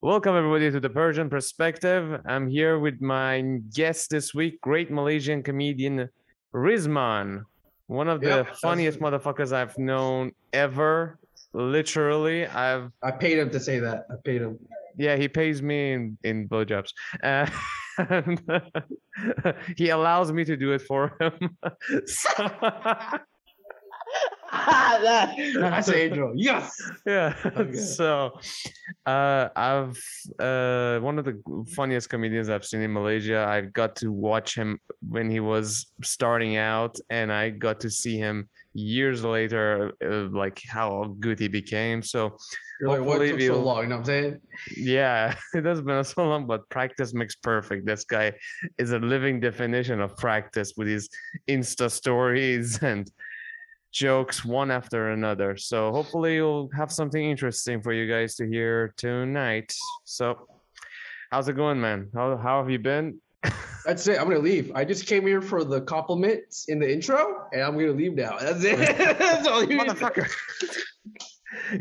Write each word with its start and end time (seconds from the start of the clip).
Welcome 0.00 0.36
everybody 0.36 0.70
to 0.70 0.78
the 0.78 0.90
Persian 0.90 1.28
Perspective. 1.28 2.20
I'm 2.26 2.48
here 2.48 2.78
with 2.78 3.00
my 3.00 3.58
guest 3.74 4.10
this 4.10 4.32
week, 4.32 4.60
great 4.60 4.90
Malaysian 4.92 5.42
comedian 5.42 6.08
Rizman, 6.54 7.42
one 7.88 8.08
of 8.08 8.20
the 8.20 8.28
Yep, 8.28 8.56
funniest 8.58 9.00
motherfuckers 9.00 9.52
I've 9.52 9.76
known 9.76 10.32
ever. 10.52 11.18
Literally, 11.52 12.46
I've 12.46 12.92
I 13.02 13.10
paid 13.10 13.38
him 13.38 13.50
to 13.50 13.58
say 13.58 13.80
that. 13.80 14.04
I 14.10 14.14
paid 14.24 14.42
him. 14.42 14.58
yeah, 14.96 15.16
he 15.16 15.26
pays 15.28 15.62
me 15.62 15.92
in 15.94 16.18
in 16.22 16.48
blowjobs. 16.48 16.90
Uh, 17.22 17.46
and, 17.98 18.40
he 19.76 19.88
allows 19.88 20.30
me 20.32 20.44
to 20.44 20.56
do 20.56 20.72
it 20.72 20.82
for 20.82 21.16
him. 21.20 21.56
So- 22.06 22.50
that, 24.50 25.34
that's 25.60 25.88
Angel. 25.90 26.32
Yes. 26.34 26.80
yeah 27.06 27.34
Okay. 27.44 27.72
so 27.98 28.32
uh 29.06 29.48
i've 29.56 29.98
uh 30.38 30.98
one 31.00 31.18
of 31.18 31.24
the 31.24 31.40
funniest 31.74 32.08
comedians 32.08 32.48
i've 32.48 32.64
seen 32.64 32.80
in 32.80 32.92
malaysia 32.92 33.44
i 33.48 33.60
got 33.60 33.96
to 33.96 34.10
watch 34.12 34.54
him 34.54 34.78
when 35.08 35.30
he 35.30 35.40
was 35.40 35.86
starting 36.02 36.56
out 36.56 36.96
and 37.10 37.32
i 37.32 37.50
got 37.50 37.80
to 37.80 37.90
see 37.90 38.16
him 38.16 38.48
years 38.74 39.24
later 39.24 39.92
uh, 40.04 40.28
like 40.36 40.62
how 40.68 41.14
good 41.18 41.38
he 41.38 41.48
became 41.48 42.02
so 42.02 42.36
You're 42.80 42.90
like, 42.90 43.00
what 43.00 43.18
Hopefully 43.18 43.46
took 43.48 43.56
so 43.56 43.62
long? 43.62 43.82
You 43.82 43.88
know 43.88 43.96
what 43.96 44.00
I'm 44.00 44.04
saying? 44.04 44.40
yeah 44.76 45.34
it 45.54 45.64
has 45.64 45.80
been 45.80 46.04
so 46.04 46.28
long 46.28 46.46
but 46.46 46.68
practice 46.68 47.12
makes 47.12 47.34
perfect 47.34 47.86
this 47.86 48.04
guy 48.04 48.32
is 48.78 48.92
a 48.92 48.98
living 48.98 49.40
definition 49.40 50.00
of 50.00 50.16
practice 50.16 50.74
with 50.76 50.86
his 50.88 51.08
insta 51.48 51.90
stories 51.90 52.82
and 52.82 53.10
jokes 53.92 54.44
one 54.44 54.70
after 54.70 55.10
another 55.10 55.56
so 55.56 55.90
hopefully 55.90 56.34
you'll 56.34 56.68
have 56.74 56.92
something 56.92 57.24
interesting 57.30 57.80
for 57.80 57.92
you 57.92 58.06
guys 58.10 58.34
to 58.34 58.46
hear 58.46 58.92
tonight 58.96 59.74
so 60.04 60.46
how's 61.30 61.48
it 61.48 61.54
going 61.54 61.80
man 61.80 62.08
how, 62.14 62.36
how 62.36 62.60
have 62.60 62.70
you 62.70 62.78
been 62.78 63.18
That's 63.86 64.06
it. 64.06 64.20
I'm 64.20 64.28
gonna 64.28 64.40
leave. 64.40 64.70
I 64.74 64.84
just 64.84 65.06
came 65.06 65.26
here 65.26 65.40
for 65.40 65.64
the 65.64 65.80
compliments 65.80 66.66
in 66.68 66.78
the 66.78 66.92
intro, 66.92 67.46
and 67.52 67.62
I'm 67.62 67.78
gonna 67.78 67.92
leave 67.92 68.14
now. 68.14 68.36
That's 68.38 68.62
it. 68.62 68.76
That's 69.18 69.46
all 69.46 69.62
you 69.62 69.78
need. 69.78 69.80
motherfucker 69.80 70.28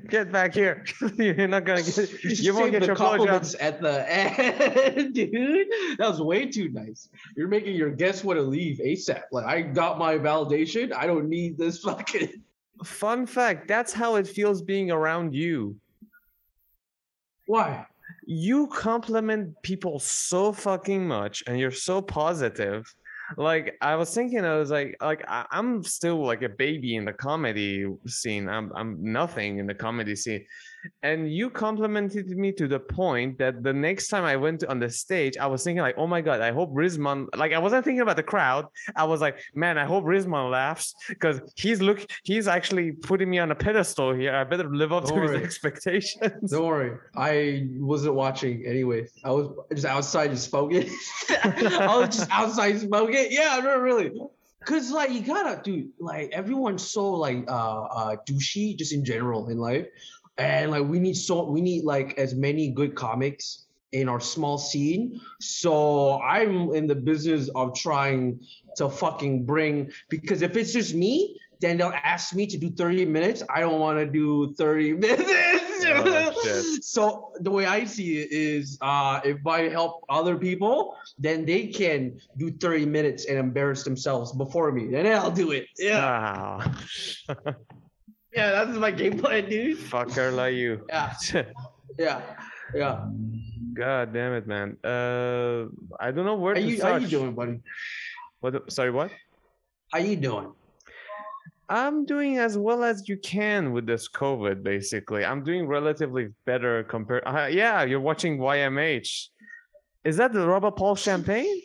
get 0.07 0.31
back 0.31 0.53
here 0.53 0.85
you're 1.17 1.47
not 1.47 1.65
gonna 1.65 1.81
get 1.81 2.23
You, 2.23 2.55
won't 2.55 2.71
get 2.71 2.85
your 2.85 2.95
compliments 2.95 3.55
at 3.59 3.81
the 3.81 4.09
end, 4.11 5.13
dude. 5.13 5.67
That 5.97 6.09
was 6.09 6.21
way 6.21 6.45
too 6.45 6.69
nice. 6.69 7.09
You're 7.35 7.47
making 7.47 7.75
your 7.75 7.89
guests 7.89 8.23
want 8.23 8.37
to 8.37 8.43
leave 8.43 8.77
ASAP. 8.79 9.23
Like 9.31 9.45
I 9.45 9.61
got 9.61 9.97
my 9.97 10.17
validation. 10.17 10.93
I 10.93 11.05
don't 11.05 11.27
need 11.27 11.57
this 11.57 11.79
fucking. 11.79 12.43
fun 12.83 13.25
fact 13.25 13.67
that's 13.67 13.91
how 13.91 14.15
it 14.15 14.27
feels 14.27 14.61
being 14.61 14.91
around 14.91 15.33
you 15.33 15.75
Why? 17.47 17.87
you 18.27 18.67
compliment 18.67 19.55
people 19.63 19.97
so 19.99 20.51
fucking 20.53 21.07
much 21.07 21.43
and 21.47 21.59
you're 21.59 21.71
so 21.71 22.01
positive 22.01 22.93
like 23.35 23.75
i 23.81 23.95
was 23.95 24.13
thinking 24.13 24.45
i 24.45 24.55
was 24.55 24.71
like 24.71 24.95
like 25.01 25.23
I, 25.27 25.45
i'm 25.51 25.83
still 25.83 26.25
like 26.25 26.43
a 26.43 26.49
baby 26.49 26.95
in 26.95 27.05
the 27.05 27.13
comedy 27.13 27.85
scene. 28.05 28.47
I'm 28.47 28.71
i'm 28.75 28.97
nothing 28.99 29.57
in 29.57 29.67
the 29.67 29.73
comedy 29.73 30.15
scene 30.15 30.45
and 31.03 31.31
you 31.31 31.49
complimented 31.49 32.29
me 32.29 32.51
to 32.51 32.67
the 32.67 32.79
point 32.79 33.37
that 33.37 33.63
the 33.63 33.73
next 33.73 34.07
time 34.09 34.23
i 34.23 34.35
went 34.35 34.63
on 34.65 34.79
the 34.79 34.89
stage 34.89 35.37
i 35.37 35.45
was 35.45 35.63
thinking 35.63 35.81
like 35.81 35.95
oh 35.97 36.07
my 36.07 36.21
god 36.21 36.41
i 36.41 36.51
hope 36.51 36.73
rizman 36.73 37.27
like 37.35 37.53
i 37.53 37.59
wasn't 37.59 37.83
thinking 37.83 38.01
about 38.01 38.15
the 38.15 38.23
crowd 38.23 38.65
i 38.95 39.03
was 39.03 39.21
like 39.21 39.39
man 39.55 39.77
i 39.77 39.85
hope 39.85 40.03
rizman 40.03 40.49
laughs 40.51 40.93
because 41.09 41.41
he's 41.55 41.81
look 41.81 42.05
he's 42.23 42.47
actually 42.47 42.91
putting 42.91 43.29
me 43.29 43.39
on 43.39 43.51
a 43.51 43.55
pedestal 43.55 44.13
here 44.13 44.35
i 44.35 44.43
better 44.43 44.69
live 44.69 44.91
up 44.93 45.03
to 45.05 45.11
Don't 45.11 45.21
his 45.23 45.31
worry. 45.31 45.43
expectations 45.43 46.51
Don't 46.51 46.65
worry. 46.65 46.97
I 47.15 47.67
wasn't 47.75 48.15
watching 48.15 48.65
anyways. 48.65 49.11
I 49.23 49.31
was 49.31 49.49
just 49.71 49.85
outside 49.85 50.31
just 50.31 50.49
smoking. 50.49 50.89
I 51.29 51.97
was 51.97 52.17
just 52.17 52.29
outside 52.31 52.79
smoking. 52.79 53.27
Yeah, 53.29 53.59
no, 53.63 53.77
really. 53.77 54.11
Cause 54.65 54.91
like 54.91 55.11
you 55.11 55.21
gotta 55.21 55.61
do 55.63 55.87
like 55.99 56.29
everyone's 56.31 56.85
so 56.89 57.11
like 57.11 57.45
uh 57.47 57.83
uh 57.83 58.15
douchey 58.27 58.75
just 58.77 58.93
in 58.93 59.05
general 59.05 59.47
in 59.49 59.57
life. 59.57 59.87
And 60.37 60.71
like 60.71 60.83
we 60.83 60.99
need 60.99 61.15
so 61.15 61.49
we 61.49 61.61
need 61.61 61.83
like 61.83 62.17
as 62.17 62.35
many 62.35 62.69
good 62.69 62.95
comics 62.95 63.65
in 63.91 64.09
our 64.09 64.19
small 64.19 64.57
scene. 64.57 65.19
So 65.39 66.21
I'm 66.21 66.71
in 66.73 66.87
the 66.87 66.95
business 66.95 67.49
of 67.55 67.75
trying 67.75 68.39
to 68.77 68.89
fucking 68.89 69.45
bring 69.45 69.91
because 70.09 70.41
if 70.41 70.55
it's 70.57 70.73
just 70.73 70.93
me, 70.93 71.39
then 71.59 71.77
they'll 71.77 71.93
ask 72.03 72.35
me 72.35 72.45
to 72.47 72.57
do 72.57 72.69
30 72.69 73.05
minutes. 73.05 73.41
I 73.49 73.61
don't 73.61 73.79
want 73.79 73.97
to 73.97 74.05
do 74.05 74.53
30 74.55 74.93
minutes. 75.05 75.31
Oh, 75.89 76.77
so 76.81 77.31
the 77.39 77.51
way 77.51 77.65
I 77.65 77.85
see 77.85 78.19
it 78.19 78.31
is 78.31 78.77
uh 78.81 79.21
if 79.23 79.45
I 79.45 79.69
help 79.69 80.03
other 80.09 80.37
people, 80.37 80.95
then 81.17 81.45
they 81.45 81.67
can 81.67 82.19
do 82.37 82.51
30 82.51 82.85
minutes 82.85 83.25
and 83.25 83.37
embarrass 83.37 83.83
themselves 83.83 84.33
before 84.33 84.71
me. 84.71 84.87
Then 84.87 85.07
I'll 85.07 85.31
do 85.31 85.51
it. 85.51 85.65
Yeah. 85.77 85.99
Ah, 86.03 86.81
Yeah, 88.37 88.51
that's 88.51 88.77
my 88.77 88.91
game 88.91 89.17
plan, 89.17 89.49
dude. 89.49 89.77
fucker 89.79 90.31
like 90.33 90.53
you. 90.55 90.85
Yeah. 90.89 91.13
Yeah. 91.97 92.21
Yeah. 92.75 93.05
God 93.73 94.13
damn 94.13 94.33
it, 94.33 94.45
man. 94.45 94.77
Uh, 94.83 95.65
I 95.99 96.11
don't 96.11 96.25
know 96.25 96.35
where 96.35 96.53
How 96.53 96.61
to 96.61 96.67
you, 96.67 96.77
start. 96.77 96.93
how 96.93 96.99
you 96.99 97.07
doing, 97.07 97.33
buddy? 97.33 97.59
What? 98.41 98.71
Sorry, 98.71 98.91
what? 98.91 99.09
How 99.91 99.99
you 99.99 100.15
doing? 100.15 100.51
I'm 101.69 102.05
doing 102.05 102.37
as 102.37 102.57
well 102.57 102.83
as 102.83 103.09
you 103.09 103.17
can 103.17 103.71
with 103.73 103.85
this 103.87 104.07
COVID. 104.07 104.61
Basically, 104.63 105.25
I'm 105.25 105.43
doing 105.43 105.65
relatively 105.67 106.29
better 106.45 106.83
compared. 106.83 107.23
Uh, 107.25 107.47
yeah, 107.49 107.83
you're 107.83 107.99
watching 107.99 108.37
YMH. 108.37 109.27
Is 110.03 110.17
that 110.17 110.31
the 110.33 110.45
Robert 110.47 110.75
Paul 110.75 110.95
champagne? 110.95 111.61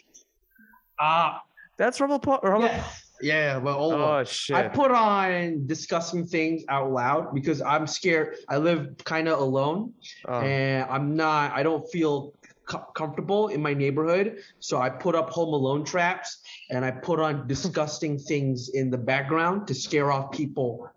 Ah, 0.99 1.43
That's 1.79 2.01
Robert 2.01 2.23
Paul. 2.23 2.41
Robert 2.43 2.73
yeah. 2.73 2.85
Yeah, 3.23 3.59
but. 3.61 3.77
Oh 3.79 4.25
shit! 4.25 4.57
I 4.57 4.69
put 4.69 4.91
on 4.91 5.67
discussing 5.67 6.27
things 6.27 6.65
out 6.69 6.91
loud 6.93 7.35
because 7.35 7.63
I'm 7.63 7.87
scared. 7.87 8.37
I 8.49 8.57
live 8.59 8.95
kind 9.05 9.29
of 9.29 9.39
alone, 9.39 9.93
Oh, 10.27 10.41
and 10.41 10.89
I'm 10.91 11.17
not. 11.17 11.53
I 11.53 11.63
don't 11.63 11.89
feel 11.91 12.35
co- 12.67 12.85
comfortable 12.95 13.49
in 13.49 13.63
my 13.63 13.75
neighborhood, 13.75 14.39
so 14.61 14.81
I 14.81 14.91
put 14.91 15.15
up 15.15 15.31
Home 15.31 15.55
Alone 15.55 15.85
traps 15.85 16.41
and 16.71 16.85
I 16.85 16.91
put 16.91 17.21
on 17.21 17.47
disgusting 17.55 18.19
things 18.19 18.71
in 18.75 18.91
the 18.91 18.99
background 18.99 19.67
to 19.69 19.75
scare 19.75 20.11
off 20.13 20.33
people 20.33 20.89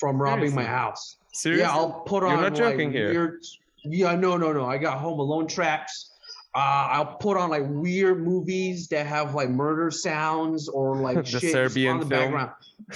from 0.00 0.20
robbing 0.20 0.54
my 0.54 0.64
house. 0.64 1.16
seriously? 1.32 1.62
Yeah, 1.64 1.70
I'll 1.72 2.00
put 2.06 2.22
You're 2.22 2.28
on 2.32 2.42
not 2.42 2.54
joking 2.54 2.88
like 2.88 2.96
here. 2.96 3.10
weird. 3.10 3.44
Yeah, 3.84 4.14
no, 4.14 4.36
no, 4.36 4.52
no. 4.52 4.64
I 4.64 4.78
got 4.78 4.98
Home 4.98 5.18
Alone 5.18 5.46
traps. 5.46 6.11
Uh, 6.54 6.58
I'll 6.90 7.16
put 7.16 7.36
on 7.38 7.48
like 7.50 7.62
weird 7.66 8.22
movies 8.22 8.88
that 8.88 9.06
have 9.06 9.34
like 9.34 9.48
murder 9.48 9.90
sounds 9.90 10.68
or 10.68 10.96
like 10.96 11.16
The 11.24 11.40
shit 11.40 11.52
Serbian 11.52 11.94
on 11.94 12.00
the 12.00 12.06
film? 12.06 12.32
background. 12.32 12.50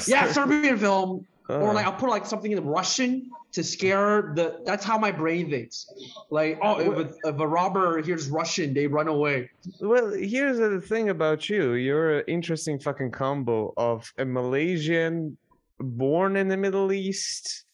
Yeah, 0.07 0.31
Serbian 0.33 0.77
film. 0.79 1.27
Or 1.49 1.71
Oh. 1.71 1.73
like 1.73 1.87
I'll 1.87 1.93
put 1.93 2.11
like 2.11 2.27
something 2.27 2.51
in 2.51 2.65
Russian 2.67 3.31
to 3.53 3.63
scare 3.63 4.33
the. 4.35 4.61
That's 4.67 4.85
how 4.85 4.99
my 4.99 5.13
brain 5.13 5.49
thinks. 5.49 5.87
Like, 6.29 6.59
oh, 6.61 6.81
if 6.81 6.99
a, 6.99 7.29
if 7.29 7.39
a 7.39 7.47
robber 7.47 8.03
hears 8.03 8.29
Russian, 8.29 8.75
they 8.75 8.89
run 8.89 9.07
away. 9.07 9.49
Well, 9.81 10.11
here's 10.11 10.59
the 10.59 10.81
thing 10.81 11.09
about 11.11 11.49
you. 11.49 11.75
You're 11.75 12.19
an 12.19 12.25
interesting 12.27 12.81
fucking 12.81 13.13
combo 13.13 13.73
of 13.77 14.13
a 14.19 14.25
Malaysian 14.25 15.37
born 15.79 16.37
in 16.37 16.49
the 16.49 16.57
Middle 16.57 16.93
East, 16.93 17.65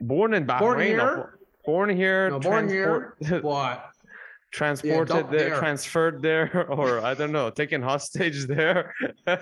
born 0.00 0.34
in 0.34 0.46
Bahrain, 0.46 0.58
Born 0.58 0.80
here? 0.82 1.38
born 1.64 1.88
here, 1.96 2.30
No, 2.30 2.38
born 2.40 2.68
here, 2.68 3.16
but 3.42 3.90
transported 4.56 5.08
don't 5.08 5.30
there, 5.30 5.58
transferred 5.58 6.22
there, 6.22 6.66
or 6.78 7.00
I 7.00 7.12
don't 7.14 7.30
know, 7.32 7.50
taken 7.50 7.82
hostage 7.82 8.46
there. 8.56 8.94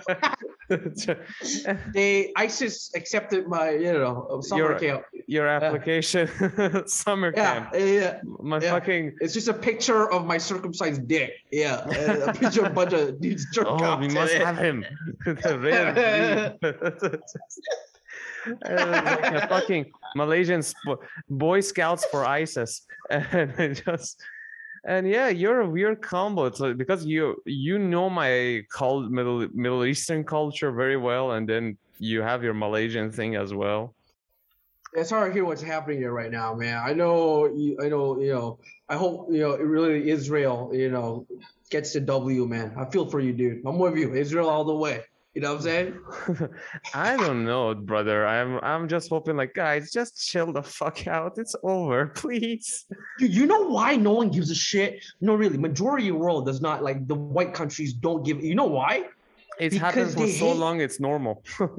they 1.95 2.33
ISIS 2.37 2.91
accepted 2.95 3.47
my 3.47 3.71
you 3.71 3.93
know 3.93 4.41
summer 4.43 4.63
You're- 4.75 4.81
camp. 4.81 5.03
Your 5.27 5.47
application, 5.49 6.29
summer 6.87 7.33
Yeah, 7.35 7.55
camp. 7.55 7.69
yeah. 7.75 8.21
My 8.41 8.59
yeah. 8.61 8.73
fucking. 8.73 9.17
It's 9.23 9.33
just 9.33 9.49
a 9.49 9.55
picture 9.55 10.11
of 10.13 10.27
my 10.27 10.37
circumcised 10.37 11.07
dick. 11.09 11.33
Yeah, 11.51 11.81
and 11.89 12.23
a 12.29 12.33
picture 12.35 12.63
of 12.67 12.73
a 12.73 12.75
bunch 12.75 12.93
of 12.93 13.21
dudes 13.23 13.47
jerk 13.55 13.67
Oh, 13.69 13.97
we 13.97 14.09
must 14.09 14.35
have 14.35 14.59
him. 14.59 14.85
The 15.25 15.59
rare 15.59 16.57
breed. 16.61 17.21
And 18.67 18.79
it 18.79 19.33
like 19.33 19.43
a 19.45 19.49
fucking 19.49 19.93
Malaysian 20.17 20.61
sp- 20.61 21.01
Boy 21.31 21.61
Scouts 21.61 22.05
for 22.11 22.27
ISIS, 22.27 22.83
and 23.09 23.75
just 23.75 24.21
and 24.85 25.09
yeah, 25.09 25.29
you're 25.29 25.63
a 25.63 25.69
weird 25.69 26.03
combo. 26.03 26.45
It's 26.45 26.61
like 26.61 26.77
because 26.77 27.05
you 27.07 27.43
you 27.47 27.79
know 27.79 28.11
my 28.11 28.63
cult 28.71 29.11
Middle 29.11 29.49
Middle 29.55 29.85
Eastern 29.85 30.25
culture 30.25 30.73
very 30.73 30.97
well, 30.97 31.33
and 31.33 31.49
then 31.49 31.77
you 31.99 32.23
have 32.23 32.43
your 32.43 32.55
Malaysian 32.55 33.11
thing 33.11 33.37
as 33.37 33.55
well. 33.55 33.95
It's 34.93 35.11
hard 35.11 35.31
to 35.31 35.35
hear 35.35 35.45
what's 35.45 35.63
happening 35.63 35.99
here 35.99 36.13
right 36.13 36.31
now, 36.31 36.55
man. 36.55 36.81
I 36.85 36.93
know, 36.93 37.47
I 37.83 37.89
know, 37.89 38.21
you 38.21 38.33
know. 38.33 38.59
I 38.89 38.97
hope 38.97 39.29
you 39.31 39.41
know. 39.41 39.53
It 39.53 39.63
really 39.63 40.11
Israel, 40.11 40.71
you 40.73 40.91
know, 40.91 41.27
gets 41.71 41.93
the 41.95 42.01
W, 42.01 42.47
man. 42.47 42.75
I 42.79 42.85
feel 42.85 43.07
for 43.07 43.21
you, 43.21 43.33
dude. 43.33 43.63
I'm 43.67 43.79
with 43.79 43.97
you, 43.97 44.15
Israel 44.15 44.49
all 44.49 44.65
the 44.65 44.75
way. 44.75 45.03
You 45.35 45.43
know 45.43 45.55
what 45.55 45.57
I'm 45.59 45.63
saying? 45.63 45.99
I 46.95 47.17
don't 47.17 47.45
know, 47.45 47.75
brother. 47.75 48.25
I'm 48.27 48.59
I'm 48.63 48.89
just 48.89 49.09
hoping 49.09 49.37
like 49.37 49.53
guys, 49.55 49.91
just 49.91 50.29
chill 50.29 50.53
the 50.53 50.63
fuck 50.63 51.07
out. 51.09 51.39
It's 51.39 51.57
over, 51.63 52.07
please. 52.15 52.87
Dude, 53.19 53.35
you 53.35 53.47
know 53.47 53.69
why 53.69 53.97
no 53.97 54.13
one 54.13 54.31
gives 54.31 54.51
a 54.51 54.55
shit? 54.55 55.05
No, 55.21 55.35
really, 55.35 55.59
majority 55.59 56.09
of 56.09 56.15
the 56.15 56.21
world 56.21 56.47
does 56.47 56.61
not 56.61 56.83
like 56.85 57.07
the 57.09 57.15
white 57.17 57.53
countries 57.53 57.93
don't 57.93 58.25
give. 58.25 58.45
You 58.45 58.55
know 58.55 58.67
why? 58.67 59.05
It's 59.59 59.75
Because 59.75 59.95
happened 59.95 60.13
for 60.15 60.27
so 60.29 60.47
hate- 60.53 60.57
long 60.57 60.81
it's 60.81 61.01
normal. 61.01 61.43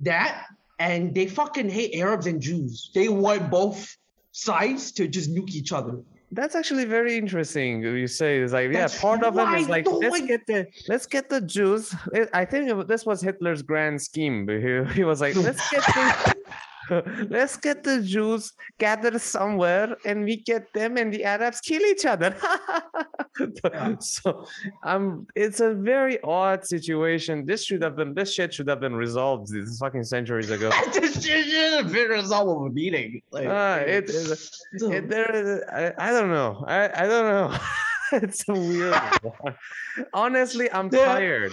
That 0.00 0.46
and 0.78 1.14
they 1.14 1.26
fucking 1.26 1.68
hate 1.68 1.94
Arabs 1.94 2.26
and 2.26 2.40
Jews. 2.40 2.90
They 2.94 3.08
want 3.08 3.50
both 3.50 3.96
sides 4.32 4.92
to 4.92 5.06
just 5.06 5.30
nuke 5.34 5.50
each 5.50 5.72
other. 5.72 6.00
That's 6.34 6.54
actually 6.56 6.84
very 6.84 7.16
interesting. 7.16 7.86
Uh, 7.86 7.90
you 7.90 8.08
say 8.08 8.38
it's 8.40 8.52
like 8.52 8.72
yeah, 8.72 8.88
part 9.00 9.22
of 9.22 9.34
them 9.34 9.54
is 9.54 9.68
like 9.68 9.86
let's 9.86 10.20
get 10.22 10.46
the 10.46 10.66
let's 10.88 11.06
get 11.06 11.28
the 11.28 11.40
Jews. 11.40 11.94
I 12.32 12.44
think 12.44 12.88
this 12.88 13.06
was 13.06 13.20
Hitler's 13.20 13.62
grand 13.62 14.02
scheme. 14.02 14.48
He, 14.48 14.84
he 14.94 15.04
was 15.04 15.20
like 15.20 15.36
let's 15.48 15.68
get 15.70 15.82
the 15.82 16.34
let's 17.30 17.56
get 17.56 17.84
the 17.84 18.02
Jews 18.02 18.52
gathered 18.78 19.20
somewhere 19.20 19.96
and 20.04 20.24
we 20.24 20.36
get 20.36 20.72
them 20.72 20.96
and 20.96 21.12
the 21.12 21.24
Arabs 21.24 21.60
kill 21.60 21.82
each 21.82 22.04
other. 22.04 22.36
So 24.00 24.46
um, 24.84 25.26
it's 25.34 25.60
a 25.60 25.74
very 25.74 26.22
odd 26.22 26.64
situation. 26.64 27.44
This 27.46 27.64
should 27.64 27.82
have 27.82 27.96
been 27.96 28.14
this 28.14 28.32
shit 28.32 28.54
should 28.54 28.68
have 28.68 28.80
been 28.80 28.94
resolved 28.94 29.50
these 29.52 29.78
fucking 29.78 30.04
centuries 30.04 30.50
ago. 30.50 30.70
this 30.92 31.24
shit 31.24 31.44
should 31.46 31.72
have 31.84 31.92
been 31.92 32.08
result 32.10 32.48
of 32.48 32.62
a 32.66 32.70
meeting. 32.70 33.22
Like, 33.32 33.46
Uh, 33.48 33.82
it 33.86 34.06
dude. 34.06 34.92
It, 34.92 35.08
there 35.08 35.30
is, 35.34 35.62
I, 35.72 35.92
I 35.98 36.10
don't 36.12 36.30
know. 36.30 36.64
I, 36.68 37.04
I 37.04 37.06
don't 37.06 37.26
know. 37.26 37.58
it's 38.12 38.44
a 38.48 38.52
weird 38.52 38.94
one. 39.22 39.54
Honestly, 40.12 40.70
I'm 40.72 40.88
Yeah. 40.92 41.04
tired. 41.06 41.52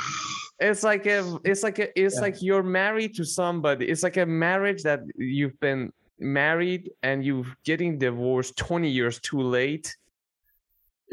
It's 0.61 0.83
like 0.83 1.05
a, 1.07 1.39
it's 1.43 1.63
like 1.63 1.79
a, 1.79 1.87
it's 1.99 2.15
Yeah. 2.15 2.21
like 2.21 2.41
you're 2.41 2.63
married 2.63 3.15
to 3.15 3.25
somebody. 3.25 3.87
It's 3.89 4.03
like 4.03 4.17
a 4.17 4.25
marriage 4.25 4.83
that 4.83 4.99
you've 5.17 5.59
been 5.59 5.91
married 6.19 6.91
and 7.01 7.25
you're 7.25 7.45
getting 7.65 7.97
divorced 7.97 8.55
20 8.57 8.87
years 8.89 9.19
too 9.19 9.41
late. 9.41 9.95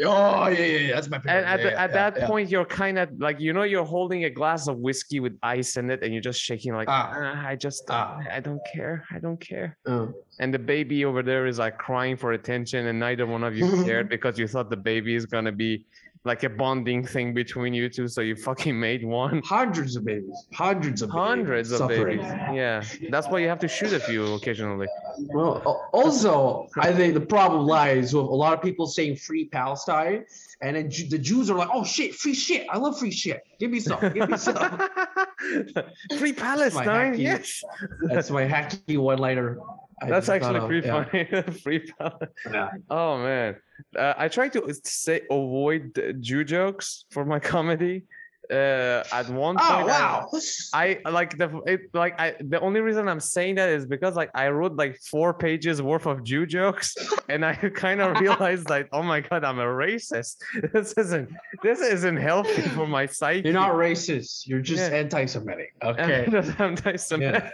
Oh 0.05 0.47
yeah, 0.47 0.59
yeah, 0.61 0.79
yeah. 0.79 0.95
That's 0.95 1.09
my 1.11 1.17
And 1.17 1.29
at, 1.45 1.59
yeah, 1.59 1.65
the, 1.65 1.81
at 1.81 1.91
yeah, 1.91 2.11
that 2.11 2.29
point, 2.29 2.51
you're 2.51 2.65
kind 2.65 3.01
of 3.01 3.09
like, 3.19 3.41
you 3.41 3.53
know, 3.53 3.65
you're 3.65 3.85
holding 3.85 4.25
a 4.27 4.31
glass 4.31 4.69
of 4.69 4.77
whiskey 4.79 5.19
with 5.19 5.37
ice 5.43 5.77
in 5.77 5.91
it 5.91 6.05
and 6.05 6.13
you're 6.13 6.23
just 6.23 6.41
shaking 6.41 6.73
like, 6.75 6.87
Ah. 6.89 7.11
"Ah, 7.17 7.47
I 7.49 7.57
just, 7.57 7.83
Ah. 7.91 8.21
I 8.31 8.39
don't 8.39 8.61
care. 8.73 9.05
I 9.11 9.19
don't 9.19 9.41
care. 9.41 9.77
Uh, 9.87 10.07
and 10.39 10.55
the 10.55 10.59
baby 10.61 11.05
over 11.05 11.21
there 11.25 11.47
is 11.47 11.59
like 11.59 11.79
crying 11.79 12.17
for 12.17 12.31
attention 12.33 12.87
and 12.87 13.01
neither 13.01 13.27
one 13.27 13.43
of 13.43 13.57
you 13.57 13.67
cared 13.85 14.09
because 14.09 14.39
you 14.39 14.47
thought 14.47 14.71
the 14.71 14.77
baby 14.77 15.17
is 15.17 15.27
gonna 15.27 15.51
be 15.51 15.85
like 16.33 16.43
a 16.45 16.53
bonding 16.63 17.01
thing 17.15 17.29
between 17.43 17.73
you 17.79 17.89
two 17.89 18.07
so 18.07 18.21
you 18.21 18.37
fucking 18.37 18.77
made 18.89 19.03
one. 19.05 19.43
hundreds 19.43 19.97
of 19.97 20.03
babies, 20.05 20.39
hundreds 20.55 21.01
of 21.03 21.09
hundreds 21.11 21.71
babies 21.71 21.81
of 21.81 21.91
suffering. 21.91 22.19
babies 22.21 22.57
yeah 22.63 22.77
that's 23.15 23.27
why 23.31 23.39
you 23.43 23.49
have 23.49 23.59
to 23.67 23.71
shoot 23.77 23.93
a 23.93 24.01
few 24.09 24.23
occasionally 24.39 24.87
Well, 25.35 25.89
also, 25.93 26.69
I 26.79 26.93
think 26.99 27.15
the 27.21 27.27
problem 27.37 27.67
lies 27.67 28.15
with 28.15 28.25
a 28.37 28.39
lot 28.45 28.53
of 28.57 28.61
people 28.63 28.87
saying 28.87 29.17
free 29.17 29.47
Palestine, 29.59 30.19
and 30.65 30.71
then 30.77 30.85
the 31.15 31.19
Jews 31.29 31.51
are 31.51 31.59
like, 31.63 31.71
"Oh 31.79 31.85
shit, 31.95 32.11
free 32.23 32.35
shit! 32.47 32.63
I 32.71 32.77
love 32.85 32.95
free 33.03 33.11
shit. 33.23 33.39
Give 33.61 33.71
me 33.75 33.81
some, 33.81 33.99
give 34.17 34.29
me 34.31 34.37
some." 34.49 34.57
free 36.21 36.33
palestine 36.47 37.15
hacky- 37.15 37.19
yes 37.31 37.63
That's 38.13 38.31
my 38.39 38.45
hacky 38.55 38.97
one-liner. 39.11 39.49
I 40.03 40.07
that's 40.09 40.27
just 40.27 40.41
thought 40.41 40.57
actually 40.57 40.59
of, 40.59 40.69
pretty 40.69 40.87
yeah. 40.87 41.43
funny 41.43 41.53
free 41.63 41.93
palestine 41.99 42.29
Yeah. 42.53 42.71
oh 42.91 43.19
man 43.19 43.57
uh, 43.97 44.15
i 44.17 44.29
try 44.29 44.49
to 44.49 44.75
say 44.85 45.23
avoid 45.31 45.95
the 45.95 46.13
jew 46.15 46.45
jokes 46.45 47.05
for 47.11 47.25
my 47.25 47.39
comedy 47.55 48.05
uh 48.51 49.03
at 49.13 49.29
one 49.29 49.57
Oh 49.59 49.61
point 49.61 49.91
I- 49.91 50.01
wow! 50.01 50.31
I 50.73 51.01
like 51.11 51.37
the 51.37 51.61
it, 51.67 51.81
like 51.93 52.19
I 52.19 52.35
the 52.41 52.61
only 52.61 52.81
reason 52.81 53.09
I'm 53.09 53.21
saying 53.21 53.57
that 53.57 53.69
is 53.69 53.87
because 53.87 54.17
like 54.17 54.31
I 54.35 54.49
wrote 54.49 54.75
like 54.77 54.99
four 55.11 55.35
pages 55.35 55.83
worth 55.83 56.07
of 56.07 56.25
Jew 56.25 56.47
jokes 56.47 56.95
and 57.29 57.45
I 57.45 57.55
kind 57.55 58.01
of 58.01 58.19
realized 58.27 58.69
like 58.71 58.89
oh 58.93 59.03
my 59.03 59.21
god 59.21 59.45
I'm 59.45 59.59
a 59.59 59.65
racist 59.67 60.37
this 60.73 60.93
isn't 60.97 61.29
this 61.63 61.81
isn't 61.81 62.17
healthy 62.17 62.63
for 62.63 62.87
my 62.87 63.07
psyche. 63.07 63.43
You're 63.45 63.53
not 63.55 63.73
racist. 63.73 64.47
You're 64.47 64.61
just 64.61 64.91
Yeah. 64.91 64.97
anti-Semitic. 64.99 65.73
Okay, 65.83 66.27
just 66.31 66.59
anti-Semitic. 66.61 67.53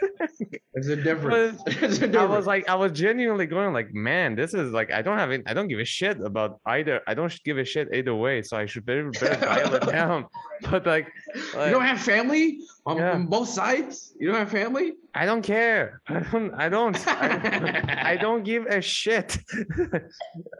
there's 0.74 0.88
a 0.88 0.96
difference. 0.96 1.60
There's 1.64 2.00
a 2.02 2.04
I 2.04 2.08
difference. 2.08 2.30
was 2.30 2.46
like 2.46 2.68
I 2.68 2.74
was 2.74 2.92
genuinely 2.92 3.46
going 3.46 3.72
like 3.72 3.92
man 3.94 4.34
this 4.36 4.54
is 4.54 4.72
like 4.72 4.92
I 4.92 5.02
don't 5.02 5.18
have 5.18 5.30
it 5.32 5.42
I 5.46 5.54
don't 5.54 5.68
give 5.68 5.80
a 5.80 5.84
shit 5.84 6.20
about 6.20 6.60
either 6.66 7.00
I 7.06 7.14
don't 7.14 7.32
give 7.44 7.58
a 7.58 7.64
shit 7.64 7.88
either 7.92 8.14
way 8.14 8.42
so 8.42 8.56
I 8.56 8.66
should 8.66 8.84
better, 8.86 9.10
better 9.10 9.40
dial 9.40 9.74
it 9.74 9.86
down 9.90 10.26
but 10.70 10.86
like, 10.86 11.06
you 11.34 11.70
don't 11.70 11.84
have 11.84 12.00
family 12.00 12.60
on, 12.86 12.96
Yeah. 12.96 13.12
on 13.12 13.26
both 13.26 13.48
sides. 13.48 14.12
You 14.18 14.28
don't 14.28 14.36
have 14.38 14.50
family. 14.50 14.94
I 15.14 15.26
don't 15.26 15.42
care. 15.42 16.00
I 16.08 16.20
don't. 16.20 16.54
I 16.54 16.68
don't. 16.68 16.96
I, 17.08 18.12
I 18.12 18.16
don't 18.24 18.42
give 18.44 18.66
a 18.66 18.80
shit. 18.80 19.38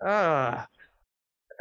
Ah, 0.04 0.66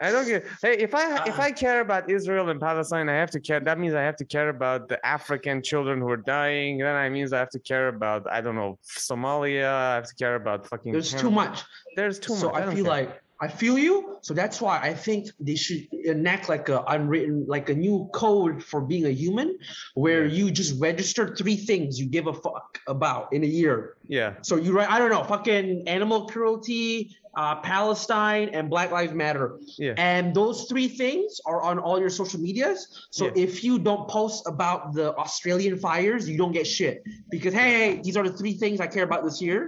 I 0.01 0.11
don't 0.11 0.25
give. 0.25 0.43
Hey, 0.61 0.77
if 0.79 0.93
I 0.95 1.23
if 1.27 1.39
Ah. 1.39 1.43
I 1.43 1.51
care 1.51 1.79
about 1.81 2.09
Israel 2.09 2.49
and 2.49 2.59
Palestine, 2.59 3.07
I 3.09 3.13
have 3.15 3.29
to 3.31 3.39
care. 3.39 3.59
That 3.59 3.77
means 3.79 3.93
I 3.93 4.01
have 4.01 4.15
to 4.17 4.25
care 4.25 4.49
about 4.49 4.87
the 4.89 5.03
African 5.05 5.61
children 5.61 5.99
who 5.99 6.09
are 6.09 6.17
dying. 6.17 6.79
Then 6.79 6.95
I 6.95 7.09
means 7.09 7.31
I 7.33 7.39
have 7.39 7.49
to 7.51 7.59
care 7.59 7.87
about 7.89 8.25
I 8.29 8.41
don't 8.41 8.55
know 8.55 8.79
Somalia. 8.83 9.67
I 9.71 9.95
have 9.95 10.07
to 10.07 10.15
care 10.15 10.35
about 10.35 10.67
fucking. 10.67 10.91
There's 10.91 11.13
too 11.13 11.31
much. 11.31 11.63
There's 11.95 12.19
too 12.19 12.35
so 12.35 12.47
much. 12.49 12.61
I 12.61 12.65
don't 12.65 12.75
feel 12.75 12.85
care. 12.85 12.93
like 13.05 13.22
I 13.43 13.49
feel 13.61 13.77
you. 13.87 13.95
So 14.27 14.33
that's 14.33 14.57
why 14.63 14.75
I 14.89 14.93
think 14.93 15.21
they 15.47 15.55
should 15.63 15.81
enact 16.13 16.47
like 16.53 16.69
a 16.69 16.79
unwritten, 16.95 17.35
like 17.55 17.67
a 17.69 17.73
new 17.87 17.97
code 18.13 18.63
for 18.69 18.79
being 18.91 19.05
a 19.05 19.15
human, 19.23 19.49
where 19.95 20.23
Yeah. 20.25 20.37
you 20.37 20.45
just 20.61 20.71
register 20.89 21.23
three 21.39 21.57
things 21.69 21.99
you 21.99 22.05
give 22.17 22.27
a 22.27 22.33
fuck 22.45 22.79
about 22.95 23.23
in 23.35 23.41
a 23.43 23.51
year. 23.61 23.77
yeah. 24.07 24.29
So 24.47 24.53
you 24.63 24.69
write, 24.75 24.89
I 24.89 24.97
don't 24.99 25.11
know, 25.15 25.23
fucking 25.35 25.87
animal 25.97 26.19
cruelty, 26.27 27.17
uh, 27.35 27.55
Palestine, 27.73 28.47
and 28.55 28.69
Black 28.69 28.89
Lives 28.97 29.13
Matter. 29.23 29.47
Yeah. 29.77 29.93
And 29.97 30.33
those 30.39 30.57
three 30.69 30.87
things 30.87 31.29
are 31.45 31.61
on 31.69 31.75
all 31.85 31.97
your 32.03 32.09
social 32.21 32.39
medias. 32.47 32.79
So 33.11 33.25
Yeah. 33.25 33.45
if 33.47 33.63
you 33.65 33.73
don't 33.89 34.05
post 34.07 34.39
about 34.53 34.93
the 34.93 35.07
Australian 35.23 35.75
fires, 35.85 36.29
you 36.29 36.37
don't 36.37 36.53
get 36.59 36.65
shit. 36.67 36.95
Because 37.29 37.53
hey, 37.53 37.71
hey, 37.79 38.01
these 38.05 38.15
are 38.17 38.25
the 38.29 38.35
three 38.39 38.53
things 38.63 38.79
I 38.79 38.87
care 38.95 39.03
about 39.09 39.21
this 39.27 39.41
year. 39.41 39.59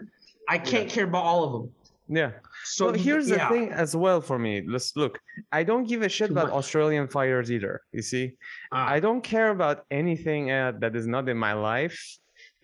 I 0.47 0.57
can't 0.71 0.87
care 0.95 1.05
about 1.11 1.23
all 1.31 1.41
of 1.47 1.51
them. 1.53 1.65
Yeah. 2.07 2.31
So 2.63 2.85
well, 2.85 2.93
here's 2.93 3.29
yeah. 3.29 3.49
the 3.49 3.53
thing 3.53 3.71
as 3.71 3.95
well 3.95 4.21
for 4.21 4.37
me. 4.37 4.63
Let's 4.65 4.95
look. 4.95 5.19
I 5.51 5.63
don't 5.63 5.87
give 5.87 6.01
a 6.01 6.09
shit 6.09 6.27
Too 6.27 6.33
about 6.33 6.47
much. 6.47 6.55
Australian 6.55 7.07
fires 7.07 7.51
either. 7.51 7.81
You 7.91 8.01
see. 8.01 8.33
Ah. 8.71 8.87
I 8.89 8.99
don't 8.99 9.21
care 9.21 9.49
about 9.49 9.85
anything 9.89 10.51
uh, 10.51 10.73
that 10.79 10.95
is 10.95 11.07
not 11.07 11.27
in 11.29 11.37
my 11.37 11.53
life 11.53 11.99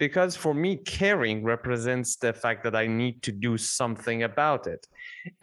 because 0.02 0.36
for 0.36 0.56
me, 0.56 0.78
caring 0.78 1.44
represents 1.44 2.16
the 2.16 2.34
fact 2.34 2.64
that 2.64 2.76
I 2.76 2.88
need 2.88 3.22
to 3.22 3.32
do 3.32 3.56
something 3.56 4.24
about 4.24 4.66
it. 4.66 4.88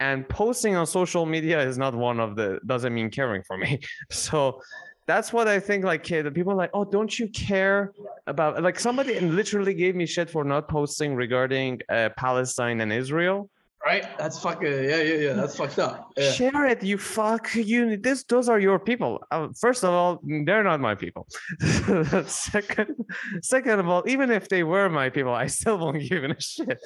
And 0.01 0.29
posting 0.29 0.75
on 0.75 0.85
social 0.85 1.25
media 1.27 1.61
is 1.63 1.79
not 1.79 1.95
one 1.95 2.19
of 2.19 2.35
the, 2.35 2.59
doesn't 2.67 2.93
mean 2.93 3.09
caring 3.09 3.45
for 3.45 3.57
me. 3.57 3.79
So 4.11 4.61
that's 5.07 5.33
what 5.33 5.47
I 5.47 5.61
think. 5.61 5.85
Like, 5.85 6.11
uh, 6.11 6.23
the 6.23 6.33
people 6.33 6.53
are 6.53 6.57
like, 6.57 6.71
oh, 6.75 6.85
don't 6.85 7.17
you 7.21 7.29
care 7.29 7.93
about, 8.27 8.61
like, 8.61 8.81
somebody 8.81 9.21
literally 9.21 9.75
gave 9.75 9.95
me 9.95 10.07
shit 10.07 10.29
for 10.29 10.43
not 10.43 10.69
posting 10.69 11.15
regarding 11.15 11.81
uh, 11.89 12.11
Palestine 12.17 12.81
and 12.81 12.93
Israel. 12.93 13.49
Right? 13.85 14.07
That's 14.19 14.39
fucking 14.41 14.67
yeah, 14.67 15.03
yeah, 15.03 15.15
yeah. 15.15 15.33
That's 15.35 15.57
fucked 15.57 15.79
up. 15.79 16.13
Yeah. 16.17 16.33
Share 16.33 16.67
it, 16.67 16.83
you 16.83 16.99
fuck. 16.99 17.55
You 17.55 17.97
this 17.97 18.25
those 18.25 18.49
are 18.49 18.59
your 18.59 18.79
people. 18.79 19.23
Uh, 19.31 19.49
first 19.59 19.85
of 19.85 19.91
all, 19.91 20.21
they're 20.23 20.65
not 20.65 20.81
my 20.81 20.95
people. 20.95 21.27
second, 22.27 22.95
second 23.43 23.81
of 23.81 23.89
all, 23.89 24.03
even 24.07 24.31
if 24.31 24.49
they 24.49 24.63
were 24.63 24.89
my 24.89 25.09
people, 25.11 25.33
I 25.33 25.47
still 25.47 25.79
won't 25.79 26.01
give 26.09 26.25
a 26.25 26.41
shit. 26.41 26.79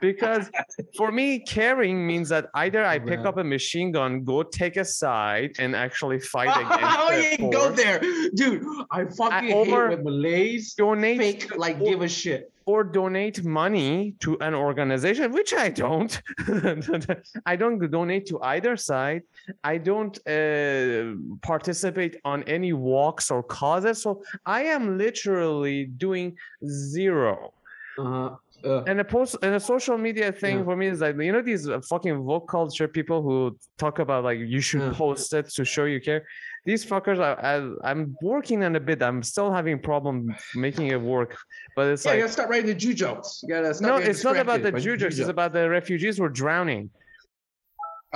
Because 0.00 0.50
for 0.96 1.12
me, 1.12 1.38
caring 1.40 2.06
means 2.06 2.28
that 2.30 2.46
either 2.54 2.84
I 2.84 2.98
pick 2.98 3.18
Man. 3.20 3.26
up 3.26 3.36
a 3.38 3.44
machine 3.44 3.92
gun, 3.92 4.24
go 4.24 4.42
take 4.42 4.76
a 4.76 4.84
side, 4.84 5.52
and 5.58 5.74
actually 5.76 6.20
fight 6.20 6.48
against. 6.56 6.96
oh 6.98 7.10
the 7.10 7.22
yeah, 7.42 7.50
go 7.50 7.70
there, 7.70 8.00
dude. 8.34 8.62
I 8.90 9.04
fucking 9.04 9.52
or- 9.52 9.64
hate 9.90 9.96
when 9.98 10.04
Malays 10.04 10.74
Donate 10.74 11.18
fake 11.18 11.56
like 11.56 11.82
give 11.82 12.02
a 12.02 12.08
shit. 12.08 12.50
Or 12.66 12.82
donate 12.84 13.44
money 13.44 14.14
to 14.20 14.38
an 14.40 14.54
organization, 14.54 15.32
which 15.32 15.52
I 15.54 15.68
don't. 15.70 16.20
I 17.46 17.56
don't 17.56 17.78
donate 17.90 18.26
to 18.26 18.40
either 18.42 18.76
side. 18.76 19.22
I 19.62 19.78
don't 19.78 20.16
uh, 20.26 21.14
participate 21.42 22.16
on 22.24 22.42
any 22.44 22.72
walks 22.72 23.30
or 23.30 23.42
causes. 23.42 24.02
So 24.02 24.22
I 24.46 24.62
am 24.64 24.98
literally 24.98 25.86
doing 25.86 26.36
zero. 26.66 27.52
Uh-huh. 27.98 28.36
Uh, 28.64 28.82
And 28.88 28.98
a 28.98 29.04
post 29.04 29.36
and 29.42 29.54
a 29.54 29.60
social 29.60 29.98
media 29.98 30.32
thing 30.32 30.58
Yeah. 30.58 30.64
for 30.64 30.74
me 30.74 30.86
is 30.86 31.00
like 31.02 31.16
you 31.20 31.32
know 31.32 31.42
these 31.42 31.68
fucking 31.90 32.16
woke 32.24 32.48
culture 32.48 32.88
people 32.88 33.20
who 33.26 33.36
talk 33.76 33.98
about 33.98 34.24
like 34.24 34.38
you 34.38 34.60
should 34.68 34.80
Yeah. 34.80 34.94
post 35.04 35.34
it 35.34 35.46
to 35.56 35.62
show 35.66 35.84
you 35.84 36.00
care. 36.00 36.22
These 36.64 36.86
fuckers, 36.86 37.20
I, 37.20 37.32
I 37.34 37.90
I'm 37.90 38.16
working 38.22 38.64
on 38.64 38.74
a 38.74 38.80
bit. 38.80 39.02
I'm 39.02 39.22
still 39.22 39.52
having 39.52 39.78
problem 39.78 40.34
making 40.54 40.86
it 40.88 41.00
work, 41.00 41.36
but 41.76 41.88
it's 41.88 42.04
yeah, 42.06 42.14
you 42.14 42.20
gotta 42.20 42.32
start 42.32 42.48
writing 42.48 42.66
the 42.66 42.74
Jew 42.74 42.94
jokes. 42.94 43.40
You 43.42 43.50
gotta 43.50 43.74
start 43.74 44.00
no, 44.02 44.10
it's 44.10 44.24
not 44.24 44.36
about 44.38 44.62
the 44.62 44.72
Jew 44.72 44.96
jokes. 44.96 45.18
It's 45.18 45.28
about 45.28 45.52
the 45.52 45.68
refugees 45.68 46.16
who 46.16 46.24
are 46.24 46.30
drowning. 46.30 46.90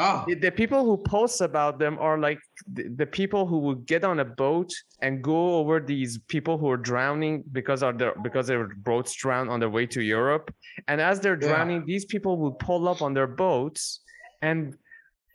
Oh, 0.01 0.25
the- 0.29 0.51
people 0.51 0.85
who 0.85 0.97
post 0.97 1.41
about 1.41 1.81
them 1.81 1.99
are 1.99 2.17
like 2.19 2.39
the, 2.73 2.85
the 2.89 3.05
people 3.05 3.47
who 3.47 3.59
would 3.59 3.85
get 3.85 4.05
on 4.05 4.21
a 4.21 4.25
boat 4.25 4.73
and 5.03 5.23
go 5.23 5.57
over 5.57 5.81
these 5.81 6.19
people 6.29 6.57
who 6.57 6.71
are 6.71 6.77
drowning 6.77 7.43
because 7.51 7.83
of 7.83 7.99
their 7.99 8.15
because 8.23 8.47
their 8.47 8.69
boats 8.69 9.13
drown 9.15 9.49
on 9.49 9.59
their 9.61 9.69
way 9.71 9.87
to 9.87 10.01
Europe. 10.01 10.55
And 10.87 11.01
as 11.01 11.21
they're 11.21 11.39
Yeah. 11.43 11.49
drowning, 11.49 11.85
these 11.85 12.05
people 12.07 12.39
would 12.39 12.59
pull 12.61 12.89
up 12.89 13.03
on 13.03 13.13
their 13.13 13.27
boats 13.27 14.01
and 14.41 14.77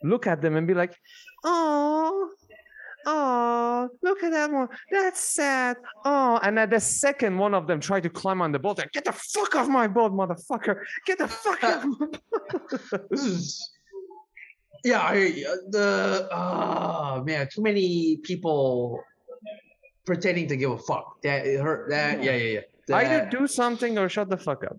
look 0.02 0.26
at 0.26 0.40
them 0.40 0.56
and 0.56 0.66
be 0.66 0.74
like, 0.74 0.94
"Oh, 1.44 2.30
oh, 3.06 3.88
look 4.02 4.22
at 4.22 4.32
that 4.32 4.50
one. 4.50 4.68
That's 4.90 5.20
sad. 5.20 5.76
Oh." 6.04 6.38
And 6.42 6.58
at 6.58 6.70
the 6.70 6.80
second 6.80 7.38
one 7.38 7.54
of 7.54 7.66
them 7.66 7.80
tried 7.80 8.02
to 8.04 8.10
climb 8.10 8.42
on 8.42 8.52
the 8.52 8.58
boat, 8.58 8.78
like, 8.78 8.92
"Get 8.92 9.04
the 9.04 9.12
fuck 9.12 9.54
off 9.54 9.68
my 9.68 9.86
boat, 9.86 10.12
motherfucker! 10.12 10.82
Get 11.06 11.18
the 11.18 11.28
fuck 11.28 11.62
off!" 11.70 11.84
my 11.84 12.06
boat." 12.06 13.10
this 13.10 13.24
is. 13.24 13.70
Yeah, 14.84 15.00
I, 15.00 15.30
the 15.70 16.28
oh 16.30 17.24
man, 17.24 17.48
too 17.50 17.62
many 17.62 18.18
people 18.22 19.02
pretending 20.04 20.46
to 20.48 20.56
give 20.56 20.70
a 20.70 20.78
fuck. 20.78 21.22
That 21.22 21.46
it 21.46 21.60
hurt. 21.60 21.90
That 21.90 22.22
yeah, 22.22 22.36
yeah, 22.36 22.60
yeah. 22.88 22.96
Either 22.96 23.28
do 23.30 23.46
something 23.46 23.96
or 23.98 24.08
shut 24.08 24.28
the 24.28 24.36
fuck 24.36 24.64
up. 24.64 24.76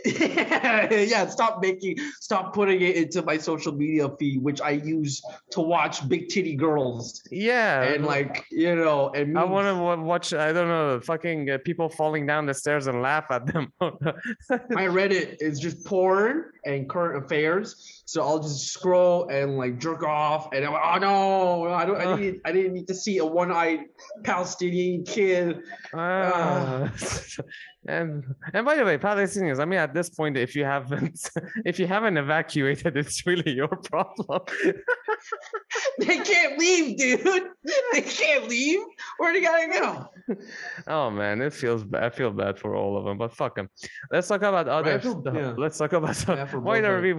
yeah, 0.04 1.26
stop 1.26 1.60
making, 1.62 1.98
stop 2.20 2.54
putting 2.54 2.80
it 2.80 2.96
into 2.96 3.22
my 3.22 3.38
social 3.38 3.72
media 3.72 4.08
feed, 4.18 4.42
which 4.42 4.60
I 4.60 4.70
use 4.70 5.22
to 5.50 5.60
watch 5.60 6.08
big 6.08 6.28
titty 6.28 6.54
girls 6.54 7.22
Yeah, 7.30 7.82
and 7.82 8.04
like 8.04 8.44
you 8.50 8.74
know, 8.74 9.10
and 9.10 9.38
I 9.38 9.44
want 9.44 9.66
to 9.66 10.02
watch. 10.02 10.32
I 10.32 10.52
don't 10.52 10.68
know, 10.68 11.00
fucking 11.00 11.50
uh, 11.50 11.58
people 11.64 11.88
falling 11.88 12.26
down 12.26 12.46
the 12.46 12.54
stairs 12.54 12.86
and 12.86 13.02
laugh 13.02 13.26
at 13.30 13.46
them. 13.46 13.72
my 13.80 14.86
Reddit 14.86 15.36
is 15.40 15.58
just 15.58 15.84
porn 15.84 16.46
and 16.64 16.88
current 16.88 17.24
affairs. 17.24 18.02
So 18.06 18.22
I'll 18.22 18.40
just 18.40 18.68
scroll 18.68 19.28
and 19.28 19.56
like 19.56 19.78
jerk 19.78 20.02
off, 20.02 20.48
and 20.52 20.64
I'm 20.64 20.72
like, 20.72 20.82
oh 20.84 20.98
no, 20.98 21.72
I 21.72 21.84
don't, 21.84 21.96
I 21.96 22.16
didn't, 22.16 22.40
I 22.44 22.52
didn't 22.52 22.72
need 22.74 22.86
to 22.88 22.94
see 22.94 23.18
a 23.18 23.24
one-eyed 23.24 23.80
Palestinian 24.24 25.04
kid. 25.04 25.62
Ah. 25.94 26.92
and 27.88 28.24
and 28.52 28.64
by 28.66 28.76
the 28.76 28.84
way, 28.84 28.98
Palestinians. 28.98 29.60
I 29.60 29.64
mean, 29.64 29.78
at 29.78 29.94
this 29.94 30.10
point, 30.10 30.36
if 30.36 30.54
you 30.56 30.64
haven't 30.64 31.30
if 31.64 31.78
you 31.78 31.86
haven't 31.86 32.16
evacuated, 32.16 32.96
it's 32.96 33.26
really 33.26 33.52
your 33.52 33.68
problem. 33.68 34.42
They 35.98 36.18
can't 36.18 36.58
leave, 36.58 36.98
dude. 36.98 37.20
They 37.92 38.02
can't 38.02 38.48
leave. 38.48 38.80
Where 39.16 39.32
are 39.32 39.34
you 39.34 39.42
gotta 39.42 39.68
go? 39.80 40.36
oh 40.86 41.10
man, 41.10 41.40
it 41.40 41.52
feels 41.52 41.84
bad. 41.84 42.04
I 42.04 42.10
feel 42.10 42.30
bad 42.30 42.58
for 42.58 42.74
all 42.76 42.96
of 42.98 43.04
them, 43.04 43.18
but 43.18 43.32
fuck 43.32 43.56
them. 43.56 43.68
Let's 44.10 44.28
talk 44.28 44.42
about 44.42 44.68
other 44.68 45.00
feel- 45.00 45.20
stuff. 45.20 45.34
yeah. 45.34 45.54
Let's 45.56 45.78
talk 45.78 45.92
about 45.94 46.16
why 46.62 46.80
are 46.80 47.00
we 47.00 47.14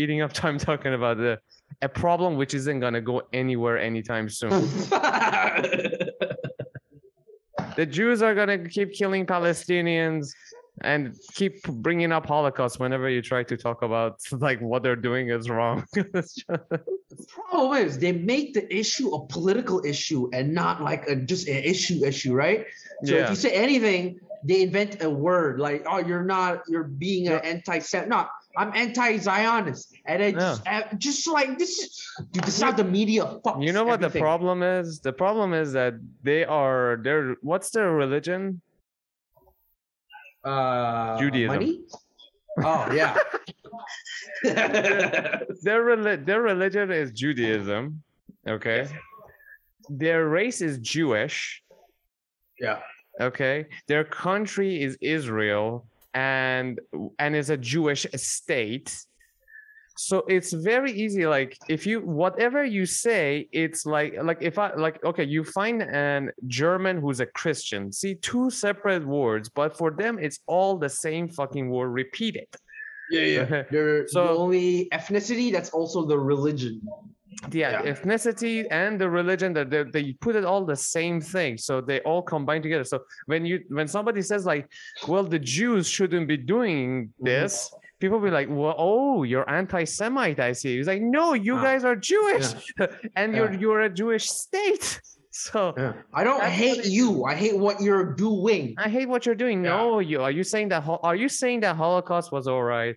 eating 0.00 0.22
up 0.22 0.32
time 0.32 0.58
talking 0.58 0.94
about 0.94 1.16
the 1.18 1.38
a 1.82 1.88
problem 1.88 2.36
which 2.36 2.54
isn't 2.54 2.80
gonna 2.80 3.00
go 3.00 3.22
anywhere 3.32 3.78
anytime 3.78 4.28
soon. 4.28 4.68
The 7.76 7.86
Jews 7.86 8.22
are 8.22 8.34
gonna 8.34 8.68
keep 8.68 8.92
killing 8.92 9.26
Palestinians 9.26 10.28
and 10.80 11.14
keep 11.34 11.62
bringing 11.68 12.12
up 12.12 12.26
Holocaust 12.26 12.80
whenever 12.80 13.08
you 13.08 13.20
try 13.22 13.42
to 13.44 13.56
talk 13.56 13.82
about 13.82 14.20
like 14.32 14.60
what 14.60 14.82
they're 14.82 14.96
doing 14.96 15.28
is 15.30 15.48
wrong. 15.50 15.84
Just- 15.94 16.44
The 16.48 17.26
problem 17.50 17.76
is 17.86 17.98
they 17.98 18.12
make 18.12 18.54
the 18.54 18.64
issue 18.74 19.14
a 19.14 19.26
political 19.26 19.84
issue 19.84 20.30
and 20.32 20.54
not 20.54 20.82
like 20.82 21.06
a 21.08 21.14
just 21.16 21.46
an 21.46 21.62
issue 21.62 22.04
issue, 22.04 22.32
right? 22.32 22.64
So 23.04 23.14
if 23.24 23.30
you 23.30 23.36
say 23.36 23.52
anything, 23.52 24.18
they 24.44 24.62
invent 24.62 25.02
a 25.02 25.10
word 25.10 25.60
like, 25.60 25.84
"Oh, 25.86 25.98
you're 25.98 26.24
not, 26.24 26.62
you're 26.68 26.84
being 26.84 27.28
an 27.28 27.40
anti-Semite." 27.44 28.08
No, 28.08 28.26
I'm 28.56 28.72
anti-Zionist, 28.74 29.94
and 30.04 30.22
it's 30.22 30.36
just, 30.38 30.68
uh, 30.68 30.82
just 30.98 31.26
like 31.26 31.58
this. 31.58 31.78
Is, 31.78 32.10
dude, 32.32 32.44
this 32.44 32.56
is 32.56 32.62
how 32.62 32.72
the 32.72 32.84
media 32.84 33.24
fucks. 33.44 33.64
you 33.64 33.72
know 33.72 33.84
what 33.84 34.00
the 34.00 34.10
problem 34.10 34.62
is? 34.62 35.00
The 35.00 35.12
problem 35.12 35.54
is 35.54 35.72
that 35.72 35.94
they 36.22 36.44
are 36.44 36.98
they're 37.02 37.36
what's 37.40 37.70
their 37.70 37.92
religion? 37.92 38.60
Uh, 40.44 41.18
Judaism. 41.18 41.54
Money? 41.54 41.80
Oh 42.62 42.92
yeah. 42.92 43.16
Their 44.42 45.82
reli- 45.84 46.24
their 46.26 46.42
religion 46.42 46.90
is 46.90 47.12
Judaism. 47.12 48.02
Okay. 48.46 48.88
Their 49.88 50.28
race 50.28 50.60
is 50.60 50.78
Jewish. 50.78 51.62
yeah. 52.58 52.80
okay 53.20 53.66
their 53.88 54.04
country 54.04 54.80
is 54.80 54.96
israel 55.00 55.84
and 56.14 56.80
and 57.18 57.34
is 57.36 57.50
a 57.50 57.56
jewish 57.56 58.06
state 58.16 58.94
so 59.96 60.24
it's 60.26 60.52
very 60.52 60.90
easy 60.90 61.26
like 61.26 61.56
if 61.68 61.86
you 61.86 62.00
whatever 62.00 62.64
you 62.64 62.86
say 62.86 63.46
it's 63.52 63.84
like 63.84 64.14
like 64.22 64.38
if 64.40 64.58
i 64.58 64.72
like 64.74 65.02
okay 65.04 65.24
you 65.24 65.44
find 65.44 65.82
an 65.82 66.30
german 66.46 66.98
who's 66.98 67.20
a 67.20 67.26
christian 67.26 67.92
see 67.92 68.14
two 68.16 68.50
separate 68.50 69.06
words 69.06 69.48
but 69.50 69.76
for 69.76 69.90
them 69.90 70.18
it's 70.18 70.40
all 70.46 70.78
the 70.78 70.88
same 70.88 71.28
fucking 71.28 71.68
word 71.68 71.88
repeated 71.88 72.48
Yeah, 73.10 73.24
yeah. 73.36 73.62
So- 74.08 74.26
the 74.26 74.36
only 74.44 74.88
ethnicity 74.92 75.52
that's 75.52 75.70
also 75.70 76.06
the 76.06 76.18
religion. 76.18 76.80
Yeah, 77.52 77.82
Yeah. 77.82 77.92
ethnicity 77.92 78.66
and 78.70 79.00
the 79.00 79.08
religion 79.08 79.52
that 79.54 79.70
they, 79.70 79.82
they 79.84 80.12
put 80.20 80.36
it 80.36 80.44
all 80.44 80.64
the 80.64 80.76
same 80.76 81.20
thing 81.20 81.56
so 81.58 81.80
they 81.80 82.00
all 82.00 82.22
combine 82.22 82.62
together 82.62 82.84
so 82.84 83.00
when 83.26 83.44
you 83.46 83.60
when 83.68 83.88
somebody 83.88 84.22
says 84.22 84.44
like 84.46 84.64
well 85.08 85.24
the 85.24 85.38
jews 85.38 85.86
shouldn't 85.88 86.26
be 86.28 86.36
doing 86.36 86.82
Mm-hmm. 87.08 87.24
this 87.24 87.72
people 88.00 88.18
be 88.20 88.30
like 88.30 88.48
well 88.50 88.74
oh 88.78 89.22
you're 89.22 89.48
anti-semite 89.48 90.38
i 90.40 90.52
see 90.52 90.76
he's 90.76 90.86
like 90.88 91.02
no 91.02 91.34
you 91.34 91.54
Ah. 91.56 91.62
guys 91.62 91.84
are 91.84 91.96
jewish 91.96 92.46
and 93.16 93.34
you're 93.36 93.52
you're 93.62 93.82
a 93.82 93.92
jewish 94.00 94.24
state 94.28 95.00
so 95.30 95.72
Yeah. 95.78 95.92
I 96.12 96.24
don't 96.24 96.42
hate 96.42 96.84
you. 96.84 97.24
I 97.24 97.34
hate 97.34 97.56
what 97.66 97.80
you're 97.80 98.12
doing. 98.28 98.74
i 98.76 98.88
hate 98.96 99.08
what 99.08 99.24
you're 99.24 99.40
doing 99.44 99.58
Yeah. 99.64 99.76
no 99.76 99.98
you 100.00 100.20
are 100.20 100.30
you 100.38 100.44
saying 100.44 100.68
that 100.72 100.82
are 100.86 101.16
you 101.16 101.28
saying 101.28 101.60
that 101.64 101.74
holocaust 101.76 102.30
was 102.36 102.46
all 102.52 102.62
right 102.76 102.96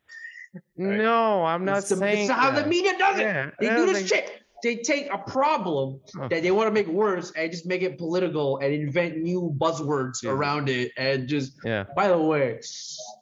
Right. 0.78 0.98
no 0.98 1.44
i'm 1.44 1.66
not 1.66 1.84
the- 1.86 1.96
saying 1.98 2.28
This 2.28 2.30
is 2.30 2.36
how 2.36 2.52
the 2.52 2.66
media 2.66 2.98
does 2.98 3.18
it. 3.20 3.22
Yeah, 3.24 3.50
They 3.60 3.70
do 3.70 3.86
this 3.88 3.98
think- 3.98 4.08
shit. 4.10 4.32
They 4.64 4.78
take 4.78 5.14
a 5.14 5.18
problem 5.20 6.00
Oh. 6.20 6.28
that 6.30 6.42
they 6.42 6.50
want 6.50 6.68
to 6.68 6.72
make 6.72 6.88
worse 6.88 7.32
and 7.36 7.52
just 7.52 7.68
make 7.68 7.84
it 7.84 7.98
political 8.00 8.58
and 8.60 8.74
invent 8.74 9.18
new 9.18 9.54
buzzwords 9.60 10.24
Yeah. 10.24 10.32
around 10.32 10.70
it 10.70 10.92
and 10.98 11.28
just. 11.28 11.54
yeah 11.64 11.84
By 11.96 12.08
the 12.08 12.18
way, 12.18 12.60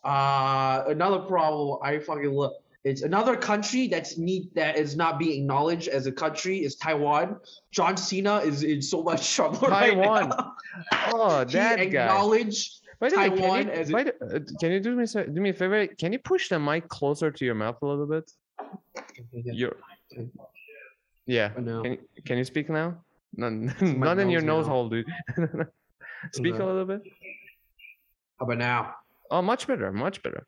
uh, 0.06 0.84
another 0.88 1.20
problem 1.20 1.80
I 1.84 2.00
fucking 2.00 2.32
love. 2.32 2.54
It's 2.86 3.02
another 3.02 3.36
country 3.36 3.88
that's 3.88 4.18
need 4.18 4.54
that 4.56 4.78
is 4.78 4.96
not 4.96 5.18
being 5.18 5.42
acknowledged 5.42 5.88
as 5.88 6.06
a 6.06 6.12
country 6.12 6.64
is 6.64 6.76
Taiwan. 6.76 7.38
John 7.72 7.98
Cena 7.98 8.38
is 8.40 8.64
in 8.64 8.82
so 8.82 9.02
much 9.04 9.34
trouble 9.36 9.68
Taiwan. 9.68 10.30
right 10.30 10.30
now. 10.30 10.54
oh 11.14 11.40
He 11.46 11.54
that 11.56 11.78
guy 11.78 11.84
acknowledged 11.84 12.82
By 13.00 13.10
the 13.10 13.18
way, 13.18 13.30
can 13.30 13.38
Taiwan 13.38 13.68
you, 13.68 13.72
as 13.72 13.90
a- 13.90 13.94
the- 13.94 14.36
uh, 14.36 14.40
can 14.60 14.72
you 14.72 14.80
do 14.80 14.96
me 14.96 15.06
do 15.06 15.42
me 15.42 15.50
a 15.50 15.54
favor? 15.54 15.88
Can 15.88 16.14
you 16.14 16.20
push 16.20 16.50
the 16.50 16.60
mic 16.60 16.88
closer 16.88 17.32
to 17.32 17.46
your 17.46 17.56
mouth 17.56 17.78
a 17.82 17.86
little 17.86 18.06
bit? 18.06 18.32
Your 19.32 19.76
yeah. 21.26 21.52
No. 21.58 21.82
Can 21.84 21.92
you, 21.94 21.98
can 22.26 22.38
you 22.38 22.44
speak 22.44 22.70
now? 22.70 22.98
No, 23.36 23.50
not 23.82 24.20
in 24.20 24.30
your 24.30 24.42
nose 24.42 24.66
now. 24.68 24.74
hole, 24.74 24.90
dude. 24.90 25.06
speak 26.32 26.56
a 26.56 26.66
little 26.66 26.86
bit. 26.86 27.02
How 28.40 28.46
about 28.46 28.58
now? 28.58 28.96
Oh, 29.32 29.42
much 29.42 29.68
better, 29.68 29.92
much 29.92 30.22
better. 30.22 30.46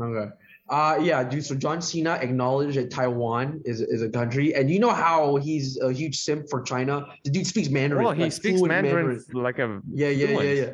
Okay. 0.00 0.32
Uh 0.70 0.98
yeah, 1.02 1.22
dude. 1.24 1.44
So 1.44 1.54
John 1.54 1.82
Cena 1.82 2.14
acknowledged 2.14 2.76
that 2.78 2.90
Taiwan 2.90 3.60
is 3.64 3.80
is 3.82 4.00
a 4.00 4.08
country, 4.08 4.54
and 4.54 4.70
you 4.70 4.78
know 4.78 4.92
how 4.92 5.36
he's 5.36 5.78
a 5.80 5.92
huge 5.92 6.18
simp 6.20 6.48
for 6.48 6.62
China. 6.62 7.06
The 7.24 7.30
dude 7.30 7.46
speaks 7.46 7.68
Mandarin. 7.68 8.06
Oh, 8.06 8.12
he 8.12 8.22
like, 8.22 8.32
speaks 8.32 8.60
fluent 8.60 8.84
Mandarin, 8.84 9.22
like 9.34 9.58
a 9.58 9.82
Yeah, 9.92 10.08
yeah, 10.08 10.08
yeah, 10.08 10.26
fluent. 10.28 10.48
yeah. 10.48 10.54
Yeah. 10.64 10.72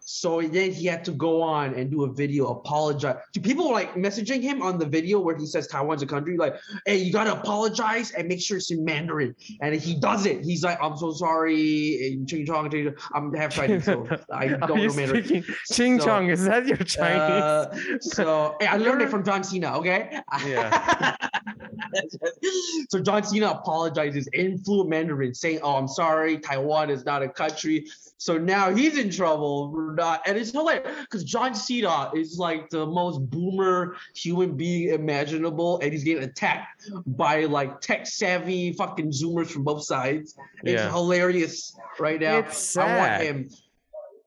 So 0.00 0.40
then 0.42 0.72
he 0.72 0.86
had 0.86 1.04
to 1.06 1.12
go 1.12 1.42
on 1.42 1.74
and 1.74 1.90
do 1.90 2.04
a 2.04 2.12
video 2.12 2.48
apologize. 2.48 3.16
Do 3.32 3.40
people 3.40 3.70
like 3.70 3.94
messaging 3.94 4.42
him 4.42 4.62
on 4.62 4.78
the 4.78 4.86
video 4.86 5.20
where 5.20 5.36
he 5.36 5.46
says 5.46 5.66
Taiwan's 5.66 6.02
a 6.02 6.06
country? 6.06 6.36
Like, 6.36 6.56
hey, 6.86 6.98
you 6.98 7.12
gotta 7.12 7.32
apologize 7.32 8.10
and 8.12 8.28
make 8.28 8.40
sure 8.40 8.58
it's 8.58 8.70
in 8.70 8.84
Mandarin. 8.84 9.34
And 9.60 9.74
he 9.74 9.94
does 9.98 10.26
it. 10.26 10.42
He's 10.44 10.62
like, 10.62 10.78
I'm 10.82 10.96
so 10.96 11.12
sorry. 11.12 12.12
and 12.12 12.28
Ching 12.28 12.46
chong, 12.46 12.70
ching 12.70 12.84
chong. 12.86 12.94
I'm 13.14 13.32
half 13.34 13.52
Chinese, 13.54 13.84
so 13.84 14.06
I 14.32 14.48
don't 14.66 14.68
know 14.68 14.92
Mandarin. 14.94 15.24
speaking 15.24 15.54
Ching 15.72 15.98
So, 15.98 16.06
Chong? 16.06 16.28
Is 16.28 16.44
that 16.44 16.66
your 16.66 16.76
Chinese? 16.78 17.20
Uh, 17.20 17.98
so 18.00 18.56
hey, 18.60 18.66
I 18.66 18.76
learned 18.76 19.02
it 19.02 19.08
from 19.08 19.24
John 19.24 19.42
Cena. 19.44 19.76
Okay. 19.78 20.20
Yeah. 20.46 21.16
so 22.90 23.00
John 23.00 23.22
Cena 23.22 23.50
apologizes 23.50 24.26
in 24.32 24.58
fluent 24.58 24.90
Mandarin, 24.90 25.34
saying, 25.34 25.60
"Oh, 25.62 25.76
I'm 25.76 25.88
sorry. 25.88 26.38
Taiwan 26.38 26.90
is 26.90 27.04
not 27.04 27.22
a 27.22 27.28
country." 27.28 27.86
So 28.20 28.36
now 28.36 28.74
he's 28.74 28.98
in 28.98 29.10
trouble 29.10 29.70
for 29.72 29.94
not, 29.94 30.22
and 30.26 30.36
it's 30.36 30.50
hilarious 30.50 30.88
because 31.02 31.22
John 31.22 31.54
Cena 31.54 32.10
is 32.16 32.36
like 32.36 32.68
the 32.68 32.84
most 32.84 33.18
boomer 33.30 33.94
human 34.12 34.56
being 34.56 34.92
imaginable, 34.92 35.78
and 35.78 35.92
he's 35.92 36.02
getting 36.02 36.24
attacked 36.24 36.90
by 37.06 37.44
like 37.44 37.80
tech 37.80 38.08
savvy 38.08 38.72
fucking 38.72 39.12
zoomers 39.12 39.46
from 39.46 39.62
both 39.62 39.84
sides. 39.84 40.36
It's 40.64 40.82
Yeah. 40.82 40.90
hilarious 40.90 41.76
right 42.00 42.20
now. 42.20 42.38
It's 42.38 42.76
I 42.76 42.98
want 42.98 43.22
him. 43.22 43.50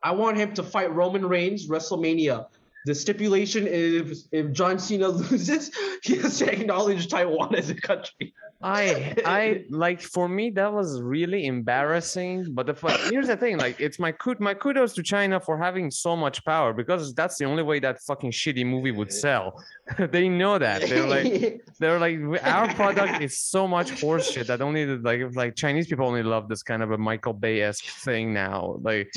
I 0.04 0.12
want 0.12 0.38
him 0.38 0.54
to 0.54 0.64
fight 0.64 0.92
Roman 0.96 1.26
Reigns 1.26 1.68
WrestleMania. 1.68 2.48
The 2.86 2.96
stipulation 2.96 3.68
is 3.68 4.28
if 4.32 4.52
John 4.52 4.80
Cena 4.80 5.08
loses, 5.22 5.72
he 6.04 6.18
has 6.18 6.40
to 6.40 6.52
acknowledge 6.52 7.08
Taiwan 7.08 7.56
as 7.56 7.70
a 7.70 7.76
country. 7.76 8.34
I 8.64 9.16
I 9.26 9.66
like 9.70 10.02
for 10.02 10.28
me 10.28 10.50
that 10.52 10.72
was 10.72 11.02
really 11.02 11.46
embarrassing. 11.46 12.54
But 12.54 12.68
the 12.68 13.10
here's 13.10 13.28
the 13.28 13.38
thing, 13.38 13.58
like 13.58 13.80
it's 13.80 14.00
my 14.00 14.14
my 14.40 14.54
kudos 14.54 14.94
to 14.94 15.04
China 15.04 15.40
for 15.40 15.58
having 15.58 15.92
so 15.92 16.16
much 16.16 16.44
power 16.46 16.74
because 16.74 17.14
that's 17.14 17.38
the 17.38 17.46
only 17.46 17.64
way 17.64 17.80
that 17.80 18.02
fucking 18.02 18.32
shitty 18.32 18.66
movie 18.66 18.92
would 18.92 19.12
sell. 19.12 19.64
they 20.12 20.30
know 20.30 20.58
that 20.58 20.82
they're 20.82 21.08
like 21.08 21.62
they're 21.80 22.00
like 22.00 22.20
our 22.44 22.74
product 22.74 23.22
is 23.22 23.38
so 23.40 23.68
much 23.68 23.92
horseshit 23.92 24.48
that 24.48 24.62
only 24.62 24.86
the, 24.86 24.98
like 24.98 25.36
like 25.36 25.56
Chinese 25.56 25.88
people 25.88 26.06
only 26.06 26.24
love 26.24 26.48
this 26.48 26.64
kind 26.64 26.84
of 26.84 26.92
a 26.92 26.98
Michael 26.98 27.34
Bay 27.34 27.62
esque 27.62 27.86
thing 27.86 28.34
now. 28.34 28.78
Like. 28.82 29.12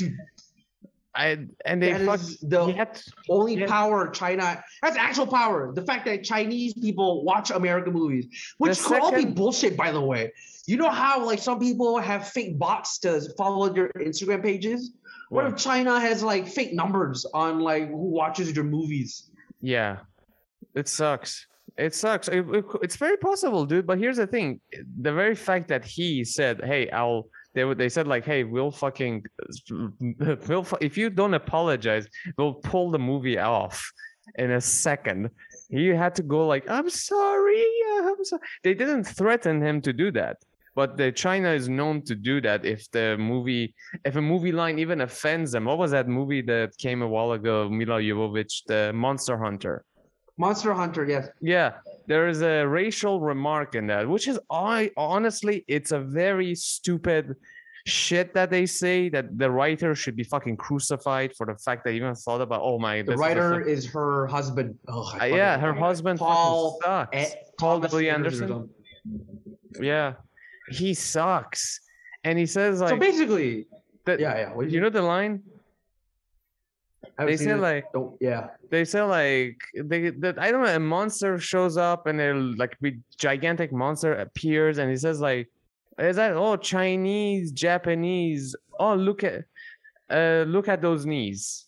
I 1.15 1.37
and 1.65 1.81
they 1.81 1.93
That 1.93 2.05
fuck 2.05 2.19
is 2.19 2.37
the 2.39 2.65
yet 2.67 3.03
only 3.29 3.55
Yeah. 3.57 3.67
power 3.67 4.09
China 4.09 4.61
that's 4.81 4.97
actual 4.97 5.27
power. 5.27 5.71
The 5.73 5.83
fact 5.83 6.05
that 6.05 6.23
Chinese 6.23 6.73
people 6.73 7.23
watch 7.23 7.51
American 7.51 7.93
movies, 7.93 8.27
which 8.57 8.77
The 8.77 8.83
could 8.83 9.01
all 9.01 9.11
be 9.15 9.25
bullshit, 9.25 9.77
by 9.77 9.91
the 9.91 10.01
way. 10.01 10.33
You 10.67 10.77
know 10.77 10.89
how 10.89 11.25
like 11.25 11.39
some 11.39 11.59
people 11.59 11.97
have 11.99 12.27
fake 12.27 12.59
bots 12.59 12.97
to 12.99 13.21
follow 13.37 13.69
their 13.69 13.89
Instagram 13.99 14.43
pages. 14.43 14.91
What 15.29 15.45
if 15.47 15.55
China 15.55 15.99
has 15.99 16.21
like 16.21 16.47
fake 16.47 16.73
numbers 16.73 17.25
on 17.33 17.59
like 17.59 17.87
who 17.89 17.97
watches 18.21 18.53
your 18.55 18.65
movies? 18.65 19.29
Yeah, 19.61 19.99
it 20.75 20.87
sucks. 20.87 21.47
It 21.77 21.93
sucks. 21.95 22.27
It- 22.27 22.47
it- 22.53 22.65
it's 22.81 22.95
very 22.95 23.17
possible, 23.17 23.65
dude. 23.65 23.87
But 23.87 23.99
here's 23.99 24.17
the 24.17 24.27
thing: 24.27 24.59
the 25.01 25.13
very 25.13 25.35
fact 25.35 25.67
that 25.69 25.83
he 25.85 26.23
said, 26.23 26.61
"Hey, 26.63 26.89
I'll," 26.89 27.27
they 27.55 27.73
they 27.73 27.89
said 27.89 28.07
like, 28.07 28.25
"Hey, 28.25 28.43
we'll 28.43 28.71
fucking, 28.71 29.25
we'll 30.47 30.67
if 30.81 30.97
you 30.97 31.09
don't 31.09 31.33
apologize, 31.33 32.07
we'll 32.37 32.55
pull 32.55 32.91
the 32.91 32.99
movie 32.99 33.39
off 33.39 33.91
in 34.35 34.51
a 34.51 34.61
second. 34.61 35.29
He 35.69 35.87
had 35.87 36.13
to 36.15 36.23
go 36.23 36.45
like, 36.45 36.69
"I'm 36.69 36.89
sorry, 36.89 37.65
uh, 37.91 38.09
I'm 38.09 38.23
sorry." 38.23 38.41
They 38.63 38.73
didn't 38.73 39.05
threaten 39.05 39.61
him 39.61 39.81
to 39.81 39.93
do 39.93 40.11
that. 40.11 40.37
But 40.75 40.97
the 40.97 41.09
China 41.13 41.51
is 41.51 41.69
known 41.69 42.01
to 42.03 42.15
do 42.15 42.41
that 42.41 42.65
if 42.65 42.91
the 42.91 43.15
movie, 43.17 43.73
if 44.03 44.17
a 44.17 44.21
movie 44.21 44.51
line 44.51 44.77
even 44.77 44.99
offends 45.01 45.53
them. 45.53 45.65
What 45.65 45.77
was 45.77 45.91
that 45.91 46.09
movie 46.09 46.41
that 46.41 46.77
came 46.77 47.01
a 47.01 47.07
while 47.07 47.31
ago? 47.31 47.69
Milla 47.69 48.01
Jovovich, 48.01 48.63
the 48.67 48.91
Monster 48.93 49.37
Hunter. 49.37 49.85
Monster 50.37 50.73
Hunter, 50.73 51.05
yes. 51.05 51.29
Yeah, 51.41 51.73
there 52.07 52.27
is 52.27 52.41
a 52.41 52.65
racial 52.67 53.21
remark 53.21 53.75
in 53.75 53.87
that, 53.87 54.07
which 54.07 54.27
is 54.27 54.39
I 54.51 54.91
honestly, 54.97 55.63
it's 55.67 55.91
a 55.91 55.99
very 55.99 56.55
stupid 56.55 57.35
shit 57.87 58.33
that 58.33 58.49
they 58.49 58.65
say 58.65 59.09
that 59.09 59.37
the 59.37 59.49
writer 59.49 59.95
should 59.95 60.15
be 60.15 60.23
fucking 60.23 60.57
crucified 60.57 61.33
for 61.35 61.45
the 61.45 61.55
fact 61.55 61.83
that 61.85 61.91
he 61.91 61.97
even 61.97 62.15
thought 62.15 62.41
about. 62.41 62.61
Oh 62.63 62.79
my, 62.79 62.97
The 62.97 63.03
this 63.03 63.13
is 63.13 63.19
writer 63.19 63.61
is 63.61 63.85
her 63.91 64.27
husband. 64.27 64.77
Oh, 64.87 65.09
Uh, 65.21 65.25
yeah, 65.25 65.57
her 65.57 65.73
husband 65.73 66.19
Paul 66.19 66.79
sucks. 66.83 67.35
Paul 67.59 67.79
W. 67.79 68.09
Anderson 68.09 68.51
or 68.51 68.55
Anderson. 68.55 68.69
something. 69.73 69.83
Yeah, 69.85 70.13
he 70.69 70.93
sucks, 70.93 71.79
and 72.23 72.37
he 72.37 72.45
says 72.45 72.81
like 72.81 72.89
so 72.89 72.97
basically, 72.97 73.67
that, 74.05 74.19
yeah, 74.19 74.37
yeah. 74.37 74.53
What 74.53 74.69
you 74.69 74.81
know 74.81 74.89
the 74.89 75.01
line 75.01 75.43
they 77.17 77.37
say 77.37 77.53
like 77.53 77.85
Don't, 77.93 78.17
yeah. 78.19 78.47
They 78.69 78.85
say 78.85 79.01
like 79.01 79.57
they 79.75 80.09
that 80.09 80.39
I 80.39 80.51
don't 80.51 80.63
know 80.63 80.73
a 80.73 80.79
monster 80.79 81.37
shows 81.39 81.77
up 81.77 82.07
and 82.07 82.19
a 82.19 82.33
like 82.33 82.77
big 82.81 83.01
gigantic 83.17 83.71
monster 83.71 84.13
appears 84.13 84.77
and 84.77 84.89
he 84.89 84.97
says 84.97 85.19
like 85.19 85.49
is 85.97 86.15
that 86.17 86.33
oh 86.33 86.57
Chinese 86.57 87.51
Japanese 87.51 88.55
oh 88.79 88.95
look 88.95 89.23
at 89.23 89.45
uh 90.09 90.43
look 90.47 90.67
at 90.67 90.81
those 90.81 91.05
knees 91.05 91.65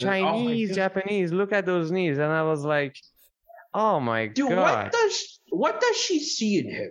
oh 0.00 0.04
Chinese 0.04 0.74
Japanese 0.74 1.32
look 1.32 1.52
at 1.52 1.66
those 1.66 1.90
knees 1.90 2.18
and 2.18 2.32
I 2.32 2.42
was 2.42 2.64
like 2.64 2.96
oh 3.74 4.00
my 4.00 4.26
Dude, 4.26 4.50
god 4.50 4.84
what 4.84 4.92
does 4.92 5.40
what 5.50 5.80
does 5.80 5.96
she 5.96 6.18
see 6.20 6.58
in 6.58 6.70
him? 6.70 6.90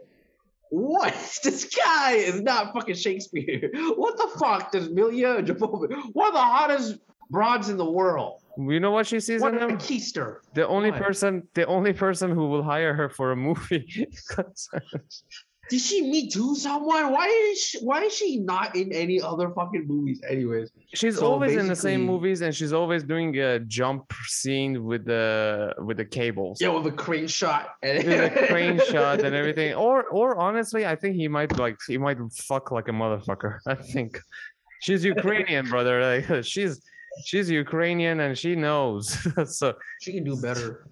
What? 0.69 1.13
This 1.43 1.65
guy 1.65 2.13
is 2.13 2.41
not 2.41 2.73
fucking 2.73 2.95
Shakespeare. 2.95 3.69
What 3.95 4.17
the 4.17 4.39
fuck 4.39 4.71
does 4.71 4.89
Milla 4.89 5.41
Jovovich? 5.43 5.93
One 6.13 6.27
of 6.27 6.33
the 6.33 6.39
hottest 6.39 6.97
broads 7.29 7.69
in 7.69 7.77
the 7.77 7.89
world. 7.99 8.41
you 8.57 8.79
know 8.79 8.91
what 8.91 9.05
she 9.07 9.19
sees 9.19 9.41
What 9.41 9.53
in 9.55 9.61
a 9.61 9.67
him 9.69 9.77
keister. 9.77 10.37
the 10.53 10.65
only 10.67 10.91
What? 10.91 11.01
person 11.01 11.47
the 11.53 11.65
only 11.65 11.93
person 11.93 12.31
who 12.31 12.47
will 12.47 12.63
hire 12.63 12.93
her 12.93 13.09
for 13.09 13.31
a 13.31 13.35
movie 13.35 14.07
Did 15.67 15.81
she 15.81 16.03
meet 16.03 16.31
to 16.33 16.55
someone? 16.55 17.11
Why 17.11 17.25
is 17.51 17.59
she, 17.59 17.79
why 17.79 18.03
is 18.03 18.13
she 18.15 18.37
not 18.37 18.75
in 18.75 18.91
any 18.93 19.19
other 19.19 19.49
fucking 19.49 19.87
movies? 19.87 20.21
Anyways, 20.29 20.69
She's 20.93 21.17
So 21.17 21.25
always 21.25 21.55
in 21.55 21.67
the 21.67 21.75
same 21.75 22.05
movies, 22.05 22.41
and 22.41 22.53
she's 22.53 22.71
always 22.71 23.01
doing 23.03 23.35
a 23.39 23.57
jump 23.61 24.13
scene 24.27 24.83
with 24.85 25.05
the 25.05 25.73
with 25.79 25.97
the 25.97 26.05
cables, 26.05 26.61
yeah, 26.61 26.69
with 26.69 26.85
a 26.85 26.91
crane 26.91 27.25
shot 27.25 27.63
and 27.81 28.05
with 28.07 28.31
a 28.43 28.45
crane 28.51 28.79
shot 28.91 29.21
and 29.25 29.33
everything. 29.35 29.73
Or 29.73 30.03
or 30.19 30.37
honestly, 30.37 30.85
I 30.85 30.95
think 30.95 31.15
he 31.15 31.27
might 31.27 31.57
like 31.57 31.77
he 31.87 31.97
might 31.97 32.19
fuck 32.49 32.69
like 32.69 32.87
a 32.87 32.91
motherfucker. 32.91 33.57
I 33.65 33.73
think 33.73 34.19
she's 34.81 35.03
Ukrainian, 35.03 35.67
brother. 35.67 35.95
Like 36.11 36.45
she's 36.45 36.79
she's 37.23 37.49
Ukrainian 37.49 38.19
and 38.19 38.37
she 38.37 38.55
knows. 38.55 39.03
so 39.57 39.73
She 40.01 40.13
can 40.13 40.23
do 40.23 40.35
better. 40.41 40.87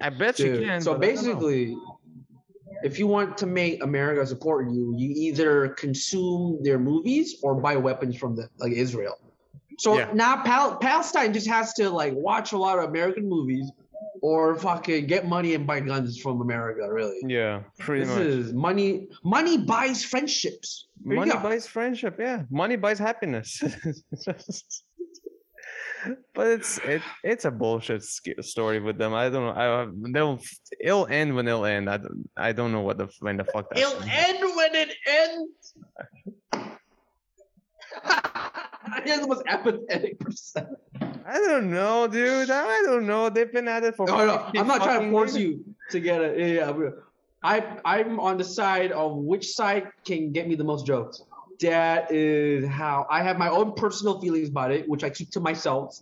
I 0.00 0.10
bet 0.10 0.36
she 0.36 0.50
can. 0.58 0.80
so 0.80 0.94
but 0.94 1.04
I 1.04 1.14
don't 1.14 1.24
know. 1.24 1.32
basically, 1.34 1.76
if 2.82 2.98
you 2.98 3.06
want 3.06 3.38
to 3.38 3.46
make 3.46 3.82
America 3.82 4.26
support 4.26 4.70
you, 4.70 4.94
you 4.96 5.10
either 5.26 5.68
consume 5.84 6.58
their 6.62 6.78
movies 6.78 7.36
or 7.42 7.54
buy 7.54 7.76
weapons 7.76 8.16
from 8.16 8.34
the 8.36 8.48
like 8.58 8.72
Israel. 8.72 9.16
So 9.78 9.98
Yeah. 9.98 10.10
now 10.12 10.42
Pal- 10.42 10.76
Palestine 10.78 11.32
just 11.32 11.48
has 11.48 11.72
to 11.74 11.88
like 11.90 12.12
watch 12.14 12.52
a 12.52 12.58
lot 12.58 12.78
of 12.78 12.84
American 12.90 13.28
movies 13.28 13.70
or 14.20 14.54
fucking 14.56 15.06
get 15.06 15.26
money 15.26 15.54
and 15.54 15.66
buy 15.66 15.80
guns 15.80 16.18
from 16.20 16.40
America. 16.40 16.82
Really, 16.92 17.18
yeah, 17.26 17.62
pretty 17.78 18.04
this 18.04 18.16
much. 18.16 18.26
is 18.26 18.52
money. 18.52 19.08
Money 19.24 19.58
buys 19.58 20.04
friendships. 20.04 20.88
There 21.04 21.16
Money 21.16 21.32
buys 21.32 21.66
friendship. 21.66 22.14
Yeah, 22.18 22.42
money 22.50 22.76
buys 22.76 22.98
happiness. 22.98 23.60
but 26.34 26.46
it's 26.46 26.78
it 26.78 27.02
it's 27.22 27.44
a 27.44 27.50
bullshit 27.50 28.02
story 28.02 28.80
with 28.80 28.98
them. 28.98 29.14
I 29.14 29.28
don't 29.28 29.44
know. 29.44 29.52
I 29.52 29.82
um, 29.82 30.02
they'll 30.12 30.40
it'll 30.80 31.06
end 31.06 31.34
when 31.34 31.48
it'll 31.48 31.64
end. 31.64 31.88
I 31.88 31.98
don't, 31.98 32.28
I 32.36 32.52
don't 32.52 32.72
know 32.72 32.80
what 32.80 32.98
the 32.98 33.08
when 33.20 33.36
the 33.36 33.44
fuck 33.44 33.70
that's 33.70 33.80
It'll 33.80 34.02
end 34.02 34.38
when 34.56 34.74
it 34.74 34.94
ends. 35.06 35.74
You're 39.06 39.20
the 39.20 39.26
most 39.26 39.42
apathetic 39.46 40.18
person. 40.18 40.66
I 41.24 41.38
don't 41.38 41.70
know, 41.70 42.08
dude. 42.08 42.50
I 42.50 42.82
don't 42.84 43.06
know. 43.06 43.30
They've 43.30 43.52
been 43.52 43.68
at 43.68 43.84
it 43.84 43.96
for. 43.96 44.06
No, 44.06 44.26
no, 44.26 44.50
I'm 44.56 44.66
not 44.66 44.82
trying 44.82 45.02
to 45.02 45.10
force 45.10 45.36
years. 45.36 45.58
you 45.58 45.64
to 45.90 46.00
get 46.00 46.20
it. 46.20 46.38
Yeah, 46.38 46.76
yeah, 46.76 46.90
I 47.42 47.78
I'm 47.84 48.20
on 48.20 48.38
the 48.38 48.44
side 48.44 48.92
of 48.92 49.16
which 49.16 49.52
side 49.52 49.88
can 50.04 50.32
get 50.32 50.48
me 50.48 50.54
the 50.54 50.64
most 50.64 50.86
jokes. 50.86 51.22
That 51.62 52.12
is 52.12 52.66
how 52.66 53.06
I 53.10 53.22
have 53.22 53.38
my 53.38 53.48
own 53.48 53.74
personal 53.74 54.20
feelings 54.20 54.48
about 54.48 54.72
it, 54.72 54.88
which 54.88 55.04
I 55.04 55.10
keep 55.10 55.30
to 55.32 55.40
myself, 55.40 55.96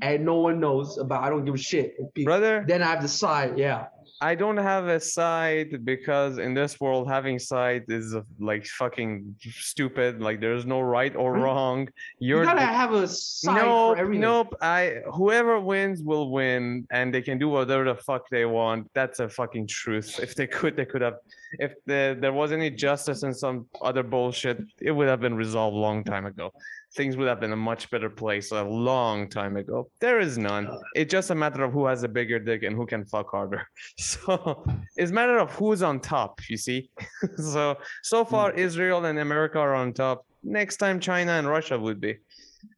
and 0.00 0.24
no 0.24 0.36
one 0.36 0.58
knows 0.60 0.98
about. 0.98 1.22
I 1.22 1.28
don't 1.30 1.44
give 1.44 1.54
a 1.54 1.58
shit. 1.58 1.94
Brother. 2.24 2.64
Then 2.66 2.82
I 2.82 2.86
have 2.86 3.02
the 3.02 3.08
side. 3.08 3.58
Yeah. 3.58 3.86
I 4.22 4.36
don't 4.36 4.56
have 4.72 4.86
a 4.86 5.00
side 5.00 5.84
because 5.84 6.38
in 6.38 6.54
this 6.54 6.80
world 6.80 7.08
having 7.08 7.38
side 7.40 7.82
is 7.88 8.14
uh, 8.14 8.22
like 8.38 8.64
fucking 8.66 9.34
stupid. 9.40 10.20
Like 10.22 10.38
there's 10.40 10.64
no 10.64 10.80
right 10.80 11.14
or 11.16 11.30
wrong. 11.34 11.88
You 12.20 12.36
You're 12.36 12.44
gotta 12.44 12.60
the- 12.60 12.66
have 12.82 12.92
a 12.92 13.08
side 13.08 13.56
nope, 13.56 13.96
for 13.96 14.00
everything. 14.02 14.20
nope. 14.20 14.54
I 14.62 14.80
whoever 15.12 15.58
wins 15.58 16.02
will 16.10 16.30
win, 16.30 16.86
and 16.92 17.12
they 17.12 17.20
can 17.28 17.36
do 17.44 17.48
whatever 17.48 17.84
the 17.84 17.96
fuck 17.96 18.22
they 18.30 18.44
want. 18.44 18.88
That's 18.94 19.18
a 19.18 19.28
fucking 19.28 19.66
truth. 19.66 20.20
If 20.22 20.36
they 20.36 20.46
could, 20.46 20.76
they 20.76 20.86
could 20.86 21.02
have. 21.02 21.16
If 21.58 21.72
the, 21.86 22.16
there 22.18 22.32
was 22.32 22.52
any 22.52 22.70
justice 22.70 23.24
and 23.24 23.36
some 23.36 23.66
other 23.82 24.04
bullshit, 24.04 24.58
it 24.80 24.92
would 24.92 25.08
have 25.08 25.20
been 25.20 25.34
resolved 25.34 25.76
long 25.76 26.04
time 26.04 26.26
ago. 26.26 26.52
Things 26.94 27.16
would 27.16 27.26
have 27.26 27.40
been 27.40 27.52
a 27.52 27.56
much 27.56 27.90
better 27.90 28.10
place 28.10 28.52
a 28.52 28.62
long 28.62 29.28
time 29.30 29.56
ago. 29.56 29.88
There 30.00 30.20
is 30.20 30.36
none. 30.36 30.68
It's 30.94 31.10
just 31.10 31.30
a 31.30 31.34
matter 31.34 31.64
of 31.64 31.72
who 31.72 31.86
has 31.86 32.02
a 32.02 32.08
bigger 32.08 32.38
dick 32.38 32.62
and 32.64 32.76
who 32.76 32.86
can 32.86 33.04
fuck 33.06 33.30
harder. 33.30 33.66
So 33.96 34.64
it's 34.96 35.10
a 35.10 35.14
matter 35.14 35.38
of 35.38 35.50
who's 35.52 35.82
on 35.82 36.00
top. 36.00 36.40
You 36.50 36.56
see. 36.58 36.90
so 37.36 37.78
so 38.02 38.24
far, 38.24 38.52
Israel 38.52 39.04
and 39.06 39.18
America 39.18 39.58
are 39.58 39.74
on 39.74 39.92
top. 39.92 40.26
Next 40.42 40.76
time, 40.76 41.00
China 41.00 41.32
and 41.32 41.48
Russia 41.48 41.78
would 41.78 42.00
be. 42.00 42.18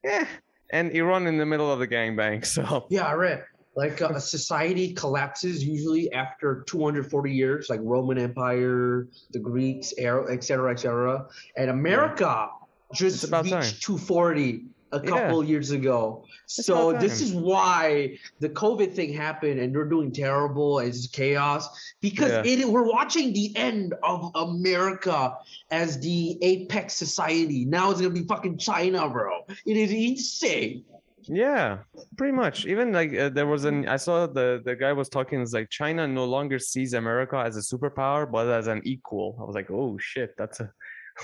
Yeah, 0.05 0.27
and 0.71 0.93
Iran 0.93 1.27
in 1.27 1.37
the 1.39 1.47
middle 1.47 1.71
of 1.73 1.79
the 1.79 1.89
gangbang. 1.89 2.45
So 2.55 2.87
Yeah, 2.91 3.07
I 3.07 3.15
read. 3.15 3.45
Like 3.77 4.01
uh, 4.01 4.11
a 4.15 4.21
society 4.21 4.93
collapses 4.95 5.65
usually 5.65 6.13
after 6.13 6.63
240 6.69 7.33
years, 7.33 7.69
like 7.69 7.81
Roman 7.83 8.19
Empire, 8.19 9.09
the 9.33 9.41
Greeks, 9.41 9.93
er- 10.01 10.31
et 10.31 10.45
cetera, 10.45 10.71
et 10.71 10.79
cetera. 10.79 11.27
And 11.57 11.71
America 11.71 12.51
just 12.95 13.25
about 13.25 13.45
reached 13.45 13.55
time. 13.55 13.73
240 13.81 14.65
a 14.93 15.01
Yeah. 15.03 15.11
couple 15.11 15.43
years 15.45 15.71
ago. 15.73 16.25
It's 16.45 16.65
so 16.67 16.93
this 16.93 17.21
is 17.21 17.33
why 17.33 18.17
the 18.39 18.49
COVID 18.51 18.93
thing 18.93 19.13
happened, 19.13 19.59
and 19.59 19.75
they're 19.75 19.85
doing 19.89 20.13
terrible. 20.13 20.79
and 20.79 20.89
It's 20.89 21.07
chaos 21.09 21.69
because 22.01 22.31
Yeah. 22.31 22.43
it, 22.45 22.69
we're 22.69 22.87
watching 22.89 23.33
the 23.33 23.53
end 23.57 23.95
of 24.05 24.31
America 24.37 25.37
as 25.71 25.99
the 26.01 26.39
apex 26.43 26.95
society. 26.95 27.65
Now 27.65 27.91
it's 27.91 28.01
gonna 28.01 28.15
be 28.15 28.25
fucking 28.25 28.59
China, 28.59 29.09
bro. 29.09 29.41
It 29.67 29.77
is 29.77 29.91
insane. 29.91 30.85
Yeah, 31.27 31.79
pretty 32.19 32.33
much. 32.37 32.67
Even 32.67 32.93
like 32.93 33.17
uh, 33.17 33.31
there 33.31 33.47
was 33.47 33.65
an 33.65 33.89
I 33.89 33.97
saw 33.97 34.27
the 34.27 34.61
the 34.65 34.77
guy 34.77 34.93
was 34.93 35.09
talking. 35.09 35.41
It's 35.41 35.55
like 35.55 35.71
China 35.71 36.07
no 36.07 36.25
longer 36.27 36.59
sees 36.59 36.93
America 36.93 37.37
as 37.39 37.57
a 37.57 37.61
superpower, 37.61 38.31
but 38.31 38.47
as 38.49 38.67
an 38.67 38.83
equal. 38.85 39.37
I 39.41 39.45
was 39.45 39.55
like, 39.55 39.71
oh 39.71 39.97
shit, 39.99 40.35
that's 40.37 40.61
a 40.61 40.71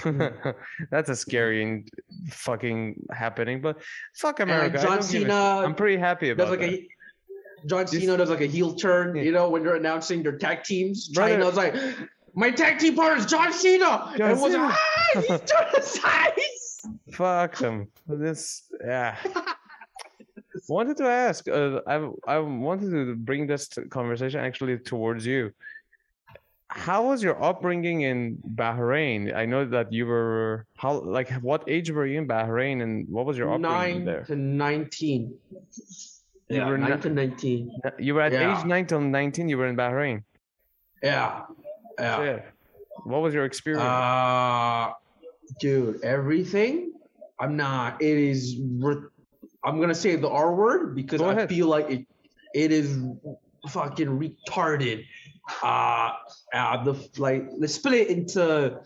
that's 0.90 1.08
a 1.10 1.16
scary 1.16 1.62
and 1.62 1.88
fucking 2.30 3.02
happening. 3.12 3.60
But 3.60 3.78
fuck 4.14 4.40
America. 4.40 4.78
John 4.78 4.86
don't 4.86 4.96
give 4.96 5.00
a 5.00 5.12
shit. 5.12 5.22
Cena 5.22 5.34
I'm 5.64 5.74
pretty 5.74 5.96
happy 5.96 6.26
does 6.28 6.34
about 6.34 6.50
like 6.50 6.60
that. 6.60 6.70
a 6.70 6.88
John 7.66 7.86
Cena 7.86 8.16
does 8.16 8.30
like 8.30 8.40
a 8.40 8.46
heel 8.46 8.74
turn, 8.74 9.14
Yeah. 9.16 9.22
you 9.22 9.32
know, 9.32 9.50
when 9.50 9.62
they're 9.62 9.76
announcing 9.76 10.22
their 10.22 10.38
tag 10.38 10.62
teams. 10.64 11.08
Brother- 11.08 11.34
China's 11.38 11.56
like, 11.56 11.74
my 12.34 12.50
tag 12.50 12.78
team 12.78 12.94
partner 12.94 13.18
is 13.18 13.26
John 13.26 13.52
Cena. 13.52 14.14
John 14.16 14.30
and 14.30 14.40
was 14.40 14.52
Cena. 14.52 14.64
like, 14.64 14.76
ah, 14.78 15.20
he's 15.20 15.78
aside. 15.98 16.32
Fuck 17.12 17.56
them. 17.58 17.88
This 18.06 18.62
yeah. 18.84 19.16
wanted 20.68 20.96
to 20.98 21.04
ask. 21.04 21.48
Uh, 21.48 21.80
I 21.86 22.08
I 22.26 22.38
wanted 22.38 22.90
to 22.92 23.14
bring 23.16 23.46
this 23.46 23.68
conversation 23.90 24.40
actually 24.40 24.78
towards 24.78 25.26
you. 25.26 25.52
How 26.72 27.02
was 27.08 27.20
your 27.20 27.42
upbringing 27.42 28.02
in 28.02 28.38
Bahrain? 28.54 29.34
I 29.34 29.44
know 29.44 29.64
that 29.64 29.92
you 29.92 30.06
were 30.06 30.66
how 30.76 31.00
like 31.00 31.28
what 31.42 31.64
age 31.66 31.90
were 31.90 32.06
you 32.06 32.18
in 32.18 32.28
Bahrain 32.28 32.80
and 32.82 33.08
what 33.08 33.26
was 33.26 33.36
your 33.36 33.52
upbringing 33.52 34.04
Nine 34.04 34.04
there? 34.04 34.22
to 34.24 34.36
nineteen. 34.36 35.34
You 36.48 36.56
Yeah, 36.56 36.68
were 36.68 36.78
nine 36.78 37.00
to 37.00 37.10
nineteen. 37.10 37.72
You 37.98 38.14
were 38.14 38.20
at 38.22 38.32
Yeah. 38.32 38.56
age 38.58 38.64
nine 38.64 38.86
till 38.86 39.00
nineteen. 39.00 39.48
You 39.48 39.58
were 39.58 39.66
in 39.66 39.76
Bahrain. 39.76 40.22
Yeah, 41.02 41.42
yeah. 41.98 42.40
What 43.04 43.20
was 43.22 43.34
your 43.34 43.44
experience? 43.46 43.82
Uh, 43.82 44.92
dude, 45.58 46.04
everything. 46.04 46.92
I'm 47.40 47.56
not. 47.56 48.00
It 48.00 48.16
is. 48.16 48.60
I'm 49.64 49.80
gonna 49.80 49.94
say 49.94 50.14
the 50.16 50.28
R 50.28 50.54
word 50.54 50.94
because 50.94 51.20
I 51.20 51.46
feel 51.48 51.66
like 51.66 51.90
it. 51.90 52.06
It 52.54 52.70
is 52.72 52.98
fucking 53.68 54.08
retarded. 54.08 55.04
Uh, 55.62 56.12
uh 56.54 56.84
the 56.84 57.08
like 57.18 57.46
let's 57.58 57.74
split 57.74 57.94
it 57.94 58.08
into 58.08 58.80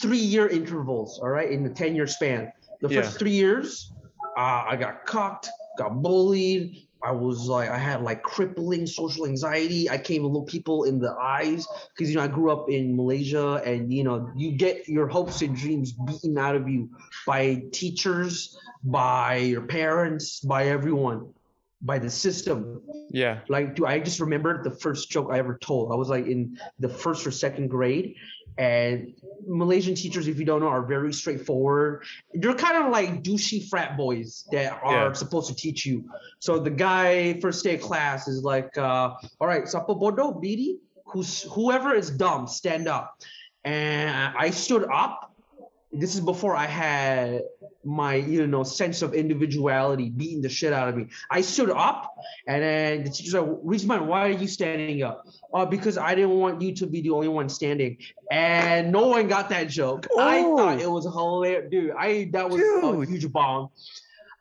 three 0.00 0.18
year 0.18 0.48
intervals. 0.48 1.18
All 1.20 1.28
right, 1.28 1.50
in 1.50 1.62
the 1.62 1.70
ten 1.70 1.94
year 1.94 2.06
span. 2.06 2.52
The 2.80 2.88
first 2.88 3.12
Yeah. 3.12 3.18
three 3.18 3.32
years, 3.32 3.92
uh, 4.38 4.64
I 4.68 4.76
got 4.76 5.04
cucked, 5.04 5.48
got 5.76 6.02
bullied. 6.02 6.86
I 7.02 7.12
was 7.12 7.46
like, 7.46 7.70
I 7.70 7.78
had 7.78 8.02
like 8.02 8.22
crippling 8.22 8.86
social 8.86 9.26
anxiety. 9.26 9.88
I 9.88 9.96
can't 9.96 10.10
even 10.20 10.28
look 10.28 10.48
people 10.48 10.84
in 10.84 10.98
the 10.98 11.14
eyes 11.18 11.66
because 11.94 12.10
you 12.10 12.16
know 12.16 12.22
I 12.22 12.28
grew 12.28 12.50
up 12.50 12.68
in 12.70 12.96
Malaysia, 12.96 13.62
and 13.64 13.92
you 13.92 14.04
know 14.04 14.30
you 14.36 14.52
get 14.52 14.88
your 14.88 15.08
hopes 15.08 15.42
and 15.42 15.56
dreams 15.56 15.92
beaten 15.92 16.36
out 16.38 16.56
of 16.56 16.68
you 16.68 16.90
by 17.26 17.62
teachers, 17.72 18.56
by 18.84 19.36
your 19.36 19.62
parents, 19.62 20.40
by 20.40 20.68
everyone, 20.68 21.32
by 21.82 21.98
the 21.98 22.10
system. 22.10 22.82
yeah. 23.10 23.40
Like, 23.48 23.74
do 23.74 23.86
I 23.86 23.98
just 23.98 24.20
remember 24.20 24.62
the 24.62 24.70
first 24.70 25.10
joke 25.10 25.28
I 25.30 25.38
ever 25.38 25.58
told? 25.58 25.92
I 25.92 25.94
was 25.96 26.08
like 26.08 26.26
in 26.26 26.58
the 26.78 26.88
first 26.88 27.26
or 27.26 27.30
second 27.30 27.68
grade, 27.68 28.14
and 28.58 29.14
Malaysian 29.46 29.94
teachers, 29.94 30.28
if 30.28 30.38
you 30.38 30.44
don't 30.44 30.60
know, 30.60 30.68
are 30.68 30.84
very 30.84 31.12
straightforward. 31.12 32.04
They're 32.34 32.54
kind 32.54 32.84
of 32.84 32.92
like 32.92 33.22
douchey 33.22 33.66
frat 33.68 33.96
boys 33.96 34.44
that 34.52 34.78
are 34.82 35.06
Yeah. 35.08 35.12
supposed 35.14 35.48
to 35.48 35.54
teach 35.54 35.86
you. 35.86 36.04
So 36.38 36.58
the 36.58 36.70
guy 36.70 37.40
first 37.40 37.64
day 37.64 37.76
of 37.76 37.80
class 37.80 38.28
is 38.28 38.44
like, 38.44 38.76
uh, 38.76 39.14
"All 39.40 39.48
right, 39.48 39.64
siapa 39.64 39.98
bodoh, 39.98 40.36
bidi? 40.42 40.78
Who's 41.06 41.42
whoever 41.42 41.94
is 41.94 42.10
dumb, 42.10 42.46
stand 42.46 42.86
up." 42.88 43.16
And 43.64 44.34
I 44.36 44.50
stood 44.50 44.84
up. 44.92 45.29
This 45.92 46.14
is 46.14 46.20
before 46.20 46.54
I 46.54 46.66
had 46.66 47.42
my 47.84 48.14
you 48.14 48.46
know 48.46 48.62
sense 48.62 49.02
of 49.02 49.12
individuality 49.14 50.10
beating 50.10 50.40
the 50.42 50.48
shit 50.48 50.72
out 50.72 50.88
of 50.88 50.96
me. 50.96 51.08
I 51.30 51.40
stood 51.40 51.70
up, 51.70 52.14
and 52.46 52.62
then 52.62 53.04
the 53.04 53.10
teacher's 53.10 53.34
like, 53.34 53.44
"Rizman, 53.64 54.06
why 54.06 54.28
are 54.28 54.30
you 54.30 54.46
standing 54.46 55.02
up?" 55.02 55.24
Uh, 55.52 55.66
because 55.66 55.98
I 55.98 56.14
didn't 56.14 56.38
want 56.38 56.60
you 56.62 56.74
to 56.76 56.86
be 56.86 57.00
the 57.00 57.10
only 57.10 57.28
one 57.28 57.48
standing, 57.48 57.98
and 58.30 58.92
no 58.92 59.08
one 59.08 59.26
got 59.26 59.48
that 59.48 59.68
joke. 59.68 60.06
I 60.16 60.42
thought 60.42 60.80
it 60.80 60.90
was 60.90 61.04
hilarious, 61.04 61.70
dude. 61.70 61.90
I 61.98 62.30
that 62.32 62.48
was 62.48 62.60
a 62.60 62.80
Dude. 62.80 63.08
huge 63.08 63.32
bomb. 63.32 63.70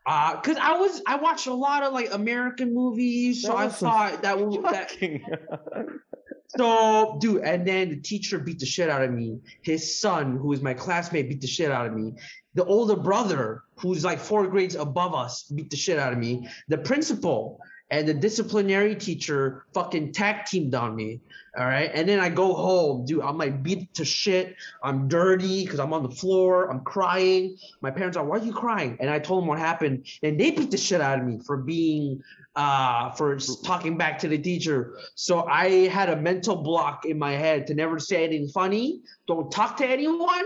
Uh, 0.06 0.40
cause 0.42 0.58
I 0.60 0.74
was 0.80 1.02
I 1.06 1.18
watched 1.18 1.48
a 1.48 1.54
lot 1.54 1.84
of 1.84 1.94
like 1.94 2.14
American 2.14 2.74
movies, 2.74 3.42
so 3.44 3.56
I 3.56 3.70
thought 3.70 4.22
that 4.24 4.38
w- 4.38 4.62
that 4.62 4.90
so, 6.58 7.18
dude, 7.22 7.44
and 7.44 7.68
then 7.68 7.90
the 7.90 7.98
teacher 7.98 8.40
beat 8.40 8.60
the 8.60 8.66
shit 8.66 8.90
out 8.90 9.04
of 9.04 9.12
me. 9.12 9.38
His 9.62 10.00
son, 10.00 10.38
who 10.38 10.52
is 10.52 10.62
my 10.62 10.74
classmate, 10.74 11.30
beat 11.30 11.42
the 11.42 11.48
shit 11.48 11.70
out 11.70 11.86
of 11.86 11.94
me. 11.94 12.14
The 12.56 12.66
older 12.66 12.96
brother, 12.96 13.64
who's 13.78 14.04
like 14.04 14.20
four 14.20 14.48
grades 14.48 14.74
above 14.74 15.14
us, 15.14 15.44
beat 15.44 15.70
the 15.70 15.78
shit 15.78 16.00
out 16.00 16.12
of 16.12 16.18
me. 16.18 16.48
The 16.68 16.80
principal 16.80 17.60
and 17.92 18.08
the 18.08 18.14
disciplinary 18.14 18.96
teacher 18.96 19.66
fucking 19.74 20.14
tag 20.14 20.46
teamed 20.46 20.76
on 20.76 20.96
me. 20.96 21.22
All 21.58 21.66
right. 21.66 21.90
And 21.94 22.08
then 22.08 22.20
I 22.20 22.30
go 22.30 22.54
home, 22.54 23.06
dude. 23.06 23.22
I'm 23.22 23.38
like 23.38 23.64
beat 23.64 23.94
to 23.96 24.06
shit. 24.06 24.56
I'm 24.84 25.08
dirty 25.08 25.66
because 25.66 25.80
I'm 25.80 25.92
on 25.94 26.04
the 26.04 26.16
floor. 26.16 26.70
I'm 26.70 26.82
crying. 26.82 27.58
My 27.82 27.90
parents 27.90 28.16
are, 28.18 28.24
why 28.24 28.38
are 28.38 28.44
you 28.44 28.54
crying? 28.54 28.98
And 29.00 29.10
I 29.10 29.18
told 29.18 29.42
them 29.42 29.48
what 29.48 29.58
happened. 29.58 30.06
And 30.22 30.40
they 30.40 30.52
beat 30.52 30.70
the 30.70 30.78
shit 30.78 31.02
out 31.02 31.20
of 31.20 31.26
me 31.26 31.40
for 31.46 31.58
being 31.58 32.22
uh, 32.56 33.12
for 33.12 33.38
talking 33.64 33.98
back 33.98 34.20
to 34.20 34.28
the 34.28 34.38
teacher. 34.38 34.98
So 35.16 35.46
I 35.48 35.88
had 35.88 36.10
a 36.10 36.16
mental 36.16 36.58
block 36.58 37.06
in 37.06 37.18
my 37.18 37.32
head 37.32 37.68
to 37.68 37.74
never 37.74 38.00
say 38.00 38.24
anything 38.26 38.50
funny. 38.50 39.02
Don't 39.28 39.52
talk 39.52 39.78
to 39.78 39.88
anyone. 39.88 40.46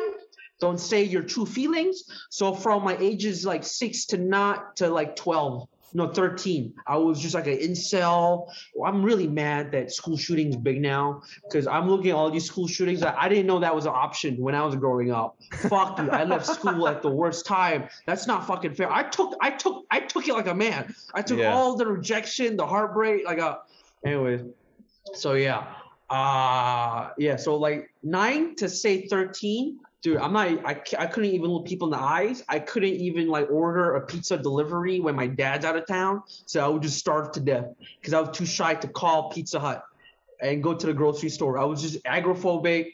Don't 0.60 0.80
say 0.80 1.04
your 1.04 1.24
true 1.24 1.46
feelings. 1.46 2.04
So 2.30 2.54
from 2.54 2.86
my 2.86 2.96
ages 2.98 3.46
like 3.46 3.64
six 3.64 4.06
to 4.08 4.18
not 4.18 4.78
to 4.78 4.88
like 4.88 5.16
12, 5.18 5.68
no, 5.94 6.08
13, 6.08 6.74
I 6.88 6.98
was 6.98 7.22
just 7.22 7.36
like 7.36 7.48
an 7.48 7.58
incel. 7.58 8.48
I'm 8.86 9.04
really 9.04 9.28
mad 9.28 9.72
that 9.74 9.92
school 9.92 10.18
shootings 10.18 10.56
big 10.56 10.82
now 10.82 11.22
because 11.44 11.68
I'm 11.68 11.88
looking 11.90 12.10
at 12.12 12.16
all 12.16 12.32
these 12.32 12.46
school 12.46 12.68
shootings. 12.68 13.04
I, 13.04 13.16
I 13.16 13.30
didn't 13.30 13.46
know 13.46 13.60
that 13.60 13.76
was 13.76 13.86
an 13.86 13.92
option 13.94 14.38
when 14.38 14.56
I 14.56 14.66
was 14.66 14.76
growing 14.76 15.12
up. 15.12 15.38
Fuck 15.70 16.00
you. 16.00 16.10
I 16.10 16.24
left 16.24 16.46
school 16.48 16.88
at 16.88 17.02
the 17.02 17.10
worst 17.10 17.46
time. 17.46 17.88
That's 18.06 18.26
not 18.28 18.48
fucking 18.48 18.74
fair. 18.76 18.92
I 18.92 19.04
took, 19.04 19.36
I 19.42 19.52
took, 19.52 19.86
I 19.92 20.00
took 20.00 20.28
it 20.28 20.34
like 20.34 20.48
a 20.48 20.56
man. 20.56 20.94
I 21.14 21.22
took 21.22 21.40
Yeah. 21.40 21.54
all 21.54 21.76
the 21.76 21.86
rejection, 21.86 22.58
the 22.58 22.66
heartbreak, 22.66 23.26
like 23.26 23.38
a. 23.40 23.60
Anyways, 24.06 24.42
so 25.14 25.34
yeah, 25.34 25.66
uh, 26.10 27.10
yeah. 27.18 27.36
So 27.36 27.56
like 27.56 27.94
nine 28.04 28.56
to 28.58 28.68
say 28.70 29.08
thirteen, 29.08 29.80
dude. 30.04 30.18
I'm 30.18 30.34
not. 30.34 30.48
I, 30.66 30.82
I 31.00 31.08
couldn't 31.08 31.32
even 31.32 31.50
look 31.50 31.66
people 31.66 31.88
in 31.88 31.92
the 31.92 32.04
eyes. 32.06 32.44
I 32.48 32.60
couldn't 32.60 32.94
even 32.94 33.30
like 33.30 33.50
order 33.50 33.96
a 33.96 34.06
pizza 34.06 34.38
delivery 34.38 35.00
when 35.00 35.16
my 35.16 35.26
dad's 35.26 35.66
out 35.66 35.76
of 35.76 35.88
town. 35.88 36.22
So 36.46 36.64
I 36.64 36.68
would 36.68 36.84
just 36.84 37.00
starve 37.00 37.32
to 37.32 37.40
death 37.40 37.66
because 38.00 38.14
I 38.14 38.20
was 38.20 38.38
too 38.38 38.46
shy 38.46 38.76
to 38.76 38.88
call 38.88 39.32
Pizza 39.32 39.60
Hut 39.60 39.84
and 40.40 40.62
go 40.62 40.76
to 40.76 40.86
the 40.86 40.94
grocery 40.94 41.30
store. 41.30 41.58
I 41.58 41.64
was 41.64 41.82
just 41.82 42.04
agoraphobic. 42.04 42.94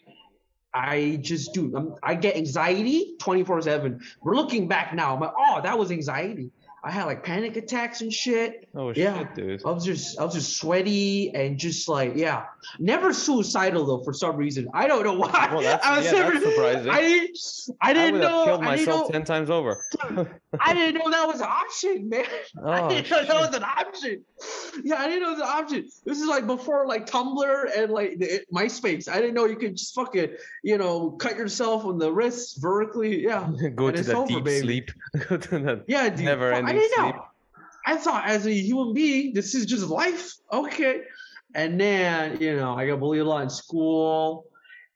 I 0.72 1.18
just 1.22 1.54
do. 1.54 1.74
I'm, 1.76 1.96
I 2.04 2.14
get 2.14 2.38
anxiety 2.38 3.16
24 3.20 3.64
seven. 3.64 4.02
We're 4.22 4.36
looking 4.36 4.68
back 4.68 4.94
now. 4.94 5.16
I'm 5.16 5.20
like, 5.20 5.34
oh, 5.38 5.62
that 5.64 5.78
was 5.78 5.92
anxiety. 5.92 6.52
I 6.84 6.92
had 6.92 7.06
like 7.06 7.24
panic 7.24 7.58
attacks 7.58 8.02
and 8.02 8.12
shit. 8.14 8.68
oh 8.76 8.94
Yeah. 8.96 9.18
shit, 9.20 9.36
dude. 9.36 9.62
I 9.66 9.72
was 9.72 9.84
just 9.86 10.20
I 10.20 10.24
was 10.26 10.34
just 10.34 10.58
sweaty 10.58 11.34
and 11.36 11.58
just 11.58 11.90
like 11.90 12.14
yeah, 12.16 12.46
never 12.80 13.12
suicidal 13.14 13.86
though 13.86 14.04
for 14.04 14.14
some 14.14 14.36
reason. 14.38 14.70
I 14.74 14.88
don't 14.88 15.04
know 15.04 15.14
why. 15.14 15.50
Well, 15.52 15.62
that's- 15.62 15.86
I 15.86 15.98
was 15.98 16.06
yeah, 16.06 16.12
never, 16.20 16.40
surprising. 16.40 16.90
I 16.90 17.02
didn't 17.02 17.38
I 17.82 17.90
I 17.90 17.94
didn't 17.94 18.22
have 18.22 18.32
know 18.32 18.46
killed 18.46 18.62
I 18.62 18.66
myself 18.66 19.08
know, 19.08 19.12
ten 19.12 19.24
times 19.26 19.50
over. 19.50 19.84
I 20.60 20.74
didn't 20.74 21.00
know 21.04 21.12
that 21.12 21.28
was 21.28 21.42
an 21.42 21.48
option, 21.50 22.10
man. 22.10 22.26
I 22.66 22.82
Oh, 22.82 22.90
didn't 22.90 23.10
know 23.12 23.24
that 23.26 23.48
was 23.48 23.56
an 23.56 23.64
option. 23.64 24.24
Yeah, 24.84 24.96
I 24.96 25.08
didn't 25.08 25.22
know 25.24 25.30
it 25.30 25.38
was 25.38 25.40
an 25.42 25.48
option. 25.48 25.88
This 26.06 26.20
is 26.20 26.28
like 26.28 26.48
before 26.48 26.88
like 26.88 27.06
Tumblr 27.06 27.78
and 27.78 27.92
like 27.92 28.18
the, 28.20 28.42
MySpace. 28.54 29.10
I 29.10 29.16
didn't 29.20 29.34
know 29.36 29.46
you 29.46 29.56
could 29.58 29.76
just 29.76 29.94
fucking 29.96 30.30
you 30.64 30.78
know 30.78 31.12
cut 31.12 31.36
yourself 31.36 31.86
on 31.86 31.98
the 31.98 32.12
wrists 32.12 32.58
vertically. 32.58 33.24
Yeah. 33.24 33.50
Go 33.76 33.88
And 33.88 33.96
to 33.96 34.00
it's 34.00 34.08
that 34.08 34.16
over, 34.16 34.40
deep 34.40 34.62
sleep. 34.64 34.92
Go 35.30 35.38
to 35.38 35.60
that. 35.60 35.84
Yeah, 35.88 36.10
dude. 36.10 36.26
Never 36.26 36.52
fuck, 36.52 36.64
I 36.70 36.74
didn't 36.74 36.98
know. 36.98 37.26
I 37.86 37.96
thought 37.98 38.28
as 38.28 38.46
a 38.46 38.54
human 38.54 38.94
being, 38.94 39.34
this 39.34 39.56
is 39.56 39.66
just 39.66 39.88
life. 39.88 40.34
Okay. 40.52 41.02
And 41.56 41.80
then, 41.80 42.40
you 42.40 42.56
know, 42.56 42.76
I 42.76 42.86
got 42.88 43.00
bullied 43.00 43.22
a 43.22 43.26
lot 43.26 43.44
in 43.44 43.50
school. 43.50 44.46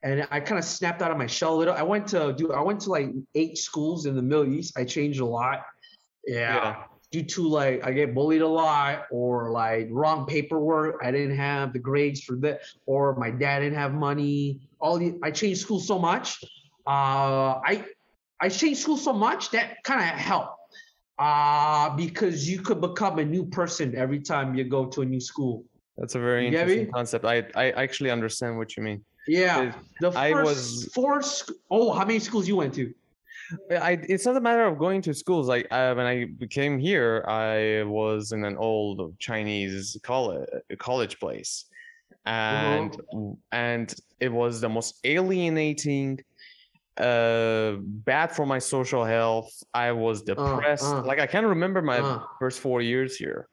And 0.04 0.28
I 0.32 0.42
kind 0.42 0.60
of 0.60 0.66
snapped 0.66 1.02
out 1.02 1.12
of 1.12 1.18
my 1.18 1.28
shell 1.28 1.56
a 1.56 1.58
little. 1.58 1.74
I 1.74 1.82
went 1.82 2.08
to 2.08 2.34
do 2.34 2.52
I 2.52 2.62
went 2.62 2.82
to 2.82 2.90
like 2.90 3.10
eight 3.36 3.58
schools 3.58 4.06
in 4.06 4.16
the 4.16 4.22
Middle 4.22 4.54
East. 4.54 4.78
I 4.78 4.84
changed 4.84 5.22
a 5.22 5.26
lot. 5.26 5.64
Yeah. 6.28 6.56
Yeah. 6.56 6.84
Due 7.12 7.24
to 7.24 7.48
like 7.48 7.86
I 7.86 7.94
get 7.94 8.14
bullied 8.14 8.42
a 8.42 8.48
lot 8.48 9.06
or 9.12 9.52
like 9.52 9.88
wrong 9.92 10.26
paperwork. 10.26 11.02
I 11.04 11.12
didn't 11.12 11.38
have 11.38 11.72
the 11.72 11.80
grades 11.80 12.22
for 12.22 12.36
that, 12.38 12.62
or 12.86 13.16
my 13.16 13.32
dad 13.32 13.60
didn't 13.60 13.78
have 13.78 13.94
money. 13.94 14.60
All 14.80 14.98
the 14.98 15.18
I 15.24 15.32
changed 15.32 15.62
school 15.62 15.80
so 15.80 15.98
much. 15.98 16.44
Uh 16.86 17.62
I 17.64 17.86
I 18.42 18.50
changed 18.50 18.82
school 18.82 18.98
so 18.98 19.14
much 19.14 19.52
that 19.52 19.84
kind 19.84 20.02
of 20.02 20.20
helped 20.20 20.58
uh 21.20 21.96
because 21.96 22.50
you 22.50 22.60
could 22.62 22.82
become 22.82 23.20
a 23.20 23.26
new 23.26 23.46
person 23.46 23.96
every 23.96 24.20
time 24.20 24.56
you 24.56 24.64
go 24.64 24.86
to 24.86 25.02
a 25.02 25.06
new 25.06 25.20
school 25.20 25.64
That's 25.98 26.16
a 26.16 26.20
very 26.20 26.44
You 26.48 26.58
interesting 26.58 26.92
concept. 26.92 27.24
I 27.26 27.38
I 27.64 27.66
actually 27.84 28.10
understand 28.10 28.58
what 28.58 28.76
you 28.76 28.82
mean. 28.84 29.00
yeah 29.28 29.74
the 30.02 30.12
first 30.12 30.18
I 30.18 30.44
was- 30.44 30.90
four 30.96 31.22
sc- 31.22 31.54
oh 31.70 31.94
how 31.94 32.06
many 32.06 32.20
schools 32.20 32.48
you 32.48 32.56
went 32.58 32.74
to 32.80 32.86
I 33.70 33.92
it's 34.14 34.26
not 34.26 34.36
a 34.38 34.42
matter 34.42 34.66
of 34.66 34.78
going 34.80 35.02
to 35.04 35.14
schools. 35.14 35.46
Like 35.54 35.68
uh, 35.70 35.94
when 35.98 36.08
I 36.14 36.18
came 36.60 36.80
here, 36.80 37.24
I 37.28 37.84
was 37.84 38.32
in 38.32 38.42
an 38.46 38.56
old 38.58 38.98
Chinese 39.20 39.86
college 40.02 40.48
college 40.80 41.16
place, 41.20 41.66
and 42.26 42.92
Uh-huh. 42.94 43.36
and 43.52 43.88
it 44.26 44.32
was 44.42 44.54
the 44.62 44.70
most 44.70 44.92
alienating, 45.04 46.10
uh, 46.98 47.74
bad 47.80 48.32
for 48.36 48.46
my 48.46 48.60
social 48.60 49.04
health. 49.04 49.52
I 49.74 49.92
was 49.92 50.22
depressed. 50.22 50.86
uh. 50.86 51.02
like 51.04 51.20
I 51.20 51.28
can't 51.28 51.48
remember 51.48 51.82
my 51.82 52.00
Uh. 52.00 52.20
first 52.40 52.60
four 52.60 52.82
years 52.82 53.16
here. 53.16 53.48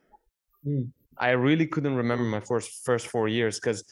Hmm. 0.65 0.83
I 1.17 1.31
really 1.31 1.67
couldn't 1.67 1.97
remember 1.97 2.25
my 2.25 2.41
first 2.41 2.85
first 2.85 3.07
four 3.09 3.29
years 3.29 3.59
because. 3.61 3.85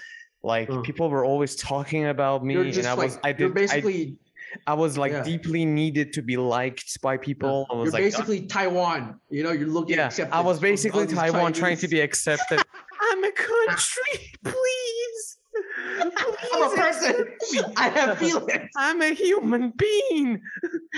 Like 0.44 0.70
Uh. 0.70 0.82
people 0.82 1.11
were 1.11 1.24
always 1.24 1.56
talking 1.56 2.06
about 2.06 2.44
me, 2.44 2.54
and 2.54 2.87
I 2.87 2.92
like 2.92 3.08
was 3.11 3.18
I 3.24 3.32
did 3.32 3.50
I 3.50 3.54
basically 3.54 4.16
I 4.68 4.74
was 4.74 4.96
like 4.96 5.11
Yeah. 5.12 5.24
deeply 5.24 5.64
needed 5.64 6.12
to 6.12 6.22
be 6.22 6.37
liked 6.37 6.90
by 7.02 7.16
people. 7.16 7.66
I 7.68 7.74
was 7.74 7.87
you're 7.87 7.92
like, 7.94 8.02
basically 8.04 8.46
Taiwan. 8.46 9.18
You 9.30 9.42
know, 9.42 9.50
you're 9.50 9.66
looking. 9.66 9.96
yeah, 9.96 10.11
I 10.30 10.40
was 10.40 10.61
basically 10.61 11.08
Taiwan 11.08 11.52
trying 11.52 11.76
to 11.78 11.88
be 11.88 11.98
accepted. 12.00 12.61
I'm 13.11 13.24
a 13.24 13.32
country, 13.32 14.14
please. 14.44 14.88
I'm 16.54 16.62
a 16.72 16.76
person. 16.76 17.26
I 17.76 17.88
have 17.88 18.18
feelings. 18.18 18.70
I'm 18.76 19.02
a 19.02 19.12
human 19.14 19.72
being. 19.76 20.40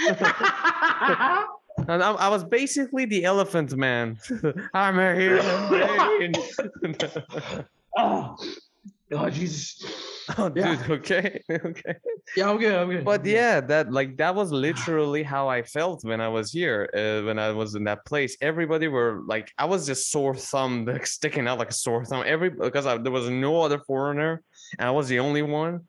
And 1.88 2.02
I, 2.02 2.12
I 2.12 2.28
was 2.28 2.44
basically 2.44 3.06
the 3.06 3.24
elephant 3.24 3.74
man. 3.74 4.18
I'm 4.74 4.98
a 4.98 5.14
human 5.14 5.70
being. 5.70 6.34
oh, 7.96 8.36
oh, 9.12 9.30
Jesus. 9.30 9.82
oh, 10.36 10.52
Yeah. 10.54 10.76
dude, 10.76 10.90
okay, 10.90 11.40
okay. 11.50 11.94
Yeah, 12.36 12.50
I'm 12.50 12.58
good. 12.58 12.74
I'm 12.74 12.88
good. 12.90 13.04
but 13.04 13.20
I'm 13.20 13.22
good. 13.22 13.32
yeah 13.32 13.60
that 13.62 13.90
like 13.92 14.16
that 14.18 14.34
was 14.34 14.52
literally 14.66 15.22
how 15.22 15.48
i 15.48 15.62
felt 15.62 16.04
when 16.04 16.20
i 16.20 16.28
was 16.28 16.52
here 16.52 16.88
uh, 16.94 17.24
when 17.26 17.38
i 17.38 17.50
was 17.50 17.74
in 17.74 17.84
that 17.84 18.04
place 18.04 18.36
everybody 18.40 18.86
were 18.86 19.22
like 19.26 19.50
i 19.58 19.64
was 19.64 19.86
just 19.86 20.10
sore 20.10 20.34
thumb 20.36 20.84
like 20.84 21.06
sticking 21.06 21.48
out 21.48 21.58
like 21.58 21.70
a 21.70 21.74
sore 21.74 22.04
thumb 22.04 22.22
every 22.26 22.50
because 22.50 22.86
I, 22.86 22.98
there 22.98 23.10
was 23.10 23.28
no 23.30 23.62
other 23.62 23.80
foreigner 23.80 24.42
and 24.78 24.86
i 24.88 24.90
was 24.90 25.08
the 25.08 25.18
only 25.18 25.42
one 25.42 25.80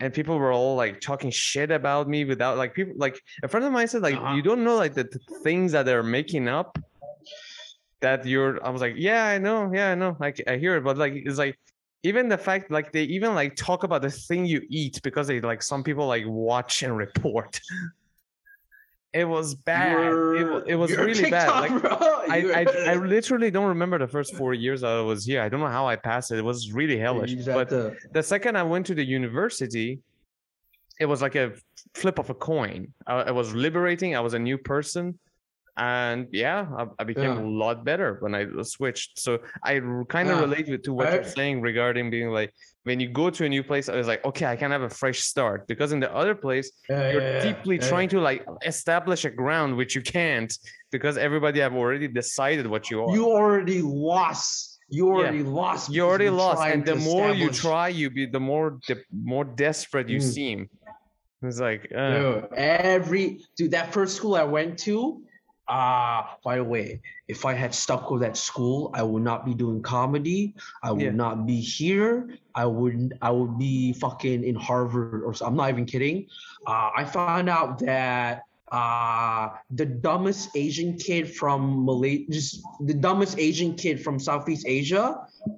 and 0.00 0.12
people 0.12 0.38
were 0.38 0.52
all 0.52 0.74
like 0.76 1.00
talking 1.00 1.30
shit 1.30 1.70
about 1.70 2.08
me 2.08 2.24
without 2.24 2.56
like 2.56 2.74
people 2.74 2.94
like 2.96 3.20
a 3.42 3.48
friend 3.48 3.64
of 3.64 3.72
mine 3.72 3.86
said 3.88 4.02
like 4.02 4.16
Uh-huh. 4.16 4.34
you 4.34 4.42
don't 4.42 4.64
know 4.64 4.76
like 4.76 4.94
the, 4.94 5.04
the 5.04 5.20
things 5.42 5.72
that 5.72 5.84
they're 5.86 6.02
making 6.02 6.48
up 6.48 6.78
that 8.00 8.26
you're 8.26 8.64
i 8.66 8.70
was 8.70 8.82
like 8.82 8.94
yeah 8.96 9.24
i 9.26 9.38
know 9.38 9.70
yeah 9.72 9.90
i 9.92 9.94
know 9.94 10.16
like 10.20 10.42
i 10.48 10.56
hear 10.56 10.76
it 10.76 10.84
but 10.84 10.98
like 10.98 11.12
it's 11.14 11.38
like 11.38 11.58
even 12.02 12.28
the 12.28 12.36
fact 12.36 12.70
like 12.70 12.92
they 12.92 13.04
even 13.04 13.34
like 13.34 13.56
talk 13.56 13.82
about 13.84 14.02
the 14.02 14.10
thing 14.10 14.44
you 14.44 14.60
eat 14.68 15.00
because 15.02 15.26
they 15.26 15.40
like 15.40 15.62
some 15.62 15.82
people 15.82 16.06
like 16.06 16.24
watch 16.26 16.82
and 16.82 16.96
report 16.96 17.60
it 19.14 19.24
was 19.24 19.54
bad. 19.54 20.12
It, 20.12 20.64
it 20.72 20.74
was 20.74 20.90
really 20.96 21.30
bad. 21.30 21.48
Like. 21.48 21.84
I, 22.28 22.38
I 22.60 22.92
i 22.92 22.94
literally 23.14 23.50
don't 23.50 23.68
remember 23.68 23.96
the 23.98 24.08
first 24.08 24.34
four 24.34 24.54
years 24.54 24.82
i 24.82 25.00
was 25.00 25.24
here. 25.24 25.40
I 25.40 25.48
don't 25.48 25.60
know 25.60 25.74
how 25.78 25.86
i 25.86 25.96
passed 25.96 26.32
it. 26.32 26.38
It 26.38 26.44
was 26.44 26.72
really 26.72 26.98
hellish. 26.98 27.34
But 27.44 27.68
to- 27.68 27.94
the 28.12 28.22
second 28.22 28.56
i 28.56 28.62
went 28.62 28.86
to 28.86 28.94
the 28.94 29.04
university 29.04 30.00
it 31.00 31.06
was 31.06 31.20
like 31.22 31.34
a 31.34 31.52
flip 31.94 32.18
of 32.18 32.30
a 32.30 32.34
coin. 32.34 32.92
I, 33.06 33.14
I 33.14 33.30
was 33.30 33.52
liberating. 33.54 34.14
I 34.14 34.20
was 34.20 34.34
a 34.34 34.38
new 34.38 34.58
person 34.58 35.18
and 35.76 36.28
yeah 36.30 36.66
i, 36.78 36.86
I 37.00 37.04
became 37.04 37.32
Yeah. 37.36 37.42
a 37.42 37.46
lot 37.46 37.84
better 37.84 38.18
when 38.20 38.34
i 38.34 38.46
switched 38.62 39.18
so 39.18 39.38
i 39.62 39.80
kind 40.08 40.28
of 40.30 40.36
Yeah. 40.36 40.40
relate 40.42 40.68
with 40.68 40.82
to 40.84 40.92
what 40.92 41.12
you're 41.12 41.24
saying 41.24 41.60
regarding 41.62 42.10
being 42.10 42.28
like 42.30 42.52
when 42.84 43.00
you 43.00 43.08
go 43.08 43.28
to 43.30 43.44
a 43.44 43.48
new 43.48 43.64
place 43.64 43.88
i 43.88 43.96
was 43.96 44.06
like 44.06 44.24
okay 44.24 44.46
i 44.46 44.54
can 44.56 44.70
have 44.70 44.82
a 44.82 44.88
fresh 44.88 45.20
start 45.22 45.66
because 45.66 45.90
in 45.92 45.98
the 45.98 46.12
other 46.14 46.34
place 46.34 46.70
Yeah, 46.88 47.10
you're 47.12 47.22
yeah, 47.22 47.32
yeah, 47.38 47.42
deeply 47.42 47.76
yeah. 47.80 47.88
trying 47.88 48.08
to 48.10 48.20
like 48.20 48.44
establish 48.64 49.24
a 49.24 49.30
ground 49.30 49.76
which 49.76 49.96
you 49.96 50.02
can't 50.02 50.56
because 50.92 51.18
everybody 51.18 51.58
have 51.60 51.74
already 51.74 52.06
decided 52.06 52.66
what 52.68 52.88
you 52.90 53.02
are 53.02 53.12
You 53.16 53.24
already 53.26 53.82
lost. 53.82 54.78
You 54.90 55.08
already 55.08 55.42
lost. 55.42 55.90
you 55.90 56.02
already 56.04 56.30
lost 56.30 56.62
and 56.62 56.86
the 56.86 56.94
more 56.94 57.32
you 57.32 57.50
try 57.50 57.88
you 57.88 58.10
be 58.10 58.26
the 58.26 58.38
more 58.38 58.78
the 58.86 58.96
more 59.10 59.44
desperate 59.44 60.08
you 60.08 60.18
Mm. 60.20 60.32
seem 60.36 60.58
it's 61.42 61.58
like 61.58 61.90
uh, 61.94 62.10
Dude, 62.14 62.48
every 62.54 63.40
dude, 63.56 63.72
that 63.72 63.92
first 63.92 64.16
school 64.16 64.34
I 64.34 64.44
went 64.44 64.78
to, 64.86 65.22
uh, 65.68 66.22
by 66.44 66.56
the 66.56 66.64
way, 66.64 67.00
if 67.28 67.44
I 67.46 67.54
had 67.54 67.74
stuck 67.74 68.10
with 68.10 68.20
that 68.22 68.36
school, 68.36 68.90
I 68.92 69.02
would 69.02 69.22
not 69.22 69.44
be 69.46 69.54
doing 69.54 69.80
comedy. 69.82 70.54
I 70.82 70.92
would 70.92 71.00
Yeah. 71.00 71.10
not 71.12 71.46
be 71.46 71.56
here. 71.60 72.36
I 72.54 72.66
wouldn't. 72.66 73.12
I 73.22 73.30
would 73.30 73.58
be 73.58 73.92
fucking 73.94 74.44
in 74.44 74.54
Harvard 74.54 75.22
or. 75.24 75.32
so- 75.32 75.46
I'm 75.46 75.56
not 75.56 75.70
even 75.70 75.86
kidding. 75.86 76.26
Uh, 76.66 76.90
I 76.94 77.04
found 77.04 77.48
out 77.48 77.78
that 77.80 78.42
uh, 78.72 79.50
the 79.70 79.86
dumbest 79.86 80.50
Asian 80.56 80.98
kid 80.98 81.30
from 81.34 81.84
Malaysia, 81.84 82.24
just 82.30 82.60
the 82.80 82.94
dumbest 82.94 83.38
Asian 83.38 83.74
kid 83.74 84.02
from 84.02 84.18
Southeast 84.18 84.64
Asia, 84.66 85.16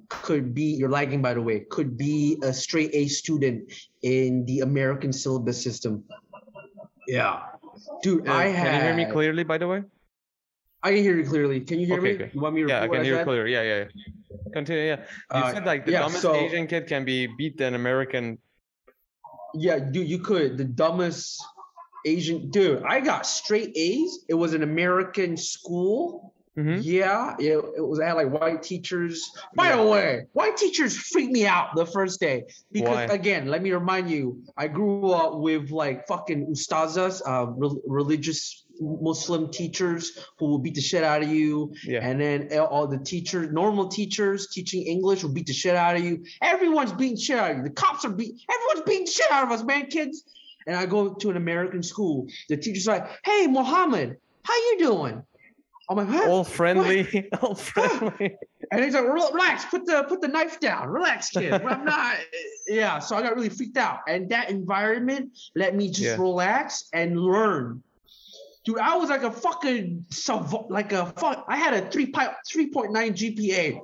could 0.09 0.53
be. 0.53 0.75
You're 0.75 0.89
lagging, 0.91 1.21
by 1.21 1.33
the 1.33 1.41
way. 1.41 1.65
Could 1.69 1.97
be 1.97 2.37
a 2.43 2.53
straight 2.53 2.91
A 2.93 3.07
student 3.07 3.71
in 4.03 4.45
the 4.45 4.59
American 4.61 5.11
syllabus 5.11 5.61
system. 5.61 6.03
Yeah, 7.07 7.39
dude, 8.03 8.27
uh, 8.27 8.33
I 8.33 8.51
can 8.51 8.75
you 8.75 8.81
hear 8.81 8.95
me 8.95 9.05
clearly 9.05 9.43
by 9.43 9.57
the 9.57 9.67
way 9.67 9.83
I 10.83 10.93
can 10.93 11.01
hear 11.03 11.17
you 11.17 11.25
clearly. 11.25 11.61
Can 11.61 11.79
you 11.79 11.85
hear 11.87 11.97
Okay, 11.99 12.17
me? 12.17 12.23
okay. 12.23 12.31
You 12.33 12.39
want 12.41 12.55
me 12.55 12.61
to 12.63 12.67
yeah 12.69 12.81
i 12.83 12.87
can 12.87 13.03
hear 13.03 13.13
you 13.13 13.15
said? 13.19 13.25
clear 13.25 13.47
yeah 13.47 13.61
yeah 13.63 13.77
yeah. 13.77 14.51
continue 14.53 14.83
yeah 14.83 14.99
you 15.33 15.41
Uh, 15.43 15.51
said 15.53 15.65
like 15.65 15.85
the 15.85 15.91
yeah, 15.93 15.99
dumbest 16.01 16.21
so- 16.21 16.35
asian 16.35 16.67
kid 16.67 16.87
can 16.87 17.03
be 17.05 17.27
beat 17.37 17.57
than 17.57 17.73
american 17.75 18.37
Yeah, 19.55 19.79
dude, 19.79 20.07
you 20.07 20.19
could. 20.19 20.57
The 20.57 20.65
dumbest 20.65 21.41
Asian 22.05 22.49
dude. 22.51 22.83
I 22.83 22.99
got 22.99 23.25
straight 23.25 23.71
A's. 23.75 24.25
It 24.29 24.35
was 24.35 24.53
an 24.53 24.61
American 24.61 25.35
school. 25.37 26.33
Mhm. 26.59 26.79
Yeah, 26.83 27.35
it, 27.39 27.57
it 27.79 27.81
was. 27.89 27.99
I 27.99 28.05
had 28.11 28.17
like 28.21 28.29
white 28.29 28.61
teachers. 28.61 29.17
By 29.55 29.75
the 29.75 29.81
way, 29.93 30.25
white 30.33 30.57
teachers 30.57 30.93
freaked 30.97 31.31
me 31.31 31.45
out 31.47 31.75
the 31.75 31.85
first 31.85 32.19
day 32.19 32.43
because 32.71 33.09
Why? 33.09 33.15
again, 33.19 33.47
let 33.47 33.61
me 33.63 33.71
remind 33.71 34.09
you, 34.11 34.43
I 34.57 34.67
grew 34.67 35.11
up 35.11 35.39
with 35.39 35.71
like 35.71 36.05
fucking 36.11 36.41
ustazas, 36.53 37.21
uh, 37.25 37.47
re- 37.55 37.81
religious 37.87 38.66
Muslim 38.81 39.49
teachers 39.51 40.17
who 40.37 40.45
will 40.47 40.59
beat 40.59 40.75
the 40.75 40.81
shit 40.81 41.03
out 41.03 41.21
of 41.23 41.29
you. 41.29 41.73
yeah 41.83 41.99
And 42.07 42.19
then 42.21 42.49
all- 42.59 42.87
the 42.87 42.97
teachers, 42.99 43.51
normal 43.51 43.87
teachers 43.89 44.47
teaching 44.47 44.83
English 44.83 45.23
will 45.23 45.31
beat 45.33 45.47
the 45.47 45.53
shit 45.53 45.75
out 45.75 45.95
of 45.95 46.03
you. 46.03 46.23
Everyone's 46.41 46.93
beating 46.93 47.17
shit 47.17 47.37
out 47.37 47.51
of 47.51 47.57
you. 47.57 47.63
The 47.63 47.69
cops 47.71 48.05
are 48.05 48.09
beating, 48.11 48.39
everyone's 48.49 48.87
beating 48.89 49.07
shit 49.07 49.31
out 49.31 49.43
of 49.45 49.51
us, 49.51 49.63
man, 49.63 49.87
kids. 49.87 50.23
And 50.67 50.75
I 50.75 50.85
go 50.85 51.13
to 51.13 51.29
an 51.29 51.37
American 51.37 51.81
school. 51.81 52.27
The 52.49 52.57
teacher's 52.57 52.87
like, 52.87 53.07
hey, 53.23 53.47
Mohammed, 53.47 54.17
how 54.43 54.53
you 54.55 54.75
doing? 54.79 55.23
I'm 55.89 55.95
like, 55.95 56.09
huh? 56.09 56.29
all 56.29 56.43
friendly 56.43 57.29
all 57.41 57.55
friendly 57.55 58.35
And 58.71 58.83
he's 58.83 58.93
like, 58.93 59.05
relax, 59.05 59.63
put 59.63 59.85
the 59.85 60.03
put 60.09 60.19
the 60.19 60.27
knife 60.27 60.59
down, 60.59 60.89
relax, 60.89 61.29
kid. 61.29 61.53
I'm 61.53 61.85
not. 61.85 62.17
Yeah, 62.67 62.99
so 62.99 63.15
I 63.15 63.21
got 63.21 63.33
really 63.33 63.47
freaked 63.47 63.77
out, 63.77 63.99
and 64.09 64.29
that 64.31 64.49
environment 64.49 65.31
let 65.55 65.73
me 65.73 65.87
just 65.87 66.01
Yeah. 66.01 66.17
relax 66.17 66.89
and 66.91 67.17
learn. 67.17 67.81
Dude, 68.67 68.79
I 68.79 68.97
was 68.97 69.09
like 69.09 69.23
a 69.23 69.31
fucking 69.31 70.05
like 70.67 70.91
a 70.91 71.05
fuck. 71.05 71.45
I 71.47 71.55
had 71.55 71.73
a 71.73 71.89
three 71.89 72.07
pi- 72.07 72.35
three 72.45 72.69
point 72.69 72.91
nine 72.91 73.13
GPA. 73.13 73.79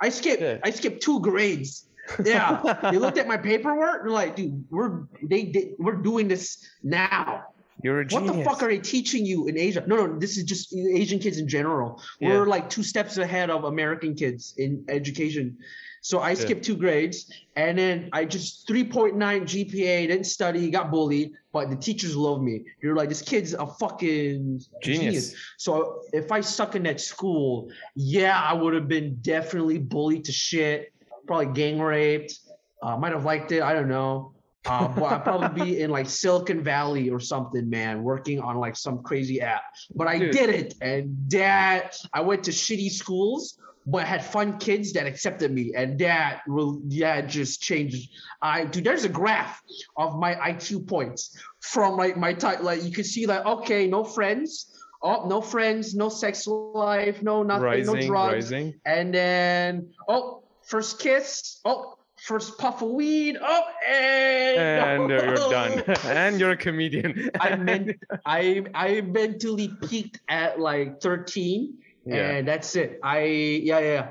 I 0.00 0.08
skipped. 0.08 0.62
I 0.64 0.70
skipped 0.70 1.02
two 1.02 1.20
grades. 1.20 1.84
Yeah, 2.24 2.62
they 2.90 2.96
looked 2.96 3.18
at 3.18 3.28
my 3.28 3.36
paperwork. 3.36 4.04
They're 4.04 4.10
like, 4.10 4.36
dude, 4.36 4.64
we're 4.70 5.02
they 5.22 5.42
did 5.44 5.74
we're 5.78 5.96
doing 5.96 6.28
this 6.28 6.66
now. 6.82 7.44
you're 7.82 8.00
a 8.00 8.06
genius. 8.06 8.30
What 8.30 8.38
the 8.38 8.44
fuck 8.44 8.62
are 8.62 8.68
they 8.68 8.78
teaching 8.78 9.26
you 9.26 9.48
in 9.48 9.58
Asia? 9.58 9.84
No, 9.86 9.96
no, 9.96 10.18
this 10.18 10.38
is 10.38 10.44
just 10.44 10.74
Asian 10.74 11.18
kids 11.18 11.36
in 11.36 11.46
general. 11.46 12.00
Yeah. 12.20 12.30
We're 12.30 12.46
like 12.46 12.70
two 12.70 12.82
steps 12.82 13.18
ahead 13.18 13.50
of 13.50 13.64
American 13.64 14.14
kids 14.14 14.54
in 14.56 14.86
education. 14.88 15.58
So 16.04 16.20
I 16.20 16.34
skipped 16.34 16.62
two 16.62 16.76
grades 16.76 17.32
and 17.56 17.78
then 17.78 18.10
I 18.12 18.26
just 18.26 18.68
3.9 18.68 19.14
GPA, 19.14 20.06
didn't 20.08 20.24
study, 20.24 20.70
got 20.70 20.90
bullied, 20.90 21.32
but 21.50 21.70
the 21.70 21.76
teachers 21.76 22.14
love 22.14 22.42
me. 22.42 22.62
They're 22.82 22.94
like, 22.94 23.08
this 23.08 23.22
kid's 23.22 23.54
a 23.54 23.66
fucking 23.66 24.60
Genius. 24.82 25.34
So 25.56 26.02
if 26.12 26.30
I 26.30 26.42
stuck 26.42 26.76
in 26.76 26.82
that 26.82 27.00
school, 27.00 27.70
yeah, 27.94 28.38
I 28.38 28.52
would 28.52 28.74
have 28.74 28.86
been 28.86 29.16
definitely 29.22 29.78
bullied 29.78 30.26
to 30.26 30.32
shit, 30.32 30.92
probably 31.26 31.46
gang 31.54 31.80
raped. 31.80 32.38
Uh, 32.82 32.98
might 32.98 33.12
have 33.12 33.24
liked 33.24 33.50
it. 33.52 33.62
I 33.62 33.72
don't 33.72 33.88
know. 33.88 34.34
Uh, 34.66 34.88
but 34.88 35.04
I'd 35.04 35.24
probably 35.24 35.64
be 35.64 35.80
in 35.80 35.88
like 35.88 36.06
Silicon 36.06 36.62
Valley 36.62 37.08
or 37.08 37.18
something, 37.18 37.70
man, 37.70 38.02
working 38.02 38.40
on 38.40 38.58
like 38.58 38.76
some 38.76 39.02
crazy 39.02 39.40
app. 39.40 39.62
But 39.94 40.08
I 40.08 40.18
Dude. 40.18 40.32
did 40.32 40.50
it, 40.50 40.74
and 40.82 41.16
that 41.30 41.96
I 42.12 42.20
went 42.20 42.44
to 42.44 42.50
shitty 42.50 42.90
schools, 42.90 43.58
but 43.86 44.06
had 44.06 44.24
fun 44.24 44.58
kids 44.58 44.92
that 44.94 45.06
accepted 45.06 45.52
me, 45.52 45.72
and 45.76 45.98
that 45.98 46.40
will 46.46 46.80
yeah 46.88 47.20
just 47.20 47.60
changed. 47.60 48.10
I 48.40 48.64
do. 48.64 48.80
there's 48.80 49.04
a 49.04 49.08
graph 49.08 49.62
of 49.96 50.18
my 50.18 50.34
IQ 50.34 50.86
points 50.86 51.38
from 51.60 51.96
like 51.96 52.16
my 52.16 52.32
type. 52.32 52.62
Like 52.62 52.82
you 52.82 52.92
could 52.92 53.06
see 53.06 53.26
like 53.26 53.44
okay, 53.44 53.86
no 53.86 54.04
friends. 54.04 54.70
Oh, 55.06 55.28
no 55.28 55.42
friends, 55.42 55.94
no 55.94 56.08
sex 56.08 56.46
life, 56.46 57.22
no 57.22 57.42
nothing, 57.42 57.84
no 57.84 57.94
drugs 57.94 58.50
rising 58.50 58.80
and 58.86 59.12
then 59.12 59.90
oh 60.08 60.42
first 60.62 60.98
kiss 60.98 61.60
oh 61.66 61.98
first 62.24 62.58
puff 62.58 62.82
of 62.82 62.90
weed. 62.90 63.36
Oh, 63.40 63.62
and, 63.86 64.58
and 64.58 65.12
uh, 65.12 65.24
you're 65.24 65.34
done. 65.34 65.82
and 66.04 66.40
you're 66.40 66.52
a 66.52 66.56
comedian. 66.56 67.30
I 67.38 67.56
meant 67.56 67.96
I 68.24 68.64
I 68.74 69.00
mentally 69.02 69.70
peaked 69.88 70.20
at 70.28 70.58
like 70.58 71.00
13, 71.00 71.74
Yeah. 72.06 72.30
and 72.30 72.48
that's 72.48 72.76
it. 72.76 73.00
I 73.02 73.20
yeah 73.20 73.78
yeah 73.80 74.10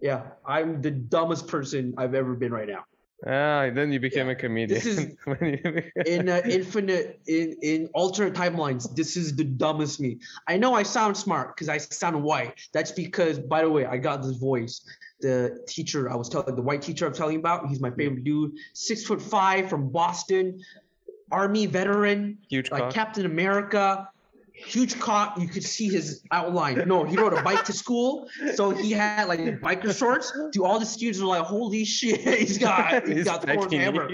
yeah. 0.00 0.22
I'm 0.46 0.80
the 0.82 0.90
dumbest 0.90 1.46
person 1.48 1.94
I've 1.96 2.14
ever 2.14 2.34
been 2.34 2.52
right 2.52 2.68
now. 2.68 2.84
Ah, 3.24 3.70
then 3.72 3.92
you 3.92 4.00
became 4.00 4.28
a 4.28 4.34
comedian. 4.34 4.80
This 4.80 4.86
is- 4.86 5.16
in 6.06 6.28
uh, 6.28 6.40
infinite 6.50 7.20
in 7.28 7.56
in 7.62 7.88
alternate 7.94 8.34
timelines 8.34 8.92
this 8.96 9.16
is 9.16 9.36
the 9.36 9.44
dumbest 9.44 10.00
me 10.00 10.18
i 10.48 10.56
know 10.56 10.74
i 10.74 10.82
sound 10.82 11.16
smart 11.16 11.54
because 11.54 11.68
i 11.68 11.78
sound 11.78 12.20
white 12.20 12.58
that's 12.72 12.90
because 12.90 13.38
by 13.38 13.62
the 13.62 13.70
way 13.70 13.86
i 13.86 13.96
got 13.96 14.22
this 14.22 14.36
voice 14.38 14.84
the 15.20 15.62
teacher 15.68 16.10
i 16.10 16.16
was 16.16 16.28
telling 16.28 16.56
the 16.56 16.62
white 16.62 16.82
teacher 16.82 17.06
i'm 17.06 17.12
telling 17.12 17.36
about 17.36 17.68
he's 17.68 17.80
my 17.80 17.90
favorite 17.92 18.24
dude 18.24 18.50
six 18.74 19.04
foot 19.04 19.22
five 19.22 19.68
from 19.70 19.88
boston 19.88 20.58
army 21.30 21.66
veteran 21.66 22.36
Huge 22.50 22.70
like 22.72 22.82
cock. 22.82 22.92
captain 22.92 23.24
america 23.24 24.08
huge 24.54 24.98
cop. 25.00 25.40
you 25.40 25.48
could 25.48 25.64
see 25.64 25.88
his 25.88 26.22
outline 26.30 26.86
no 26.86 27.04
he 27.04 27.16
rode 27.16 27.32
a 27.32 27.42
bike 27.42 27.64
to 27.64 27.72
school 27.72 28.28
so 28.54 28.70
he 28.70 28.92
had 28.92 29.26
like 29.26 29.40
biker 29.60 29.96
shorts 29.96 30.32
to 30.52 30.64
all 30.64 30.78
the 30.78 30.86
students 30.86 31.18
were 31.18 31.26
like 31.26 31.42
holy 31.42 31.84
shit 31.84 32.20
he's 32.38 32.58
got 32.58 33.06
he's 33.08 33.22
He's 33.22 33.30
got 33.30 33.40
the 33.40 33.46
packing 33.46 33.80
hammer. 33.80 34.10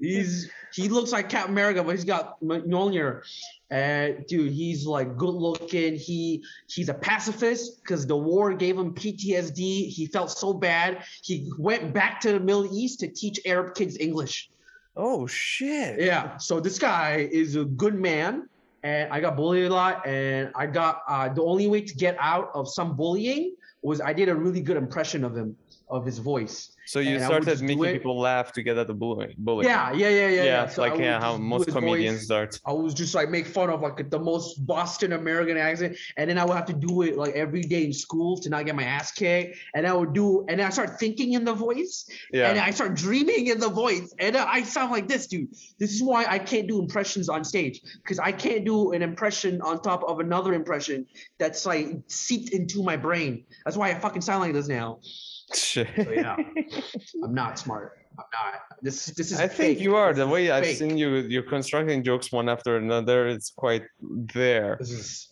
He's 0.00 0.50
he 0.74 0.88
looks 0.88 1.12
like 1.12 1.28
Captain 1.28 1.52
America, 1.52 1.84
but 1.84 1.92
he's 1.94 2.04
got 2.04 2.40
Mjolnir. 2.40 3.22
And 3.70 4.26
dude, 4.26 4.52
he's 4.52 4.84
like 4.84 5.16
good 5.16 5.34
looking. 5.34 5.94
He 5.94 6.44
he's 6.66 6.88
a 6.88 6.94
pacifist 6.94 7.82
because 7.82 8.04
the 8.06 8.16
war 8.16 8.52
gave 8.52 8.76
him 8.76 8.94
PTSD. 8.94 9.88
He 9.88 10.06
felt 10.06 10.32
so 10.32 10.52
bad. 10.52 11.04
He 11.22 11.52
went 11.56 11.94
back 11.94 12.20
to 12.22 12.32
the 12.32 12.40
Middle 12.40 12.66
East 12.76 13.00
to 13.00 13.08
teach 13.08 13.38
Arab 13.46 13.76
kids 13.76 13.96
English. 13.98 14.50
Oh 14.96 15.28
shit. 15.28 16.00
Yeah. 16.00 16.36
So 16.38 16.58
this 16.58 16.80
guy 16.80 17.28
is 17.30 17.54
a 17.54 17.64
good 17.64 17.94
man. 17.94 18.48
And 18.82 19.12
I 19.12 19.20
got 19.20 19.36
bullied 19.36 19.70
a 19.70 19.74
lot. 19.74 20.06
And 20.06 20.50
I 20.54 20.66
got 20.66 21.02
uh, 21.08 21.28
the 21.28 21.42
only 21.42 21.68
way 21.68 21.80
to 21.82 21.94
get 21.94 22.16
out 22.18 22.50
of 22.54 22.68
some 22.68 22.96
bullying 22.96 23.54
was 23.82 24.00
I 24.00 24.12
did 24.12 24.28
a 24.28 24.34
really 24.34 24.60
good 24.60 24.76
impression 24.76 25.24
of 25.24 25.36
him, 25.36 25.56
of 25.92 26.04
his 26.06 26.18
voice. 26.18 26.74
So 26.86 26.98
you 26.98 27.16
And 27.16 27.24
started 27.24 27.62
making 27.62 27.92
people 27.92 28.18
laugh 28.18 28.52
to 28.54 28.62
get 28.62 28.76
at 28.76 28.88
the 28.88 28.94
bullying. 28.94 29.34
bullying. 29.38 29.70
Yeah, 29.70 29.92
yeah, 29.92 30.08
yeah, 30.08 30.28
yeah. 30.28 30.44
Yeah, 30.44 30.68
So 30.68 30.82
like 30.82 30.98
yeah, 30.98 31.20
how 31.20 31.36
most 31.36 31.68
comedians 31.70 32.22
start. 32.22 32.58
I 32.66 32.72
was 32.72 32.92
just 32.92 33.14
like 33.14 33.30
make 33.30 33.46
fun 33.46 33.70
of 33.70 33.82
like 33.82 34.10
the 34.10 34.18
most 34.18 34.66
Boston 34.66 35.12
American 35.12 35.56
accent, 35.56 35.96
and 36.16 36.28
then 36.28 36.38
I 36.38 36.44
would 36.44 36.56
have 36.56 36.66
to 36.66 36.72
do 36.72 37.02
it 37.02 37.16
like 37.16 37.34
every 37.34 37.62
day 37.62 37.84
in 37.84 37.92
school 37.92 38.36
to 38.38 38.50
not 38.50 38.66
get 38.66 38.74
my 38.74 38.82
ass 38.82 39.12
kicked. 39.12 39.56
And 39.76 39.86
I 39.86 39.92
would 39.92 40.12
do, 40.12 40.44
and 40.48 40.58
then 40.58 40.66
I 40.66 40.70
start 40.70 40.98
thinking 40.98 41.34
in 41.34 41.44
the 41.44 41.54
voice, 41.54 42.08
Yeah. 42.32 42.48
and 42.50 42.58
I 42.58 42.70
start 42.72 42.94
dreaming 42.94 43.46
in 43.46 43.60
the 43.60 43.68
voice, 43.68 44.12
and 44.18 44.36
I 44.36 44.62
sound 44.64 44.90
like 44.90 45.06
this, 45.06 45.28
dude. 45.28 45.50
This 45.78 45.92
is 45.94 46.02
why 46.02 46.24
I 46.26 46.38
can't 46.40 46.66
do 46.66 46.80
impressions 46.80 47.28
on 47.28 47.44
stage 47.44 47.80
because 48.02 48.18
I 48.18 48.32
can't 48.32 48.64
do 48.64 48.90
an 48.92 49.02
impression 49.02 49.60
on 49.62 49.80
top 49.82 50.02
of 50.04 50.18
another 50.18 50.52
impression 50.52 51.06
that's 51.38 51.64
like 51.64 51.86
seeped 52.08 52.50
into 52.50 52.82
my 52.82 52.96
brain. 52.96 53.44
That's 53.64 53.76
why 53.76 53.90
I 53.90 53.94
fucking 53.94 54.22
sound 54.22 54.40
like 54.42 54.52
this 54.52 54.66
now. 54.68 54.98
So, 55.54 55.84
yeah. 56.10 56.36
I'm 57.24 57.34
not 57.34 57.58
smart. 57.58 57.98
I'm 58.18 58.24
not. 58.32 58.62
This 58.82 59.06
this 59.06 59.32
is. 59.32 59.40
I 59.40 59.48
think 59.48 59.80
you 59.80 59.96
are. 59.96 60.12
This 60.12 60.18
The 60.24 60.28
way 60.28 60.50
I've 60.50 60.64
fake. 60.64 60.76
seen 60.76 60.98
you, 60.98 61.08
you're 61.16 61.42
constructing 61.42 62.02
jokes 62.02 62.30
one 62.32 62.48
after 62.48 62.76
another. 62.76 63.26
It's 63.28 63.50
quite 63.50 63.84
there. 64.00 64.76
This 64.80 64.90
is 64.90 65.28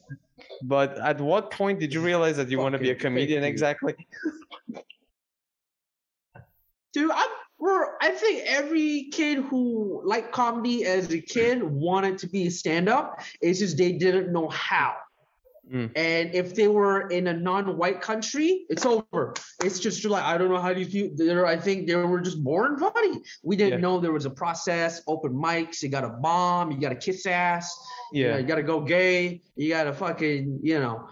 But 0.63 0.99
at 0.99 1.21
what 1.21 1.51
point 1.51 1.81
did 1.81 1.93
you 1.95 2.01
realize 2.01 2.37
that 2.37 2.49
you 2.51 2.59
want 2.59 2.73
to 2.75 2.79
be 2.79 2.91
a 2.91 2.95
fake, 2.95 3.01
comedian 3.01 3.45
exactly? 3.45 3.95
Dude, 6.93 7.11
I'm, 7.11 7.29
we're, 7.59 7.97
I 8.01 8.11
think 8.11 8.43
every 8.47 9.09
kid 9.13 9.39
who 9.39 10.03
liked 10.05 10.33
comedy 10.33 10.85
as 10.87 11.11
a 11.13 11.21
kid 11.21 11.63
wanted 11.63 12.19
to 12.19 12.27
be 12.27 12.47
a 12.47 12.51
stand-up. 12.51 13.21
It's 13.41 13.59
just 13.59 13.77
they 13.77 13.93
didn't 13.93 14.33
know 14.33 14.49
how. 14.49 14.97
Mm. 15.73 15.93
And 15.97 16.35
if 16.35 16.55
they 16.55 16.69
were 16.69 17.09
in 17.09 17.29
a 17.29 17.33
non-white 17.33 18.01
country, 18.01 18.67
it's 18.69 18.85
over. 18.85 19.35
It's 19.63 19.79
just 19.79 20.05
like 20.05 20.25
I 20.25 20.37
don't 20.37 20.49
know 20.49 20.61
how 20.61 20.73
do 20.73 20.81
you 20.81 20.87
feel. 20.87 21.11
They're, 21.15 21.47
I 21.47 21.57
think 21.57 21.87
they 21.87 21.95
were 21.95 22.21
just 22.21 22.43
born 22.43 22.79
funny. 22.79 23.21
We 23.43 23.57
didn't 23.57 23.75
Yeah. 23.81 23.87
know 23.89 24.01
there 24.01 24.13
was 24.13 24.27
a 24.27 24.31
process. 24.31 25.03
Open 25.07 25.33
mics. 25.33 25.83
You 25.83 25.89
got 25.89 26.01
to 26.03 26.11
bomb. 26.11 26.73
You 26.73 26.81
got 26.81 26.89
to 26.91 26.97
kiss 26.97 27.27
ass. 27.27 27.73
You, 28.13 28.25
know, 28.25 28.31
Yeah. 28.31 28.39
you 28.39 28.47
got 28.47 28.57
to 28.57 28.63
go 28.63 28.81
gay. 28.81 29.43
You 29.57 29.69
got 29.69 29.85
to 29.85 29.93
fucking 29.93 30.61
you 30.63 30.79
know. 30.81 31.09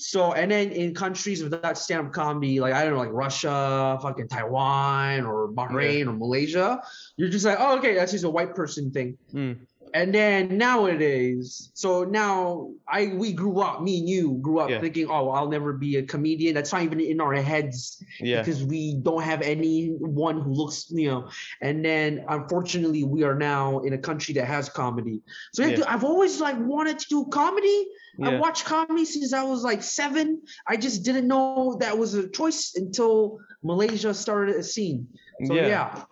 So 0.00 0.32
and 0.32 0.48
then 0.48 0.70
in 0.70 0.94
countries 0.94 1.42
without 1.42 1.76
stand-up 1.76 2.12
comedy, 2.12 2.60
like 2.60 2.72
I 2.72 2.84
don't 2.84 2.92
know, 2.92 3.00
like 3.00 3.12
Russia, 3.12 3.98
fucking 4.00 4.28
Taiwan, 4.28 5.26
or 5.26 5.48
Bahrain, 5.48 6.06
or 6.06 6.12
Malaysia, 6.12 6.80
you're 7.16 7.28
just 7.28 7.44
like, 7.44 7.58
oh, 7.58 7.78
okay, 7.78 7.94
that's 7.94 8.12
just 8.12 8.22
a 8.22 8.30
white 8.30 8.54
person 8.54 8.92
thing. 8.92 9.18
Mm. 9.34 9.66
And 9.94 10.14
then 10.14 10.58
nowadays, 10.58 11.70
so 11.74 12.04
now 12.04 12.70
I 12.88 13.12
we 13.14 13.32
grew 13.32 13.60
up, 13.60 13.82
me 13.82 13.98
and 13.98 14.08
you 14.08 14.38
grew 14.40 14.58
up 14.60 14.70
Yeah. 14.70 14.80
thinking, 14.80 15.06
oh, 15.08 15.30
I'll 15.30 15.48
never 15.48 15.72
be 15.72 15.96
a 15.96 16.02
comedian. 16.02 16.54
That's 16.54 16.72
not 16.72 16.82
even 16.82 17.00
in 17.00 17.20
our 17.20 17.34
heads 17.34 18.02
Yeah. 18.20 18.42
because 18.42 18.64
we 18.64 18.94
don't 19.02 19.22
have 19.22 19.42
anyone 19.42 20.40
who 20.40 20.52
looks, 20.52 20.86
you 20.90 21.08
know. 21.10 21.28
And 21.60 21.84
then 21.84 22.24
unfortunately, 22.28 23.04
we 23.04 23.22
are 23.24 23.34
now 23.34 23.80
in 23.80 23.92
a 23.92 23.98
country 23.98 24.34
that 24.34 24.46
has 24.46 24.68
comedy. 24.68 25.20
So 25.52 25.64
yeah. 25.64 25.84
I've 25.86 26.04
always 26.04 26.40
like 26.40 26.56
wanted 26.58 26.98
to 27.00 27.06
do 27.08 27.26
comedy. 27.30 27.88
I 28.20 28.36
watched 28.36 28.64
comedy 28.64 29.04
since 29.04 29.32
I 29.32 29.44
was 29.44 29.62
like 29.62 29.82
seven. 29.82 30.42
I 30.66 30.76
just 30.76 31.04
didn't 31.04 31.28
know 31.28 31.76
that 31.78 31.96
was 31.96 32.14
a 32.14 32.28
choice 32.28 32.74
until 32.74 33.38
Malaysia 33.62 34.12
started 34.12 34.56
a 34.56 34.62
scene. 34.62 35.06
So 35.46 35.54
Yeah. 35.54 36.04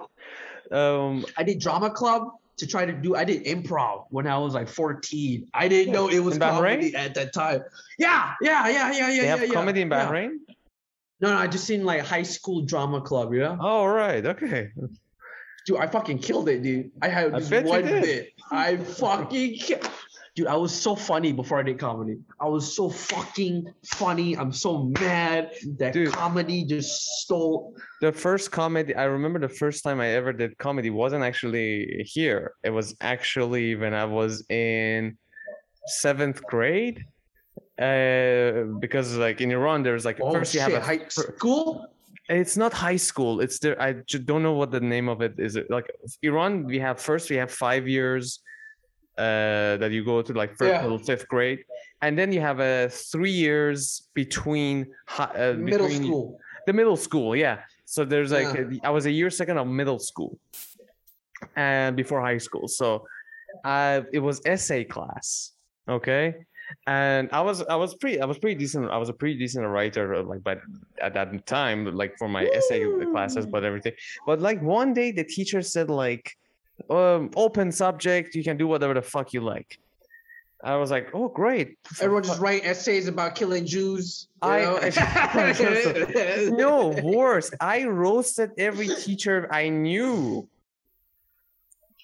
yeah, 0.71 0.79
Um. 0.79 1.27
I 1.37 1.43
did 1.43 1.59
drama 1.59 1.91
club 1.91 2.29
to 2.59 2.66
try 2.66 2.85
to 2.87 2.92
do. 2.92 3.14
I 3.14 3.25
did 3.25 3.45
improv 3.45 4.07
when 4.11 4.27
I 4.27 4.38
was 4.38 4.55
like 4.55 4.69
14. 4.69 5.49
I 5.55 5.69
didn't 5.69 5.92
know 5.92 6.09
it 6.09 6.21
was 6.21 6.37
In 6.37 6.42
Bahrain? 6.42 6.75
comedy 6.77 6.95
at 6.95 7.14
that 7.14 7.33
time. 7.33 7.62
Yeah, 7.99 8.33
yeah, 8.40 8.69
yeah, 8.69 8.92
yeah, 8.92 9.11
yeah. 9.11 9.21
They 9.21 9.27
have 9.27 9.42
yeah, 9.42 9.53
comedy 9.55 9.83
in 9.83 9.90
yeah. 9.90 10.07
Bahrain. 10.09 10.31
No, 11.21 11.31
no, 11.31 11.37
I 11.37 11.47
just 11.47 11.64
seen 11.64 11.85
like 11.85 12.03
high 12.03 12.23
school 12.23 12.62
drama 12.62 13.01
club. 13.01 13.33
You 13.33 13.40
know, 13.40 13.59
Oh 13.61 13.87
right. 13.87 14.25
Okay. 14.25 14.71
dude, 15.66 15.79
I 15.79 15.87
fucking 15.87 16.19
killed 16.19 16.49
it, 16.49 16.62
dude. 16.62 16.90
I 17.03 17.09
had 17.09 17.35
I 17.35 17.38
you 17.38 17.66
one 17.66 17.83
bit. 17.83 18.33
I 18.51 18.77
fucking. 18.77 19.55
ki- 19.55 19.77
Dude, 20.37 20.49
I 20.49 20.55
was 20.55 20.75
so 20.75 20.94
funny 20.94 21.33
before 21.33 21.59
I 21.59 21.62
did 21.62 21.79
comedy. 21.79 22.18
I 22.38 22.46
was 22.46 22.77
so 22.77 22.90
fucking 22.90 23.72
funny. 23.87 24.37
I'm 24.37 24.53
so 24.53 24.92
mad 25.01 25.53
that 25.79 25.94
Dude. 25.94 26.12
comedy 26.12 26.62
just 26.62 27.22
stole. 27.22 27.75
The 28.03 28.12
first 28.12 28.51
comedy 28.51 28.94
I 28.94 29.05
remember 29.05 29.38
the 29.38 29.49
first 29.49 29.83
time 29.83 29.99
I 29.99 30.09
ever 30.09 30.35
did 30.35 30.59
comedy 30.59 30.90
wasn't 30.90 31.25
actually 31.25 32.03
here. 32.07 32.53
It 32.62 32.68
was 32.68 32.94
actually 33.01 33.77
when 33.77 33.94
I 33.94 34.05
was 34.05 34.44
in 34.51 35.16
seventh 35.87 36.42
grade. 36.44 37.03
Uh, 37.81 38.64
because 38.79 39.16
like 39.16 39.40
in 39.40 39.51
Iran, 39.51 39.83
there's 39.83 40.05
like 40.05 40.18
Oh 40.20 40.35
first 40.35 40.53
you 40.53 40.61
shit! 40.61 40.70
have 40.70 40.83
a 40.83 40.85
high 40.85 41.09
school. 41.09 41.87
It's 42.29 42.59
not 42.59 42.75
high 42.75 42.96
school. 42.96 43.40
It's 43.40 43.59
there. 43.59 43.81
I 43.81 43.94
don't 44.27 44.42
know 44.42 44.53
what 44.53 44.70
the 44.70 44.81
name 44.81 45.09
of 45.09 45.22
it 45.22 45.35
is. 45.38 45.57
Like 45.70 45.90
Iran. 46.22 46.66
We 46.66 46.79
have 46.81 47.01
first 47.01 47.31
we 47.31 47.37
have 47.37 47.51
five 47.51 47.88
years 47.88 48.40
uh, 49.18 49.76
that 49.81 49.90
you 49.92 50.05
go 50.05 50.22
to 50.22 50.33
like 50.33 50.50
first 50.57 50.72
Yeah. 50.83 50.96
fifth 50.98 51.26
grade, 51.29 51.61
and 52.02 52.18
then 52.18 52.33
you 52.33 52.40
have 52.40 52.61
a 52.61 52.88
three 52.90 53.31
years 53.46 54.09
between 54.14 54.87
uh, 55.18 55.55
Middle 55.57 55.88
school. 55.88 56.38
the 56.66 56.72
middle 56.72 56.96
school. 56.96 57.35
Yeah. 57.37 57.59
So 57.85 58.05
there's 58.05 58.33
like 58.33 58.50
Yeah. 58.55 58.79
a- 58.83 58.87
I 58.88 58.90
was 58.90 59.07
a 59.07 59.11
year 59.11 59.31
second 59.31 59.57
of 59.59 59.66
middle 59.66 59.98
school, 59.98 60.38
and 61.57 61.96
before 61.96 62.20
high 62.20 62.38
school. 62.38 62.68
So 62.68 63.07
uh, 63.64 64.02
it 64.12 64.18
was 64.20 64.40
essay 64.44 64.85
class. 64.85 65.52
Okay. 65.88 66.35
And 66.88 67.29
I 67.33 67.40
was 67.42 67.62
I 67.62 67.76
was 67.76 67.94
pretty 67.94 68.20
I 68.20 68.26
was 68.26 68.38
pretty 68.38 68.57
decent 68.57 68.90
I 68.90 68.98
was 68.98 69.09
a 69.09 69.12
pretty 69.12 69.38
decent 69.38 69.64
writer 69.68 70.14
uh, 70.16 70.22
like 70.24 70.42
but 70.42 70.59
at 71.00 71.14
that 71.14 71.46
time 71.46 71.94
like 71.94 72.18
for 72.18 72.29
my 72.29 72.44
essay 72.59 72.83
classes 73.12 73.46
but 73.46 73.62
everything 73.62 73.92
but 74.26 74.40
like 74.40 74.61
one 74.61 74.92
day 74.92 75.12
the 75.12 75.22
teacher 75.22 75.62
said 75.62 75.88
like 75.90 76.37
um 76.91 77.31
open 77.37 77.73
subject 77.73 78.35
you 78.35 78.45
can 78.45 78.57
do 78.57 78.67
whatever 78.67 78.95
the 78.95 79.03
fuck 79.03 79.33
you 79.33 79.41
like. 79.41 79.79
I 80.65 80.77
was 80.77 80.91
like 80.91 81.09
oh 81.15 81.29
great. 81.29 81.79
Everyone 82.01 82.23
just 82.23 82.41
write 82.41 82.65
essays 82.65 83.09
about 83.09 83.35
killing 83.35 83.67
Jews. 83.67 84.29
you 84.43 84.49
I- 84.49 86.51
no 86.51 86.89
worse. 87.03 87.51
I 87.61 87.85
roasted 87.85 88.53
every 88.59 88.89
teacher 88.89 89.49
i 89.53 89.69
knew. 89.69 90.49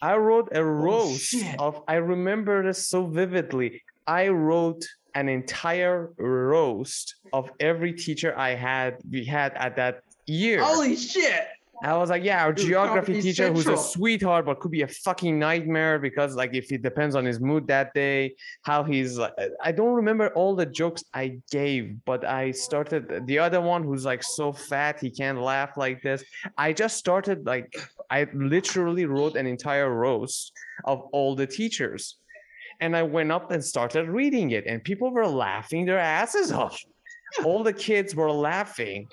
I 0.01 0.17
wrote 0.17 0.49
a 0.53 0.65
roast 0.65 1.35
Oh, 1.59 1.67
of 1.67 1.83
i 1.89 1.95
remember 1.95 2.63
this 2.65 2.87
so 2.87 3.07
vividly. 3.07 3.83
I 4.07 4.29
wrote 4.29 4.85
an 5.15 5.29
entire 5.29 6.11
roast 6.19 7.17
of 7.33 7.51
every 7.61 7.92
teacher 7.92 8.37
i 8.37 8.55
had 8.55 8.96
we 9.11 9.25
had 9.25 9.53
at 9.55 9.77
that 9.77 10.03
year. 10.27 10.63
Holy 10.63 10.96
shit! 10.96 11.46
I 11.85 11.97
was 11.97 12.11
like, 12.11 12.23
yeah, 12.23 12.45
our 12.45 12.53
Dude, 12.53 12.67
geography 12.67 13.21
teacher 13.21 13.53
who's 13.53 13.67
a 13.67 13.77
sweetheart, 13.77 14.47
but 14.47 14.61
could 14.61 14.71
be 14.71 14.83
a 14.83 14.89
fucking 14.89 15.39
nightmare 15.39 15.99
because, 15.99 16.37
like, 16.37 16.55
if 16.55 16.71
it 16.71 16.83
depends 16.83 17.17
on 17.17 17.25
his 17.25 17.41
mood 17.41 17.67
that 17.67 17.93
day, 17.93 18.37
how 18.63 18.85
he's 18.85 19.19
like, 19.19 19.33
I 19.61 19.73
don't 19.73 19.95
remember 19.95 20.29
all 20.35 20.55
the 20.55 20.67
jokes 20.67 21.03
I 21.13 21.39
gave, 21.51 21.97
but 22.05 22.25
I 22.25 22.53
started 22.53 23.27
the 23.27 23.39
other 23.41 23.61
one 23.61 23.83
who's 23.83 24.05
like 24.05 24.23
so 24.23 24.53
fat 24.53 25.01
he 25.01 25.11
can't 25.11 25.41
laugh 25.41 25.77
like 25.77 26.03
this. 26.03 26.23
I 26.57 26.73
just 26.73 26.99
started 26.99 27.47
like, 27.47 27.75
I 28.11 28.29
literally 28.33 29.07
wrote 29.07 29.35
an 29.37 29.47
entire 29.47 29.91
roast 29.91 30.53
of 30.85 31.03
all 31.13 31.35
the 31.35 31.47
teachers. 31.47 32.19
And 32.81 32.97
I 32.97 33.03
went 33.03 33.31
up 33.33 33.51
and 33.51 33.65
started 33.65 34.09
reading 34.09 34.53
it, 34.53 34.67
and 34.67 34.83
people 34.83 35.11
were 35.11 35.27
laughing 35.27 35.87
their 35.87 35.99
asses 35.99 36.53
off. 36.53 36.81
All 37.45 37.63
the 37.63 37.73
kids 37.73 38.15
were 38.15 38.31
laughing, 38.31 39.09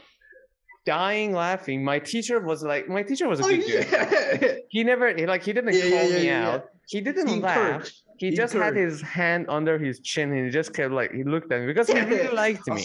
dying 0.86 1.34
laughing. 1.34 1.84
My 1.84 2.00
teacher 2.00 2.40
was 2.40 2.64
like, 2.64 2.88
my 2.88 3.04
teacher 3.04 3.28
was 3.28 3.40
a 3.40 3.44
Oh, 3.44 3.50
good 3.50 3.66
dude. 3.66 3.88
yeah. 3.92 4.56
He 4.70 4.84
never 4.84 5.16
like 5.28 5.44
he 5.44 5.54
didn't 5.54 5.74
Yeah, 5.74 5.90
call 5.90 6.10
yeah, 6.10 6.18
me 6.20 6.30
out. 6.30 6.64
He 6.88 7.02
didn't 7.02 7.42
laugh. 7.42 7.90
He 8.18 8.32
just 8.32 8.54
had 8.54 8.76
his 8.76 9.02
hand 9.02 9.46
under 9.50 9.78
his 9.80 10.00
chin 10.02 10.32
and 10.34 10.46
he 10.46 10.52
just 10.52 10.74
kept 10.74 10.92
like 10.94 11.12
he 11.14 11.24
looked 11.24 11.52
at 11.52 11.62
me 11.62 11.68
because 11.68 11.88
he 11.88 12.00
really 12.00 12.34
liked 12.34 12.68
me. 12.68 12.82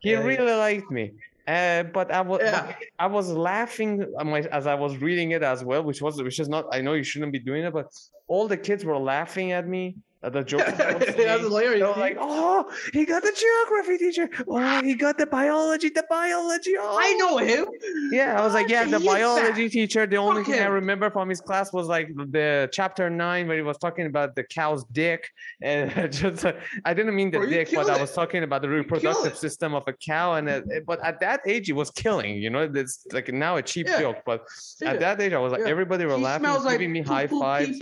He 0.00 0.14
really 0.14 0.52
liked 0.52 0.90
me. 0.90 1.12
Uh, 1.46 1.82
but 1.84 2.12
I 2.12 2.20
was 2.20 2.40
Yeah. 2.42 2.74
I 2.98 3.06
was 3.06 3.30
laughing 3.30 4.04
as 4.52 4.66
I 4.66 4.74
was 4.74 4.98
reading 4.98 5.30
it 5.30 5.42
as 5.42 5.64
well, 5.64 5.82
which 5.82 6.02
was 6.02 6.20
which 6.22 6.40
is 6.40 6.48
not 6.48 6.66
I 6.72 6.80
know 6.82 6.92
you 6.94 7.02
shouldn't 7.04 7.32
be 7.32 7.38
doing 7.38 7.64
it, 7.64 7.72
but 7.72 7.86
all 8.26 8.46
the 8.48 8.56
kids 8.58 8.84
were 8.84 8.98
laughing 8.98 9.52
at 9.52 9.66
me 9.66 9.96
at 10.22 10.32
the 10.32 10.42
jokes. 10.50 10.64
I 10.80 10.94
was 10.94 11.40
hilarious. 11.42 11.82
Were 11.82 12.00
like, 12.00 12.16
"Oh, 12.18 12.70
he 12.92 13.04
got 13.04 13.22
the 13.22 13.32
geography 13.32 13.98
teacher. 13.98 14.28
Oh, 14.48 14.82
he 14.82 14.94
got 14.94 15.16
the 15.18 15.26
biology. 15.26 15.90
The 15.90 16.04
biology. 16.10 16.74
Oh, 16.78 16.96
I 17.00 17.12
know 17.14 17.38
him. 17.38 17.66
yeah, 18.10 18.40
I 18.40 18.44
was 18.44 18.54
like, 18.54 18.68
yeah, 18.68 18.84
the 18.84 18.98
biology 19.00 19.68
teacher. 19.68 20.06
The 20.06 20.16
only 20.16 20.42
Fuck 20.42 20.52
thing 20.54 20.62
I 20.62 20.66
remember 20.66 21.10
from 21.10 21.28
his 21.28 21.40
class 21.40 21.72
was 21.72 21.86
like 21.86 22.08
the 22.16 22.68
chapter 22.72 23.08
nine 23.08 23.46
where 23.46 23.56
he 23.56 23.62
was 23.62 23.78
talking 23.78 24.06
about 24.06 24.34
the 24.34 24.42
cow's 24.44 24.84
dick, 24.92 25.28
and 25.62 26.12
just 26.12 26.44
uh, 26.44 26.52
I 26.84 26.94
didn't 26.94 27.14
mean 27.14 27.30
the 27.30 27.38
Bro, 27.38 27.50
dick, 27.50 27.68
but 27.68 27.86
killed 27.86 27.90
I 27.90 28.00
was 28.00 28.12
talking 28.12 28.42
about 28.42 28.62
the 28.62 28.68
reproductive 28.68 29.36
system 29.36 29.74
of 29.74 29.84
a 29.86 29.92
cow. 29.92 30.34
And 30.34 30.48
it, 30.48 30.64
it- 30.68 30.86
but 30.86 30.98
at 31.04 31.20
that 31.20 31.40
age, 31.46 31.68
it 31.70 31.74
was 31.74 31.90
killing. 31.90 32.36
You 32.36 32.50
know, 32.50 32.68
it's 32.74 33.06
like 33.12 33.28
now 33.32 33.56
a 33.56 33.62
cheap 33.62 33.86
Yeah. 33.86 34.00
joke, 34.00 34.18
but 34.26 34.44
Yeah. 34.80 34.90
at 34.92 35.00
that 35.00 35.20
age, 35.20 35.32
I 35.32 35.38
was 35.38 35.52
like, 35.52 35.62
Yeah. 35.62 35.68
everybody 35.68 36.04
were 36.06 36.16
He 36.16 36.22
laughing, 36.22 36.44
smells 36.44 36.64
like 36.64 36.74
giving 36.78 36.92
me 36.92 37.02
high 37.02 37.26
fives. 37.28 37.78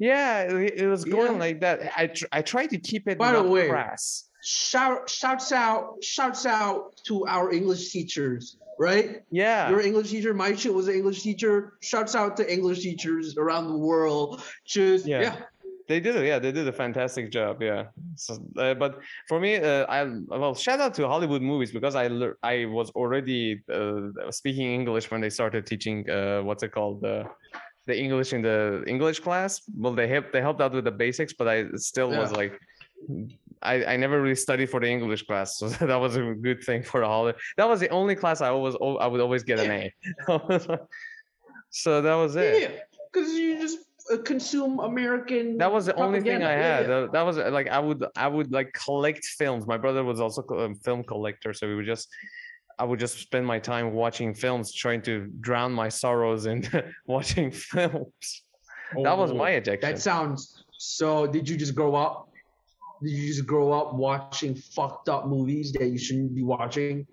Yeah, 0.00 0.42
it, 0.42 0.80
it 0.82 0.86
was 0.88 1.04
going 1.04 1.32
Yeah. 1.32 1.38
like 1.38 1.60
that. 1.60 1.92
I 1.96 2.06
tr- 2.08 2.26
I 2.32 2.42
tried 2.42 2.70
to 2.70 2.78
keep 2.78 3.08
it 3.08 3.18
By 3.18 3.32
the 3.32 3.42
way, 3.42 3.68
crass. 3.68 4.28
Shout 4.42 5.08
shouts 5.08 5.52
out 5.52 6.02
shouts 6.02 6.44
out 6.46 6.96
to 7.06 7.26
our 7.26 7.50
English 7.52 7.90
teachers, 7.90 8.56
right? 8.78 9.22
Yeah. 9.30 9.70
Your 9.70 9.80
English 9.80 10.10
teacher, 10.10 10.34
my 10.34 10.54
shit 10.54 10.74
was 10.74 10.88
an 10.88 10.94
English 10.94 11.22
teacher. 11.22 11.74
Shouts 11.80 12.14
out 12.14 12.36
to 12.38 12.52
English 12.52 12.80
teachers 12.80 13.36
around 13.38 13.68
the 13.68 13.76
world. 13.78 14.42
Just 14.66 15.06
Yeah. 15.06 15.22
yeah. 15.22 15.36
They 15.86 16.00
did 16.00 16.16
it, 16.16 16.24
yeah. 16.26 16.38
They 16.38 16.50
did 16.50 16.66
a 16.66 16.72
fantastic 16.72 17.30
job, 17.30 17.60
yeah. 17.62 17.88
So, 18.16 18.38
uh, 18.56 18.72
but 18.72 19.00
for 19.28 19.38
me, 19.38 19.56
uh, 19.56 19.84
I 19.84 20.04
well, 20.28 20.54
shout 20.54 20.80
out 20.80 20.94
to 20.94 21.06
Hollywood 21.06 21.42
movies 21.42 21.72
because 21.72 21.94
I 21.94 22.06
lear- 22.08 22.38
I 22.42 22.64
was 22.64 22.88
already 22.92 23.60
uh, 23.70 24.30
speaking 24.30 24.72
English 24.72 25.10
when 25.10 25.20
they 25.20 25.28
started 25.28 25.66
teaching 25.66 26.08
uh, 26.08 26.40
what's 26.42 26.62
it 26.62 26.72
called 26.72 27.04
the 27.86 27.98
English 27.98 28.32
in 28.32 28.42
the 28.42 28.82
English 28.86 29.20
class. 29.20 29.60
Well, 29.76 29.94
they 29.94 30.08
helped 30.08 30.32
they 30.32 30.40
helped 30.40 30.60
out 30.60 30.72
with 30.72 30.84
the 30.84 30.90
basics, 30.90 31.32
but 31.32 31.48
I 31.48 31.66
still 31.76 32.10
was 32.10 32.32
like. 32.32 32.58
I, 33.62 33.84
I 33.94 33.96
never 33.96 34.20
really 34.20 34.34
studied 34.34 34.68
for 34.68 34.78
the 34.78 34.88
English 34.88 35.22
class, 35.22 35.56
so 35.58 35.68
that 35.68 35.96
was 35.96 36.16
a 36.16 36.34
good 36.34 36.62
thing 36.62 36.82
for 36.82 37.00
a 37.02 37.06
holiday. 37.06 37.38
That 37.56 37.66
was 37.66 37.80
the 37.80 37.88
only 37.88 38.14
class 38.14 38.42
I 38.42 38.48
always 38.48 38.74
I 39.00 39.06
would 39.06 39.20
always 39.20 39.42
get 39.42 39.58
an 39.58 39.70
A. 39.70 39.92
so 41.70 42.02
that 42.02 42.14
was 42.14 42.36
it. 42.36 42.60
Yeah. 42.60 42.68
Because 43.10 43.32
you 43.32 43.58
just 43.58 43.78
uh, 44.12 44.18
consume 44.18 44.80
American. 44.80 45.56
that 45.58 45.72
was 45.72 45.86
the 45.86 45.94
only 45.96 46.20
thing. 46.20 46.42
I 46.42 46.50
had. 46.50 46.82
yeah. 46.82 46.86
That, 46.86 47.12
that 47.12 47.22
was 47.22 47.38
like 47.38 47.68
I 47.68 47.78
would 47.78 48.04
I 48.16 48.28
would 48.28 48.52
like 48.52 48.72
collect 48.74 49.24
films. 49.24 49.66
My 49.66 49.78
brother 49.78 50.04
was 50.04 50.20
also 50.20 50.42
a 50.42 50.74
film 50.76 51.02
collector, 51.02 51.54
so 51.54 51.66
we 51.66 51.74
would 51.74 51.86
just 51.86 52.08
I 52.78 52.84
would 52.84 52.98
just 53.00 53.18
spend 53.18 53.46
my 53.46 53.58
time 53.58 53.92
watching 53.92 54.34
films, 54.34 54.72
trying 54.72 55.02
to 55.02 55.30
drown 55.40 55.72
my 55.72 55.88
sorrows 55.88 56.46
in 56.46 56.66
watching 57.06 57.50
films. 57.50 58.42
that 59.02 59.16
was 59.16 59.30
Oh, 59.30 59.34
my 59.36 59.50
addiction. 59.50 59.88
That 59.90 60.00
sounds 60.00 60.64
so. 60.78 61.26
Did 61.26 61.48
you 61.48 61.56
just 61.56 61.74
grow 61.74 61.94
up? 61.94 62.28
Did 63.02 63.10
you 63.12 63.26
just 63.26 63.46
grow 63.46 63.72
up 63.72 63.94
watching 63.94 64.54
fucked 64.54 65.08
up 65.08 65.26
movies 65.26 65.72
that 65.72 65.86
you 65.88 65.98
shouldn't 65.98 66.34
be 66.34 66.42
watching? 66.42 67.06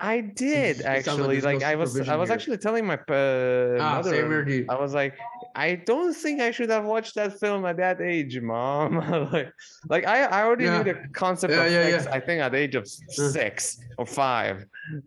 I 0.00 0.20
did 0.20 0.76
sounds 0.76 0.84
like 0.84 1.06
actually. 1.06 1.40
Like 1.40 1.62
I 1.62 1.74
was 1.74 1.98
I 2.08 2.16
was 2.16 2.28
here. 2.28 2.34
actually 2.34 2.58
telling 2.58 2.86
my 2.86 2.94
uh, 2.94 3.76
Ah, 3.80 3.96
mother. 3.96 4.10
same 4.10 4.30
here, 4.30 4.44
dude. 4.44 4.68
I 4.70 4.78
was 4.80 4.94
like, 4.94 5.14
I 5.58 5.74
don't 5.74 6.14
think 6.14 6.40
I 6.40 6.52
should 6.52 6.70
have 6.70 6.84
watched 6.84 7.16
that 7.16 7.40
film 7.40 7.66
at 7.66 7.76
that 7.78 8.00
age, 8.00 8.40
mom. 8.40 8.90
like, 9.32 9.52
like 9.88 10.06
I, 10.06 10.18
I 10.22 10.44
already 10.44 10.64
Yeah. 10.66 10.78
knew 10.78 10.84
the 10.92 11.08
concept 11.12 11.52
Yeah, 11.52 11.64
of 11.64 11.72
yeah, 11.72 11.98
sex. 11.98 12.06
I 12.06 12.20
think 12.20 12.40
at 12.40 12.52
the 12.52 12.58
age 12.58 12.76
of 12.76 12.86
six 12.86 13.78
or 13.98 14.06
five. 14.06 14.64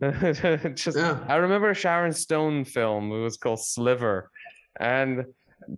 Just. 0.74 0.98
I 0.98 1.36
remember 1.36 1.70
a 1.70 1.74
Sharon 1.74 2.12
Stone 2.12 2.66
film. 2.66 3.10
It 3.12 3.20
was 3.20 3.38
called 3.38 3.60
Sliver, 3.60 4.30
and 4.78 5.24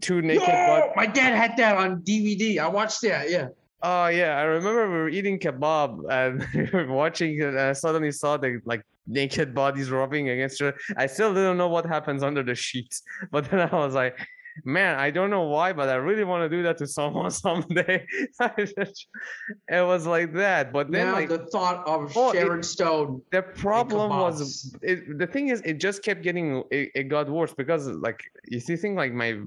two 0.00 0.20
naked. 0.22 0.44
Butt- 0.46 0.96
my 0.96 1.06
dad 1.06 1.32
had 1.36 1.56
that 1.58 1.76
on 1.76 2.00
DVD. 2.02 2.58
I 2.58 2.66
watched 2.68 3.02
that. 3.02 3.30
Yeah. 3.30 3.48
Oh 3.82 4.06
yeah, 4.08 4.38
I 4.38 4.42
remember 4.42 4.90
we 4.90 4.96
were 4.96 5.08
eating 5.08 5.38
kebab 5.38 5.90
and 6.10 6.46
we 6.54 6.68
were 6.72 6.86
watching 6.92 7.38
it, 7.38 7.44
and 7.46 7.60
I 7.60 7.74
suddenly 7.74 8.10
saw 8.10 8.36
the 8.36 8.60
like 8.64 8.82
naked 9.06 9.54
bodies 9.54 9.90
rubbing 9.90 10.30
against 10.30 10.58
her. 10.62 10.74
I 10.96 11.06
still 11.06 11.32
didn't 11.32 11.58
know 11.58 11.68
what 11.68 11.86
happens 11.86 12.22
under 12.24 12.42
the 12.42 12.54
sheets, 12.56 13.02
but 13.30 13.48
then 13.50 13.60
I 13.60 13.76
was 13.76 13.94
like, 13.94 14.16
man, 14.64 14.98
I 14.98 15.10
don't 15.10 15.30
know 15.30 15.42
why, 15.42 15.72
but 15.72 15.88
I 15.88 15.94
really 15.94 16.24
want 16.24 16.48
to 16.48 16.56
do 16.56 16.62
that 16.64 16.78
to 16.78 16.86
someone 16.86 17.30
someday. 17.44 18.06
Just- 18.58 19.08
it 19.68 19.84
was 19.86 20.06
like 20.06 20.32
that, 20.34 20.72
but 20.72 20.90
then 20.90 21.06
now 21.06 21.12
like 21.14 21.28
the 21.28 21.46
thought 21.46 21.86
of 21.86 22.12
Oh, 22.16 22.30
it- 22.30 22.34
Sharon 22.34 22.62
Stone. 22.62 23.22
the 23.32 23.42
problem 23.42 24.10
was 24.10 24.74
it, 24.82 25.18
the 25.18 25.26
thing 25.26 25.48
is 25.48 25.60
it 25.64 25.74
just 25.80 26.02
kept 26.02 26.22
getting 26.22 26.62
it, 26.70 26.90
it 26.94 27.02
got 27.04 27.28
worse 27.28 27.52
because 27.54 27.86
like 27.88 28.22
you 28.48 28.60
see 28.60 28.76
think 28.76 28.96
like 28.96 29.12
my 29.12 29.38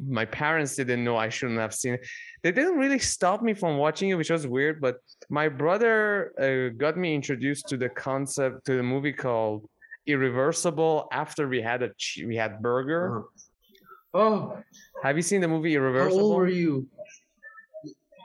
my 0.00 0.24
parents 0.24 0.74
didn't 0.76 1.04
know 1.04 1.16
I 1.16 1.28
shouldn't 1.28 1.60
have 1.60 1.74
seen 1.74 1.94
it. 1.94 2.06
They 2.42 2.50
didn't 2.52 2.78
really 2.78 2.98
stop 2.98 3.42
me 3.42 3.54
from 3.54 3.76
watching 3.76 4.08
it, 4.08 4.14
which 4.14 4.30
was 4.30 4.46
weird. 4.46 4.80
But 4.80 4.96
my 5.28 5.48
brother 5.48 6.32
uh, 6.40 6.74
got 6.76 6.96
me 6.96 7.14
introduced 7.14 7.68
to 7.68 7.76
the 7.76 7.88
concept 7.88 8.64
to 8.66 8.76
the 8.76 8.82
movie 8.82 9.12
called 9.12 9.68
Irreversible. 10.06 11.06
After 11.12 11.46
we 11.48 11.60
had 11.60 11.82
a 11.82 11.90
we 12.26 12.34
had 12.36 12.60
burger. 12.62 13.18
Uh-huh. 13.18 13.28
Oh, 14.16 14.56
Have 15.02 15.16
you 15.16 15.22
seen 15.22 15.40
the 15.40 15.48
movie 15.48 15.74
Irreversible? 15.74 16.16
how 16.18 16.24
old 16.24 16.36
were 16.36 16.48
you? 16.48 16.86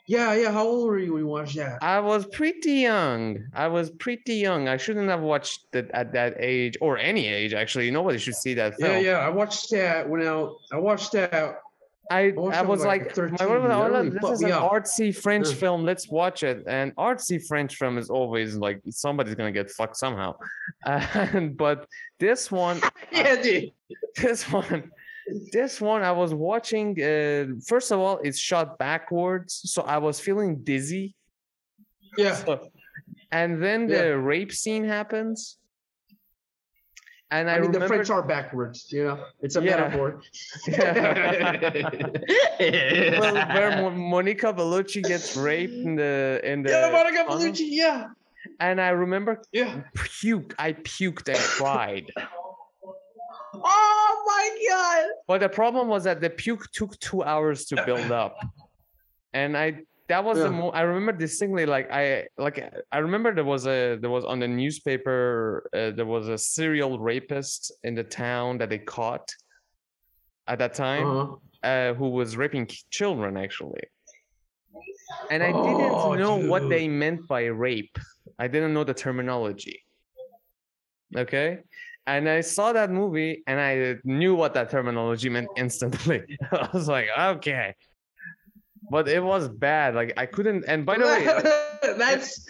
Yeah, 0.08 0.34
yeah. 0.34 0.52
How 0.52 0.66
old 0.66 0.88
were 0.89 1.00
you 1.00 1.14
when 1.14 1.22
you 1.24 1.28
watched 1.28 1.56
that? 1.56 1.82
I 1.82 2.00
was 2.00 2.26
pretty 2.26 2.74
young. 2.74 3.46
I 3.54 3.68
was 3.68 3.92
pretty 3.92 4.36
young. 4.36 4.68
I 4.68 4.76
shouldn't 4.78 5.08
have 5.10 5.22
watched 5.22 5.68
it 5.74 5.89
at 5.94 6.12
that 6.14 6.36
age 6.39 6.76
or 6.82 6.98
any 6.98 7.28
age. 7.28 7.54
Actually, 7.54 7.92
nobody 7.92 8.18
should 8.18 8.36
see 8.36 8.54
that 8.56 8.76
film. 8.76 8.92
Yeah, 8.92 9.00
yeah. 9.00 9.18
I 9.20 9.30
watched 9.30 9.70
that 9.72 10.10
when 10.10 10.22
I 10.28 10.50
I 10.74 10.78
watched 10.80 11.12
that. 11.14 11.60
I, 12.10 12.20
I 12.20 12.32
was 12.32 12.36
when 12.36 12.54
I 12.54 12.62
was, 12.64 12.84
like, 12.84 13.16
like, 13.16 13.32
my 13.39 13.46
brother 13.46 13.60
was 13.62 13.70
like, 13.70 13.72
that 13.72 13.78
"Oh, 13.78 13.88
really 14.04 14.10
this 14.10 14.30
is 14.32 14.42
an 14.42 14.52
up." 14.52 14.72
artsy 14.74 15.16
French 15.16 15.48
Yeah. 15.50 15.56
film. 15.56 15.86
Let's 15.86 16.10
watch 16.10 16.44
it. 16.44 16.64
And 16.68 16.94
artsy 16.98 17.42
French 17.48 17.76
film 17.76 17.98
is 17.98 18.10
always 18.10 18.56
like 18.56 18.82
somebody's 18.89 19.36
gonna 19.36 19.52
get 19.54 19.72
fucked 19.72 19.96
somehow. 19.96 20.36
And 20.86 21.56
but 21.56 21.88
this 22.20 22.52
one, 22.52 22.82
Yeah, 23.14 23.42
dude. 23.42 23.72
this 24.18 24.52
one, 24.52 24.92
this 25.51 25.80
one, 25.80 26.03
I 26.03 26.11
was 26.11 26.34
watching. 26.34 27.01
Uh, 27.01 27.55
first 27.67 27.91
of 27.91 27.99
all, 27.99 28.19
it's 28.24 28.39
shot 28.39 28.78
backwards, 28.78 29.61
so 29.65 29.84
I 29.84 29.97
was 29.97 30.19
feeling 30.19 30.63
dizzy. 30.63 31.15
Yeah. 32.17 32.36
So- 32.36 32.69
and 33.32 33.63
then 33.63 33.88
Yeah. 33.88 34.01
the 34.03 34.17
rape 34.17 34.51
scene 34.51 34.84
happens. 34.84 35.57
And 37.34 37.49
I, 37.49 37.55
I, 37.55 37.59
mean, 37.61 37.72
the 37.72 37.80
remember 37.80 37.95
French 37.95 38.09
are 38.09 38.22
backwards. 38.22 38.91
You 38.91 39.05
know, 39.05 39.24
it's 39.39 39.55
a 39.55 39.63
Yeah. 39.63 39.78
metaphor. 39.78 40.22
well, 43.22 43.36
where 43.55 43.89
Monica 43.89 44.51
Bellucci 44.53 45.01
gets 45.01 45.38
raped 45.38 45.72
in 45.74 45.95
the 45.95 46.41
in 46.43 46.61
the 46.61 46.72
yeah, 46.72 46.89
Monica. 46.91 47.24
Bellucci. 47.30 47.67
Yeah, 47.69 48.07
and 48.59 48.82
I 48.82 48.89
remember 48.89 49.41
yeah. 49.53 49.80
puke. 49.93 50.53
I 50.59 50.74
puked 50.74 51.30
and 51.30 51.38
cried. 51.38 52.11
Oh 53.53 54.01
my 54.26 54.57
god. 54.69 55.05
But 55.28 55.39
the 55.41 55.49
problem 55.49 55.88
was 55.88 56.03
that 56.05 56.22
the 56.22 56.30
puke 56.30 56.65
took 56.72 56.97
two 56.99 57.24
hours 57.24 57.65
to 57.65 57.84
build 57.86 58.11
up, 58.24 58.38
and 59.34 59.57
I 59.57 59.84
that 60.09 60.24
was 60.26 60.39
the 60.39 60.49
mo- 60.51 60.72
I 60.72 60.82
remember 60.82 61.13
distinctly. 61.13 61.65
Like 61.65 61.89
I 61.91 62.28
like 62.38 62.61
I 62.91 62.97
remember 62.97 63.34
there 63.34 63.45
was 63.45 63.65
a 63.67 63.97
there 64.01 64.09
was 64.09 64.26
on 64.26 64.39
the 64.39 64.47
newspaper 64.47 65.69
uh, 65.74 65.91
there 65.91 66.05
was 66.05 66.28
a 66.28 66.38
serial 66.38 66.99
rapist 66.99 67.72
in 67.84 67.95
the 67.95 68.03
town 68.03 68.57
that 68.59 68.69
they 68.69 68.80
caught 68.80 69.28
at 70.47 70.59
that 70.59 70.74
time 70.74 71.07
Uh-huh. 71.07 71.36
uh, 71.63 71.93
who 71.93 72.09
was 72.09 72.36
raping 72.36 72.67
children 72.89 73.38
actually. 73.38 73.84
And 75.30 75.41
I 75.43 75.51
Oh, 75.53 75.63
didn't 75.63 76.19
know 76.19 76.36
what 76.51 76.67
they 76.67 76.88
meant 76.89 77.26
by 77.28 77.45
rape. 77.45 77.97
I 78.38 78.47
didn't 78.49 78.74
know 78.74 78.84
the 78.84 78.93
terminology. 78.93 79.82
Okay. 81.15 81.59
And 82.08 82.28
I 82.28 82.41
saw 82.41 82.74
that 82.74 82.89
movie 82.89 83.43
and 83.47 83.60
I 83.60 83.95
knew 84.04 84.34
what 84.36 84.54
that 84.56 84.70
terminology 84.70 85.30
meant 85.30 85.49
instantly. 85.56 86.38
I 86.52 86.70
was 86.74 86.88
like, 86.88 87.08
okay. 87.18 87.76
But 88.89 89.08
it 89.08 89.24
was 89.24 89.47
bad. 89.47 89.95
Like 89.95 90.14
I 90.18 90.26
couldn't 90.26 90.66
and 90.68 90.86
by 90.86 90.97
the 90.97 91.06
way 91.06 91.28
uh, 91.28 91.36
like, 91.36 91.43
that's 91.97 92.45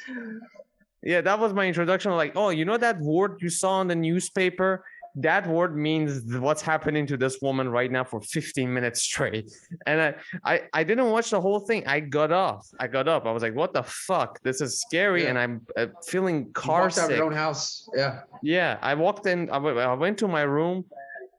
yeah, 1.04 1.22
that 1.22 1.40
was 1.40 1.54
my 1.54 1.68
introduction. 1.68 2.12
Like, 2.12 2.34
oh, 2.36 2.50
you 2.50 2.64
know 2.64 2.78
that 2.78 3.00
word 3.00 3.40
you 3.42 3.50
saw 3.50 3.82
in 3.82 3.88
the 3.88 3.96
newspaper? 3.96 4.86
That 5.16 5.46
word 5.48 5.76
means 5.76 6.24
what's 6.40 6.62
happening 6.62 7.06
to 7.08 7.18
this 7.18 7.40
woman 7.42 7.68
right 7.70 7.92
now 7.92 8.04
for 8.04 8.22
15 8.22 8.74
minutes 8.74 9.02
straight 9.02 9.52
and 9.86 10.02
I, 10.02 10.14
I 10.46 10.62
i 10.74 10.84
didn't 10.84 11.10
watch 11.12 11.30
the 11.32 11.42
whole 11.42 11.60
thing 11.60 11.86
i 11.86 12.00
got 12.00 12.32
off 12.32 12.68
i 12.80 12.88
got 12.88 13.08
up 13.10 13.26
i 13.26 13.32
was 13.32 13.44
like 13.44 13.54
what 13.56 13.74
the 13.74 13.84
fuck 13.84 14.42
this 14.44 14.62
is 14.62 14.80
scary 14.80 15.24
Yeah. 15.24 15.30
and 15.30 15.38
i'm 15.40 15.62
uh, 15.76 15.88
feeling 16.08 16.52
car 16.54 16.86
out 16.86 16.94
sick 16.94 17.18
your 17.18 17.26
own 17.26 17.34
house. 17.34 17.90
Yeah. 17.94 18.22
yeah 18.42 18.78
i 18.82 18.94
walked 18.94 19.26
in 19.26 19.50
I 19.50 19.54
w- 19.64 19.78
I 19.80 19.94
went 19.94 20.18
to 20.20 20.28
my 20.28 20.44
room 20.44 20.86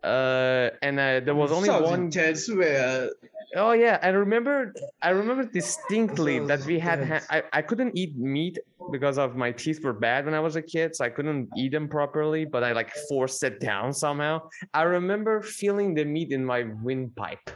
uh 0.05 0.71
and 0.83 0.99
uh, 0.99 1.21
there 1.21 1.35
was 1.35 1.51
only 1.53 1.69
Sounds 1.69 1.87
one 1.87 2.01
intense, 2.05 2.49
man. 2.49 3.11
Oh 3.55 3.73
yeah, 3.73 3.99
I 4.03 4.09
remember. 4.09 4.73
I 5.03 5.11
remember 5.11 5.45
distinctly 5.45 6.39
that 6.51 6.65
we 6.65 6.79
had. 6.79 6.99
Ha- 7.07 7.21
I 7.29 7.43
I 7.53 7.63
couldn't 7.63 7.93
eat 7.95 8.17
meat 8.17 8.59
because 8.91 9.19
of 9.19 9.37
my 9.37 9.53
teeth 9.53 9.83
were 9.85 9.93
bad 9.93 10.25
when 10.25 10.35
I 10.35 10.41
was 10.41 10.57
a 10.57 10.63
kid, 10.63 10.97
so 10.97 11.05
I 11.05 11.11
couldn't 11.11 11.49
eat 11.57 11.73
them 11.73 11.89
properly. 11.89 12.45
But 12.45 12.65
I 12.65 12.73
like 12.73 12.91
forced 13.09 13.43
it 13.45 13.61
down 13.61 13.93
somehow. 13.93 14.49
I 14.75 14.83
remember 14.83 15.43
feeling 15.43 15.95
the 15.95 16.05
meat 16.05 16.33
in 16.33 16.45
my 16.45 16.65
windpipe. 16.83 17.51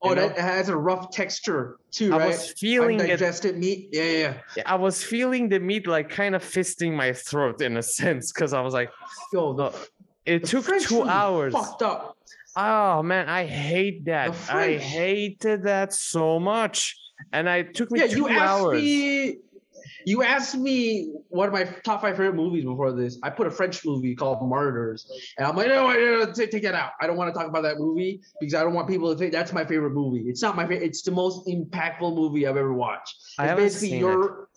Oh, 0.00 0.10
You 0.10 0.14
know? 0.14 0.28
that 0.28 0.38
has 0.38 0.68
a 0.68 0.76
rough 0.76 1.10
texture 1.10 1.78
too, 1.90 2.14
I 2.14 2.18
right? 2.18 2.28
was 2.28 2.52
feeling 2.52 3.00
it. 3.00 3.02
Undigested 3.02 3.58
meat. 3.58 3.88
Yeah, 3.92 4.02
yeah, 4.04 4.34
yeah. 4.56 4.62
I 4.64 4.76
was 4.76 5.02
feeling 5.02 5.48
the 5.48 5.58
meat 5.58 5.86
like 5.88 6.08
kind 6.08 6.34
of 6.36 6.44
fisting 6.44 6.92
my 6.94 7.12
throat 7.12 7.60
in 7.62 7.76
a 7.76 7.82
sense 7.98 8.32
because 8.32 8.52
I 8.52 8.60
was 8.60 8.74
like, 8.74 8.90
Yo, 9.32 9.54
the, 9.54 9.72
it 10.24 10.42
the 10.42 10.46
took 10.48 10.64
French 10.66 10.86
two 10.86 11.02
hours. 11.02 11.52
Fucked 11.52 11.82
up. 11.82 12.16
Oh 12.56 13.02
man, 13.02 13.28
I 13.28 13.44
hate 13.44 14.04
that. 14.04 14.34
I 14.50 14.76
hated 14.76 15.64
that 15.64 15.92
so 15.92 16.38
much, 16.38 16.96
and 17.32 17.48
I 17.48 17.62
took 17.62 17.90
me 17.90 18.00
Yeah, 18.00 18.06
two 18.06 18.16
you 18.18 18.28
asked 18.28 18.62
hours. 18.62 18.82
me. 18.82 19.38
You 20.04 20.22
asked 20.22 20.56
me 20.56 21.12
what 21.28 21.48
are 21.48 21.52
my 21.52 21.64
top 21.64 22.00
five 22.00 22.16
favorite 22.16 22.34
movies 22.34 22.64
before 22.64 22.92
this. 22.92 23.18
I 23.22 23.30
put 23.30 23.46
a 23.46 23.50
French 23.50 23.84
movie 23.84 24.14
called 24.14 24.46
Martyrs, 24.48 25.10
and 25.36 25.46
I'm 25.46 25.54
like, 25.56 25.68
no, 25.68 25.92
no, 25.92 26.24
no, 26.24 26.32
take, 26.32 26.50
take 26.50 26.62
that 26.62 26.74
out. 26.74 26.92
I 27.00 27.06
don't 27.06 27.16
want 27.16 27.32
to 27.32 27.38
talk 27.38 27.48
about 27.48 27.62
that 27.62 27.78
movie 27.78 28.22
because 28.40 28.54
I 28.54 28.62
don't 28.62 28.74
want 28.74 28.88
people 28.88 29.12
to 29.12 29.18
think 29.18 29.32
that's 29.32 29.52
my 29.52 29.64
favorite 29.64 29.92
movie. 29.92 30.28
It's 30.28 30.40
not 30.42 30.56
my 30.56 30.66
favorite. 30.66 30.84
It's 30.86 31.02
the 31.02 31.10
most 31.10 31.46
impactful 31.46 32.14
movie 32.14 32.46
I've 32.46 32.56
ever 32.56 32.72
watched. 32.72 33.16
It's 33.18 33.34
I 33.38 33.46
haven't 33.46 33.64
basically 33.64 33.88
seen 33.88 33.96
it. 33.98 34.00
your. 34.00 34.48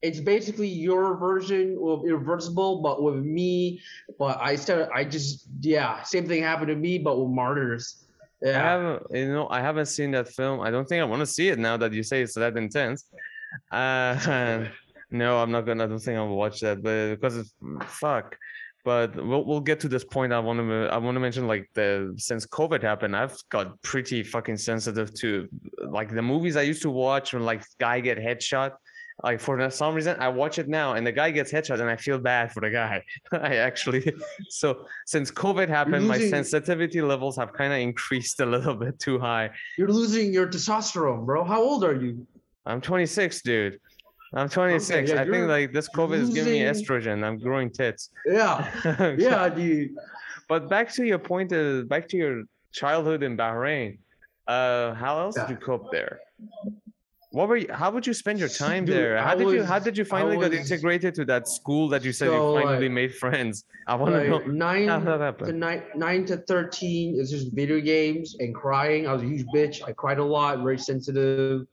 It's 0.00 0.20
basically 0.20 0.68
your 0.68 1.16
version 1.16 1.76
of 1.82 2.04
Irreversible, 2.06 2.82
but 2.82 3.02
with 3.02 3.16
me. 3.16 3.80
But 4.18 4.38
I 4.40 4.56
started. 4.56 4.90
I 4.94 5.04
just 5.04 5.48
yeah, 5.60 6.02
same 6.02 6.28
thing 6.28 6.42
happened 6.42 6.68
to 6.68 6.76
me, 6.76 6.98
but 6.98 7.18
with 7.18 7.30
Martyrs. 7.30 8.04
I 8.44 8.48
haven't, 8.50 9.02
you 9.10 9.32
know, 9.32 9.48
I 9.50 9.60
haven't 9.60 9.86
seen 9.86 10.12
that 10.12 10.28
film. 10.28 10.60
I 10.60 10.70
don't 10.70 10.88
think 10.88 11.00
I 11.00 11.04
want 11.04 11.20
to 11.20 11.26
see 11.26 11.48
it 11.48 11.58
now 11.58 11.76
that 11.76 11.92
you 11.92 12.02
say 12.02 12.22
it's 12.22 12.34
that 12.34 12.56
intense. 12.56 13.04
Uh, 13.70 14.66
no, 15.10 15.38
I'm 15.38 15.50
not 15.50 15.62
gonna. 15.62 15.84
I 15.84 15.86
don't 15.86 15.98
think 15.98 16.18
I'll 16.18 16.28
watch 16.28 16.60
that, 16.60 16.82
but 16.82 17.10
because 17.10 17.36
it's 17.36 17.54
fuck. 17.84 18.36
But 18.84 19.16
we'll 19.16 19.44
we'll 19.44 19.60
get 19.60 19.80
to 19.80 19.88
this 19.88 20.04
point. 20.04 20.32
I 20.32 20.38
want 20.38 20.60
to 20.60 20.88
I 20.90 20.98
want 20.98 21.16
to 21.16 21.20
mention 21.20 21.46
like 21.46 21.68
the 21.74 22.14
since 22.16 22.46
COVID 22.46 22.80
happened, 22.82 23.16
I've 23.16 23.36
got 23.50 23.80
pretty 23.82 24.22
fucking 24.22 24.56
sensitive 24.56 25.12
to 25.14 25.48
like 25.80 26.14
the 26.14 26.22
movies 26.22 26.56
I 26.56 26.62
used 26.62 26.82
to 26.82 26.90
watch 26.90 27.34
when 27.34 27.44
like 27.44 27.64
guy 27.78 28.00
get 28.00 28.18
headshot. 28.18 28.72
Like 29.24 29.40
for 29.40 29.68
some 29.70 29.94
reason, 29.94 30.16
I 30.20 30.28
watch 30.28 30.58
it 30.58 30.68
now, 30.68 30.92
and 30.92 31.04
the 31.04 31.10
guy 31.10 31.32
gets 31.32 31.50
headshot, 31.50 31.80
and 31.80 31.90
I 31.90 31.96
feel 31.96 32.18
bad 32.18 32.52
for 32.52 32.60
the 32.60 32.70
guy. 32.70 33.02
I 33.32 33.56
actually, 33.56 34.14
so 34.48 34.86
since 35.06 35.30
COVID 35.30 35.68
happened, 35.68 36.06
my 36.06 36.18
sensitivity 36.18 37.02
levels 37.02 37.36
have 37.36 37.52
kind 37.52 37.72
of 37.72 37.80
increased 37.80 38.38
a 38.40 38.46
little 38.46 38.74
bit 38.84 39.00
too 39.00 39.18
high. 39.18 39.50
You're 39.76 39.88
losing 39.88 40.32
your 40.32 40.46
testosterone, 40.46 41.26
bro. 41.26 41.42
How 41.44 41.60
old 41.60 41.82
are 41.84 41.94
you? 41.94 42.26
I'm 42.64 42.80
26, 42.80 43.42
dude. 43.42 43.80
I'm 44.34 44.48
26. 44.48 45.10
yeah, 45.10 45.22
I 45.22 45.24
think 45.24 45.48
like 45.48 45.72
this 45.72 45.88
COVID 45.88 46.18
is 46.18 46.30
giving 46.30 46.52
me 46.52 46.60
estrogen. 46.60 47.24
I'm 47.24 47.38
growing 47.38 47.70
tits. 47.70 48.10
Yeah. 48.26 48.70
Yeah, 49.18 49.48
dude. 49.48 49.96
But 50.48 50.68
back 50.68 50.92
to 50.92 51.04
your 51.04 51.18
point, 51.18 51.52
uh, 51.52 51.82
back 51.82 52.08
to 52.08 52.16
your 52.16 52.44
childhood 52.72 53.22
in 53.22 53.36
Bahrain. 53.36 53.98
Uh, 54.46 54.94
how 54.94 55.18
else 55.18 55.34
did 55.34 55.50
you 55.50 55.56
cope 55.56 55.90
there? 55.90 56.20
What 57.30 57.48
were 57.48 57.56
you, 57.58 57.70
how 57.70 57.90
would 57.90 58.06
you 58.06 58.14
spend 58.14 58.38
your 58.38 58.48
time 58.48 58.86
Dude, 58.86 58.96
there? 58.96 59.18
How 59.18 59.32
I 59.32 59.34
did 59.34 59.50
you 59.50 59.62
how 59.62 59.78
did 59.78 59.98
you 59.98 60.04
finally 60.06 60.38
get 60.38 60.50
was- 60.50 60.60
integrated 60.60 61.14
to 61.16 61.24
that 61.26 61.46
school 61.46 61.88
that 61.90 62.02
you 62.02 62.12
said 62.12 62.28
So, 62.28 62.56
you 62.56 62.62
finally 62.64 62.88
made 62.88 63.14
friends? 63.14 63.64
I 63.86 63.96
want 63.96 64.14
to 64.14 64.20
Like, 64.20 64.46
know 64.46 64.50
nine 64.52 64.88
how 64.88 65.18
that 65.18 65.38
to 65.40 65.52
nine, 65.52 65.82
nine 65.94 66.24
to 66.26 66.38
thirteen 66.38 67.20
is 67.20 67.30
just 67.30 67.52
video 67.52 67.80
games 67.80 68.36
and 68.40 68.54
crying. 68.54 69.06
I 69.06 69.12
was 69.12 69.22
a 69.22 69.26
huge 69.26 69.46
bitch. 69.54 69.82
I 69.86 69.92
cried 69.92 70.18
a 70.18 70.24
lot, 70.24 70.58
very 70.62 70.78
sensitive. 70.78 71.66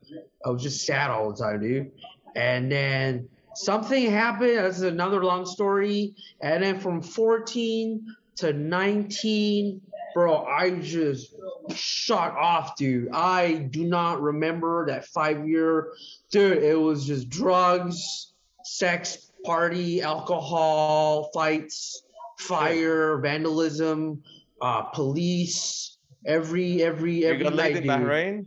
I 0.46 0.50
was 0.50 0.62
just 0.62 0.86
sad 0.86 1.10
all 1.10 1.32
the 1.32 1.42
time, 1.42 1.62
dude. 1.62 1.90
And 2.36 2.70
then 2.70 3.30
something 3.56 4.12
happened. 4.12 4.58
This 4.58 4.76
is 4.78 4.84
another 4.84 5.24
long 5.24 5.46
story. 5.46 6.16
And 6.42 6.64
then 6.64 6.80
from 6.82 7.02
14 7.02 8.06
to 8.38 8.52
19, 8.52 9.80
bro, 10.16 10.46
I 10.46 10.72
just 10.72 11.36
shot 11.76 12.36
off, 12.38 12.78
dude. 12.78 13.10
I 13.14 13.68
do 13.70 13.84
not 13.84 14.22
remember 14.22 14.88
that 14.88 15.06
five 15.06 15.48
year, 15.48 15.92
dude. 16.32 16.64
It 16.64 16.80
was 16.80 17.06
just 17.06 17.30
drugs, 17.30 18.34
sex, 18.64 19.32
party, 19.44 20.02
alcohol, 20.02 21.30
fights, 21.34 22.04
fire, 22.40 23.18
vandalism, 23.18 24.24
uh, 24.62 24.84
police. 24.84 25.98
Every 26.26 26.82
every 26.82 27.22
You 27.22 27.28
every 27.28 27.44
got 27.44 27.54
laid 27.54 27.74
night, 27.76 27.84
dude. 27.84 27.92
Bahrain? 27.92 28.46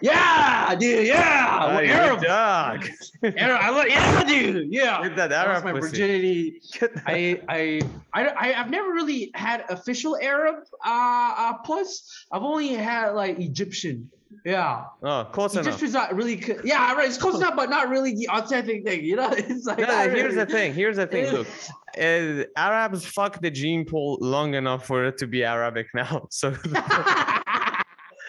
Yeah, 0.00 0.74
dude. 0.76 1.06
Yeah, 1.06 1.46
Ah, 1.60 1.68
Well, 1.68 1.84
you 1.84 1.92
Arab, 1.92 2.22
dog. 2.22 2.88
Arab, 3.22 3.60
I 3.60 3.70
love, 3.70 3.86
yeah, 3.88 4.24
dude. 4.24 4.72
Yeah. 4.72 5.02
Get 5.02 5.16
that 5.16 5.32
Arab 5.32 5.64
my 5.64 5.72
pussy. 5.72 5.90
virginity. 5.90 6.60
I, 7.06 7.40
I, 7.48 7.80
I, 8.14 8.28
I, 8.28 8.46
have 8.52 8.70
never 8.70 8.90
really 8.90 9.30
had 9.34 9.64
official 9.68 10.16
Arab 10.20 10.64
uh, 10.84 11.34
uh 11.36 11.52
puss. 11.64 12.26
I've 12.32 12.42
only 12.42 12.68
had 12.68 13.10
like 13.10 13.38
Egyptian. 13.38 14.10
Yeah, 14.44 14.84
oh, 15.02 15.28
close 15.32 15.52
enough. 15.54 15.66
Egyptian's 15.66 15.92
not 15.92 16.14
really. 16.14 16.42
Yeah, 16.64 16.94
right. 16.94 17.06
It's 17.06 17.18
close 17.18 17.36
enough, 17.36 17.56
but 17.56 17.68
not 17.68 17.90
really 17.90 18.14
the 18.14 18.28
authentic 18.30 18.84
thing. 18.84 19.04
You 19.04 19.16
know, 19.16 19.30
it's 19.36 19.66
like. 19.66 19.78
No, 19.78 20.08
here's 20.08 20.34
the 20.34 20.46
thing. 20.46 20.72
Here's 20.72 20.96
the 20.96 21.06
thing. 21.06 21.30
Look, 21.30 21.46
uh, 21.98 22.44
Arabs 22.56 23.04
fuck 23.04 23.40
the 23.42 23.50
gene 23.50 23.84
pool 23.84 24.16
long 24.20 24.54
enough 24.54 24.86
for 24.86 25.04
it 25.04 25.18
to 25.18 25.26
be 25.26 25.44
Arabic 25.44 25.88
now. 25.94 26.28
So 26.30 26.54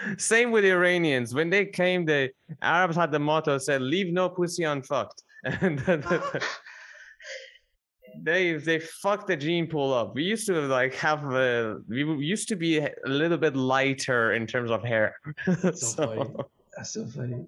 same 0.17 0.51
with 0.51 0.65
Iranians. 0.65 1.33
When 1.33 1.49
they 1.49 1.65
came, 1.65 2.05
the 2.05 2.29
Arabs 2.61 2.95
had 2.95 3.11
the 3.11 3.19
motto 3.19 3.57
said, 3.57 3.81
"Leave 3.81 4.11
no 4.13 4.29
pussy 4.29 4.63
unfucked," 4.63 5.23
and 5.43 5.79
they 8.23 8.53
they 8.53 8.79
fucked 8.79 9.27
the 9.27 9.37
gene 9.37 9.67
pool 9.67 9.93
up. 9.93 10.15
We 10.15 10.23
used 10.23 10.45
to 10.47 10.53
like 10.67 10.93
have 10.95 11.23
a, 11.33 11.79
we 11.87 12.03
used 12.25 12.47
to 12.49 12.55
be 12.55 12.79
a 12.79 12.91
little 13.05 13.37
bit 13.37 13.55
lighter 13.55 14.33
in 14.33 14.47
terms 14.47 14.71
of 14.71 14.83
hair. 14.83 15.15
So 15.45 15.71
So- 15.71 16.05
funny. 16.07 16.29
That's 16.77 16.93
so 16.93 17.05
funny. 17.05 17.45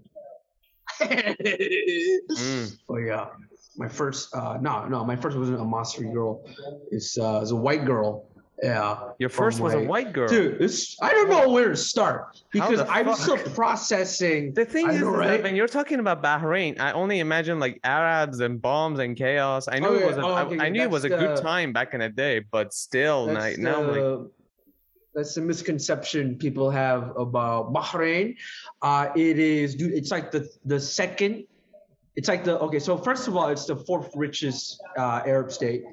Mm. 1.02 2.78
Oh 2.90 2.98
yeah, 2.98 3.28
my 3.78 3.88
first. 3.88 4.36
uh 4.36 4.58
No, 4.62 4.86
no, 4.88 5.04
my 5.06 5.16
first 5.16 5.38
wasn't 5.38 5.60
a 5.60 5.64
Masri 5.64 6.12
girl. 6.14 6.44
It's 6.92 7.18
uh, 7.18 7.40
it's 7.42 7.52
a 7.52 7.56
white 7.56 7.86
girl. 7.86 8.28
Yeah. 8.62 9.10
Your 9.20 9.30
first 9.30 9.60
was 9.60 9.74
a 9.74 9.80
white 9.80 10.14
girl. 10.14 10.28
Dude, 10.30 10.62
it's, 10.62 10.96
I 11.02 11.12
don't 11.12 11.30
know 11.30 11.50
where 11.50 11.70
to 11.70 11.76
start 11.76 12.40
because 12.52 12.80
I'm 12.88 13.14
still 13.16 13.38
processing. 13.38 14.54
The 14.54 14.64
thing 14.64 14.88
I 14.90 14.94
is, 14.94 15.02
know, 15.02 15.12
is 15.14 15.18
right? 15.18 15.44
when 15.44 15.56
you're 15.56 15.68
talking 15.68 16.00
about 16.00 16.22
Bahrain, 16.24 16.80
I 16.80 16.92
only 16.94 17.20
imagine 17.20 17.60
like 17.60 17.80
Arabs 17.84 18.40
and 18.40 18.62
bombs 18.62 19.00
and 19.00 19.18
chaos. 19.18 19.68
I 19.68 19.80
knew 19.80 19.88
Oh, 19.88 19.94
it 19.96 20.00
yeah. 20.02 20.06
was. 20.08 20.18
A, 20.18 20.22
Oh, 20.22 20.34
I- 20.34 20.44
okay, 20.44 20.60
I, 20.60 20.70
knew 20.70 20.82
it 20.84 20.90
was 20.90 21.04
a 21.04 21.10
that's 21.10 21.22
good 21.22 21.38
the- 21.38 21.42
time 21.42 21.74
back 21.74 21.94
in 21.94 22.00
the 22.00 22.10
day, 22.10 22.40
but 22.52 22.74
still, 22.74 23.26
now, 23.28 23.34
I'm 23.42 23.42
like, 23.42 23.58
the, 23.96 24.32
that's 25.16 25.36
the 25.36 25.42
misconception 25.42 26.36
people 26.38 26.70
have 26.70 27.12
about 27.18 27.74
Bahrain. 27.74 28.36
Uh, 28.82 29.10
it 29.16 29.40
is, 29.40 29.76
dude. 29.76 29.94
It's 29.94 30.12
like 30.12 30.32
the 30.32 30.48
the 30.66 30.80
second. 30.80 31.46
It's 32.16 32.28
like 32.28 32.44
the 32.44 32.60
okay. 32.60 32.80
So 32.80 32.98
first 32.98 33.28
of 33.28 33.36
all, 33.36 33.50
it's 33.50 33.66
the 33.66 33.76
fourth 33.76 34.12
richest 34.16 34.82
uh, 34.98 35.22
Arab 35.26 35.52
state. 35.52 35.84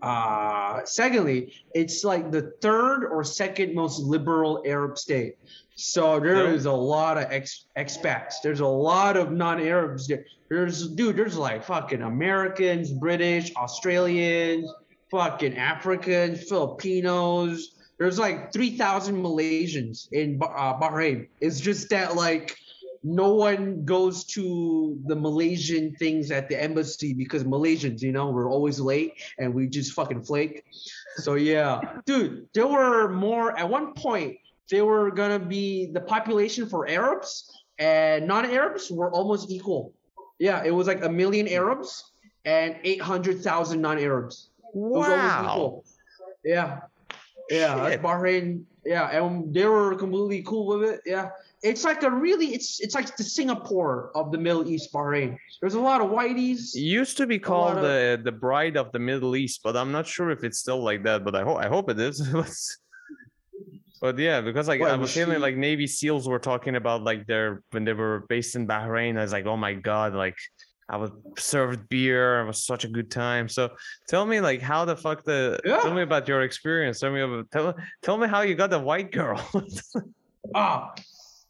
Uh, 0.00 0.84
secondly, 0.84 1.54
it's 1.74 2.04
like 2.04 2.30
the 2.30 2.52
third 2.60 3.04
or 3.04 3.24
second 3.24 3.74
most 3.74 4.00
liberal 4.00 4.62
Arab 4.64 4.98
state. 4.98 5.36
So 5.74 6.20
there 6.20 6.52
is 6.52 6.66
a 6.66 6.72
lot 6.72 7.16
of 7.16 7.24
ex, 7.30 7.66
expats. 7.76 8.34
There's 8.42 8.60
a 8.60 8.66
lot 8.66 9.16
of 9.16 9.32
non-Arabs 9.32 10.06
there. 10.06 10.24
There's 10.48 10.88
dude. 10.88 11.16
There's 11.16 11.36
like 11.36 11.64
fucking 11.64 12.02
Americans, 12.02 12.92
British, 12.92 13.54
Australians, 13.56 14.70
fucking 15.10 15.56
Africans, 15.56 16.42
Filipinos. 16.48 17.74
There's 17.98 18.18
like 18.18 18.52
3,000 18.52 19.22
Malaysians 19.22 20.08
in 20.12 20.40
uh, 20.42 20.78
Bahrain. 20.78 21.28
It's 21.40 21.60
just 21.60 21.88
that 21.90 22.16
like 22.16 22.56
no 23.04 23.34
one 23.34 23.84
goes 23.84 24.24
to 24.24 24.98
the 25.06 25.16
Malaysian 25.16 25.94
things 25.96 26.30
at 26.30 26.48
the 26.48 26.60
embassy 26.60 27.12
because 27.12 27.44
Malaysians, 27.44 28.00
you 28.00 28.12
know, 28.12 28.30
we're 28.30 28.50
always 28.50 28.78
late 28.78 29.14
and 29.38 29.52
we 29.52 29.66
just 29.66 29.92
fucking 29.92 30.22
flake. 30.22 30.64
So 31.16 31.34
yeah, 31.34 31.80
dude, 32.06 32.48
there 32.54 32.66
were 32.66 33.08
more 33.08 33.58
at 33.58 33.68
one 33.68 33.94
point. 33.94 34.38
There 34.70 34.84
were 34.84 35.10
gonna 35.10 35.38
be 35.38 35.86
the 35.86 36.00
population 36.00 36.68
for 36.68 36.88
Arabs 36.88 37.50
and 37.78 38.26
non-Arabs 38.26 38.90
were 38.90 39.12
almost 39.12 39.50
equal. 39.50 39.92
Yeah, 40.38 40.62
it 40.64 40.70
was 40.70 40.86
like 40.86 41.04
a 41.04 41.08
million 41.08 41.48
Arabs 41.48 42.12
and 42.44 42.76
eight 42.84 43.00
hundred 43.00 43.42
thousand 43.42 43.80
non-Arabs. 43.80 44.50
Wow. 44.72 45.82
Yeah, 46.44 46.80
yeah. 47.50 47.96
Bahrain. 47.96 48.64
Yeah, 48.84 49.08
and 49.10 49.54
they 49.54 49.64
were 49.66 49.94
completely 49.94 50.42
cool 50.42 50.66
with 50.66 50.90
it. 50.90 51.00
Yeah, 51.06 51.30
it's 51.62 51.84
like 51.84 52.02
a 52.02 52.10
really, 52.10 52.54
it's 52.54 52.80
it's 52.80 52.94
like 52.94 53.16
the 53.16 53.22
Singapore 53.24 54.10
of 54.14 54.32
the 54.32 54.38
Middle 54.38 54.66
East, 54.68 54.92
Bahrain. 54.92 55.36
There's 55.60 55.74
a 55.74 55.80
lot 55.80 56.00
of 56.00 56.10
whiteys. 56.10 56.74
It 56.74 56.80
used 56.80 57.16
to 57.18 57.26
be 57.26 57.38
called 57.38 57.76
of- 57.78 57.82
the 57.82 58.20
the 58.22 58.32
Bride 58.32 58.76
of 58.76 58.90
the 58.92 58.98
Middle 58.98 59.36
East, 59.36 59.60
but 59.62 59.76
I'm 59.76 59.92
not 59.92 60.06
sure 60.06 60.30
if 60.30 60.42
it's 60.44 60.58
still 60.58 60.82
like 60.82 61.04
that. 61.04 61.24
But 61.24 61.34
I 61.34 61.42
hope 61.42 61.58
I 61.58 61.68
hope 61.68 61.88
it 61.90 61.98
is. 62.00 62.18
but 64.00 64.18
yeah, 64.18 64.40
because 64.40 64.66
like 64.68 64.80
I 64.80 64.84
Well, 64.84 64.98
was 64.98 65.12
feeling 65.12 65.36
she- 65.36 65.40
like 65.42 65.56
Navy 65.56 65.86
SEALs 65.86 66.28
were 66.28 66.38
talking 66.40 66.76
about 66.76 67.02
like 67.04 67.26
their 67.26 67.62
when 67.70 67.84
they 67.84 67.92
were 67.92 68.24
based 68.28 68.56
in 68.56 68.66
Bahrain. 68.66 69.16
I 69.18 69.22
was 69.22 69.32
like, 69.32 69.46
oh 69.46 69.56
my 69.56 69.74
god, 69.74 70.14
like 70.14 70.36
I 70.90 70.96
was 70.96 71.10
served 71.38 71.88
beer. 71.88 72.40
It 72.40 72.46
was 72.46 72.64
such 72.66 72.84
a 72.84 72.88
good 72.88 73.10
time. 73.10 73.48
So 73.48 73.70
tell 74.08 74.26
me 74.26 74.40
like 74.40 74.60
how 74.60 74.84
the 74.84 74.96
fuck 74.96 75.22
the 75.24 75.60
tell 75.64 75.94
me 75.94 76.02
about 76.02 76.26
your 76.26 76.42
experience. 76.42 76.98
Tell 77.00 77.12
me 77.12 77.20
about 77.20 77.50
tell 77.52 77.74
tell 78.02 78.18
me 78.18 78.26
how 78.26 78.40
you 78.42 78.56
got 78.56 78.70
the 78.70 78.80
white 78.80 79.12
girl. 79.12 79.38
Ah, 80.56 80.92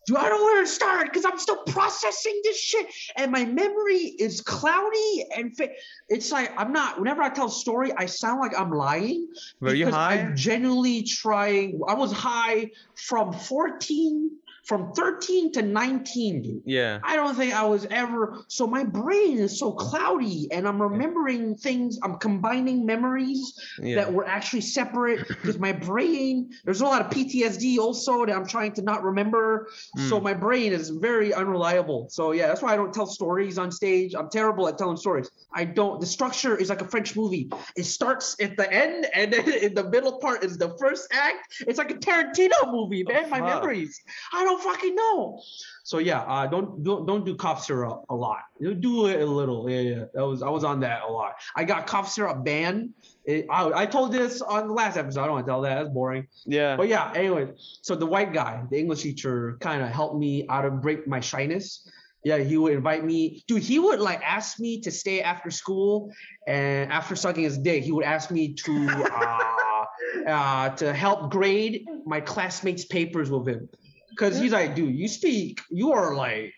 dude, 0.07 0.17
I 0.17 0.29
don't 0.29 0.41
know 0.41 0.45
where 0.45 0.63
to 0.63 0.67
start 0.69 1.05
because 1.05 1.25
I'm 1.25 1.39
still 1.39 1.63
processing 1.65 2.41
this 2.45 2.61
shit, 2.61 2.87
and 3.17 3.31
my 3.31 3.45
memory 3.45 4.15
is 4.19 4.41
cloudy 4.41 5.25
and 5.37 5.57
fa- 5.57 5.71
it's 6.09 6.33
like 6.33 6.53
I'm 6.57 6.73
not. 6.73 6.99
Whenever 6.99 7.23
I 7.23 7.29
tell 7.29 7.47
a 7.47 7.51
story, 7.51 7.93
I 7.97 8.07
sound 8.07 8.41
like 8.41 8.59
I'm 8.59 8.71
lying. 8.71 9.29
were 9.61 9.75
you 9.75 9.87
because 9.87 9.95
high? 9.95 10.21
I'm 10.21 10.37
genuinely 10.37 11.03
trying. 11.03 11.81
I 11.89 11.95
was 11.95 12.13
high 12.13 12.71
from 12.95 13.33
14, 13.33 14.31
from 14.65 14.93
13 14.93 15.53
to 15.53 15.63
19, 15.63 16.43
dude. 16.43 16.63
yeah. 16.65 17.01
I 17.03 17.17
don't 17.17 17.35
think 17.35 17.53
I 17.53 17.65
was 17.65 17.87
ever. 17.91 18.39
So 18.49 18.67
my 18.67 18.85
brain 18.85 19.39
is 19.39 19.59
so 19.59 19.73
cloudy, 19.73 20.49
and 20.53 20.69
I'm 20.69 20.81
remembering 20.81 21.57
things. 21.57 21.99
I'm 22.03 22.17
combining 22.19 22.87
memories 22.87 23.59
Yeah. 23.81 23.97
that 23.97 24.13
were 24.13 24.27
actually 24.27 24.61
separate 24.63 25.27
because 25.27 25.59
my 25.59 25.73
brain. 25.73 26.51
There's 26.65 26.81
a 26.81 26.85
lot 26.85 27.01
of 27.03 27.11
PTSD 27.11 27.79
also 27.79 28.25
that 28.25 28.35
I'm 28.37 28.47
trying 28.47 28.73
to 28.75 28.83
not 28.83 29.03
remember. 29.03 29.69
So 30.09 30.21
Mm. 30.21 30.23
my 30.23 30.35
brain 30.35 30.73
is 30.73 30.91
very 30.91 31.35
unreliable. 31.35 32.09
So 32.11 32.33
yeah, 32.33 32.47
that's 32.47 32.63
why 32.63 32.73
I 32.73 32.77
don't 32.77 32.95
tell 32.95 33.07
stories 33.07 33.59
on 33.59 33.73
stage. 33.73 34.15
I'm 34.15 34.29
terrible 34.31 34.69
at 34.69 34.79
telling 34.79 34.97
stories. 34.97 35.29
I 35.53 35.65
don't. 35.65 36.01
The 36.01 36.07
structure 36.07 36.57
is 36.57 36.69
like 36.71 36.81
a 36.83 36.87
French 36.89 37.17
movie. 37.17 37.51
It 37.77 37.85
starts 37.85 38.37
at 38.41 38.57
the 38.57 38.73
end, 38.73 39.07
and 39.15 39.33
then 39.33 39.51
in 39.67 39.75
the 39.75 39.85
middle 39.91 40.19
part 40.19 40.45
is 40.45 40.57
the 40.57 40.77
first 40.79 41.09
act. 41.13 41.53
It's 41.67 41.79
like 41.79 41.91
a 41.91 41.95
Tarantino 41.95 42.71
movie, 42.71 43.03
man. 43.03 43.29
My 43.29 43.41
Fuck. 43.41 43.49
memories. 43.63 44.01
I 44.33 44.45
don't 44.45 44.52
fucking 44.59 44.95
know. 44.95 45.41
So 45.85 45.99
yeah, 45.99 46.21
uh, 46.23 46.47
don't 46.47 46.83
don't 46.83 47.07
don't 47.07 47.25
do 47.25 47.35
cough 47.35 47.65
syrup 47.65 48.05
a 48.09 48.15
lot. 48.15 48.41
Do 48.61 49.07
it 49.07 49.21
a 49.21 49.27
little. 49.27 49.69
Yeah, 49.69 49.81
yeah. 49.81 50.05
That 50.15 50.27
was 50.27 50.43
I 50.43 50.49
was 50.49 50.65
on 50.65 50.81
that 50.81 51.03
a 51.03 51.11
lot. 51.11 51.35
I 51.57 51.65
got 51.65 51.87
cough 51.87 52.11
syrup 52.11 52.45
banned. 52.45 52.91
It, 53.25 53.47
I, 53.51 53.83
I 53.83 53.87
told 53.87 54.13
this 54.13 54.43
on 54.43 54.69
the 54.69 54.75
last 54.75 54.97
episode. 54.97 55.23
I 55.23 55.25
don't 55.27 55.35
want 55.35 55.47
to 55.47 55.51
tell 55.51 55.61
that. 55.63 55.75
That's 55.75 55.89
boring. 55.89 56.27
Yeah. 56.45 56.77
But 56.77 56.89
yeah, 56.89 57.13
anyway. 57.15 57.49
So 57.83 57.95
the 57.95 58.07
white 58.07 58.33
guy, 58.33 58.63
the 58.71 58.79
English 58.79 59.03
teacher, 59.03 59.57
kind 59.61 59.83
of 59.83 59.89
helped 59.89 60.17
me 60.17 60.47
out 60.49 60.65
of 60.65 60.81
break 60.81 61.07
my 61.07 61.21
shyness. 61.21 61.89
Yeah, 62.25 62.39
he 62.39 62.57
would 62.57 62.73
invite 62.73 63.05
me. 63.05 63.43
Dude, 63.49 63.63
he 63.63 63.79
would 63.81 63.99
like 63.99 64.21
ask 64.23 64.61
me 64.61 64.81
to 64.83 64.91
stay 64.93 65.23
after 65.23 65.51
school, 65.51 66.13
and 66.47 66.93
after 66.93 67.17
sucking 67.17 67.43
his 67.43 67.59
dick, 67.59 67.83
he 67.83 67.91
would 67.91 68.05
ask 68.05 68.31
me 68.31 68.55
to 68.55 68.89
uh, 69.13 69.85
uh, 70.27 70.69
to 70.71 70.93
help 70.93 71.31
grade 71.31 71.87
my 72.05 72.21
classmates' 72.21 72.85
papers 72.85 73.31
with 73.31 73.49
him. 73.49 73.69
Cause 74.17 74.39
he's 74.39 74.53
like, 74.53 74.75
dude, 74.75 74.95
you 74.95 75.09
speak, 75.09 75.61
you 75.71 75.93
are 75.93 76.15
like 76.15 76.53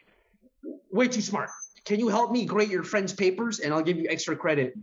way 0.91 1.09
too 1.09 1.21
smart. 1.21 1.51
Can 1.85 1.99
you 2.01 2.09
help 2.09 2.33
me 2.33 2.47
grade 2.47 2.71
your 2.71 2.83
friend's 2.83 3.13
papers, 3.13 3.61
and 3.61 3.73
I'll 3.73 3.83
give 3.83 3.99
you 3.99 4.07
extra 4.09 4.37
credit. 4.37 4.75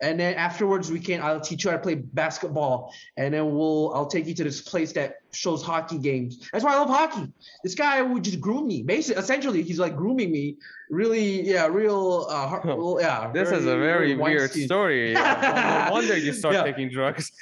And 0.00 0.18
then 0.20 0.34
afterwards, 0.34 0.90
we 0.92 1.00
can. 1.00 1.20
I'll 1.20 1.40
teach 1.40 1.64
you 1.64 1.70
how 1.70 1.76
to 1.76 1.82
play 1.82 1.96
basketball, 1.96 2.92
and 3.16 3.34
then 3.34 3.54
we'll. 3.54 3.92
I'll 3.94 4.06
take 4.06 4.26
you 4.26 4.34
to 4.34 4.44
this 4.44 4.60
place 4.60 4.92
that 4.92 5.16
shows 5.32 5.62
hockey 5.62 5.98
games. 5.98 6.48
That's 6.52 6.64
why 6.64 6.74
I 6.74 6.78
love 6.78 6.88
hockey. 6.88 7.32
This 7.64 7.74
guy 7.74 8.00
would 8.02 8.22
just 8.22 8.40
groom 8.40 8.66
me. 8.68 8.82
Basically, 8.82 9.20
essentially, 9.20 9.62
he's 9.62 9.78
like 9.78 9.96
grooming 9.96 10.30
me. 10.30 10.56
Really, 10.90 11.42
yeah, 11.42 11.66
real. 11.66 12.26
Uh, 12.30 12.60
real- 12.64 12.98
yeah. 13.00 13.30
This 13.32 13.50
is 13.50 13.66
a 13.66 13.76
very 13.76 14.14
weird 14.16 14.50
story. 14.52 15.12
Yeah. 15.18 15.86
No 15.88 15.92
wonder 15.94 16.16
you 16.16 16.32
start 16.32 16.54
Yeah. 16.54 16.62
taking 16.62 16.88
drugs. 16.90 17.32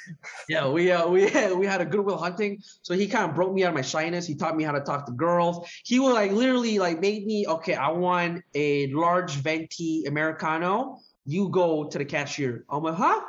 Yeah, 0.49 0.67
we 0.67 0.91
uh, 0.91 1.07
we 1.07 1.25
we 1.55 1.65
had 1.65 1.81
a 1.81 1.85
goodwill 1.85 2.17
hunting. 2.17 2.59
So 2.81 2.93
he 2.95 3.07
kind 3.07 3.29
of 3.29 3.35
broke 3.35 3.53
me 3.53 3.63
out 3.63 3.69
of 3.69 3.75
my 3.75 3.81
shyness. 3.81 4.25
He 4.25 4.35
taught 4.35 4.57
me 4.57 4.63
how 4.63 4.71
to 4.71 4.81
talk 4.81 5.05
to 5.05 5.11
girls. 5.11 5.67
He 5.83 5.99
would 5.99 6.13
like 6.13 6.31
literally 6.31 6.79
like 6.79 6.99
made 6.99 7.25
me 7.25 7.45
okay. 7.47 7.75
I 7.75 7.89
want 7.89 8.43
a 8.55 8.87
large 8.87 9.33
venti 9.35 10.05
americano. 10.07 10.99
You 11.27 11.49
go 11.49 11.83
to 11.83 11.97
the 11.97 12.05
cashier. 12.05 12.63
I'm 12.69 12.83
like, 12.83 12.95
huh? 12.95 13.21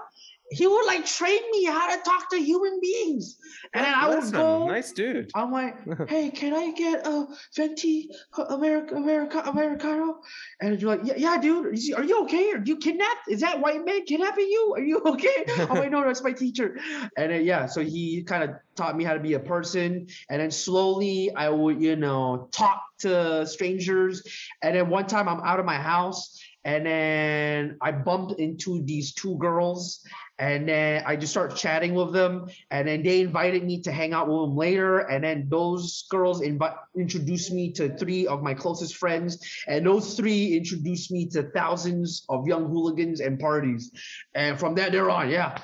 He 0.50 0.66
would 0.66 0.86
like 0.86 1.04
train 1.04 1.42
me 1.52 1.64
how 1.64 1.94
to 1.94 2.02
talk 2.02 2.30
to 2.30 2.38
human 2.38 2.80
beings, 2.80 3.36
and 3.74 3.84
then 3.84 3.92
I 3.94 4.08
would 4.08 4.32
go. 4.32 4.66
Nice 4.66 4.92
dude. 4.92 5.30
I'm 5.34 5.52
like, 5.52 5.76
hey, 6.08 6.30
can 6.30 6.54
I 6.54 6.72
get 6.72 7.06
a 7.06 7.26
venti 7.54 8.08
America, 8.48 8.94
America, 8.94 9.42
Americano? 9.44 10.20
And 10.62 10.80
you're 10.80 10.96
like, 10.96 11.04
yeah, 11.04 11.14
yeah, 11.18 11.38
dude. 11.38 11.66
Are 11.66 12.02
you 12.04 12.22
okay? 12.22 12.52
Are 12.52 12.62
you 12.64 12.78
kidnapped? 12.78 13.28
Is 13.28 13.40
that 13.40 13.60
white 13.60 13.84
man 13.84 14.06
kidnapping 14.06 14.48
you? 14.48 14.72
Are 14.74 14.82
you 14.82 15.00
okay? 15.06 15.44
I'm 15.58 15.76
like, 15.76 15.90
no, 15.90 16.02
that's 16.02 16.22
my 16.22 16.32
teacher. 16.32 16.78
And 17.18 17.30
then, 17.30 17.44
yeah, 17.44 17.66
so 17.66 17.84
he 17.84 18.22
kind 18.22 18.44
of 18.44 18.50
taught 18.74 18.96
me 18.96 19.04
how 19.04 19.12
to 19.12 19.20
be 19.20 19.34
a 19.34 19.40
person. 19.40 20.06
And 20.30 20.40
then 20.40 20.50
slowly 20.50 21.30
I 21.34 21.50
would, 21.50 21.82
you 21.82 21.96
know, 21.96 22.48
talk 22.52 22.84
to 23.00 23.46
strangers. 23.46 24.22
And 24.62 24.74
then 24.74 24.88
one 24.88 25.06
time 25.06 25.28
I'm 25.28 25.40
out 25.40 25.60
of 25.60 25.66
my 25.66 25.76
house 25.76 26.40
and 26.68 26.84
then 26.84 27.78
I 27.80 27.92
bumped 27.92 28.38
into 28.38 28.82
these 28.84 29.14
two 29.14 29.38
girls. 29.38 30.04
And 30.38 30.68
then 30.68 31.02
I 31.06 31.16
just 31.16 31.32
started 31.32 31.56
chatting 31.56 31.94
with 31.94 32.12
them. 32.12 32.46
And 32.70 32.86
then 32.86 33.02
they 33.02 33.22
invited 33.22 33.64
me 33.64 33.80
to 33.80 33.90
hang 33.90 34.12
out 34.12 34.28
with 34.28 34.36
them 34.42 34.54
later. 34.54 34.98
And 34.98 35.24
then 35.24 35.48
those 35.48 36.04
girls 36.10 36.42
invite 36.42 36.74
introduced 36.94 37.52
me 37.52 37.72
to 37.72 37.96
three 37.96 38.26
of 38.26 38.42
my 38.42 38.52
closest 38.52 38.96
friends. 38.96 39.38
And 39.66 39.86
those 39.86 40.14
three 40.14 40.58
introduced 40.58 41.10
me 41.10 41.26
to 41.30 41.44
thousands 41.54 42.26
of 42.28 42.46
young 42.46 42.66
hooligans 42.68 43.20
and 43.20 43.40
parties. 43.40 43.90
And 44.34 44.60
from 44.60 44.74
that 44.74 44.92
there 44.92 45.08
on. 45.08 45.30
Yeah 45.30 45.58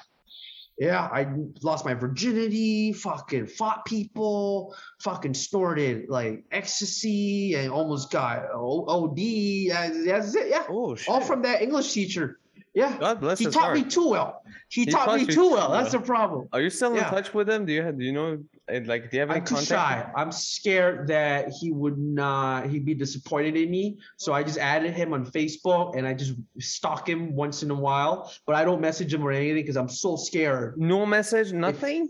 yeah 0.78 1.02
i 1.12 1.26
lost 1.62 1.84
my 1.84 1.94
virginity 1.94 2.92
fucking 2.92 3.46
fought 3.46 3.84
people 3.84 4.74
fucking 5.00 5.34
snorted 5.34 6.08
like 6.08 6.44
ecstasy 6.50 7.54
and 7.54 7.70
almost 7.70 8.10
got 8.10 8.42
O- 8.52 8.84
od 8.88 9.16
that's 9.16 10.34
it 10.34 10.48
yeah 10.48 10.64
Oh 10.68 10.94
shit. 10.96 11.08
all 11.08 11.20
from 11.20 11.42
that 11.42 11.62
english 11.62 11.92
teacher 11.92 12.40
yeah 12.74 12.96
God 12.98 13.20
bless 13.20 13.38
he 13.38 13.44
his 13.46 13.54
taught 13.54 13.64
heart. 13.64 13.76
me 13.76 13.84
too 13.84 14.08
well 14.10 14.42
he, 14.68 14.84
He 14.84 14.90
taught 14.90 15.16
me 15.16 15.26
too 15.26 15.32
too 15.32 15.50
well 15.50 15.70
that's 15.70 15.92
the 15.92 16.00
problem 16.00 16.48
Are 16.52 16.60
you 16.60 16.70
still 16.70 16.90
in 16.90 16.96
Yeah. 16.96 17.10
touch 17.10 17.32
with 17.32 17.48
him? 17.48 17.64
Do 17.66 17.72
you 17.72 17.82
have, 17.82 17.96
do 17.98 18.04
you 18.04 18.12
know 18.12 18.38
uh, 18.72 18.80
like 18.86 19.10
do 19.10 19.16
you 19.16 19.20
have 19.20 19.30
any 19.30 19.40
I'm 19.40 19.44
too 19.46 19.54
contact? 19.56 19.68
shy. 20.08 20.12
I'm 20.20 20.32
scared 20.32 21.06
that 21.08 21.50
he 21.60 21.70
would 21.70 21.98
not. 21.98 22.66
He'd 22.70 22.86
be 22.86 22.94
disappointed 22.94 23.56
in 23.56 23.70
me. 23.70 23.98
So 24.16 24.32
I 24.32 24.42
just 24.42 24.58
added 24.58 24.94
him 24.94 25.12
on 25.12 25.26
Facebook 25.26 25.96
and 25.96 26.06
I 26.06 26.14
just 26.14 26.32
stalk 26.58 27.06
him 27.08 27.36
once 27.36 27.62
in 27.62 27.70
a 27.70 27.74
while. 27.74 28.32
But 28.46 28.56
I 28.56 28.64
don't 28.64 28.80
message 28.80 29.12
him 29.12 29.22
or 29.22 29.32
anything 29.32 29.56
because 29.62 29.76
I'm 29.76 29.90
so 29.90 30.16
scared. 30.16 30.78
No 30.78 31.04
message, 31.04 31.52
nothing. 31.52 32.08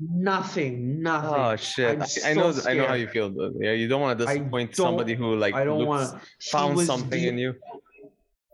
Nothing. 0.00 1.00
Nothing. 1.02 1.30
Oh 1.40 1.54
shit! 1.56 2.00
I, 2.02 2.30
I 2.30 2.34
know. 2.34 2.52
I 2.66 2.74
know 2.74 2.86
how 2.88 2.94
you 2.94 3.06
feel. 3.06 3.30
Though. 3.30 3.52
Yeah, 3.60 3.72
you 3.72 3.86
don't 3.86 4.00
want 4.00 4.18
to 4.18 4.26
disappoint 4.26 4.74
somebody 4.74 5.14
who 5.14 5.36
like 5.36 5.54
I 5.54 5.64
don't 5.64 5.86
want. 5.86 6.20
found 6.42 6.80
something 6.80 7.10
the- 7.22 7.28
in 7.28 7.38
you. 7.38 7.54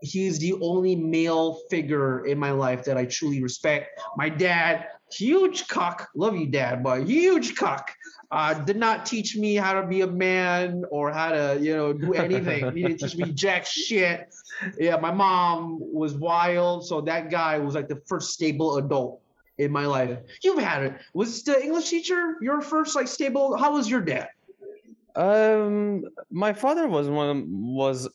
He's 0.01 0.39
the 0.39 0.53
only 0.61 0.95
male 0.95 1.61
figure 1.69 2.25
in 2.25 2.37
my 2.37 2.51
life 2.51 2.83
that 2.85 2.97
I 2.97 3.05
truly 3.05 3.41
respect. 3.41 4.01
My 4.17 4.29
dad, 4.29 4.87
huge 5.11 5.67
cock. 5.67 6.09
Love 6.15 6.35
you, 6.35 6.47
dad, 6.47 6.83
but 6.83 7.07
huge 7.07 7.55
cock. 7.55 7.91
Uh, 8.31 8.53
did 8.53 8.77
not 8.77 9.05
teach 9.05 9.35
me 9.35 9.55
how 9.55 9.79
to 9.79 9.85
be 9.85 10.01
a 10.01 10.07
man 10.07 10.85
or 10.89 11.11
how 11.11 11.31
to, 11.31 11.57
you 11.61 11.75
know, 11.75 11.91
do 11.91 12.13
anything. 12.13 12.71
he 12.73 12.83
didn't 12.83 12.99
teach 12.99 13.17
me 13.17 13.31
jack 13.33 13.65
shit. 13.65 14.33
Yeah, 14.79 14.97
my 14.97 15.11
mom 15.11 15.79
was 15.81 16.15
wild, 16.15 16.87
so 16.87 17.01
that 17.01 17.29
guy 17.29 17.57
was 17.57 17.75
like 17.75 17.89
the 17.89 18.01
first 18.07 18.31
stable 18.31 18.77
adult 18.77 19.21
in 19.57 19.71
my 19.71 19.85
life. 19.85 20.17
You've 20.43 20.63
had 20.63 20.83
it. 20.83 20.93
Was 21.13 21.43
the 21.43 21.61
English 21.61 21.89
teacher 21.89 22.37
your 22.41 22.61
first 22.61 22.95
like 22.95 23.07
stable? 23.07 23.57
How 23.57 23.73
was 23.73 23.89
your 23.89 24.01
dad? 24.01 24.29
Um, 25.15 26.05
my 26.29 26.53
father 26.53 26.87
was 26.87 27.09
one 27.09 27.45
was 27.51 28.07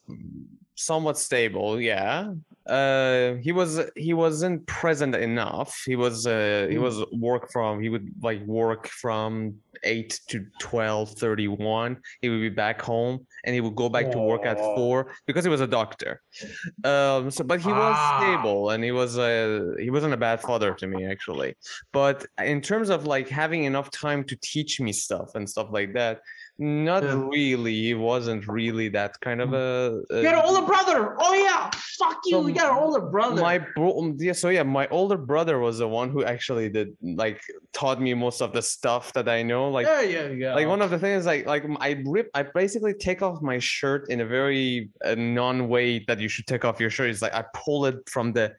somewhat 0.76 1.18
stable. 1.18 1.80
Yeah. 1.80 2.32
uh 2.68 3.34
he 3.46 3.52
was 3.52 3.80
he 3.94 4.12
wasn't 4.24 4.58
present 4.66 5.14
enough 5.14 5.70
he 5.86 5.94
was 6.04 6.26
uh 6.26 6.66
he 6.72 6.76
Mm. 6.76 6.82
was 6.88 6.96
work 7.12 7.44
from 7.54 7.72
he 7.84 7.88
would 7.94 8.06
like 8.28 8.42
work 8.62 8.88
from 9.02 9.54
8 9.84 10.18
to 10.30 10.36
12 10.58 11.10
31 11.12 11.98
he 12.22 12.28
would 12.30 12.40
be 12.40 12.54
back 12.64 12.78
home 12.82 13.24
and 13.44 13.54
he 13.54 13.60
would 13.64 13.76
go 13.76 13.88
back 13.88 14.06
to 14.10 14.18
work 14.18 14.44
at 14.52 14.58
4 14.58 15.06
because 15.28 15.44
he 15.44 15.50
was 15.56 15.60
a 15.60 15.66
doctor 15.78 16.12
um 16.92 17.30
so 17.30 17.44
but 17.44 17.60
he 17.60 17.72
was 17.84 17.96
Ah. 17.98 18.18
stable 18.18 18.70
and 18.70 18.82
he 18.82 18.90
was 19.00 19.12
uh 19.16 19.60
he 19.78 19.90
wasn't 19.96 20.12
a 20.12 20.22
bad 20.28 20.38
father 20.48 20.70
to 20.80 20.86
me 20.92 21.00
actually 21.14 21.50
but 21.92 22.26
in 22.54 22.60
terms 22.60 22.88
of 22.90 23.06
like 23.14 23.28
having 23.28 23.62
enough 23.64 23.88
time 23.92 24.24
to 24.30 24.34
teach 24.52 24.72
me 24.80 24.92
stuff 24.92 25.28
and 25.36 25.44
stuff 25.54 25.68
like 25.78 25.92
that 26.00 26.14
not 26.58 27.02
Yeah. 27.02 27.22
really 27.28 27.74
he 27.74 27.94
wasn't 27.94 28.48
really 28.48 28.88
that 28.88 29.20
kind 29.20 29.40
of 29.42 29.52
a, 29.52 30.00
You 30.10 30.22
got 30.22 30.34
an 30.36 30.42
older 30.48 30.64
brother. 30.66 31.14
Oh 31.18 31.34
yeah. 31.34 31.70
Fuck 31.98 32.18
you. 32.24 32.32
So 32.32 32.46
you 32.46 32.54
got 32.54 32.70
an 32.72 32.78
older 32.82 33.00
brother. 33.00 33.40
my 33.42 33.58
bro 33.58 33.98
um, 33.98 34.16
yeah 34.18 34.32
so 34.32 34.48
yeah 34.48 34.62
my 34.62 34.86
older 34.88 35.18
brother 35.18 35.58
was 35.58 35.78
the 35.78 35.88
one 35.88 36.08
who 36.10 36.24
actually 36.24 36.68
did 36.70 36.96
like 37.02 37.40
taught 37.72 38.00
me 38.00 38.14
most 38.14 38.40
of 38.40 38.52
the 38.54 38.62
stuff 38.62 39.12
that 39.12 39.28
i 39.28 39.42
know 39.42 39.68
like 39.70 39.86
there 39.86 40.04
you 40.32 40.40
go. 40.40 40.54
like 40.54 40.66
one 40.66 40.80
of 40.80 40.90
the 40.90 40.98
things 40.98 41.26
like 41.26 41.44
like 41.46 41.64
m- 41.64 41.76
i 41.80 42.02
rip 42.06 42.30
i 42.34 42.42
basically 42.42 42.94
take 42.94 43.20
off 43.22 43.42
my 43.42 43.58
shirt 43.58 44.08
in 44.08 44.20
a 44.22 44.26
very 44.26 44.88
uh, 45.04 45.14
non-way 45.14 45.98
that 46.08 46.18
you 46.20 46.28
should 46.28 46.46
take 46.46 46.64
off 46.64 46.80
your 46.80 46.90
shirt 46.90 47.10
it's 47.10 47.20
like 47.22 47.34
i 47.34 47.44
pull 47.54 47.84
it 47.86 47.96
from 48.08 48.32
the 48.32 48.52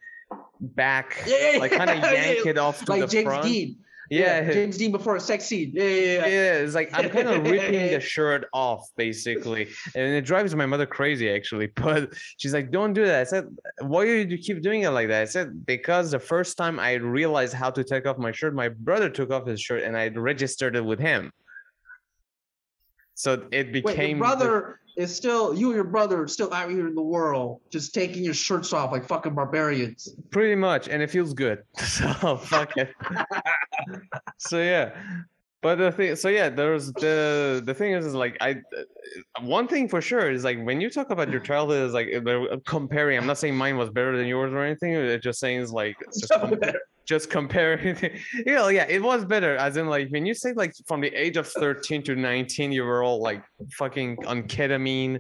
back 0.60 1.24
Yeah, 1.28 1.54
yeah, 1.54 1.60
like 1.60 1.72
kind 1.72 1.90
of 1.90 1.98
yank 2.12 2.46
yeah. 2.46 2.52
it 2.52 2.58
off 2.58 2.84
to 2.86 2.92
like 2.92 3.02
the 3.02 3.08
James 3.08 3.26
front 3.26 3.44
Dean. 3.46 3.78
Yeah, 4.10 4.52
James 4.52 4.78
Dean 4.78 4.92
before 4.92 5.16
a 5.16 5.20
sex 5.20 5.46
scene. 5.46 5.72
Yeah, 5.74 5.84
yeah, 5.84 5.90
yeah. 5.90 6.26
yeah, 6.28 6.54
it's 6.54 6.76
like 6.76 6.90
I'm 6.94 7.10
kind 7.10 7.28
of 7.28 7.44
ripping 7.44 7.92
the 7.92 8.00
shirt 8.16 8.48
off, 8.54 8.90
basically, 8.96 9.68
and 9.96 10.14
it 10.14 10.26
drives 10.26 10.56
my 10.56 10.66
mother 10.66 10.86
crazy, 10.86 11.30
actually. 11.30 11.68
But 11.76 12.14
she's 12.38 12.54
like, 12.54 12.72
"Don't 12.72 12.94
do 12.94 13.06
that." 13.06 13.22
I 13.22 13.24
said, 13.24 13.46
"Why 13.80 14.06
do 14.06 14.12
you 14.12 14.38
keep 14.38 14.62
doing 14.62 14.82
it 14.84 14.90
like 14.90 15.08
that?" 15.08 15.22
I 15.22 15.26
said, 15.26 15.66
"Because 15.66 16.12
the 16.12 16.20
first 16.20 16.58
time 16.58 16.80
I 16.80 16.94
realized 16.94 17.54
how 17.54 17.70
to 17.72 17.84
take 17.84 18.06
off 18.06 18.18
my 18.18 18.32
shirt, 18.32 18.54
my 18.54 18.70
brother 18.70 19.10
took 19.10 19.32
off 19.32 19.48
his 19.48 19.62
shirt, 19.62 19.84
and 19.84 19.96
I 19.98 20.10
registered 20.10 20.76
it 20.76 20.86
with 20.86 21.00
him." 21.00 21.32
So 23.18 23.48
it 23.52 23.68
Wait, 23.68 23.72
became 23.74 24.18
your 24.20 24.28
the- 24.30 24.36
brother 24.36 24.80
is 24.96 25.16
still 25.16 25.54
you 25.54 25.68
and 25.68 25.76
your 25.76 25.84
brother 25.84 26.22
are 26.24 26.28
still 26.28 26.54
out 26.54 26.70
here 26.70 26.88
in 26.88 26.94
the 26.94 27.02
world, 27.02 27.62
just 27.72 27.94
taking 27.94 28.24
your 28.24 28.34
shirts 28.36 28.74
off 28.74 28.92
like 28.92 29.08
fucking 29.08 29.34
barbarians. 29.34 30.16
pretty 30.30 30.54
much, 30.56 30.88
and 30.88 31.02
it 31.02 31.10
feels 31.10 31.34
good. 31.34 31.64
So 31.80 32.38
fuck 32.38 32.78
it. 32.78 32.92
so 34.38 34.60
yeah. 34.60 34.92
But 35.64 35.80
the 35.80 35.92
thing, 35.92 36.16
so 36.16 36.30
yeah, 36.30 36.50
there's 36.50 36.92
the 36.94 37.64
the 37.66 37.74
thing 37.74 37.94
is, 37.94 38.06
is 38.06 38.14
like 38.14 38.38
I, 38.40 38.58
one 39.42 39.68
thing 39.68 39.90
for 39.90 40.00
sure 40.00 40.30
is 40.30 40.44
like 40.44 40.64
when 40.64 40.80
you 40.80 40.90
talk 40.92 41.10
about 41.10 41.32
your 41.32 41.40
childhood 41.42 41.88
is 41.88 41.94
like 41.94 42.10
uh, 42.14 42.58
comparing. 42.68 43.18
I'm 43.18 43.26
not 43.26 43.40
saying 43.40 43.56
mine 43.56 43.78
was 43.78 43.90
better 43.90 44.16
than 44.16 44.28
yours 44.28 44.54
or 44.54 44.64
anything. 44.64 44.94
It's 44.94 45.24
just 45.24 45.40
saying 45.40 45.62
is 45.62 45.72
like 45.72 45.96
just, 46.14 46.28
So 46.28 46.56
better. 46.56 46.80
Just 47.08 47.30
comparing. 47.30 47.98
you 48.46 48.54
know, 48.54 48.68
yeah, 48.68 48.86
it 48.88 49.02
was 49.02 49.26
better. 49.26 49.56
As 49.56 49.78
in 49.78 49.88
like 49.88 50.10
when 50.10 50.26
you 50.26 50.34
say 50.34 50.54
like 50.54 50.74
from 50.86 51.02
the 51.02 51.14
age 51.14 51.38
of 51.38 51.48
13 51.48 52.04
to 52.04 52.16
19, 52.16 52.72
you 52.72 52.84
were 52.84 53.02
all 53.02 53.22
like 53.22 53.44
fucking 53.72 54.18
on 54.28 54.44
ketamine 54.44 55.20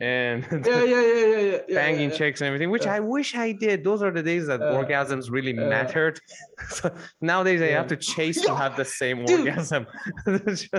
and 0.00 0.46
Yeah, 0.66 0.82
yeah, 0.82 0.84
yeah, 0.84 1.26
yeah, 1.26 1.58
yeah, 1.68 1.74
banging 1.74 2.10
yeah. 2.10 2.16
chicks 2.16 2.40
and 2.40 2.46
everything, 2.46 2.70
which 2.70 2.86
I 2.86 3.00
wish 3.00 3.34
I 3.34 3.52
did. 3.52 3.84
Those 3.84 4.02
are 4.02 4.10
the 4.10 4.22
days 4.22 4.46
that 4.46 4.60
orgasms 4.60 5.30
really 5.30 5.52
mattered. 5.52 6.20
So 6.70 6.90
nowadays, 7.20 7.60
I 7.60 7.66
have 7.66 7.86
to 7.88 7.96
chase 7.96 8.40
to 8.40 8.54
have 8.54 8.76
the 8.76 8.84
same 8.84 9.20
orgasm. 9.20 9.86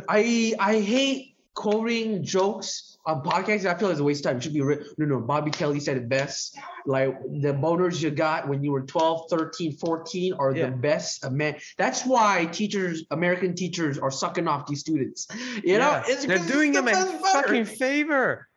I 0.10 0.55
I 0.60 0.80
hate 0.80 1.36
quoting 1.53 2.24
jokes 2.24 2.97
on 3.08 3.24
podcasts. 3.24 3.66
I 3.66 3.74
feel 3.78 3.88
like 3.88 3.93
it's 3.93 3.99
a 4.01 4.03
waste 4.03 4.26
of 4.26 4.32
time. 4.32 4.38
It 4.38 4.43
should 4.43 4.53
be 4.53 4.62
written. 4.62 4.86
No, 4.97 5.05
no. 5.05 5.20
Bobby 5.22 5.49
Kelly 5.49 5.80
said 5.80 5.97
it 5.97 6.08
best. 6.10 6.58
Like 6.86 7.18
the 7.24 7.53
boners 7.53 8.01
you 8.01 8.12
got 8.12 8.47
when 8.47 8.64
you 8.64 8.72
were 8.72 8.82
12, 8.82 9.30
13, 9.30 9.72
14 9.78 10.34
are 10.34 10.53
Yeah. 10.53 10.66
the 10.70 10.72
best. 10.76 11.24
A 11.26 11.30
man. 11.32 11.55
That's 11.78 12.05
why 12.05 12.45
teachers, 12.51 13.05
American 13.12 13.55
teachers, 13.55 13.97
are 13.97 14.12
sucking 14.12 14.47
off 14.47 14.68
these 14.68 14.82
students. 14.82 15.28
You 15.64 15.80
know, 15.80 15.89
Yeah, 15.89 16.03
it's 16.05 16.26
they're 16.26 16.38
doing 16.39 16.74
them 16.74 16.86
the 16.86 16.91
a 16.91 17.20
fucking 17.34 17.66
favor. 17.66 18.47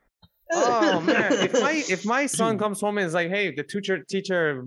Oh 0.53 1.01
man, 1.01 1.33
if 1.33 1.53
my 1.53 1.85
if 1.89 2.05
my 2.05 2.27
son 2.27 2.59
comes 2.63 2.81
home 2.81 2.99
and 2.99 3.07
is 3.07 3.15
like, 3.15 3.29
"Hey, 3.31 3.55
the 3.55 3.63
teacher 3.63 4.03
teacher, 4.03 4.65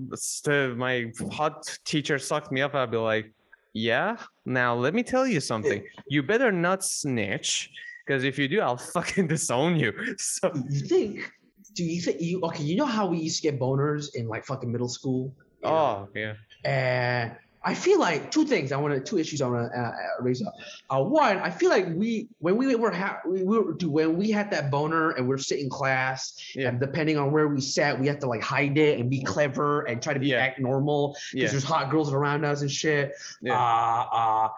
my 0.77 1.11
hot 1.29 1.77
teacher 1.83 2.17
sucked 2.17 2.53
me 2.53 2.61
up," 2.61 2.73
I'd 2.73 2.89
be 2.89 2.95
like, 2.95 3.33
"Yeah, 3.73 4.15
now 4.45 4.75
let 4.75 4.93
me 4.93 5.03
tell 5.03 5.27
you 5.27 5.41
something. 5.41 5.83
You 6.07 6.23
better 6.23 6.53
not 6.53 6.85
snitch, 6.85 7.69
because 8.05 8.23
if 8.23 8.37
you 8.37 8.47
do, 8.47 8.61
I'll 8.61 8.77
fucking 8.97 9.27
disown 9.27 9.75
you." 9.77 9.93
So 10.17 10.51
you 10.69 10.79
think? 10.81 11.31
Do 11.75 11.83
you 11.83 12.01
think 12.01 12.21
you 12.21 12.39
okay? 12.43 12.63
You 12.63 12.75
know 12.75 12.85
how 12.85 13.07
we 13.07 13.17
used 13.17 13.41
to 13.41 13.51
get 13.51 13.59
boners 13.59 14.13
in 14.15 14.27
like 14.27 14.45
fucking 14.45 14.71
middle 14.71 14.89
school? 14.89 15.33
You 15.63 15.69
know? 15.69 15.75
Oh 15.75 16.09
yeah. 16.15 16.33
And 16.65 17.35
I 17.65 17.73
feel 17.73 17.97
like 17.99 18.29
two 18.29 18.43
things 18.45 18.71
I 18.73 18.77
want 18.77 18.93
to, 18.93 18.99
two 18.99 19.17
issues 19.17 19.41
I 19.41 19.47
want 19.47 19.71
to 19.71 19.79
uh, 19.79 19.83
uh, 19.83 19.93
raise 20.21 20.45
up. 20.45 20.53
Uh, 20.89 21.01
one, 21.01 21.37
I 21.37 21.49
feel 21.49 21.69
like 21.69 21.87
we, 21.95 22.27
when 22.39 22.57
we 22.57 22.75
were, 22.75 22.91
ha- 22.91 23.21
we 23.25 23.41
were, 23.43 23.73
dude, 23.75 23.89
when 23.89 24.17
we 24.17 24.29
had 24.31 24.51
that 24.51 24.69
boner 24.69 25.11
and 25.11 25.29
we're 25.29 25.37
sitting 25.37 25.69
class, 25.69 26.37
Yeah. 26.55 26.67
and 26.67 26.79
depending 26.81 27.17
on 27.17 27.31
where 27.31 27.47
we 27.47 27.61
sat, 27.61 27.97
we 27.97 28.05
had 28.05 28.19
to 28.19 28.27
like 28.27 28.41
hide 28.41 28.77
it 28.77 28.99
and 28.99 29.09
be 29.09 29.23
clever 29.23 29.83
and 29.83 30.01
try 30.01 30.13
to 30.13 30.19
be 30.19 30.27
Yeah. 30.27 30.39
act 30.41 30.59
normal 30.59 31.15
because 31.31 31.33
Yeah. 31.41 31.47
there's 31.51 31.63
hot 31.63 31.89
girls 31.89 32.11
around 32.11 32.43
us 32.43 32.61
and 32.63 32.69
shit. 32.69 33.13
Yeah. 33.41 33.53
Uh, 33.57 34.07
uh, 34.11 34.49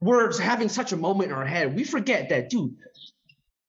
we're 0.00 0.38
having 0.40 0.68
such 0.68 0.92
a 0.92 0.96
moment 0.96 1.30
in 1.30 1.36
our 1.36 1.44
head, 1.44 1.74
we 1.74 1.84
forget 1.84 2.30
that, 2.30 2.50
dude. 2.50 2.74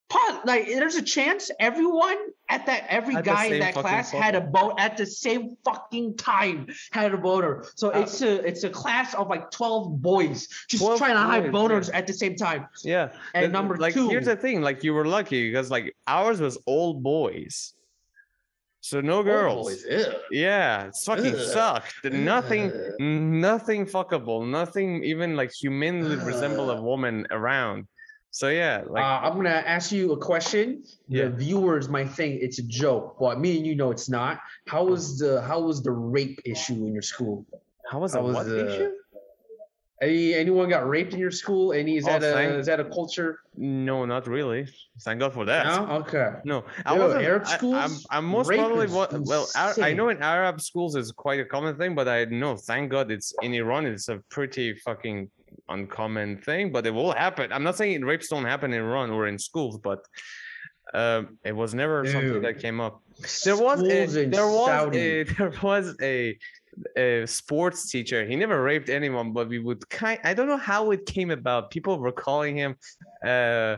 Pot, 0.10 0.46
like 0.46 0.66
there's 0.66 0.96
a 0.96 1.02
chance 1.02 1.50
everyone 1.58 2.18
at 2.50 2.66
that 2.66 2.86
every 2.90 3.16
At 3.16 3.24
guy 3.24 3.46
in 3.46 3.60
that 3.62 3.74
class 3.74 4.12
had 4.12 4.36
a 4.36 4.42
boat 4.42 4.74
at 4.78 4.98
the 4.98 5.06
same 5.06 5.56
fucking 5.64 6.18
time 6.18 6.68
had 6.92 7.14
a 7.14 7.18
boner. 7.18 7.64
So 7.76 7.94
Uh, 7.94 8.00
it's 8.00 8.22
a 8.22 8.46
it's 8.46 8.66
a 8.66 8.70
class 8.70 9.14
of 9.14 9.30
like 9.30 9.52
twelve 9.52 10.02
boys 10.02 10.50
just 10.68 10.84
12 10.84 10.98
trying 10.98 11.14
to 11.14 11.22
hide 11.22 11.46
boners 11.46 11.88
yeah. 11.88 11.98
at 11.98 12.08
the 12.08 12.14
same 12.14 12.36
time. 12.36 12.68
Yeah. 12.84 13.14
And 13.34 13.46
the- 13.46 13.50
number 13.50 13.78
like 13.78 13.94
two, 13.94 14.10
here's 14.10 14.26
the 14.26 14.36
thing, 14.36 14.62
like 14.62 14.84
you 14.84 14.94
were 14.94 15.06
lucky 15.06 15.50
because 15.50 15.72
like 15.72 15.96
ours 16.08 16.42
was 16.42 16.58
all 16.66 16.94
boys. 16.94 17.74
So 18.84 19.00
no 19.00 19.22
girls. 19.22 19.86
Yeah, 20.32 20.88
it 20.88 20.96
fucking 21.06 21.36
Ugh. 21.36 21.40
sucked. 21.40 22.04
Nothing 22.04 22.72
Ugh. 22.72 23.00
nothing 23.00 23.86
fuckable, 23.86 24.48
nothing 24.50 25.04
even 25.04 25.36
like 25.36 25.52
humanly 25.54 26.16
resemble 26.18 26.72
a 26.72 26.82
woman 26.82 27.28
around. 27.30 27.88
So 28.32 28.48
yeah, 28.50 28.82
like 28.88 29.04
uh, 29.04 29.20
I'm 29.28 29.36
gonna 29.36 29.50
ask 29.50 29.92
you 29.92 30.14
a 30.14 30.18
question. 30.18 30.84
Yeah. 31.08 31.26
The 31.26 31.30
viewers 31.32 31.90
might 31.90 32.10
think 32.10 32.42
it's 32.42 32.60
a 32.60 32.64
joke, 32.64 33.18
but 33.20 33.40
me 33.40 33.58
and 33.58 33.68
you 33.68 33.76
know 33.76 33.92
it's 33.92 34.10
not. 34.10 34.40
How 34.68 34.84
was 34.86 35.20
the 35.20 35.42
how 35.42 35.60
was 35.62 35.84
the 35.84 35.92
rape 35.92 36.40
issue 36.46 36.74
in 36.88 36.94
your 36.94 37.02
school? 37.04 37.46
how 37.92 38.00
was 38.00 38.14
how 38.14 38.22
that 38.22 38.26
was 38.26 38.36
what 38.36 38.46
the- 38.48 38.74
issue? 38.74 38.92
Any 40.02 40.34
anyone 40.34 40.68
got 40.68 40.88
raped 40.90 41.14
in 41.14 41.20
your 41.20 41.30
school? 41.30 41.74
Any 41.74 41.98
is 41.98 42.08
Oh, 42.08 42.18
that 42.18 42.24
a 42.24 42.58
is 42.58 42.66
that 42.66 42.80
a 42.80 42.86
culture? 42.86 43.42
No, 43.56 44.04
not 44.06 44.26
really. 44.28 44.68
Thank 45.02 45.20
God 45.20 45.32
for 45.32 45.46
that. 45.46 45.66
No? 45.68 45.96
Okay. 45.98 46.32
No, 46.44 46.66
I 46.88 46.98
wasn't. 46.98 47.24
Arab 47.24 47.44
I, 47.46 47.52
I'm, 47.52 47.58
schools, 47.58 48.08
I'm 48.10 48.26
most 48.26 48.48
probably 48.48 48.88
what. 48.88 49.14
Well, 49.14 49.48
I 49.56 49.94
know 49.94 50.10
in 50.10 50.22
Arab 50.24 50.60
schools 50.60 50.96
it's 50.96 51.12
quite 51.12 51.40
a 51.40 51.46
common 51.46 51.78
thing, 51.78 51.94
but 51.94 52.08
I 52.08 52.26
know. 52.26 52.58
Thank 52.58 52.90
God 52.90 53.12
it's 53.12 53.32
in 53.44 53.54
Iran. 53.54 53.86
It's 53.86 54.10
a 54.10 54.18
pretty 54.30 54.74
fucking 54.74 55.30
uncommon 55.70 56.38
thing, 56.40 56.72
but 56.72 56.88
it 56.88 56.92
will 56.92 57.12
happen. 57.12 57.54
I'm 57.54 57.64
not 57.64 57.78
saying 57.78 58.02
rapes 58.02 58.28
don't 58.28 58.46
happen 58.46 58.74
in 58.74 58.82
Iran 58.82 59.12
or 59.12 59.28
in 59.28 59.38
schools, 59.38 59.78
but 59.78 60.04
um, 60.96 61.38
it 61.44 61.56
was 61.56 61.74
never 61.74 62.06
something 62.06 62.42
that 62.42 62.60
came 62.60 62.82
up. 62.82 63.02
There 63.46 63.56
was 63.56 63.82
a, 63.82 63.86
Schools 63.86 64.16
in 64.16 64.32
there 64.32 64.48
was 64.48 64.96
a 64.96 65.24
there 65.38 65.54
was 65.62 65.96
a 66.02 66.38
a 66.96 67.26
sports 67.26 67.92
teacher. 67.92 68.26
He 68.26 68.36
never 68.36 68.62
raped 68.64 68.90
anyone, 68.90 69.34
but 69.34 69.50
we 69.50 69.60
would 69.60 69.88
kind. 69.90 70.20
I 70.24 70.34
don't 70.34 70.48
know 70.48 70.58
how 70.58 70.92
it 70.92 71.06
came 71.06 71.32
about. 71.32 71.72
People 71.72 72.00
were 72.00 72.12
calling 72.12 72.56
him. 72.56 72.76
Uh, 73.24 73.78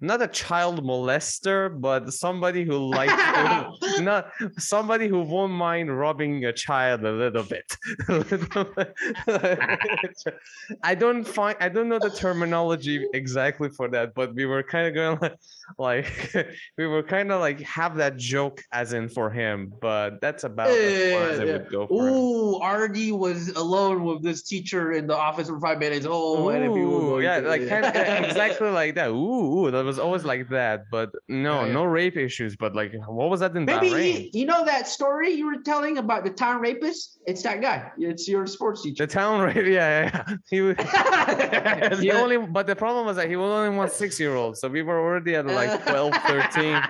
not 0.00 0.22
a 0.22 0.28
child 0.28 0.84
molester, 0.84 1.80
but 1.80 2.12
somebody 2.12 2.64
who 2.64 2.78
likes 2.78 3.12
to, 3.12 4.00
not 4.02 4.30
somebody 4.58 5.08
who 5.08 5.22
won't 5.22 5.52
mind 5.52 5.96
robbing 5.96 6.44
a 6.44 6.52
child 6.52 7.04
a 7.04 7.12
little 7.12 7.44
bit. 7.44 7.76
I 10.82 10.94
don't 10.94 11.24
find 11.24 11.56
I 11.60 11.68
don't 11.68 11.88
know 11.88 11.98
the 11.98 12.10
terminology 12.10 13.06
exactly 13.12 13.70
for 13.70 13.88
that, 13.88 14.14
but 14.14 14.34
we 14.34 14.46
were 14.46 14.62
kind 14.62 14.88
of 14.88 14.94
going 14.94 15.18
like, 15.20 15.38
like 15.78 16.46
we 16.78 16.86
were 16.86 17.02
kind 17.02 17.32
of 17.32 17.40
like 17.40 17.60
have 17.60 17.96
that 17.96 18.16
joke 18.16 18.62
as 18.72 18.92
in 18.92 19.08
for 19.08 19.30
him, 19.30 19.72
but 19.80 20.20
that's 20.20 20.44
about 20.44 20.70
as 20.70 21.12
far 21.12 21.28
as 21.28 21.40
I 21.40 21.44
would 21.44 21.70
go 21.70 21.86
for 21.86 22.08
him. 22.08 22.14
Ooh, 22.14 22.56
Artie 22.56 23.12
was 23.12 23.48
alone 23.50 24.04
with 24.04 24.22
this 24.22 24.42
teacher 24.42 24.92
in 24.92 25.06
the 25.06 25.16
office 25.16 25.48
for 25.48 25.60
five 25.60 25.78
minutes. 25.78 26.06
Oh, 26.08 26.48
and 26.48 26.64
if 26.64 26.76
you 26.76 26.84
Ooh, 26.84 27.20
yeah, 27.20 27.38
like 27.38 27.68
kind 27.68 27.84
of 27.84 27.94
exactly 27.94 28.70
like 28.70 28.94
that. 28.96 29.08
Ooh, 29.08 29.66
ooh, 29.66 29.70
that 29.84 29.86
was 29.86 29.98
always 29.98 30.24
like 30.24 30.48
that. 30.48 30.84
But 30.90 31.10
no, 31.28 31.60
Yeah, 31.60 31.66
yeah. 31.66 31.72
no 31.74 31.84
rape 31.84 32.16
issues. 32.16 32.56
But 32.56 32.74
like, 32.74 32.92
what 33.06 33.28
was 33.28 33.40
that 33.40 33.54
in 33.54 33.66
the 33.66 33.72
Maybe 33.74 33.90
Bahrain? 33.90 34.24
you, 34.32 34.40
you 34.40 34.46
know 34.46 34.64
that 34.64 34.88
story 34.88 35.30
you 35.32 35.44
were 35.44 35.60
telling 35.62 35.98
about 35.98 36.24
the 36.24 36.30
town 36.30 36.60
rapist? 36.62 37.18
It's 37.26 37.42
that 37.42 37.60
guy. 37.60 37.92
It's 37.98 38.26
your 38.26 38.46
sports 38.46 38.82
teacher. 38.82 39.04
The 39.06 39.12
town 39.12 39.42
rape, 39.42 39.56
yeah, 39.66 40.24
yeah. 40.26 40.36
He 40.48 40.62
was. 40.62 40.76
He 42.00 42.06
Yeah. 42.08 42.20
only, 42.22 42.38
but 42.38 42.66
the 42.66 42.74
problem 42.76 43.04
was 43.06 43.16
that 43.16 43.28
he 43.28 43.36
was 43.36 43.50
only 43.50 43.76
one 43.76 43.90
six 43.90 44.18
year 44.18 44.34
old, 44.34 44.56
so 44.56 44.68
we 44.68 44.80
were 44.82 44.98
already 44.98 45.34
at 45.36 45.44
like 45.46 45.84
12, 45.86 46.14
13. 46.14 46.82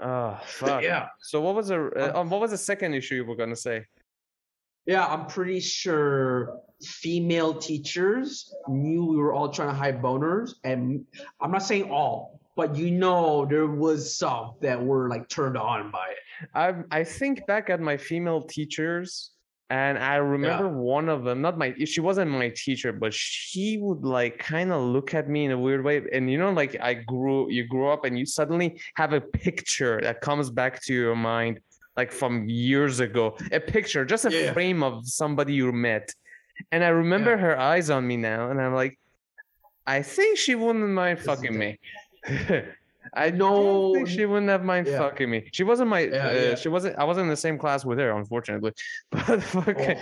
Oh 0.00 0.38
fuck. 0.44 0.82
Yeah. 0.82 1.06
So 1.22 1.40
what 1.40 1.54
was 1.54 1.68
the 1.68 1.90
uh, 1.96 2.10
Um, 2.10 2.16
um, 2.16 2.30
what 2.30 2.40
was 2.40 2.50
the 2.52 2.58
second 2.58 2.94
issue 2.94 3.14
you 3.16 3.24
were 3.24 3.34
gonna 3.36 3.56
say? 3.56 3.86
Yeah, 4.88 5.04
I'm 5.04 5.26
pretty 5.26 5.60
sure 5.60 6.60
female 6.82 7.52
teachers 7.52 8.54
knew 8.68 9.04
we 9.04 9.18
were 9.18 9.34
all 9.34 9.50
trying 9.50 9.68
to 9.68 9.74
hide 9.74 10.00
boners, 10.00 10.54
and 10.64 11.04
I'm 11.42 11.50
not 11.50 11.62
saying 11.62 11.90
all, 11.90 12.40
but 12.56 12.74
you 12.74 12.90
know 12.90 13.44
there 13.44 13.66
was 13.66 14.16
some 14.16 14.54
that 14.62 14.82
were 14.82 15.10
like 15.10 15.28
turned 15.28 15.58
on 15.58 15.90
by 15.90 16.06
it. 16.12 16.48
I 16.54 17.00
I 17.00 17.04
think 17.04 17.46
back 17.46 17.68
at 17.68 17.82
my 17.82 17.98
female 17.98 18.40
teachers, 18.40 19.32
and 19.68 19.98
I 19.98 20.16
remember 20.16 20.70
one 20.70 21.10
of 21.10 21.22
them. 21.22 21.42
Not 21.42 21.58
my 21.58 21.74
she 21.84 22.00
wasn't 22.00 22.30
my 22.30 22.48
teacher, 22.48 22.90
but 22.90 23.12
she 23.12 23.76
would 23.76 24.06
like 24.06 24.38
kind 24.38 24.72
of 24.72 24.80
look 24.80 25.12
at 25.12 25.28
me 25.28 25.44
in 25.44 25.50
a 25.50 25.58
weird 25.58 25.84
way. 25.84 26.02
And 26.10 26.30
you 26.30 26.38
know, 26.38 26.50
like 26.50 26.78
I 26.80 26.94
grew, 26.94 27.50
you 27.50 27.66
grew 27.66 27.90
up, 27.90 28.06
and 28.06 28.18
you 28.18 28.24
suddenly 28.24 28.80
have 28.94 29.12
a 29.12 29.20
picture 29.20 30.00
that 30.00 30.22
comes 30.22 30.48
back 30.48 30.82
to 30.84 30.94
your 30.94 31.14
mind, 31.14 31.60
like 31.98 32.12
from 32.12 32.48
years 32.48 33.00
ago. 33.00 33.36
A 33.52 33.60
picture, 33.60 34.04
just 34.04 34.24
a 34.24 34.30
Yeah. 34.30 34.52
frame 34.54 34.82
of 34.84 35.06
somebody 35.20 35.52
you 35.54 35.72
met. 35.72 36.14
And 36.72 36.80
I 36.84 36.88
remember 36.88 37.32
Yeah. 37.32 37.38
her 37.46 37.54
eyes 37.58 37.90
on 37.90 38.06
me 38.06 38.16
now, 38.16 38.50
and 38.50 38.58
I'm 38.62 38.72
like, 38.82 38.94
I 39.86 40.02
think 40.02 40.38
she 40.38 40.54
wouldn't 40.54 40.88
mind 41.02 41.18
fucking 41.20 41.56
me. 41.62 41.70
I 43.24 43.30
know- 43.30 44.04
she 44.06 44.24
wouldn't 44.26 44.50
have 44.50 44.64
mind 44.64 44.86
Yeah. 44.86 44.98
fucking 44.98 45.28
me. 45.34 45.48
She 45.52 45.64
wasn't 45.64 45.88
my. 45.90 46.02
Uh. 46.08 46.54
She 46.56 46.68
wasn't. 46.68 46.94
I 46.98 47.04
wasn't 47.04 47.24
in 47.24 47.30
the 47.30 47.42
same 47.48 47.58
class 47.58 47.84
with 47.84 47.98
her, 47.98 48.10
unfortunately. 48.22 48.72
But 49.10 49.42
fucking. 49.42 49.98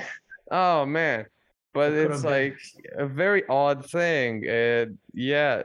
Oh, 0.51 0.81
Oh, 0.83 0.87
man. 0.87 1.27
But 1.73 1.93
It 1.93 2.07
could've 2.09 2.23
been. 2.23 2.31
like 2.31 2.57
a 3.05 3.07
very 3.07 3.43
odd 3.49 3.81
thing. 3.97 4.33
Uh, 4.49 4.87
yeah. 5.15 5.63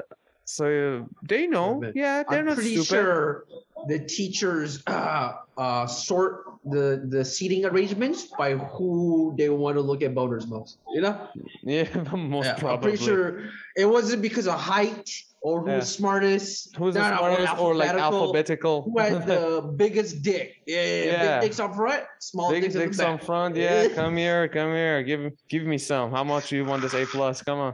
So 0.51 1.07
they 1.23 1.47
know. 1.47 1.81
Yeah, 1.95 2.23
they're 2.29 2.39
I'm 2.39 2.45
not 2.47 2.55
pretty 2.55 2.75
stupid. 2.75 2.87
sure 2.87 3.45
the 3.87 3.99
teachers 3.99 4.83
uh, 4.85 5.33
uh, 5.57 5.87
sort 5.87 6.43
the 6.65 7.05
the 7.07 7.23
seating 7.23 7.63
arrangements 7.65 8.27
by 8.37 8.55
who 8.55 9.33
they 9.37 9.49
want 9.49 9.77
to 9.77 9.81
look 9.81 10.01
at 10.03 10.13
boners 10.13 10.47
most. 10.47 10.77
You 10.93 11.01
know, 11.01 11.15
Yeah, 11.63 11.87
most 12.15 12.45
yeah, 12.47 12.53
probably. 12.55 12.75
I'm 12.75 12.81
pretty 12.81 12.97
sure 13.03 13.49
it 13.77 13.85
wasn't 13.85 14.21
because 14.21 14.47
of 14.47 14.59
height 14.59 15.09
or 15.41 15.61
who's 15.61 15.69
Yeah. 15.71 15.79
smartest. 15.99 16.75
Who's 16.75 16.95
the 16.95 17.07
smartest 17.17 17.57
or 17.57 17.73
like 17.73 17.89
alphabetical? 17.89 18.83
Who 18.83 18.99
had 18.99 19.25
the 19.25 19.73
biggest 19.77 20.21
dick? 20.21 20.57
Yeah, 20.67 20.83
yeah. 20.83 21.39
Big 21.39 21.49
dicks 21.49 21.59
up 21.61 21.73
front, 21.75 22.03
small 22.19 22.51
Big 22.51 22.63
dicks 22.63 22.75
dicks 22.75 22.99
on 22.99 23.17
front. 23.19 23.55
Yeah, 23.55 23.87
come 23.87 24.17
here, 24.17 24.47
come 24.49 24.73
here. 24.73 25.01
Give 25.01 25.31
give 25.47 25.63
me 25.63 25.77
some. 25.77 26.11
How 26.11 26.25
much 26.25 26.51
you 26.51 26.65
want 26.65 26.81
this 26.83 26.93
A 26.93 27.05
plus? 27.05 27.41
Come 27.41 27.59
on. 27.59 27.73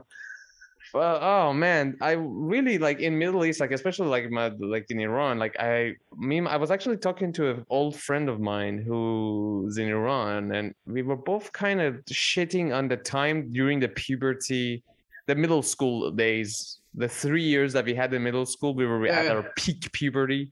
Well, 0.97 1.19
oh 1.21 1.53
man, 1.53 1.95
I 2.01 2.13
really 2.13 2.79
like 2.79 3.01
in 3.01 3.19
Middle 3.19 3.45
East, 3.45 3.59
like 3.59 3.69
especially 3.71 4.07
like 4.07 4.31
my 4.31 4.47
like 4.57 4.87
in 4.89 4.99
Iran, 4.99 5.37
like 5.37 5.55
I 5.59 5.93
me 6.17 6.41
I 6.41 6.57
was 6.57 6.71
actually 6.71 6.97
talking 6.97 7.31
to 7.33 7.51
an 7.51 7.65
old 7.69 7.95
friend 7.95 8.27
of 8.27 8.39
mine 8.39 8.79
who's 8.87 9.77
in 9.77 9.89
Iran, 9.89 10.51
and 10.53 10.73
we 10.87 11.03
were 11.03 11.15
both 11.15 11.51
kind 11.53 11.81
of 11.81 12.03
shitting 12.05 12.75
on 12.75 12.87
the 12.87 12.97
time 12.97 13.51
during 13.51 13.79
the 13.79 13.89
puberty, 13.89 14.81
the 15.27 15.35
middle 15.35 15.61
school 15.61 16.09
days, 16.09 16.79
the 16.95 17.07
three 17.07 17.43
years 17.43 17.73
that 17.73 17.85
we 17.85 17.93
had 17.93 18.11
in 18.15 18.23
middle 18.23 18.47
school, 18.47 18.73
we 18.73 18.87
were 18.87 19.05
at 19.05 19.27
our 19.27 19.43
peak 19.55 19.91
puberty, 19.91 20.51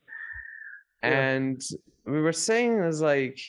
Yeah. 1.01 1.09
and 1.09 1.59
we 2.05 2.21
were 2.21 2.37
saying 2.49 2.77
is 2.83 3.01
like 3.01 3.39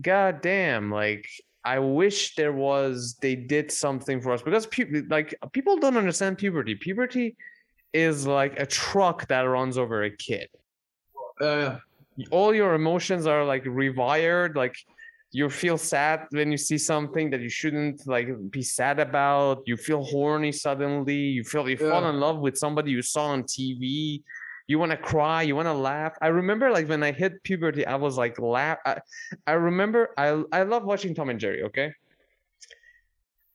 god 0.00 0.42
damn 0.42 0.92
like 0.92 1.26
i 1.64 1.78
wish 1.78 2.34
there 2.34 2.52
was 2.52 3.16
they 3.22 3.34
did 3.34 3.70
something 3.70 4.20
for 4.20 4.32
us 4.32 4.42
because 4.42 4.66
pu- 4.66 5.06
like 5.08 5.34
people 5.52 5.76
don't 5.76 5.96
understand 5.96 6.38
puberty. 6.38 6.74
Puberty 6.74 7.36
is 7.92 8.26
like 8.26 8.58
a 8.58 8.66
truck 8.66 9.26
that 9.28 9.42
runs 9.42 9.76
over 9.78 10.04
a 10.04 10.10
kid. 10.10 10.48
Uh, 11.40 11.78
all 12.30 12.54
your 12.54 12.74
emotions 12.74 13.26
are 13.26 13.44
like 13.44 13.64
rewired 13.64 14.54
like 14.54 14.76
you 15.34 15.48
feel 15.48 15.78
sad 15.78 16.26
when 16.30 16.50
you 16.50 16.58
see 16.58 16.76
something 16.76 17.30
that 17.30 17.40
you 17.40 17.48
shouldn't 17.48 18.06
like 18.06 18.28
be 18.50 18.62
sad 18.62 19.00
about. 19.00 19.62
You 19.64 19.78
feel 19.78 20.04
horny 20.04 20.52
suddenly. 20.52 21.16
You 21.16 21.42
feel 21.42 21.68
you 21.68 21.78
fall 21.78 22.06
in 22.08 22.20
love 22.20 22.38
with 22.40 22.58
somebody 22.58 22.90
you 22.90 23.00
saw 23.02 23.26
on 23.28 23.44
tv 23.44 24.22
you 24.72 24.78
want 24.78 24.90
to 24.90 24.96
cry 24.96 25.42
you 25.42 25.54
want 25.54 25.66
to 25.66 25.72
laugh 25.92 26.14
i 26.22 26.28
remember 26.28 26.70
like 26.70 26.88
when 26.88 27.02
i 27.02 27.12
hit 27.12 27.42
puberty 27.42 27.86
i 27.86 27.94
was 27.94 28.16
like 28.16 28.38
laugh 28.40 28.78
I, 28.86 29.00
I 29.46 29.52
remember 29.52 30.08
i 30.16 30.42
i 30.50 30.62
love 30.62 30.84
watching 30.84 31.14
tom 31.14 31.28
and 31.28 31.38
jerry 31.38 31.62
okay 31.64 31.92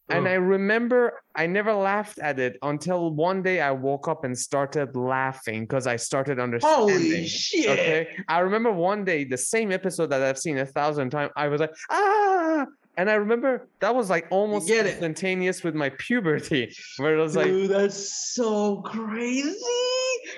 and 0.09 0.28
I 0.28 0.36
remember 0.36 1.22
I 1.36 1.47
never 1.47 1.74
laughed 1.74 2.20
at 2.20 2.39
it 2.39 2.57
until 2.61 3.11
one 3.11 3.43
day 3.43 3.59
I 3.59 3.72
woke 3.72 4.07
up 4.07 4.24
and 4.24 4.38
started 4.38 4.95
laughing 4.95 5.63
because 5.63 5.86
I 5.86 5.97
started 5.97 6.39
understanding. 6.39 6.95
holy 6.95 7.28
shit! 7.28 7.70
Okay. 7.70 8.07
I 8.30 8.39
remember 8.39 8.72
one 8.72 9.03
day 9.03 9.26
the 9.26 9.38
same 9.38 9.72
episode 9.72 10.07
that 10.11 10.22
I've 10.22 10.38
seen 10.38 10.59
a 10.59 10.65
thousand 10.65 11.09
times. 11.09 11.32
I 11.36 11.49
was 11.49 11.59
like, 11.59 11.76
ah, 11.89 12.65
and 12.95 13.09
I 13.09 13.15
remember 13.15 13.68
that 13.80 13.93
was 13.93 14.09
like 14.09 14.28
almost 14.32 14.68
get 14.68 14.86
it. 14.86 14.91
instantaneous 14.91 15.63
with 15.63 15.76
my 15.76 15.89
puberty, 15.89 16.74
where 16.97 17.18
it 17.18 17.22
was 17.22 17.36
like 17.36 17.47
Dude, 17.47 17.70
that's 17.70 18.34
so 18.34 18.82
crazy. 18.82 19.55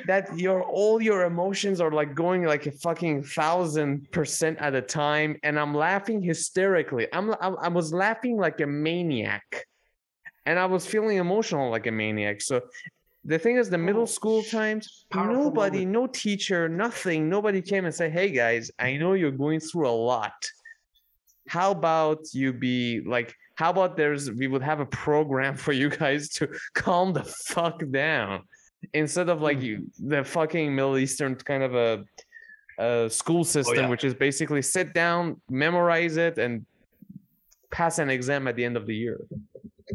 That 0.05 0.37
your 0.37 0.63
all 0.63 1.01
your 1.01 1.25
emotions 1.25 1.81
are 1.81 1.91
like 1.91 2.15
going 2.15 2.43
like 2.43 2.65
a 2.65 2.71
fucking 2.71 3.23
thousand 3.23 4.11
percent 4.11 4.57
at 4.59 4.75
a 4.75 4.81
time, 4.81 5.37
and 5.43 5.59
I'm 5.59 5.73
laughing 5.73 6.21
hysterically. 6.21 7.07
I'm, 7.13 7.35
I 7.41 7.67
was 7.69 7.93
laughing 7.93 8.37
like 8.37 8.59
a 8.61 8.67
maniac, 8.67 9.65
and 10.45 10.59
I 10.59 10.65
was 10.65 10.85
feeling 10.85 11.17
emotional 11.17 11.69
like 11.69 11.87
a 11.87 11.91
maniac. 11.91 12.41
So. 12.41 12.61
The 13.25 13.37
thing 13.37 13.57
is, 13.57 13.69
the 13.69 13.75
oh, 13.75 13.79
middle 13.79 14.01
Oh, 14.03 14.05
school 14.05 14.41
sh- 14.41 14.51
times, 14.51 15.05
nobody, 15.13 15.79
moment. 15.79 15.91
no 15.91 16.07
teacher, 16.07 16.69
nothing, 16.69 17.29
nobody 17.29 17.61
came 17.61 17.83
and 17.83 17.93
said, 17.93 18.13
"Hey 18.13 18.31
guys, 18.31 18.71
I 18.79 18.95
know 18.95 19.11
you're 19.13 19.29
going 19.29 19.59
through 19.59 19.87
a 19.89 19.91
lot. 19.91 20.49
How 21.47 21.71
about 21.71 22.33
you 22.33 22.53
be 22.53 23.01
like? 23.05 23.35
How 23.55 23.71
about 23.71 23.97
there's 23.97 24.31
we 24.31 24.47
would 24.47 24.61
have 24.61 24.79
a 24.79 24.85
program 24.85 25.57
for 25.63 25.73
you 25.73 25.89
guys 25.89 26.29
to 26.35 26.47
calm 26.73 27.11
the 27.11 27.25
fuck 27.25 27.83
down." 27.91 28.43
Instead 28.93 29.29
of 29.29 29.41
like 29.41 29.61
you 29.61 29.89
the 29.99 30.23
fucking 30.23 30.73
middle 30.73 30.97
eastern 30.97 31.35
kind 31.35 31.63
of 31.63 31.75
a, 31.75 32.03
a 32.77 33.09
school 33.09 33.41
oh, 33.41 33.43
system 33.43 33.75
yeah. 33.83 33.89
which 33.89 34.03
is 34.03 34.13
basically 34.13 34.61
sit 34.61 34.93
down 34.93 35.39
memorize 35.49 36.17
it 36.17 36.37
and 36.37 36.65
pass 37.71 37.99
an 37.99 38.09
exam 38.09 38.47
at 38.47 38.55
the 38.55 38.65
end 38.65 38.75
of 38.77 38.85
the 38.87 38.95
year 38.95 39.19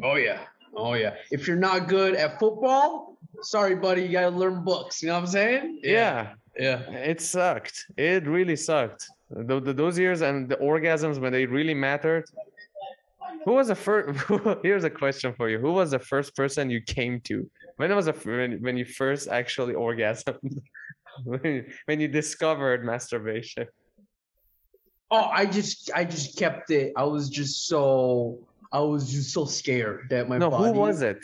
Oh 0.03 0.17
yeah. 0.17 0.41
Oh 0.77 0.95
yeah. 0.95 1.15
If 1.31 1.47
you're 1.47 1.57
not 1.57 1.89
good 1.89 2.15
at 2.15 2.39
football, 2.41 3.17
sorry, 3.43 3.77
buddy, 3.77 4.03
you 4.03 4.09
gotta 4.09 4.31
learn 4.31 4.65
books. 4.65 5.03
You 5.03 5.09
know 5.09 5.15
what 5.15 5.21
I'm 5.21 5.27
saying? 5.29 5.81
yeah, 5.83 6.33
Yeah. 6.59 6.81
it 6.91 7.21
sucked 7.21 7.87
it 7.97 8.27
really 8.27 8.57
sucked 8.57 9.07
Th- 9.49 9.65
th- 9.65 9.77
those 9.77 9.99
years 9.99 10.21
and 10.21 10.49
the 10.49 10.57
orgasms 10.57 11.21
when 11.21 11.33
they 11.33 11.47
really 11.47 11.75
mattered 11.75 12.25
who 13.45 13.53
was 13.53 13.69
the 13.69 13.75
first 13.75 14.19
here's 14.63 14.85
a 14.85 14.91
question 14.91 15.33
for 15.35 15.49
you 15.49 15.59
who 15.59 15.73
was 15.73 15.91
the 15.91 15.99
first 15.99 16.35
person 16.37 16.71
you 16.71 16.81
came 16.81 17.21
to 17.21 17.49
when 17.77 17.95
was 17.95 18.07
the 18.07 18.13
when, 18.13 18.53
when 18.63 18.77
you 18.77 18.85
first 18.85 19.29
actually 19.29 19.75
orgasmed 19.75 20.39
when, 21.25 21.41
you- 21.45 21.65
when 21.87 22.01
you 22.01 22.09
discovered 22.09 22.85
masturbation 22.85 23.67
Oh, 25.11 25.29
I 25.31 25.47
just 25.47 25.91
I 25.95 26.03
just 26.05 26.37
kept 26.37 26.71
it. 26.73 26.93
I 26.97 27.05
was 27.05 27.29
just 27.29 27.69
so 27.69 28.39
I 28.73 28.81
was 28.81 29.13
just 29.13 29.33
so 29.33 29.45
scared 29.45 30.07
that 30.11 30.29
my 30.29 30.39
no 30.39 30.51
body. 30.51 30.73
who 30.73 30.81
was 30.81 31.03
it 31.03 31.19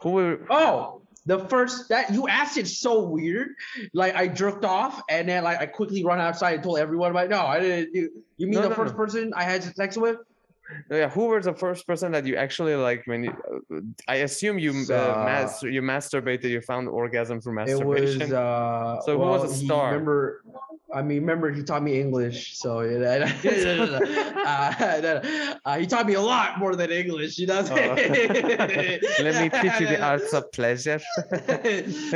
who 0.00 0.10
were 0.10 0.46
Oh, 0.48 1.00
the 1.26 1.40
first 1.48 1.88
that 1.88 2.12
you 2.12 2.28
asked 2.28 2.56
it 2.58 2.68
so 2.68 3.02
weird. 3.02 3.48
Like 3.94 4.14
I 4.14 4.28
jerked 4.28 4.64
off 4.64 5.02
and 5.08 5.28
then 5.28 5.42
like 5.42 5.58
I 5.58 5.66
quickly 5.66 6.04
run 6.04 6.20
outside 6.20 6.54
and 6.56 6.62
told 6.62 6.78
everyone 6.78 7.10
about. 7.10 7.30
No, 7.30 7.40
I 7.40 7.58
didn't. 7.58 7.94
You, 7.94 8.22
you 8.36 8.46
mean 8.46 8.56
No, 8.56 8.62
the 8.62 8.68
no, 8.68 8.74
first 8.76 8.92
no. 8.92 8.98
person 8.98 9.32
I 9.34 9.42
had 9.42 9.64
sex 9.64 9.96
with? 9.96 10.18
Yeah, 10.90 11.08
who 11.08 11.26
was 11.28 11.44
the 11.44 11.54
first 11.54 11.86
person 11.86 12.12
that 12.12 12.26
you 12.26 12.36
actually 12.36 12.74
like 12.76 13.02
when 13.06 13.24
you? 13.24 13.32
uh, 13.32 13.80
I 14.08 14.16
assume 14.28 14.58
you 14.58 14.72
uh, 14.90 14.94
Uh, 14.94 15.24
mas- 15.28 15.62
you 15.62 15.82
masturbated. 15.82 16.50
You 16.50 16.60
found 16.60 16.88
orgasm 16.88 17.40
through 17.40 17.52
It 17.58 17.60
masturbation. 17.62 18.20
was. 18.20 18.32
uh 18.32 19.00
So 19.06 19.12
who 19.12 19.18
was 19.18 19.40
well, 19.42 19.48
the 19.50 19.54
star? 19.54 19.86
Remember, 19.92 20.42
I 20.94 21.00
mean, 21.00 21.20
remember 21.24 21.50
he 21.50 21.62
taught 21.62 21.82
me 21.82 21.98
English, 22.00 22.38
so. 22.62 22.70
Uh. 24.42 25.20
Uh, 25.64 25.78
he 25.78 25.86
taught 25.86 26.06
me 26.06 26.14
a 26.14 26.20
lot 26.20 26.58
more 26.58 26.74
than 26.74 26.90
English. 26.90 27.38
You 27.38 27.46
know. 27.46 27.62
Oh. 27.70 27.74
Let 29.26 29.34
me 29.42 29.48
teach 29.60 29.76
you 29.80 29.86
the 29.94 30.00
arts 30.02 30.32
of 30.32 30.50
pleasure. 30.52 31.00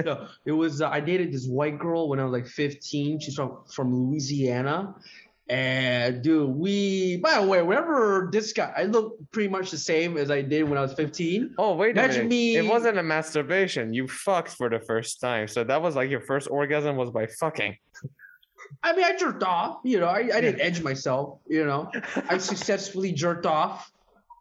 no, 0.05 0.27
it 0.45 0.53
was 0.53 0.83
uh, 0.83 0.89
I 0.89 1.01
dated 1.01 1.33
this 1.33 1.47
white 1.47 1.79
girl 1.79 2.09
when 2.09 2.19
I 2.21 2.25
was 2.25 2.33
like 2.33 2.47
15. 2.49 3.21
She's 3.21 3.35
from 3.35 3.59
from 3.77 3.95
Louisiana. 3.95 4.95
And 5.49 6.22
dude, 6.22 6.51
we 6.51 7.18
by 7.18 7.40
the 7.40 7.47
way, 7.47 7.62
whenever 7.62 8.28
this 8.32 8.53
guy 8.53 8.72
I 8.76 8.84
look 8.84 9.16
pretty 9.30 9.49
much 9.49 9.70
the 9.70 9.78
same 9.78 10.16
as 10.16 10.28
I 10.30 10.42
did 10.42 10.64
when 10.64 10.76
I 10.76 10.82
was 10.82 10.94
15. 10.94 11.55
Oh 11.59 11.74
wait 11.76 11.97
a 11.97 12.01
Imagine 12.03 12.28
minute! 12.28 12.64
It 12.64 12.68
wasn't 12.68 12.99
a 12.99 13.03
masturbation. 13.03 13.94
You 13.94 14.09
fucked 14.09 14.51
for 14.51 14.68
the 14.68 14.80
first 14.80 15.20
time, 15.20 15.47
so 15.47 15.62
that 15.62 15.80
was 15.80 15.94
like 15.94 16.11
your 16.11 16.20
first 16.20 16.49
orgasm 16.51 16.97
was 16.97 17.11
by 17.11 17.26
fucking. 17.26 17.76
I 18.82 18.92
mean 18.97 19.05
I 19.05 19.16
jerked 19.16 19.44
off, 19.44 19.78
you 19.84 20.01
know, 20.01 20.07
I, 20.07 20.28
I 20.34 20.40
didn't 20.40 20.61
edge 20.61 20.82
myself, 20.82 21.38
you 21.47 21.64
know. 21.64 21.92
I 22.28 22.38
successfully 22.53 23.12
jerked 23.12 23.47
off. 23.47 23.92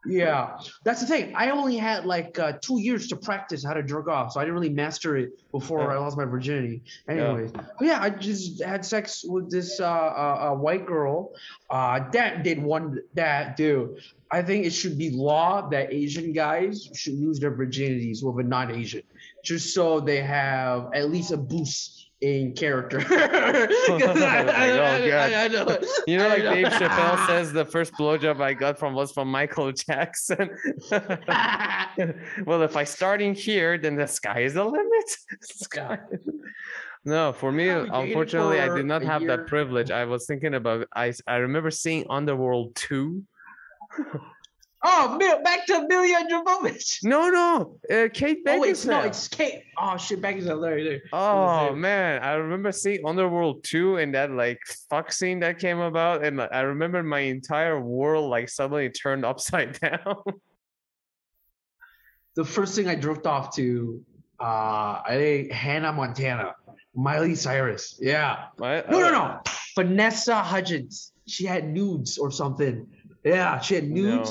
Yeah, 0.06 0.58
that's 0.84 1.00
the 1.00 1.06
thing. 1.06 1.34
I 1.36 1.50
only 1.50 1.76
had 1.76 2.04
like 2.04 2.38
uh, 2.38 2.52
two 2.60 2.80
years 2.80 3.08
to 3.08 3.16
practice 3.16 3.64
how 3.64 3.74
to 3.74 3.82
jerk 3.82 4.08
off, 4.08 4.32
so 4.32 4.40
I 4.40 4.44
didn't 4.44 4.54
really 4.54 4.70
master 4.70 5.16
it 5.16 5.30
before 5.50 5.80
Yeah. 5.80 5.96
I 5.96 5.98
lost 5.98 6.16
my 6.16 6.24
virginity. 6.24 6.82
Anyways, 7.08 7.52
but 7.52 7.66
yeah, 7.80 8.00
I 8.00 8.10
just 8.10 8.62
had 8.62 8.84
sex 8.84 9.24
with 9.26 9.50
this 9.50 9.80
uh, 9.80 9.84
uh, 9.84 10.50
uh, 10.52 10.54
white 10.54 10.86
girl. 10.86 11.32
Uh, 11.70 12.00
that 12.10 12.44
did 12.44 12.62
one 12.62 13.00
that 13.14 13.56
dude. 13.56 14.00
I 14.30 14.42
think 14.42 14.66
it 14.66 14.70
should 14.70 14.98
be 14.98 15.10
law 15.10 15.68
that 15.68 15.92
Asian 15.92 16.32
guys 16.32 16.88
should 16.94 17.14
lose 17.14 17.38
their 17.38 17.52
virginities 17.52 18.24
with 18.24 18.44
a 18.44 18.48
non-Asian, 18.48 19.02
just 19.44 19.72
so 19.72 20.00
they 20.00 20.20
have 20.20 20.90
at 20.94 21.10
least 21.10 21.30
a 21.30 21.36
boost 21.36 22.05
in 22.20 22.52
character. 22.54 22.98
Oh, 23.08 23.98
I- 24.00 24.44
I- 24.48 24.70
oh, 24.70 25.08
God. 25.08 25.32
I 25.32 25.48
know. 25.48 25.78
You 26.06 26.18
know, 26.18 26.26
I 26.28 26.36
like. 26.36 26.42
Dave 26.54 26.66
Chappelle 26.68 27.26
says, 27.26 27.52
the 27.52 27.64
first 27.64 27.92
blowjob 27.94 28.40
I 28.40 28.54
got 28.54 28.78
from 28.78 28.94
was 28.94 29.12
from 29.12 29.28
Michael 29.30 29.72
Jackson. 29.72 30.50
well, 30.90 32.62
if 32.62 32.76
I 32.76 32.84
start 32.84 33.20
in 33.22 33.34
here, 33.34 33.78
then 33.78 33.96
the 33.96 34.06
sky 34.06 34.40
is 34.40 34.54
the 34.54 34.64
limit. 34.64 35.08
Sky. 35.42 35.98
No, 37.04 37.32
for 37.32 37.52
me, 37.52 37.68
unfortunately, 37.68 38.60
I 38.60 38.74
did 38.74 38.86
not 38.86 39.02
have 39.02 39.22
year. 39.22 39.36
that 39.36 39.46
privilege. 39.46 39.90
I 39.90 40.04
was 40.04 40.26
thinking 40.26 40.54
about 40.54 40.88
I. 40.94 41.12
I 41.26 41.36
remember 41.36 41.70
seeing 41.70 42.04
Underworld 42.10 42.74
2. 42.74 43.22
Oh, 44.88 45.16
Mil- 45.18 45.42
back 45.42 45.66
to 45.66 45.86
Milla 45.88 46.24
Jovovich. 46.30 46.98
No, 47.02 47.28
no, 47.28 47.78
uh, 47.90 48.08
Kate 48.14 48.38
Oh 48.46 48.60
wait, 48.60 48.84
no, 48.86 49.00
it's 49.00 49.26
Kate. 49.26 49.64
Oh 49.76 49.96
shit, 49.96 50.22
Beckinsale. 50.22 50.60
There, 50.62 50.84
there. 50.84 51.02
Oh 51.12 51.68
same. 51.70 51.80
man, 51.80 52.22
I 52.22 52.34
remember 52.34 52.70
seeing 52.70 53.04
Underworld 53.04 53.64
2 53.64 53.96
and 53.96 54.14
that 54.14 54.30
like 54.30 54.60
fuck 54.88 55.10
scene 55.12 55.40
that 55.40 55.58
came 55.58 55.80
about, 55.80 56.24
and 56.24 56.40
I 56.40 56.60
remember 56.60 57.02
my 57.02 57.20
entire 57.20 57.80
world 57.80 58.30
like 58.30 58.48
suddenly 58.48 58.88
turned 58.90 59.24
upside 59.30 59.78
down. 59.80 60.22
The 62.34 62.44
first 62.44 62.74
thing 62.76 62.86
I 62.88 62.94
drifted 62.94 63.26
off 63.28 63.54
to, 63.56 64.00
uh, 64.40 64.44
I 65.04 65.48
Hannah 65.50 65.92
Montana, 65.92 66.54
Miley 66.94 67.34
Cyrus. 67.34 67.98
Yeah. 68.00 68.46
Right? 68.58 68.88
No, 68.90 69.00
no, 69.00 69.06
Uh, 69.08 69.10
no. 69.10 69.40
Vanessa 69.74 70.36
Hudgens. 70.42 71.12
She 71.26 71.44
had 71.44 71.68
nudes 71.68 72.18
or 72.18 72.30
something. 72.30 72.86
Yeah, 73.24 73.58
she 73.60 73.74
had 73.74 73.88
No. 73.88 74.22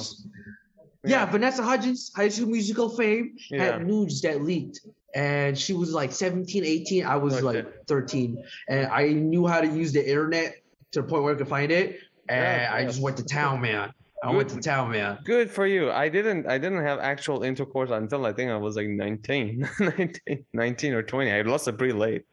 Nudes. 1.06 1.12
Yeah, 1.12 1.26
Vanessa 1.26 1.64
Hudgens, 1.64 2.12
High 2.16 2.30
School 2.30 2.48
Musical 2.50 2.90
fame, 2.90 3.38
Yeah. 3.50 3.64
had 3.64 3.88
nudes 3.88 4.22
that 4.22 4.44
leaked. 4.44 4.80
And 5.16 5.58
she 5.58 5.74
was 5.74 5.94
like 5.94 6.12
17, 6.12 6.66
18. 6.66 7.06
I 7.06 7.16
was 7.16 7.36
Okay. 7.36 7.44
like 7.44 7.86
13. 7.88 8.44
And 8.68 8.88
I 8.88 9.08
knew 9.10 9.48
how 9.48 9.62
to 9.62 9.68
use 9.68 9.94
the 9.94 10.08
internet 10.08 10.56
to 10.92 11.02
the 11.02 11.08
point 11.08 11.24
where 11.24 11.34
I 11.34 11.38
could 11.38 11.48
find 11.48 11.72
it. 11.72 12.00
And 12.28 12.44
Yeah, 12.44 12.70
I 12.74 12.80
yeah. 12.80 12.86
just 12.88 13.02
went 13.02 13.18
to 13.18 13.24
town, 13.24 13.62
man. 13.62 13.94
I 14.24 14.32
went 14.32 14.50
to 14.50 14.60
town, 14.60 14.92
man. 14.92 15.20
Good 15.24 15.52
for 15.52 15.68
you. 15.68 15.92
I 15.92 16.10
didn't 16.10 16.48
I 16.48 16.58
didn't 16.58 16.84
have 16.84 17.00
actual 17.00 17.44
intercourse 17.44 17.92
until 17.92 18.26
I 18.26 18.34
think 18.34 18.50
I 18.50 18.58
was 18.58 18.76
like 18.76 18.88
19. 18.88 19.70
19, 19.80 20.46
19 20.54 20.94
or 20.94 21.04
20. 21.04 21.32
I 21.32 21.42
lost 21.44 21.68
it 21.68 21.78
pretty 21.78 21.94
late 21.94 22.24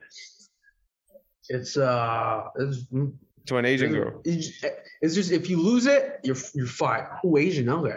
It's 1.50 1.76
uh, 1.76 2.44
it's, 2.56 2.86
to 3.46 3.56
an 3.58 3.64
Asian 3.66 3.92
girl. 3.92 4.22
It's, 4.24 4.64
it's 5.02 5.14
just 5.14 5.32
if 5.32 5.50
you 5.50 5.60
lose 5.60 5.86
it, 5.86 6.20
you're 6.24 6.36
you're 6.54 6.66
fine. 6.66 7.04
Who 7.22 7.36
Asian? 7.36 7.68
Okay. 7.68 7.96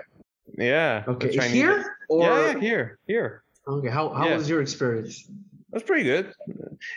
Yeah. 0.58 1.04
Okay. 1.08 1.32
Here 1.50 1.86
or 2.10 2.22
Yeah, 2.24 2.52
yeah, 2.54 2.60
here. 2.60 3.00
Here. 3.08 3.44
okay. 3.68 3.90
How 3.90 4.10
how 4.10 4.28
Yeah. 4.30 4.38
was 4.38 4.50
your 4.50 4.62
experience? 4.62 5.30
That's 5.72 5.84
pretty 5.86 6.04
good. 6.04 6.34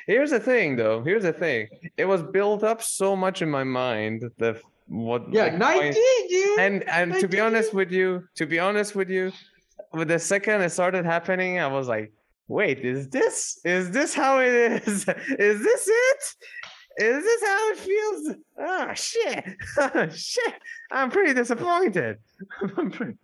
Here's 0.07 0.31
the 0.31 0.41
thing 0.41 0.77
though. 0.77 1.03
Here's 1.03 1.25
the 1.25 1.33
thing. 1.33 1.69
It 1.97 2.05
was 2.05 2.23
built 2.23 2.63
up 2.63 2.83
so 2.83 3.17
much 3.17 3.43
in 3.43 3.51
my 3.51 3.65
mind 3.65 4.31
that 4.39 4.57
what 4.87 5.33
Yeah, 5.33 5.45
like, 5.45 5.59
nineteen, 5.59 6.29
dude. 6.29 6.59
and 6.61 6.89
and 6.89 7.15
to 7.21 7.27
be 7.29 7.41
honest 7.41 7.75
with 7.75 7.91
you, 7.91 8.25
to 8.37 8.47
be 8.47 8.59
honest 8.59 8.95
with 8.95 9.11
you, 9.11 9.33
with 9.93 10.09
the 10.09 10.19
second 10.19 10.61
it 10.63 10.71
started 10.71 11.05
happening, 11.05 11.59
I 11.59 11.67
was 11.67 11.89
like, 11.89 12.13
wait, 12.47 12.81
is 12.81 13.09
this 13.09 13.59
is 13.65 13.91
this 13.91 14.15
how 14.15 14.39
it 14.41 14.55
is? 14.87 15.07
Is 15.49 15.63
this 15.63 15.89
it? 15.89 16.23
Is 17.01 17.23
this 17.23 17.43
how 17.47 17.71
it 17.73 17.79
feels? 17.79 18.37
Oh 18.59 18.93
shit. 18.95 19.45
shit. 20.15 20.55
I'm 20.91 21.11
pretty 21.11 21.33
disappointed. 21.35 22.19
I'm 22.77 22.91
pretty- 22.91 23.19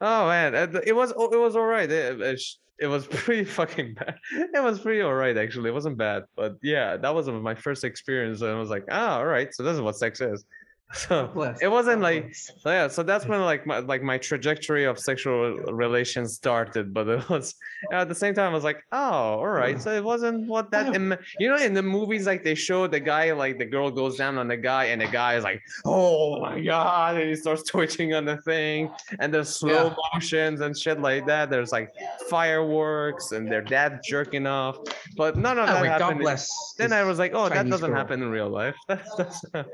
oh 0.00 0.26
man, 0.28 0.54
uh, 0.54 0.80
it 0.86 0.94
was 0.94 1.10
it 1.10 1.38
was 1.38 1.56
all 1.56 1.66
right. 1.66 1.90
It, 1.90 2.40
it 2.78 2.86
was 2.86 3.06
pretty 3.10 3.44
fucking 3.44 3.94
bad. 3.94 4.16
It 4.32 4.62
was 4.62 4.78
pretty 4.80 5.00
all 5.00 5.14
right 5.14 5.36
actually. 5.36 5.70
It 5.70 5.74
wasn't 5.74 5.98
bad, 5.98 6.24
but 6.36 6.56
yeah, 6.62 6.96
that 6.96 7.14
was 7.14 7.28
my 7.28 7.54
first 7.54 7.84
experience, 7.84 8.40
and 8.40 8.50
I 8.50 8.58
was 8.58 8.70
like, 8.70 8.84
ah, 8.90 9.18
all 9.18 9.26
right. 9.26 9.52
So 9.52 9.62
this 9.62 9.74
is 9.74 9.80
what 9.80 9.96
sex 9.96 10.20
is. 10.20 10.44
So 10.94 11.54
it 11.60 11.68
wasn't 11.68 12.00
like 12.00 12.34
so 12.34 12.70
yeah, 12.70 12.88
so 12.88 13.02
that's 13.02 13.26
when 13.26 13.42
like 13.42 13.66
my 13.66 13.80
like 13.80 14.02
my 14.02 14.16
trajectory 14.16 14.84
of 14.84 14.98
sexual 14.98 15.52
relations 15.84 16.32
started. 16.34 16.94
But 16.94 17.08
it 17.08 17.28
was 17.34 17.54
at 17.92 18.08
the 18.08 18.14
same 18.14 18.32
time 18.34 18.50
I 18.52 18.54
was 18.54 18.64
like, 18.64 18.82
oh, 18.90 18.98
all 19.42 19.46
right. 19.46 19.78
So 19.80 19.92
it 19.92 20.02
wasn't 20.02 20.48
what 20.48 20.70
that 20.70 20.94
Im- 20.94 21.14
you 21.38 21.48
know 21.50 21.58
in 21.58 21.74
the 21.74 21.82
movies 21.82 22.26
like 22.26 22.42
they 22.42 22.54
show 22.54 22.86
the 22.86 23.00
guy 23.00 23.32
like 23.32 23.58
the 23.58 23.66
girl 23.66 23.90
goes 23.90 24.16
down 24.16 24.38
on 24.38 24.48
the 24.48 24.56
guy 24.56 24.84
and 24.86 24.98
the 25.02 25.06
guy 25.08 25.34
is 25.36 25.44
like, 25.44 25.60
oh 25.84 26.40
my 26.40 26.58
god, 26.58 27.16
and 27.18 27.28
he 27.28 27.36
starts 27.36 27.64
twitching 27.70 28.14
on 28.14 28.24
the 28.24 28.38
thing, 28.38 28.90
and 29.20 29.32
there's 29.32 29.50
slow 29.50 29.88
Yeah. 29.88 29.94
motions 30.14 30.62
and 30.62 30.72
shit 30.76 31.00
like 31.00 31.26
that. 31.26 31.50
There's 31.50 31.70
like 31.70 31.92
fireworks 32.30 33.32
and 33.32 33.50
their 33.52 33.62
dad 33.62 34.00
jerking 34.04 34.46
off, 34.46 34.78
but 35.16 35.36
none 35.36 35.58
of 35.58 35.68
Oh, 35.68 35.72
that 35.74 35.82
wait, 35.82 35.88
happened. 35.88 36.12
in- 36.12 36.18
bless. 36.18 36.48
then 36.78 36.94
I 36.94 37.04
was 37.04 37.18
like, 37.18 37.32
oh, 37.34 37.50
that 37.50 37.68
doesn't 37.68 37.90
girl. 37.90 37.98
happen 37.98 38.22
in 38.22 38.30
real 38.30 38.48
life. 38.48 38.74
That 38.88 39.04
doesn't, 39.18 39.66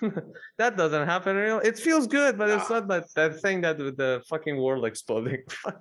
that 0.58 0.76
doesn't 0.76 1.06
happen 1.06 1.36
real. 1.36 1.58
It 1.60 1.78
feels 1.78 2.06
good, 2.06 2.36
but 2.38 2.48
it's 2.50 2.70
not 2.70 2.88
that 2.88 3.04
that 3.14 3.40
thing 3.40 3.60
that 3.62 3.78
with 3.78 3.96
the 3.96 4.22
fucking 4.28 4.56
world 4.56 4.84
exploding. 4.84 5.42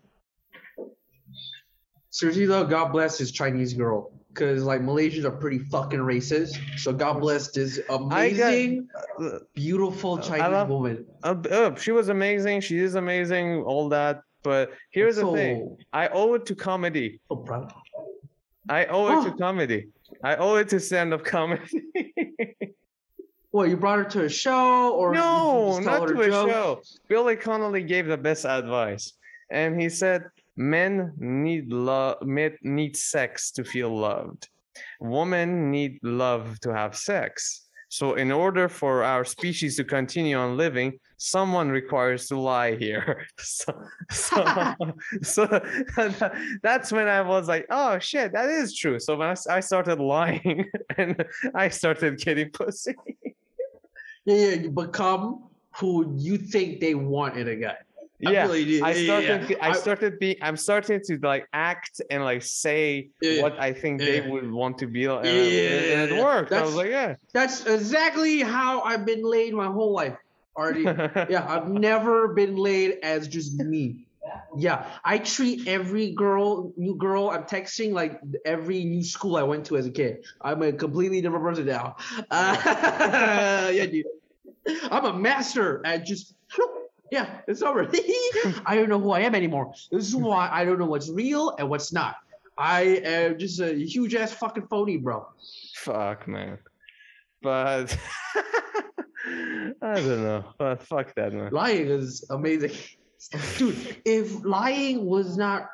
Seriously 2.10 2.46
though, 2.46 2.66
God 2.66 2.92
bless 2.92 3.18
this 3.18 3.32
Chinese 3.32 3.74
girl. 3.74 4.12
Cause 4.34 4.64
like 4.64 4.82
Malaysians 4.82 5.24
are 5.24 5.32
pretty 5.32 5.60
fucking 5.60 6.00
racist. 6.00 6.58
So 6.80 6.94
God 6.94 7.20
bless 7.22 7.52
this 7.52 7.80
I 7.90 7.98
got- 7.98 8.02
amazing, 8.02 8.88
beautiful 9.56 10.18
Chinese 10.20 10.42
love- 10.52 10.70
woman. 10.70 11.06
Uh, 11.24 11.36
uh, 11.52 11.76
she 11.76 11.92
was 11.92 12.10
amazing. 12.10 12.62
She 12.62 12.78
is 12.80 12.96
amazing. 12.96 13.64
All 13.64 13.90
that. 13.90 14.22
But 14.44 14.72
here's 14.92 15.16
the 15.18 15.32
thing. 15.32 15.78
I 15.92 16.08
owe 16.10 16.36
it 16.36 16.46
to 16.46 16.56
comedy. 16.56 17.20
So 17.30 17.38
proud. 17.38 17.74
I 18.70 18.86
owe 18.86 19.20
it 19.20 19.24
to 19.26 19.34
Oh. 19.34 19.38
comedy. 19.40 19.88
I 20.24 20.36
owe 20.36 20.56
it 20.56 20.70
to 20.70 20.80
stand-up 20.80 21.24
comedy. 21.26 21.82
What 23.58 23.70
you 23.70 23.78
brought 23.78 23.98
her 23.98 24.06
to 24.06 24.26
a 24.26 24.30
show 24.30 24.94
or 24.94 25.16
no, 25.16 25.80
not 25.80 26.08
to 26.10 26.22
a 26.22 26.28
joke? 26.28 26.50
show. 26.52 26.82
Billy 27.08 27.36
Connolly 27.36 27.82
gave 27.82 28.06
the 28.06 28.16
best 28.16 28.46
advice, 28.46 29.14
and 29.50 29.82
he 29.82 29.90
said, 29.90 30.26
"Men 30.56 31.14
need 31.18 31.74
love, 31.74 32.22
men 32.22 32.56
need 32.62 32.96
sex 32.96 33.50
to 33.54 33.64
feel 33.64 33.90
loved. 33.90 34.50
Women 35.00 35.72
need 35.72 35.98
love 36.04 36.60
to 36.60 36.72
have 36.72 36.96
sex. 36.96 37.66
So, 37.90 38.14
in 38.14 38.32
order 38.32 38.70
for 38.70 39.04
our 39.04 39.26
species 39.26 39.76
to 39.78 39.84
continue 39.84 40.38
on 40.38 40.56
living, 40.56 41.00
someone 41.18 41.70
requires 41.70 42.28
to 42.28 42.40
lie 42.40 42.76
here. 42.76 43.26
so, 43.40 43.74
so, 44.12 44.76
so 45.24 45.62
that's 46.62 46.92
when 46.92 47.08
I 47.08 47.22
was 47.22 47.48
like, 47.48 47.66
oh 47.72 47.98
shit, 47.98 48.34
that 48.34 48.50
is 48.50 48.76
true. 48.76 49.00
So 49.00 49.16
when 49.16 49.36
I 49.50 49.60
started 49.62 50.00
lying 50.00 50.66
and 50.96 51.26
I 51.56 51.70
started 51.70 52.20
getting 52.20 52.52
pussy. 52.52 52.94
Yeah, 54.28 54.36
yeah, 54.36 54.56
you 54.64 54.70
become 54.72 55.44
who 55.78 56.14
you 56.18 56.38
think 56.38 56.82
they 56.82 56.96
want 56.96 57.38
in 57.38 57.48
a 57.48 57.56
guy. 57.56 57.78
I 58.26 58.32
yeah. 58.32 58.44
really. 58.48 58.82
I 58.82 58.92
Yeah, 58.92 58.98
yeah, 58.98 59.06
started. 59.06 59.50
yeah. 59.52 59.58
I 59.62 59.72
started 59.74 60.20
being. 60.20 60.36
I'm 60.42 60.58
starting 60.58 61.00
to 61.06 61.18
like 61.24 61.48
act 61.54 62.02
and 62.12 62.24
like 62.26 62.42
say 62.42 63.10
Yeah, 63.22 63.32
yeah. 63.32 63.42
what 63.44 63.58
I 63.60 63.72
think 63.72 64.00
they 64.02 64.20
would 64.22 64.52
want 64.52 64.78
to 64.80 64.88
be. 64.88 65.08
Uh, 65.08 65.22
Yeah, 65.24 65.30
and 65.30 65.52
yeah, 65.54 66.04
it 66.04 66.12
yeah. 66.12 66.24
worked. 66.24 66.52
I 66.52 66.62
was 66.62 66.76
That's- 66.76 66.76
like, 66.76 66.90
yeah. 66.90 67.16
That's 67.32 67.66
exactly 67.66 68.42
how 68.42 68.82
I've 68.82 69.06
been 69.06 69.24
laid 69.24 69.54
my 69.54 69.68
whole 69.68 69.94
life. 69.94 70.18
Already. 70.58 70.82
yeah, 71.34 71.46
I've 71.48 71.70
never 71.70 72.30
been 72.30 72.56
laid 72.58 72.98
as 73.04 73.28
just 73.30 73.54
me. 73.60 74.04
Yeah, 74.58 74.88
I 75.06 75.20
treat 75.20 75.68
every 75.70 76.12
girl, 76.12 76.74
new 76.76 76.96
girl 76.96 77.30
I'm 77.30 77.44
texting 77.44 77.94
like 77.94 78.20
every 78.44 78.84
new 78.84 79.04
school 79.04 79.38
I 79.38 79.44
went 79.44 79.64
to 79.68 79.78
as 79.78 79.86
a 79.86 79.92
kid. 79.92 80.26
I'm 80.42 80.62
a 80.64 80.74
completely 80.74 81.22
different 81.22 81.46
person 81.46 81.66
now. 81.68 81.96
Uh, 82.30 82.58
yeah, 83.74 83.86
dude. 83.86 84.06
I'm 84.92 85.06
a 85.06 85.14
master 85.14 85.82
at 85.86 86.06
just. 86.06 86.36
Yeah, 87.10 87.40
it's 87.48 87.62
over. 87.62 87.90
I 88.66 88.76
don't 88.76 88.90
know 88.90 89.00
who 89.00 89.12
I 89.12 89.22
am 89.22 89.34
anymore. 89.34 89.72
This 89.94 90.10
is 90.10 90.14
why 90.14 90.50
I 90.52 90.66
don't 90.66 90.78
know 90.78 90.88
what's 90.88 91.10
real 91.10 91.56
and 91.58 91.70
what's 91.70 91.94
not. 91.94 92.18
I 92.58 92.82
am 93.02 93.40
just 93.40 93.62
a 93.62 93.74
huge 93.74 94.14
ass 94.14 94.34
fucking 94.34 94.68
phony, 94.68 94.98
bro. 94.98 95.26
Fuck, 95.76 96.28
man. 96.28 96.58
But 97.42 97.98
I 99.26 99.72
don't 99.96 100.22
know. 100.24 100.44
But 100.58 100.84
fuck 100.84 101.16
that, 101.16 101.32
man. 101.32 101.50
Lying 101.54 101.88
is 101.88 102.26
amazing. 102.30 102.72
Dude, 103.58 104.02
if 104.04 104.44
lying 104.44 105.06
was 105.06 105.38
not 105.38 105.70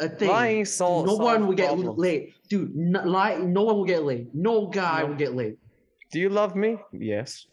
a 0.00 0.08
thing, 0.08 0.30
Lying 0.30 0.64
solves. 0.64 1.06
no 1.06 1.16
one 1.16 1.48
would 1.48 1.58
get 1.58 1.66
problems. 1.68 1.98
laid. 1.98 2.32
Dude, 2.48 2.74
no, 2.74 3.02
lie, 3.04 3.36
no 3.36 3.62
one 3.64 3.76
will 3.76 3.84
get 3.84 4.04
laid. 4.04 4.34
No 4.34 4.68
guy 4.68 5.02
No. 5.02 5.08
will 5.08 5.16
get 5.16 5.34
laid. 5.34 5.58
Do 6.10 6.18
you 6.18 6.30
love 6.30 6.56
me? 6.56 6.78
Yes. 6.92 7.46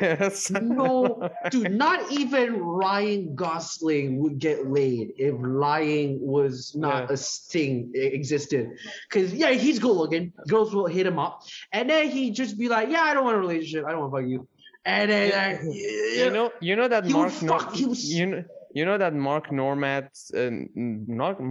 Yes. 0.00 0.50
No, 0.50 1.28
dude, 1.50 1.70
not 1.86 2.10
even 2.12 2.60
Ryan 2.60 3.34
Gosling 3.34 4.18
would 4.18 4.38
get 4.38 4.66
laid 4.68 5.12
if 5.16 5.34
lying 5.38 6.18
was 6.20 6.74
not 6.74 7.08
Yeah. 7.08 7.14
a 7.14 7.16
thing 7.16 7.90
it 7.94 8.12
existed. 8.12 8.70
Cause 9.10 9.32
yeah, 9.32 9.50
he's 9.50 9.78
good 9.78 9.96
looking. 9.96 10.32
Girls 10.48 10.74
will 10.74 10.86
hit 10.86 11.06
him 11.06 11.18
up, 11.18 11.42
and 11.72 11.88
then 11.90 12.08
he'd 12.10 12.34
just 12.34 12.58
be 12.58 12.68
like, 12.68 12.88
"Yeah, 12.90 13.02
I 13.02 13.14
don't 13.14 13.24
want 13.24 13.36
a 13.36 13.40
relationship. 13.40 13.84
I 13.86 13.92
don't 13.92 14.00
want 14.00 14.12
to 14.14 14.20
fuck 14.22 14.28
you." 14.30 14.48
And 14.84 15.10
then 15.10 15.28
Yeah. 15.72 16.24
you 16.24 16.30
know, 16.30 16.50
you 16.60 16.74
know 16.76 16.88
that 16.88 17.04
He 17.06 17.12
Mark. 17.12 17.32
Nor- 17.42 17.60
fuck- 17.60 17.72
was- 17.88 18.12
you 18.12 18.26
know, 18.26 18.44
you 18.72 18.84
know 18.84 18.98
that 18.98 19.14
Mark 19.14 19.50
Normand, 19.52 20.08
uh, 20.34 20.50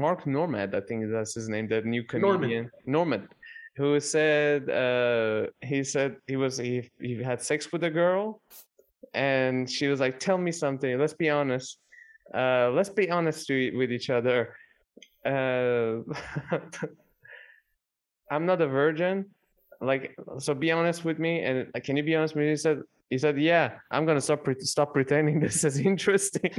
Mark 0.05 0.26
Normand, 0.26 0.76
I 0.76 0.82
think 0.82 1.09
that's 1.11 1.36
his 1.36 1.47
name, 1.49 1.67
that 1.70 1.86
new 1.86 2.03
Normand. 2.13 2.41
comedian, 2.41 2.72
Normand, 2.86 3.28
who 3.80 3.98
said 4.02 4.70
uh, 4.70 5.48
he 5.62 5.86
said 5.86 6.18
he 6.28 6.36
was 6.36 6.58
he, 6.58 6.92
he 7.00 7.24
had 7.24 7.42
sex 7.42 7.72
with 7.72 7.82
a 7.86 7.90
girl, 7.90 8.42
and 9.14 9.70
she 9.70 9.88
was 9.88 10.02
like, 10.02 10.20
"Tell 10.20 10.38
me 10.38 10.52
something. 10.52 11.00
Let's 11.00 11.14
be 11.14 11.30
honest. 11.30 11.80
Uh, 12.36 12.72
let's 12.74 12.90
be 12.90 13.10
honest 13.10 13.48
to, 13.48 13.78
with 13.78 13.90
each 13.92 14.10
other. 14.10 14.54
Uh, 15.26 16.04
I'm 18.30 18.46
not 18.46 18.62
a 18.62 18.68
virgin. 18.68 19.28
Like, 19.80 20.14
so 20.40 20.54
be 20.54 20.74
honest 20.74 21.06
with 21.06 21.18
me. 21.18 21.40
And 21.40 21.72
uh, 21.74 21.80
can 21.80 21.96
you 21.96 22.04
be 22.04 22.16
honest 22.18 22.36
with 22.36 22.44
me? 22.44 22.50
He 22.50 22.58
said, 22.58 22.82
he 23.10 23.18
said, 23.18 23.40
yeah, 23.40 23.80
I'm 23.90 24.06
gonna 24.06 24.20
stop 24.20 24.44
pre- 24.44 24.60
stop 24.60 24.94
pretending 24.94 25.40
this 25.46 25.64
is 25.64 25.80
interesting 25.80 26.52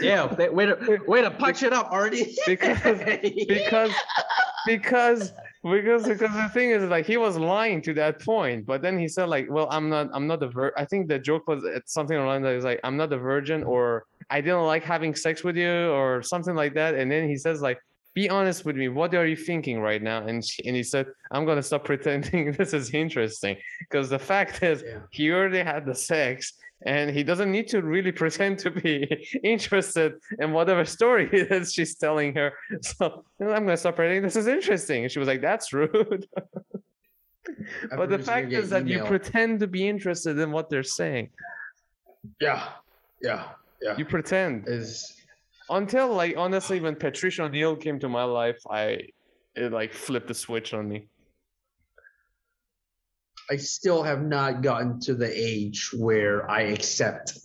yeah, 0.00 0.32
way 0.50 0.66
to 0.66 0.98
way 1.06 1.22
to 1.22 1.30
punch 1.30 1.62
it 1.62 1.72
up, 1.72 1.88
Artie. 1.90 2.36
because 2.46 3.00
because 3.48 3.92
because 4.66 5.32
because 5.62 6.06
because 6.06 6.34
the 6.34 6.48
thing 6.52 6.70
is 6.70 6.82
like 6.84 7.06
he 7.06 7.16
was 7.16 7.38
lying 7.38 7.80
to 7.80 7.94
that 7.94 8.20
point 8.20 8.66
but 8.66 8.82
then 8.82 8.98
he 8.98 9.06
said 9.06 9.28
like 9.28 9.46
well 9.48 9.68
i'm 9.70 9.88
not 9.88 10.08
i'm 10.12 10.26
not 10.26 10.42
a 10.42 10.48
vir 10.48 10.72
i 10.76 10.84
think 10.84 11.06
the 11.06 11.18
joke 11.18 11.46
was 11.46 11.62
it's 11.64 11.92
something 11.92 12.16
around 12.16 12.42
that 12.42 12.54
is 12.54 12.64
like 12.64 12.80
i'm 12.82 12.96
not 12.96 13.12
a 13.12 13.18
virgin 13.18 13.62
or 13.62 14.04
i 14.30 14.40
didn't 14.40 14.64
like 14.64 14.82
having 14.82 15.14
sex 15.14 15.44
with 15.44 15.56
you 15.56 15.70
or 15.90 16.20
something 16.22 16.56
like 16.56 16.74
that 16.74 16.94
and 16.96 17.10
then 17.10 17.28
he 17.28 17.36
says 17.36 17.62
like 17.62 17.78
be 18.14 18.28
honest 18.28 18.64
with 18.64 18.76
me 18.76 18.88
what 18.88 19.14
are 19.14 19.26
you 19.26 19.36
thinking 19.36 19.80
right 19.80 20.02
now 20.02 20.26
and 20.26 20.44
she, 20.44 20.66
and 20.66 20.74
he 20.74 20.82
said 20.82 21.06
i'm 21.30 21.44
gonna 21.46 21.62
stop 21.62 21.84
pretending 21.92 22.50
this 22.52 22.72
is 22.74 22.90
interesting 22.90 23.56
because 23.78 24.10
the 24.10 24.18
fact 24.18 24.62
is 24.64 24.82
Yeah. 24.84 24.98
he 25.10 25.30
already 25.30 25.60
had 25.60 25.86
the 25.86 25.94
sex 25.94 26.54
and 26.84 27.10
he 27.10 27.22
doesn't 27.22 27.50
need 27.50 27.68
to 27.68 27.82
really 27.82 28.12
pretend 28.22 28.58
to 28.60 28.70
be 28.70 29.26
interested 29.42 30.14
in 30.38 30.52
whatever 30.52 30.84
story 30.84 31.28
is 31.32 31.72
she's 31.72 31.94
telling 31.94 32.34
her. 32.34 32.52
So 32.82 33.24
i'm 33.40 33.64
gonna 33.66 33.76
stop 33.76 33.96
pretending 33.96 34.22
this 34.22 34.36
is 34.36 34.46
interesting. 34.46 35.04
And 35.04 35.12
she 35.12 35.18
was 35.18 35.28
like 35.28 35.40
that's 35.40 35.72
rude. 35.72 36.26
But 37.96 38.08
the 38.08 38.18
fact 38.18 38.52
is 38.52 38.70
that 38.70 38.86
you 38.86 39.04
pretend 39.04 39.60
to 39.60 39.66
be 39.66 39.88
interested 39.88 40.38
in 40.38 40.52
what 40.52 40.70
they're 40.70 40.82
saying. 40.82 41.30
Yeah, 42.40 42.68
yeah, 43.20 43.48
yeah. 43.80 43.96
you 43.96 44.04
pretend. 44.04 44.68
Is 44.68 45.22
until 45.70 46.12
like 46.12 46.36
honestly 46.36 46.80
when 46.80 46.94
patrice 46.94 47.38
o'neill 47.40 47.76
came 47.76 47.98
to 47.98 48.08
my 48.08 48.24
life 48.24 48.60
i 48.70 48.98
it 49.54 49.72
like 49.72 49.92
flipped 49.92 50.28
the 50.28 50.34
switch 50.34 50.74
on 50.74 50.88
me 50.88 51.06
I 53.50 53.56
still 53.56 54.02
have 54.02 54.22
not 54.22 54.62
gotten 54.62 55.00
to 55.00 55.14
the 55.14 55.30
age 55.32 55.90
where 55.92 56.50
I 56.50 56.62
accept 56.62 57.38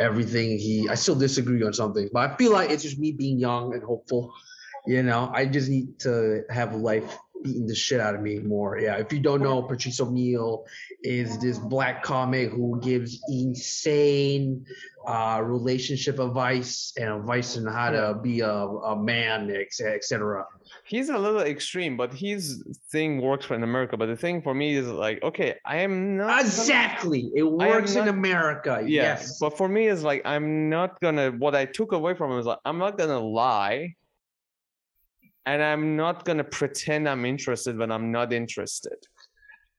everything 0.00 0.58
he. 0.58 0.88
I 0.88 0.94
still 0.94 1.14
disagree 1.14 1.62
on 1.62 1.72
something, 1.72 2.08
but 2.12 2.30
I 2.30 2.36
feel 2.36 2.52
like 2.52 2.70
it's 2.70 2.82
just 2.82 2.98
me 2.98 3.12
being 3.12 3.38
young 3.38 3.74
and 3.74 3.82
hopeful. 3.82 4.32
You 4.86 5.02
know, 5.02 5.30
I 5.32 5.46
just 5.46 5.68
need 5.68 5.98
to 6.00 6.42
have 6.50 6.74
life 6.74 7.18
beating 7.44 7.66
the 7.66 7.74
shit 7.74 8.00
out 8.00 8.14
of 8.14 8.22
me 8.22 8.38
more. 8.38 8.78
Yeah, 8.78 8.96
if 8.96 9.12
you 9.12 9.20
don't 9.20 9.42
know, 9.42 9.62
Patrice 9.62 10.00
O'Neill 10.00 10.64
is 11.02 11.38
this 11.38 11.58
black 11.58 12.02
comic 12.02 12.50
who 12.50 12.80
gives 12.80 13.22
insane 13.28 14.64
uh, 15.06 15.40
relationship 15.44 16.18
advice 16.18 16.92
and 16.96 17.10
advice 17.10 17.56
on 17.56 17.66
how 17.66 17.90
to 17.90 18.18
be 18.22 18.40
a, 18.40 18.50
a 18.50 18.96
man, 18.96 19.50
etc. 19.50 20.46
he's 20.86 21.08
a 21.08 21.16
little 21.18 21.40
extreme 21.40 21.96
but 21.96 22.12
his 22.12 22.62
thing 22.92 23.20
works 23.20 23.46
for 23.46 23.54
in 23.54 23.62
america 23.62 23.96
but 23.96 24.06
the 24.06 24.16
thing 24.16 24.42
for 24.42 24.54
me 24.54 24.74
is 24.76 24.86
like 24.86 25.22
okay 25.22 25.54
i 25.64 25.76
am 25.78 26.16
not 26.16 26.26
gonna- 26.28 26.40
Exactly, 26.40 27.30
it 27.34 27.42
works 27.42 27.94
in 27.94 28.08
America. 28.08 28.74
yeah 28.86 29.02
Yes, 29.02 29.38
but 29.40 29.56
for 29.56 29.68
me 29.68 29.86
is 29.88 30.02
like 30.02 30.20
i'm 30.24 30.68
not 30.68 31.00
gonna 31.00 31.30
what 31.32 31.54
i 31.54 31.64
took 31.64 31.92
away 31.92 32.14
from 32.14 32.32
it 32.32 32.38
is 32.40 32.46
like 32.46 32.58
i'm 32.64 32.78
not 32.78 32.98
gonna 32.98 33.18
lie 33.18 33.94
and 35.46 35.62
i'm 35.62 35.96
not 35.96 36.24
gonna 36.24 36.44
pretend 36.44 37.08
i'm 37.08 37.24
interested 37.24 37.76
when 37.78 37.90
i'm 37.90 38.10
not 38.12 38.32
interested 38.32 38.96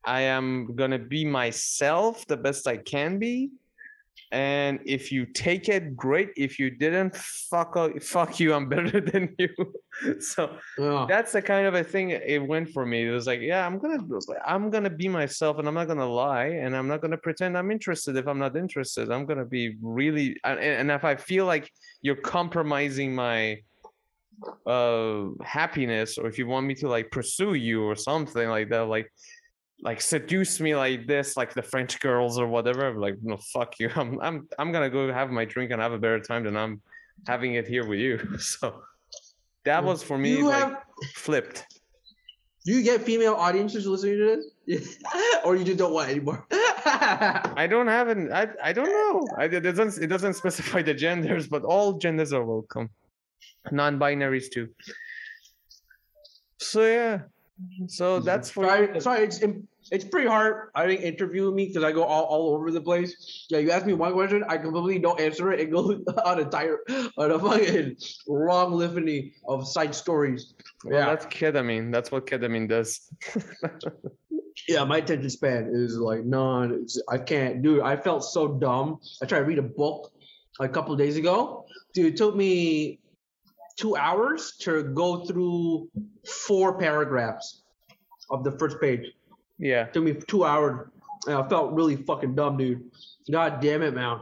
i 0.06 0.22
am 0.22 0.76
gonna 0.76 1.00
be 1.00 1.24
myself 1.26 2.26
the 2.28 2.38
best 2.38 2.68
i 2.68 2.78
can 2.78 3.20
be 3.20 3.50
and 4.32 4.80
if 4.86 5.12
you 5.12 5.26
take 5.26 5.70
it 5.70 5.96
great 5.96 6.30
if 6.36 6.58
you 6.60 6.70
didn't 6.72 7.16
fuck 7.16 7.78
o- 7.78 7.98
fuck 8.00 8.40
you 8.40 8.54
i'm 8.54 8.68
better 8.68 9.00
than 9.12 9.34
you 9.38 9.50
so 10.20 10.58
Yeah. 10.80 11.06
that's 11.08 11.32
the 11.32 11.42
kind 11.42 11.66
of 11.68 11.74
a 11.76 11.84
thing 11.84 12.10
it 12.10 12.40
went 12.46 12.70
for 12.70 12.86
me. 12.86 13.08
It 13.08 13.12
was 13.12 13.28
like, 13.28 13.40
yeah, 13.40 13.66
I'm 13.66 13.78
gonna 13.80 14.00
I'm 14.46 14.70
gonna 14.70 14.90
be 14.90 15.08
myself 15.08 15.58
and 15.60 15.68
I'm 15.70 15.74
not 15.74 15.88
gonna 15.88 16.06
lie 16.26 16.48
and 16.64 16.76
I'm 16.76 16.88
not 16.90 17.02
gonna 17.02 17.18
pretend 17.18 17.58
I'm 17.58 17.72
interested 17.72 18.18
if 18.18 18.28
I'm 18.28 18.40
not 18.40 18.58
interested. 18.58 19.10
I'm 19.10 19.26
gonna 19.26 19.46
be 19.46 19.78
really 19.82 20.38
and, 20.44 20.60
and 20.60 20.92
if 20.92 21.06
I 21.06 21.16
feel 21.16 21.46
like 21.46 21.72
you're 22.02 22.18
compromising 22.38 23.16
my 23.16 23.62
uh 24.66 25.28
happiness 25.44 26.18
or 26.18 26.28
if 26.28 26.38
you 26.38 26.46
want 26.48 26.66
me 26.68 26.76
to 26.76 26.88
like 26.90 27.10
pursue 27.12 27.54
you 27.54 27.84
or 27.84 27.96
something 27.96 28.50
like 28.50 28.70
that, 28.70 28.86
like 28.90 29.10
like 29.82 30.02
seduce 30.02 30.60
me 30.60 30.76
like 30.76 31.08
this, 31.08 31.38
like 31.38 31.54
the 31.54 31.62
French 31.62 32.00
girls 32.00 32.40
or 32.40 32.48
whatever, 32.48 32.88
I'm 32.88 32.98
like, 32.98 33.18
no, 33.22 33.38
fuck 33.38 33.80
you. 33.80 33.90
I'm 33.96 34.20
I'm 34.22 34.48
I'm 34.58 34.72
gonna 34.72 34.90
go 34.90 35.12
have 35.12 35.30
my 35.30 35.46
drink 35.46 35.72
and 35.72 35.82
have 35.82 35.94
a 35.94 35.98
better 36.00 36.20
time 36.20 36.44
than 36.44 36.58
I'm 36.58 36.82
having 37.28 37.56
it 37.56 37.68
here 37.68 37.86
with 37.88 38.00
you. 38.00 38.20
So 38.40 38.84
that 39.64 39.84
was 39.84 40.04
for 40.04 40.18
me 40.18 40.38
you 40.38 40.48
like 40.48 40.60
have 40.60 40.78
flipped. 41.16 41.66
Do 42.66 42.74
you 42.74 42.84
get 42.84 43.02
female 43.02 43.36
audiences 43.36 43.86
listening 43.86 44.18
to 44.18 44.42
this, 44.66 44.98
or 45.46 45.56
you 45.56 45.64
just 45.64 45.78
don't 45.78 45.94
want 45.94 46.10
anymore? 46.10 46.46
I 46.50 47.68
don't 47.70 47.88
have 47.88 48.08
an 48.08 48.32
I 48.32 48.48
I 48.64 48.74
don't 48.74 48.90
know. 48.90 49.28
I, 49.38 49.46
it 49.46 49.62
doesn't 49.62 50.04
it 50.04 50.08
doesn't 50.08 50.34
specify 50.36 50.82
the 50.82 50.94
genders, 50.94 51.48
but 51.48 51.64
all 51.64 51.94
genders 51.94 52.34
are 52.34 52.44
welcome. 52.44 52.90
Non-binaries 53.72 54.52
too. 54.52 54.70
So 56.58 56.86
yeah. 56.86 57.22
Mm-hmm. 57.62 57.88
So 57.88 58.18
mm-hmm. 58.18 58.26
that's 58.26 58.50
for 58.50 58.66
sorry. 58.66 59.02
Sorry, 59.02 59.24
it's 59.24 59.42
it's 59.92 60.04
pretty 60.04 60.28
hard. 60.28 60.70
I 60.76 60.88
think 60.88 61.02
interviewing 61.02 61.56
me 61.56 61.68
because 61.68 61.84
I 61.84 61.92
go 61.92 62.04
all, 62.04 62.24
all 62.24 62.54
over 62.56 62.72
the 62.72 62.82
place. 62.82 63.46
Yeah, 63.50 63.60
you 63.60 63.72
ask 63.72 63.86
me 63.86 63.94
one 63.94 64.14
question, 64.14 64.44
I 64.48 64.58
completely 64.58 65.00
don't 65.00 65.20
answer 65.20 65.52
it 65.52 65.60
and 65.60 65.72
go 65.72 65.92
on 66.26 66.40
a 66.40 66.46
tire 66.46 66.80
on 67.18 67.32
a 67.32 67.40
fucking 67.40 67.96
long 68.28 68.74
litany 68.74 69.34
of 69.48 69.68
side 69.68 69.94
stories. 69.94 70.54
well, 70.84 71.00
yeah. 71.00 71.06
that's 71.06 71.28
ketamine. 71.28 71.92
That's 71.92 72.12
what 72.12 72.26
ketamine 72.26 72.68
does. 72.68 73.10
Yeah, 74.68 74.84
my 74.86 74.98
attention 74.98 75.30
span 75.30 75.72
is 75.74 75.98
like 75.98 76.24
none. 76.24 76.72
It's, 76.72 77.00
I 77.10 77.18
can't 77.18 77.62
do. 77.62 77.84
I 77.84 77.98
felt 77.98 78.24
so 78.24 78.48
dumb. 78.48 79.00
I 79.22 79.26
tried 79.26 79.40
to 79.40 79.46
read 79.46 79.60
a 79.60 79.64
book 79.64 80.12
a 80.60 80.68
couple 80.68 80.94
of 80.94 80.98
days 80.98 81.18
ago. 81.18 81.66
Dude, 81.94 82.14
it 82.14 82.18
took 82.18 82.36
me 82.36 83.00
two 83.78 83.96
hours 83.96 84.56
to 84.62 84.84
go 84.84 85.26
through 85.26 85.90
four 86.26 86.78
paragraphs 86.78 87.62
of 88.30 88.44
the 88.44 88.52
first 88.58 88.80
page. 88.82 89.06
yeah. 89.58 89.84
It 89.86 89.94
took 89.94 90.04
me 90.04 90.14
two 90.14 90.44
hours. 90.46 90.90
And 91.28 91.36
I 91.38 91.48
felt 91.48 91.74
really 91.74 91.96
fucking 91.96 92.36
dumb, 92.36 92.58
dude. 92.58 92.84
God 93.32 93.60
damn 93.60 93.82
it, 93.82 93.96
man. 93.96 94.20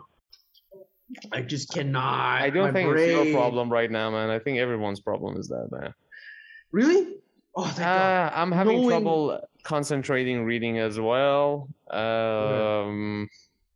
I 1.33 1.41
just 1.41 1.71
cannot. 1.73 2.41
I 2.41 2.49
don't 2.49 2.67
my 2.67 2.71
think 2.71 2.87
it's 2.89 2.93
brain- 2.93 3.27
your 3.27 3.35
problem 3.37 3.71
right 3.71 3.91
now, 3.91 4.09
man. 4.09 4.29
I 4.29 4.39
think 4.39 4.57
everyone's 4.57 5.01
problem 5.01 5.37
is 5.37 5.47
that, 5.49 5.67
man. 5.71 5.93
Really? 6.71 7.15
Oh, 7.55 7.65
thank 7.65 7.77
God. 7.79 8.33
Uh, 8.33 8.35
I'm 8.35 8.51
having 8.51 8.77
Knowing- 8.77 8.89
trouble 8.89 9.39
concentrating 9.63 10.45
reading 10.45 10.79
as 10.79 10.99
well. 10.99 11.67
Um, 11.91 13.29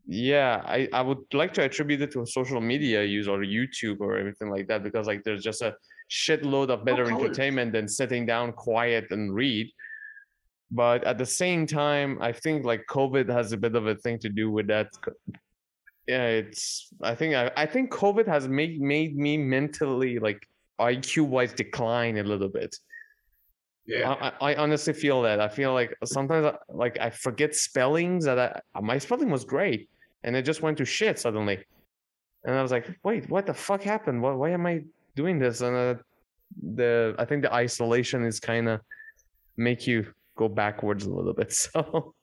yeah, 0.07 0.61
I, 0.65 0.87
I 0.93 1.01
would 1.01 1.19
like 1.33 1.53
to 1.55 1.63
attribute 1.63 2.01
it 2.01 2.11
to 2.11 2.25
social 2.25 2.61
media 2.61 3.03
use 3.03 3.27
or 3.27 3.39
YouTube 3.39 3.99
or 3.99 4.17
everything 4.17 4.49
like 4.49 4.67
that 4.67 4.81
because 4.81 5.05
like 5.05 5.23
there's 5.25 5.43
just 5.43 5.61
a 5.61 5.75
shitload 6.09 6.69
of 6.69 6.85
better 6.85 7.05
colors. 7.05 7.21
entertainment 7.21 7.73
than 7.73 7.89
sitting 7.89 8.25
down 8.25 8.53
quiet 8.53 9.07
and 9.11 9.33
read. 9.33 9.69
But 10.71 11.03
at 11.03 11.17
the 11.17 11.25
same 11.25 11.67
time, 11.67 12.19
I 12.21 12.31
think 12.31 12.63
like 12.63 12.85
COVID 12.89 13.29
has 13.29 13.51
a 13.51 13.57
bit 13.57 13.75
of 13.75 13.87
a 13.87 13.95
thing 13.95 14.17
to 14.19 14.29
do 14.29 14.49
with 14.49 14.67
that. 14.67 14.87
Yeah, 16.07 16.27
it's 16.27 16.89
I 17.01 17.13
think 17.13 17.35
I, 17.35 17.51
I 17.57 17.65
think 17.65 17.91
COVID 17.91 18.27
has 18.27 18.47
made 18.47 18.79
made 18.79 19.17
me 19.17 19.37
mentally 19.37 20.19
like 20.19 20.41
IQ 20.79 21.23
wise 21.23 21.51
decline 21.51 22.17
a 22.17 22.23
little 22.23 22.49
bit. 22.49 22.73
Yeah. 23.85 24.31
I, 24.39 24.51
I 24.51 24.55
honestly 24.55 24.93
feel 24.93 25.21
that. 25.23 25.41
I 25.41 25.49
feel 25.49 25.73
like 25.73 25.93
sometimes 26.05 26.45
I, 26.45 26.55
like 26.69 26.97
I 26.97 27.09
forget 27.09 27.55
spellings 27.55 28.23
that 28.23 28.63
I, 28.73 28.79
my 28.79 28.97
spelling 28.99 29.29
was 29.29 29.43
great 29.43 29.89
and 30.23 30.35
it 30.35 30.43
just 30.43 30.61
went 30.61 30.77
to 30.77 30.85
shit 30.85 31.19
suddenly. 31.19 31.63
And 32.43 32.55
I 32.55 32.61
was 32.61 32.71
like, 32.71 32.87
wait, 33.03 33.29
what 33.29 33.45
the 33.45 33.53
fuck 33.53 33.83
happened? 33.83 34.21
Why, 34.21 34.31
why 34.33 34.49
am 34.51 34.65
I 34.65 34.83
doing 35.15 35.39
this? 35.39 35.61
And 35.61 35.75
uh, 35.75 35.95
the 36.75 37.15
I 37.19 37.25
think 37.25 37.41
the 37.43 37.53
isolation 37.53 38.23
is 38.23 38.39
kind 38.39 38.69
of 38.69 38.81
make 39.57 39.87
you 39.87 40.13
go 40.37 40.47
backwards 40.47 41.05
a 41.05 41.13
little 41.13 41.33
bit. 41.33 41.51
So 41.53 42.13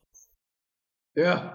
Yeah. 1.14 1.54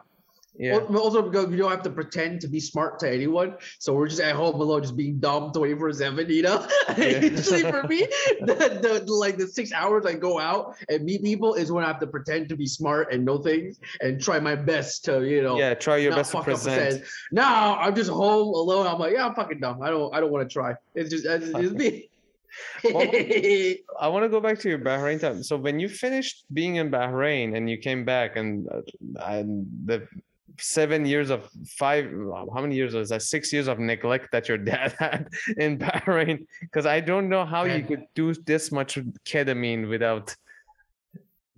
Yeah. 0.59 0.79
Also 0.79 1.21
because 1.21 1.47
we 1.47 1.55
don't 1.55 1.71
have 1.71 1.83
to 1.83 1.89
pretend 1.89 2.41
to 2.41 2.49
be 2.49 2.59
smart 2.59 2.99
to 2.99 3.09
anyone, 3.09 3.55
so 3.79 3.93
we're 3.93 4.09
just 4.09 4.19
at 4.19 4.35
home 4.35 4.59
alone, 4.59 4.81
just 4.81 4.97
being 4.97 5.17
dumb 5.17 5.53
twenty 5.53 5.73
four 5.73 5.93
seven. 5.93 6.29
You 6.29 6.41
know, 6.41 6.67
Yeah. 6.97 7.21
usually 7.21 7.61
for 7.61 7.83
me, 7.83 8.07
the, 8.41 9.05
the 9.05 9.13
like 9.13 9.37
the 9.37 9.47
six 9.47 9.71
hours 9.71 10.05
I 10.05 10.15
go 10.15 10.37
out 10.37 10.75
and 10.89 11.05
meet 11.05 11.23
people 11.23 11.53
is 11.53 11.71
when 11.71 11.85
I 11.85 11.87
have 11.87 12.01
to 12.01 12.07
pretend 12.07 12.49
to 12.49 12.57
be 12.57 12.67
smart 12.67 13.13
and 13.13 13.23
know 13.23 13.37
things 13.37 13.79
and 14.01 14.21
try 14.21 14.41
my 14.41 14.55
best 14.55 15.05
to 15.05 15.23
you 15.25 15.41
know. 15.41 15.57
Yeah, 15.57 15.75
try 15.75 15.95
your 15.95 16.13
best 16.13 16.31
to 16.31 16.37
fuck 16.39 16.49
up 16.49 16.59
the 16.59 16.69
present. 16.69 17.05
Now 17.31 17.77
I'm 17.77 17.95
just 17.95 18.09
home 18.09 18.53
alone. 18.53 18.85
I'm 18.85 18.99
like, 18.99 19.13
yeah, 19.13 19.27
I'm 19.27 19.35
fucking 19.35 19.61
dumb. 19.61 19.81
I 19.81 19.89
don't, 19.89 20.13
I 20.13 20.19
don't 20.19 20.31
want 20.31 20.49
to 20.49 20.53
try. 20.53 20.73
It's 20.93 21.09
just, 21.09 21.25
it's 21.25 21.51
just 21.51 21.73
me. 21.73 22.09
I 22.83 24.07
want 24.07 24.23
to 24.23 24.29
go 24.29 24.41
back 24.41 24.59
to 24.59 24.69
your 24.69 24.79
Bahrain 24.79 25.21
time. 25.21 25.43
So 25.43 25.55
when 25.55 25.79
you 25.79 25.87
finished 25.87 26.45
being 26.53 26.75
in 26.75 26.91
Bahrain 26.91 27.55
and 27.55 27.69
you 27.69 27.77
came 27.77 28.03
back, 28.03 28.35
and 28.35 28.67
uh, 28.67 28.81
and 29.25 29.67
the 29.85 30.07
seven 30.61 31.05
years 31.05 31.29
of 31.29 31.49
five, 31.67 32.05
how 32.53 32.61
many 32.61 32.75
years 32.75 32.93
was 32.93 33.09
that? 33.09 33.21
Six 33.21 33.51
years 33.53 33.67
of 33.67 33.79
neglect 33.79 34.31
that 34.31 34.47
your 34.47 34.57
dad 34.71 34.95
had 34.99 35.27
in 35.57 35.77
Bahrain. 35.77 36.45
Because 36.61 36.85
I 36.85 36.99
don't 36.99 37.29
know 37.29 37.45
how 37.45 37.63
you 37.65 37.83
could 37.83 38.05
do 38.15 38.33
this 38.33 38.71
much 38.71 38.97
ketamine 39.25 39.89
without 39.89 40.35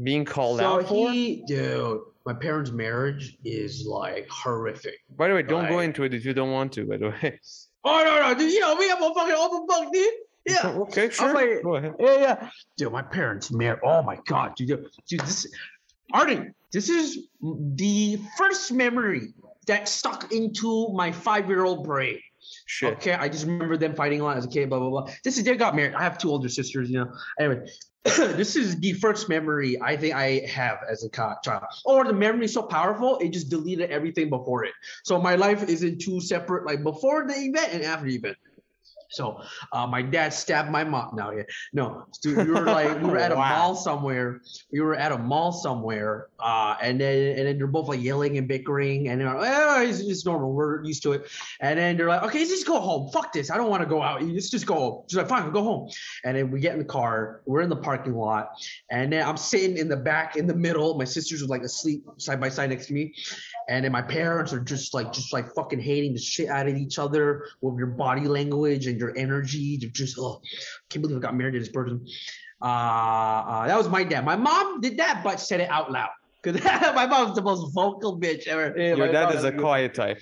being 0.02 0.26
called 0.26 0.60
so 0.60 0.80
out 0.80 0.88
for. 0.88 1.12
he, 1.12 1.44
dude, 1.48 2.02
my 2.26 2.34
parents' 2.34 2.72
marriage 2.72 3.38
is 3.46 3.86
like 3.86 4.28
horrific. 4.30 4.96
By 5.16 5.28
the 5.28 5.36
way, 5.36 5.44
don't 5.44 5.68
go 5.70 5.80
into 5.80 6.04
it 6.04 6.14
if 6.14 6.26
you 6.26 6.34
don't 6.34 6.52
want 6.52 6.74
to. 6.74 6.86
By 6.86 6.98
the 6.98 7.10
way. 7.10 7.40
Oh 7.84 8.04
no, 8.06 8.22
no, 8.22 8.38
dude, 8.38 8.52
you 8.52 8.60
know 8.60 8.76
me, 8.76 8.92
I'm 8.92 9.02
a 9.02 9.12
fucking 9.12 9.34
open 9.34 9.66
book, 9.66 9.92
dude. 9.92 10.14
Yeah. 10.46 10.68
Okay, 10.68 11.10
sure. 11.10 11.34
like- 11.34 11.64
go 11.64 11.78
ahead. 11.78 11.96
Yeah, 12.00 12.18
yeah. 12.20 12.50
Dude, 12.78 12.92
my 12.92 13.02
parents' 13.02 13.50
marriage. 13.52 13.80
Oh 13.84 14.04
my 14.04 14.20
god, 14.28 14.56
dude. 14.56 14.86
Dude, 15.08 15.20
this 15.22 15.48
Arden, 16.14 16.54
this 16.72 16.90
is 16.90 17.28
the 17.42 18.20
first 18.38 18.72
memory 18.72 19.34
that 19.68 19.88
stuck 19.88 20.32
into 20.32 20.90
my 20.94 21.12
five-year-old 21.12 21.84
brain. 21.84 22.20
Shit. 22.66 22.94
Okay, 22.96 23.14
I 23.14 23.30
just 23.30 23.46
remember 23.46 23.78
them 23.78 23.96
fighting 23.96 24.22
a 24.22 24.24
lot 24.24 24.38
as 24.38 24.46
a 24.46 24.50
kid, 24.50 24.70
blah 24.70 24.80
blah 24.80 24.90
blah. 24.90 25.14
This 25.24 25.38
is 25.38 25.44
they 25.44 25.56
got 25.56 25.76
married. 25.76 25.94
I 25.94 26.04
have 26.04 26.18
two 26.18 26.30
older 26.30 26.50
sisters, 26.50 26.90
you 26.90 27.00
know. 27.00 27.12
Anyway, 27.40 27.68
this 28.04 28.56
is 28.56 28.80
the 28.80 28.94
first 28.94 29.30
memory 29.30 29.80
I 29.82 29.96
think 29.96 30.16
I 30.16 30.42
have 30.48 30.80
as 30.90 31.04
a 31.04 31.10
child. 31.10 31.64
Or 31.86 32.04
the 32.04 32.14
memory 32.14 32.46
is 32.46 32.54
so 32.54 32.64
powerful, 32.64 33.20
it 33.20 33.30
just 33.30 33.50
deleted 33.50 33.92
everything 33.92 34.30
before 34.30 34.66
it. 34.66 34.74
So 35.04 35.22
my 35.22 35.36
life 35.36 35.70
is 35.70 35.84
in 35.84 36.00
two 36.00 36.20
separate, 36.20 36.66
like 36.66 36.84
before 36.84 37.28
the 37.28 37.36
event 37.36 37.74
and 37.74 37.84
after 37.84 38.08
the 38.08 38.16
event. 38.16 38.38
So 39.12 39.42
uh, 39.74 39.88
my 39.88 40.02
dad 40.02 40.34
stabbed 40.34 40.72
my 40.72 40.84
mom. 40.84 41.16
No, 41.16 41.32
yeah, 41.32 41.44
no. 41.74 42.06
Dude, 42.22 42.38
we 42.48 42.54
were 42.54 42.62
like 42.62 43.02
we 43.02 43.10
were 43.10 43.18
at 43.26 43.32
a 43.32 43.36
Wow. 43.36 43.58
mall 43.58 43.76
somewhere. 43.76 44.42
We 44.72 44.80
were 44.82 44.96
at 44.96 45.12
a 45.12 45.18
mall 45.18 45.52
somewhere, 45.52 46.28
uh, 46.40 46.76
and 46.82 47.00
then 47.00 47.38
and 47.38 47.48
then 47.48 47.58
they're 47.58 47.68
both 47.68 47.88
like 47.88 48.02
yelling 48.02 48.38
and 48.38 48.48
bickering, 48.48 49.10
and 49.10 49.20
they're 49.20 49.34
like, 49.34 49.50
oh, 49.52 49.82
it's 49.84 50.04
just 50.06 50.26
normal. 50.26 50.54
We're 50.54 50.84
used 50.84 51.04
to 51.04 51.14
it. 51.14 51.28
And 51.60 51.78
then 51.78 51.98
they're 51.98 52.08
like, 52.08 52.24
okay, 52.24 52.40
let's 52.40 52.52
just 52.52 52.66
go 52.68 52.80
home. 52.80 53.12
Fuck 53.12 53.34
this. 53.34 53.52
I 53.52 53.58
don't 53.58 53.70
want 53.70 53.84
to 53.84 53.90
go 53.90 54.02
out. 54.02 54.24
Let's 54.24 54.50
just 54.50 54.66
go 54.66 54.76
home. 54.76 55.04
She's 55.08 55.18
like, 55.18 55.28
fine, 55.28 55.44
we'll 55.44 55.52
go 55.54 55.64
home. 55.64 55.90
And 56.24 56.38
then 56.38 56.52
we 56.52 56.60
get 56.60 56.74
in 56.74 56.80
the 56.80 56.86
car. 56.86 57.42
We're 57.46 57.62
in 57.62 57.70
the 57.70 57.76
parking 57.76 58.14
lot, 58.16 58.50
and 58.90 59.12
then 59.12 59.28
I'm 59.28 59.38
sitting 59.38 59.78
in 59.78 59.90
the 59.90 59.98
back 59.98 60.36
in 60.38 60.48
the 60.48 60.56
middle. 60.56 60.98
My 60.98 61.06
sisters 61.06 61.44
are 61.44 61.48
like 61.48 61.64
asleep 61.64 62.06
side 62.18 62.40
by 62.40 62.50
side 62.50 62.70
next 62.70 62.88
to 62.88 62.94
me, 62.94 63.14
and 63.68 63.84
then 63.84 63.92
my 63.92 64.02
parents 64.02 64.54
are 64.54 64.60
just 64.60 64.94
like 64.94 65.12
just 65.12 65.34
like 65.34 65.54
fucking 65.54 65.80
hating 65.80 66.14
the 66.14 66.20
shit 66.20 66.48
out 66.50 66.68
of 66.68 66.76
each 66.78 67.00
other 67.00 67.46
with 67.62 67.78
your 67.78 67.88
body 67.88 68.28
language 68.28 68.88
and 68.88 69.00
your 69.02 69.18
energy. 69.18 69.78
They're 69.78 69.90
just 69.90 70.18
oh, 70.18 70.42
can't 70.90 71.02
believe 71.02 71.18
I 71.18 71.20
got 71.20 71.36
married 71.36 71.54
to 71.54 71.60
this 71.60 71.70
person. 71.70 72.06
Uh, 72.62 72.66
uh, 72.66 73.68
that 73.68 73.78
was 73.78 73.90
my 73.90 74.04
dad. 74.04 74.24
My 74.24 74.36
mom 74.36 74.82
did 74.82 74.98
that, 74.98 75.22
but 75.24 75.40
said 75.40 75.60
it 75.60 75.70
out 75.70 75.92
loud. 75.92 76.12
Cause 76.44 76.64
my 76.64 77.06
mom's 77.06 77.36
the 77.36 77.42
most 77.42 77.74
vocal 77.74 78.20
bitch 78.20 78.48
ever. 78.48 78.74
Yeah, 78.78 78.96
Your 78.96 79.08
my 79.08 79.12
dad 79.12 79.36
is 79.36 79.44
a 79.44 79.52
quiet 79.52 79.94
type. 79.94 80.20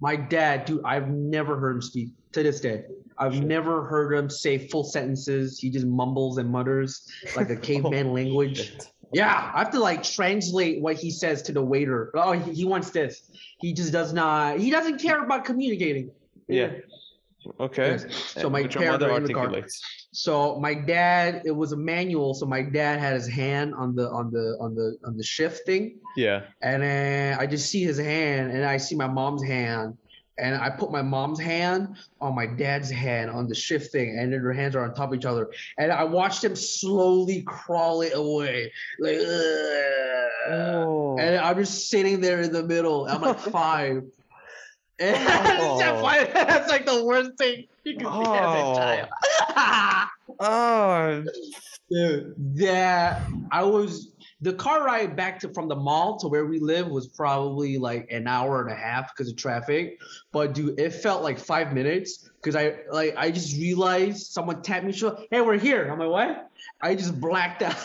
my 0.00 0.16
dad, 0.16 0.64
dude, 0.64 0.82
I've 0.84 1.08
never 1.08 1.58
heard 1.58 1.76
him 1.76 1.82
speak 1.82 2.08
to 2.32 2.42
this 2.42 2.60
day. 2.60 2.84
I've 3.18 3.34
Shit. 3.34 3.44
never 3.44 3.84
heard 3.84 4.12
him 4.14 4.30
say 4.30 4.68
full 4.68 4.84
sentences. 4.84 5.58
He 5.58 5.70
just 5.70 5.86
mumbles 5.86 6.38
and 6.38 6.50
mutters 6.50 7.10
like 7.36 7.50
a 7.50 7.56
caveman 7.68 8.12
language. 8.12 8.68
Shit. 8.70 8.90
Yeah, 9.12 9.50
I 9.54 9.60
have 9.60 9.70
to 9.70 9.80
like 9.80 10.02
translate 10.02 10.82
what 10.82 10.96
he 10.96 11.10
says 11.10 11.40
to 11.42 11.52
the 11.52 11.62
waiter. 11.62 12.10
Oh, 12.14 12.32
he, 12.32 12.52
he 12.52 12.64
wants 12.66 12.90
this. 12.90 13.30
He 13.58 13.72
just 13.72 13.90
does 13.90 14.12
not. 14.12 14.58
He 14.60 14.70
doesn't 14.70 15.00
care 15.00 15.24
about 15.24 15.46
communicating. 15.46 16.10
Yeah. 16.46 16.72
Okay. 17.60 17.90
Yes. 17.92 18.14
So 18.36 18.48
my 18.50 18.62
Which 18.62 18.76
mother 18.76 19.10
are 19.10 19.16
in 19.18 19.24
the 19.24 19.32
car. 19.34 19.44
articulates. 19.44 19.80
So 20.12 20.58
my 20.58 20.74
dad, 20.74 21.42
it 21.44 21.50
was 21.50 21.72
a 21.72 21.76
manual. 21.76 22.34
So 22.34 22.46
my 22.46 22.62
dad 22.62 22.98
had 22.98 23.14
his 23.14 23.28
hand 23.28 23.74
on 23.74 23.94
the 23.94 24.08
on 24.10 24.30
the 24.30 24.56
on 24.60 24.74
the 24.74 24.96
on 25.04 25.16
the 25.16 25.22
shift 25.22 25.64
thing, 25.66 25.98
Yeah. 26.16 26.42
and 26.62 26.82
then 26.82 27.38
I 27.38 27.46
just 27.46 27.70
see 27.70 27.82
his 27.84 27.98
hand, 27.98 28.52
and 28.52 28.64
I 28.64 28.76
see 28.78 28.94
my 28.96 29.06
mom's 29.06 29.42
hand, 29.44 29.96
and 30.38 30.54
I 30.56 30.70
put 30.70 30.90
my 30.90 31.02
mom's 31.02 31.38
hand 31.40 31.96
on 32.20 32.34
my 32.34 32.46
dad's 32.46 32.90
hand 32.90 33.30
on 33.30 33.48
the 33.48 33.54
shift 33.54 33.92
thing, 33.92 34.18
and 34.18 34.32
then 34.32 34.42
their 34.42 34.52
hands 34.52 34.74
are 34.76 34.82
on 34.84 34.94
top 34.94 35.12
of 35.12 35.18
each 35.18 35.24
other, 35.26 35.50
and 35.78 35.92
I 35.92 36.04
watched 36.04 36.42
them 36.42 36.56
slowly 36.56 37.42
crawl 37.42 38.00
it 38.02 38.12
away, 38.14 38.72
like. 38.98 39.18
Oh. 40.50 41.18
and 41.18 41.36
I'm 41.36 41.56
just 41.56 41.90
sitting 41.90 42.20
there 42.22 42.40
in 42.40 42.52
the 42.52 42.62
middle. 42.62 43.06
I'm 43.06 43.20
like 43.20 43.38
five. 43.52 44.02
And 45.00 45.16
Oh. 45.60 45.78
that's 45.78 46.68
like 46.70 46.84
the 46.86 47.04
worst 47.04 47.32
thing 47.38 47.64
you 47.84 47.96
can 47.96 48.06
see 48.06 48.30
as 48.30 48.40
Oh. 48.44 48.72
a 48.72 48.76
child. 48.76 50.08
Oh. 50.40 51.24
Dude, 51.90 52.34
that 52.58 53.22
I 53.50 53.62
was 53.62 54.12
the 54.42 54.52
car 54.52 54.84
ride 54.84 55.16
back 55.16 55.40
to 55.40 55.48
from 55.54 55.68
the 55.68 55.74
mall 55.74 56.18
to 56.18 56.28
where 56.28 56.44
we 56.44 56.60
live 56.60 56.86
was 56.88 57.08
probably 57.08 57.78
like 57.78 58.08
an 58.12 58.28
hour 58.28 58.60
and 58.60 58.70
a 58.70 58.74
half 58.74 59.10
because 59.16 59.30
of 59.30 59.36
traffic. 59.36 59.98
But 60.30 60.52
dude, 60.52 60.78
it 60.78 60.90
felt 60.90 61.22
like 61.22 61.38
five 61.38 61.72
minutes 61.72 62.28
because 62.36 62.54
I 62.56 62.76
like 62.92 63.14
I 63.16 63.30
just 63.30 63.56
realized 63.56 64.26
someone 64.26 64.60
tapped 64.62 64.84
me 64.84 64.92
shoulder. 64.92 65.22
Hey, 65.30 65.40
we're 65.40 65.58
here. 65.58 65.90
I'm 65.90 65.98
like, 65.98 66.10
what? 66.10 66.50
I 66.82 66.94
just 66.94 67.18
blacked 67.18 67.62
out. 67.62 67.76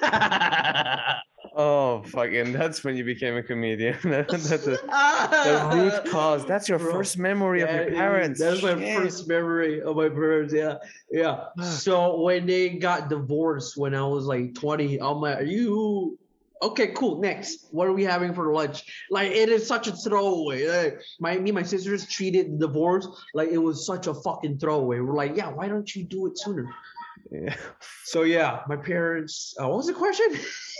Oh, 1.56 2.02
fucking! 2.06 2.52
That's 2.52 2.82
when 2.82 2.96
you 2.96 3.04
became 3.04 3.36
a 3.36 3.42
comedian. 3.42 3.96
That's 4.04 4.48
the, 4.48 4.80
the 4.88 5.70
root 5.72 6.04
cause. 6.10 6.44
That's 6.44 6.68
your 6.68 6.80
Bro, 6.80 6.92
first 6.92 7.16
memory 7.16 7.60
of 7.62 7.70
your 7.70 7.90
parents. 7.90 8.40
That's 8.40 8.60
my 8.60 8.74
first 8.74 9.28
memory 9.28 9.80
of 9.80 9.96
my 9.96 10.08
parents. 10.08 10.52
Yeah, 10.52 10.78
yeah. 11.12 11.46
So 11.62 12.20
when 12.20 12.46
they 12.46 12.70
got 12.70 13.08
divorced 13.08 13.76
when 13.76 13.94
I 13.94 14.04
was 14.04 14.24
like 14.24 14.54
20, 14.54 15.00
I'm 15.00 15.20
like, 15.20 15.38
are 15.38 15.44
you 15.44 16.18
okay? 16.60 16.88
Cool. 16.88 17.20
Next, 17.20 17.68
what 17.70 17.86
are 17.86 17.92
we 17.92 18.02
having 18.02 18.34
for 18.34 18.52
lunch? 18.52 18.84
Like 19.10 19.30
it 19.30 19.48
is 19.48 19.64
such 19.64 19.86
a 19.86 19.92
throwaway. 19.92 20.66
Like, 20.66 21.00
my 21.20 21.38
me 21.38 21.52
my 21.52 21.62
sisters 21.62 22.08
treated 22.08 22.58
the 22.58 22.66
divorce 22.66 23.06
like 23.32 23.50
it 23.50 23.58
was 23.58 23.86
such 23.86 24.08
a 24.08 24.14
fucking 24.14 24.58
throwaway. 24.58 24.98
We're 24.98 25.14
like, 25.14 25.36
yeah, 25.36 25.50
why 25.50 25.68
don't 25.68 25.94
you 25.94 26.02
do 26.02 26.26
it 26.26 26.36
sooner? 26.36 26.68
Yeah. 27.30 27.54
So 28.02 28.22
yeah, 28.22 28.62
my 28.66 28.76
parents. 28.76 29.54
Uh, 29.60 29.68
what 29.68 29.78
was 29.78 29.86
the 29.86 29.94
question? 29.94 30.26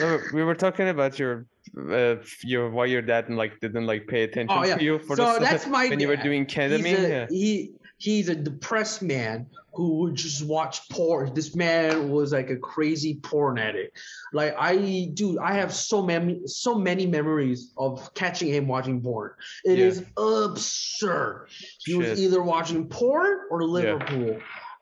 No, 0.00 0.18
we 0.32 0.42
were 0.44 0.54
talking 0.54 0.88
about 0.88 1.18
your, 1.18 1.46
uh, 1.90 2.16
your 2.42 2.70
why 2.70 2.86
your 2.86 3.02
dad 3.02 3.28
like 3.30 3.60
didn't 3.60 3.86
like 3.86 4.06
pay 4.06 4.22
attention 4.22 4.56
Oh, 4.58 4.64
yeah. 4.64 4.76
to 4.76 4.82
you 4.84 4.98
for 4.98 5.16
so 5.16 5.34
the 5.34 5.40
that's 5.40 5.66
my 5.78 5.88
when 5.88 6.00
you 6.00 6.08
were 6.08 6.16
dad. 6.16 6.22
doing 6.24 6.44
He's 6.46 6.54
ketamine. 6.54 6.98
a, 7.04 7.08
yeah. 7.08 7.26
he 7.28 7.72
he's 7.98 8.28
a 8.30 8.34
depressed 8.34 9.02
man 9.02 9.46
who 9.74 9.98
would 9.98 10.14
just 10.16 10.44
watch 10.46 10.88
porn. 10.88 11.32
This 11.34 11.54
man 11.54 12.08
was 12.10 12.32
like 12.32 12.50
a 12.50 12.56
crazy 12.56 13.14
porn 13.22 13.58
addict. 13.58 13.96
Like 14.32 14.54
I, 14.58 15.10
dude, 15.14 15.38
I 15.38 15.52
have 15.54 15.72
so 15.72 16.02
many 16.02 16.40
so 16.46 16.74
many 16.74 17.06
memories 17.06 17.72
of 17.76 18.12
catching 18.14 18.48
him 18.48 18.66
watching 18.66 19.00
porn. 19.02 19.32
It 19.64 19.78
Yeah. 19.78 19.84
is 19.86 20.04
absurd. 20.16 21.48
He 21.84 21.94
was 21.94 22.20
either 22.20 22.42
watching 22.42 22.86
porn 22.88 23.40
or 23.50 23.64
Liverpool. 23.64 24.38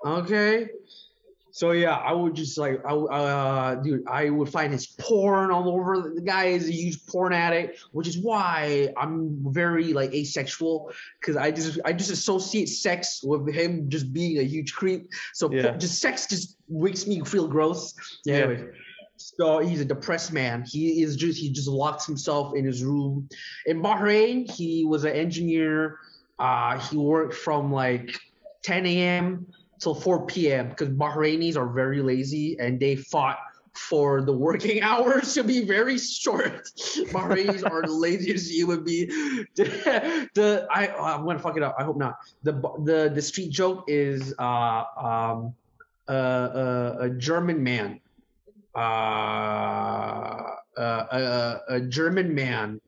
Okay. 0.06 0.68
So 1.58 1.72
yeah, 1.72 1.96
I 1.96 2.12
would 2.12 2.36
just 2.36 2.56
like, 2.56 2.80
I, 2.86 2.92
would- 2.92 3.08
uh, 3.08 3.74
dude, 3.82 4.06
I 4.06 4.30
would 4.30 4.48
find 4.48 4.72
his 4.72 4.86
porn 4.86 5.50
all 5.50 5.68
over. 5.68 6.12
The 6.14 6.20
guy 6.20 6.44
is 6.44 6.68
a 6.68 6.72
huge 6.72 7.04
porn 7.06 7.32
addict, 7.32 7.80
which 7.90 8.06
is 8.06 8.16
why 8.16 8.94
I'm 8.96 9.36
very 9.52 9.92
like 9.92 10.14
asexual 10.14 10.92
because 11.20 11.36
I 11.36 11.50
just, 11.50 11.80
I 11.84 11.92
just 11.92 12.12
associate 12.12 12.66
sex 12.68 13.24
with 13.24 13.52
him 13.52 13.90
just 13.90 14.12
being 14.12 14.38
a 14.38 14.44
huge 14.44 14.72
creep. 14.72 15.10
So 15.34 15.52
Yeah. 15.52 15.76
just 15.76 16.00
sex 16.00 16.28
just 16.28 16.58
makes 16.68 17.08
me 17.08 17.24
feel 17.24 17.48
gross. 17.48 17.92
Yeah. 18.24 18.34
Anyway, 18.36 18.68
so 19.16 19.58
he's 19.58 19.80
a 19.80 19.84
depressed 19.84 20.32
man. 20.32 20.62
He 20.64 21.02
is 21.02 21.16
just, 21.16 21.40
he 21.40 21.50
just 21.50 21.66
locks 21.66 22.06
himself 22.06 22.54
in 22.54 22.64
his 22.64 22.84
room. 22.84 23.28
In 23.66 23.82
Bahrain, 23.82 24.48
he 24.48 24.84
was 24.84 25.02
an 25.02 25.10
engineer. 25.12 25.98
Uh, 26.38 26.78
he 26.78 26.96
worked 26.96 27.34
from 27.34 27.72
like 27.72 28.16
10 28.62 28.86
a.m 28.86 29.46
till 29.78 29.94
4 29.94 30.26
p.m. 30.26 30.68
because 30.68 30.88
Bahrainis 30.88 31.56
are 31.56 31.68
very 31.68 32.02
lazy 32.02 32.58
and 32.58 32.78
they 32.80 32.96
fought 32.96 33.38
for 33.72 34.22
the 34.22 34.32
working 34.32 34.82
hours 34.90 35.34
to 35.34 35.44
be 35.44 35.64
very 35.64 35.98
short. 35.98 36.64
Bahrainis 37.12 37.68
are 37.68 37.82
the 37.82 37.92
laziest 37.92 38.50
human 38.50 38.84
being. 38.84 39.08
The, 39.54 40.28
the 40.34 40.66
I 40.70 40.88
oh, 40.88 41.04
I'm 41.04 41.24
gonna 41.24 41.38
fuck 41.38 41.56
it 41.56 41.62
up. 41.62 41.76
I 41.78 41.84
hope 41.84 41.96
not. 41.96 42.16
The 42.42 42.52
the 42.84 43.10
the 43.14 43.22
street 43.22 43.50
joke 43.50 43.84
is 43.86 44.34
uh 44.38 44.84
um 44.96 45.54
uh, 46.08 46.10
uh, 46.10 46.96
a 47.00 47.10
German 47.10 47.62
man 47.62 48.00
uh, 48.74 50.54
uh, 50.76 51.60
a, 51.68 51.74
a 51.74 51.80
German 51.80 52.34
man 52.34 52.80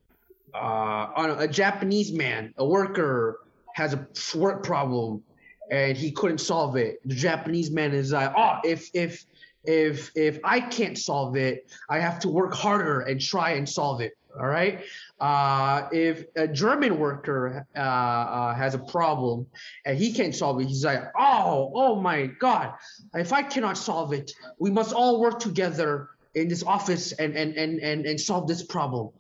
uh, 0.55 1.11
on 1.17 1.31
a 1.43 1.49
Japanese 1.49 2.13
man, 2.13 2.55
a 2.59 2.65
worker 2.65 3.41
has 3.75 3.95
a 3.95 4.39
work 4.39 4.63
problem 4.63 5.23
and 5.71 5.97
he 5.97 6.11
couldn't 6.11 6.39
solve 6.39 6.77
it. 6.77 7.01
The 7.07 7.15
Japanese 7.15 7.71
man 7.71 7.93
is 7.93 8.13
like, 8.13 8.33
oh, 8.37 8.59
if 8.65 8.91
if 8.95 9.25
if 9.65 10.11
if 10.17 10.39
I 10.45 10.61
can't 10.61 10.99
solve 10.99 11.37
it, 11.37 11.71
I 11.89 11.99
have 11.99 12.19
to 12.21 12.29
work 12.29 12.55
harder 12.55 13.01
and 13.01 13.21
try 13.21 13.53
and 13.53 13.69
solve 13.69 14.01
it. 14.01 14.17
All 14.39 14.47
right. 14.47 14.85
Uh, 15.19 15.89
if 15.93 16.25
a 16.37 16.47
German 16.47 16.99
worker 16.99 17.67
uh, 17.75 17.79
uh, 17.79 18.55
has 18.55 18.75
a 18.75 18.79
problem 18.79 19.47
and 19.85 19.99
he 19.99 20.13
can't 20.13 20.35
solve 20.35 20.61
it, 20.61 20.67
he's 20.67 20.85
like, 20.85 21.03
oh, 21.19 21.73
oh 21.75 22.01
my 22.01 22.27
God! 22.27 22.75
If 23.15 23.33
I 23.33 23.43
cannot 23.43 23.77
solve 23.77 24.13
it, 24.13 24.33
we 24.59 24.71
must 24.71 24.93
all 24.93 25.21
work 25.21 25.41
together 25.41 26.11
in 26.35 26.49
this 26.49 26.63
office 26.63 27.13
and 27.13 27.37
and 27.37 27.57
and 27.57 27.81
and, 27.81 28.07
and 28.07 28.21
solve 28.21 28.47
this 28.47 28.63
problem. 28.63 29.11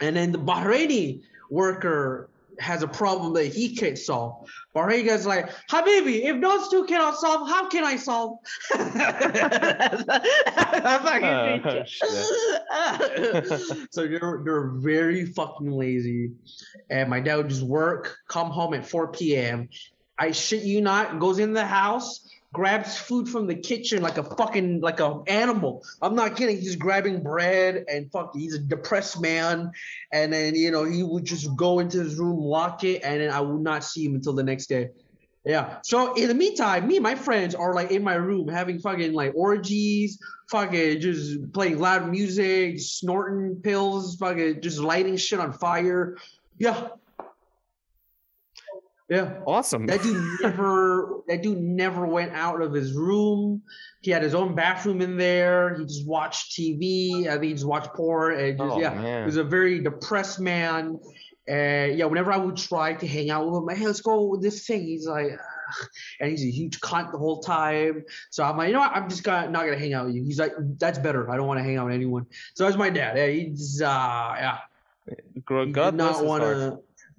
And 0.00 0.16
then 0.16 0.32
the 0.32 0.38
Bahraini 0.38 1.22
worker 1.50 2.29
has 2.60 2.82
a 2.82 2.88
problem 2.88 3.32
that 3.34 3.46
he 3.46 3.74
can't 3.74 3.98
solve. 3.98 4.48
Barriga's 4.74 5.26
like, 5.26 5.50
Habibi, 5.68 6.24
if 6.24 6.40
those 6.40 6.68
two 6.68 6.84
cannot 6.84 7.16
solve, 7.16 7.48
how 7.48 7.68
can 7.68 7.84
I 7.84 7.96
solve? 7.96 8.38
oh, 8.74 8.78
so 13.90 14.06
they're 14.06 14.40
they're 14.44 14.68
very 14.76 15.26
fucking 15.26 15.70
lazy. 15.72 16.32
And 16.88 17.10
my 17.10 17.20
dad 17.20 17.36
would 17.36 17.48
just 17.48 17.62
work, 17.62 18.16
come 18.28 18.50
home 18.50 18.74
at 18.74 18.86
4 18.86 19.08
p.m. 19.12 19.68
I 20.18 20.32
shit 20.32 20.62
you 20.62 20.82
not, 20.82 21.18
goes 21.18 21.38
in 21.38 21.54
the 21.54 21.64
house, 21.64 22.29
grabs 22.52 22.98
food 22.98 23.28
from 23.28 23.46
the 23.46 23.54
kitchen 23.54 24.02
like 24.02 24.18
a 24.18 24.24
fucking 24.24 24.80
like 24.80 25.00
a 25.00 25.22
animal. 25.26 25.84
I'm 26.02 26.14
not 26.14 26.36
kidding. 26.36 26.58
He's 26.58 26.76
grabbing 26.76 27.22
bread 27.22 27.84
and 27.88 28.10
fuck. 28.10 28.34
He's 28.34 28.54
a 28.54 28.58
depressed 28.58 29.20
man, 29.20 29.70
and 30.12 30.32
then 30.32 30.54
you 30.54 30.70
know 30.70 30.84
he 30.84 31.02
would 31.02 31.24
just 31.24 31.54
go 31.56 31.78
into 31.78 31.98
his 31.98 32.16
room, 32.16 32.38
lock 32.38 32.84
it, 32.84 33.02
and 33.02 33.20
then 33.20 33.30
I 33.30 33.40
would 33.40 33.62
not 33.62 33.84
see 33.84 34.04
him 34.04 34.14
until 34.14 34.32
the 34.32 34.42
next 34.42 34.66
day. 34.66 34.90
Yeah. 35.44 35.78
So 35.82 36.14
in 36.14 36.28
the 36.28 36.34
meantime, 36.34 36.86
me 36.86 36.96
and 36.96 37.02
my 37.02 37.14
friends 37.14 37.54
are 37.54 37.74
like 37.74 37.90
in 37.90 38.02
my 38.02 38.14
room 38.14 38.48
having 38.48 38.78
fucking 38.78 39.12
like 39.12 39.32
orgies, 39.34 40.18
fucking 40.50 41.00
just 41.00 41.52
playing 41.52 41.78
loud 41.78 42.10
music, 42.10 42.78
snorting 42.78 43.56
pills, 43.62 44.16
fucking 44.16 44.60
just 44.60 44.78
lighting 44.78 45.16
shit 45.16 45.40
on 45.40 45.52
fire. 45.52 46.18
Yeah, 46.58 46.88
yeah. 49.10 49.40
Awesome. 49.46 49.86
That 49.86 50.02
dude 50.02 50.24
never 50.42 51.20
that 51.28 51.42
dude 51.42 51.58
never 51.60 52.06
went 52.06 52.32
out 52.32 52.62
of 52.62 52.72
his 52.72 52.94
room. 52.94 53.60
He 54.00 54.10
had 54.10 54.22
his 54.22 54.34
own 54.34 54.54
bathroom 54.54 55.02
in 55.02 55.16
there. 55.18 55.74
He 55.76 55.84
just 55.84 56.06
watched 56.06 56.52
TV. 56.52 57.26
I 57.26 57.32
think 57.32 57.44
he 57.44 57.52
just 57.52 57.66
watched 57.66 57.92
porn 57.92 58.38
and 58.38 58.56
just 58.56 58.70
Oh, 58.76 58.80
yeah. 58.80 58.94
man. 58.94 59.22
He 59.22 59.26
was 59.26 59.36
a 59.36 59.44
very 59.44 59.80
depressed 59.80 60.40
man. 60.40 60.98
And 61.48 61.98
yeah, 61.98 62.04
whenever 62.04 62.32
I 62.32 62.36
would 62.36 62.56
try 62.56 62.94
to 62.94 63.06
hang 63.06 63.30
out 63.30 63.44
with 63.46 63.56
him, 63.56 63.66
like, 63.66 63.76
hey, 63.78 63.86
let's 63.86 64.00
go 64.00 64.22
with 64.24 64.40
this 64.42 64.64
thing. 64.66 64.82
He's 64.86 65.06
like, 65.06 65.32
"Ugh." 65.32 65.88
and 66.20 66.30
he's 66.30 66.44
a 66.44 66.50
huge 66.50 66.80
cunt 66.80 67.10
the 67.12 67.18
whole 67.18 67.40
time. 67.40 68.04
So 68.30 68.44
I'm 68.44 68.56
like, 68.56 68.68
you 68.68 68.74
know 68.74 68.80
what? 68.80 68.92
I'm 68.92 69.08
just 69.08 69.24
gonna 69.24 69.50
not 69.50 69.64
gonna 69.64 69.78
hang 69.78 69.92
out 69.94 70.06
with 70.06 70.14
you. 70.14 70.22
He's 70.24 70.38
like, 70.38 70.52
that's 70.78 70.98
better. 70.98 71.28
I 71.30 71.36
don't 71.36 71.46
want 71.48 71.58
to 71.58 71.64
hang 71.64 71.76
out 71.76 71.86
with 71.86 71.94
anyone. 71.94 72.26
So 72.54 72.64
that's 72.64 72.76
my 72.76 72.90
dad. 72.90 73.16
Yeah, 73.16 73.26
he's 73.26 73.82
uh 73.82 73.86
yeah. 74.38 74.58
Gro- 75.44 75.66
He 75.66 75.72
God 75.72 75.92
did 75.92 75.96
bless 75.98 76.16
not 76.18 76.24
want 76.24 76.42
to. 76.44 76.78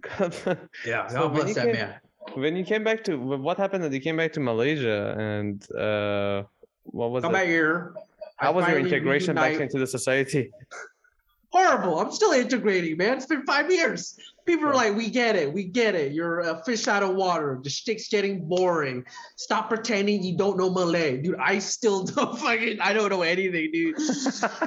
Yeah, 0.85 1.07
So 1.07 1.27
when 1.27 1.33
bless 1.35 1.47
you 1.49 1.53
that 1.55 1.65
came- 1.65 1.75
man. 1.75 1.95
when 2.35 2.55
you 2.55 2.63
came 2.63 2.83
back 2.83 3.03
to 3.05 3.17
what 3.17 3.57
happened 3.57 3.83
that 3.83 3.91
you 3.93 3.99
came 4.01 4.17
back 4.17 4.31
to 4.33 4.39
Malaysia 4.39 5.15
and 5.19 5.57
uh 5.75 6.43
what 6.83 7.11
was 7.11 7.21
Come 7.23 7.31
it? 7.35 7.39
back 7.39 7.47
here. 7.47 7.93
I 8.39 8.45
How 8.45 8.51
was 8.53 8.67
your 8.67 8.79
integration 8.79 9.35
back 9.35 9.59
into 9.59 9.77
the 9.79 9.87
society? 9.87 10.51
Horrible. 11.51 11.99
I'm 11.99 12.11
still 12.13 12.31
integrating, 12.31 12.95
man. 12.95 13.17
It's 13.17 13.25
been 13.25 13.45
five 13.45 13.69
years. 13.69 14.17
People 14.45 14.67
are 14.69 14.73
like, 14.73 14.95
we 14.95 15.09
get 15.09 15.35
it. 15.35 15.51
We 15.51 15.65
get 15.65 15.95
it. 15.95 16.13
You're 16.13 16.39
a 16.39 16.63
fish 16.63 16.87
out 16.87 17.03
of 17.03 17.13
water. 17.15 17.59
The 17.61 17.69
shtick's 17.69 18.07
getting 18.07 18.47
boring. 18.47 19.03
Stop 19.35 19.67
pretending 19.67 20.23
you 20.23 20.37
don't 20.37 20.57
know 20.57 20.69
Malay. 20.69 21.17
Dude, 21.17 21.35
I 21.39 21.59
still 21.59 22.03
don't 22.13 22.39
fucking, 22.39 22.79
I 22.79 22.93
don't 22.93 23.09
know 23.09 23.21
anything, 23.21 23.69
dude. 23.73 23.97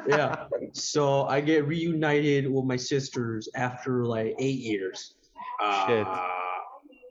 yeah. 0.07 0.45
So 0.73 1.25
I 1.25 1.41
get 1.41 1.67
reunited 1.67 2.53
with 2.53 2.67
my 2.67 2.77
sisters 2.77 3.49
after 3.57 4.05
like 4.05 4.35
eight 4.39 4.61
years. 4.61 5.15
Shit. 5.87 6.07
Uh, 6.07 6.29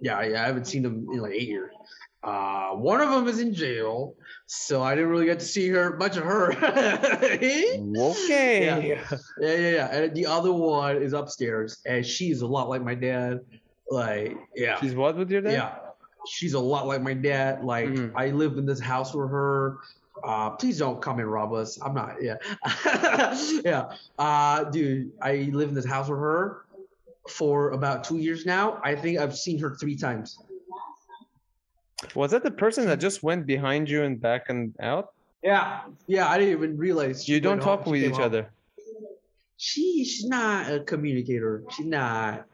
yeah, 0.02 0.22
yeah, 0.24 0.44
I 0.44 0.48
haven't 0.48 0.66
seen 0.66 0.84
them 0.84 1.08
in 1.14 1.20
like 1.20 1.34
eight 1.34 1.48
years. 1.48 1.72
Uh, 2.24 2.70
one 2.72 3.02
of 3.02 3.10
them 3.10 3.28
is 3.28 3.40
in 3.40 3.54
jail, 3.54 4.16
so 4.48 4.82
I 4.82 4.96
didn't 4.96 5.10
really 5.10 5.26
get 5.26 5.40
to 5.40 5.46
see 5.46 5.68
her 5.70 5.98
much 5.98 6.16
of 6.18 6.24
her. 6.24 6.52
okay. 6.64 7.86
Yeah. 7.88 8.80
Yeah, 8.80 8.98
yeah, 9.40 9.70
yeah. 9.70 9.88
And 9.96 10.16
the 10.16 10.26
other 10.26 10.52
one 10.54 11.02
is 11.02 11.14
upstairs, 11.14 11.80
and 11.86 12.06
she's 12.06 12.42
a 12.42 12.48
lot 12.48 12.70
like 12.70 12.84
my 12.84 12.96
dad. 12.96 13.42
Like, 13.90 14.38
yeah, 14.56 14.80
She's 14.80 14.96
what 14.96 15.18
with 15.18 15.30
your 15.30 15.42
dad? 15.42 15.54
yeah. 15.54 15.76
She's 16.28 16.54
a 16.54 16.60
lot 16.60 16.88
like 16.88 17.02
my 17.02 17.14
dad. 17.14 17.64
Like, 17.66 17.90
Mhm. 17.90 18.14
I 18.16 18.28
live 18.30 18.58
in 18.58 18.66
this 18.66 18.80
house 18.80 19.14
with 19.14 19.30
her. 19.30 19.78
Uh, 20.26 20.52
please 20.52 20.78
don't 20.78 21.02
come 21.02 21.20
and 21.20 21.30
rob 21.30 21.52
us. 21.54 21.78
I'm 21.82 21.94
not. 21.94 22.16
Yeah, 22.22 22.38
yeah. 23.66 23.90
Uh, 24.18 24.64
dude, 24.66 25.12
I 25.22 25.50
live 25.52 25.68
in 25.70 25.76
this 25.76 25.86
house 25.86 26.08
with 26.08 26.20
her 26.20 26.64
for 27.30 27.72
about 27.72 28.04
two 28.04 28.18
years 28.18 28.46
now. 28.46 28.80
I 28.84 28.96
think 28.96 29.20
I've 29.20 29.36
seen 29.36 29.60
her 29.60 29.76
three 29.76 29.96
times. 29.96 30.38
Was 32.16 32.32
that 32.32 32.44
the 32.44 32.52
person 32.52 32.86
that 32.88 33.00
just 33.00 33.24
went 33.24 33.46
behind 33.46 33.90
you 33.90 34.04
and 34.04 34.20
back 34.20 34.50
and 34.50 34.74
out? 34.82 35.14
Yeah, 35.42 35.82
yeah. 36.08 36.30
I 36.30 36.38
didn't 36.38 36.54
even 36.54 36.78
realize. 36.78 37.28
You 37.28 37.40
don't 37.40 37.62
talk 37.62 37.86
with 37.86 38.02
each 38.02 38.20
other. 38.20 38.50
she 39.58 40.04
she's 40.04 40.26
not 40.26 40.72
a 40.72 40.80
communicator. 40.82 41.64
She's 41.72 41.86
not. 41.86 42.46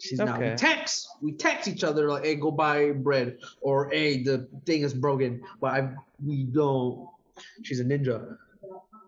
She's 0.00 0.18
not. 0.18 0.38
We 0.40 0.50
text. 0.56 1.08
We 1.20 1.32
text 1.32 1.68
each 1.68 1.84
other 1.84 2.08
like, 2.08 2.24
"Hey, 2.24 2.34
go 2.34 2.50
buy 2.50 2.92
bread," 2.92 3.38
or 3.60 3.90
"Hey, 3.90 4.22
the 4.22 4.48
thing 4.64 4.82
is 4.82 4.94
broken." 4.94 5.42
But 5.60 5.72
I 5.72 5.88
we 6.24 6.44
don't. 6.44 7.08
She's 7.62 7.80
a 7.80 7.84
ninja. 7.84 8.36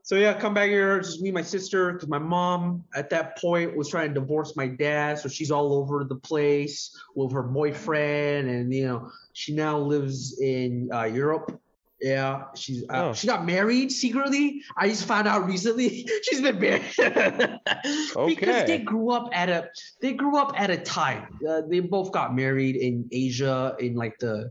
So 0.04 0.16
yeah, 0.16 0.34
come 0.34 0.52
back 0.52 0.68
here. 0.68 0.98
It's 0.98 1.10
just 1.10 1.22
me, 1.22 1.28
and 1.28 1.34
my 1.34 1.42
sister, 1.42 1.92
because 1.92 2.08
my 2.08 2.18
mom 2.18 2.84
at 2.94 3.08
that 3.10 3.38
point 3.38 3.76
was 3.76 3.88
trying 3.88 4.12
to 4.12 4.20
divorce 4.20 4.56
my 4.56 4.66
dad, 4.66 5.18
so 5.20 5.28
she's 5.28 5.52
all 5.52 5.74
over 5.74 6.02
the 6.02 6.16
place 6.16 6.96
with 7.14 7.32
her 7.32 7.42
boyfriend, 7.44 8.50
and 8.50 8.74
you 8.74 8.86
know 8.86 9.10
she 9.32 9.54
now 9.54 9.78
lives 9.78 10.40
in 10.40 10.90
uh, 10.92 11.04
Europe. 11.04 11.58
Yeah, 12.00 12.46
she's 12.56 12.82
uh, 12.90 13.10
Oh. 13.10 13.12
she 13.14 13.28
got 13.28 13.46
married 13.46 13.92
secretly. 13.92 14.62
I 14.76 14.88
just 14.88 15.04
found 15.06 15.28
out 15.28 15.46
recently 15.46 16.04
she's 16.24 16.40
been 16.40 16.58
married 16.58 16.82
because 16.96 18.66
they 18.66 18.78
grew 18.84 19.12
up 19.12 19.28
at 19.32 19.48
a 19.48 19.68
they 20.00 20.14
grew 20.14 20.36
up 20.36 20.60
at 20.60 20.68
a 20.68 20.78
time. 20.78 21.38
Uh, 21.48 21.60
they 21.68 21.78
both 21.78 22.10
got 22.10 22.34
married 22.34 22.74
in 22.74 23.08
Asia 23.12 23.76
in 23.78 23.94
like 23.94 24.18
the 24.18 24.50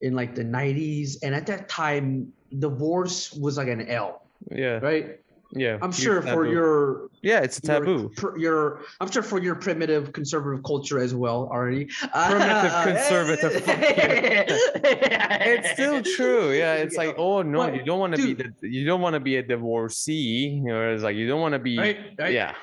in 0.00 0.14
like 0.14 0.34
the 0.34 0.42
90s, 0.44 1.18
and 1.22 1.32
at 1.32 1.46
that 1.46 1.68
time 1.68 2.32
divorce 2.58 3.32
was 3.32 3.56
like 3.56 3.68
an 3.68 3.86
L, 3.88 4.23
Yeah. 4.50 4.78
right? 4.78 5.20
Yeah. 5.56 5.78
I'm 5.82 5.92
sure 5.92 6.20
for 6.20 6.46
your 6.46 7.08
Yeah, 7.22 7.40
it's 7.40 7.58
a 7.58 7.62
taboo. 7.62 8.10
pr- 8.16 8.36
your 8.38 8.80
I'm 9.00 9.08
sure 9.10 9.22
for 9.22 9.38
your 9.40 9.54
primitive 9.54 10.12
conservative 10.12 10.64
culture 10.64 10.98
as 10.98 11.14
well 11.14 11.48
already. 11.52 11.86
Primitive 12.12 12.72
conservative, 12.88 13.62
It's 15.46 15.70
still 15.72 16.02
true. 16.02 16.52
Yeah, 16.52 16.74
it's 16.74 16.96
like, 16.96 17.14
oh 17.18 17.42
no, 17.42 17.58
But, 17.58 17.76
you 17.76 17.84
don't 17.84 18.00
want 18.00 18.16
to 18.16 18.22
be 18.22 18.34
the, 18.34 18.52
you 18.68 18.84
don't 18.84 19.00
want 19.00 19.14
to 19.14 19.20
be 19.20 19.36
a 19.36 19.42
divorcee, 19.42 20.62
or 20.66 20.90
it's 20.92 21.02
like 21.04 21.14
you 21.16 21.28
don't 21.28 21.40
want 21.40 21.52
to 21.52 21.58
be. 21.60 21.78
right, 21.78 21.98
right. 22.18 22.32
Yeah, 22.32 22.54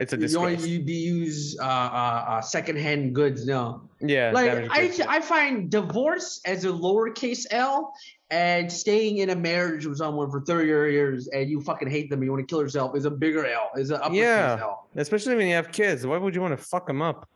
it's 0.00 0.12
a 0.12 0.16
You 0.16 0.28
don't 0.28 0.50
disgrace. 0.52 0.66
you 0.66 0.80
be 0.82 0.92
use 0.94 1.56
uh, 1.60 1.64
uh, 1.64 2.24
uh, 2.28 2.40
secondhand 2.40 3.14
goods 3.14 3.46
no. 3.46 3.82
yeah, 4.00 4.32
like 4.34 4.68
I. 4.70 4.90
I 5.08 5.20
find 5.20 5.70
divorce 5.70 6.40
as 6.44 6.64
a 6.64 6.68
lowercase 6.68 7.46
L 7.50 7.92
and 8.30 8.70
staying 8.72 9.18
in 9.18 9.30
a 9.30 9.36
marriage 9.36 9.86
with 9.86 9.98
someone 9.98 10.30
for 10.30 10.40
30 10.40 10.66
years 10.66 11.28
and 11.28 11.48
you 11.48 11.60
fucking 11.60 11.88
hate 11.88 12.10
them 12.10 12.18
and 12.20 12.24
you 12.26 12.32
want 12.32 12.46
to 12.46 12.52
kill 12.52 12.60
yourself 12.60 12.96
is 12.96 13.04
a 13.04 13.10
bigger 13.10 13.46
L 13.46 13.70
is 13.76 13.90
an 13.90 13.96
uppercase 13.98 14.16
Yeah. 14.18 14.58
L. 14.60 14.88
especially 14.96 15.36
when 15.36 15.46
you 15.46 15.54
have 15.54 15.70
kids. 15.70 16.06
Why 16.06 16.16
would 16.18 16.34
you 16.34 16.40
want 16.40 16.58
to 16.58 16.62
fuck 16.64 16.86
them 16.86 17.02
up? 17.02 17.28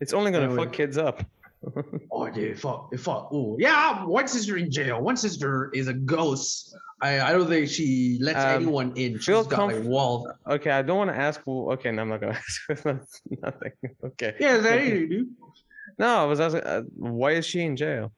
It's 0.00 0.12
only 0.12 0.32
gonna 0.32 0.46
Anyway. 0.46 0.64
fuck 0.64 0.72
kids 0.72 0.98
up. 0.98 1.24
Oh 2.10 2.28
dude, 2.28 2.58
fuck, 2.60 2.92
fuck. 2.98 3.32
Ooh, 3.32 3.56
yeah. 3.58 4.04
One 4.04 4.26
sister 4.26 4.56
in 4.56 4.68
jail. 4.70 5.00
One 5.00 5.16
sister 5.16 5.70
is 5.72 5.86
a 5.86 5.92
ghost. 5.94 6.74
I, 7.00 7.20
I 7.20 7.30
don't 7.32 7.46
think 7.48 7.68
she 7.68 8.18
lets 8.20 8.38
Um, 8.40 8.62
anyone 8.62 8.92
in. 8.96 9.14
She's 9.18 9.26
feel 9.26 9.44
got 9.44 9.70
comf- 9.70 9.84
walls. 9.84 10.28
Okay, 10.46 10.70
I 10.72 10.82
don't 10.82 10.96
want 10.98 11.10
to 11.10 11.16
ask. 11.16 11.40
Okay, 11.46 11.92
no, 11.92 12.02
I'm 12.02 12.08
not 12.08 12.20
gonna 12.20 12.32
ask. 12.68 12.68
Nothing. 12.74 13.72
Okay. 14.04 14.34
Yeah, 14.40 14.56
is 14.56 14.62
that 14.64 14.78
anything, 14.80 15.08
dude? 15.08 15.28
No, 16.00 16.08
I 16.08 16.24
was 16.24 16.40
asking. 16.40 16.62
Uh, 16.62 16.82
why 16.96 17.32
is 17.32 17.46
she 17.46 17.60
in 17.62 17.76
jail? 17.76 18.10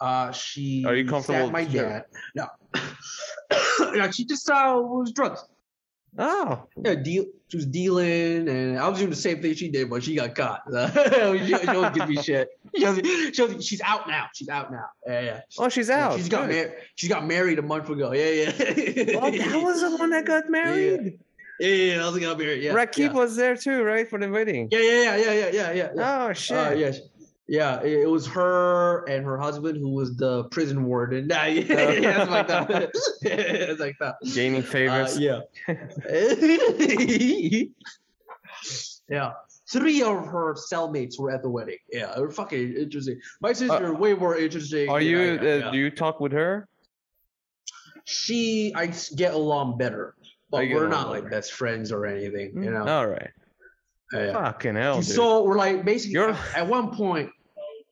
Uh, 0.00 0.32
she. 0.32 0.84
Are 0.86 0.94
you 0.94 1.06
comfortable 1.06 1.50
my 1.50 1.64
dad? 1.64 2.04
No. 2.34 2.46
no, 3.94 4.10
she 4.10 4.24
just 4.24 4.48
uh 4.50 4.74
was 4.76 5.12
drugs. 5.12 5.44
Oh, 6.18 6.66
Yeah, 6.84 6.94
deal. 6.96 7.24
She 7.48 7.56
was 7.56 7.66
dealing, 7.66 8.48
and 8.48 8.78
I 8.78 8.86
was 8.88 8.98
doing 8.98 9.10
the 9.10 9.16
same 9.16 9.40
thing 9.40 9.54
she 9.54 9.70
did, 9.70 9.88
but 9.88 10.02
she 10.02 10.14
got 10.14 10.34
caught. 10.34 10.60
she, 10.70 11.46
she 11.46 11.68
always 11.68 11.90
gives 11.92 12.08
me 12.08 12.16
shit. 12.22 12.48
She 12.74 13.32
she 13.34 13.60
she's 13.60 13.80
out 13.82 14.08
now. 14.08 14.28
She's 14.34 14.48
out 14.48 14.72
now. 14.72 14.86
Yeah, 15.06 15.20
yeah. 15.20 15.40
oh, 15.58 15.68
she's 15.68 15.90
Yeah, 15.90 16.06
out. 16.08 16.16
She's 16.16 16.30
got 16.30 16.48
married. 16.48 16.72
She 16.94 17.06
got 17.06 17.26
married 17.26 17.58
a 17.58 17.62
month 17.62 17.90
ago. 17.90 18.12
Yeah, 18.12 18.30
yeah. 18.30 18.52
Oh, 19.20 19.30
that 19.30 19.60
was 19.62 19.82
the 19.82 19.94
one 19.98 20.08
that 20.10 20.24
got 20.24 20.48
married. 20.48 21.18
Yeah, 21.60 21.68
yeah, 21.68 21.94
yeah, 21.96 22.02
I 22.02 22.08
was 22.08 22.18
gonna 22.18 22.34
be 22.34 22.44
here. 22.44 22.54
Yeah, 22.54 22.72
Rakib 22.72 22.98
yeah. 22.98 23.12
was 23.12 23.36
there 23.36 23.56
too, 23.56 23.82
right, 23.82 24.08
for 24.08 24.18
the 24.18 24.30
wedding. 24.30 24.68
yeah, 24.70 24.80
yeah, 24.80 25.16
yeah, 25.16 25.16
yeah, 25.16 25.32
yeah, 25.32 25.72
yeah, 25.72 25.90
yeah. 25.94 26.28
Oh 26.28 26.32
shit. 26.32 26.56
Uh, 26.56 26.70
yeah, 26.72 26.92
yeah. 27.46 27.80
It, 27.80 28.00
it 28.00 28.10
was 28.10 28.26
her 28.28 29.04
and 29.08 29.24
her 29.24 29.38
husband 29.38 29.78
who 29.78 29.90
was 29.90 30.16
the 30.16 30.44
prison 30.44 30.84
warden. 30.84 31.26
Nah, 31.28 31.44
yeah, 31.44 31.90
yeah, 31.92 32.22
it's 32.22 32.30
like 32.30 32.48
that. 32.48 32.90
it's 33.22 33.80
like 33.80 33.96
that. 34.00 34.16
Uh, 34.22 34.62
favors. 34.62 35.18
yeah. 35.18 35.40
yeah. 39.08 39.32
Three 39.70 40.02
of 40.02 40.26
her 40.26 40.54
cellmates 40.54 41.18
were 41.18 41.30
at 41.30 41.42
the 41.42 41.48
wedding. 41.48 41.78
Yeah, 41.90 42.12
it 42.16 42.20
was 42.20 42.34
fucking 42.34 42.74
interesting. 42.74 43.18
My 43.40 43.52
sister 43.54 43.94
way 43.94 44.12
more 44.14 44.36
interesting. 44.36 44.90
Are 44.90 45.00
you? 45.00 45.34
I 45.34 45.38
Uh, 45.38 45.42
yeah. 45.42 45.70
Do 45.70 45.78
you 45.78 45.90
talk 45.90 46.20
with 46.20 46.32
her? 46.32 46.68
She, 48.04 48.72
I 48.74 48.92
get 49.16 49.32
along 49.32 49.78
better, 49.78 50.14
but 50.50 50.68
we're 50.68 50.88
not 50.88 51.08
like 51.08 51.30
best 51.30 51.52
friends 51.52 51.90
or 51.92 52.04
anything. 52.04 52.62
You 52.62 52.70
know. 52.70 52.86
All 52.86 53.06
right. 53.06 53.30
Yeah, 54.12 54.26
yeah. 54.26 54.32
Fucking 54.32 54.74
hell, 54.74 54.96
dude. 54.96 55.04
So 55.06 55.42
we're 55.44 55.56
like 55.56 55.84
basically 55.84 56.14
You're- 56.14 56.36
at 56.54 56.66
one 56.66 56.94
point, 56.94 57.30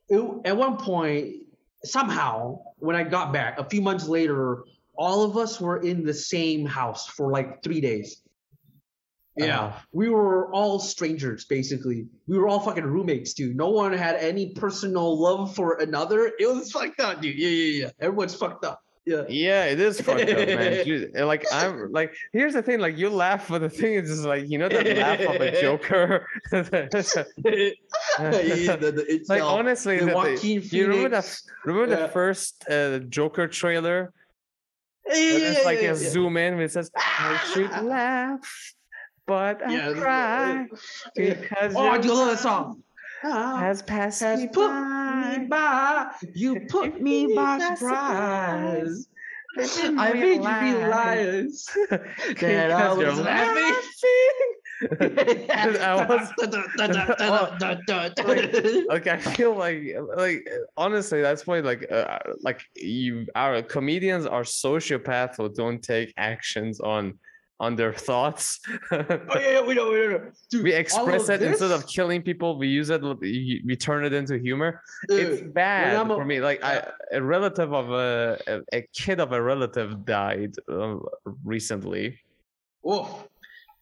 it, 0.09 0.21
at 0.45 0.57
one 0.57 0.77
point, 0.77 1.35
somehow 1.85 2.61
when 2.79 2.97
I 2.97 3.05
got 3.05 3.33
back 3.33 3.59
a 3.59 3.65
few 3.69 3.81
months 3.81 4.07
later, 4.09 4.65
all 4.97 5.23
of 5.25 5.37
us 5.37 5.61
were 5.61 5.79
in 5.81 6.05
the 6.05 6.13
same 6.15 6.67
house 6.67 7.07
for 7.07 7.31
like 7.31 7.63
three 7.63 7.81
days. 7.81 8.23
Yeah, 9.37 9.61
Uh, 9.61 9.73
we 9.93 10.11
were 10.11 10.53
all 10.53 10.79
strangers 10.79 11.45
basically. 11.47 12.07
We 12.27 12.37
were 12.37 12.49
all 12.49 12.61
fucking 12.61 12.85
roommates, 12.85 13.33
dude. 13.33 13.57
No 13.57 13.71
one 13.71 13.93
had 13.93 14.17
any 14.17 14.53
personal 14.53 15.19
love 15.19 15.55
for 15.55 15.79
another. 15.81 16.33
It 16.39 16.47
was 16.47 16.71
fucked 16.71 17.01
up, 17.01 17.23
dude. 17.23 17.39
Yeah, 17.39 17.49
yeah, 17.49 17.85
yeah. 17.85 17.91
Everyone's 18.01 18.35
fucked 18.35 18.65
up. 18.65 18.83
Yeah. 19.07 19.23
Yeah, 19.29 19.65
it 19.65 19.81
is 19.81 20.01
fucked 20.01 20.29
up, 20.29 20.29
man. 20.47 20.85
Dude, 20.85 21.15
like 21.17 21.45
I'm 21.53 21.91
like, 21.91 22.15
here's 22.33 22.53
the 22.53 22.63
thing. 22.63 22.81
Like 22.81 22.99
you 22.99 23.09
laugh, 23.11 23.49
but 23.49 23.61
the 23.61 23.71
thing 23.71 23.95
is, 23.95 24.09
just 24.11 24.25
like 24.25 24.49
you 24.49 24.59
know 24.59 24.69
that 24.69 24.87
laugh 24.97 25.21
of 25.21 25.41
a 25.41 25.61
Joker. 25.61 26.27
yeah, 26.53 26.67
the, 28.77 28.93
the, 28.95 29.05
it's 29.09 29.29
like 29.35 29.43
uh, 29.43 29.47
honestly, 29.49 29.99
the 29.99 30.05
the- 30.07 30.11
the- 30.11 30.15
Joaquin 30.17 30.63
you 30.71 30.87
remember 30.87 31.09
the 31.17 31.23
Phoenix. 31.23 31.43
remember 31.65 31.95
Yeah. 31.95 32.01
the 32.07 32.09
first 32.13 32.65
uh, 32.71 32.99
Joker 33.01 33.49
trailer? 33.49 34.13
Yeah, 35.07 35.15
It's 35.17 35.65
like 35.65 35.79
a 35.83 35.97
zoom 35.97 36.37
in. 36.37 36.57
Where 36.57 36.65
it 36.67 36.73
says, 36.73 36.91
"I 36.97 37.41
should 37.53 37.71
laugh, 37.83 38.75
but 39.27 39.63
I 39.67 39.89
is- 39.89 39.99
cry 39.99 40.67
because 41.17 41.75
Oh, 41.75 41.89
I 41.89 41.99
do 41.99 42.13
love 42.13 42.29
that 42.29 42.39
song. 42.39 42.83
Has 43.23 43.83
passed 43.83 44.21
Has 44.21 44.41
me 44.41 44.49
put 44.49 44.69
by. 44.69 45.39
me 45.39 45.47
by. 45.47 46.13
You 46.35 46.61
put 46.69 47.01
me 47.01 47.35
by 47.35 47.59
surprise. 47.59 49.07
I 49.59 50.13
made 50.13 50.43
you 50.43 50.61
realize 50.61 51.67
that 51.91 52.71
I 52.71 52.93
was 52.95 53.19
laughing. 53.19 53.75
I 54.83 55.67
like 58.89 59.07
I 59.07 59.19
feel 59.19 59.55
like 59.55 59.83
like 60.17 60.49
honestly 60.77 61.21
that's 61.21 61.47
why 61.47 61.61
like 61.61 61.91
uh, 61.93 62.19
like 62.41 62.63
you 62.77 63.27
our 63.35 63.61
comedians 63.61 64.25
are 64.25 64.43
sociopaths 64.43 65.37
who 65.37 65.49
don't 65.51 65.83
take 65.83 66.15
actions 66.17 66.81
on 66.81 67.19
on 67.61 67.77
their 67.77 67.93
thoughts 67.93 68.59
Oh 68.91 69.05
yeah, 69.35 69.53
yeah, 69.53 69.61
we 69.69 69.75
know, 69.75 69.91
we 69.91 69.99
know. 70.09 70.31
Dude, 70.51 70.65
we 70.65 70.73
express 70.73 71.29
it 71.29 71.43
instead 71.43 71.71
of 71.71 71.87
killing 71.87 72.23
people 72.23 72.59
we 72.59 72.69
use 72.69 72.89
it 72.91 73.03
we 73.21 73.77
turn 73.77 74.05
it 74.05 74.13
into 74.21 74.39
humor 74.39 74.83
it's 75.09 75.43
bad 75.53 75.95
a- 76.11 76.15
for 76.15 76.25
me 76.25 76.41
like 76.41 76.65
I, 76.65 76.89
a 77.13 77.23
relative 77.23 77.73
of 77.73 77.87
a, 77.91 78.39
a 78.53 78.55
a 78.79 78.81
kid 79.01 79.21
of 79.21 79.31
a 79.33 79.41
relative 79.53 80.05
died 80.07 80.55
uh, 80.73 80.97
recently 81.45 82.19
Woof. 82.83 83.09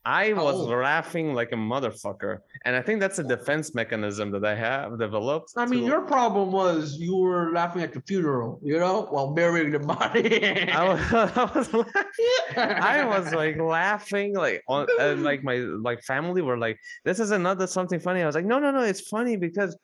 I 0.05 0.33
was 0.33 0.55
old? 0.55 0.71
laughing 0.71 1.35
like 1.35 1.53
a 1.53 1.57
motherfucker, 1.57 2.39
and 2.65 2.75
I 2.75 2.81
think 2.81 3.01
that's 3.01 3.19
a 3.19 3.25
defense 3.25 3.75
mechanism 3.75 4.31
that 4.31 4.45
I 4.45 4.55
have 4.55 4.99
developed. 4.99 5.53
I 5.57 5.67
mean, 5.67 5.81
to- 5.81 5.87
your 5.87 6.01
problem 6.03 6.51
was 6.53 6.97
you 6.99 7.17
were 7.17 7.53
laughing 7.53 7.83
at 7.83 7.93
the 7.93 8.01
funeral, 8.03 8.61
you 8.63 8.79
know, 8.79 9.07
while 9.11 9.33
burying 9.35 9.71
the 9.71 9.81
body. 9.81 10.71
I 10.71 10.89
was, 10.89 11.01
I 11.13 11.51
was, 11.55 11.73
laughing. 11.75 12.57
I 12.57 13.05
was 13.05 13.35
like 13.35 13.59
laughing, 13.59 14.35
like 14.35 14.63
on, 14.69 14.87
and 15.01 15.25
like 15.25 15.43
my 15.43 15.57
like 15.57 16.03
family 16.03 16.43
were 16.43 16.59
like, 16.59 16.79
"This 17.05 17.21
is 17.21 17.31
another 17.31 17.67
something 17.67 18.01
funny." 18.01 18.23
I 18.23 18.27
was 18.27 18.35
like, 18.35 18.47
"No, 18.47 18.59
no, 18.59 18.71
no, 18.71 18.83
it's 18.83 19.03
funny 19.09 19.37
because 19.37 19.77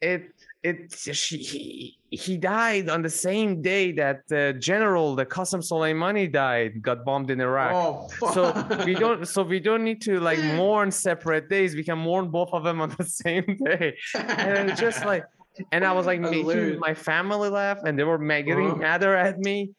it 0.00 0.32
it 0.62 0.92
she 0.92 1.36
he, 1.38 1.98
he 2.10 2.36
died 2.36 2.88
on 2.88 3.02
the 3.02 3.08
same 3.10 3.62
day 3.62 3.92
that 3.92 4.22
the 4.28 4.56
general, 4.58 5.14
the 5.14 5.24
Qasem 5.24 5.60
Soleimani 5.62 6.30
died, 6.32 6.82
got 6.82 7.04
bombed 7.04 7.30
in 7.30 7.40
Iraq." 7.40 7.72
Oh, 7.74 8.08
fuck. 8.08 8.34
so 8.34 8.84
we 8.84 8.94
don't 8.94 9.26
so 9.28 9.42
we 9.42 9.60
don't 9.60 9.84
need 9.84 10.02
to 10.02 10.18
like 10.20 10.38
mourn 10.60 10.90
separate 10.90 11.48
days 11.48 11.74
we 11.76 11.84
can 11.84 11.98
mourn 11.98 12.28
both 12.30 12.50
of 12.52 12.64
them 12.64 12.80
on 12.80 12.90
the 12.98 13.04
same 13.24 13.44
day 13.64 13.96
and 14.14 14.68
it's 14.70 14.80
just 14.80 15.04
like 15.04 15.24
and 15.72 15.84
i 15.84 15.92
was 15.92 16.06
like 16.06 16.20
making 16.36 16.78
my 16.78 16.94
family 16.94 17.48
laugh 17.48 17.78
and 17.84 17.98
they 17.98 18.04
were 18.04 18.18
getting 18.18 18.70
Uh-huh. 18.70 18.76
madder 18.76 19.14
at 19.14 19.38
me 19.38 19.70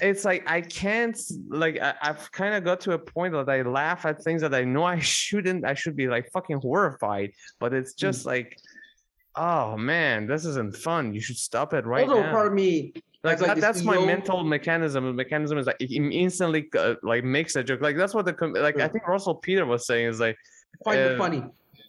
it's 0.00 0.24
like 0.24 0.42
i 0.50 0.60
can't 0.60 1.18
like 1.48 1.78
I, 1.80 1.94
i've 2.02 2.30
kind 2.32 2.54
of 2.54 2.64
got 2.64 2.80
to 2.82 2.92
a 2.92 2.98
point 2.98 3.32
that 3.34 3.48
i 3.48 3.60
laugh 3.62 4.06
at 4.06 4.22
things 4.22 4.40
that 4.42 4.54
i 4.54 4.64
know 4.64 4.84
i 4.84 4.98
shouldn't 4.98 5.64
i 5.66 5.74
should 5.74 5.96
be 5.96 6.08
like 6.08 6.30
fucking 6.32 6.58
horrified 6.62 7.30
but 7.60 7.72
it's 7.74 7.92
Hmm. 7.92 8.06
just 8.06 8.26
like 8.26 8.56
oh 9.36 9.76
man 9.76 10.26
this 10.26 10.44
isn't 10.44 10.76
fun 10.76 11.12
you 11.14 11.20
should 11.20 11.36
stop 11.36 11.74
it 11.74 11.84
right 11.86 12.08
also, 12.08 12.22
now 12.22 12.30
part 12.30 12.46
of 12.48 12.52
me, 12.54 12.92
like, 13.26 13.38
That's 13.38 13.48
like 13.48 13.56
that, 13.56 13.60
that's 13.60 13.82
my 13.82 13.94
ego- 13.94 14.06
mental 14.06 14.44
mechanism. 14.44 15.04
The 15.04 15.12
mechanism 15.12 15.58
is 15.58 15.66
like 15.66 15.76
it 15.80 15.90
instantly 15.90 16.68
uh, 16.78 16.94
like 17.02 17.24
makes 17.24 17.56
a 17.56 17.64
joke. 17.64 17.80
Like 17.80 17.96
that's 17.96 18.14
what 18.14 18.24
the 18.24 18.32
com- 18.32 18.52
like 18.52 18.78
I 18.78 18.86
think 18.86 19.08
Russell 19.08 19.34
Peter 19.34 19.66
was 19.66 19.84
saying 19.84 20.06
is 20.06 20.20
like 20.20 20.36
find 20.84 21.00
it 21.00 21.12
uh, 21.12 21.18
funny. 21.18 21.42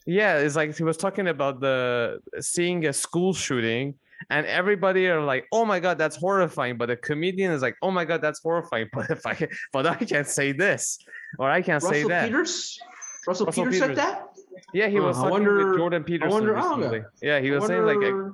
yeah, 0.08 0.38
it's 0.38 0.56
like 0.56 0.76
he 0.76 0.84
was 0.84 0.98
talking 0.98 1.28
about 1.28 1.60
the 1.60 2.20
seeing 2.40 2.88
a 2.88 2.94
school 2.94 3.34
shooting 3.36 3.94
and 4.32 4.48
everybody 4.48 5.08
are 5.08 5.22
like, 5.22 5.46
oh 5.52 5.64
my 5.64 5.80
god, 5.80 6.00
that's 6.00 6.16
horrifying. 6.16 6.76
But 6.76 6.88
the 6.88 6.96
comedian 6.98 7.52
is 7.52 7.62
like, 7.62 7.76
oh 7.84 7.92
my 7.92 8.04
god, 8.04 8.22
that's 8.22 8.40
horrifying. 8.40 8.90
But 8.94 9.12
if 9.12 9.24
I 9.26 9.48
but 9.72 9.86
I 9.86 9.96
can't 9.96 10.28
say 10.28 10.54
this 10.54 10.98
or 11.38 11.52
I 11.52 11.62
can't 11.62 11.84
say 11.84 12.04
Russell 12.04 12.10
that. 12.10 12.26
Peters? 12.26 12.80
Russell, 13.28 13.46
Russell 13.46 13.66
Peters 13.66 13.80
Peters. 13.80 13.88
said 13.90 13.98
that? 13.98 14.27
Yeah, 14.74 14.88
he 14.88 15.00
Uh, 15.00 15.04
was 15.04 15.18
I 15.18 15.22
talking 15.22 15.32
wonder- 15.32 15.68
with 15.70 15.78
Jordan 15.78 16.04
Peterson 16.04 16.32
wonder- 16.32 16.58
oh, 16.58 16.76
recently. 16.78 17.04
Yeah, 17.22 17.40
he 17.40 17.52
I 17.54 17.56
was 17.58 17.68
saying 17.68 17.86
like, 17.86 17.98
uh, 17.98 18.02
wonder- 18.02 18.34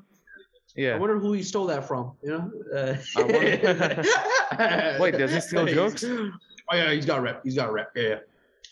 yeah. 0.76 0.96
I 0.96 1.00
wonder 1.00 1.20
who 1.20 1.34
he 1.34 1.44
stole 1.44 1.68
that 1.68 1.88
from. 1.88 2.14
You 2.24 2.30
know? 2.32 2.52
Uh, 2.76 2.96
Wait, 5.00 5.12
does 5.18 5.32
he 5.34 5.40
steal 5.42 5.66
jokes? 5.68 6.04
Oh 6.04 6.32
yeah, 6.76 6.92
he's 6.92 7.06
got 7.06 7.20
a 7.20 7.22
rep. 7.22 7.44
He's 7.44 7.56
got 7.56 7.70
a 7.70 7.72
rep. 7.72 7.92
Yeah, 7.96 8.04
yeah. 8.04 8.16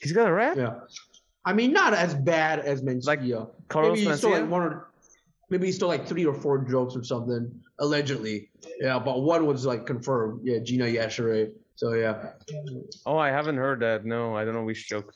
He's 0.02 0.12
got 0.14 0.28
a 0.28 0.34
rap. 0.34 0.58
yeah. 0.58 0.80
I 1.46 1.54
mean, 1.54 1.74
not 1.74 1.94
as 1.94 2.14
bad 2.14 2.60
as 2.60 2.82
Mencia. 2.84 3.06
Like 3.08 3.22
Carlos 3.68 3.98
maybe 3.98 4.10
he 4.12 4.16
stole 4.18 4.32
Mencia? 4.32 4.42
like 4.42 4.50
one 4.50 4.62
or 4.62 4.88
maybe 5.50 5.66
he 5.68 5.72
stole 5.72 5.90
like 5.90 6.08
three 6.08 6.26
or 6.26 6.34
four 6.34 6.60
jokes 6.60 6.96
or 6.96 7.04
something 7.04 7.52
allegedly. 7.80 8.50
Yeah, 8.80 9.00
but 9.00 9.22
one 9.22 9.46
was 9.46 9.66
like 9.66 9.86
confirmed. 9.86 10.42
Yeah, 10.44 10.60
Gina 10.60 10.86
Yashere. 10.86 11.52
So 11.76 11.94
yeah, 11.94 12.34
Oh, 13.08 13.18
I 13.18 13.30
haven't 13.30 13.58
heard 13.58 13.80
that. 13.82 14.06
No, 14.06 14.36
I 14.36 14.46
don't 14.46 14.54
know 14.54 14.64
which 14.64 14.88
joke. 14.88 15.14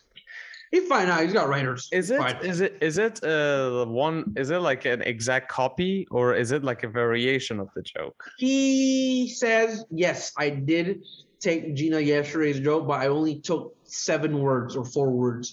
He's 0.75 0.89
fine 0.89 1.07
now. 1.07 1.21
He's 1.21 1.31
got 1.31 1.47
writers. 1.47 1.87
Is 1.93 2.11
it 2.11 2.17
Fine. 2.17 2.35
is 2.43 2.59
it 2.59 2.77
is 2.81 2.97
it 2.97 3.23
uh 3.23 3.85
one 3.85 4.33
is 4.35 4.49
it 4.49 4.59
like 4.59 4.83
an 4.83 5.01
exact 5.03 5.47
copy 5.47 6.05
or 6.11 6.35
is 6.35 6.51
it 6.51 6.65
like 6.65 6.83
a 6.83 6.89
variation 6.89 7.61
of 7.61 7.69
the 7.75 7.81
joke? 7.81 8.29
He 8.37 9.29
says 9.29 9.85
yes, 9.89 10.33
I 10.37 10.49
did 10.49 11.05
take 11.39 11.75
Gina 11.75 11.99
Yashere's 11.99 12.59
joke, 12.59 12.87
but 12.87 12.99
I 12.99 13.07
only 13.07 13.39
took 13.39 13.73
seven 13.85 14.39
words 14.39 14.75
or 14.75 14.83
four 14.83 15.11
words, 15.11 15.45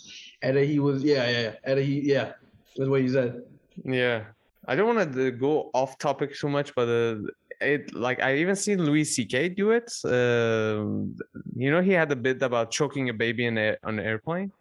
and 0.43 0.57
he 0.59 0.81
was 0.81 1.05
yeah 1.05 1.29
yeah 1.31 1.41
yeah, 1.41 1.55
and 1.63 1.79
he 1.79 2.01
yeah 2.01 2.33
that's 2.77 2.91
what 2.91 3.01
he 3.03 3.09
said. 3.09 3.43
Yeah. 3.85 4.25
I 4.67 4.75
don't 4.77 4.95
want 4.95 5.13
to 5.13 5.31
go 5.31 5.71
off 5.73 5.99
topic 5.99 6.35
too 6.37 6.49
much, 6.49 6.75
but 6.75 6.89
uh, 6.89 7.17
it 7.61 7.95
like 7.95 8.21
I 8.23 8.37
even 8.37 8.57
seen 8.57 8.79
Louis 8.85 9.05
C.K. 9.05 9.51
do 9.51 9.71
it. 9.71 9.91
Um, 10.05 11.17
you 11.57 11.71
know, 11.71 11.81
he 11.81 11.93
had 11.93 12.11
a 12.13 12.17
bit 12.17 12.43
about 12.43 12.71
choking 12.71 13.09
a 13.09 13.13
baby 13.13 13.47
in 13.47 13.59
a, 13.59 13.77
on 13.83 13.99
an 13.99 14.07
airplane. 14.07 14.53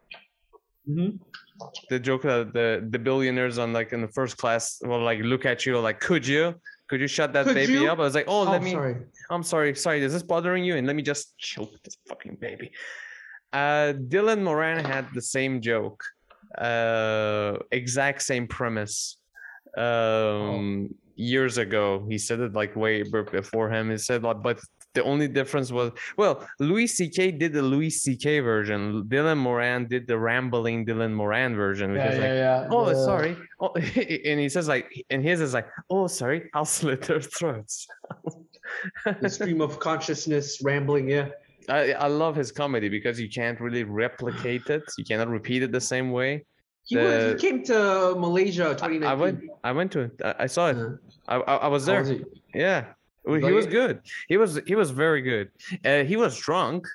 Mm-hmm. 0.89 1.17
The 1.89 1.99
joke 1.99 2.23
that 2.23 2.53
the 2.53 2.85
the 2.89 2.97
billionaires 2.99 3.57
on 3.59 3.71
like 3.71 3.93
in 3.93 4.01
the 4.01 4.07
first 4.09 4.37
class 4.37 4.79
will 4.83 5.03
like 5.03 5.19
look 5.19 5.45
at 5.45 5.65
you 5.65 5.79
like, 5.79 5.99
could 5.99 6.25
you? 6.25 6.55
Could 6.89 6.99
you 7.01 7.07
shut 7.07 7.31
that 7.33 7.45
Could 7.45 7.55
baby 7.55 7.73
you? 7.73 7.89
up? 7.91 7.99
I 7.99 8.01
was 8.01 8.15
like, 8.15 8.25
oh, 8.27 8.41
Oh, 8.47 8.51
let 8.51 8.61
me. 8.63 8.71
sorry. 8.71 8.95
I'm 9.29 9.43
sorry, 9.43 9.73
sorry. 9.75 10.03
Is 10.03 10.11
this 10.11 10.23
bothering 10.23 10.63
you? 10.65 10.75
And 10.75 10.85
let 10.87 10.95
me 10.95 11.01
just 11.03 11.37
choke 11.37 11.71
this 11.83 11.95
fucking 12.09 12.37
baby. 12.41 12.71
Uh, 13.53 13.93
Dylan 14.11 14.41
Moran 14.43 14.83
had 14.83 15.05
the 15.13 15.21
same 15.21 15.61
joke, 15.61 16.03
uh, 16.57 17.57
exact 17.71 18.21
same 18.23 18.45
premise. 18.47 19.17
Um, 19.77 20.93
years 21.15 21.57
ago, 21.57 22.05
he 22.09 22.17
said 22.17 22.39
it 22.39 22.53
like 22.53 22.75
way 22.75 23.03
before 23.03 23.69
him. 23.69 23.89
He 23.91 23.97
said 23.97 24.23
like, 24.23 24.41
but 24.41 24.59
the 24.93 25.03
only 25.03 25.27
difference 25.27 25.71
was 25.71 25.91
well, 26.17 26.45
Louis 26.59 26.87
C.K. 26.87 27.31
did 27.31 27.53
the 27.53 27.61
Louis 27.61 27.89
C.K. 27.89 28.39
version. 28.41 29.03
Dylan 29.07 29.37
Moran 29.37 29.87
did 29.87 30.05
the 30.07 30.17
rambling 30.17 30.85
Dylan 30.85 31.13
Moran 31.13 31.55
version, 31.55 31.91
which 31.93 31.99
Yeah, 31.99 32.11
is 32.11 32.17
yeah, 32.17 32.23
like. 32.23 32.69
yeah. 32.69 32.75
Oh, 32.75 32.85
the- 32.89 32.95
sorry. 33.05 33.37
Oh, 33.59 33.71
and 34.29 34.39
he 34.39 34.49
says 34.49 34.67
like, 34.67 34.91
and 35.09 35.23
his 35.23 35.39
is 35.41 35.53
like, 35.53 35.67
oh, 35.89 36.07
sorry, 36.07 36.49
I'll 36.53 36.65
slit 36.65 37.03
their 37.03 37.21
throats. 37.21 37.87
The 39.21 39.29
stream 39.29 39.61
of 39.61 39.79
consciousness 39.79 40.61
rambling. 40.63 41.09
Yeah. 41.09 41.29
I, 41.69 41.93
I 41.93 42.07
love 42.07 42.35
his 42.35 42.51
comedy 42.51 42.89
because 42.89 43.19
you 43.19 43.29
can't 43.29 43.59
really 43.61 43.83
replicate 43.83 44.67
it. 44.67 44.83
You 44.97 45.05
cannot 45.05 45.29
repeat 45.29 45.63
it 45.63 45.71
the 45.71 45.81
same 45.81 46.11
way. 46.11 46.45
He, 46.83 46.97
went, 46.97 47.09
The- 47.09 47.27
he 47.29 47.35
came 47.49 47.63
to 47.65 48.15
Malaysia 48.17 48.69
I, 48.71 48.73
2019. 48.73 49.03
I 49.07 49.13
went. 49.13 49.39
I 49.63 49.71
went 49.71 49.91
to 49.93 49.99
it. 50.01 50.11
I, 50.25 50.35
I 50.39 50.47
saw 50.47 50.67
it. 50.69 50.77
Uh, 50.77 50.89
I, 51.27 51.35
I, 51.37 51.55
I 51.55 51.67
was 51.67 51.85
how 51.85 51.91
there. 51.93 52.01
was 52.01 52.09
it? 52.09 52.23
Yeah, 52.53 52.85
Well, 53.23 53.35
he 53.35 53.41
like 53.43 53.53
was 53.53 53.67
good. 53.67 54.01
He 54.27 54.37
was 54.37 54.59
he 54.65 54.75
was 54.75 54.91
very 54.91 55.21
good. 55.21 55.51
Uh, 55.85 56.03
he 56.03 56.15
was 56.15 56.37
drunk. 56.37 56.87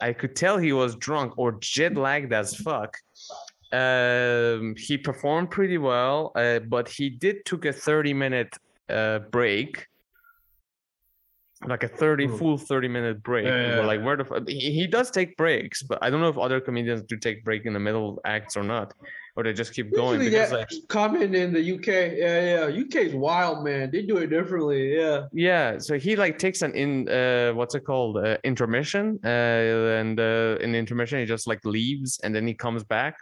I 0.00 0.12
could 0.12 0.36
tell 0.36 0.58
he 0.58 0.72
was 0.72 0.96
drunk 0.96 1.38
or 1.38 1.52
jet 1.60 1.96
lagged 1.96 2.32
as 2.32 2.54
fuck. 2.56 2.98
Um, 3.72 4.74
he 4.76 4.98
performed 4.98 5.50
pretty 5.50 5.78
well, 5.78 6.32
uh, 6.36 6.60
but 6.60 6.88
he 6.88 7.10
did 7.10 7.44
took 7.44 7.64
a 7.64 7.72
thirty 7.72 8.12
minute 8.12 8.56
uh, 8.88 9.20
break, 9.30 9.88
like 11.66 11.82
a 11.82 11.88
thirty 11.88 12.26
Hmm. 12.26 12.36
full 12.36 12.58
thirty 12.58 12.88
minute 12.88 13.22
break. 13.22 13.46
Yeah, 13.46 13.60
yeah, 13.60 13.76
yeah. 13.76 13.86
like, 13.86 14.02
where 14.02 14.16
the 14.16 14.24
fu-" 14.24 14.44
he, 14.46 14.70
he 14.72 14.86
does 14.86 15.10
take 15.10 15.36
breaks, 15.36 15.82
but 15.82 15.98
I 16.02 16.10
don't 16.10 16.20
know 16.20 16.28
if 16.28 16.38
other 16.38 16.60
comedians 16.60 17.02
do 17.02 17.16
take 17.16 17.44
break 17.44 17.64
in 17.66 17.72
the 17.72 17.80
middle 17.80 18.20
acts 18.24 18.56
or 18.56 18.62
not, 18.62 18.92
or 19.36 19.42
they 19.44 19.52
just 19.52 19.72
keep 19.74 19.94
going 19.94 20.20
Usually 20.20 20.30
because 20.30 20.52
like, 20.52 20.68
common 20.88 21.34
in 21.34 21.52
the 21.52 21.74
UK. 21.74 21.86
Yeah, 22.16 22.68
yeah. 22.68 22.82
UK's 22.82 23.14
wild, 23.14 23.64
man. 23.64 23.90
They 23.90 24.02
do 24.02 24.18
it 24.18 24.28
differently. 24.28 24.94
Yeah. 24.96 25.26
Yeah, 25.32 25.78
so 25.78 25.98
he 25.98 26.16
like 26.16 26.38
takes 26.38 26.62
an 26.62 26.72
in 26.74 27.08
uh 27.08 27.52
what's 27.52 27.74
it 27.74 27.84
called 27.84 28.18
uh, 28.18 28.36
intermission 28.44 29.18
uh 29.24 29.98
and 30.00 30.20
uh 30.20 30.56
in 30.60 30.74
intermission 30.74 31.18
he 31.18 31.24
just 31.24 31.46
like 31.46 31.60
leaves 31.64 32.20
and 32.22 32.34
then 32.34 32.46
he 32.46 32.54
comes 32.54 32.84
back 32.84 33.16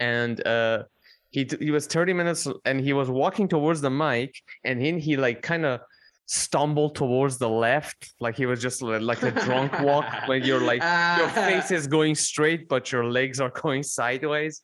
and 0.00 0.46
uh 0.46 0.84
he 1.30 1.44
t- 1.44 1.56
he 1.64 1.70
was 1.70 1.86
30 1.86 2.12
minutes 2.12 2.46
and 2.64 2.80
he 2.80 2.92
was 2.92 3.08
walking 3.08 3.48
towards 3.48 3.80
the 3.80 3.90
mic 3.90 4.34
and 4.64 4.80
then 4.84 4.98
he 4.98 5.16
like 5.16 5.42
kind 5.42 5.64
of 5.64 5.80
stumbled 6.32 6.94
towards 6.94 7.36
the 7.36 7.48
left 7.48 8.14
like 8.18 8.34
he 8.34 8.46
was 8.46 8.58
just 8.62 8.80
like 8.80 9.22
a 9.22 9.30
drunk 9.30 9.70
walk 9.80 10.06
when 10.28 10.42
you're 10.42 10.62
like 10.62 10.80
your 11.18 11.28
face 11.28 11.70
is 11.70 11.86
going 11.86 12.14
straight 12.14 12.70
but 12.70 12.90
your 12.90 13.04
legs 13.04 13.38
are 13.38 13.50
going 13.50 13.82
sideways. 13.82 14.62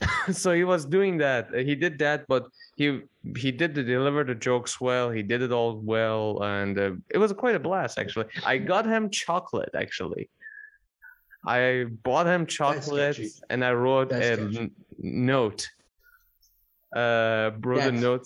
So 0.32 0.52
he 0.52 0.64
was 0.64 0.84
doing 0.84 1.18
that. 1.18 1.44
He 1.54 1.74
did 1.76 1.98
that 1.98 2.24
but 2.26 2.44
he 2.76 3.02
he 3.36 3.52
did 3.52 3.74
the 3.74 3.84
deliver 3.84 4.24
the 4.24 4.34
jokes 4.34 4.80
well. 4.80 5.10
He 5.10 5.22
did 5.22 5.42
it 5.42 5.52
all 5.52 5.76
well 5.94 6.42
and 6.42 6.74
uh, 6.78 6.92
it 7.14 7.18
was 7.18 7.30
quite 7.34 7.54
a 7.54 7.60
blast 7.60 7.98
actually. 7.98 8.26
I 8.44 8.56
got 8.56 8.84
him 8.86 9.10
chocolate 9.10 9.74
actually. 9.84 10.30
I 11.46 11.84
bought 12.02 12.26
him 12.26 12.46
chocolate 12.46 13.20
and 13.50 13.62
i 13.62 13.72
wrote 13.72 14.08
That's 14.08 14.56
a 14.56 14.70
note. 14.98 15.68
Uh 16.96 17.50
wrote 17.60 17.86
a 17.92 17.92
That's- 17.92 18.02
note 18.06 18.24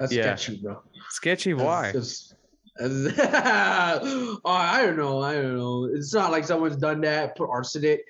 that's- 0.00 0.10
th- 0.10 0.10
That's 0.10 0.12
Yeah. 0.12 0.36
sketchy, 0.36 0.62
bro. 0.62 0.82
sketchy 1.10 1.54
why 1.54 1.92
just- 1.92 2.34
oh, 2.82 4.40
I 4.46 4.82
don't 4.86 4.96
know. 4.96 5.20
I 5.22 5.34
don't 5.34 5.56
know. 5.56 5.84
It's 5.92 6.14
not 6.14 6.30
like 6.30 6.44
someone's 6.44 6.76
done 6.76 7.00
that, 7.02 7.36
put 7.36 7.50
arsenic 7.50 8.04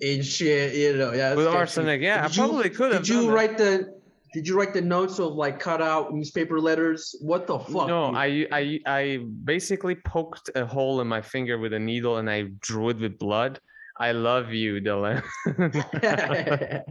in 0.00 0.22
shit. 0.22 0.74
You 0.74 0.96
know, 0.96 1.12
yeah. 1.12 1.34
with 1.34 1.44
sketchy. 1.46 1.58
arsenic 1.58 2.00
yeah 2.00 2.22
i 2.24 2.28
you- 2.28 2.34
probably 2.34 2.70
could 2.70 2.92
have 2.92 3.02
Did 3.02 3.08
you 3.08 3.16
done 3.16 3.26
that. 3.28 3.32
write 3.34 3.58
the? 3.58 3.94
Did 4.32 4.48
you 4.48 4.56
write 4.58 4.72
the 4.74 4.80
notes 4.80 5.20
of 5.20 5.34
like 5.34 5.60
cut 5.60 5.80
out 5.80 6.12
newspaper 6.12 6.58
letters? 6.58 7.14
What 7.20 7.46
the 7.46 7.58
fuck? 7.58 7.86
No, 7.86 8.08
dude? 8.08 8.16
I, 8.16 8.46
I 8.50 8.80
I 8.86 9.18
basically 9.44 9.94
poked 9.94 10.50
a 10.56 10.66
hole 10.66 11.00
in 11.00 11.06
my 11.06 11.20
finger 11.22 11.58
with 11.58 11.72
a 11.72 11.78
needle 11.78 12.16
and 12.16 12.28
I 12.28 12.48
drew 12.60 12.88
it 12.88 12.98
with 12.98 13.16
blood. 13.18 13.60
I 13.96 14.10
love 14.10 14.52
you, 14.52 14.80
Dylan. 14.80 15.22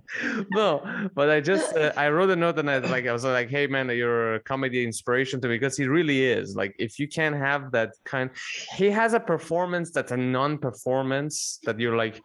no, 0.51 1.09
but 1.13 1.30
I 1.30 1.41
just 1.41 1.75
uh, 1.75 1.91
I 1.97 2.09
wrote 2.09 2.30
a 2.30 2.35
note 2.35 2.57
and 2.59 2.71
I 2.71 2.77
like 2.77 3.07
I 3.07 3.11
was 3.11 3.25
like, 3.25 3.49
hey 3.49 3.67
man, 3.67 3.89
you're 3.89 4.35
a 4.35 4.39
comedy 4.39 4.84
inspiration 4.84 5.41
to 5.41 5.49
me 5.49 5.55
because 5.55 5.75
he 5.75 5.85
really 5.85 6.23
is. 6.23 6.55
Like 6.55 6.75
if 6.80 6.99
you 6.99 7.07
can't 7.09 7.35
have 7.35 7.71
that 7.71 7.91
kind, 8.05 8.30
he 8.77 8.89
has 8.89 9.13
a 9.13 9.19
performance 9.19 9.91
that's 9.91 10.13
a 10.13 10.17
non-performance 10.17 11.59
that 11.63 11.80
you're 11.80 11.97
like. 11.97 12.21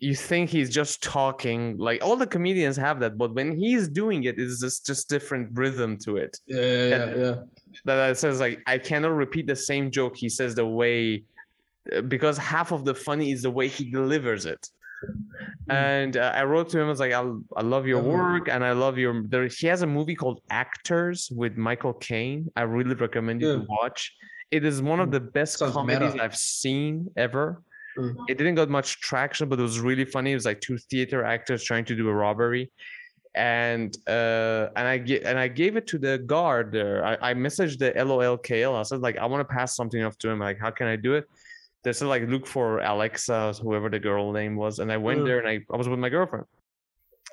You 0.00 0.14
think 0.14 0.48
he's 0.48 0.70
just 0.70 1.02
talking 1.02 1.76
like 1.76 2.04
all 2.04 2.14
the 2.14 2.26
comedians 2.26 2.76
have 2.76 3.00
that, 3.00 3.18
but 3.18 3.34
when 3.34 3.50
he's 3.58 3.88
doing 3.88 4.24
it, 4.24 4.38
it's 4.38 4.60
just 4.60 4.86
just 4.86 5.08
different 5.08 5.48
rhythm 5.58 5.96
to 6.04 6.18
it 6.18 6.38
yeah, 6.46 6.60
yeah, 6.60 6.88
yeah, 6.88 7.14
yeah. 7.16 7.34
that 7.84 8.16
says 8.16 8.38
like 8.38 8.60
I 8.68 8.78
cannot 8.78 9.16
repeat 9.16 9.48
the 9.48 9.56
same 9.56 9.90
joke 9.90 10.16
he 10.16 10.28
says 10.28 10.54
the 10.54 10.64
way 10.64 11.24
because 12.08 12.36
half 12.38 12.72
of 12.72 12.84
the 12.84 12.94
funny 12.94 13.32
is 13.32 13.42
the 13.42 13.50
way 13.50 13.68
he 13.68 13.90
delivers 13.90 14.46
it. 14.46 14.68
And 15.70 16.16
uh, 16.16 16.32
I 16.34 16.42
wrote 16.44 16.68
to 16.70 16.78
him 16.78 16.86
I 16.86 16.90
was 16.90 16.98
like 17.00 17.12
I 17.12 17.22
I 17.56 17.62
love 17.62 17.86
your 17.86 18.02
Mhm. 18.02 18.12
work 18.18 18.48
and 18.48 18.64
I 18.64 18.72
love 18.72 18.98
your 18.98 19.22
there 19.28 19.46
he 19.46 19.66
has 19.68 19.82
a 19.82 19.86
movie 19.86 20.16
called 20.16 20.40
Actors 20.50 21.30
with 21.34 21.56
Michael 21.56 21.92
Caine. 21.94 22.50
I 22.56 22.62
really 22.62 22.94
recommend 22.94 23.40
you 23.42 23.52
to 23.60 23.66
watch. 23.68 24.12
It 24.50 24.64
is 24.64 24.82
one 24.82 24.98
of 24.98 25.08
Mm. 25.08 25.12
the 25.12 25.20
best 25.20 25.58
Sounds 25.58 25.74
comedies 25.74 26.14
meta. 26.14 26.24
I've 26.24 26.36
seen 26.36 27.08
ever. 27.16 27.62
Mm. 27.96 28.16
It 28.30 28.38
didn't 28.38 28.56
get 28.56 28.68
much 28.70 29.00
traction, 29.00 29.48
but 29.48 29.58
it 29.60 29.62
was 29.62 29.78
really 29.80 30.04
funny. 30.04 30.32
It 30.32 30.34
was 30.40 30.46
like 30.46 30.60
two 30.60 30.78
theater 30.90 31.22
actors 31.24 31.62
trying 31.62 31.84
to 31.86 31.94
do 31.94 32.08
a 32.08 32.14
robbery 32.14 32.70
and 33.34 33.96
uh 34.08 34.68
and 34.74 34.88
I 34.88 34.98
get 34.98 35.22
and 35.24 35.38
I 35.38 35.48
gave 35.48 35.76
it 35.76 35.86
to 35.88 35.98
the 35.98 36.18
guard 36.18 36.72
there. 36.72 37.04
I, 37.04 37.30
I 37.30 37.34
messaged 37.34 37.78
the 37.78 37.92
LOLKL. 37.92 38.74
I 38.74 38.82
said 38.82 39.00
like 39.00 39.16
I 39.18 39.26
want 39.26 39.46
to 39.46 39.54
pass 39.54 39.76
something 39.76 40.02
off 40.02 40.16
to 40.18 40.28
him. 40.30 40.38
Like 40.40 40.58
how 40.58 40.70
can 40.70 40.86
I 40.88 40.96
do 40.96 41.14
it? 41.14 41.26
They 41.84 41.92
said 41.92 42.08
like 42.08 42.28
look 42.28 42.46
for 42.46 42.80
Alexa, 42.80 43.54
whoever 43.62 43.88
the 43.88 43.98
girl 43.98 44.32
name 44.32 44.56
was, 44.56 44.78
and 44.80 44.90
I 44.92 44.96
went 44.96 45.20
Mm. 45.20 45.26
there 45.26 45.38
and 45.38 45.48
I, 45.48 45.60
I 45.72 45.76
was 45.76 45.88
with 45.88 45.98
my 45.98 46.08
girlfriend, 46.08 46.46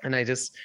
and 0.03 0.15
I 0.15 0.23
just 0.23 0.55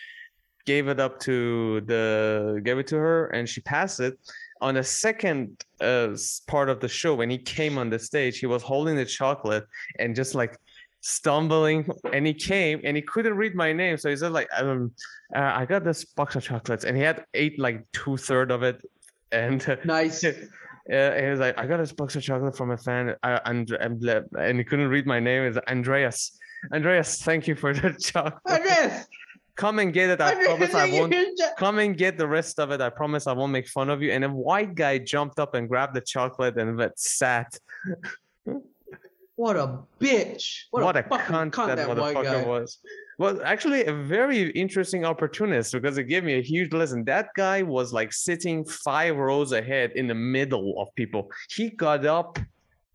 gave 0.67 0.89
it 0.89 1.01
up 1.01 1.19
to 1.21 1.81
the 1.83 2.61
gave 2.63 2.79
it 2.79 2.87
to 2.89 2.97
her 2.97 3.27
and 3.29 3.49
she 3.49 3.61
passed 3.63 4.01
it. 4.01 4.19
On 4.61 4.75
the 4.75 4.85
second 4.85 5.65
uh 5.81 6.15
part 6.47 6.69
of 6.69 6.81
the 6.81 6.89
show, 6.89 7.15
when 7.15 7.31
he 7.31 7.39
came 7.39 7.79
on 7.79 7.89
the 7.89 7.99
stage, 7.99 8.39
he 8.39 8.47
was 8.47 8.63
holding 8.63 8.95
the 8.97 9.07
chocolate 9.07 9.67
and 9.99 10.15
just 10.15 10.35
like 10.35 10.59
stumbling 11.03 11.89
and 12.13 12.27
he 12.27 12.35
came 12.35 12.79
and 12.85 12.95
he 12.95 13.03
couldn't 13.03 13.35
read 13.35 13.55
my 13.55 13.73
name 13.73 13.97
so 13.97 14.11
he 14.11 14.17
said 14.17 14.33
like 14.33 14.47
um 14.59 14.93
uh, 15.35 15.53
i 15.61 15.65
got 15.65 15.83
this 15.83 16.05
box 16.05 16.37
of 16.37 16.43
chocolates 16.45 16.85
and 16.85 16.95
he 16.95 17.03
had 17.03 17.25
ate 17.33 17.59
like 17.59 17.79
two-third 17.93 18.51
of 18.51 18.63
it 18.63 18.77
and 19.33 19.67
Nice. 19.87 20.23
uh, 20.93 21.15
he 21.21 21.29
was 21.29 21.41
like 21.41 21.57
i 21.59 21.67
got 21.67 21.79
this 21.79 21.93
box 21.93 22.17
of 22.17 22.23
chocolate 22.23 22.57
from 22.57 22.71
a 22.71 22.77
fan 22.77 23.15
uh, 23.23 23.41
and, 23.45 23.71
and 23.73 24.05
and 24.39 24.59
he 24.59 24.65
couldn't 24.65 24.89
read 24.89 25.07
my 25.07 25.21
name 25.21 25.45
is 25.45 25.59
andreas 25.69 26.39
andreas 26.73 27.23
thank 27.23 27.47
you 27.47 27.55
for 27.55 27.73
the 27.73 27.93
chocolate. 28.01 28.35
Andreas. 28.49 29.07
come 29.57 29.79
and 29.79 29.93
get 29.93 30.11
it 30.11 30.21
i 30.21 30.35
promise 30.45 30.75
i 30.75 30.91
won't 30.91 31.15
come 31.59 31.79
and 31.79 31.97
get 31.97 32.19
the 32.19 32.27
rest 32.27 32.59
of 32.59 32.71
it 32.71 32.81
i 32.81 32.91
promise 32.91 33.27
i 33.27 33.33
won't 33.33 33.53
make 33.53 33.69
fun 33.69 33.91
of 33.91 34.03
you. 34.03 34.11
And 34.13 34.25
a 34.25 34.29
white 34.29 34.75
guy 34.75 34.99
jumped 34.99 35.39
up 35.39 35.55
and 35.55 35.69
grabbed 35.69 35.95
the 35.95 36.01
chocolate 36.01 36.57
and 36.59 36.91
sat 36.97 37.59
What 39.41 39.57
a 39.57 39.79
bitch. 39.99 40.65
What, 40.71 40.85
what, 40.85 40.97
a, 40.99 41.01
a 41.01 41.19
cunt, 41.19 41.53
cunt, 41.53 41.69
that, 41.69 41.77
that, 41.77 41.89
motherfucker 41.89 42.47
was. 42.47 42.77
Well, 43.17 43.41
actually, 43.43 43.87
a 43.87 43.93
very 43.95 44.51
interesting 44.51 45.07
opportunist 45.07 45.73
because 45.73 45.97
it 45.97 46.05
gave 46.05 46.25
me 46.25 46.35
a 46.35 46.43
huge 46.43 46.75
lesson. 46.75 47.05
That 47.05 47.29
guy 47.35 47.63
was 47.63 47.91
like 47.91 48.13
sitting 48.13 48.67
five 48.67 49.17
rows 49.17 49.53
ahead 49.53 49.93
in 49.95 50.07
the 50.09 50.15
middle 50.15 50.75
of 50.79 50.95
people. 50.95 51.31
He 51.49 51.71
got 51.71 52.05
up, 52.05 52.39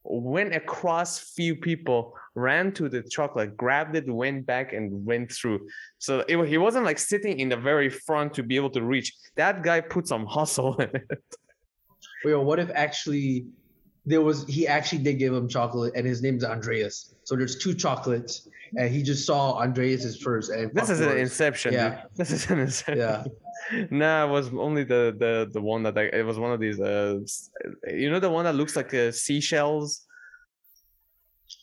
went 0.03 0.53
across 0.53 1.33
few 1.33 1.55
people, 1.55 2.13
ran 2.35 2.71
to 2.73 2.89
the 2.89 3.01
chocolate, 3.01 3.57
grabbed 3.57 3.95
it, 3.95 4.07
went 4.07 4.45
back, 4.45 4.71
and 4.71 5.03
went 5.03 5.31
through. 5.31 5.67
So 5.97 6.23
it, 6.27 6.47
he 6.47 6.59
wasn't 6.59 6.85
like 6.85 6.99
sitting 6.99 7.39
in 7.39 7.49
the 7.49 7.57
very 7.57 7.89
front 7.89 8.35
to 8.35 8.43
be 8.43 8.55
able 8.55 8.69
to 8.77 8.83
reach. 8.83 9.15
That 9.33 9.63
guy 9.63 9.81
put 9.81 10.07
some 10.07 10.27
hustle 10.27 10.75
in 10.75 10.91
it. 10.93 11.23
Yo, 12.23 12.39
what 12.41 12.59
if 12.59 12.69
actually 12.75 13.47
there 14.05 14.21
was 14.21 14.45
he 14.47 14.67
actually 14.67 14.99
did 15.03 15.15
give 15.19 15.33
him 15.33 15.47
chocolate 15.47 15.93
and 15.95 16.05
his 16.05 16.21
name's 16.21 16.43
Andreas. 16.43 17.15
So 17.23 17.35
there's 17.35 17.57
two 17.57 17.73
chocolates 17.73 18.47
and 18.77 18.89
he 18.93 19.01
just 19.01 19.25
saw 19.25 19.59
Andreas's 19.61 20.17
first 20.21 20.51
and 20.51 20.71
This 20.73 20.89
is 20.89 20.99
an 21.01 21.17
inception. 21.17 21.71
dude. 21.71 21.79
Yeah. 21.81 22.03
This 22.15 22.31
is 22.31 22.49
an 22.51 22.59
inception. 22.59 22.97
Yeah. 22.99 23.23
nah, 23.89 24.25
it 24.27 24.29
was 24.29 24.49
only 24.53 24.83
the 24.83 25.15
the 25.17 25.49
the 25.51 25.61
one 25.61 25.81
that 25.83 25.97
I, 25.97 26.03
it 26.19 26.25
was 26.25 26.37
one 26.37 26.51
of 26.51 26.59
these 26.59 26.79
uh 26.79 27.19
you 27.87 28.09
know 28.11 28.19
the 28.19 28.29
one 28.29 28.45
that 28.45 28.55
looks 28.55 28.75
like 28.75 28.93
uh, 28.93 29.11
seashells 29.11 30.01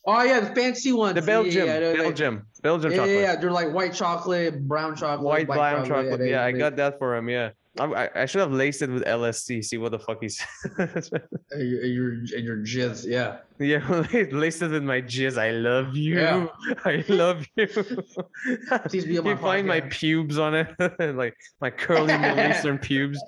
Oh 0.05 0.23
yeah, 0.25 0.41
the 0.41 0.55
fancy 0.55 0.93
one. 0.93 1.15
the 1.15 1.23
Belgium 1.23 1.67
yeah, 1.67 1.79
like- 1.79 1.97
Belgium 1.99 2.47
Belgium 2.63 2.91
Yeah, 2.91 2.97
chocolate 2.99 3.15
yeah, 3.15 3.21
yeah, 3.23 3.37
they're 3.37 3.51
like 3.53 3.73
white 3.73 3.95
chocolate, 3.95 4.67
brown 4.67 4.97
chocolate, 4.97 5.23
white 5.25 5.47
brown 5.47 5.87
chocolate. 5.87 6.11
chocolate 6.11 6.29
yeah 6.29 6.45
I 6.45 6.51
got 6.53 6.75
that 6.77 6.99
for 6.99 7.15
him 7.17 7.29
yeah 7.29 7.51
I, 7.81 8.11
I, 8.15 8.27
should 8.27 8.41
have 8.43 8.53
laced 8.53 8.83
it 8.83 8.91
with 8.91 9.03
LSD 9.05 9.65
see 9.65 9.79
what 9.79 9.93
the 9.93 9.99
fuck 9.99 10.19
he's 10.21 10.39
your 10.79 12.13
and 12.13 12.29
your 12.45 12.59
jizz. 12.59 13.07
Yeah. 13.07 13.39
yeah 13.59 13.81
laced 14.31 14.61
it 14.61 14.71
with 14.71 14.83
my 14.83 15.01
jizz 15.01 15.39
I 15.39 15.53
love 15.53 15.97
you 15.97 16.21
Yeah. 16.21 16.47
I 16.85 17.03
love 17.09 17.47
you 17.57 17.67
Please 17.67 19.07
be 19.07 19.19
on 19.19 19.25
you 19.25 19.37
find 19.39 19.67
my 19.67 19.81
pubes 19.81 20.39
on 20.39 20.55
it 20.55 20.69
like 21.17 21.35
my 21.63 21.71
curly 21.71 22.17
Middle 22.19 22.51
Eastern 22.51 22.79
pubes 22.79 23.19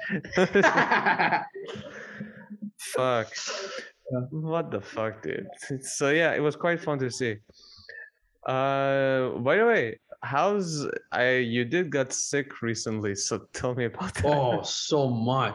fuck 2.78 3.32
Yeah. 4.12 4.20
what 4.30 4.70
the 4.70 4.80
fuck 4.82 5.22
dude 5.22 5.48
so 5.80 6.10
yeah 6.10 6.34
it 6.34 6.40
was 6.40 6.54
quite 6.54 6.80
fun 6.80 6.98
to 6.98 7.10
see 7.10 7.36
uh 8.46 9.30
by 9.40 9.56
the 9.56 9.64
way 9.66 9.98
how's 10.24 10.86
i 11.12 11.36
you 11.36 11.64
did 11.64 11.90
got 11.90 12.12
sick 12.12 12.62
recently 12.62 13.14
so 13.14 13.38
tell 13.52 13.74
me 13.74 13.84
about 13.84 14.14
that 14.14 14.24
oh, 14.26 14.62
so 14.62 15.08
much. 15.08 15.54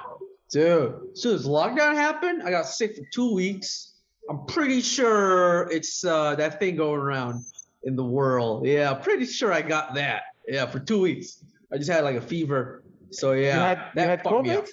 Dude, 0.51 0.95
as 1.13 1.21
soon 1.21 1.35
as 1.35 1.45
lockdown 1.45 1.93
happened, 1.93 2.41
I 2.43 2.49
got 2.49 2.65
sick 2.65 2.95
for 2.95 3.03
two 3.13 3.35
weeks. 3.35 3.93
I'm 4.31 4.45
pretty 4.47 4.81
sure 4.81 5.69
it's 5.71 6.03
uh, 6.03 6.35
that 6.35 6.59
thing 6.59 6.75
going 6.75 6.99
around 6.99 7.45
in 7.83 7.95
the 7.95 8.03
world. 8.03 8.65
Yeah, 8.65 8.93
pretty 8.95 9.25
sure 9.25 9.53
I 9.53 9.61
got 9.61 9.93
that. 9.93 10.23
Yeah, 10.47 10.65
for 10.65 10.79
two 10.79 11.01
weeks. 11.01 11.43
I 11.71 11.77
just 11.77 11.89
had 11.89 12.03
like 12.03 12.15
a 12.15 12.21
fever. 12.21 12.83
So 13.11 13.33
yeah, 13.33 13.53
you 13.53 13.59
had, 13.59 13.77
that 13.93 14.03
you 14.03 14.09
had 14.09 14.23
fucked 14.23 14.43
me 14.43 14.49
up. 14.51 14.65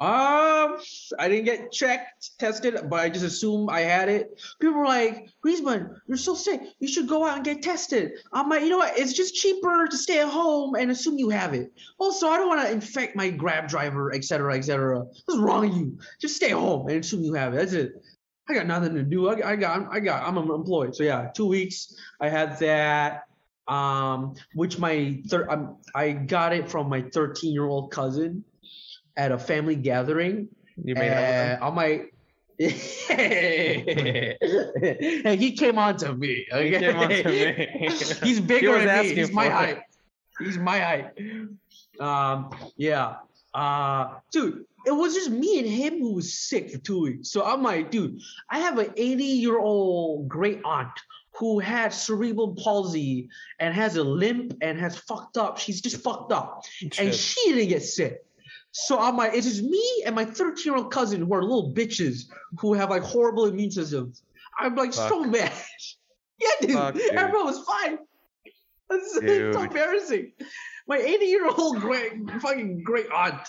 Um, 0.00 0.78
I 1.20 1.28
didn't 1.28 1.44
get 1.44 1.70
checked, 1.70 2.36
tested, 2.40 2.76
but 2.90 2.98
I 2.98 3.08
just 3.08 3.24
assumed 3.24 3.70
I 3.70 3.82
had 3.82 4.08
it. 4.08 4.40
People 4.60 4.78
were 4.78 4.86
like, 4.86 5.28
Rizman, 5.46 5.94
you're 6.08 6.16
so 6.16 6.34
sick. 6.34 6.60
You 6.80 6.88
should 6.88 7.06
go 7.06 7.24
out 7.24 7.36
and 7.36 7.44
get 7.44 7.62
tested. 7.62 8.12
I'm 8.32 8.48
like, 8.48 8.62
you 8.62 8.70
know 8.70 8.78
what? 8.78 8.98
It's 8.98 9.12
just 9.12 9.36
cheaper 9.36 9.86
to 9.86 9.96
stay 9.96 10.20
at 10.20 10.28
home 10.28 10.74
and 10.74 10.90
assume 10.90 11.16
you 11.16 11.30
have 11.30 11.54
it. 11.54 11.72
Also, 11.98 12.26
I 12.26 12.38
don't 12.38 12.48
want 12.48 12.66
to 12.66 12.72
infect 12.72 13.14
my 13.14 13.30
Grab 13.30 13.68
driver, 13.68 14.12
etc., 14.12 14.56
etc. 14.56 15.04
What's 15.26 15.40
wrong 15.40 15.68
with 15.68 15.76
you? 15.76 15.96
Just 16.20 16.36
stay 16.36 16.50
home 16.50 16.88
and 16.88 17.04
assume 17.04 17.22
you 17.22 17.34
have 17.34 17.54
it. 17.54 17.58
That's 17.58 17.72
it. 17.72 17.92
I 18.48 18.54
got 18.54 18.66
nothing 18.66 18.96
to 18.96 19.04
do. 19.04 19.28
I, 19.28 19.52
I 19.52 19.56
got, 19.56 19.86
I 19.92 20.00
got, 20.00 20.26
I'm 20.26 20.36
unemployed. 20.36 20.96
So 20.96 21.04
yeah, 21.04 21.30
two 21.34 21.46
weeks. 21.46 21.94
I 22.20 22.28
had 22.28 22.58
that. 22.58 23.26
Um, 23.68 24.34
which 24.54 24.78
my 24.78 25.22
third, 25.28 25.48
um, 25.48 25.78
I 25.94 26.10
got 26.10 26.52
it 26.52 26.68
from 26.68 26.90
my 26.90 27.00
13 27.00 27.52
year 27.52 27.64
old 27.64 27.90
cousin 27.90 28.44
at 29.16 29.32
a 29.32 29.38
family 29.38 29.76
gathering. 29.76 30.48
You 30.82 30.94
made 30.94 31.10
out 31.10 31.62
on 31.62 31.74
my 31.74 32.06
and 32.58 32.70
he 35.40 35.52
came 35.52 35.78
on 35.78 35.96
to 35.98 36.14
me. 36.14 36.46
him? 36.50 36.64
He 36.64 36.70
came 36.70 36.96
on 36.96 37.08
to 37.08 37.24
me. 37.24 37.68
He's 38.22 38.40
bigger 38.40 38.70
was 38.70 38.84
than 38.84 39.06
me. 39.06 39.14
He's 39.14 39.32
my 39.32 39.46
it. 39.46 39.52
height. 39.52 39.82
He's 40.38 40.58
my 40.58 40.78
height. 40.78 41.10
Um, 42.00 42.50
yeah. 42.76 43.16
Uh, 43.52 44.14
dude, 44.30 44.64
it 44.86 44.92
was 44.92 45.14
just 45.14 45.30
me 45.30 45.58
and 45.58 45.68
him 45.68 45.98
who 46.00 46.14
was 46.14 46.32
sick 46.34 46.70
for 46.70 46.78
two 46.78 47.02
weeks. 47.02 47.30
So 47.30 47.44
I'm 47.44 47.62
like, 47.62 47.90
dude, 47.90 48.20
I 48.50 48.60
have 48.60 48.78
an 48.78 48.92
80 48.96 49.24
year 49.24 49.58
old 49.58 50.28
great 50.28 50.60
aunt 50.64 50.90
who 51.36 51.58
had 51.58 51.92
cerebral 51.92 52.54
palsy 52.54 53.28
and 53.58 53.74
has 53.74 53.96
a 53.96 54.04
limp 54.04 54.56
and 54.60 54.78
has 54.78 54.96
fucked 54.96 55.36
up. 55.36 55.58
She's 55.58 55.80
just 55.80 56.02
fucked 56.02 56.30
up 56.30 56.64
and 56.98 57.12
she 57.12 57.52
didn't 57.52 57.68
get 57.68 57.82
sick. 57.82 58.24
So 58.76 58.98
I'm 58.98 59.16
like, 59.16 59.34
it's 59.34 59.46
just 59.46 59.62
me 59.62 60.02
and 60.04 60.16
my 60.16 60.24
13 60.24 60.64
year 60.64 60.76
old 60.76 60.90
cousin 60.90 61.20
who 61.22 61.32
are 61.32 61.42
little 61.42 61.72
bitches 61.72 62.24
who 62.58 62.74
have 62.74 62.90
like 62.90 63.04
horrible 63.04 63.46
immune 63.46 63.70
systems. 63.70 64.24
I'm 64.58 64.74
like 64.74 64.92
so 64.92 65.22
Fuck. 65.22 65.28
mad. 65.28 65.52
yeah, 66.40 66.48
dude, 66.60 66.72
Fuck, 66.72 66.94
dude. 66.94 67.10
everyone 67.12 67.46
was 67.46 67.60
fine. 67.60 67.98
It's, 68.90 69.16
it's 69.16 69.56
so 69.56 69.62
embarrassing. 69.62 70.32
My 70.86 70.98
80 70.98 71.24
year 71.24 71.48
old 71.48 71.80
great 71.80 72.12
fucking 72.40 72.82
great 72.84 73.06
aunt. 73.10 73.40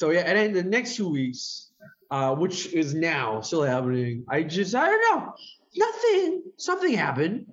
So 0.00 0.10
yeah, 0.10 0.20
and 0.20 0.38
then 0.38 0.52
the 0.54 0.62
next 0.62 0.96
two 0.96 1.10
weeks, 1.10 1.70
uh, 2.10 2.34
which 2.34 2.72
is 2.72 2.94
now 2.94 3.42
still 3.42 3.62
happening, 3.62 4.24
I 4.28 4.42
just 4.42 4.74
I 4.74 4.86
don't 4.86 5.20
know, 5.20 5.34
nothing, 5.76 6.42
something 6.56 6.92
happened. 6.94 7.52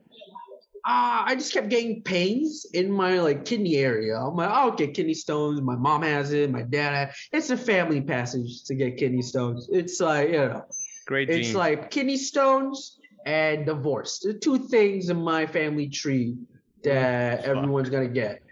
Uh, 0.85 1.23
I 1.25 1.35
just 1.35 1.53
kept 1.53 1.69
getting 1.69 2.01
pains 2.01 2.65
in 2.73 2.91
my 2.91 3.19
like 3.19 3.45
kidney 3.45 3.77
area. 3.77 4.19
I'm 4.19 4.35
like, 4.35 4.49
oh, 4.51 4.71
get 4.71 4.93
kidney 4.93 5.13
stones. 5.13 5.61
My 5.61 5.77
mom 5.77 6.01
has 6.01 6.33
it. 6.33 6.51
My 6.51 6.63
dad. 6.63 6.93
Has, 7.07 7.15
it's 7.31 7.49
a 7.51 7.57
family 7.57 8.01
passage 8.01 8.63
to 8.65 8.75
get 8.75 8.97
kidney 8.97 9.21
stones. 9.21 9.69
It's 9.71 10.01
like 10.01 10.29
you 10.29 10.37
know, 10.37 10.65
Great 11.05 11.29
it's 11.29 11.53
like 11.53 11.89
kidney 11.89 12.17
stones 12.17 12.99
and 13.25 13.65
divorce. 13.65 14.19
The 14.19 14.33
two 14.33 14.57
things 14.57 15.09
in 15.09 15.17
my 15.17 15.45
family 15.45 15.87
tree 15.87 16.35
that 16.83 17.39
Fuck. 17.39 17.47
everyone's 17.47 17.89
gonna 17.89 18.09
get. 18.09 18.42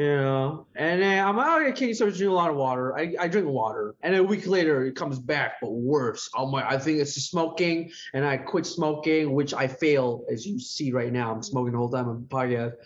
Know, 0.00 0.66
and 0.76 1.02
then 1.02 1.26
I'm 1.26 1.36
like, 1.36 1.46
oh 1.46 1.58
yeah, 1.58 1.72
kidney 1.72 1.92
stones 1.92 2.16
drink 2.16 2.30
a 2.30 2.34
lot 2.34 2.48
of 2.48 2.56
water. 2.56 2.96
I, 2.96 3.14
I 3.20 3.28
drink 3.28 3.46
water, 3.46 3.94
and 4.02 4.16
a 4.16 4.24
week 4.24 4.46
later 4.46 4.86
it 4.86 4.96
comes 4.96 5.18
back, 5.18 5.60
but 5.60 5.72
worse. 5.72 6.30
I'm 6.34 6.50
like, 6.50 6.64
I 6.64 6.78
think 6.78 7.00
it's 7.00 7.12
smoking, 7.16 7.90
and 8.14 8.24
I 8.24 8.38
quit 8.38 8.64
smoking, 8.64 9.34
which 9.34 9.52
I 9.52 9.68
fail, 9.68 10.24
as 10.32 10.46
you 10.46 10.58
see 10.58 10.90
right 10.90 11.12
now. 11.12 11.30
I'm 11.30 11.42
smoking 11.42 11.72
the 11.72 11.78
whole 11.78 11.90
time 11.90 12.08
on 12.08 12.22
the 12.22 12.34
podcast. 12.34 12.76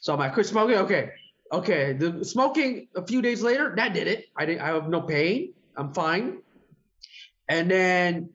So 0.00 0.14
I'm 0.14 0.18
like, 0.18 0.32
quit 0.32 0.46
smoking. 0.46 0.76
Okay, 0.76 1.10
okay. 1.52 1.92
The 1.92 2.24
smoking 2.24 2.88
a 2.96 3.06
few 3.06 3.20
days 3.20 3.42
later, 3.42 3.74
that 3.76 3.92
did 3.92 4.06
it. 4.06 4.28
I 4.34 4.46
didn't. 4.46 4.62
I 4.62 4.68
have 4.68 4.88
no 4.88 5.02
pain. 5.02 5.52
I'm 5.76 5.92
fine. 5.92 6.38
And 7.46 7.70
then 7.70 8.30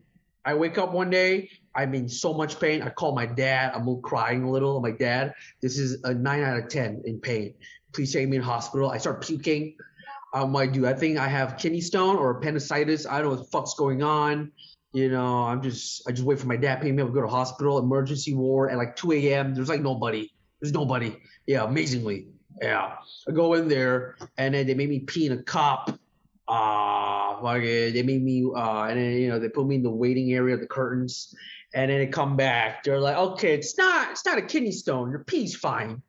I 0.45 0.53
wake 0.53 0.77
up 0.77 0.93
one 0.93 1.09
day. 1.09 1.49
I'm 1.75 1.95
in 1.95 2.09
so 2.09 2.33
much 2.33 2.59
pain. 2.59 2.81
I 2.81 2.89
call 2.89 3.15
my 3.15 3.25
dad. 3.25 3.71
I'm 3.73 4.01
crying 4.01 4.43
a 4.43 4.51
little. 4.51 4.77
I'm 4.77 4.83
like, 4.83 4.99
Dad, 4.99 5.33
this 5.61 5.79
is 5.79 6.03
a 6.03 6.13
nine 6.13 6.43
out 6.43 6.57
of 6.57 6.67
ten 6.67 7.01
in 7.05 7.19
pain. 7.19 7.53
Please 7.93 8.13
take 8.13 8.27
me 8.27 8.37
in 8.37 8.43
hospital. 8.43 8.89
I 8.89 8.97
start 8.97 9.23
puking. 9.23 9.75
I'm 10.33 10.53
like, 10.53 10.73
dude, 10.73 10.85
I 10.85 10.93
think 10.93 11.17
I 11.17 11.27
have 11.27 11.57
kidney 11.57 11.81
stone 11.81 12.15
or 12.15 12.31
appendicitis. 12.31 13.05
I 13.05 13.17
don't 13.17 13.23
know 13.23 13.29
what 13.31 13.39
the 13.39 13.51
fuck's 13.51 13.73
going 13.73 14.03
on. 14.03 14.51
You 14.93 15.09
know, 15.09 15.43
I'm 15.43 15.61
just 15.61 16.07
I 16.07 16.11
just 16.11 16.23
wait 16.23 16.39
for 16.39 16.47
my 16.47 16.55
dad 16.55 16.75
to 16.75 16.81
pick 16.81 16.93
me 16.93 17.01
up, 17.01 17.13
go 17.13 17.21
to 17.21 17.27
hospital, 17.27 17.77
emergency 17.77 18.33
ward 18.33 18.71
at 18.71 18.77
like 18.77 18.95
2 18.95 19.11
a.m. 19.13 19.53
There's 19.53 19.69
like 19.69 19.81
nobody. 19.81 20.31
There's 20.59 20.73
nobody. 20.73 21.17
Yeah, 21.45 21.63
amazingly. 21.63 22.27
Yeah. 22.61 22.95
I 23.27 23.31
go 23.31 23.53
in 23.53 23.67
there 23.67 24.17
and 24.37 24.53
then 24.53 24.67
they 24.67 24.73
made 24.73 24.89
me 24.89 24.99
pee 24.99 25.27
in 25.27 25.31
a 25.33 25.43
cup. 25.43 25.99
Uh 26.47 27.41
fuck 27.41 27.61
it. 27.61 27.93
They 27.93 28.01
made 28.01 28.23
me 28.23 28.45
uh 28.55 28.83
and 28.83 28.99
then 28.99 29.13
you 29.13 29.29
know 29.29 29.39
they 29.39 29.49
put 29.49 29.67
me 29.67 29.75
in 29.75 29.83
the 29.83 29.91
waiting 29.91 30.31
area, 30.33 30.57
the 30.57 30.65
curtains, 30.65 31.35
and 31.73 31.91
then 31.91 31.99
they 31.99 32.07
come 32.07 32.35
back. 32.35 32.83
They're 32.83 32.99
like, 32.99 33.15
okay, 33.15 33.53
it's 33.53 33.77
not 33.77 34.11
it's 34.11 34.25
not 34.25 34.39
a 34.39 34.43
kidney 34.43 34.71
stone. 34.71 35.11
Your 35.11 35.23
pee's 35.23 35.55
fine. 35.55 36.01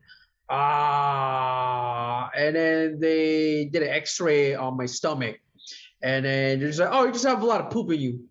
Uh 0.51 2.29
and 2.37 2.57
then 2.57 3.01
they 3.01 3.67
did 3.67 3.83
an 3.83 3.89
x-ray 3.89 4.55
on 4.55 4.77
my 4.77 4.87
stomach. 4.87 5.39
And 6.03 6.25
then 6.25 6.59
they're 6.59 6.69
just 6.69 6.81
like, 6.81 6.89
oh, 6.91 7.05
you 7.05 7.13
just 7.13 7.27
have 7.27 7.43
a 7.43 7.47
lot 7.47 7.61
of 7.61 7.71
poop 7.71 7.93
in 7.93 8.01
you. 8.01 8.25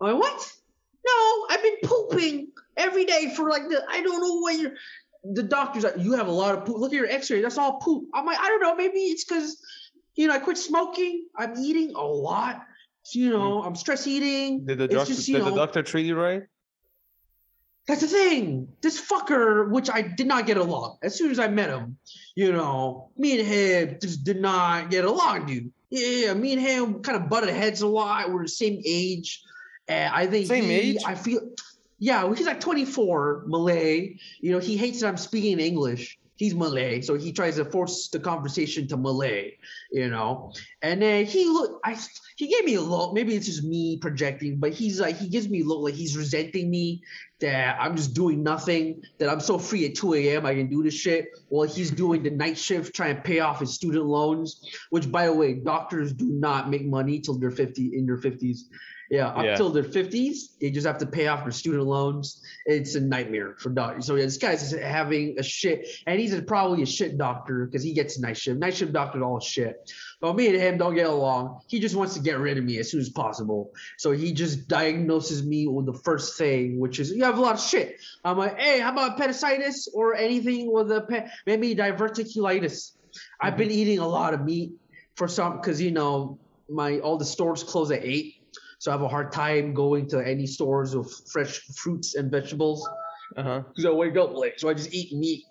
I'm 0.00 0.12
like, 0.12 0.20
what? 0.20 0.52
No, 1.06 1.46
I've 1.50 1.62
been 1.62 1.76
pooping 1.84 2.48
every 2.76 3.04
day 3.04 3.32
for 3.34 3.48
like 3.48 3.68
the 3.68 3.82
I 3.88 4.02
don't 4.02 4.20
know 4.20 4.40
what 4.40 4.58
you're 4.58 4.72
the 5.24 5.42
doctor's 5.42 5.84
like, 5.84 5.98
you 5.98 6.12
have 6.12 6.28
a 6.28 6.32
lot 6.32 6.54
of 6.56 6.64
poop. 6.64 6.78
Look 6.78 6.92
at 6.92 6.96
your 6.96 7.06
x-ray, 7.06 7.42
that's 7.42 7.58
all 7.58 7.78
poop. 7.78 8.04
I'm 8.14 8.26
like, 8.26 8.38
I 8.38 8.48
don't 8.48 8.60
know, 8.60 8.74
maybe 8.74 8.98
it's 8.98 9.24
because 9.24 9.60
you 10.18 10.26
know, 10.26 10.34
I 10.34 10.40
quit 10.40 10.58
smoking. 10.58 11.26
I'm 11.36 11.56
eating 11.56 11.94
a 11.94 12.04
lot. 12.04 12.66
So, 13.04 13.20
you 13.20 13.30
know, 13.30 13.62
I'm 13.62 13.76
stress 13.76 14.06
eating. 14.06 14.66
Did 14.66 14.78
the 14.78 14.84
It's 14.84 14.94
doctor 14.94 15.14
just, 15.14 15.26
did 15.26 15.44
the 15.44 15.54
doctor 15.54 15.82
treat 15.82 16.06
you 16.06 16.16
right? 16.20 16.42
That's 17.88 18.02
the 18.02 18.06
thing. 18.06 18.68
This 18.82 19.00
fucker, 19.00 19.70
which 19.70 19.88
I 19.90 20.02
did 20.02 20.26
not 20.26 20.46
get 20.46 20.58
along. 20.58 20.98
As 21.02 21.16
soon 21.16 21.30
as 21.30 21.38
I 21.38 21.48
met 21.48 21.70
him, 21.70 21.96
you 22.36 22.52
know, 22.52 23.08
me 23.16 23.38
and 23.40 23.48
him 23.48 23.98
just 24.00 24.24
did 24.24 24.40
not 24.40 24.90
get 24.90 25.06
along, 25.06 25.46
dude. 25.46 25.72
Yeah, 25.88 26.34
me 26.34 26.52
and 26.52 26.60
him 26.60 27.02
kind 27.02 27.16
of 27.20 27.30
butted 27.30 27.48
heads 27.48 27.80
a 27.80 27.86
lot. 27.86 28.30
We're 28.30 28.42
the 28.42 28.48
same 28.48 28.82
age. 28.84 29.42
And 29.88 30.14
I 30.14 30.26
think 30.26 30.48
Same 30.48 30.64
he- 30.64 30.72
age? 30.72 30.98
I 31.06 31.14
feel 31.14 31.40
yeah, 31.98 32.32
he's 32.32 32.46
like 32.46 32.60
24, 32.60 33.44
Malay. 33.48 34.16
You 34.40 34.52
know, 34.52 34.58
he 34.60 34.76
hates 34.76 35.00
that 35.00 35.08
I'm 35.08 35.16
speaking 35.16 35.58
English. 35.58 36.18
He's 36.38 36.54
Malay, 36.54 37.00
so 37.00 37.14
he 37.16 37.32
tries 37.32 37.56
to 37.56 37.64
force 37.64 38.08
the 38.08 38.20
conversation 38.20 38.86
to 38.88 38.96
Malay, 38.96 39.56
you 39.90 40.08
know. 40.08 40.52
And 40.82 41.02
then 41.02 41.26
he 41.26 41.46
look, 41.46 41.80
I 41.84 41.98
he 42.36 42.46
gave 42.46 42.64
me 42.64 42.76
a 42.76 42.80
look. 42.80 43.12
Maybe 43.12 43.34
it's 43.34 43.46
just 43.46 43.64
me 43.64 43.96
projecting, 43.96 44.58
but 44.58 44.72
he's 44.72 45.00
like 45.00 45.16
he 45.16 45.28
gives 45.28 45.48
me 45.48 45.62
a 45.62 45.64
look 45.64 45.80
like 45.80 45.94
he's 45.94 46.16
resenting 46.16 46.70
me 46.70 47.02
that 47.40 47.76
I'm 47.80 47.96
just 47.96 48.14
doing 48.14 48.44
nothing. 48.44 49.02
That 49.18 49.28
I'm 49.28 49.40
so 49.40 49.58
free 49.58 49.86
at 49.86 49.96
2 49.96 50.14
a.m. 50.14 50.46
I 50.46 50.54
can 50.54 50.68
do 50.68 50.84
this 50.84 50.94
shit. 50.94 51.26
While 51.48 51.66
he's 51.66 51.90
doing 51.90 52.22
the 52.22 52.30
night 52.30 52.56
shift 52.56 52.94
trying 52.94 53.16
to 53.16 53.22
pay 53.22 53.40
off 53.40 53.58
his 53.58 53.74
student 53.74 54.06
loans. 54.06 54.64
Which, 54.90 55.10
by 55.10 55.26
the 55.26 55.32
way, 55.32 55.54
doctors 55.54 56.12
do 56.12 56.26
not 56.26 56.70
make 56.70 56.86
money 56.86 57.18
till 57.18 57.36
they're 57.36 57.50
50 57.50 57.96
in 57.96 58.06
their 58.06 58.18
50s. 58.18 58.58
Yeah, 59.10 59.28
up 59.28 59.44
Yeah. 59.44 59.56
till 59.56 59.70
their 59.70 59.84
50s, 59.84 60.58
they 60.60 60.70
just 60.70 60.86
have 60.86 60.98
to 60.98 61.06
pay 61.06 61.28
off 61.28 61.42
their 61.42 61.52
student 61.52 61.84
loans. 61.84 62.42
It's 62.66 62.94
a 62.94 63.00
nightmare 63.00 63.54
for 63.58 63.70
doctors. 63.70 64.06
So 64.06 64.16
yeah, 64.16 64.24
this 64.24 64.36
guy's 64.36 64.70
having 64.72 65.38
a 65.38 65.42
shit, 65.42 65.88
and 66.06 66.20
he's 66.20 66.34
a, 66.34 66.42
probably 66.42 66.82
a 66.82 66.86
shit 66.86 67.16
doctor 67.16 67.66
because 67.66 67.82
he 67.82 67.94
gets 67.94 68.18
night 68.18 68.36
shift. 68.36 68.58
Night 68.58 68.74
shift 68.74 68.92
doctors 68.92 69.22
all 69.22 69.40
shit. 69.40 69.90
But 70.20 70.36
me 70.36 70.48
and 70.48 70.56
him 70.56 70.78
don't 70.78 70.94
get 70.94 71.06
along. 71.06 71.60
He 71.68 71.80
just 71.80 71.96
wants 71.96 72.14
to 72.14 72.20
get 72.20 72.38
rid 72.38 72.58
of 72.58 72.64
me 72.64 72.78
as 72.78 72.90
soon 72.90 73.00
as 73.00 73.08
possible. 73.08 73.72
So 73.96 74.12
he 74.12 74.32
just 74.32 74.68
diagnoses 74.68 75.44
me 75.44 75.66
with 75.66 75.86
the 75.86 75.94
first 75.94 76.36
thing, 76.36 76.78
which 76.78 77.00
is 77.00 77.10
you 77.10 77.24
have 77.24 77.38
a 77.38 77.40
lot 77.40 77.54
of 77.54 77.60
shit. 77.60 78.00
I'm 78.24 78.36
like, 78.36 78.58
hey, 78.58 78.80
how 78.80 78.92
about 78.92 79.14
appendicitis 79.14 79.88
or 79.94 80.14
anything 80.14 80.72
with 80.72 80.90
a 80.92 81.02
pe- 81.02 81.28
maybe 81.46 81.74
diverticulitis? 81.74 82.92
I've 83.40 83.52
mm-hmm. 83.52 83.58
been 83.58 83.70
eating 83.70 83.98
a 84.00 84.08
lot 84.08 84.34
of 84.34 84.44
meat 84.44 84.72
for 85.14 85.28
some 85.28 85.56
because 85.56 85.80
you 85.80 85.90
know 85.90 86.38
my 86.68 86.98
all 87.00 87.16
the 87.16 87.24
stores 87.24 87.62
close 87.62 87.90
at 87.90 88.04
eight, 88.04 88.37
so 88.78 88.90
I 88.90 88.94
have 88.94 89.02
a 89.02 89.08
hard 89.08 89.32
time 89.32 89.74
going 89.74 90.08
to 90.10 90.18
any 90.26 90.46
stores 90.46 90.94
of 90.94 91.10
fresh 91.32 91.60
fruits 91.76 92.14
and 92.14 92.30
vegetables 92.30 92.88
Uh 93.36 93.42
huh. 93.42 93.62
because 93.68 93.84
I 93.84 93.90
wake 93.90 94.16
up 94.16 94.34
late. 94.34 94.58
So 94.60 94.68
I 94.68 94.74
just 94.74 94.92
eat 94.94 95.12
meat 95.12 95.44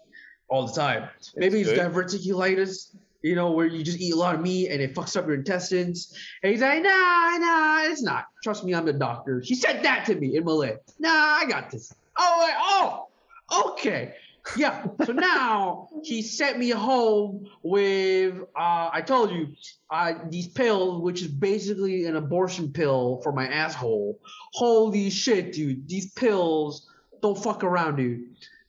all 0.50 0.66
the 0.66 0.74
time. 0.74 1.10
Maybe 1.36 1.62
it's 1.62 1.70
diverticulitis, 1.72 2.96
you 3.22 3.36
know, 3.36 3.52
where 3.52 3.66
you 3.66 3.84
just 3.84 4.00
eat 4.00 4.14
a 4.14 4.16
lot 4.18 4.36
of 4.36 4.42
meat 4.42 4.70
and 4.70 4.82
it 4.82 4.96
fucks 4.96 5.18
up 5.18 5.26
your 5.28 5.36
intestines. 5.36 6.18
And 6.42 6.52
he's 6.52 6.62
like, 6.62 6.82
nah, 6.82 7.38
nah, 7.38 7.84
it's 7.84 8.02
not. 8.02 8.26
Trust 8.44 8.64
me, 8.64 8.74
I'm 8.74 8.86
the 8.86 8.94
doctor. 8.94 9.42
He 9.44 9.56
said 9.56 9.84
that 9.84 10.06
to 10.06 10.16
me 10.16 10.38
in 10.38 10.46
Malay. 10.46 10.78
Nah, 11.00 11.10
I 11.10 11.46
got 11.48 11.70
this. 11.70 11.94
Oh, 12.18 12.38
like, 12.40 12.56
oh, 12.60 13.72
okay. 13.72 14.14
Yeah. 14.56 14.86
So 15.06 15.14
now 15.14 15.90
he 16.04 16.22
sent 16.22 16.58
me 16.58 16.70
home 16.70 17.48
with 17.64 18.40
uh 18.56 18.90
I 18.94 19.02
told 19.06 19.32
you 19.32 19.48
uh 19.90 20.14
these 20.30 20.48
pills, 20.48 21.02
which 21.02 21.22
is 21.22 21.28
basically 21.28 22.06
an 22.06 22.16
abortion 22.16 22.72
pill 22.72 23.20
for 23.24 23.32
my 23.32 23.48
asshole. 23.48 24.20
Holy 24.54 25.10
shit, 25.10 25.54
dude. 25.54 25.88
These 25.88 26.12
pills 26.14 26.88
don't 27.22 27.38
fuck 27.38 27.64
around, 27.64 27.98
dude. 27.98 28.22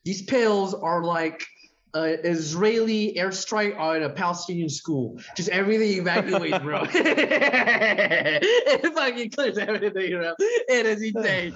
These 0.03 0.23
pills 0.23 0.73
are 0.73 1.03
like 1.03 1.45
uh, 1.93 2.17
Israeli 2.23 3.15
airstrike 3.17 3.77
on 3.77 4.03
a 4.03 4.09
Palestinian 4.09 4.69
school. 4.69 5.19
Just 5.35 5.49
everything 5.49 6.03
evacuates, 6.03 6.61
bro. 6.61 6.83
it 6.93 8.93
fucking 8.93 9.31
clears 9.31 9.57
everything, 9.57 10.11
bro. 10.11 10.33
It 10.39 10.85
is 10.85 11.01
insane. 11.01 11.53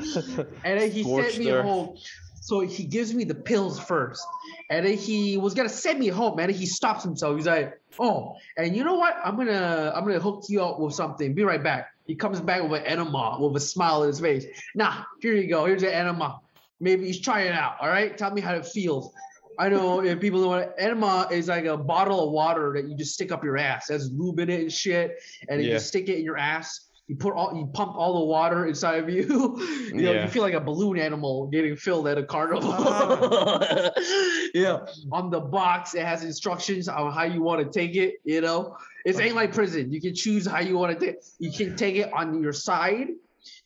And 0.64 0.80
then 0.80 0.92
he 0.92 1.04
Scorched 1.04 1.34
sent 1.34 1.44
me 1.44 1.52
earth. 1.52 1.66
home. 1.66 1.98
So 2.44 2.60
he 2.60 2.84
gives 2.84 3.14
me 3.14 3.24
the 3.24 3.36
pills 3.36 3.80
first. 3.80 4.22
And 4.70 4.86
then 4.86 4.98
he 4.98 5.38
was 5.38 5.54
gonna 5.54 5.70
send 5.70 5.98
me 5.98 6.10
home, 6.10 6.36
man. 6.36 6.50
And 6.50 6.58
he 6.58 6.66
stops 6.66 7.02
himself. 7.02 7.38
He's 7.38 7.48
like, 7.48 7.80
oh, 8.00 8.36
and 8.58 8.76
you 8.76 8.84
know 8.84 8.96
what? 8.96 9.16
I'm 9.24 9.38
gonna 9.38 9.94
I'm 9.96 10.04
gonna 10.04 10.20
hook 10.20 10.44
you 10.50 10.62
up 10.62 10.78
with 10.78 10.94
something. 10.94 11.34
Be 11.34 11.44
right 11.44 11.64
back. 11.64 11.92
He 12.06 12.16
comes 12.16 12.42
back 12.42 12.62
with 12.62 12.82
an 12.82 12.86
enema 12.86 13.38
with 13.40 13.56
a 13.56 13.62
smile 13.66 14.02
on 14.02 14.08
his 14.08 14.20
face. 14.20 14.46
Nah, 14.76 15.04
here 15.22 15.34
you 15.36 15.48
go. 15.48 15.64
Here's 15.64 15.84
an 15.84 15.90
enema. 15.90 16.42
Maybe 16.82 17.06
he's 17.06 17.22
trying 17.22 17.48
it 17.48 17.54
out. 17.54 17.78
All 17.80 17.88
right. 17.88 18.18
Tell 18.18 18.32
me 18.32 18.42
how 18.42 18.54
it 18.56 18.66
feels. 18.66 19.14
I 19.58 19.70
know 19.70 20.02
if 20.04 20.20
people 20.20 20.42
know 20.42 20.50
what 20.50 20.76
enema 20.78 21.30
is 21.32 21.48
like 21.48 21.64
a 21.64 21.78
bottle 21.78 22.26
of 22.26 22.32
water 22.34 22.74
that 22.76 22.90
you 22.90 22.98
just 22.98 23.14
stick 23.14 23.32
up 23.32 23.42
your 23.42 23.58
ass. 23.58 23.88
Has 23.88 24.12
lube 24.12 24.40
in 24.40 24.50
it 24.50 24.60
and 24.60 24.74
shit, 24.74 25.18
and 25.48 25.64
Yeah. 25.64 25.74
you 25.76 25.80
stick 25.80 26.10
it 26.10 26.18
in 26.18 26.26
your 26.26 26.38
ass. 26.38 26.90
You 27.08 27.18
put 27.18 27.34
all 27.34 27.54
you 27.56 27.66
pump 27.74 27.96
all 27.96 28.20
the 28.20 28.26
water 28.26 28.66
inside 28.66 29.04
of 29.04 29.10
you. 29.10 29.24
you 29.94 30.02
know, 30.02 30.14
Yeah. 30.14 30.24
you 30.24 30.30
feel 30.30 30.42
like 30.42 30.54
a 30.54 30.62
balloon 30.62 30.98
animal 30.98 31.48
getting 31.48 31.76
filled 31.76 32.08
at 32.08 32.18
a 32.18 32.24
carnival. 32.24 32.72
Ah. 32.72 33.92
yeah. 34.54 34.80
On 35.12 35.30
the 35.30 35.42
box, 35.42 35.96
it 35.96 36.06
has 36.06 36.24
instructions 36.24 36.88
on 36.88 37.12
how 37.12 37.24
you 37.24 37.42
want 37.42 37.62
to 37.62 37.80
take 37.80 37.96
it. 37.98 38.16
You 38.24 38.40
know, 38.42 38.78
it 39.06 39.20
ain't 39.20 39.36
like 39.36 39.54
prison. 39.54 39.92
You 39.92 40.00
can 40.00 40.16
choose 40.16 40.48
how 40.48 40.60
you 40.62 40.78
want 40.78 40.98
to 40.98 41.06
take. 41.06 41.16
You 41.40 41.52
can 41.52 41.76
take 41.76 41.98
it 41.98 42.12
on 42.14 42.42
your 42.42 42.54
side. 42.54 43.08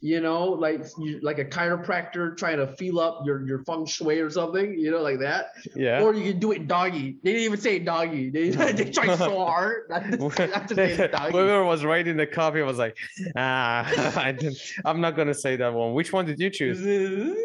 You 0.01 0.21
know, 0.21 0.45
like 0.45 0.85
you 0.97 1.19
like 1.21 1.39
a 1.39 1.45
chiropractor 1.45 2.37
trying 2.37 2.57
to 2.57 2.67
feel 2.75 2.99
up 2.99 3.21
your 3.25 3.45
your 3.47 3.63
feng 3.63 3.85
shui 3.85 4.19
or 4.19 4.29
something. 4.29 4.77
You 4.77 4.91
know, 4.91 5.01
like 5.01 5.19
that. 5.19 5.51
Yeah. 5.75 6.01
Or 6.01 6.13
you 6.13 6.31
can 6.31 6.39
do 6.39 6.51
it 6.51 6.67
doggy. 6.67 7.17
They 7.23 7.33
didn't 7.33 7.45
even 7.45 7.59
say 7.59 7.79
doggy. 7.79 8.29
They, 8.29 8.49
they 8.71 8.91
tried 8.91 9.17
so 9.17 9.37
hard 9.45 9.89
not 9.89 10.03
to, 10.03 10.47
not 10.47 10.67
to 10.69 10.75
say 10.75 11.07
doggy. 11.11 11.31
Whoever 11.31 11.63
was 11.63 11.83
writing 11.83 12.17
the 12.17 12.27
copy 12.27 12.61
was 12.61 12.77
like, 12.77 12.97
ah, 13.35 14.19
I 14.19 14.31
didn't, 14.31 14.57
I'm 14.85 15.01
not 15.01 15.15
gonna 15.15 15.33
say 15.33 15.55
that 15.55 15.73
one. 15.73 15.93
Which 15.93 16.13
one 16.13 16.25
did 16.25 16.39
you 16.39 16.49
choose? 16.49 17.35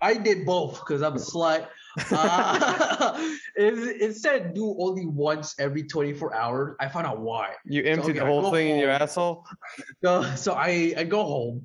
I 0.00 0.14
did 0.14 0.46
both 0.46 0.80
because 0.80 1.02
I'm 1.02 1.14
a 1.14 1.20
slut. 1.20 1.68
Uh, 2.10 3.28
said 4.12 4.54
do 4.54 4.76
only 4.78 5.06
once 5.06 5.54
every 5.58 5.82
24 5.82 6.34
hours. 6.34 6.76
I 6.80 6.88
found 6.88 7.06
out 7.06 7.20
why. 7.20 7.54
You 7.64 7.82
emptied 7.82 8.10
okay, 8.10 8.18
the 8.20 8.26
whole 8.26 8.50
thing 8.50 8.68
in 8.68 8.78
your 8.78 8.90
asshole? 8.90 9.46
So, 10.02 10.22
so 10.34 10.54
I, 10.54 10.94
I 10.96 11.04
go 11.04 11.24
home. 11.24 11.62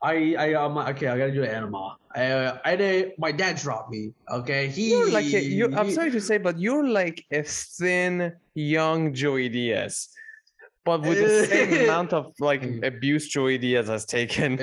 I 0.00 0.36
I 0.38 0.66
like, 0.66 0.96
okay. 0.96 1.08
I 1.08 1.18
gotta 1.18 1.32
do 1.32 1.40
the 1.40 1.52
enema. 1.52 1.96
I 2.14 2.58
I 2.64 2.76
did. 2.76 3.12
My 3.18 3.32
dad 3.32 3.56
dropped 3.56 3.90
me. 3.90 4.12
Okay, 4.30 4.68
he. 4.68 4.90
You're 4.90 5.10
like 5.10 5.26
a, 5.26 5.42
you 5.42 5.74
I'm 5.74 5.90
sorry 5.90 6.12
to 6.12 6.20
say, 6.20 6.38
but 6.38 6.58
you're 6.58 6.86
like 6.86 7.24
a 7.32 7.42
thin 7.42 8.32
young 8.54 9.12
Joey 9.12 9.48
Diaz. 9.48 10.08
But 10.84 11.02
with 11.02 11.18
the 11.18 11.46
same 11.46 11.82
amount 11.84 12.12
of 12.12 12.32
like 12.38 12.62
abuse 12.84 13.28
Joey 13.28 13.58
Diaz 13.58 13.88
has 13.88 14.04
taken. 14.04 14.56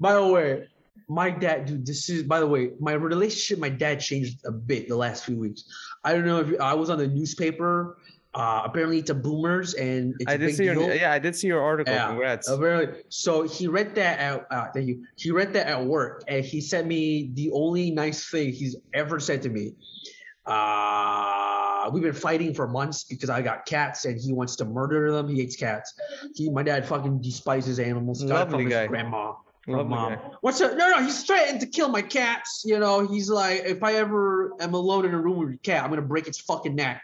By 0.00 0.14
the 0.14 0.26
way, 0.26 0.68
my 1.08 1.30
dad, 1.30 1.66
dude, 1.66 1.86
this 1.86 2.08
is, 2.10 2.22
by 2.22 2.38
the 2.40 2.46
way, 2.46 2.70
my 2.80 2.92
relationship, 2.92 3.58
my 3.58 3.70
dad 3.70 4.00
changed 4.00 4.44
a 4.44 4.52
bit 4.52 4.88
the 4.88 4.96
last 4.96 5.24
few 5.24 5.36
weeks. 5.36 5.64
I 6.04 6.12
don't 6.12 6.26
know 6.26 6.40
if 6.40 6.60
I 6.60 6.74
was 6.74 6.90
on 6.90 6.98
the 6.98 7.08
newspaper. 7.08 7.98
Uh, 8.34 8.62
apparently 8.64 8.98
it's 8.98 9.08
a 9.08 9.14
boomers 9.14 9.72
and 9.74 10.14
it's 10.20 10.30
I 10.30 10.34
a 10.34 10.38
did 10.38 10.46
big 10.48 10.54
see 10.54 10.64
your 10.64 10.74
deal. 10.74 10.94
yeah, 10.94 11.12
I 11.12 11.18
did 11.18 11.34
see 11.34 11.46
your 11.46 11.62
article. 11.62 11.94
Yeah. 11.94 12.08
Congrats. 12.08 12.48
Apparently, 12.48 13.02
so 13.08 13.42
he 13.42 13.66
read 13.66 13.94
that 13.94 14.18
at, 14.18 14.46
uh, 14.50 14.66
thank 14.72 14.86
you. 14.86 15.06
He 15.16 15.30
read 15.30 15.54
that 15.54 15.66
at 15.66 15.82
work 15.84 16.24
and 16.28 16.44
he 16.44 16.60
sent 16.60 16.86
me 16.86 17.30
the 17.34 17.50
only 17.52 17.90
nice 17.90 18.30
thing 18.30 18.52
he's 18.52 18.76
ever 18.92 19.18
said 19.18 19.42
to 19.42 19.48
me. 19.48 19.74
Uh, 20.46 21.90
we've 21.92 22.02
been 22.02 22.12
fighting 22.12 22.52
for 22.52 22.68
months 22.68 23.04
because 23.04 23.30
I 23.30 23.40
got 23.42 23.64
cats 23.66 24.04
and 24.04 24.20
he 24.20 24.32
wants 24.34 24.56
to 24.56 24.66
murder 24.66 25.10
them. 25.10 25.26
He 25.28 25.36
hates 25.40 25.56
cats. 25.56 25.94
He, 26.34 26.50
my 26.50 26.62
dad 26.62 26.86
fucking 26.86 27.22
despises 27.22 27.78
animals. 27.78 28.22
Lovely 28.22 28.52
from 28.52 28.64
his 28.66 28.72
guy. 28.72 28.86
grandma. 28.86 29.32
Mom. 29.68 30.16
What's 30.40 30.60
up? 30.60 30.76
No, 30.76 30.88
no, 30.90 31.02
he's 31.02 31.22
threatened 31.24 31.60
to 31.60 31.66
kill 31.66 31.88
my 31.88 32.02
cats. 32.02 32.62
You 32.64 32.78
know, 32.78 33.06
he's 33.06 33.28
like, 33.28 33.62
if 33.64 33.82
I 33.82 33.94
ever 33.94 34.54
am 34.60 34.74
alone 34.74 35.04
in 35.04 35.14
a 35.14 35.20
room 35.20 35.38
with 35.38 35.54
a 35.54 35.58
cat, 35.58 35.84
I'm 35.84 35.90
gonna 35.90 36.02
break 36.02 36.26
its 36.26 36.40
fucking 36.40 36.74
neck. 36.74 37.02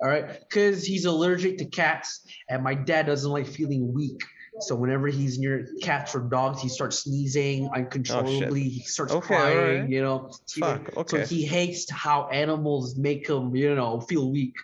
All 0.00 0.08
right, 0.08 0.38
because 0.40 0.84
he's 0.84 1.04
allergic 1.04 1.58
to 1.58 1.64
cats, 1.64 2.26
and 2.48 2.62
my 2.62 2.74
dad 2.74 3.06
doesn't 3.06 3.30
like 3.30 3.46
feeling 3.46 3.92
weak. 3.92 4.22
So 4.60 4.76
whenever 4.76 5.08
he's 5.08 5.38
near 5.38 5.68
cats 5.82 6.14
or 6.14 6.20
dogs, 6.20 6.62
he 6.62 6.68
starts 6.68 7.00
sneezing 7.00 7.68
uncontrollably. 7.74 8.60
Oh, 8.60 8.70
he 8.70 8.80
starts 8.80 9.12
Oh, 9.12 9.16
Okay, 9.16 9.26
crying. 9.26 9.58
alright. 9.58 9.90
You 9.90 10.02
know, 10.02 10.30
Fuck, 10.60 10.96
okay. 10.96 11.24
So 11.24 11.34
he 11.34 11.44
hates 11.44 11.90
how 11.90 12.28
animals 12.28 12.96
make 12.96 13.28
him, 13.28 13.56
you 13.56 13.74
know, 13.74 14.00
feel 14.00 14.30
weak. 14.30 14.54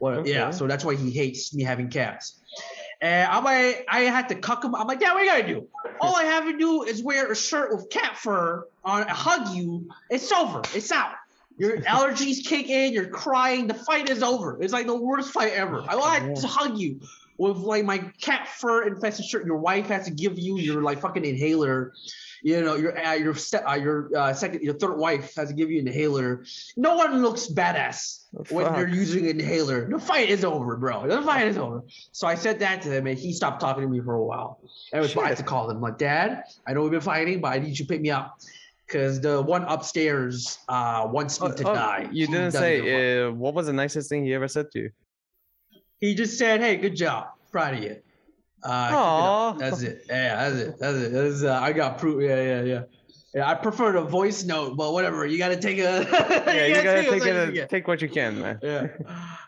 Well, 0.00 0.26
yeah. 0.26 0.50
So 0.50 0.66
that's 0.66 0.84
why 0.84 0.96
he 0.96 1.10
hates 1.12 1.54
me 1.54 1.62
having 1.62 1.88
cats. 1.88 2.40
And 3.00 3.30
I'm 3.30 3.44
like, 3.44 3.86
I 3.88 4.00
had 4.02 4.28
to 4.30 4.34
cuck 4.34 4.64
him. 4.64 4.74
I'm 4.74 4.86
like, 4.86 5.00
yeah, 5.00 5.12
what 5.14 5.22
you 5.22 5.30
gotta 5.30 5.46
do? 5.46 5.68
All 6.00 6.16
I 6.16 6.24
have 6.24 6.44
to 6.44 6.56
do 6.56 6.82
is 6.82 7.02
wear 7.02 7.30
a 7.30 7.36
shirt 7.36 7.74
with 7.74 7.90
cat 7.90 8.16
fur 8.16 8.66
on, 8.84 9.06
hug 9.08 9.54
you. 9.54 9.88
It's 10.10 10.30
over. 10.32 10.62
It's 10.74 10.92
out. 10.92 11.12
Your 11.58 11.78
allergies 11.82 12.44
kick 12.44 12.68
in. 12.68 12.92
You're 12.92 13.08
crying. 13.08 13.66
The 13.66 13.74
fight 13.74 14.08
is 14.08 14.22
over. 14.22 14.62
It's 14.62 14.72
like 14.72 14.86
the 14.86 14.96
worst 14.96 15.32
fight 15.32 15.52
ever. 15.52 15.80
Oh, 15.80 15.86
I 15.88 15.96
want 15.96 16.36
to 16.38 16.46
hug 16.46 16.78
you 16.78 17.00
with 17.38 17.58
like 17.58 17.84
my 17.84 17.98
cat 18.20 18.48
fur 18.48 18.86
infested 18.86 19.26
shirt. 19.26 19.46
Your 19.46 19.58
wife 19.58 19.86
has 19.88 20.06
to 20.06 20.10
give 20.10 20.38
you 20.38 20.58
your 20.58 20.82
like 20.82 21.00
fucking 21.00 21.24
inhaler. 21.24 21.92
You 22.42 22.62
know, 22.62 22.74
your 22.76 22.98
uh, 22.98 23.14
your 23.14 23.34
uh, 23.66 23.74
your 23.74 24.10
uh, 24.16 24.32
second 24.34 24.62
your 24.62 24.74
third 24.74 24.96
wife 24.98 25.34
has 25.36 25.48
to 25.48 25.54
give 25.54 25.70
you 25.70 25.80
an 25.80 25.88
inhaler. 25.88 26.44
No 26.76 26.96
one 26.96 27.22
looks 27.22 27.46
badass 27.48 28.24
when 28.50 28.66
Fuck. 28.66 28.76
they're 28.76 28.88
using 28.88 29.24
an 29.28 29.40
inhaler. 29.40 29.88
The 29.88 29.98
fight 29.98 30.28
is 30.30 30.44
over, 30.44 30.76
bro. 30.76 31.06
The 31.06 31.22
fight 31.22 31.46
is 31.48 31.58
over. 31.58 31.82
So 32.12 32.26
I 32.26 32.34
said 32.34 32.58
that 32.60 32.82
to 32.82 32.90
him, 32.90 33.06
and 33.06 33.18
he 33.18 33.32
stopped 33.32 33.60
talking 33.60 33.82
to 33.82 33.88
me 33.88 34.00
for 34.00 34.14
a 34.14 34.22
while. 34.24 34.60
And 34.92 35.04
I 35.04 35.28
had 35.28 35.36
to 35.38 35.42
call 35.42 35.70
him 35.70 35.80
like, 35.80 35.98
Dad, 35.98 36.44
I 36.66 36.72
know 36.74 36.82
we've 36.82 36.90
been 36.90 37.00
fighting, 37.00 37.40
but 37.40 37.48
I 37.52 37.58
need 37.58 37.70
you 37.78 37.84
to 37.84 37.86
pick 37.86 38.00
me 38.00 38.10
up. 38.10 38.38
Because 38.86 39.20
the 39.20 39.42
one 39.42 39.64
upstairs 39.64 40.58
uh, 40.68 41.08
wants 41.10 41.40
me 41.40 41.48
Oh, 41.48 41.52
to 41.52 41.68
oh, 41.70 41.74
die. 41.74 42.08
You 42.12 42.26
didn't 42.28 42.52
doesn't 42.52 42.60
give 42.62 42.70
a 42.70 42.78
fuck. 42.78 42.86
say 42.86 43.22
uh, 43.24 43.30
what 43.32 43.54
was 43.54 43.66
the 43.66 43.72
nicest 43.72 44.08
thing 44.08 44.24
he 44.24 44.32
ever 44.32 44.46
said 44.46 44.70
to 44.72 44.78
you? 44.78 44.90
He 45.98 46.14
just 46.14 46.38
said, 46.38 46.60
"Hey, 46.60 46.76
good 46.76 46.94
job, 46.94 47.28
proud 47.50 47.74
of 47.74 47.82
you." 47.82 47.96
Uh, 48.66 49.52
it 49.54 49.58
That's 49.58 49.82
it. 49.82 50.04
Yeah, 50.08 50.36
that's 50.36 50.56
it. 50.56 50.78
That's 50.78 50.98
it. 50.98 51.12
That's, 51.12 51.42
uh, 51.42 51.58
I 51.62 51.72
got 51.72 51.98
proof. 51.98 52.22
Yeah, 52.22 52.42
yeah, 52.42 52.62
yeah. 52.62 52.82
Yeah, 53.34 53.50
I 53.50 53.54
prefer 53.54 53.92
the 53.92 54.02
voice 54.02 54.44
note, 54.44 54.76
but 54.78 54.94
whatever. 54.94 55.26
You 55.26 55.36
gotta 55.36 55.58
take 55.58 55.78
a. 55.78 56.06
Yeah, 56.46 56.66
you 56.66 56.74
gotta 56.74 57.02
take 57.02 57.24
you 57.24 57.32
it. 57.32 57.54
get. 57.54 57.68
Take 57.68 57.86
what 57.86 58.00
you 58.00 58.08
can, 58.08 58.40
man. 58.40 58.58
Yeah, 58.62 58.86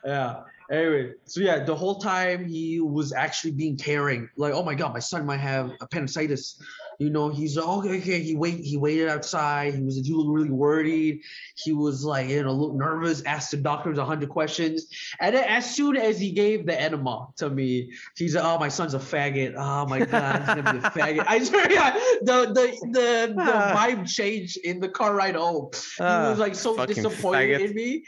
yeah. 0.04 0.42
Anyway, 0.70 1.12
so 1.24 1.40
yeah, 1.40 1.64
the 1.64 1.74
whole 1.74 1.98
time 1.98 2.44
he 2.44 2.80
was 2.80 3.14
actually 3.14 3.52
being 3.52 3.78
caring. 3.78 4.28
Like, 4.36 4.52
oh 4.52 4.62
my 4.62 4.74
god, 4.74 4.92
my 4.92 4.98
son 4.98 5.24
might 5.24 5.40
have 5.40 5.72
appendicitis. 5.80 6.60
You 6.98 7.10
know, 7.10 7.28
he's 7.28 7.56
oh, 7.56 7.78
okay, 7.78 7.98
okay. 7.98 8.20
He 8.20 8.34
wait, 8.34 8.56
he 8.64 8.76
waited 8.76 9.08
outside. 9.08 9.74
He 9.74 9.82
was 9.82 9.96
he 9.96 10.12
looked 10.12 10.30
really 10.30 10.50
worried. 10.50 11.20
He 11.56 11.72
was 11.72 12.04
like, 12.04 12.28
you 12.28 12.42
know, 12.42 12.50
a 12.50 12.50
little 12.50 12.76
nervous. 12.76 13.22
Asked 13.22 13.52
the 13.52 13.56
doctors 13.58 13.98
a 13.98 14.04
hundred 14.04 14.30
questions, 14.30 14.86
and 15.20 15.36
then 15.36 15.44
as 15.44 15.72
soon 15.72 15.96
as 15.96 16.18
he 16.18 16.32
gave 16.32 16.66
the 16.66 16.78
enema 16.80 17.28
to 17.36 17.50
me, 17.50 17.92
he's 18.16 18.34
like, 18.34 18.44
oh, 18.44 18.58
my 18.58 18.68
son's 18.68 18.94
a 18.94 18.98
faggot. 18.98 19.54
Oh 19.56 19.86
my 19.86 20.00
god, 20.04 20.38
he's 20.40 20.46
gonna 20.56 20.72
be 20.72 20.78
a 20.78 20.90
faggot. 20.90 21.24
I 21.28 21.42
swear, 21.44 21.70
yeah, 21.70 21.92
the 22.22 22.46
the 22.52 22.88
the 22.92 23.34
the 23.34 23.52
Ah. 23.54 23.74
vibe 23.76 24.08
changed 24.08 24.56
in 24.58 24.80
the 24.80 24.88
car 24.88 25.14
ride 25.14 25.36
home. 25.36 25.70
He 25.72 26.02
Ah, 26.04 26.30
was 26.30 26.40
like 26.40 26.56
so 26.56 26.84
disappointed 26.84 27.60
faggot. 27.60 27.68
in 27.70 27.74
me 27.76 28.04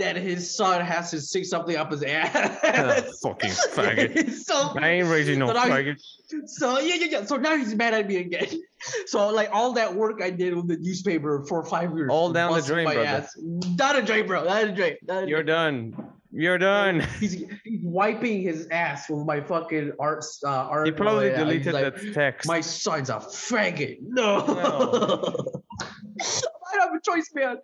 that 0.00 0.16
his 0.16 0.52
son 0.52 0.84
has 0.84 1.12
to 1.12 1.20
stick 1.20 1.44
something 1.44 1.76
up 1.76 1.92
his 1.92 2.02
ass. 2.02 2.32
fucking 3.22 3.50
faggot. 3.50 4.30
so, 4.32 4.72
I 4.80 4.88
ain't 4.88 5.08
raising 5.08 5.38
no 5.38 5.46
faggot. 5.48 6.00
so 6.46 6.80
yeah, 6.80 6.94
yeah, 6.96 7.06
yeah. 7.20 7.24
So 7.24 7.36
now 7.36 7.56
he's 7.56 7.72
mad 7.76 7.94
at 7.94 8.08
me 8.08 8.31
again. 8.34 8.60
So 9.06 9.28
like 9.28 9.48
all 9.52 9.74
that 9.74 9.94
work 9.94 10.20
I 10.20 10.30
did 10.30 10.56
with 10.56 10.66
the 10.66 10.76
newspaper 10.76 11.44
for 11.48 11.64
five 11.64 11.94
years, 11.96 12.08
All 12.10 12.32
down 12.32 12.52
the 12.52 12.62
drain, 12.62 12.84
my 12.84 12.94
brother. 12.94 13.08
ass. 13.08 13.32
Down 13.76 13.94
the 13.94 14.02
drain, 14.02 14.26
bro. 14.26 14.44
Down 14.44 14.66
the 14.66 14.72
drain. 14.72 14.96
Down 15.06 15.22
the 15.22 15.28
You're 15.28 15.44
drain. 15.44 15.92
done. 15.92 16.12
You're 16.32 16.58
done. 16.58 17.00
He's, 17.20 17.34
he's 17.62 17.80
wiping 17.84 18.42
his 18.42 18.66
ass 18.72 19.08
with 19.08 19.24
my 19.24 19.40
fucking 19.40 19.92
art. 20.00 20.24
Uh, 20.44 20.48
art 20.48 20.86
He 20.86 20.92
probably 20.92 21.32
uh, 21.32 21.36
deleted 21.36 21.74
like, 21.74 21.94
that 21.94 22.12
text. 22.12 22.48
My 22.48 22.60
son's 22.60 23.08
a 23.08 23.18
faggot. 23.18 23.98
No. 24.00 24.44
No. 24.46 25.62
I 26.20 26.80
have 26.80 26.90
a 26.94 27.00
choice, 27.08 27.30
man. 27.34 27.58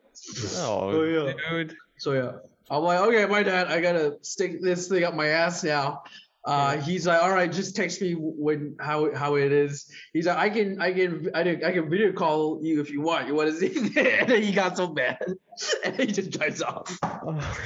oh, 0.58 0.90
Oh, 0.90 1.02
yeah. 1.04 1.32
dude. 1.50 1.74
So 1.98 2.12
yeah, 2.12 2.32
I'm 2.70 2.82
like, 2.84 3.00
okay, 3.00 3.26
my 3.26 3.42
dad, 3.42 3.66
I 3.68 3.80
gotta 3.80 4.18
stick 4.22 4.62
this 4.62 4.86
thing 4.88 5.02
up 5.02 5.14
my 5.14 5.26
ass 5.26 5.64
now. 5.64 6.02
Uh, 6.48 6.80
he's 6.80 7.06
like, 7.06 7.22
all 7.22 7.30
right, 7.30 7.52
just 7.52 7.76
text 7.76 8.00
me 8.00 8.14
when 8.14 8.74
how 8.80 9.14
how 9.14 9.34
it 9.34 9.52
is. 9.52 9.92
He's 10.14 10.26
like, 10.26 10.38
I 10.38 10.48
can 10.48 10.80
I 10.80 10.94
can 10.94 11.28
I 11.34 11.42
can, 11.42 11.62
I 11.62 11.72
can 11.72 11.90
video 11.90 12.10
call 12.12 12.60
you 12.62 12.80
if 12.80 12.90
you 12.90 13.02
want. 13.02 13.26
You 13.28 13.34
want 13.34 13.50
to 13.50 13.56
see? 13.56 13.76
and 14.00 14.30
then 14.30 14.42
he 14.42 14.50
got 14.52 14.78
so 14.78 14.90
mad, 14.90 15.22
and 15.84 15.96
he 15.96 16.06
just 16.06 16.30
drives 16.30 16.62
off. 16.62 16.98
Oh. 17.02 17.58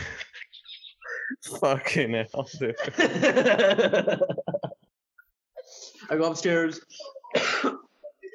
Fucking 1.60 2.12
hell, 2.12 2.48
dude. 2.58 2.74
I 6.10 6.16
go 6.16 6.24
upstairs. 6.24 6.80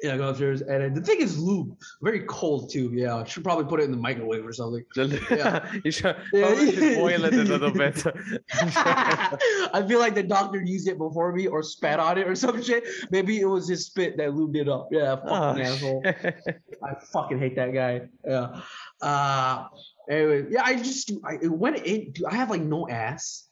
yeah, 0.02 0.16
go 0.16 0.28
upstairs, 0.28 0.60
and 0.62 0.82
then 0.82 0.94
the 0.94 1.00
thing 1.00 1.20
is 1.20 1.38
lube, 1.38 1.76
very 2.02 2.20
cold 2.20 2.70
too. 2.70 2.90
Yeah, 2.92 3.16
I 3.16 3.24
should 3.24 3.42
probably 3.44 3.64
put 3.64 3.80
it 3.80 3.84
in 3.84 3.90
the 3.90 3.96
microwave 3.96 4.46
or 4.46 4.52
something. 4.52 4.84
Yeah. 5.30 5.70
you 5.84 5.90
should, 5.90 6.16
probably 6.32 6.72
should 6.74 6.96
boil 6.98 7.24
it 7.24 7.34
a 7.34 7.42
little 7.44 7.70
bit. 7.70 8.04
I 8.52 9.84
feel 9.86 9.98
like 9.98 10.14
the 10.14 10.22
doctor 10.22 10.62
used 10.62 10.88
it 10.88 10.98
before 10.98 11.32
me 11.32 11.46
or 11.46 11.62
spat 11.62 11.98
on 12.00 12.18
it 12.18 12.26
or 12.28 12.34
some 12.34 12.62
shit. 12.62 12.84
Maybe 13.10 13.40
it 13.40 13.46
was 13.46 13.68
his 13.68 13.86
spit 13.86 14.16
that 14.18 14.30
lubed 14.30 14.56
it 14.56 14.68
up. 14.68 14.88
Yeah, 14.90 15.16
fucking 15.16 15.28
Oh, 15.28 15.68
asshole. 15.68 16.02
I 16.06 16.94
fucking 17.12 17.38
hate 17.38 17.56
that 17.56 17.72
guy. 17.74 18.08
Yeah. 18.26 18.60
Uh 19.00 19.64
anyway, 20.10 20.46
yeah, 20.50 20.62
I 20.64 20.76
just 20.76 21.12
I 21.24 21.34
it 21.42 21.50
went 21.50 21.76
in 21.78 22.12
dude, 22.12 22.24
I 22.26 22.34
have 22.34 22.50
like 22.50 22.62
no 22.62 22.88
ass. 22.88 23.47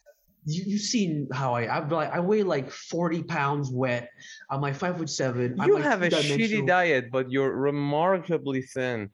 You 0.46 0.62
you've 0.66 0.80
seen 0.80 1.28
how 1.32 1.54
I 1.54 1.76
I'm 1.76 1.88
like 1.88 2.12
I 2.12 2.20
weigh 2.20 2.44
like 2.44 2.70
40 2.70 3.24
pounds 3.24 3.70
wet. 3.70 4.10
I'm 4.48 4.60
like 4.60 4.76
five 4.76 4.96
foot 4.96 5.10
seven. 5.10 5.60
I'm 5.60 5.68
You 5.68 5.74
like 5.74 5.84
have 5.84 6.02
a 6.02 6.08
shitty 6.08 6.66
diet, 6.66 7.10
but 7.10 7.30
you're 7.30 7.52
remarkably 7.52 8.62
thin. 8.62 9.10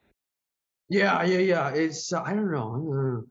Yeah, 0.91 1.25
yeah, 1.25 1.39
yeah. 1.39 1.69
It's 1.71 2.13
uh, 2.13 2.23
I 2.23 2.35
don't 2.35 2.53
know. 2.53 2.69
I 2.71 2.77
don't 2.77 3.15
know. 3.15 3.25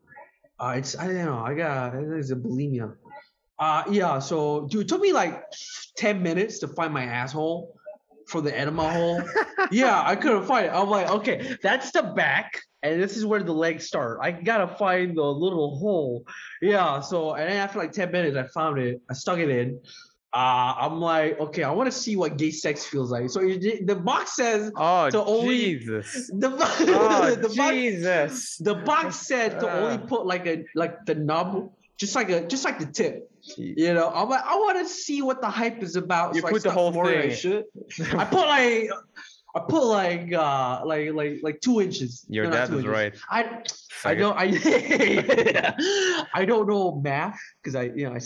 Uh, 0.58 0.74
it's 0.76 0.98
I 0.98 1.06
don't 1.06 1.24
know. 1.24 1.38
I 1.38 1.54
got 1.54 1.94
it's 1.94 2.32
a 2.32 2.36
bulimia. 2.36 2.94
Uh 3.58 3.84
yeah, 3.90 4.18
so 4.18 4.66
dude, 4.66 4.82
it 4.82 4.88
took 4.88 5.00
me 5.00 5.12
like 5.12 5.44
10 5.96 6.22
minutes 6.22 6.58
to 6.60 6.68
find 6.68 6.92
my 6.92 7.04
asshole 7.04 7.76
for 8.32 8.40
the 8.40 8.56
enema 8.58 8.90
hole. 8.96 9.22
yeah, 9.70 10.02
I 10.04 10.16
couldn't 10.16 10.44
find 10.46 10.66
it. 10.66 10.70
I'm 10.70 10.88
like, 10.90 11.08
okay, 11.10 11.56
that's 11.62 11.92
the 11.92 12.02
back, 12.02 12.60
and 12.82 13.00
this 13.00 13.16
is 13.16 13.24
where 13.24 13.42
the 13.42 13.52
legs 13.52 13.86
start. 13.86 14.18
I 14.22 14.32
gotta 14.32 14.66
find 14.76 15.16
the 15.16 15.22
little 15.22 15.78
hole. 15.78 16.26
Yeah, 16.60 17.00
so 17.00 17.34
and 17.34 17.48
then 17.48 17.58
after 17.58 17.78
like 17.78 17.92
10 17.92 18.10
minutes, 18.10 18.36
I 18.36 18.44
found 18.48 18.78
it. 18.78 19.00
I 19.10 19.14
stuck 19.14 19.38
it 19.38 19.50
in. 19.50 19.78
Uh, 20.34 20.72
I'm 20.80 20.98
like, 20.98 21.38
okay, 21.38 21.62
I 21.62 21.70
want 21.72 21.92
to 21.92 21.96
see 22.04 22.16
what 22.16 22.38
gay 22.38 22.50
sex 22.50 22.86
feels 22.86 23.10
like. 23.12 23.28
So 23.28 23.40
it, 23.42 23.86
the 23.86 23.94
box 23.94 24.34
says 24.34 24.72
Oh, 24.76 25.10
So 25.10 25.26
only- 25.26 25.58
Jesus. 25.58 26.30
the, 26.32 26.48
bo- 26.48 26.56
Oh, 26.60 27.34
the 27.46 27.48
box 27.54 27.70
Jesus. 27.70 28.56
the 28.56 28.76
box 28.76 29.16
said 29.16 29.60
to 29.60 29.70
only 29.70 30.00
Ah. 30.02 30.06
put 30.06 30.24
like 30.24 30.46
a 30.46 30.64
like 30.74 31.04
the 31.04 31.16
nub, 31.16 31.70
just 31.98 32.14
like 32.14 32.30
a 32.30 32.46
just 32.46 32.64
like 32.64 32.78
the 32.78 32.86
tip. 32.86 33.28
You 33.56 33.92
know, 33.94 34.08
I'm 34.14 34.28
like, 34.28 34.44
I 34.44 34.54
want 34.56 34.78
to 34.78 34.88
see 34.92 35.20
what 35.22 35.40
the 35.40 35.50
hype 35.50 35.82
is 35.82 35.96
about. 35.96 36.34
You 36.34 36.42
so 36.42 36.48
I 36.48 36.50
put 36.50 36.62
the 36.62 36.70
whole 36.70 36.92
more 36.92 37.06
than 37.08 37.18
I 37.18 37.28
thing. 37.28 37.36
should. 37.36 37.64
I 38.14 38.24
put 38.24 38.46
like 38.46 38.88
I 39.54 39.60
put 39.68 39.84
like 39.84 40.32
uh 40.32 40.82
like 40.86 41.12
like 41.12 41.40
like 41.42 41.60
two 41.60 41.80
inches. 41.80 42.24
Your 42.28 42.44
No, 42.46 42.52
dad 42.52 42.70
inches. 42.70 42.86
right. 42.86 43.14
I 43.30 43.62
I 44.04 44.14
don't 44.14 44.36
I 44.38 44.46
I 46.34 46.44
don't 46.44 46.68
know 46.68 47.00
math 47.02 47.38
because 47.62 47.74
I 47.74 47.84
you 47.94 48.08
know 48.08 48.14
I, 48.14 48.20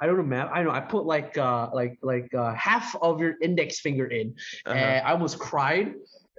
I 0.00 0.06
don't 0.06 0.16
know 0.16 0.22
math. 0.22 0.50
I 0.52 0.62
know 0.62 0.70
I 0.70 0.80
put 0.80 1.04
like 1.06 1.36
uh 1.38 1.70
like 1.72 1.98
like 2.02 2.32
uh 2.34 2.54
half 2.54 2.94
of 2.96 3.20
your 3.20 3.34
index 3.42 3.80
finger 3.80 4.06
in 4.06 4.34
Uh-huh. 4.66 4.76
and 4.76 5.06
I 5.06 5.10
almost 5.12 5.38
cried. 5.38 5.94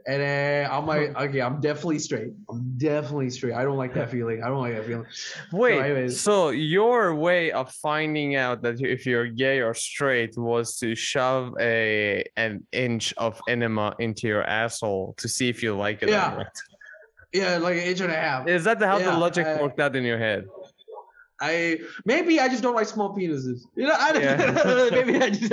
And 0.07 0.21
then 0.21 0.69
I'm 0.71 0.85
like, 0.87 1.15
okay, 1.21 1.41
I'm 1.41 1.59
definitely 1.61 1.99
straight. 1.99 2.31
I'm 2.49 2.73
definitely 2.77 3.29
straight. 3.29 3.53
I 3.53 3.63
don't 3.63 3.77
like 3.77 3.93
that 3.95 4.09
feeling. 4.15 4.43
I 4.43 4.47
don't 4.47 4.59
like 4.61 4.75
that 4.75 4.85
feeling. 4.85 5.05
Wait, 5.51 5.79
anyways. 5.79 6.19
so 6.19 6.49
your 6.49 7.15
way 7.15 7.51
of 7.51 7.71
finding 7.73 8.35
out 8.35 8.61
that 8.63 8.81
if 8.81 9.05
you're 9.05 9.27
gay 9.27 9.59
or 9.59 9.73
straight 9.73 10.37
was 10.37 10.77
to 10.79 10.95
shove 10.95 11.53
a 11.59 12.23
an 12.37 12.65
inch 12.71 13.13
of 13.17 13.39
enema 13.47 13.95
into 13.99 14.27
your 14.27 14.43
asshole 14.43 15.15
to 15.17 15.27
see 15.27 15.49
if 15.49 15.61
you 15.63 15.75
like 15.75 16.01
it 16.03 16.09
Yeah. 16.09 16.33
or 16.33 16.37
not. 16.39 16.55
Yeah, 17.31 17.57
like 17.57 17.75
an 17.75 17.83
inch 17.83 17.99
and 17.99 18.11
a 18.11 18.15
half. 18.15 18.47
Is 18.47 18.63
that 18.63 18.79
the, 18.79 18.87
how 18.87 18.97
the 18.97 19.15
logic 19.15 19.45
I- 19.45 19.61
worked 19.61 19.79
out 19.79 19.95
in 19.95 20.03
your 20.03 20.17
head? 20.17 20.45
I 21.41 21.79
maybe 22.05 22.39
I 22.39 22.47
just 22.49 22.61
don't 22.61 22.75
like 22.75 22.87
small 22.87 23.15
penises. 23.15 23.61
You 23.75 23.87
know, 23.87 23.95
I 23.97 24.17
Yeah. 24.17 24.89
maybe 24.91 25.15
I 25.17 25.29
just 25.29 25.51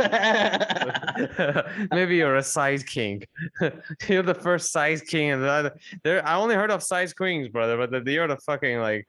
Maybe 1.90 2.16
you're 2.16 2.36
a 2.36 2.42
size 2.42 2.82
king. 2.82 3.22
you're 4.08 4.22
the 4.22 4.34
first 4.34 4.72
size 4.72 5.00
king, 5.02 5.30
and 5.30 5.70
there. 6.02 6.26
I 6.26 6.34
only 6.36 6.54
heard 6.54 6.70
of 6.70 6.82
size 6.82 7.12
queens, 7.12 7.48
brother, 7.48 7.76
but 7.76 7.90
that 7.92 8.06
you're 8.06 8.26
the 8.26 8.36
fucking 8.38 8.80
like, 8.80 9.06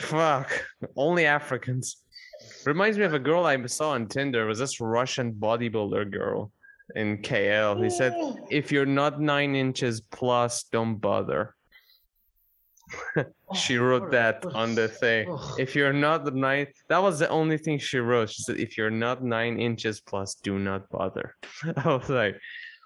fuck, 0.00 0.50
only 0.96 1.26
Africans. 1.26 1.96
Reminds 2.64 2.98
me 2.98 3.04
of 3.04 3.14
a 3.14 3.18
girl 3.18 3.44
I 3.46 3.64
saw 3.66 3.90
on 3.90 4.06
Tinder. 4.06 4.44
It 4.44 4.48
was 4.48 4.58
this 4.58 4.80
Russian 4.80 5.32
bodybuilder 5.32 6.10
girl 6.10 6.50
in 6.94 7.18
KL. 7.18 7.82
He 7.82 7.90
said, 7.90 8.12
oh. 8.16 8.38
"If 8.50 8.70
you're 8.70 8.86
not 8.86 9.20
nine 9.20 9.54
inches 9.54 10.00
plus, 10.00 10.64
don't 10.64 10.96
bother." 10.96 11.54
she 13.54 13.78
oh, 13.78 13.84
wrote 13.84 14.10
that 14.10 14.44
on 14.54 14.74
the 14.74 14.88
thing. 14.88 15.36
If 15.58 15.74
you're 15.74 15.92
not 15.92 16.24
the 16.24 16.30
nine, 16.30 16.68
that 16.88 17.02
was 17.02 17.18
the 17.18 17.28
only 17.28 17.58
thing 17.58 17.78
she 17.78 17.98
wrote. 17.98 18.30
She 18.30 18.42
said, 18.42 18.58
"If 18.58 18.76
you're 18.76 18.90
not 18.90 19.22
nine 19.22 19.58
inches 19.58 20.00
plus, 20.00 20.34
do 20.34 20.58
not 20.58 20.88
bother." 20.90 21.34
I 21.76 21.94
was 21.94 22.08
like, 22.08 22.40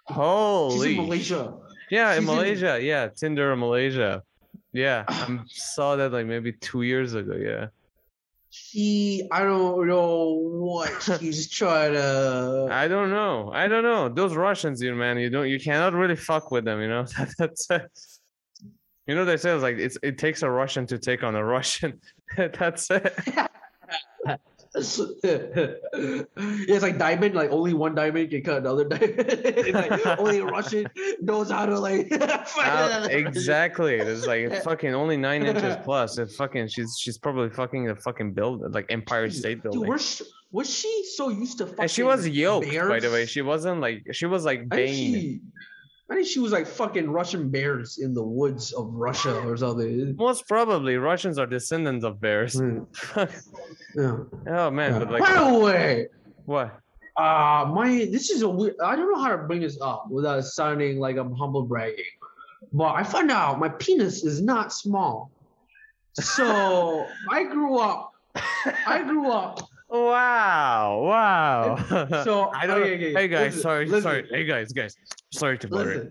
"Holy!" 0.07 0.91
She's 0.91 0.99
in 0.99 1.05
Malaysia. 1.05 1.55
Yeah, 1.91 2.13
in 2.13 2.21
She's 2.21 2.29
in- 2.29 2.35
Malaysia. 2.35 2.79
Yeah, 2.81 3.09
Tinder 3.09 3.53
in 3.53 3.59
Malaysia. 3.61 4.23
Yeah, 4.73 5.05
I 5.09 5.41
saw 5.49 5.97
that 5.97 6.13
like 6.13 6.27
maybe 6.27 6.53
two 6.53 6.83
years 6.83 7.15
ago. 7.15 7.35
Yeah. 7.35 7.69
She, 8.51 9.29
I 9.31 9.41
don't 9.45 9.87
know 9.87 10.33
what 10.33 10.91
she's 11.21 11.51
trying 11.51 11.93
to. 11.93 12.69
I 12.71 12.89
don't 12.89 13.11
know. 13.11 13.51
I 13.53 13.69
don't 13.69 13.83
know. 13.83 14.09
Those 14.09 14.35
Russians, 14.35 14.81
you 14.81 14.95
man, 14.95 15.19
you 15.19 15.31
don't, 15.31 15.49
you 15.49 15.61
cannot 15.61 15.93
really 15.93 16.17
fuck 16.17 16.51
with 16.51 16.65
them. 16.65 16.81
You 16.81 16.89
know. 16.89 17.07
That's. 17.39 18.18
You 19.09 19.15
know 19.15 19.25
they 19.25 19.39
say 19.39 19.53
it's 19.53 19.63
like 19.63 19.79
it's 19.79 19.97
it 20.03 20.19
takes 20.19 20.43
a 20.43 20.51
Russian 20.51 20.85
to 20.87 20.99
take 20.99 21.23
on 21.23 21.35
a 21.35 21.43
Russian. 21.43 21.99
That's 22.37 22.91
it. 22.91 23.15
yeah, 23.27 23.47
it's 24.75 24.99
like 26.83 26.99
diamond. 26.99 27.35
Like 27.35 27.51
only 27.51 27.73
one 27.73 27.95
diamond 27.95 28.29
can 28.29 28.43
cut 28.43 28.59
another 28.59 28.85
diamond. 28.85 29.15
it's 29.19 29.73
like 29.73 30.07
only 30.19 30.41
a 30.41 30.45
Russian 30.45 30.87
knows 31.23 31.51
how 31.51 31.65
to 31.65 31.81
like. 31.81 32.13
Uh, 32.13 33.09
exactly. 33.11 33.95
It's 33.95 34.27
like 34.27 34.63
fucking 34.63 34.95
only 34.95 35.17
nine 35.17 35.47
inches 35.47 35.75
plus. 35.85 36.19
It 36.19 36.31
fucking 36.33 36.69
she's 36.69 36.99
she's 37.01 37.17
probably 37.17 37.49
fucking 37.49 37.89
a 37.89 37.97
fucking 37.97 38.35
build 38.35 38.75
like 38.75 38.85
Empire 38.91 39.31
State 39.31 39.63
Dude, 39.63 39.73
Building. 39.73 39.89
was 39.89 40.17
she, 40.17 40.25
was 40.53 40.69
she 40.69 41.05
so 41.17 41.31
used 41.31 41.57
to 41.59 41.67
fucking? 41.67 41.81
And 41.81 41.91
she 41.91 42.03
was 42.03 42.29
yoked, 42.29 42.69
by 42.69 43.01
the 43.01 43.11
way. 43.11 43.25
She 43.25 43.41
wasn't 43.41 43.81
like 43.81 44.07
she 44.13 44.27
was 44.27 44.45
like 44.45 44.69
Bane. 44.69 45.41
I 46.11 46.15
think 46.15 46.27
she 46.27 46.41
was 46.41 46.53
like 46.53 46.67
fucking 46.67 47.11
Russian 47.11 47.51
bears 47.51 47.99
in 47.99 48.15
the 48.15 48.23
woods 48.23 48.73
of 48.73 48.89
Russia 48.95 49.41
or 49.47 49.57
something. 49.59 50.17
Most 50.17 50.49
probably 50.49 50.97
Russians 50.97 51.39
are 51.39 51.47
descendants 51.47 52.03
of 52.05 52.19
bears. 52.21 52.55
Mm, 52.57 52.87
yeah. 53.95 54.17
oh 54.57 54.71
man, 54.71 54.93
Yeah. 54.93 54.99
but 55.01 55.11
like 55.13 55.21
By 55.23 55.51
the 55.53 55.59
way, 55.59 56.07
what? 56.47 56.81
uh 57.17 57.71
my 57.75 58.09
this 58.11 58.31
is 58.31 58.41
a 58.43 58.49
weird. 58.49 58.77
I 58.83 58.97
don't 58.97 59.13
know 59.13 59.21
how 59.23 59.31
to 59.37 59.39
bring 59.39 59.61
this 59.61 59.79
up 59.83 60.09
without 60.11 60.45
sounding 60.45 60.99
like 60.99 61.17
I'm 61.19 61.35
humble 61.35 61.63
bragging, 61.63 62.05
but 62.73 62.95
I 62.95 63.03
found 63.03 63.31
out 63.31 63.59
my 63.59 63.69
penis 63.69 64.25
is 64.25 64.41
not 64.41 64.73
small. 64.73 65.31
So 66.15 67.05
I 67.31 67.45
grew 67.45 67.79
up. 67.79 68.15
I 68.87 69.03
grew 69.03 69.31
up. 69.31 69.61
Wow! 69.91 71.01
Wow! 71.03 71.77
So 72.25 72.51
I 72.55 72.67
don't. 72.67 72.83
okay, 72.83 72.95
okay, 72.95 73.13
hey 73.15 73.29
guys, 73.29 73.47
listen, 73.57 73.63
sorry, 73.63 73.87
listen, 73.87 74.03
sorry. 74.03 74.29
Hey 74.31 74.45
guys, 74.45 74.73
guys, 74.73 74.97
sorry 75.33 75.59
to 75.59 75.69
bother. 75.69 75.93
you. 75.95 76.11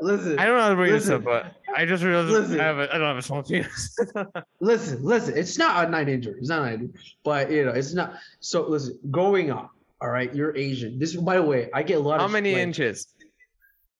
Listen, 0.00 0.26
listen. 0.30 0.38
I 0.38 0.46
don't 0.46 0.56
know 0.56 0.62
how 0.62 0.68
to 0.70 0.74
bring 0.76 0.92
this 0.92 1.08
up, 1.08 1.24
but 1.24 1.54
I 1.76 1.84
just 1.86 2.02
realized 2.02 2.28
listen. 2.30 2.60
I 2.60 2.64
have 2.64 2.78
a, 2.78 2.94
I 2.94 2.98
don't 2.98 3.06
have 3.06 3.16
a 3.16 3.22
small 3.22 3.42
penis. 3.42 3.96
listen, 4.60 5.04
listen. 5.04 5.36
It's 5.36 5.58
not 5.58 5.86
a 5.86 5.90
nine 5.90 6.06
incher. 6.06 6.36
It's 6.38 6.48
not 6.48 6.62
a 6.62 6.70
nine 6.70 6.88
incher. 6.88 7.00
But 7.24 7.50
you 7.50 7.64
know, 7.64 7.72
it's 7.72 7.94
not. 7.94 8.14
So 8.40 8.68
listen, 8.68 8.98
going 9.10 9.50
up, 9.50 9.70
all 10.00 10.08
right, 10.08 10.34
you're 10.34 10.56
Asian. 10.56 10.98
This, 10.98 11.14
by 11.14 11.36
the 11.36 11.42
way, 11.42 11.70
I 11.72 11.82
get 11.82 11.98
a 11.98 12.00
lot 12.00 12.18
how 12.18 12.24
of 12.26 12.30
How 12.30 12.32
many 12.32 12.52
like, 12.54 12.62
inches? 12.62 13.08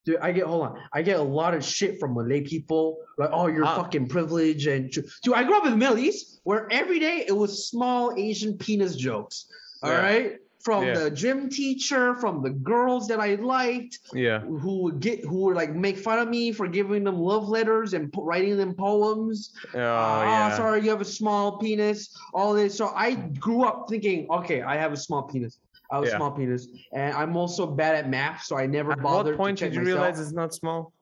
Dude, 0.05 0.17
I 0.17 0.33
get 0.33 0.45
hold 0.45 0.63
on. 0.67 0.77
I 0.91 1.01
get 1.01 1.17
a 1.17 1.23
lot 1.23 1.53
of 1.53 1.63
shit 1.63 1.97
from 1.97 2.13
Malay 2.15 2.41
people, 2.41 2.97
like, 3.17 3.29
"Oh, 3.31 3.47
you're 3.47 3.63
fucking 3.65 4.09
privileged." 4.09 4.67
And 4.67 4.91
dude, 4.91 5.33
I 5.33 5.43
grew 5.43 5.57
up 5.57 5.63
in 5.63 5.71
the 5.71 5.77
Middle 5.77 5.97
East, 5.97 6.41
where 6.43 6.67
every 6.69 6.99
day 6.99 7.23
it 7.25 7.31
was 7.31 7.69
small 7.69 8.13
Asian 8.17 8.57
penis 8.57 8.97
jokes. 8.97 9.45
All 9.81 9.91
Yeah. 9.91 10.01
right, 10.01 10.33
from 10.63 10.85
Yeah. 10.85 10.93
the 10.99 11.11
gym 11.11 11.49
teacher, 11.49 12.15
from 12.15 12.41
the 12.41 12.49
girls 12.49 13.07
that 13.09 13.19
I 13.19 13.35
liked, 13.35 13.99
Yeah. 14.13 14.39
who 14.39 14.83
would 14.83 14.99
get, 15.01 15.23
who 15.25 15.39
would 15.43 15.55
like 15.57 15.75
make 15.75 15.97
fun 15.97 16.19
of 16.19 16.29
me 16.29 16.51
for 16.53 16.67
giving 16.67 17.03
them 17.03 17.17
love 17.19 17.49
letters 17.49 17.93
and 17.93 18.11
po- 18.11 18.23
writing 18.23 18.55
them 18.57 18.73
poems. 18.73 19.51
Oh 19.75 19.79
Ah, 19.79 20.49
yeah. 20.49 20.57
sorry, 20.57 20.81
you 20.81 20.89
have 20.89 21.01
a 21.01 21.05
small 21.05 21.57
penis. 21.57 22.17
All 22.33 22.53
this. 22.53 22.75
So 22.77 22.87
I 22.95 23.15
grew 23.45 23.63
up 23.65 23.87
thinking, 23.89 24.25
okay, 24.31 24.61
I 24.61 24.75
have 24.77 24.93
a 24.93 24.97
small 24.97 25.23
penis. 25.23 25.59
I 25.91 25.95
have 25.97 26.05
a 26.05 26.07
Yeah. 26.07 26.15
small 26.17 26.31
penis, 26.31 26.67
and 26.93 27.13
I'm 27.13 27.35
also 27.35 27.67
bad 27.67 27.95
at 27.95 28.09
math, 28.09 28.43
so 28.43 28.57
I 28.57 28.65
never 28.65 28.95
bothered. 28.95 28.99
At 28.99 29.03
bothered. 29.03 29.37
what 29.37 29.43
point 29.45 29.59
did 29.59 29.73
you 29.75 29.81
myself 29.81 29.85
realize 29.99 30.19
it's 30.19 30.31
not 30.31 30.53
small? 30.53 30.93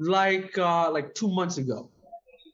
like 0.00 0.56
uh 0.58 0.90
like 0.90 1.14
two 1.14 1.28
months 1.28 1.58
ago. 1.58 1.88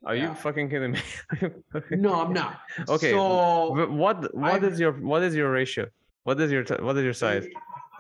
Are 0.05 0.15
Yeah. 0.15 0.28
you 0.31 0.35
fucking 0.35 0.69
kidding 0.69 0.93
me? 0.93 1.01
No, 1.90 2.15
I'm 2.20 2.32
not. 2.32 2.61
Okay, 2.89 3.12
So 3.12 3.70
what 4.03 4.35
what 4.35 4.55
I've- 4.55 4.66
is 4.66 4.78
your 4.81 4.93
what 4.93 5.23
is 5.23 5.35
your 5.35 5.51
ratio? 5.51 5.86
What 6.29 6.39
is 6.43 6.53
your 6.53 6.63
t- 6.63 6.83
what 6.87 6.95
is 6.99 7.05
your 7.05 7.15
size? 7.15 7.47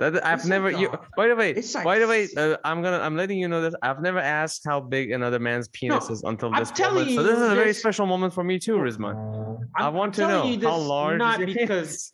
That 0.00 0.22
I've 0.22 0.40
it's 0.40 0.46
never. 0.46 0.70
you, 0.70 0.92
by 1.16 1.28
the 1.28 1.34
way, 1.34 1.54
like 1.54 1.82
by 1.82 1.98
the 1.98 2.06
way, 2.06 2.28
uh, 2.36 2.58
I'm 2.62 2.82
gonna 2.82 2.98
I'm 2.98 3.16
letting 3.16 3.38
you 3.38 3.48
know 3.48 3.62
this. 3.62 3.74
I've 3.80 4.02
never 4.02 4.18
asked 4.18 4.66
how 4.66 4.80
big 4.80 5.12
another 5.12 5.38
man's 5.38 5.68
penis 5.68 6.10
is 6.10 6.22
until 6.24 6.50
I'm 6.52 6.60
this 6.60 6.70
telling 6.70 7.06
moment. 7.06 7.16
So 7.16 7.22
this 7.22 7.38
is 7.38 7.50
a 7.50 7.54
very 7.54 7.72
special 7.72 8.04
moment 8.04 8.34
for 8.34 8.44
me 8.44 8.58
too, 8.58 8.76
Rizman. 8.76 9.16
I 9.74 9.86
I'm 9.86 9.94
want 9.94 10.12
to 10.16 10.28
know 10.28 10.44
you 10.44 10.60
how 10.60 10.76
large 10.76 11.18
not 11.18 11.38
because 11.46 12.12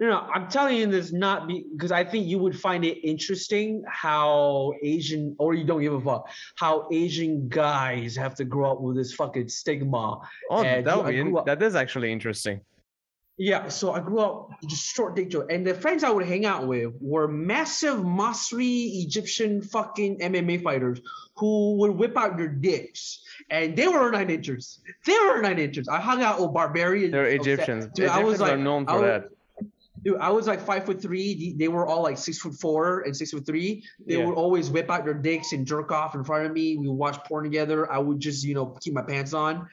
no, 0.00 0.10
no, 0.10 0.18
I'm 0.34 0.50
telling 0.50 0.76
you 0.76 0.86
this 0.86 1.14
not 1.14 1.48
because 1.48 1.92
I 1.92 2.04
think 2.04 2.26
you 2.26 2.38
would 2.40 2.60
find 2.60 2.84
it 2.84 2.98
interesting 3.02 3.82
how 3.88 4.74
Asian 4.82 5.34
or 5.38 5.54
you 5.54 5.64
don't 5.64 5.80
give 5.80 5.94
a 5.94 6.00
fuck 6.02 6.28
how 6.56 6.88
Asian 6.92 7.48
guys 7.48 8.14
have 8.16 8.34
to 8.34 8.44
grow 8.44 8.72
up 8.72 8.82
with 8.82 8.96
this 8.96 9.14
fucking 9.14 9.48
stigma. 9.48 10.20
Oh, 10.50 10.62
that 10.62 10.94
would 11.02 11.06
be 11.10 11.32
that 11.46 11.62
is 11.62 11.74
actually 11.74 12.12
interesting. 12.12 12.60
Yeah, 13.36 13.66
so 13.68 13.92
I 13.92 13.98
grew 13.98 14.20
up 14.20 14.50
just 14.68 14.86
short 14.94 15.16
dick 15.16 15.28
joke, 15.28 15.50
and 15.50 15.66
the 15.66 15.74
friends 15.74 16.04
I 16.04 16.10
would 16.10 16.24
hang 16.24 16.46
out 16.46 16.68
with 16.68 16.92
were 17.00 17.26
massive 17.26 17.98
Masri 17.98 19.02
Egyptian 19.04 19.60
fucking 19.60 20.20
MMA 20.20 20.62
fighters 20.62 21.00
who 21.36 21.76
would 21.78 21.90
whip 21.92 22.16
out 22.16 22.36
their 22.36 22.46
dicks, 22.48 23.24
and 23.50 23.76
they 23.76 23.88
were 23.88 24.12
nine 24.12 24.30
inches. 24.30 24.78
They 25.04 25.18
were 25.18 25.42
nine 25.42 25.58
inches. 25.58 25.88
I 25.88 26.00
hung 26.00 26.22
out 26.22 26.40
with 26.40 26.52
barbarians. 26.54 27.10
They're 27.10 27.26
Egyptians. 27.26 27.86
Dude, 27.92 28.06
I 28.06 28.20
Egyptians 28.20 28.26
was 28.30 28.40
are 28.40 28.48
like, 28.56 28.60
known 28.60 28.84
I 28.86 28.92
for 28.92 29.00
was- 29.00 29.06
that. 29.08 29.30
Dude, 30.04 30.18
I 30.20 30.30
was 30.30 30.46
like 30.46 30.60
five 30.60 30.84
foot 30.84 31.00
three. 31.00 31.54
They- 31.58 31.66
were 31.68 31.86
all 31.86 32.02
like 32.02 32.18
six 32.18 32.38
foot 32.38 32.54
four 32.54 33.00
and 33.00 33.16
six 33.16 33.30
foot 33.30 33.46
three. 33.46 33.82
They 34.06 34.18
Yeah. 34.18 34.26
would 34.26 34.34
always 34.34 34.68
whip 34.70 34.90
out 34.90 35.06
their 35.06 35.14
dicks 35.14 35.52
and 35.54 35.66
jerk 35.66 35.90
off 35.90 36.14
in 36.14 36.22
front 36.24 36.44
of 36.46 36.52
me. 36.52 36.76
We 36.76 36.86
would 36.88 36.94
watch 36.94 37.16
porn 37.24 37.42
together. 37.42 37.90
I 37.90 37.98
would 37.98 38.20
just, 38.20 38.44
you 38.44 38.54
know, 38.54 38.66
keep 38.82 38.92
my 38.92 39.00
pants 39.02 39.32
on. 39.32 39.66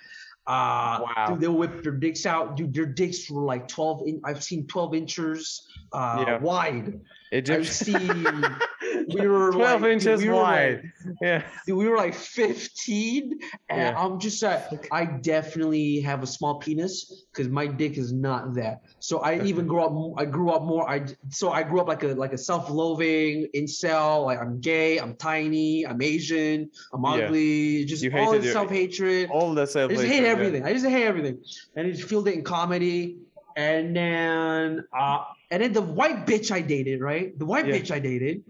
Uh, 0.51 0.99
Wow. 1.15 1.25
Dude, 1.29 1.39
they 1.39 1.47
would 1.47 1.57
whip 1.71 1.83
their 1.83 1.93
dicks 1.93 2.25
out. 2.25 2.57
Dude, 2.57 2.73
their 2.73 2.85
dicks 2.85 3.29
were 3.31 3.43
like 3.43 3.67
12 3.67 4.01
in, 4.07 4.21
I've 4.25 4.43
seen 4.43 4.67
12 4.67 4.93
inches 4.95 5.67
uh, 5.93 6.23
Yeah. 6.27 6.39
wide. 6.39 6.99
I've 7.33 7.69
seen, 7.69 8.45
we 9.13 9.27
were 9.27 9.51
12 9.53 9.81
like, 9.81 9.91
inches 9.91 10.21
we 10.21 10.29
were 10.29 10.35
like- 10.35 10.83
wide. 10.83 10.91
Yeah. 11.21 11.43
Dude, 11.65 11.77
we 11.77 11.87
were 11.87 11.97
like 11.97 12.13
15 12.13 13.39
and 13.69 13.79
Yeah. 13.79 13.95
i'm 13.97 14.19
just 14.19 14.41
like 14.43 14.87
i 14.91 15.03
definitely 15.05 15.99
have 16.01 16.21
a 16.23 16.27
small 16.27 16.55
penis 16.59 17.25
because 17.31 17.47
my 17.49 17.65
dick 17.67 17.97
is 17.97 18.11
not 18.13 18.53
that 18.55 18.81
so 18.99 19.19
i 19.19 19.41
even 19.41 19.65
grew 19.67 19.81
up 19.81 19.93
i 20.21 20.25
grew 20.25 20.49
up 20.51 20.63
more 20.63 20.89
i 20.89 21.05
so 21.29 21.51
i 21.51 21.63
grew 21.63 21.79
up 21.81 21.87
like 21.87 22.03
a 22.03 22.09
like 22.09 22.33
a 22.33 22.37
self-loathing 22.37 23.47
incel 23.55 24.25
like 24.25 24.39
i'm 24.39 24.59
gay 24.61 24.97
i'm 24.99 25.15
tiny 25.15 25.85
i'm 25.87 26.01
asian 26.01 26.69
i'm 26.93 27.03
Yeah. 27.03 27.25
ugly 27.25 27.85
just 27.85 28.03
You 28.03 28.11
all 28.11 28.17
hated 28.25 28.39
this 28.41 28.45
your- 28.45 28.53
self-hatred 28.53 29.29
All 29.31 29.53
the 29.53 29.61
I 29.61 29.87
just 29.87 30.03
hate 30.03 30.23
everything. 30.25 30.63
I 30.63 30.73
just 30.73 30.85
hate 30.85 31.05
everything. 31.05 31.37
And 31.75 31.87
I 31.87 31.91
just 31.91 32.07
feel 32.09 32.27
it 32.27 32.33
in 32.33 32.43
comedy. 32.43 33.17
And 33.55 33.95
then 33.95 34.83
uh 34.97 35.23
and 35.51 35.61
then 35.61 35.73
the 35.73 35.81
white 35.81 36.25
bitch 36.25 36.51
I 36.51 36.61
dated, 36.61 37.01
right? 37.01 37.37
The 37.37 37.45
white 37.45 37.67
Yeah. 37.67 37.75
bitch 37.75 37.91
I 37.91 37.99
dated, 37.99 38.43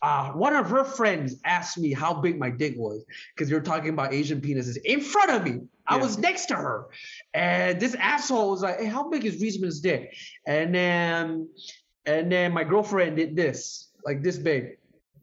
uh, 0.00 0.30
one 0.32 0.54
of 0.56 0.70
her 0.70 0.84
friends 0.84 1.36
asked 1.44 1.76
me 1.76 1.92
how 1.92 2.14
big 2.14 2.38
my 2.38 2.48
dick 2.48 2.74
was 2.78 3.04
because 3.34 3.50
you're 3.50 3.60
talking 3.60 3.90
about 3.90 4.14
Asian 4.14 4.40
penises 4.40 4.78
in 4.84 5.00
front 5.02 5.30
of 5.30 5.44
me. 5.44 5.60
I 5.86 5.96
Yeah. 5.96 6.02
was 6.02 6.16
next 6.18 6.46
to 6.46 6.54
her, 6.56 6.86
and 7.34 7.78
this 7.80 7.94
asshole 7.96 8.50
was 8.52 8.62
like, 8.62 8.78
"Hey, 8.80 8.86
how 8.86 9.08
big 9.10 9.24
is 9.26 9.40
Rizman's 9.42 9.80
dick?" 9.80 10.14
And 10.46 10.74
then, 10.74 11.48
and 12.06 12.32
then 12.32 12.52
my 12.52 12.64
girlfriend 12.64 13.16
did 13.16 13.36
this, 13.36 13.90
like 14.04 14.22
this 14.22 14.38
big, 14.38 14.78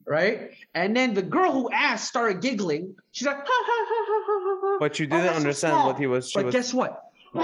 right? 0.06 0.52
And 0.76 0.96
then 0.96 1.14
the 1.16 1.22
girl 1.24 1.52
who 1.52 1.72
asked 1.72 2.08
started 2.10 2.42
giggling. 2.42 2.96
She's 3.12 3.26
like, 3.26 3.38
"Ha 3.38 3.44
ha 3.48 3.86
ha 3.90 4.06
ha 4.08 4.24
ha 4.28 4.40
ha." 4.44 4.58
ha." 4.62 4.78
But 4.80 5.00
you 5.00 5.08
Oh, 5.08 5.10
didn't 5.18 5.30
so 5.32 5.36
understand 5.38 5.74
small. 5.74 5.88
what 5.88 5.98
he 5.98 6.06
was. 6.06 6.30
She 6.30 6.38
But 6.38 6.46
was 6.46 6.54
guess 6.54 6.74
what? 6.74 7.02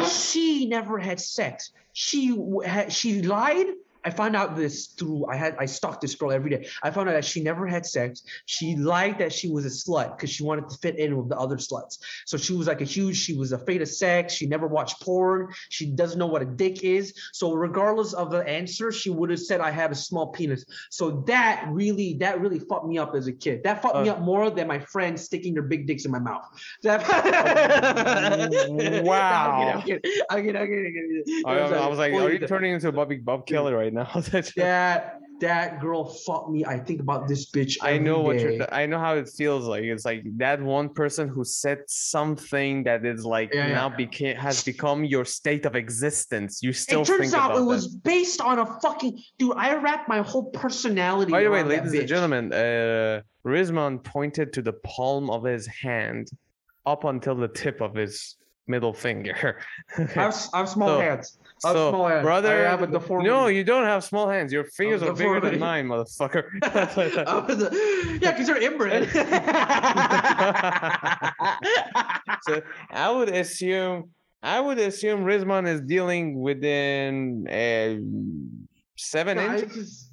She 0.09 0.65
never 0.65 0.97
had 0.97 1.19
sex. 1.19 1.71
She 1.93 2.35
she 2.89 3.21
lied. 3.21 3.67
I 4.05 4.09
found 4.09 4.35
out 4.35 4.55
this 4.55 4.87
through 4.87 5.25
I 5.27 5.35
had 5.35 5.55
I 5.59 5.65
stalked 5.65 6.01
this 6.01 6.15
girl 6.15 6.31
every 6.31 6.49
day. 6.49 6.67
I 6.81 6.91
found 6.91 7.09
out 7.09 7.13
that 7.13 7.25
she 7.25 7.41
never 7.41 7.67
had 7.67 7.85
sex. 7.85 8.23
She 8.45 8.75
lied 8.75 9.17
that 9.19 9.33
she 9.33 9.49
was 9.49 9.65
a 9.65 9.69
slut 9.69 10.17
because 10.17 10.29
she 10.29 10.43
wanted 10.43 10.69
to 10.69 10.77
fit 10.77 10.97
in 10.97 11.17
with 11.17 11.29
the 11.29 11.37
other 11.37 11.57
sluts. 11.57 11.99
So 12.25 12.37
she 12.37 12.53
was 12.53 12.67
like 12.67 12.81
a 12.81 12.85
huge. 12.85 13.17
She 13.17 13.35
was 13.35 13.51
afraid 13.51 13.81
of 13.81 13.87
sex. 13.87 14.33
She 14.33 14.45
never 14.45 14.67
watched 14.67 15.01
porn. 15.01 15.53
She 15.69 15.87
doesn't 15.87 16.19
know 16.19 16.27
what 16.27 16.41
a 16.41 16.45
dick 16.45 16.83
is. 16.83 17.13
So 17.31 17.53
regardless 17.53 18.13
of 18.13 18.31
the 18.31 18.47
answer, 18.47 18.91
she 18.91 19.09
would 19.09 19.29
have 19.29 19.39
said 19.39 19.61
I 19.61 19.71
had 19.71 19.91
a 19.91 19.95
small 19.95 20.27
penis. 20.27 20.65
So 20.89 21.23
that 21.27 21.65
really 21.69 22.15
that 22.15 22.41
really 22.41 22.59
fucked 22.59 22.85
me 22.87 22.97
up 22.97 23.15
as 23.15 23.27
a 23.27 23.33
kid. 23.33 23.63
That 23.63 23.81
fucked 23.81 23.97
me 24.03 24.09
Uh. 24.09 24.13
up 24.13 24.21
more 24.21 24.49
than 24.49 24.67
my 24.67 24.79
friends 24.79 25.23
sticking 25.23 25.53
their 25.53 25.63
big 25.63 25.87
dicks 25.87 26.05
in 26.05 26.11
my 26.11 26.19
mouth. 26.19 26.45
That- 26.83 27.03
Wow. 29.03 29.71
I'm 29.73 29.77
I'm 29.77 29.81
kidding, 29.83 30.01
I'm 30.29 30.43
kidding, 30.43 30.55
I'm 30.57 30.67
kidding. 30.67 31.43
I, 31.45 31.57
I 31.59 31.87
was 31.87 31.99
like, 31.99 32.13
are 32.13 32.31
you 32.31 32.47
turning 32.47 32.73
into 32.73 32.87
a 32.87 32.91
Bobby 32.91 33.17
Bob 33.17 33.45
Kelly 33.45 33.73
right 33.73 33.92
now? 33.99 34.09
That's- 34.15 34.53
that 34.55 35.19
that 35.39 35.81
girl 35.81 36.05
fucked 36.05 36.49
me. 36.51 36.63
I 36.63 36.77
think 36.79 37.01
about 37.01 37.27
this 37.27 37.51
bitch. 37.51 37.77
I 37.81 37.97
know 37.97 38.19
what 38.21 38.37
day. 38.37 38.57
you're. 38.57 38.73
I 38.73 38.85
know 38.85 38.99
how 38.99 39.15
it 39.15 39.27
feels 39.29 39.65
like. 39.65 39.83
It's 39.83 40.05
like 40.05 40.23
that 40.37 40.61
one 40.61 40.89
person 40.89 41.27
who 41.27 41.43
said 41.43 41.79
something 41.87 42.83
that 42.83 43.05
is 43.05 43.25
like 43.25 43.53
Yeah, 43.53 43.67
yeah. 43.67 43.73
now 43.73 43.89
became 43.89 44.37
has 44.37 44.63
become 44.63 45.03
your 45.03 45.25
state 45.25 45.65
of 45.65 45.75
existence. 45.75 46.61
You 46.63 46.71
still 46.71 47.01
It 47.01 47.07
turns 47.07 47.33
out 47.33 47.57
it 47.57 47.61
was 47.61 47.91
that. 47.91 48.03
based 48.03 48.39
on 48.41 48.59
a 48.59 48.65
fucking 48.81 49.19
dude. 49.37 49.53
I 49.57 49.75
wrapped 49.75 50.07
my 50.07 50.21
whole 50.21 50.45
personality. 50.51 51.31
By 51.31 51.43
the 51.43 51.51
way, 51.51 51.63
ladies 51.63 51.93
and 51.93 52.07
gentlemen, 52.07 52.53
uh, 52.53 53.21
Rizman 53.45 54.03
pointed 54.03 54.53
to 54.53 54.61
the 54.61 54.73
palm 54.95 55.29
of 55.29 55.43
his 55.43 55.67
hand 55.67 56.29
up 56.85 57.03
until 57.03 57.35
the 57.35 57.47
tip 57.49 57.81
of 57.81 57.95
his 57.95 58.37
middle 58.67 58.93
finger. 58.93 59.59
I 59.97 60.01
have, 60.03 60.35
I 60.53 60.57
have 60.59 60.69
small 60.69 60.89
So- 60.95 60.99
hands. 60.99 61.37
I 61.65 61.69
have 61.69 61.77
so, 61.77 61.89
small 61.91 62.07
hands. 62.09 62.23
brother, 62.23 62.67
I 62.67 62.69
have 62.69 62.81
a 62.81 62.87
deformity. 62.87 63.29
no, 63.29 63.47
you 63.47 63.63
don't 63.63 63.85
have 63.85 64.03
small 64.03 64.27
hands. 64.27 64.51
Your 64.51 64.65
fingers 64.65 65.01
are 65.01 65.13
bigger 65.13 65.39
than 65.39 65.59
mine, 65.59 65.87
motherfucker. 65.87 66.43
A- 66.63 68.19
yeah, 68.21 68.31
because 68.31 68.49
you're 68.49 68.57
inbred. 68.61 69.07
so 72.43 72.61
I 72.91 73.11
would 73.11 73.29
assume 73.29 74.09
I 74.41 74.59
would 74.59 74.79
assume 74.79 75.21
Rizman 75.23 75.67
is 75.67 75.81
dealing 75.81 76.41
within 76.41 77.47
uh, 77.47 77.95
seven 78.97 79.37
No, 79.37 79.45
inches. 79.45 79.63
it's, 79.63 79.75
just- 79.75 80.09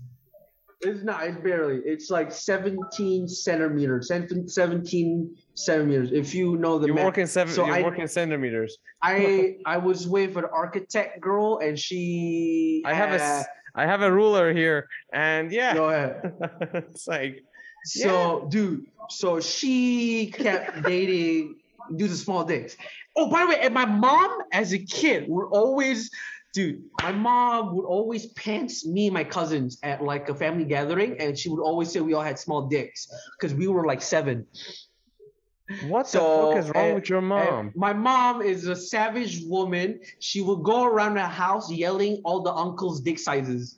it's 0.82 1.04
not. 1.04 1.26
It's 1.26 1.38
barely. 1.42 1.80
It's 1.84 2.08
like 2.10 2.32
17 2.32 3.28
centimeters. 3.28 4.08
17 4.08 4.48
17 4.48 5.36
centimeters. 5.64 6.10
If 6.12 6.34
you 6.34 6.56
know 6.56 6.78
the 6.78 6.86
You 6.88 6.94
math. 6.94 7.04
work 7.04 7.18
in 7.18 7.26
seven. 7.26 7.52
So 7.54 7.66
you 7.66 7.72
I- 7.72 7.82
work 7.82 7.98
in 7.98 8.08
centimeters. 8.08 8.78
I 9.02 9.56
I 9.66 9.76
was 9.78 10.06
with 10.08 10.36
an 10.36 10.44
architect 10.52 11.20
girl, 11.20 11.58
and 11.58 11.78
she. 11.78 12.82
I 12.86 12.94
have 12.94 13.10
a 13.10 13.22
uh, 13.22 13.40
s- 13.40 13.46
I 13.74 13.86
have 13.86 14.02
a 14.02 14.12
ruler 14.12 14.52
here, 14.52 14.88
and 15.12 15.52
yeah, 15.52 15.74
Go 15.74 15.88
ahead. 15.90 16.32
it's 16.74 17.06
like 17.06 17.44
So, 17.84 18.46
dude, 18.50 18.84
so 19.08 19.40
she 19.40 20.30
kept 20.32 20.82
dating 20.92 21.56
dudes 21.96 22.12
with 22.12 22.20
small 22.20 22.44
dicks. 22.44 22.76
Oh, 23.16 23.30
by 23.30 23.40
the 23.42 23.48
way, 23.48 23.60
and 23.60 23.72
my 23.74 23.84
mom 23.86 24.38
as 24.52 24.72
a 24.72 24.78
kid 24.78 25.24
would 25.28 25.48
always, 25.50 26.10
dude, 26.52 26.82
my 27.02 27.10
mom 27.12 27.74
would 27.76 27.86
always 27.86 28.26
pants 28.34 28.86
me 28.86 29.06
and 29.06 29.14
my 29.14 29.24
cousins 29.24 29.78
at 29.82 30.02
like 30.02 30.28
a 30.28 30.34
family 30.34 30.64
gathering, 30.64 31.16
and 31.20 31.38
she 31.38 31.48
would 31.48 31.62
always 31.62 31.90
say 31.90 32.00
we 32.00 32.12
all 32.14 32.22
had 32.22 32.38
small 32.38 32.66
dicks 32.68 33.08
because 33.38 33.54
we 33.54 33.66
were 33.68 33.86
like 33.86 34.02
seven. 34.02 34.46
What 35.82 36.08
So, 36.08 36.18
the 36.18 36.46
fuck 36.46 36.56
is 36.64 36.70
wrong 36.74 36.90
uh, 36.90 36.94
with 36.94 37.08
your 37.08 37.20
mom? 37.20 37.72
my 37.74 37.92
mom 37.92 38.42
is 38.42 38.66
a 38.66 38.76
savage 38.76 39.42
woman. 39.44 40.00
She 40.18 40.40
would 40.42 40.62
go 40.62 40.84
around 40.84 41.14
the 41.14 41.26
house 41.26 41.70
yelling 41.70 42.20
all 42.24 42.42
the 42.42 42.52
uncles' 42.52 43.00
dick 43.00 43.18
sizes. 43.18 43.76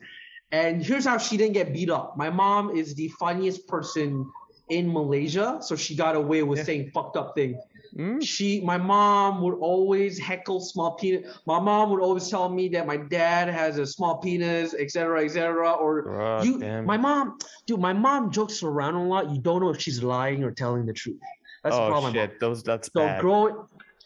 And 0.50 0.84
here's 0.84 1.04
how 1.04 1.18
she 1.18 1.36
didn't 1.36 1.54
get 1.54 1.72
beat 1.72 1.90
up. 1.90 2.16
My 2.16 2.28
mom 2.30 2.76
is 2.76 2.94
the 2.94 3.08
funniest 3.08 3.66
person 3.66 4.30
in 4.68 4.92
Malaysia, 4.92 5.58
so 5.60 5.76
she 5.76 5.94
got 5.96 6.14
away 6.16 6.42
with 6.42 6.58
Yeah. 6.58 6.64
saying 6.64 6.90
fucked 6.94 7.16
up 7.16 7.34
things. 7.34 7.56
Hmm? 7.96 8.20
She, 8.20 8.60
my 8.60 8.78
mom 8.78 9.42
would 9.42 9.56
always 9.58 10.18
heckle 10.18 10.60
small 10.60 10.92
penis. 10.96 11.26
My 11.46 11.58
mom 11.60 11.90
would 11.90 12.00
always 12.00 12.28
tell 12.28 12.48
me 12.48 12.68
that 12.68 12.86
my 12.86 12.96
dad 12.96 13.48
has 13.48 13.76
a 13.78 13.86
small 13.86 14.18
penis, 14.18 14.72
etc., 14.74 15.24
etc. 15.24 15.72
Or 15.72 16.02
God 16.02 16.44
you, 16.46 16.58
damn. 16.58 16.86
my 16.86 16.96
mom, 16.96 17.36
dude, 17.66 17.80
my 17.80 17.92
mom 17.92 18.30
jokes 18.30 18.62
around 18.62 18.94
a 18.94 19.06
lot. 19.06 19.30
You 19.30 19.40
don't 19.40 19.60
know 19.60 19.70
if 19.70 19.80
she's 19.80 20.02
lying 20.02 20.42
or 20.42 20.52
telling 20.52 20.86
the 20.86 20.94
truth. 20.94 21.18
That's 21.62 21.76
the 21.76 21.82
oh 21.82 21.88
problem. 21.88 22.12
shit, 22.12 22.40
those 22.40 22.62
that's 22.62 22.90
So 22.92 23.00
bad. 23.00 23.20
growing, 23.20 23.56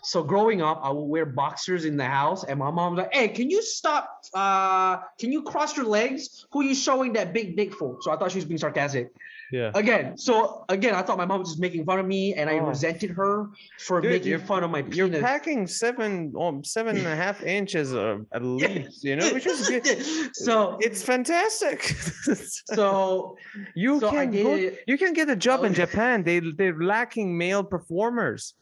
so 0.02 0.22
growing 0.22 0.62
up, 0.62 0.80
I 0.82 0.90
would 0.90 1.04
wear 1.04 1.26
boxers 1.26 1.84
in 1.84 1.96
the 1.96 2.04
house, 2.04 2.44
and 2.44 2.58
my 2.58 2.70
mom 2.70 2.94
was 2.94 3.04
like, 3.04 3.14
"Hey, 3.14 3.28
can 3.28 3.50
you 3.50 3.62
stop? 3.62 4.08
Uh, 4.34 4.98
can 5.18 5.32
you 5.32 5.42
cross 5.42 5.76
your 5.76 5.86
legs? 5.86 6.46
Who 6.52 6.60
are 6.60 6.64
you 6.64 6.74
showing 6.74 7.14
that 7.14 7.32
big 7.32 7.56
dick 7.56 7.72
for?" 7.72 7.96
So 8.02 8.10
I 8.10 8.16
thought 8.16 8.30
she 8.30 8.38
was 8.38 8.44
being 8.44 8.58
sarcastic. 8.58 9.08
Yeah. 9.52 9.70
Again, 9.74 10.16
so 10.18 10.64
again, 10.68 10.94
I 10.94 11.02
thought 11.02 11.18
my 11.18 11.24
mom 11.24 11.40
was 11.40 11.50
just 11.50 11.60
making 11.60 11.84
fun 11.84 11.98
of 11.98 12.06
me, 12.06 12.34
and 12.34 12.50
I 12.50 12.58
Oh. 12.58 12.66
resented 12.66 13.10
her 13.10 13.46
for 13.78 14.00
Dude, 14.00 14.12
making 14.12 14.38
fun 14.46 14.64
of 14.64 14.70
my 14.70 14.80
You're 14.90 15.08
packing 15.08 15.66
seven, 15.66 16.32
um, 16.38 16.64
seven 16.64 16.96
and 16.96 17.06
a 17.06 17.14
half 17.16 17.42
inches 17.42 17.94
uh, 17.94 18.18
at 18.32 18.42
least, 18.42 19.04
you 19.04 19.16
know, 19.16 19.32
which 19.32 19.46
is 19.46 19.68
good. 19.68 19.86
so, 20.34 20.78
It's 20.80 21.02
fantastic. 21.02 21.82
so 22.74 23.36
you 23.74 24.00
so 24.00 24.10
can 24.10 24.30
go, 24.32 24.70
you 24.86 24.98
can 24.98 25.12
get 25.12 25.28
a 25.30 25.36
job 25.36 25.64
in 25.64 25.72
Oh. 25.72 25.74
Japan. 25.74 26.22
They 26.24 26.40
they're 26.40 26.78
lacking 26.80 27.36
male 27.38 27.62
performers. 27.64 28.54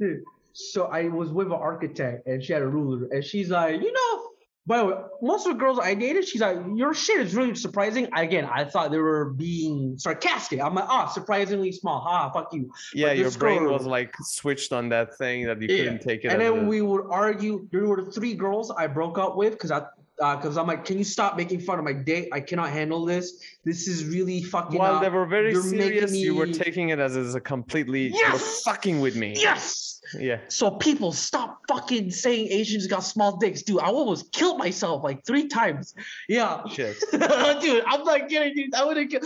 Dude, 0.00 0.22
so 0.52 0.84
I 0.86 1.08
was 1.08 1.30
with 1.30 1.48
an 1.48 1.52
architect 1.54 2.26
and 2.26 2.42
she 2.42 2.52
had 2.52 2.62
a 2.62 2.66
ruler 2.68 3.08
and 3.10 3.24
she's 3.24 3.50
like, 3.50 3.80
you 3.80 3.92
know, 3.92 4.27
by 4.68 4.78
the 4.78 4.84
way, 4.84 4.94
most 5.22 5.46
of 5.46 5.54
the 5.54 5.58
girls 5.58 5.78
I 5.78 5.94
dated, 5.94 6.28
she's 6.28 6.42
like, 6.42 6.58
your 6.76 6.92
shit 6.92 7.20
is 7.22 7.34
really 7.34 7.54
surprising. 7.54 8.06
Again, 8.14 8.44
I 8.44 8.64
thought 8.64 8.90
they 8.90 8.98
were 8.98 9.30
being 9.30 9.96
sarcastic. 9.96 10.60
I'm 10.60 10.74
like, 10.74 10.84
oh, 10.88 11.10
surprisingly 11.12 11.72
small. 11.72 12.00
Ha, 12.00 12.30
fuck 12.30 12.52
you. 12.52 12.70
Yeah, 12.92 13.12
your 13.12 13.30
brain 13.30 13.60
girl- 13.60 13.72
was 13.72 13.86
like 13.86 14.14
switched 14.20 14.74
on 14.74 14.90
that 14.90 15.16
thing 15.16 15.46
that 15.46 15.60
you 15.62 15.68
Yeah. 15.68 15.84
couldn't 15.84 16.02
take 16.02 16.24
it. 16.24 16.28
And 16.32 16.40
then 16.40 16.68
we 16.68 16.82
would 16.82 17.06
argue. 17.10 17.66
There 17.72 17.86
were 17.86 18.04
three 18.12 18.34
girls 18.34 18.70
I 18.70 18.86
broke 18.86 19.16
up 19.18 19.36
with 19.36 19.54
because 19.54 19.70
I. 19.70 19.82
Uh, 20.20 20.34
because 20.34 20.58
I'm 20.58 20.66
like, 20.66 20.84
can 20.84 20.98
you 20.98 21.04
stop 21.04 21.36
making 21.36 21.60
fun 21.60 21.78
of 21.78 21.84
my 21.84 21.92
date? 21.92 22.28
I 22.32 22.40
cannot 22.40 22.70
handle 22.70 23.04
this. 23.04 23.40
This 23.68 23.86
is 23.86 24.06
really 24.06 24.42
fucking. 24.42 24.78
While 24.78 24.94
up. 24.94 25.02
they 25.02 25.10
were 25.10 25.26
very 25.26 25.52
You're 25.52 25.62
serious, 25.62 26.14
you 26.14 26.34
were 26.34 26.46
taking 26.46 26.88
it 26.88 26.98
as, 26.98 27.18
as 27.18 27.34
a 27.34 27.40
completely 27.40 28.08
Yes! 28.08 28.62
fucking 28.62 29.02
with 29.02 29.14
me. 29.14 29.34
Yes. 29.36 29.88
Yeah. 30.18 30.38
So 30.48 30.70
people 30.70 31.12
stop 31.12 31.60
fucking 31.68 32.10
saying 32.10 32.48
Asians 32.50 32.86
got 32.86 33.00
small 33.00 33.36
dicks, 33.36 33.62
dude. 33.62 33.80
I 33.80 33.88
almost 33.88 34.32
killed 34.32 34.58
myself 34.58 35.04
like 35.04 35.24
three 35.26 35.48
times. 35.48 35.94
Yeah. 36.28 36.62
Shit. 36.68 36.96
dude, 37.12 37.84
I'm 37.86 38.04
not 38.04 38.28
kidding, 38.28 38.54
dude. 38.54 38.74
I 38.74 38.84
would 38.84 38.96
have 38.96 39.08
killed. 39.10 39.24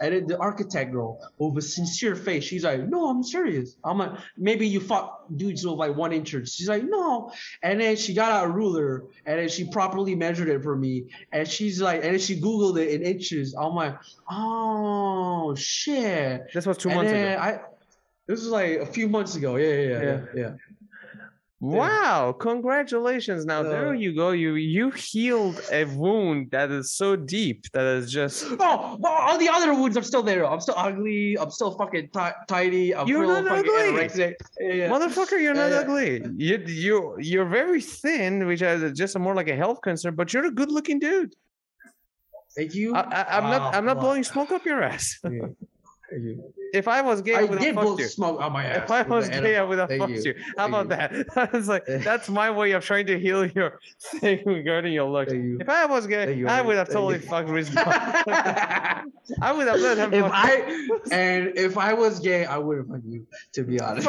And 0.00 0.14
then 0.14 0.26
the 0.26 0.38
architect 0.38 0.92
girl, 0.92 1.18
with 1.38 1.58
a 1.58 1.62
sincere 1.62 2.16
face, 2.16 2.44
she's 2.44 2.64
like, 2.64 2.88
"No, 2.88 3.08
I'm 3.08 3.22
serious." 3.22 3.76
I'm 3.84 3.98
like, 3.98 4.12
"Maybe 4.36 4.66
you 4.66 4.80
fuck 4.80 5.26
dudes 5.36 5.66
with 5.66 5.74
like 5.74 5.94
one 5.96 6.12
inch." 6.12 6.30
She's 6.48 6.68
like, 6.68 6.84
"No." 6.84 7.30
And 7.62 7.80
then 7.80 7.96
she 7.96 8.14
got 8.14 8.32
out 8.32 8.46
a 8.46 8.48
ruler, 8.48 9.04
and 9.26 9.38
then 9.38 9.48
she 9.48 9.68
properly 9.68 10.14
measured 10.14 10.48
it 10.48 10.62
for 10.62 10.76
me, 10.76 11.04
and 11.32 11.46
she's 11.46 11.80
like, 11.80 12.02
and 12.02 12.12
then 12.12 12.18
she 12.18 12.40
googled 12.40 12.78
it 12.80 12.88
in 12.88 13.02
inches. 13.02 13.54
I'm 13.54 13.74
like, 13.74 13.81
"Oh 14.30 15.54
shit." 15.56 16.42
This 16.54 16.66
was 16.66 16.76
two 16.78 16.88
and 16.90 16.96
months 16.96 17.12
ago. 17.12 17.38
I. 17.40 17.60
This 18.28 18.40
was 18.40 18.48
like 18.48 18.78
a 18.78 18.86
few 18.86 19.08
months 19.08 19.34
ago. 19.34 19.56
Yeah, 19.56 19.66
yeah, 19.68 19.88
yeah, 19.88 20.00
yeah. 20.02 20.20
yeah. 20.34 20.50
Wow! 21.60 22.34
Congratulations! 22.40 23.44
Now 23.46 23.62
there 23.62 23.90
Uh, 23.90 23.92
you 23.92 24.16
go. 24.16 24.30
You 24.32 24.54
you 24.54 24.90
healed 24.90 25.60
a 25.70 25.84
wound 25.84 26.50
that 26.50 26.72
is 26.72 26.90
so 26.90 27.14
deep 27.14 27.66
that 27.72 27.86
is 27.98 28.10
just. 28.10 28.44
Oh, 28.60 28.96
well, 28.98 29.12
all 29.12 29.38
the 29.38 29.48
other 29.48 29.72
wounds, 29.72 29.96
I'm 29.96 30.02
still 30.02 30.24
there. 30.24 30.44
I'm 30.44 30.60
still 30.60 30.74
ugly. 30.76 31.36
I'm 31.38 31.50
still 31.52 31.70
fucking 31.78 32.08
ti- 32.12 32.36
tidy. 32.48 32.92
I'm 32.96 33.06
You're 33.06 33.26
not 33.26 33.46
ugly. 33.46 33.70
anorexic. 33.70 34.34
Yeah. 34.58 34.88
Motherfucker, 34.88 35.40
you're 35.40 35.54
not 35.54 35.70
Yeah, 35.70 35.76
yeah. 35.76 35.84
ugly. 35.86 36.10
You 36.36 36.56
you 36.66 37.16
you're 37.20 37.48
very 37.60 37.80
thin, 37.80 38.44
which 38.48 38.62
is 38.62 38.80
just 38.98 39.16
more 39.16 39.34
like 39.36 39.48
a 39.48 39.54
health 39.54 39.80
concern. 39.82 40.16
But 40.16 40.32
you're 40.32 40.46
a 40.46 40.50
good-looking 40.50 40.98
dude. 40.98 41.32
Thank 42.56 42.74
you. 42.74 42.94
I, 42.94 43.00
I, 43.00 43.36
I'm 43.38 43.44
not 43.44 43.74
I'm 43.74 43.84
not 43.84 43.94
fuck. 43.96 44.02
blowing 44.02 44.24
smoke 44.24 44.50
up 44.50 44.64
your 44.64 44.82
ass. 44.82 45.18
Thank 45.22 46.24
you. 46.24 46.44
If 46.74 46.88
I 46.88 47.00
was 47.00 47.22
gay, 47.22 47.34
I, 47.34 47.40
I 47.40 47.44
would 47.44 47.62
have 47.62 47.74
fucked 47.74 48.00
you. 48.00 48.06
smoke 48.06 48.38
on 48.40 48.52
my 48.52 48.64
ass. 48.66 48.84
If 48.84 48.90
I 48.90 49.02
was 49.02 49.28
gay, 49.30 49.56
I 49.56 49.60
animal. 49.60 49.68
would 49.68 49.78
have 49.78 49.88
Thank 49.88 50.02
fucked 50.02 50.24
you. 50.26 50.34
How 50.58 50.68
Thank 50.68 50.74
about 50.74 50.88
that? 50.90 51.50
It's 51.54 51.68
like 51.68 51.84
that's 51.86 52.28
my 52.28 52.50
way 52.50 52.72
of 52.72 52.84
trying 52.84 53.06
to 53.06 53.18
heal 53.18 53.46
your 53.46 53.80
thing 54.20 54.42
regarding 54.44 54.92
your 54.92 55.08
looks. 55.10 55.32
You. 55.32 55.56
If 55.60 55.68
I 55.70 55.86
was 55.86 56.06
gay, 56.06 56.34
you, 56.34 56.48
I 56.48 56.60
would 56.60 56.76
have 56.76 56.88
Thank 56.88 56.96
totally 56.96 57.14
you. 57.16 57.20
fucked 57.28 57.48
Riz. 57.48 57.74
I 57.76 59.52
would 59.54 59.66
have 59.68 59.80
let 59.80 59.96
him. 59.98 60.12
if 60.12 60.24
fuck 60.24 60.32
I 60.34 60.88
and 61.10 61.52
if 61.56 61.78
I 61.78 61.94
was 61.94 62.20
gay, 62.20 62.44
I 62.44 62.58
would 62.58 62.76
have 62.78 62.88
fucked 62.88 63.06
you. 63.06 63.26
To 63.54 63.64
be 63.64 63.80
honest. 63.80 64.06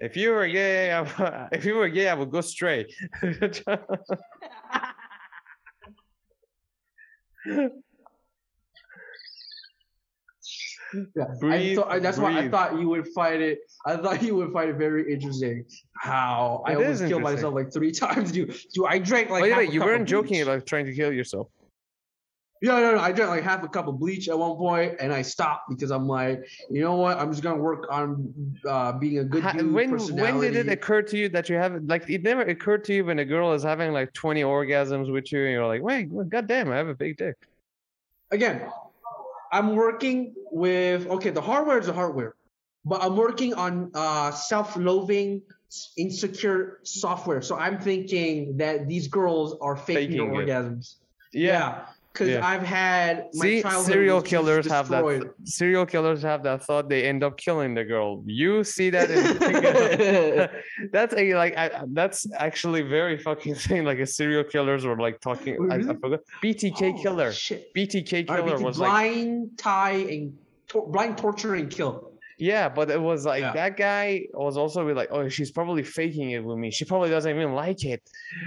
If 0.00 0.16
you 0.16 0.32
were 0.32 0.48
gay, 0.48 0.90
I, 0.90 1.04
w- 1.04 1.46
if 1.52 1.64
you 1.64 1.74
were 1.76 1.88
gay, 1.88 2.08
I 2.08 2.14
would 2.14 2.30
go 2.32 2.40
straight. 2.40 2.92
Yeah, 7.46 7.68
I 11.24 11.38
Breathe, 11.40 11.78
I- 11.78 11.98
that's 12.00 12.18
why 12.18 12.38
I 12.38 12.48
thought 12.50 12.78
you 12.78 12.88
would 12.88 13.08
find 13.08 13.42
it. 13.42 13.60
I 13.86 13.96
thought 13.96 14.22
you 14.22 14.34
would 14.36 14.52
find 14.52 14.68
it 14.70 14.76
very 14.76 15.10
interesting 15.12 15.64
how 15.96 16.62
I 16.66 16.72
It 16.72 16.76
almost 16.76 17.02
is 17.02 17.08
killed 17.08 17.22
myself 17.22 17.54
like 17.54 17.72
three 17.72 17.92
times. 18.04 18.30
Do 18.32 18.46
dude 18.46 18.86
I 18.86 18.98
drank 18.98 19.30
like. 19.30 19.40
Oh, 19.40 19.42
wait, 19.42 19.50
half 19.50 19.58
wait, 19.58 19.70
a 19.70 19.72
you 19.72 19.80
weren't 19.80 20.06
joking 20.06 20.42
about 20.42 20.66
trying 20.66 20.84
to 20.86 20.94
kill 20.94 21.12
yourself. 21.12 21.48
Yeah, 22.62 22.78
no, 22.78 22.94
no. 22.94 23.00
I 23.00 23.10
drank 23.10 23.30
like 23.30 23.42
half 23.42 23.64
a 23.64 23.68
cup 23.68 23.88
of 23.88 23.98
bleach 23.98 24.28
at 24.28 24.38
one 24.38 24.56
point, 24.56 24.94
and 25.00 25.12
I 25.12 25.22
stopped 25.22 25.68
because 25.68 25.90
I'm 25.90 26.06
like, 26.06 26.48
you 26.70 26.80
know 26.80 26.94
what? 26.94 27.18
I'm 27.18 27.32
just 27.32 27.42
gonna 27.42 27.60
work 27.60 27.88
on 27.90 28.32
uh, 28.64 28.92
being 28.92 29.18
a 29.18 29.24
good 29.24 29.42
dude. 29.52 29.72
when 29.72 29.98
when 29.98 30.40
did 30.40 30.54
it 30.54 30.68
occur 30.68 31.02
to 31.02 31.18
you 31.18 31.28
that 31.30 31.48
you 31.48 31.56
have 31.56 31.82
like 31.86 32.08
it 32.08 32.22
never 32.22 32.42
occurred 32.42 32.84
to 32.84 32.94
you 32.94 33.04
when 33.04 33.18
a 33.18 33.24
girl 33.24 33.52
is 33.52 33.64
having 33.64 33.92
like 33.92 34.12
20 34.12 34.42
orgasms 34.42 35.12
with 35.12 35.32
you 35.32 35.40
and 35.40 35.50
you're 35.50 35.66
like, 35.66 35.82
wait, 35.82 36.08
well, 36.08 36.24
goddamn, 36.24 36.70
I 36.70 36.76
have 36.76 36.86
a 36.86 36.94
big 36.94 37.16
dick. 37.16 37.34
Again, 38.30 38.62
I'm 39.50 39.74
working 39.74 40.32
with 40.52 41.08
okay. 41.08 41.30
The 41.30 41.42
hardware 41.42 41.80
is 41.80 41.86
the 41.86 41.92
hardware, 41.92 42.36
but 42.84 43.02
I'm 43.02 43.16
working 43.16 43.54
on 43.54 43.90
uh, 43.92 44.30
self-loathing, 44.30 45.42
insecure 45.98 46.78
software. 46.84 47.42
So 47.42 47.56
I'm 47.56 47.80
thinking 47.80 48.56
that 48.58 48.86
these 48.86 49.08
girls 49.08 49.56
are 49.60 49.74
faking, 49.74 50.16
their 50.16 50.28
Faking 50.28 50.48
it. 50.48 50.48
orgasms. 50.48 50.94
Yeah. 51.32 51.50
Yeah, 51.52 51.84
because 52.12 52.28
Yeah. 52.28 52.46
I've 52.46 52.62
had 52.62 53.28
my 53.34 53.46
See, 53.46 53.62
childhood 53.62 53.86
serial 53.86 54.22
killers 54.22 54.66
have 54.66 54.88
that. 54.88 55.32
Serial 55.44 55.86
killers 55.86 56.22
have 56.22 56.42
that 56.42 56.64
thought. 56.64 56.88
They 56.88 57.04
end 57.04 57.24
up 57.24 57.36
killing 57.36 57.74
the 57.74 57.84
girl. 57.84 58.22
You 58.26 58.64
see 58.64 58.90
that? 58.90 59.10
In, 59.10 60.48
that's 60.92 61.14
a 61.14 61.34
like. 61.34 61.56
I, 61.56 61.84
that's 61.88 62.26
actually 62.36 62.82
very 62.82 63.16
fucking 63.18 63.54
thing. 63.54 63.84
Like 63.84 63.98
a 63.98 64.06
serial 64.06 64.44
killers 64.44 64.84
were 64.84 64.96
like 64.96 65.20
talking. 65.20 65.56
Wait, 65.58 65.72
I, 65.72 65.74
I 65.76 65.78
mm-hmm. 65.78 66.00
forgot. 66.00 66.20
BTK 66.42 66.94
Oh, 66.98 67.02
killer. 67.02 67.32
Shit. 67.32 67.72
BTK 67.74 68.28
All 68.28 68.36
right, 68.36 68.44
killer 68.44 68.58
we 68.58 68.64
was 68.64 68.76
could 68.76 68.82
like. 68.82 68.90
blind 68.90 69.58
tie 69.58 69.92
and 69.92 70.38
tor- 70.68 70.88
blind 70.88 71.18
torture 71.18 71.54
and 71.54 71.70
kill. 71.70 72.11
Yeah, 72.38 72.68
but 72.68 72.90
it 72.90 73.00
was 73.00 73.24
like 73.26 73.42
Yeah. 73.42 73.52
that 73.52 73.76
guy 73.76 74.26
was 74.32 74.56
also 74.56 74.86
be 74.86 74.94
like, 74.94 75.08
oh, 75.12 75.28
she's 75.28 75.50
probably 75.50 75.82
faking 75.82 76.30
it 76.30 76.44
with 76.44 76.58
me. 76.58 76.70
She 76.70 76.84
probably 76.84 77.10
doesn't 77.10 77.30
even 77.34 77.52
like 77.54 77.84
it, 77.84 78.02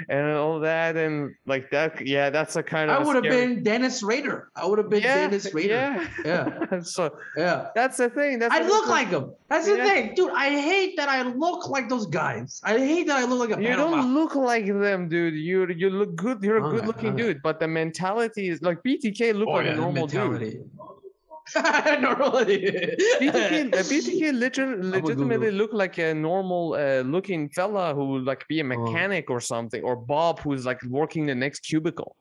and 0.10 0.32
all 0.36 0.60
that, 0.62 0.98
and 0.98 1.34
like 1.46 1.70
that. 1.72 2.06
Yeah, 2.06 2.30
that's 2.30 2.56
a 2.56 2.64
kind 2.64 2.90
of. 2.92 3.02
I 3.02 3.06
would 3.06 3.16
have 3.16 3.26
scary- 3.26 3.56
been 3.56 3.64
Dennis 3.64 4.04
Rader. 4.04 4.50
I 4.56 4.66
would 4.66 4.80
have 4.80 4.90
been 4.90 5.02
Yeah, 5.04 5.16
Dennis 5.28 5.54
Rader. 5.54 5.74
yeah, 5.74 6.08
Yeah. 6.26 6.80
so 6.84 7.16
Yeah. 7.38 7.70
that's 7.76 7.98
the 7.98 8.10
thing. 8.10 8.40
That's 8.40 8.54
I 8.54 8.62
look 8.62 8.88
like 8.88 9.10
him. 9.10 9.32
That's 9.50 9.66
the 9.68 9.78
Yeah. 9.78 9.86
thing, 9.86 10.14
dude. 10.16 10.32
I 10.36 10.50
hate 10.50 10.98
that 10.98 11.08
I 11.10 11.22
look 11.24 11.70
like 11.70 11.88
those 11.88 12.08
guys. 12.08 12.60
I 12.64 12.78
hate 12.78 13.08
that 13.08 13.18
I 13.18 13.26
look 13.26 13.40
like 13.50 13.58
a 13.58 13.62
You 13.62 13.70
pedophile. 13.70 13.78
don't 13.78 14.14
look 14.14 14.36
like 14.36 14.66
them, 14.68 15.08
dude. 15.08 15.36
You 15.36 15.68
you 15.68 15.90
look 15.90 16.16
good. 16.16 16.44
You're 16.44 16.58
a 16.58 16.64
Okay, 16.68 16.78
good 16.78 16.88
looking 16.88 17.14
okay. 17.14 17.22
dude, 17.24 17.42
but 17.44 17.60
the 17.60 17.68
mentality 17.68 18.50
is 18.50 18.62
like 18.62 18.82
BTK 18.84 19.34
look 19.34 19.48
Oh, 19.48 19.54
like 19.54 19.68
a 19.68 19.76
normal 19.76 20.08
dude. 20.08 20.64
Mentality. 21.54 22.02
Normality. 22.02 22.62
BTK, 23.22 23.74
uh, 23.74 23.78
BTK 23.78 24.40
legit, 24.44 24.80
legitimately 24.80 25.48
it. 25.50 25.54
look 25.54 25.74
like 25.74 25.98
a 26.00 26.14
normal 26.14 26.74
uh, 26.74 27.02
looking 27.02 27.50
fella 27.50 27.94
who 27.94 28.06
would 28.12 28.24
like 28.24 28.48
be 28.48 28.60
a 28.60 28.64
Uh-huh. 28.66 28.80
mechanic 28.82 29.30
or 29.30 29.40
something, 29.40 29.84
or 29.84 29.96
Bob 29.96 30.40
who's 30.40 30.66
like 30.66 30.82
working 30.90 31.26
the 31.26 31.36
next 31.36 31.60
cubicle. 31.60 32.16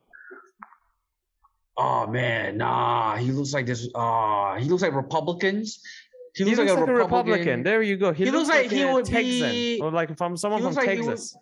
Oh 1.77 2.07
man, 2.07 2.57
nah. 2.57 3.15
He 3.17 3.31
looks 3.31 3.53
like 3.53 3.65
this. 3.65 3.87
Uh 3.93 4.55
he 4.55 4.65
looks 4.69 4.81
like 4.81 4.93
Republicans. 4.93 5.81
He 6.35 6.43
He 6.43 6.55
looks, 6.55 6.69
like, 6.69 6.77
a 6.79 6.81
Republican. 6.85 7.31
Republican. 7.31 7.63
There 7.63 7.81
you 7.81 7.95
go. 7.97 8.11
He, 8.13 8.25
He 8.25 8.31
looks, 8.31 8.47
looks 8.47 8.57
like, 8.57 8.65
like 8.67 8.71
he 8.71 8.81
a 8.81 8.93
would 8.93 9.05
Texan, 9.05 9.49
be- 9.51 9.79
or 9.81 9.91
like 9.91 10.17
from 10.17 10.35
someone 10.37 10.61
from 10.61 10.73
like 10.75 10.89
he 10.89 10.99
would- 11.01 11.07
Texas. 11.17 11.37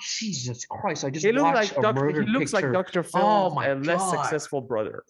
Jesus 0.00 0.64
Christ! 0.64 1.04
I 1.04 1.10
just 1.10 1.24
He 1.26 1.32
looks 1.32 1.42
watched 1.42 1.56
like 1.72 1.78
a 1.78 1.82
Doctor. 1.82 2.00
murder 2.04 2.22
He 2.22 2.28
looks 2.30 2.52
like. 2.54 2.72
Doctor 2.72 3.02
Phil's 3.02 3.24
Oh 3.24 3.50
my 3.54 3.70
uh, 3.72 3.74
less 3.76 4.00
God. 4.00 4.10
successful 4.22 4.62
brother. 4.62 5.04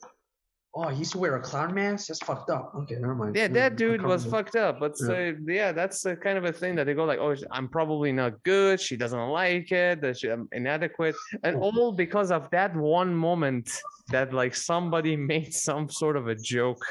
Oh, 0.78 0.88
he 0.88 0.98
used 0.98 1.12
to 1.12 1.18
wear 1.18 1.36
a 1.36 1.40
clown 1.40 1.72
mask. 1.74 2.08
That's 2.08 2.22
fucked 2.22 2.50
up. 2.50 2.74
Okay, 2.80 2.96
never 2.96 3.14
mind. 3.14 3.34
Yeah, 3.34 3.48
that 3.48 3.76
dude 3.76 4.02
was 4.02 4.26
remember. 4.26 4.44
fucked 4.44 4.56
up. 4.56 4.78
But 4.78 4.92
Yeah. 5.00 5.06
so, 5.06 5.34
yeah, 5.48 5.72
that's 5.72 6.02
the 6.02 6.16
kind 6.16 6.36
of 6.36 6.44
a 6.44 6.52
thing 6.52 6.74
that 6.76 6.84
they 6.84 6.92
go 6.92 7.04
like, 7.04 7.18
oh, 7.18 7.34
I'm 7.50 7.66
probably 7.66 8.12
not 8.12 8.42
good. 8.42 8.78
She 8.78 8.94
doesn't 8.94 9.28
like 9.30 9.72
it. 9.72 10.02
That 10.02 10.18
she, 10.18 10.28
I'm 10.28 10.48
inadequate, 10.52 11.16
and 11.44 11.56
all 11.56 11.92
because 11.92 12.30
of 12.30 12.50
that 12.50 12.76
one 12.76 13.14
moment 13.14 13.70
that 14.10 14.34
like 14.34 14.54
somebody 14.54 15.16
made 15.32 15.54
some 15.54 15.88
sort 15.88 16.14
of 16.18 16.28
a 16.28 16.34
joke 16.34 16.84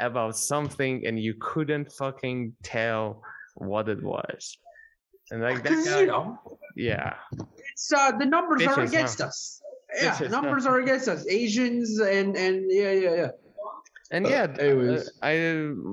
about 0.00 0.36
something, 0.36 1.06
and 1.06 1.16
you 1.18 1.34
couldn't 1.40 1.92
fucking 1.92 2.54
tell 2.64 3.22
what 3.54 3.88
it 3.88 4.02
was. 4.02 4.58
And 5.30 5.40
like 5.40 5.62
that 5.62 5.84
guy, 5.84 6.00
you 6.00 6.06
know, 6.06 6.40
yeah, 6.74 7.14
it's 7.70 7.92
uh 7.92 8.10
the 8.18 8.26
numbers 8.26 8.62
are 8.66 8.70
Bitches, 8.70 8.74
huh? 8.74 8.82
against 8.82 9.20
us. 9.20 9.62
Yeah, 9.98 10.18
numbers 10.28 10.66
are 10.66 10.78
against 10.78 11.08
us. 11.08 11.26
Asians 11.26 11.98
and 11.98 12.36
and 12.36 12.66
yeah 12.70 12.92
yeah 12.92 13.14
yeah. 13.14 13.28
And 14.10 14.26
Uh, 14.26 14.30
yeah, 14.30 14.42
uh, 14.42 14.62
anyways. 14.62 15.10
I 15.22 15.32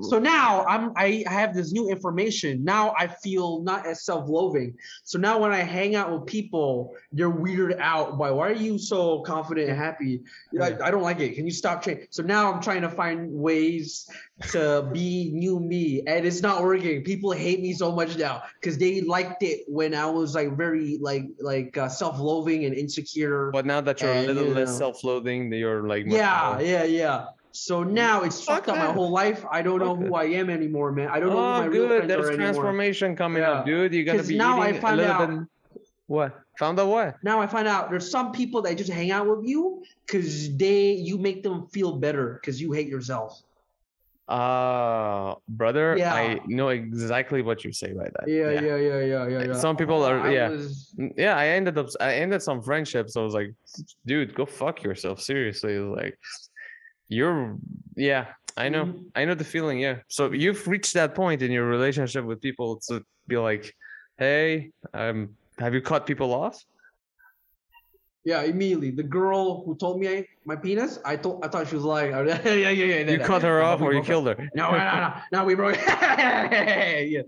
So 0.02 0.20
now 0.20 0.66
I'm 0.66 0.92
I 0.96 1.24
have 1.28 1.54
this 1.54 1.72
new 1.72 1.90
information. 1.90 2.64
Now 2.64 2.94
I 2.98 3.08
feel 3.08 3.62
not 3.62 3.86
as 3.86 4.04
self-loathing. 4.04 4.76
So 5.04 5.20
now 5.20 5.40
when 5.40 5.52
I 5.52 5.60
hang 5.60 5.96
out 5.96 6.12
with 6.12 6.26
people, 6.26 6.96
they're 7.12 7.32
weirded 7.32 7.80
out 7.80 8.18
by 8.18 8.32
why 8.32 8.50
are 8.50 8.54
you 8.54 8.78
so 8.78 9.22
confident 9.22 9.70
and 9.70 9.78
happy? 9.78 10.22
I, 10.60 10.76
I 10.84 10.92
don't 10.92 11.04
like 11.04 11.20
it. 11.20 11.36
Can 11.36 11.46
you 11.46 11.52
stop 11.52 11.84
changing? 11.84 12.08
So 12.10 12.24
now 12.24 12.52
I'm 12.52 12.62
trying 12.62 12.82
to 12.82 12.90
find 12.90 13.32
ways 13.32 14.10
to 14.52 14.90
be 14.94 15.32
new 15.34 15.60
me, 15.60 16.04
and 16.08 16.26
it's 16.26 16.42
not 16.42 16.64
working. 16.64 17.04
People 17.04 17.32
hate 17.32 17.60
me 17.62 17.74
so 17.74 17.92
much 17.92 18.18
now 18.18 18.44
because 18.60 18.78
they 18.78 19.02
liked 19.02 19.44
it 19.44 19.62
when 19.68 19.94
I 19.94 20.06
was 20.06 20.36
like 20.36 20.58
very 20.58 20.98
like 21.02 21.26
like 21.40 21.78
uh, 21.78 21.90
self-loathing 21.90 22.66
and 22.66 22.74
insecure. 22.74 23.52
but 23.52 23.66
now 23.66 23.82
that 23.82 24.02
you're 24.02 24.12
a 24.12 24.26
little 24.26 24.46
you 24.46 24.54
less 24.54 24.78
self-loathing, 24.78 25.54
you're 25.54 25.88
like 25.88 26.06
much 26.06 26.18
Yeah, 26.18 26.60
yeah, 26.60 26.84
yeah. 26.84 27.26
So 27.58 27.84
now 27.84 28.22
it's 28.24 28.44
Fuck 28.44 28.66
fucked 28.66 28.70
up 28.70 28.78
my 28.78 28.92
whole 28.94 29.10
life. 29.10 29.44
I 29.52 29.62
don't 29.62 29.80
know 29.80 29.96
Fuck 29.96 30.06
who 30.08 30.16
I 30.16 30.26
am 30.26 30.50
anymore, 30.50 30.92
man. 30.92 31.08
I 31.10 31.20
don't 31.20 31.30
know 31.30 31.36
who 31.36 31.42
my 31.62 31.66
Oh, 31.66 31.70
real 31.70 31.88
good. 31.88 31.98
friends 31.98 32.08
There's 32.08 32.26
are 32.26 32.30
anymore. 32.34 32.46
transformation 32.54 33.16
coming 33.16 33.44
up, 33.44 33.66
dude. 33.66 33.94
You're 33.94 34.06
gonna 34.06 34.24
be 34.24 34.38
now 34.38 34.62
I 34.62 34.74
find 34.74 35.02
out- 35.02 35.30
bit. 35.30 35.40
What? 36.06 36.40
Found 36.60 36.80
out 36.80 36.88
what? 36.88 37.16
Now 37.24 37.42
I 37.42 37.48
find 37.48 37.68
out 37.68 37.90
there's 37.90 38.10
some 38.10 38.32
people 38.32 38.62
that 38.62 38.78
just 38.78 38.90
hang 38.92 39.12
out 39.12 39.28
with 39.28 39.46
you 39.46 39.84
because 40.06 40.56
they 40.56 40.92
you 40.94 41.18
make 41.18 41.44
them 41.44 41.68
feel 41.68 41.98
better 41.98 42.40
because 42.40 42.62
you 42.62 42.72
hate 42.72 42.88
yourself. 42.88 43.42
Uh, 44.28 45.36
brother, 45.48 45.96
Yeah. 45.98 46.14
I 46.14 46.40
know 46.48 46.70
exactly 46.70 47.42
what 47.42 47.64
you 47.64 47.72
say 47.72 47.94
by 47.94 48.10
that. 48.16 48.28
Yeah, 48.28 48.52
yeah, 48.52 48.76
yeah, 48.76 49.00
yeah, 49.00 49.28
yeah. 49.28 49.44
yeah. 49.48 49.54
Some 49.54 49.78
people 49.78 50.04
are- 50.04 50.30
yeah. 50.32 50.50
was- 50.50 50.94
Mm, 51.00 51.14
Yeah, 51.18 51.38
I 51.38 51.48
ended 51.48 51.78
up 51.78 51.88
I 52.02 52.16
ended 52.16 52.42
some 52.42 52.62
friendships. 52.62 53.16
I 53.16 53.22
was 53.22 53.34
like, 53.34 53.54
dude, 54.06 54.36
go 54.36 54.46
fuck 54.46 54.84
yourself. 54.84 55.22
Seriously. 55.22 55.80
Like 55.80 56.20
you're 57.10 57.58
yeah, 57.96 58.28
I 58.56 58.70
know. 58.70 58.86
Mhm. 58.86 59.06
I 59.16 59.26
know 59.26 59.36
the 59.36 59.44
feeling, 59.44 59.80
yeah. 59.80 59.98
So 60.08 60.32
you've 60.32 60.68
reached 60.68 60.94
that 60.94 61.16
point 61.16 61.42
in 61.42 61.52
your 61.52 61.66
relationship 61.66 62.26
with 62.26 62.42
people 62.42 62.80
to 62.88 63.04
be 63.28 63.38
like, 63.38 63.74
hey, 64.18 64.72
um, 64.94 65.36
have 65.60 65.74
you 65.74 65.82
cut 65.82 66.06
people 66.06 66.34
off? 66.34 66.64
Yeah, 68.28 68.42
immediately. 68.42 68.92
The 68.92 69.04
girl 69.20 69.64
who 69.64 69.74
told 69.78 70.02
me 70.02 70.10
I, 70.10 70.28
my 70.44 70.58
penis, 70.58 71.00
I 71.06 71.16
thought 71.16 71.46
I 71.46 71.48
thought 71.48 71.70
she 71.70 71.76
was 71.76 71.86
lying. 71.86 72.12
yeah, 72.28 72.42
yeah, 72.44 72.70
yeah, 72.70 72.86
yeah. 73.00 73.12
You 73.12 73.20
cut 73.20 73.42
her 73.42 73.62
off 73.62 73.80
or 73.80 73.94
you 73.94 74.02
killed 74.04 74.28
her? 74.28 74.36
No, 74.54 74.66
no, 74.72 74.78
no, 74.78 74.96
no. 75.06 75.14
No, 75.32 75.46
we 75.46 75.56
broke. 75.56 75.78
yeah. 75.88 77.22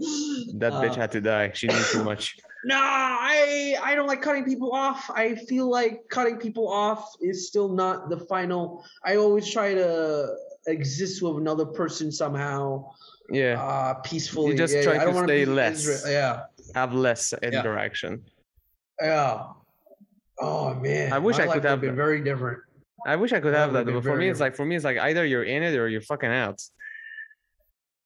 That 0.62 0.74
bitch 0.84 0.98
Uh, 0.98 1.02
had 1.04 1.12
to 1.14 1.22
die. 1.22 1.52
She 1.54 1.68
knew 1.68 1.84
too 1.94 2.04
much. 2.04 2.26
No, 2.66 2.76
I 2.78 3.78
I 3.82 3.96
don't 3.96 4.08
like 4.12 4.22
cutting 4.22 4.44
people 4.44 4.74
off. 4.74 5.10
I 5.16 5.36
feel 5.50 5.68
like 5.70 5.94
cutting 6.10 6.36
people 6.46 6.68
off 6.68 7.02
is 7.22 7.48
still 7.48 7.70
not 7.84 8.10
the 8.10 8.20
final. 8.34 8.84
I 9.10 9.16
always 9.16 9.46
try 9.50 9.74
to 9.74 10.36
exist 10.68 11.22
with 11.24 11.38
another 11.38 11.66
person 11.82 12.12
somehow, 12.12 12.92
Yeah. 13.32 13.56
uh, 13.64 13.94
peacefully. 14.10 14.56
just 14.64 14.74
Yeah, 14.76 14.84
try 14.88 14.96
yeah, 14.96 15.06
to 15.06 15.24
stay 15.24 15.46
less. 15.46 15.80
Isra- 15.88 16.12
Yeah, 16.12 16.34
Have 16.76 16.92
less 16.94 17.32
interaction. 17.42 18.12
yeah. 19.02 19.56
Oh 20.42 20.74
man, 20.76 21.12
I 21.14 21.20
wish 21.20 21.38
my 21.38 21.44
I 21.44 21.48
could 21.48 21.64
would've 21.64 21.82
been 21.82 21.96
very 21.96 22.22
different. 22.22 22.60
I 23.06 23.16
wish 23.16 23.34
I 23.34 23.40
could 23.40 23.54
have 23.54 23.74
that, 23.74 23.86
but 23.86 23.94
for 24.04 24.12
me, 24.12 24.16
very 24.16 24.30
it's 24.30 24.40
like 24.40 24.56
for 24.56 24.66
me, 24.66 24.76
it's 24.76 24.86
like 24.86 24.98
either 24.98 25.26
you're 25.26 25.44
in 25.44 25.64
it 25.64 25.76
or 25.76 25.88
you're 25.88 26.02
fucking 26.02 26.32
out. 26.32 26.62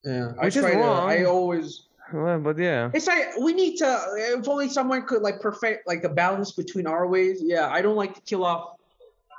Yeah, 0.04 0.28
Which 0.34 0.38
I 0.40 0.48
is 0.48 0.56
try 0.56 0.74
to. 0.74 0.80
I 0.82 1.24
always. 1.24 1.88
Well, 2.12 2.40
but 2.40 2.58
yeah, 2.58 2.92
It's 2.94 3.08
like 3.08 3.38
we 3.40 3.54
need 3.54 3.78
to. 3.78 4.06
If 4.18 4.48
only 4.48 4.70
someone 4.70 5.04
could 5.08 5.22
like 5.22 5.40
perfect 5.40 5.88
like 5.88 6.04
a 6.04 6.10
balance 6.10 6.52
between 6.52 6.86
our 6.86 7.08
ways. 7.08 7.42
Yeah, 7.44 7.70
I 7.70 7.82
don't 7.82 7.96
like 7.96 8.14
to 8.16 8.22
kill 8.22 8.46
off. 8.46 8.76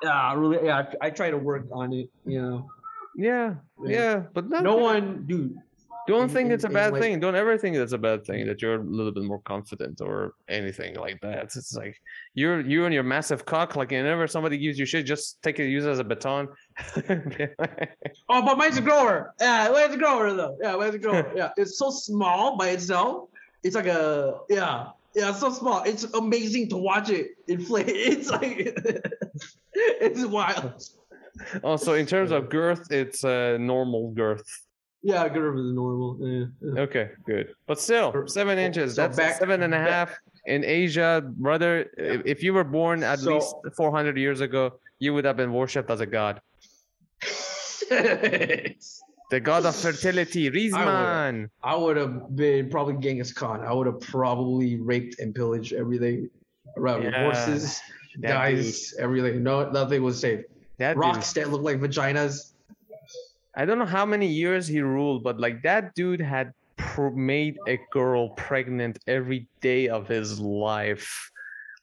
Yeah, 0.02 0.34
really. 0.34 0.66
Yeah, 0.66 0.86
I, 1.00 1.06
I 1.06 1.10
try 1.10 1.30
to 1.30 1.38
work 1.38 1.66
on 1.70 1.92
it. 1.92 2.10
You 2.24 2.42
know, 2.42 2.70
yeah, 3.16 3.54
Yeah. 3.84 3.90
yeah. 3.90 4.22
But 4.32 4.48
no 4.48 4.76
one, 4.76 5.24
dude. 5.26 5.56
Don't 6.06 6.24
in- 6.24 6.28
think 6.28 6.50
it's 6.52 6.64
a 6.64 6.66
in- 6.66 6.72
in, 6.72 6.74
bad 6.74 6.92
like- 6.92 7.02
thing. 7.02 7.20
Don't 7.20 7.34
ever 7.36 7.56
think 7.58 7.76
it's 7.76 7.92
a 7.92 7.98
bad 7.98 8.24
thing 8.24 8.46
that 8.46 8.60
you're 8.62 8.76
a 8.80 8.84
little 8.84 9.12
bit 9.12 9.24
more 9.24 9.40
confident 9.40 10.00
or 10.00 10.34
anything 10.48 10.96
like 10.96 11.20
that. 11.22 11.44
It's 11.44 11.74
like 11.74 11.96
you're 12.34 12.60
you 12.60 12.84
and 12.84 12.92
your 12.94 13.02
massive 13.02 13.44
cock. 13.44 13.76
Like 13.76 13.90
whenever 13.90 14.26
somebody 14.26 14.58
gives 14.58 14.78
you 14.78 14.86
shit, 14.86 15.06
just 15.06 15.42
take 15.42 15.58
it, 15.60 15.66
use 15.68 15.84
it 15.86 15.90
as 15.90 15.98
a 15.98 16.04
baton. 16.04 16.48
Oh, 18.28 18.42
but 18.42 18.56
mine's 18.58 18.76
a 18.78 18.80
grower. 18.80 19.34
Yeah, 19.40 19.70
where's 19.70 19.90
the 19.90 19.96
grower 19.98 20.32
though. 20.32 20.56
Yeah, 20.60 20.74
where's 20.76 20.92
the 20.92 20.98
grower. 20.98 21.30
yeah, 21.36 21.50
it's 21.56 21.78
so 21.78 21.90
small 21.90 22.56
by 22.56 22.70
itself. 22.70 23.28
It's 23.62 23.74
like 23.76 23.86
a 23.86 24.38
yeah, 24.48 24.88
yeah, 25.14 25.30
it's 25.30 25.40
so 25.40 25.50
small. 25.52 25.82
It's 25.84 26.04
amazing 26.14 26.68
to 26.70 26.76
watch 26.76 27.10
it 27.10 27.28
inflate. 27.48 27.86
It's 27.88 28.30
like 28.30 28.76
it's 29.74 30.24
wild. 30.24 30.82
also, 31.62 31.94
in 31.94 32.06
terms 32.06 32.30
of 32.30 32.48
girth, 32.48 32.90
it's 32.90 33.24
a 33.24 33.58
normal 33.58 34.10
girth. 34.12 34.46
Yeah, 35.06 35.28
grower 35.28 35.54
is 35.58 35.72
normal. 35.72 36.16
Yeah, 36.20 36.46
yeah. 36.62 36.80
Okay, 36.80 37.10
good. 37.26 37.54
But 37.66 37.78
still, 37.78 38.26
seven 38.26 38.58
inches. 38.58 38.94
so 38.94 39.02
That's 39.02 39.16
back- 39.18 39.36
seven 39.38 39.62
and 39.62 39.74
a 39.74 39.84
back- 39.84 40.18
in 40.46 40.64
Asia, 40.64 41.22
brother. 41.24 41.90
If, 41.98 42.22
if 42.24 42.42
you 42.42 42.54
were 42.54 42.64
born 42.64 43.02
at 43.04 43.18
So- 43.18 43.34
least 43.34 43.54
400 43.76 44.16
years 44.16 44.40
ago, 44.40 44.80
you 44.98 45.12
would 45.12 45.26
have 45.26 45.36
been 45.36 45.52
worshipped 45.52 45.90
as 45.90 46.00
a 46.00 46.06
god. 46.06 46.40
The 49.30 49.40
god 49.40 49.64
of 49.66 49.74
fertility, 49.74 50.50
Rizman. 50.50 51.48
I 51.62 51.74
would 51.74 51.96
have 51.96 52.36
been 52.36 52.68
probably 52.70 52.94
Genghis 52.98 53.32
Khan. 53.32 53.62
I 53.62 53.72
would 53.72 53.86
have 53.86 53.98
probably 54.00 54.76
raped 54.76 55.18
and 55.18 55.34
pillaged 55.34 55.72
everything 55.72 56.28
around. 56.76 57.02
Yeah, 57.04 57.24
horses, 57.24 57.80
That 58.20 58.28
guys, 58.28 58.94
everything. 58.98 59.42
No, 59.42 59.70
nothing 59.70 60.02
was 60.02 60.20
safe. 60.20 60.40
dude, 60.40 60.46
that 60.78 60.92
dude. 60.94 61.00
Rocks 61.00 61.32
that 61.32 61.50
look 61.50 61.62
like 61.62 61.78
vaginas. 61.80 62.52
I 63.56 63.64
don't 63.64 63.78
know 63.78 63.86
how 63.86 64.04
many 64.06 64.26
years 64.26 64.66
he 64.66 64.80
ruled, 64.80 65.22
but 65.22 65.38
like 65.40 65.62
that 65.62 65.94
dude 65.94 66.20
had 66.20 66.52
pr- 66.76 67.10
made 67.10 67.56
a 67.68 67.78
girl 67.92 68.30
pregnant 68.30 68.98
every 69.06 69.46
day 69.60 69.88
of 69.88 70.08
his 70.08 70.40
life. 70.40 71.30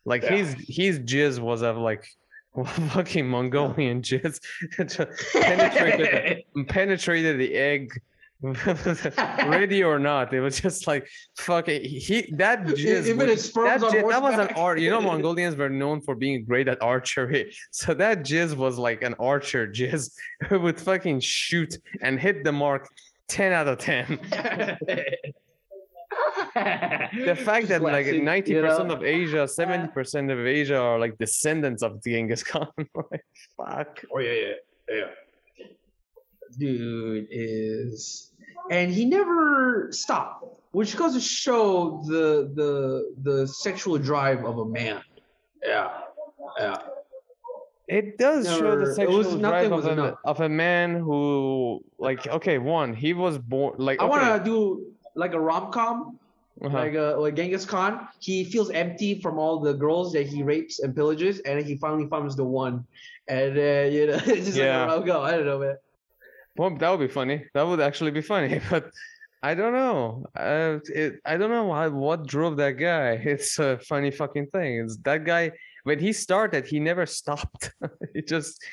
Like 0.05 0.23
Yeah. 0.23 0.35
his 0.37 0.55
his 0.67 0.99
jizz 0.99 1.39
was 1.39 1.61
of 1.61 1.77
like 1.77 2.05
fucking 2.89 3.27
Mongolian 3.27 4.01
jizz. 4.01 4.39
penetrated 5.33 6.43
penetrated 6.67 7.39
the 7.39 7.53
egg 7.55 7.91
ready 9.47 9.83
or 9.83 9.99
not 9.99 10.33
it 10.33 10.41
was 10.41 10.59
just 10.59 10.87
like 10.87 11.07
fuck 11.37 11.69
it 11.69 11.85
he 11.85 12.33
that 12.37 12.65
jizz 12.65 13.05
Even 13.05 13.29
his 13.29 13.45
sperms 13.45 13.81
that, 13.81 13.91
jizz, 13.91 14.09
that 14.09 14.21
was 14.21 14.39
an 14.39 14.47
art 14.55 14.79
you 14.79 14.89
know 14.89 14.99
mongolians 14.99 15.55
were 15.55 15.69
known 15.69 16.01
for 16.01 16.15
being 16.15 16.43
great 16.43 16.67
at 16.67 16.81
archery. 16.81 17.53
So 17.71 17.93
that 17.93 18.19
jizz 18.19 18.55
was 18.55 18.79
like 18.79 19.03
an 19.03 19.13
archer 19.19 19.67
jizz. 19.67 20.11
Who 20.47 20.59
would 20.61 20.79
fucking 20.79 21.19
shoot 21.19 21.77
and 22.01 22.19
hit 22.19 22.43
the 22.43 22.51
mark 22.51 22.89
10 23.27 23.53
out 23.53 23.67
of 23.67 23.77
10 23.77 24.19
the 27.25 27.35
fact 27.35 27.67
that 27.67 27.81
like 27.81 28.05
90% 28.05 28.91
of 28.91 29.03
asia 29.03 29.47
70% 29.47 30.31
of 30.31 30.45
asia 30.45 30.77
are 30.77 30.99
like 30.99 31.17
descendants 31.17 31.83
of 31.83 32.03
genghis 32.03 32.43
khan. 32.43 32.67
Like 32.77 33.25
fuck. 33.57 34.03
Oh 34.13 34.19
yeah, 34.19 34.33
yeah, 34.33 34.53
yeah. 34.89 35.65
Dude 36.57 37.27
is, 37.31 38.30
and 38.69 38.91
he 38.91 39.05
never 39.05 39.89
stopped, 39.91 40.45
which 40.71 40.95
goes 40.95 41.13
to 41.13 41.21
show 41.21 42.01
the 42.05 42.51
the 42.55 43.13
the 43.21 43.47
sexual 43.47 43.97
drive 43.97 44.45
of 44.45 44.57
a 44.59 44.65
man. 44.65 45.01
Yeah, 45.63 45.89
yeah. 46.57 46.77
It 47.87 48.17
does 48.17 48.47
show 48.47 48.79
the 48.79 48.93
sexual 48.93 49.17
was- 49.17 49.27
drive 49.35 49.69
nothing 49.69 49.73
of 49.73 49.85
a, 49.85 50.17
of 50.23 50.39
a 50.39 50.47
man 50.47 50.95
who, 50.95 51.83
like, 51.97 52.25
okay, 52.25 52.57
one, 52.57 52.93
he 52.93 53.13
was 53.13 53.37
born 53.37 53.75
like. 53.77 54.01
I 54.01 54.05
okay, 54.05 54.09
want 54.09 54.45
to 54.45 54.49
do 54.49 54.85
like 55.15 55.33
a 55.33 55.39
rom 55.39 55.73
com, 55.73 56.17
uh-huh. 56.63 56.77
like 56.77 56.95
uh, 56.95 57.19
like 57.19 57.35
Genghis 57.35 57.65
Khan. 57.65 58.07
He 58.19 58.45
feels 58.45 58.69
empty 58.71 59.19
from 59.19 59.37
all 59.37 59.59
the 59.59 59.73
girls 59.73 60.13
that 60.13 60.25
he 60.25 60.41
rapes 60.41 60.79
and 60.79 60.95
pillages, 60.95 61.41
and 61.45 61.65
he 61.65 61.75
finally 61.75 62.07
finds 62.07 62.37
the 62.37 62.45
one, 62.45 62.85
and 63.27 63.57
uh, 63.57 63.89
you 63.91 64.07
know, 64.07 64.19
it's 64.25 64.45
just 64.45 64.57
Yeah. 64.57 64.85
like 64.85 64.87
a 64.87 64.99
rom 65.01 65.07
com. 65.07 65.21
I 65.25 65.31
don't 65.31 65.45
know, 65.45 65.59
man. 65.59 65.77
Well, 66.57 66.75
that 66.77 66.89
would 66.89 66.99
be 66.99 67.13
funny. 67.13 67.45
That 67.53 67.63
would 67.63 67.79
actually 67.79 68.11
be 68.11 68.21
funny, 68.21 68.59
but 68.69 68.91
I 69.43 69.55
don't 69.55 69.73
know. 69.73 70.25
Uh, 70.35 70.79
it, 70.93 71.19
I 71.25 71.37
don't 71.37 71.49
know 71.49 71.65
why, 71.65 71.87
what 71.87 72.27
drove 72.27 72.57
that 72.57 72.73
guy. 72.73 73.11
It's 73.25 73.57
a 73.59 73.79
funny 73.79 74.11
fucking 74.11 74.47
thing. 74.47 74.81
It's 74.81 74.97
that 74.97 75.25
guy 75.25 75.51
when 75.83 75.99
he 75.99 76.13
started, 76.13 76.67
he 76.67 76.79
never 76.79 77.05
stopped. 77.05 77.71
he 78.13 78.21
just 78.21 78.63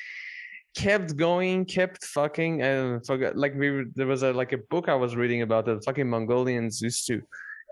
kept 0.77 1.17
going, 1.17 1.65
kept 1.65 2.05
fucking, 2.05 2.63
and 2.63 3.05
forgot. 3.07 3.37
Like 3.37 3.55
we, 3.55 3.85
there 3.95 4.07
was 4.07 4.23
a 4.23 4.33
like 4.33 4.53
a 4.53 4.59
book 4.59 4.89
I 4.89 4.95
was 4.95 5.17
reading 5.17 5.43
about 5.43 5.65
the 5.65 5.81
fucking 5.81 6.09
Mongolians 6.09 6.83
used 6.83 7.07
to. 7.07 7.23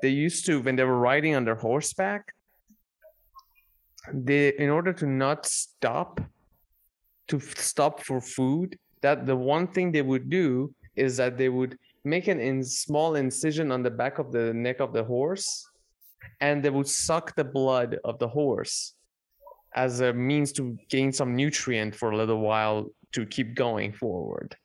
They 0.03 0.09
used 0.09 0.47
to 0.47 0.61
when 0.61 0.77
they 0.77 0.85
were 0.85 0.99
riding 0.99 1.35
on 1.35 1.45
their 1.45 1.55
horseback. 1.55 2.33
They, 4.13 4.53
in 4.57 4.71
order 4.71 4.93
to 4.95 5.07
not 5.07 5.47
stop, 5.47 6.21
to 7.29 7.41
stop 7.41 8.03
for 8.03 8.21
food, 8.21 8.79
that 9.07 9.25
the 9.25 9.37
one 9.37 9.69
thing 9.69 9.93
they 9.93 10.03
would 10.03 10.29
do 10.29 10.75
is 10.97 11.17
that 11.17 11.39
they 11.39 11.49
would 11.49 11.79
make 12.03 12.27
an 12.27 12.41
in 12.41 12.65
small 12.65 13.15
incision 13.15 13.71
on 13.71 13.81
the 13.85 13.95
back 14.03 14.19
of 14.19 14.33
the 14.33 14.53
neck 14.53 14.81
of 14.81 14.93
the 14.93 15.05
horse 15.05 15.49
and 16.41 16.61
they 16.61 16.71
would 16.71 16.89
suck 16.89 17.27
the 17.37 17.49
blood 17.59 17.91
of 18.03 18.19
the 18.19 18.27
horse 18.27 18.95
as 19.77 20.01
a 20.01 20.13
means 20.13 20.51
to 20.51 20.77
gain 20.89 21.13
some 21.13 21.37
nutrient 21.37 21.95
for 21.95 22.11
a 22.11 22.17
little 22.17 22.41
while 22.41 22.79
to 23.13 23.25
keep 23.25 23.55
going 23.55 23.93
forward 23.93 24.57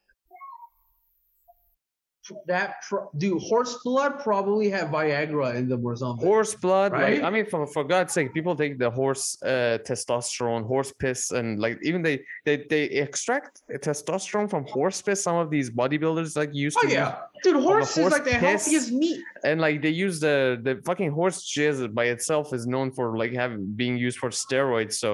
That 2.46 2.76
pro- 2.88 3.10
dude, 3.18 3.42
horse 3.42 3.78
blood 3.84 4.20
probably 4.20 4.70
have 4.70 4.90
Viagra 4.90 5.56
in 5.56 5.68
them 5.68 5.84
or 5.84 5.96
something. 5.96 6.26
horse 6.26 6.54
blood 6.54 6.92
like 6.92 7.02
Right? 7.02 7.24
i 7.24 7.30
mean 7.32 7.46
for, 7.48 7.66
for 7.66 7.84
god's 7.84 8.14
sake 8.14 8.30
people 8.34 8.56
take 8.56 8.78
the 8.78 8.92
horse 8.92 9.26
uh, 9.42 9.80
testosterone 9.88 10.64
horse 10.68 10.92
piss 11.02 11.32
and 11.32 11.60
like 11.60 11.80
even 11.82 12.02
they 12.04 12.22
they, 12.46 12.58
they 12.70 12.84
extract 13.06 13.62
testosterone 13.88 14.48
from 14.50 14.66
horse 14.68 15.02
piss 15.02 15.24
some 15.24 15.38
of 15.38 15.50
these 15.50 15.70
bodybuilders 15.72 16.36
like 16.38 16.54
used 16.54 16.78
Oh 16.80 16.88
to 16.88 16.94
yeah, 16.94 17.16
dude, 17.44 17.56
horse, 17.56 17.96
horse 17.96 17.98
is 17.98 18.12
like 18.12 18.24
the 18.26 18.34
healthiest 18.46 18.92
meat. 18.92 19.20
and 19.44 19.60
like 19.60 19.82
they 19.82 19.90
use 20.06 20.20
the 20.20 20.60
the 20.62 20.74
fucking 20.86 21.12
horse 21.12 21.38
jizz 21.52 21.92
by 22.00 22.06
itself 22.16 22.54
is 22.54 22.64
known 22.68 22.92
for 22.92 23.18
like 23.18 23.34
having 23.34 23.66
being 23.82 23.98
used 23.98 24.18
for 24.22 24.30
steroids 24.30 24.94
so 25.04 25.12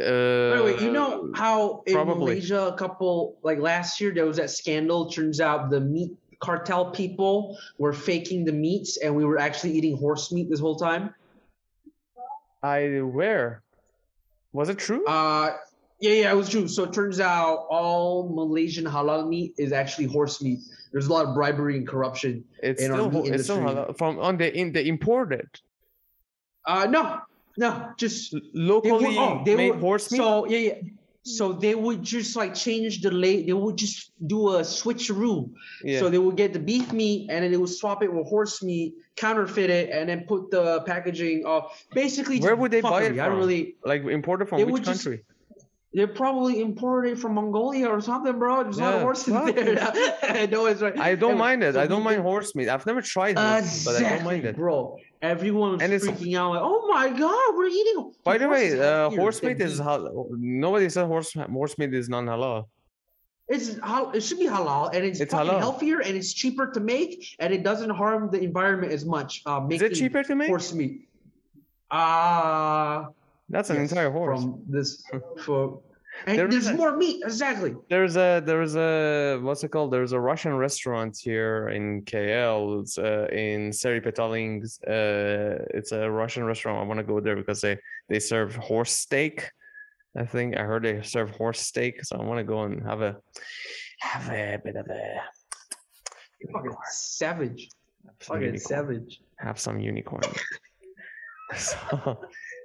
Uh, 0.00 0.50
By 0.54 0.56
the 0.62 0.66
way, 0.70 0.76
you 0.86 0.92
know 0.98 1.28
how 1.34 1.82
in 1.86 1.92
probably. 1.98 2.38
Malaysia 2.38 2.62
a 2.72 2.76
couple 2.82 3.14
like 3.48 3.58
last 3.58 4.00
year 4.00 4.10
there 4.16 4.24
was 4.24 4.38
that 4.38 4.48
scandal. 4.60 5.00
Turns 5.10 5.38
out 5.48 5.68
the 5.68 5.80
meat 5.82 6.12
cartel 6.40 6.90
people 6.90 7.58
were 7.78 7.92
faking 7.92 8.44
the 8.44 8.52
meats, 8.52 8.96
and 8.96 9.14
we 9.14 9.24
were 9.24 9.38
actually 9.38 9.72
eating 9.72 9.96
horse 9.96 10.32
meat 10.32 10.48
this 10.50 10.60
whole 10.60 10.76
time. 10.76 11.14
I 12.62 13.00
where 13.00 13.62
was 14.52 14.68
it 14.68 14.78
true? 14.78 15.06
Uh, 15.06 15.56
yeah, 16.00 16.12
yeah, 16.12 16.32
it 16.32 16.36
was 16.36 16.48
true. 16.48 16.66
So 16.66 16.84
it 16.84 16.92
turns 16.92 17.20
out 17.20 17.66
all 17.70 18.28
Malaysian 18.34 18.84
halal 18.84 19.28
meat 19.28 19.54
is 19.58 19.72
actually 19.72 20.06
horse 20.06 20.42
meat. 20.42 20.60
There's 20.92 21.06
a 21.06 21.12
lot 21.12 21.26
of 21.26 21.34
bribery 21.34 21.76
and 21.76 21.86
corruption. 21.86 22.44
it's 22.62 22.82
in 22.82 22.90
our 22.90 22.96
still 22.98 23.10
ho- 23.10 23.22
meat 23.22 23.34
it's 23.34 23.44
still 23.44 23.56
industry. 23.58 23.82
halal- 23.82 23.96
from 23.98 24.18
on 24.18 24.36
the 24.38 24.52
in 24.56 24.72
the 24.72 24.86
imported 24.88 25.48
Uh, 26.66 26.86
no, 26.86 27.20
no, 27.56 27.92
just 27.96 28.34
L- 28.34 28.40
they 28.40 28.60
locally 28.60 29.16
were, 29.16 29.22
oh, 29.22 29.42
they 29.44 29.56
made 29.56 29.70
were, 29.70 29.78
horse 29.78 30.10
meat. 30.10 30.18
So 30.18 30.46
yeah, 30.46 30.58
yeah. 30.58 30.74
So 31.22 31.52
they 31.52 31.74
would 31.74 32.02
just 32.02 32.34
like 32.34 32.54
change 32.54 33.02
the 33.02 33.10
lay. 33.10 33.44
They 33.44 33.52
would 33.52 33.76
just 33.76 34.12
do 34.26 34.50
a 34.56 34.60
switcheroo. 34.62 35.50
yeah. 35.84 35.98
So 35.98 36.08
they 36.08 36.16
would 36.18 36.36
get 36.36 36.52
the 36.54 36.58
beef 36.58 36.92
meat 36.92 37.28
and 37.30 37.44
then 37.44 37.50
they 37.50 37.58
would 37.58 37.68
swap 37.68 38.02
it 38.02 38.10
with 38.12 38.26
horse 38.26 38.62
meat, 38.62 38.94
counterfeit 39.16 39.68
it, 39.68 39.90
and 39.90 40.08
then 40.08 40.24
put 40.26 40.50
the 40.50 40.80
packaging 40.86 41.44
of 41.44 41.70
basically. 41.92 42.40
Where 42.40 42.56
would 42.56 42.70
they 42.70 42.80
buy 42.80 43.02
it 43.02 43.12
fuckery. 43.12 43.20
I 43.22 43.28
don't 43.28 43.38
really. 43.38 43.76
like 43.84 44.02
imported 44.04 44.48
from 44.48 44.60
which 44.60 44.68
would 44.70 44.84
just- 44.84 45.04
country? 45.04 45.24
They're 45.92 46.06
probably 46.06 46.60
imported 46.60 47.18
from 47.20 47.34
Mongolia 47.34 47.88
or 47.88 48.00
something, 48.00 48.38
bro. 48.38 48.62
There's 48.62 48.78
a 48.78 48.80
lot 48.80 48.90
Yeah, 48.90 48.96
of 48.98 49.02
horses 49.02 49.34
fuck. 49.34 49.54
there. 49.56 50.46
no, 50.48 50.66
it's 50.66 50.80
right. 50.80 50.96
I 50.96 51.16
don't 51.16 51.36
mind 51.36 51.64
it. 51.64 51.74
so 51.74 51.80
I 51.80 51.88
don't 51.88 52.04
mind 52.04 52.22
horse 52.22 52.54
meat. 52.54 52.68
I've 52.68 52.86
never 52.86 53.02
tried 53.02 53.36
horse 53.36 53.86
meat, 53.86 53.92
but 53.92 54.04
I 54.06 54.08
don't 54.08 54.24
mind 54.24 54.44
it. 54.44 54.54
bro. 54.54 54.96
Everyone 55.22 55.72
was 55.72 55.82
And 55.82 55.92
freaking 55.92 56.36
out 56.38 56.50
like, 56.52 56.62
"Oh 56.62 56.86
my 56.88 57.10
god, 57.10 57.54
we're 57.56 57.66
eating." 57.66 58.12
By 58.24 58.38
the 58.38 58.48
way, 58.48 58.70
horse 58.70 58.80
uh, 58.80 59.10
horse 59.10 59.42
meat 59.42 59.60
is 59.60 59.76
beef." 59.78 59.86
halal. 59.86 60.26
Nobody 60.38 60.88
said 60.88 61.06
horse 61.06 61.34
horse 61.34 61.76
meat 61.76 61.92
is 61.92 62.08
non 62.08 62.24
halal. 62.26 62.66
It's 63.48 63.76
it 64.14 64.22
should 64.22 64.38
be 64.38 64.46
halal 64.46 64.94
and 64.94 65.04
it's, 65.04 65.20
It's 65.20 65.34
halal. 65.34 65.58
healthier 65.58 66.00
and 66.00 66.16
it's 66.16 66.32
cheaper 66.32 66.70
to 66.70 66.80
make 66.80 67.36
and 67.38 67.52
it 67.52 67.62
doesn't 67.64 67.90
harm 67.90 68.30
the 68.30 68.40
environment 68.40 68.92
as 68.92 69.04
much. 69.04 69.42
Uh, 69.44 69.60
Is 69.68 69.80
making 69.80 69.86
it 69.92 69.94
cheaper 70.00 70.22
to 70.22 70.34
make? 70.36 70.48
horse 70.48 70.72
meat. 70.72 71.08
Ah, 71.90 73.08
That's 73.48 73.68
an 73.70 73.76
yes, 73.76 73.90
entire 73.90 74.10
horse. 74.10 74.40
from 74.42 74.62
this 74.68 75.02
for. 75.44 75.80
And 76.26 76.38
There 76.38 76.48
there's 76.48 76.66
a- 76.66 76.74
more 76.74 76.96
meat, 76.96 77.22
exactly. 77.24 77.74
There's 77.88 78.16
a 78.16 78.42
there's 78.44 78.76
a 78.76 79.38
what's 79.42 79.64
it 79.64 79.68
called? 79.70 79.92
There's 79.92 80.12
a 80.12 80.20
Russian 80.20 80.54
restaurant 80.54 81.16
here 81.18 81.68
in 81.70 82.02
KL. 82.02 82.80
It's 82.82 82.98
uh, 82.98 83.26
in 83.32 83.72
Seri 83.72 84.00
Petaling's. 84.00 84.80
Uh, 84.82 85.64
it's 85.72 85.92
a 85.92 86.10
Russian 86.10 86.44
restaurant. 86.44 86.78
I 86.78 86.82
want 86.86 86.98
to 86.98 87.04
go 87.04 87.20
there 87.20 87.36
because 87.36 87.60
they 87.60 87.78
they 88.08 88.18
serve 88.18 88.54
horse 88.56 88.92
steak. 88.92 89.50
I 90.16 90.24
think 90.24 90.56
I 90.58 90.62
heard 90.62 90.82
they 90.82 91.02
serve 91.02 91.30
horse 91.30 91.60
steak, 91.60 92.04
so 92.04 92.16
I 92.18 92.24
want 92.24 92.38
to 92.38 92.44
go 92.44 92.64
and 92.64 92.82
have 92.82 93.00
a 93.00 93.16
have 94.00 94.28
a 94.30 94.58
bit 94.64 94.76
of 94.76 94.86
a 94.88 95.20
Fucking 96.52 96.72
savage. 96.90 97.68
Fucking 98.20 98.58
savage. 98.58 99.20
have 99.38 99.58
some 99.60 99.78
unicorn. 99.78 100.22
so, 101.56 102.18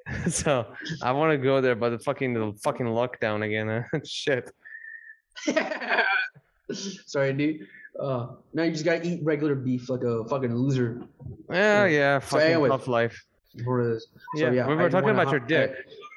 so 0.29 0.65
I 1.01 1.11
want 1.11 1.31
to 1.31 1.37
go 1.37 1.61
there, 1.61 1.75
but 1.75 1.89
the 1.89 1.99
fucking 1.99 2.33
the 2.33 2.53
fucking 2.63 2.85
lockdown 2.85 3.43
again. 3.45 3.85
huh? 3.91 3.99
Shit. 4.05 4.51
Sorry, 6.71 7.33
dude. 7.33 7.67
Uh, 7.99 8.27
now 8.53 8.63
you 8.63 8.71
just 8.71 8.83
gotta 8.83 9.05
eat 9.07 9.21
regular 9.23 9.55
beef 9.55 9.89
like 9.89 10.03
a 10.03 10.25
fucking 10.25 10.53
loser 10.53 11.01
Yeah, 11.49 11.85
Yeah. 11.85 11.97
yeah. 11.97 12.19
Fucking 12.19 12.47
anyway. 12.47 12.69
tough 12.69 12.87
life. 12.87 13.17
So, 13.57 13.97
Yeah, 14.35 14.49
we 14.51 14.59
I 14.59 14.65
were 14.75 14.89
talking 14.89 15.15
wanna 15.15 15.21
about 15.21 15.31
your 15.31 15.39
dick. 15.39 15.71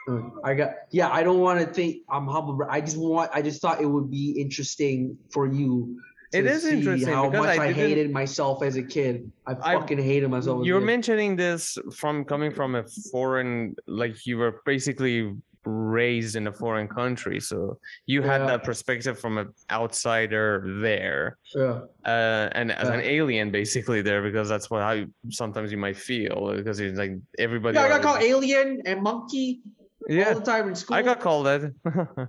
I, 0.09 0.13
uh, 0.13 0.23
I 0.43 0.55
got 0.55 0.71
yeah. 0.91 1.09
I 1.11 1.23
don't 1.23 1.39
want 1.39 1.61
to 1.61 1.67
think 1.67 2.03
I'm 2.11 2.27
humble. 2.27 2.59
I 2.69 2.81
just 2.81 2.97
want. 2.97 3.31
I 3.33 3.43
just 3.43 3.61
thought 3.63 3.81
it 3.81 3.87
would 3.87 4.11
be 4.11 4.33
interesting 4.41 5.17
for 5.31 5.47
you. 5.47 6.01
It 6.33 6.45
is 6.47 6.65
interesting 6.67 7.09
how 7.13 7.31
because 7.31 7.47
much 7.47 7.59
I 7.59 7.67
I, 7.69 7.73
hated 7.73 8.11
myself 8.11 8.63
as 8.63 8.77
a 8.77 8.83
kid. 8.83 9.31
I 9.47 9.53
I- 9.63 9.75
fucking 9.75 9.99
hated 9.99 10.29
myself. 10.31 10.61
As 10.61 10.67
You're 10.67 10.81
mentioning 10.81 11.37
this 11.37 11.79
from 11.95 12.25
coming 12.25 12.53
from 12.53 12.75
a 12.75 12.85
foreign, 13.11 13.75
like 13.87 14.27
you 14.27 14.37
were 14.39 14.61
basically 14.67 15.35
raised 15.65 16.37
in 16.37 16.47
a 16.47 16.53
foreign 16.53 16.89
country, 16.89 17.41
so 17.41 17.79
you 18.07 18.23
had 18.23 18.41
Yeah. 18.43 18.47
that 18.49 18.65
perspective 18.65 19.19
from 19.19 19.39
an 19.39 19.49
outsider 19.71 20.65
there, 20.81 21.37
Yeah. 21.55 21.81
uh, 22.07 22.49
and 22.53 22.73
as 22.73 22.89
an 22.89 23.01
alien 23.01 23.51
basically 23.51 24.01
there 24.03 24.23
because 24.23 24.49
that's 24.49 24.71
what 24.71 24.83
how 24.83 24.93
you, 24.93 25.13
sometimes 25.31 25.71
you 25.73 25.77
might 25.79 25.97
feel 25.97 26.53
because 26.57 26.79
it's 26.81 26.99
like 26.99 27.13
everybody. 27.39 27.75
Yeah, 27.77 27.85
I 27.85 27.89
got 27.89 28.05
always- 28.05 28.07
called 28.07 28.23
alien 28.23 28.83
and 28.87 29.03
monkey 29.03 29.61
all 30.09 30.35
the 30.35 30.41
time 30.41 30.69
in 30.69 30.75
school. 30.75 30.97
I 30.97 31.03
got 31.03 31.21
called 31.21 31.47
that. 31.47 31.73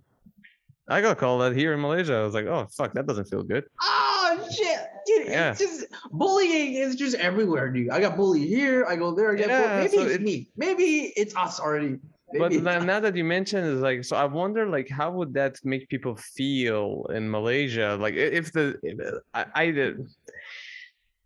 I 0.89 1.01
got 1.01 1.17
called 1.17 1.41
that 1.41 1.55
here 1.55 1.73
in 1.73 1.81
Malaysia. 1.81 2.15
I 2.15 2.23
was 2.23 2.33
like, 2.33 2.45
oh 2.47 2.67
fuck, 2.75 2.93
that 2.93 3.05
doesn't 3.05 3.25
feel 3.25 3.43
good. 3.43 3.65
Oh 3.81 4.47
shit, 4.51 4.79
dude! 5.05 5.27
Yeah. 5.27 5.51
It's 5.51 5.59
just 5.59 5.85
bullying 6.11 6.73
is 6.73 6.95
just 6.95 7.15
everywhere, 7.17 7.69
dude. 7.69 7.89
I 7.91 7.99
got 7.99 8.17
bullied 8.17 8.47
here. 8.47 8.85
I 8.85 8.95
go 8.95 9.13
there. 9.13 9.31
I 9.31 9.35
get 9.35 9.49
Yeah, 9.49 9.77
bullied. 9.77 9.91
Maybe 9.91 9.97
so 9.97 10.03
it's 10.03 10.15
it- 10.15 10.21
me. 10.21 10.49
Maybe 10.57 11.13
it's 11.15 11.35
us 11.35 11.59
already. 11.59 11.99
But 12.31 12.51
Maybe 12.51 12.61
now, 12.61 12.77
now 12.83 12.99
that 12.99 13.15
you 13.15 13.23
mention 13.23 13.63
is 13.63 13.81
like, 13.81 14.03
so 14.03 14.15
I 14.15 14.25
wonder, 14.25 14.67
like, 14.67 14.87
how 14.87 15.09
would 15.11 15.33
that 15.33 15.57
make 15.63 15.89
people 15.89 16.15
feel 16.15 17.07
in 17.11 17.27
Malaysia? 17.27 17.97
Like, 17.99 18.13
if 18.13 18.53
the, 18.53 18.77
if, 18.83 18.99
I, 19.33 19.45
I 19.55 19.71
did, 19.71 20.05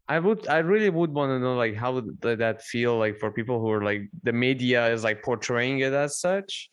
I 0.07 0.19
would, 0.19 0.47
I 0.47 0.59
really 0.59 0.89
would 0.89 1.11
want 1.11 1.31
to 1.31 1.39
know, 1.39 1.55
like, 1.55 1.75
how 1.75 1.91
would 1.95 2.21
that 2.21 2.61
feel 2.61 2.97
like 2.97 3.19
for 3.19 3.31
people 3.31 3.59
who 3.59 3.69
are 3.71 3.83
like, 3.83 4.03
the 4.23 4.31
media 4.31 4.87
is 4.93 5.03
like 5.03 5.21
portraying 5.23 5.79
it 5.79 5.91
as 5.91 6.19
such, 6.19 6.69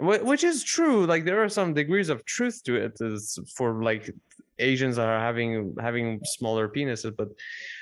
which 0.00 0.44
is 0.44 0.62
true. 0.64 1.06
Like, 1.06 1.24
there 1.24 1.42
are 1.42 1.48
some 1.48 1.74
degrees 1.74 2.08
of 2.08 2.24
truth 2.24 2.62
to 2.64 2.76
it, 2.76 2.92
is 3.00 3.38
for 3.56 3.82
like 3.82 4.10
Asians 4.58 4.98
are 4.98 5.18
having 5.18 5.74
having 5.80 6.20
smaller 6.24 6.68
penises, 6.68 7.12
but 7.16 7.28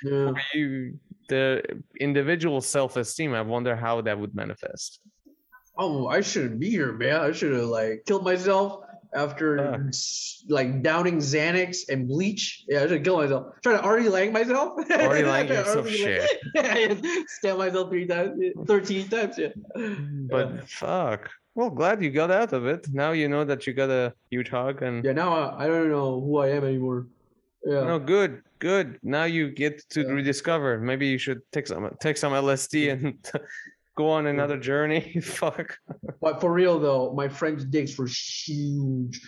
Yeah. 0.05 0.33
you, 0.55 0.99
the 1.29 1.63
individual 2.01 2.61
self-esteem, 2.61 3.35
I 3.35 3.43
wonder 3.43 3.75
how 3.77 4.01
that 4.03 4.19
would 4.19 4.35
manifest. 4.35 5.01
Oh, 5.77 6.07
I 6.09 6.21
shouldn't 6.23 6.59
be 6.61 6.71
here, 6.71 6.93
man. 6.93 7.21
I 7.21 7.33
should 7.33 7.53
have 7.53 7.67
like 7.69 8.05
killed 8.07 8.25
myself 8.25 8.83
after 9.15 9.87
s- 9.89 10.45
like 10.49 10.83
downing 10.83 11.19
Xanax 11.19 11.89
and 11.89 12.09
bleach. 12.09 12.65
Yeah, 12.69 12.83
I 12.85 12.89
should 12.89 13.05
kill 13.05 13.17
myself. 13.19 13.55
Trying 13.63 13.79
to 13.79 13.85
already 13.85 14.09
lang 14.09 14.33
myself. 14.33 14.69
Already 14.91 15.25
lang 15.25 15.49
yourself, 15.49 15.87
Already 15.87 15.97
shit. 15.97 16.31
yeah, 16.55 16.95
stab 17.39 17.59
myself 17.59 17.91
three 17.91 18.07
times, 18.07 18.35
thirteen 18.67 19.09
times. 19.09 19.39
Yeah. 19.39 19.55
But 20.31 20.69
fuck. 20.69 21.31
Well, 21.59 21.71
glad 21.71 22.01
you 22.05 22.11
got 22.11 22.31
out 22.31 22.53
of 22.53 22.67
it. 22.67 22.87
Now 22.93 23.11
you 23.11 23.29
know 23.29 23.43
that 23.43 23.67
you 23.67 23.73
got 23.73 23.91
a 23.91 24.15
huge 24.31 24.49
hug 24.49 24.81
and 24.81 25.05
yeah, 25.05 25.11
now 25.11 25.31
I, 25.33 25.65
I 25.65 25.67
don't 25.67 25.91
know 25.91 26.21
who 26.21 26.39
I 26.39 26.51
am 26.51 26.63
anymore. 26.63 27.09
Yeah. 27.65 27.83
no 27.83 27.99
good, 27.99 28.43
good. 28.61 29.01
Now 29.03 29.25
you 29.25 29.51
get 29.51 29.83
to 29.91 30.03
Yeah. 30.03 30.13
rediscover. 30.19 30.79
Maybe 30.79 31.09
you 31.09 31.19
should 31.19 31.41
take 31.51 31.67
some 31.67 31.91
take 31.99 32.17
some 32.17 32.33
LSD 32.33 32.93
and 32.93 33.05
go 33.97 34.09
on 34.09 34.29
another 34.29 34.57
journey. 34.57 35.21
Fuck. 35.41 35.77
But 36.21 36.41
for 36.41 36.53
real 36.53 36.79
though, 36.79 37.13
my 37.13 37.29
friend's 37.29 37.65
dicks 37.65 37.99
were 37.99 38.07
huge. 38.07 39.21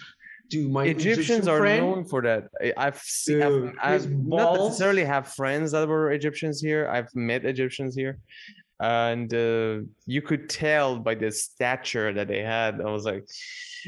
Dude, 0.51 0.71
my 0.71 0.85
Egyptians 0.85 1.31
Egyptian 1.31 1.49
are 1.49 1.59
friend, 1.59 1.83
known 1.85 2.05
for 2.05 2.23
that. 2.23 2.43
I've 2.77 2.99
seen. 2.99 3.43
I've, 3.43 3.75
I've 3.83 4.11
not 4.11 4.55
necessarily 4.55 5.05
have 5.05 5.25
friends 5.41 5.73
that 5.73 5.89
were 5.89 6.13
Egyptians 6.13 6.61
here. 6.61 6.89
I've 6.95 7.13
met 7.17 7.45
Egyptians 7.45 7.97
here, 7.97 8.19
and 8.81 9.33
uh, 9.35 9.81
you 10.07 10.23
could 10.23 10.49
tell 10.49 10.99
by 10.99 11.15
the 11.15 11.31
stature 11.31 12.13
that 12.15 12.29
they 12.29 12.41
had. 12.43 12.81
I 12.81 12.91
was 12.91 13.05
like, 13.05 13.25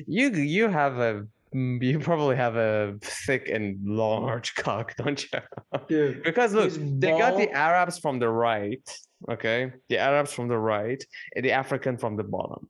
you 0.07 0.29
you 0.31 0.69
have 0.69 0.99
a 0.99 1.27
mm, 1.55 1.83
you 1.83 1.99
probably 1.99 2.37
have 2.37 2.57
a 2.57 2.95
thick 3.01 3.49
and 3.49 3.79
large 3.87 4.55
cock, 4.65 4.95
don't 4.97 5.21
you? 5.33 5.41
dude, 5.89 6.23
Because 6.23 6.53
look, 6.55 6.73
they 7.01 7.11
got 7.11 7.37
the 7.37 7.51
Arabs 7.51 7.99
from 7.99 8.19
the 8.19 8.29
right, 8.29 8.87
okay? 9.31 9.73
The 9.89 9.99
Arabs 9.99 10.33
from 10.33 10.49
the 10.49 10.59
right, 10.59 11.03
and 11.37 11.45
the 11.45 11.53
African 11.53 11.97
from 11.97 12.17
the 12.17 12.25
bottom, 12.25 12.69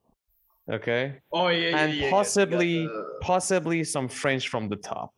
okay? 0.71 1.19
Oh 1.33 1.49
yeah, 1.49 1.69
yeah, 1.71 1.77
and 1.79 1.93
yeah, 1.95 2.05
yeah. 2.05 2.11
possibly- 2.11 2.87
Uh, 2.87 3.03
Possibly 3.21 3.85
some 3.85 4.09
French 4.09 4.49
from 4.49 4.69
the 4.69 4.77
top, 4.77 5.13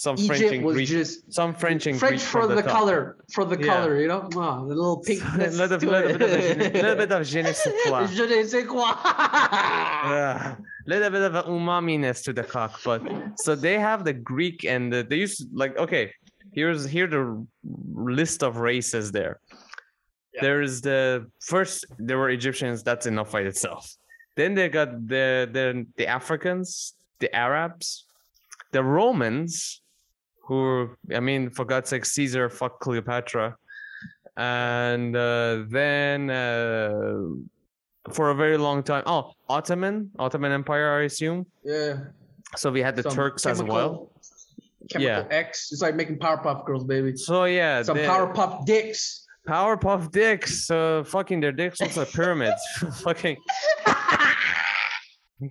some 0.00 0.16
French 0.16 0.40
and 0.40 0.64
Greek, 0.64 0.88
just 0.88 1.30
some 1.30 1.52
French 1.54 1.86
and 1.86 1.98
French 1.98 2.12
Greek 2.12 2.22
for 2.22 2.42
from 2.46 2.56
the, 2.56 2.62
color, 2.62 3.18
for 3.34 3.44
the 3.44 3.58
Yeah. 3.58 3.66
color, 3.66 4.00
you 4.00 4.08
know, 4.08 4.30
ah, 4.34 4.60
the 4.60 4.74
little 4.80 4.98
a 5.04 5.06
pinkness. 5.06 5.58
little, 5.58 5.76
little, 5.76 6.18
bit 6.18 6.22
of 6.22 6.30
a, 6.32 6.70
little 6.72 6.96
bit 6.96 7.12
of 7.12 7.26
je 7.26 7.42
ne 7.42 7.52
sais 7.52 7.74
quoi. 7.84 8.06
Je 8.16 8.24
ne 8.24 8.42
sais 8.46 8.64
quoi. 8.64 8.94
Yeah, 10.14 10.56
little 10.86 11.10
bit 11.10 11.20
of 11.20 11.34
a 11.34 11.42
umaminess 11.42 12.24
to 12.24 12.32
the 12.32 12.42
cock, 12.42 12.80
but 12.82 13.02
so 13.44 13.54
they 13.54 13.78
have 13.78 14.04
the 14.04 14.14
Greek 14.14 14.64
and 14.64 14.90
the, 14.90 15.02
they 15.02 15.16
used 15.16 15.46
like 15.52 15.76
okay. 15.76 16.04
Here's 16.52 16.84
here 16.96 17.06
the 17.06 17.46
list 17.94 18.42
of 18.42 18.56
races 18.56 19.12
there. 19.12 19.38
Yeah. 20.34 20.40
There's 20.46 20.80
the 20.80 21.26
first 21.40 21.84
there 21.98 22.16
were 22.16 22.30
Egyptians. 22.30 22.82
That's 22.82 23.04
enough 23.04 23.32
by 23.32 23.42
itself. 23.42 23.94
Then 24.34 24.54
they 24.54 24.70
got 24.70 24.90
the 25.06 25.46
the 25.56 25.86
the 25.98 26.06
Africans, 26.06 26.94
the 27.18 27.30
Arabs, 27.36 28.06
the 28.72 28.82
Romans, 28.82 29.79
who 30.50 30.90
I 31.14 31.20
mean 31.20 31.48
for 31.48 31.64
God's 31.64 31.88
sake, 31.90 32.04
Caesar 32.04 32.50
fuck 32.50 32.80
Cleopatra, 32.80 33.56
and 34.36 35.14
uh, 35.14 35.62
then 35.68 36.28
uh, 36.28 37.20
for 38.10 38.30
a 38.30 38.34
very 38.34 38.58
long 38.58 38.82
time. 38.82 39.04
Oh, 39.06 39.32
Ottoman, 39.48 40.10
Ottoman 40.18 40.50
Empire, 40.52 40.98
I 40.98 41.02
assume. 41.04 41.46
Yeah. 41.64 41.98
So 42.56 42.72
we 42.72 42.82
had 42.82 42.96
the 42.96 43.04
Some 43.04 43.12
Turks 43.14 43.46
as 43.46 43.62
well. 43.62 43.68
chemical- 43.68 44.12
Chemical 44.90 45.30
Yeah. 45.30 45.38
X. 45.38 45.70
It's 45.70 45.82
like 45.82 45.94
making 45.94 46.18
Powerpuff 46.18 46.66
Girls, 46.66 46.82
baby. 46.82 47.14
So 47.16 47.44
yeah, 47.44 47.82
Some 47.84 47.96
the 47.96 48.02
Powerpuff 48.02 48.66
Dicks. 48.66 49.26
Powerpuff 49.48 50.10
dicks. 50.10 50.66
So 50.66 51.04
fucking 51.04 51.40
their 51.40 51.52
dicks 51.52 51.80
look 51.80 51.96
like 51.96 52.10
pyramids. 52.12 52.60
fucking. 53.02 53.36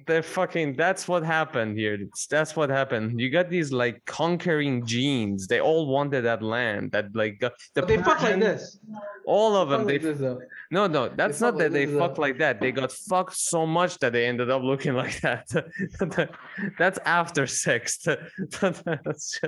They're 0.05 0.21
fucking. 0.23 0.75
That's 0.75 1.07
what 1.07 1.23
happened 1.23 1.77
here. 1.77 1.95
It's, 1.95 2.27
that's 2.27 2.55
what 2.55 2.69
happened. 2.69 3.19
You 3.19 3.29
got 3.29 3.49
these 3.49 3.71
like 3.71 4.03
conquering 4.05 4.85
genes. 4.85 5.47
They 5.47 5.59
all 5.61 5.87
wanted 5.87 6.21
that 6.25 6.43
land. 6.43 6.91
That 6.91 7.15
like 7.15 7.39
the 7.39 7.51
But 7.73 7.87
they 7.87 7.97
fuck 7.97 8.21
like 8.21 8.39
this. 8.39 8.77
All 9.25 9.55
of 9.55 9.69
them. 9.69 9.85
They 9.87 9.93
like 9.99 10.17
this. 10.17 10.37
No, 10.71 10.85
no, 10.85 11.09
that's 11.09 11.39
fuck 11.39 11.53
not 11.55 11.57
that 11.59 11.71
like 11.73 11.87
they 11.89 11.97
fuck 11.97 12.17
like 12.19 12.37
that. 12.37 12.61
They 12.61 12.71
got 12.71 12.91
fucked 12.91 13.35
so 13.35 13.65
much 13.65 13.97
that 13.99 14.13
they 14.13 14.27
ended 14.27 14.49
up 14.51 14.61
looking 14.61 14.93
like 15.03 15.19
that. 15.21 15.47
that's 16.77 16.99
after 17.05 17.47
sex. 17.47 17.97
That's- 18.61 19.39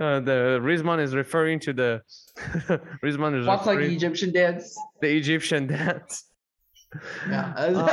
uh, 0.00 0.20
the 0.20 0.58
Rizman 0.60 1.00
is 1.00 1.14
referring 1.14 1.60
to 1.60 1.72
the 1.72 2.02
Rizman 3.02 3.38
is 3.38 3.46
Fuck 3.46 3.66
like 3.66 3.78
Egyptian 3.78 4.32
dance. 4.32 4.76
the 5.00 5.08
Egyptian 5.16 5.66
dance. 5.68 6.24
Yeah. 7.28 7.54
Oh. 7.56 7.86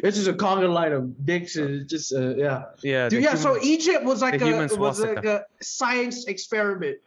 it's 0.04 0.16
just 0.16 0.28
a 0.28 0.32
conga 0.32 0.72
line 0.72 0.92
of 0.92 1.24
dicks 1.24 1.56
and 1.56 1.82
it's 1.82 1.90
just 1.90 2.12
uh, 2.14 2.34
yeah. 2.36 2.64
Yeah, 2.82 3.08
Dude, 3.08 3.22
yeah, 3.22 3.34
so 3.34 3.58
Egypt 3.62 4.04
was 4.04 4.20
like 4.22 4.40
a 4.40 4.66
was 4.76 5.00
like 5.00 5.24
a 5.24 5.44
science 5.62 6.26
experiment. 6.26 6.98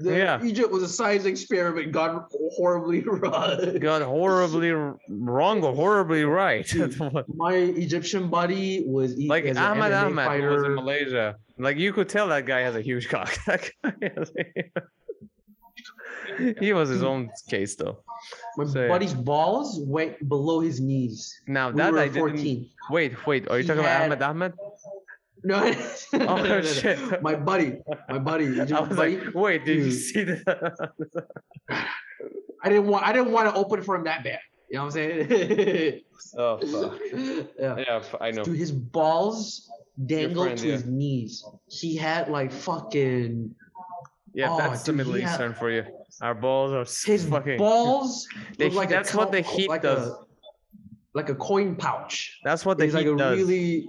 The- 0.00 0.16
Yeah. 0.16 0.44
Egypt 0.44 0.70
was 0.70 0.82
a 0.82 0.88
science 0.88 1.24
experiment 1.24 1.92
gone 1.92 2.24
horribly 2.56 3.00
wrong. 3.02 3.78
got 3.78 4.02
horribly 4.02 4.70
wrong 5.08 5.62
or 5.62 5.74
horribly 5.74 6.24
right. 6.24 6.66
My 7.34 7.54
Egyptian 7.54 8.28
buddy 8.28 8.84
was 8.86 9.16
like 9.18 9.44
Ahmad 9.56 9.92
Ahmad 9.92 10.40
was 10.42 10.62
in. 10.64 10.74
Malaysia. 10.74 11.36
Like 11.58 11.76
you 11.76 11.92
could 11.92 12.08
tell 12.08 12.28
that 12.28 12.46
guy 12.46 12.60
has 12.60 12.76
a 12.76 12.80
huge 12.80 13.08
cock. 13.08 13.36
That 13.46 13.70
guy 13.82 14.12
has 14.16 14.32
a- 14.38 14.70
he 16.60 16.72
was 16.72 16.88
his 16.88 17.02
own 17.02 17.30
case 17.48 17.76
though. 17.76 17.98
My 18.56 18.64
So, 18.64 18.88
buddy's 18.88 19.14
balls 19.14 19.80
went 19.80 20.28
below 20.28 20.60
his 20.60 20.80
knees. 20.80 21.40
Now 21.46 21.70
We 21.70 21.76
that 21.78 21.92
were 21.92 21.98
I 22.00 22.08
didn't. 22.08 22.20
14. 22.36 22.70
Wait, 22.90 23.26
wait. 23.26 23.48
Are 23.48 23.56
you 23.58 23.62
He 23.62 23.68
talking 23.68 23.84
had- 23.84 24.12
about 24.12 24.22
Ahmed 24.30 24.52
Ahmed? 24.52 24.52
No, 25.44 25.54
oh, 26.14 26.18
no, 26.18 26.18
no, 26.18 26.36
no, 26.36 26.48
no, 26.48 26.62
shit. 26.62 27.22
My 27.22 27.36
buddy, 27.36 27.78
my 28.08 28.18
buddy, 28.18 28.60
I 28.60 28.64
was 28.80 28.96
buddy. 28.96 29.18
like, 29.18 29.34
wait, 29.34 29.64
did 29.64 29.76
you 29.78 29.84
hmm. 29.84 29.90
see 29.90 30.24
that? 30.24 30.90
I 31.70 32.68
didn't 32.68 32.88
want, 32.88 33.06
I 33.06 33.12
didn't 33.12 33.30
want 33.30 33.48
to 33.48 33.54
open 33.54 33.82
for 33.82 33.94
him 33.94 34.04
that 34.04 34.24
bad. 34.24 34.40
You 34.68 34.78
know 34.78 34.86
what 34.86 34.96
I'm 34.96 35.28
saying? 35.28 36.00
oh 36.36 36.58
fuck. 36.58 36.98
yeah. 37.58 37.76
Yeah, 37.78 38.02
I 38.20 38.30
know. 38.32 38.44
Dude, 38.44 38.56
his 38.56 38.72
balls 38.72 39.70
dangled 40.06 40.46
friend, 40.46 40.58
to 40.58 40.66
yeah. 40.66 40.72
his 40.72 40.86
knees. 40.86 41.44
He 41.68 41.96
had 41.96 42.28
like 42.28 42.50
fucking 42.52 43.54
Yeah, 44.34 44.48
Oh, 44.50 44.58
that's 44.58 44.82
the 44.82 44.92
Middle 44.92 45.14
he 45.14 45.22
had- 45.22 45.30
Eastern 45.34 45.54
for 45.54 45.70
you. 45.70 45.84
Our 46.20 46.34
balls 46.34 46.72
are 46.72 46.84
his 47.10 47.24
fucking. 47.26 47.58
balls. 47.58 48.26
The 48.56 48.64
looked 48.64 48.72
heat- 48.72 48.76
like 48.78 48.88
that's 48.88 49.14
what 49.14 49.30
the 49.32 49.40
heat 49.40 49.68
like 49.68 49.82
does. 49.82 50.08
A, 50.08 50.16
like 51.14 51.28
a 51.28 51.34
coin 51.34 51.76
pouch. 51.76 52.38
That's 52.44 52.64
what 52.66 52.78
the 52.78 52.84
It's 52.84 52.94
like 52.94 53.06
heat 53.06 53.12
a 53.12 53.16
does. 53.16 53.38
really 53.38 53.88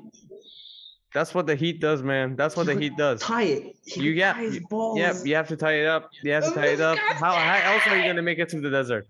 That's 1.13 1.33
what 1.33 1.47
the 1.47 1.55
heat 1.55 1.81
does, 1.81 2.03
man. 2.03 2.35
That's 2.35 2.55
what 2.55 2.67
He 2.67 2.73
the 2.75 2.79
heat 2.81 2.97
does. 2.97 3.19
tie 3.21 3.43
it. 3.43 3.75
He 3.85 4.01
You 4.01 4.11
yeah, 4.11 4.33
tie 4.33 4.41
his 4.41 4.55
you- 4.55 4.67
balls. 4.69 4.99
Yeah, 4.99 5.13
you 5.23 5.35
have 5.35 5.47
to 5.47 5.55
tie 5.57 5.73
it 5.81 5.87
up. 5.87 6.09
You 6.23 6.31
have 6.33 6.45
to 6.45 6.51
tie 6.51 6.67
it 6.67 6.81
up. 6.81 6.97
How, 6.99 7.31
how 7.33 7.73
else 7.73 7.87
are 7.87 7.97
you 7.97 8.03
gonna 8.05 8.21
make 8.21 8.37
it 8.39 8.51
through 8.51 8.61
the 8.61 8.69
desert? 8.69 9.07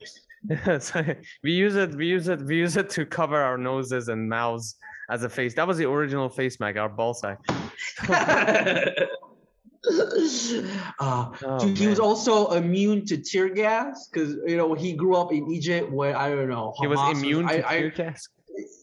So, 0.81 1.03
we 1.43 1.51
use 1.51 1.75
it. 1.75 1.93
We 1.95 2.07
use 2.07 2.29
it. 2.29 2.41
We 2.43 2.55
use 2.55 2.77
it 2.77 2.89
to 2.91 3.05
cover 3.05 3.35
our 3.37 3.57
noses 3.57 4.07
and 4.07 4.29
mouths 4.29 4.75
as 5.09 5.23
a 5.23 5.29
face. 5.29 5.53
That 5.55 5.67
was 5.67 5.77
the 5.77 5.89
original 5.89 6.29
face 6.29 6.57
mask, 6.61 6.77
our 6.77 6.87
ball 6.87 7.13
sack. 7.13 7.39
uh, 10.99 11.31
Oh, 11.41 11.59
dude, 11.59 11.77
he 11.77 11.87
was 11.87 11.99
also 11.99 12.51
immune 12.51 13.05
to 13.05 13.17
tear 13.17 13.49
gas 13.49 14.07
because 14.07 14.35
you 14.45 14.57
know 14.57 14.73
he 14.73 14.93
grew 14.93 15.15
up 15.15 15.31
in 15.31 15.49
Egypt 15.51 15.91
where 15.91 16.15
I 16.17 16.29
don't 16.29 16.49
know. 16.49 16.73
He 16.79 16.87
was 16.87 16.99
immune 17.17 17.47
I, 17.47 17.57
to 17.57 17.67
I- 17.69 17.79
tear 17.79 17.89
gas. 17.91 18.27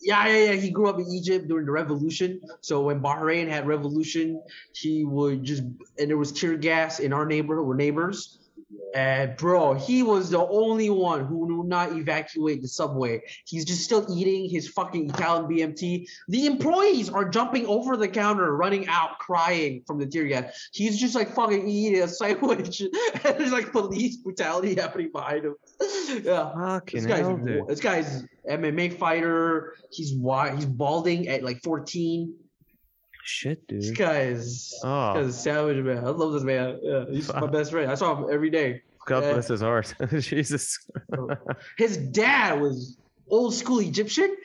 Yeah, 0.02 0.27
yeah, 0.28 0.52
yeah. 0.52 0.52
He 0.52 0.70
grew 0.70 0.89
up 0.89 0.98
in 0.98 1.06
Egypt 1.10 1.48
during 1.48 1.66
the 1.66 1.73
revolution. 1.73 2.40
So 2.60 2.82
when 2.82 3.01
Bahrain 3.01 3.48
had 3.48 3.66
revolution, 3.66 4.40
he 4.73 5.05
would 5.05 5.43
just 5.43 5.62
and 5.98 6.09
there 6.09 6.16
was 6.16 6.32
tear 6.32 6.56
gas 6.56 7.01
in 7.01 7.12
our 7.12 7.27
neighborhood. 7.27 7.66
We're 7.66 7.77
neighbors. 7.77 8.39
And 8.94 9.36
bro, 9.36 9.74
he 9.74 10.02
was 10.02 10.30
the 10.30 10.44
only 10.47 10.90
one 10.90 11.24
who 11.26 11.59
would 11.59 11.68
not 11.68 11.93
evacuate 11.93 12.62
the 12.62 12.68
subway. 12.68 13.22
He's 13.44 13.64
just 13.64 13.84
still 13.84 14.06
eating 14.10 14.48
his 14.48 14.68
fucking 14.68 15.10
Italian 15.10 15.47
BMT. 15.47 16.09
The 16.28 16.47
employees 16.47 17.09
are 17.10 17.28
jumping 17.28 17.66
over 17.66 17.97
the 17.97 18.09
counter, 18.09 18.56
running 18.56 18.88
out, 18.88 19.18
crying 19.18 19.82
from 19.86 19.98
the 19.98 20.06
tear 20.06 20.24
gas. 20.24 20.68
He's 20.72 20.98
just 20.98 21.14
like 21.14 21.32
fucking 21.34 21.68
eating 21.68 22.02
a 22.02 22.09
sandwich. 22.09 22.80
and 23.24 23.38
there's 23.38 23.52
like 23.52 23.70
police 23.70 24.16
brutality 24.16 24.74
happening 24.80 25.10
behind 25.12 25.44
him. 25.44 25.55
yeah. 26.24 26.52
Fucking 26.52 27.02
This 27.02 27.06
guy's 27.06 27.20
hell, 27.20 27.66
this 27.68 27.80
guy's 27.80 28.24
MMA 28.51 28.98
fighter. 28.98 29.74
He's 29.93 30.14
wide. 30.14 30.56
He's 30.56 30.66
balding 30.66 31.28
at 31.28 31.44
like 31.44 31.62
14. 31.62 32.34
Shit, 33.27 33.66
dude. 33.66 33.82
This 33.82 33.90
guy 33.90 34.20
is, 34.20 34.70
this 34.70 34.81
Oh, 34.85 35.15
guy's 35.15 35.27
a 35.27 35.32
savage 35.32 35.85
man. 35.85 35.98
I 35.98 36.11
love 36.11 36.32
this 36.32 36.44
man. 36.44 36.78
Yeah, 36.81 37.05
he's 37.11 37.32
my 37.32 37.48
best 37.48 37.73
friend. 37.73 37.90
I 37.90 37.97
saw 37.97 38.15
him 38.15 38.32
every 38.32 38.51
day. 38.51 38.82
God 39.05 39.24
yeah. 39.24 39.32
bless 39.32 39.48
his 39.48 39.61
heart. 39.61 39.94
Jesus. 40.20 40.78
His 41.78 41.97
dad 41.97 42.61
was 42.61 42.97
old 43.28 43.55
school 43.55 43.81
Egyptian. 43.81 44.36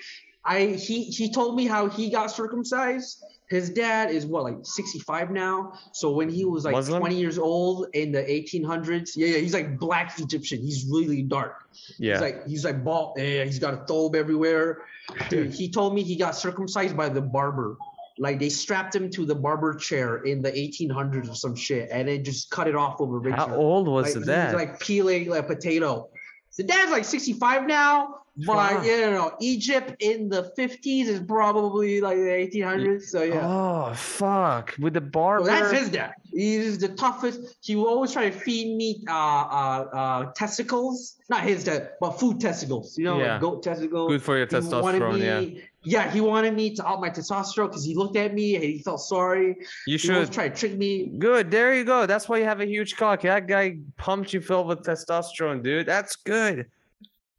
I 0.43 0.65
he 0.65 1.03
he 1.03 1.31
told 1.31 1.55
me 1.55 1.67
how 1.67 1.89
he 1.89 2.09
got 2.09 2.31
circumcised. 2.31 3.23
His 3.49 3.69
dad 3.69 4.11
is 4.11 4.25
what 4.25 4.43
like 4.43 4.57
65 4.63 5.29
now. 5.29 5.73
So 5.91 6.11
when 6.11 6.29
he 6.29 6.45
was 6.45 6.63
like 6.63 6.73
Muslim? 6.73 7.01
20 7.01 7.15
years 7.15 7.37
old 7.37 7.87
in 7.93 8.11
the 8.11 8.21
1800s, 8.21 9.11
yeah, 9.15 9.27
yeah, 9.27 9.37
he's 9.37 9.53
like 9.53 9.77
black 9.77 10.17
Egyptian. 10.19 10.61
He's 10.61 10.85
really 10.89 11.21
dark. 11.21 11.67
Yeah. 11.97 12.13
He's 12.13 12.21
like 12.21 12.47
he's 12.47 12.65
like 12.65 12.83
bald. 12.83 13.19
Yeah, 13.19 13.43
he's 13.43 13.59
got 13.59 13.73
a 13.73 13.77
thobe 13.77 14.15
everywhere. 14.15 14.83
Dude, 15.29 15.53
he 15.59 15.69
told 15.69 15.93
me 15.93 16.01
he 16.01 16.15
got 16.15 16.35
circumcised 16.35 16.95
by 16.95 17.09
the 17.09 17.21
barber. 17.21 17.77
Like 18.19 18.39
they 18.39 18.49
strapped 18.49 18.95
him 18.95 19.09
to 19.11 19.25
the 19.25 19.35
barber 19.35 19.75
chair 19.75 20.17
in 20.23 20.41
the 20.41 20.51
1800s 20.51 21.29
or 21.29 21.35
some 21.35 21.55
shit, 21.55 21.89
and 21.91 22.07
then 22.07 22.23
just 22.23 22.49
cut 22.49 22.67
it 22.67 22.75
off 22.75 22.99
over 22.99 23.29
How 23.31 23.53
old 23.55 23.87
was 23.87 24.05
like, 24.05 24.13
the 24.13 24.25
dad? 24.25 24.55
like 24.55 24.79
peeling 24.79 25.29
like 25.29 25.43
a 25.43 25.47
potato. 25.47 26.09
The 26.57 26.63
dad's 26.63 26.91
like 26.91 27.05
65 27.05 27.65
now, 27.65 28.20
but 28.37 28.55
Wow. 28.55 28.81
you 28.83 28.97
know, 29.11 29.31
Egypt 29.41 29.95
in 29.99 30.29
the 30.29 30.51
50s 30.57 31.07
is 31.07 31.19
probably 31.19 31.99
like 32.01 32.17
the 32.17 32.23
1800s. 32.31 33.03
So 33.03 33.23
yeah. 33.23 33.41
Oh 33.45 33.93
fuck! 33.93 34.75
With 34.79 34.93
the 34.93 35.01
So 35.01 35.05
barber. 35.07 35.45
that's 35.45 35.71
his 35.71 35.89
dad. 35.89 36.13
He's 36.31 36.77
the 36.77 36.87
toughest. 36.89 37.57
He 37.61 37.75
will 37.75 37.87
always 37.87 38.13
try 38.13 38.29
to 38.29 38.37
feed 38.39 38.77
me 38.77 39.03
uh, 39.09 39.11
uh, 39.13 39.85
uh, 39.93 40.31
testicles. 40.33 41.17
Not 41.29 41.41
his 41.43 41.65
dad, 41.65 41.91
but 41.99 42.11
food 42.19 42.39
testicles. 42.39 42.97
You 42.97 43.03
know, 43.05 43.19
Yeah. 43.19 43.33
like 43.33 43.41
goat 43.41 43.63
testicles. 43.63 44.09
Good 44.09 44.21
for 44.23 44.37
your 44.37 44.47
He 44.47 44.55
wanted 44.55 45.01
testosterone. 45.01 45.19
Yeah. 45.19 45.39
me, 45.41 45.61
yeah, 45.83 46.09
he 46.09 46.21
wanted 46.21 46.53
me 46.55 46.73
to 46.75 46.87
up 46.87 47.01
my 47.01 47.09
testosterone 47.09 47.67
because 47.67 47.83
he 47.83 47.95
looked 47.95 48.15
at 48.15 48.33
me 48.33 48.55
and 48.55 48.63
he 48.63 48.79
felt 48.79 49.01
sorry. 49.01 49.57
You 49.87 49.93
He 49.93 49.97
should. 49.97 50.31
tried 50.31 50.55
to 50.55 50.59
trick 50.59 50.77
me. 50.77 51.07
Good. 51.17 51.51
There 51.51 51.73
you 51.75 51.83
go. 51.83 52.05
That's 52.05 52.29
why 52.29 52.37
you 52.37 52.45
have 52.45 52.61
a 52.61 52.65
huge 52.65 52.95
cock. 52.95 53.21
That 53.23 53.47
guy 53.47 53.77
pumped 53.97 54.31
you 54.33 54.39
filled 54.39 54.67
with 54.67 54.83
testosterone, 54.83 55.61
dude. 55.63 55.85
That's 55.85 56.15
good. 56.15 56.67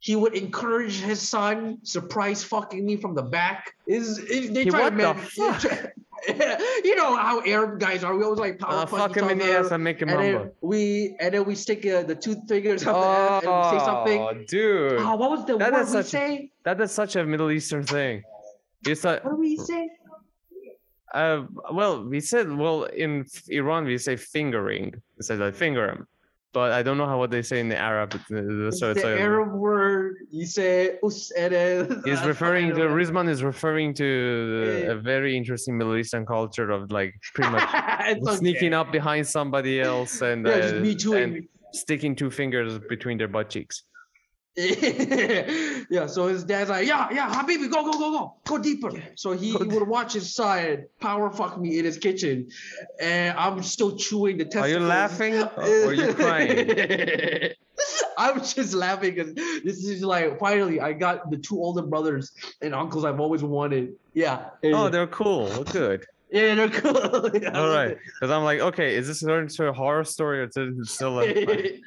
He 0.03 0.17
would 0.17 0.35
encourage 0.35 0.99
his 0.99 1.21
son, 1.21 1.77
surprise 1.83 2.43
fucking 2.43 2.85
me 2.85 2.97
from 2.97 3.15
the 3.15 3.21
back. 3.21 3.73
Is 3.87 4.17
they 4.51 4.65
Hey, 4.65 4.69
try 4.69 4.89
to 4.89 4.95
man- 4.95 5.15
you 6.83 6.95
know 6.97 7.15
how 7.15 7.41
Arab 7.45 7.79
guys 7.79 8.03
are. 8.03 8.13
We 8.13 8.23
always 8.25 8.37
like 8.39 8.59
power 8.59 8.79
Uh, 8.79 8.85
punch 8.85 9.01
fuck 9.01 9.15
him 9.15 9.29
in 9.29 9.37
the 9.37 9.45
ass 9.57 9.71
and 9.71 9.81
make 9.81 10.01
him 10.01 10.09
and 10.09 10.19
then 10.19 10.51
we 10.59 11.15
and 11.21 11.33
then 11.33 11.45
we 11.45 11.55
stick 11.55 11.85
uh, 11.85 12.03
the 12.03 12.15
two 12.15 12.35
fingers 12.49 12.85
up 12.85 12.95
the 12.95 12.99
ass 12.99 13.43
and 13.45 13.55
we 13.73 13.79
say 13.79 13.85
something. 13.85 14.19
Oh, 14.21 14.33
dude. 14.45 14.99
Oh, 14.99 15.15
what 15.15 15.29
was 15.31 15.45
the 15.45 15.57
That 15.57 15.71
word 15.71 15.81
is 15.83 15.87
we 15.87 15.93
such- 16.01 16.05
say? 16.07 16.51
That 16.65 16.81
is 16.81 16.91
such 16.91 17.15
a 17.15 17.23
Middle 17.25 17.49
Eastern 17.51 17.83
thing. 17.85 18.23
It's 18.85 19.05
like, 19.05 19.23
What 19.23 19.31
do 19.31 19.37
we 19.37 19.55
say? 19.55 19.89
uh, 21.13 21.43
well, 21.71 22.03
we 22.03 22.19
said, 22.19 22.51
well, 22.51 22.83
in 22.83 23.25
Iran, 23.47 23.85
we 23.85 23.97
say 23.97 24.17
fingering. 24.17 25.01
We 25.17 25.23
say 25.23 25.35
like 25.37 25.55
finger 25.55 25.87
him. 25.91 26.07
But 26.53 26.71
I 26.71 26.83
don't 26.83 26.97
know 26.99 27.07
how 27.07 27.17
what 27.17 27.31
they 27.31 27.41
say 27.41 27.59
in 27.59 27.67
the 27.67 27.77
Arab. 27.77 28.13
uh, 28.13 28.67
It's 28.67 28.79
So 28.79 28.91
it's 28.91 29.01
the 29.01 29.19
Arab 29.19 29.51
word. 29.53 30.17
You 30.29 30.45
say 30.45 30.99
us 31.03 31.31
He's 32.05 32.23
referring 32.33 32.69
to 32.69 32.75
don't. 32.87 32.91
Rizman 32.99 33.27
is 33.27 33.41
referring 33.43 33.93
to 33.95 34.05
Yeah. 34.85 34.91
a 34.91 34.95
very 34.95 35.35
interesting 35.35 35.77
Middle 35.79 35.97
Eastern 35.97 36.25
culture 36.25 36.69
of 36.69 36.91
like 36.91 37.11
pretty 37.33 37.51
much 37.51 37.63
It's 38.13 38.27
okay. 38.27 38.37
sneaking 38.37 38.73
up 38.73 38.91
behind 38.91 39.27
somebody 39.27 39.81
else 39.81 40.21
and, 40.21 40.45
Yeah, 40.47 40.77
uh, 40.77 40.79
me 40.79 40.93
and 41.15 41.31
sticking 41.73 42.15
two 42.15 42.29
fingers 42.29 42.77
between 42.93 43.17
their 43.17 43.27
butt 43.35 43.49
cheeks. 43.49 43.83
yeah, 45.89 46.05
so 46.05 46.27
his 46.27 46.43
dad's 46.43 46.69
like, 46.69 46.87
yeah, 46.87 47.07
yeah, 47.11 47.33
Habibi, 47.33 47.71
go, 47.71 47.83
go, 47.85 47.91
go, 47.93 48.11
go, 48.11 48.35
go 48.45 48.57
deeper. 48.59 48.91
So 49.15 49.31
he, 49.31 49.51
he 49.51 49.63
would 49.63 49.87
watch 49.87 50.13
his 50.13 50.35
son 50.35 50.85
power 50.99 51.31
fuck 51.31 51.59
me 51.59 51.79
in 51.79 51.85
his 51.85 51.97
kitchen, 51.97 52.49
and 52.99 53.35
I'm 53.35 53.63
still 53.63 53.97
chewing 53.97 54.37
the 54.37 54.45
testicles. 54.45 54.83
Are 54.83 55.07
testicles. 55.07 55.33
you 55.33 55.35
laughing 55.35 55.35
or 55.57 55.89
are 55.89 55.93
you 55.93 56.13
crying? 56.13 57.53
I'm 58.17 58.39
just 58.39 58.73
laughing 58.73 59.15
because 59.15 59.33
this 59.33 59.83
is 59.83 60.03
like 60.03 60.39
finally 60.39 60.79
I 60.79 60.93
got 60.93 61.31
the 61.31 61.37
two 61.37 61.57
older 61.57 61.81
brothers 61.81 62.31
and 62.61 62.75
uncles 62.75 63.05
I've 63.05 63.19
always 63.19 63.43
wanted. 63.43 63.95
Yeah. 64.13 64.49
Oh, 64.65 64.89
they're 64.89 65.07
cool. 65.07 65.45
Well, 65.45 65.63
Good. 65.63 66.05
yeah, 66.31 66.53
they're 66.53 66.69
cool. 66.69 67.29
Yeah, 67.33 67.49
I 67.53 67.59
All 67.59 67.67
love 67.67 67.75
right. 67.75 67.97
Because 67.97 68.31
I'm 68.31 68.43
like, 68.43 68.59
okay, 68.59 68.95
is 68.95 69.07
this 69.07 69.21
turning 69.21 69.49
into 69.49 69.67
a 69.67 69.73
horror 69.73 70.03
story 70.03 70.41
or 70.41 70.43
is 70.43 70.55
it 70.55 70.85
still 70.85 71.11
like 71.13 71.29
it. 71.35 71.81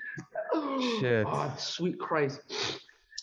Shit. 0.80 1.26
Oh, 1.28 1.54
sweet 1.58 1.98
Christ. 1.98 2.40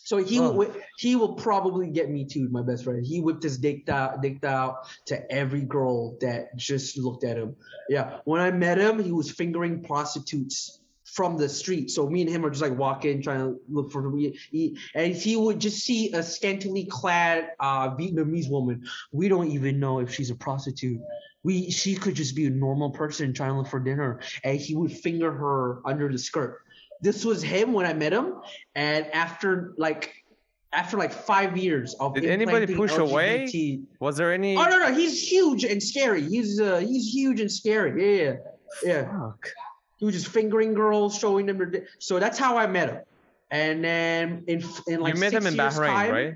So 0.05 0.17
he 0.17 0.39
Oh. 0.39 0.51
will 0.51 0.75
he 0.97 1.15
will 1.15 1.33
probably 1.33 1.89
get 1.89 2.09
me 2.09 2.25
too, 2.25 2.49
my 2.49 2.61
best 2.61 2.83
friend. 2.83 3.05
He 3.05 3.21
whipped 3.21 3.43
his 3.43 3.57
dick 3.57 3.87
out, 3.89 4.21
dick 4.21 4.43
out 4.43 4.87
to 5.05 5.31
every 5.31 5.61
girl 5.61 6.17
that 6.19 6.55
just 6.57 6.97
looked 6.97 7.23
at 7.23 7.37
him. 7.37 7.55
Yeah, 7.89 8.19
when 8.25 8.41
I 8.41 8.51
met 8.51 8.77
him, 8.77 9.01
he 9.01 9.11
was 9.11 9.31
fingering 9.31 9.81
prostitutes 9.81 10.79
from 11.05 11.37
the 11.37 11.47
street. 11.47 11.91
So 11.91 12.09
me 12.09 12.21
and 12.21 12.29
him 12.29 12.45
are 12.45 12.49
just 12.49 12.61
like 12.61 12.77
walking, 12.77 13.21
trying 13.21 13.39
to 13.39 13.59
look 13.69 13.91
for 13.91 14.09
we 14.09 14.37
eat, 14.51 14.77
and 14.95 15.15
he 15.15 15.35
would 15.35 15.59
just 15.59 15.83
see 15.83 16.11
a 16.11 16.21
scantily 16.23 16.85
clad 16.89 17.51
uh, 17.59 17.95
Vietnamese 17.95 18.49
woman. 18.49 18.85
We 19.11 19.29
don't 19.29 19.51
even 19.51 19.79
know 19.79 19.99
if 19.99 20.13
she's 20.13 20.31
a 20.31 20.35
prostitute. 20.35 20.99
We 21.43 21.71
she 21.71 21.95
could 21.95 22.15
just 22.15 22.35
be 22.35 22.45
a 22.45 22.49
normal 22.49 22.91
person 22.91 23.33
trying 23.33 23.51
to 23.51 23.57
look 23.59 23.67
for 23.67 23.79
dinner, 23.79 24.19
and 24.43 24.59
he 24.59 24.75
would 24.75 24.91
finger 24.91 25.31
her 25.31 25.81
under 25.87 26.11
the 26.11 26.17
skirt. 26.17 26.61
This 27.03 27.25
was 27.25 27.43
him 27.43 27.73
when 27.73 27.85
I 27.85 27.93
met 27.93 28.13
him, 28.13 28.35
and 28.75 29.05
after 29.07 29.73
like 29.77 30.23
after 30.71 30.97
like 30.97 31.11
five 31.11 31.57
years 31.57 31.95
of 31.99 32.15
Did 32.15 32.25
anybody 32.25 32.73
push 32.73 32.97
away? 32.97 33.81
Was 33.99 34.15
there 34.15 34.33
any? 34.33 34.55
Oh 34.55 34.63
no 34.63 34.79
no, 34.79 34.93
he's 34.93 35.21
huge 35.21 35.65
and 35.65 35.83
scary. 35.83 36.23
He's 36.23 36.61
uh 36.61 36.77
he's 36.77 37.13
huge 37.13 37.41
and 37.41 37.51
scary. 37.51 37.91
Yeah 38.01 38.23
yeah 38.23 38.35
yeah. 38.83 39.19
Fuck. 39.19 39.49
He 39.97 40.05
was 40.05 40.15
just 40.15 40.27
fingering 40.27 40.73
girls, 40.73 41.19
showing 41.19 41.45
them 41.45 41.57
their. 41.57 41.87
So 41.99 42.19
that's 42.19 42.39
how 42.39 42.57
I 42.57 42.67
met 42.67 42.89
him. 42.89 43.01
And 43.51 43.83
then 43.83 44.45
in 44.47 44.63
in 44.87 45.01
like 45.01 45.15
you 45.15 45.19
met 45.19 45.33
him 45.33 45.45
in 45.45 45.55
Bahrain, 45.55 45.87
time, 45.87 46.11
right? 46.11 46.35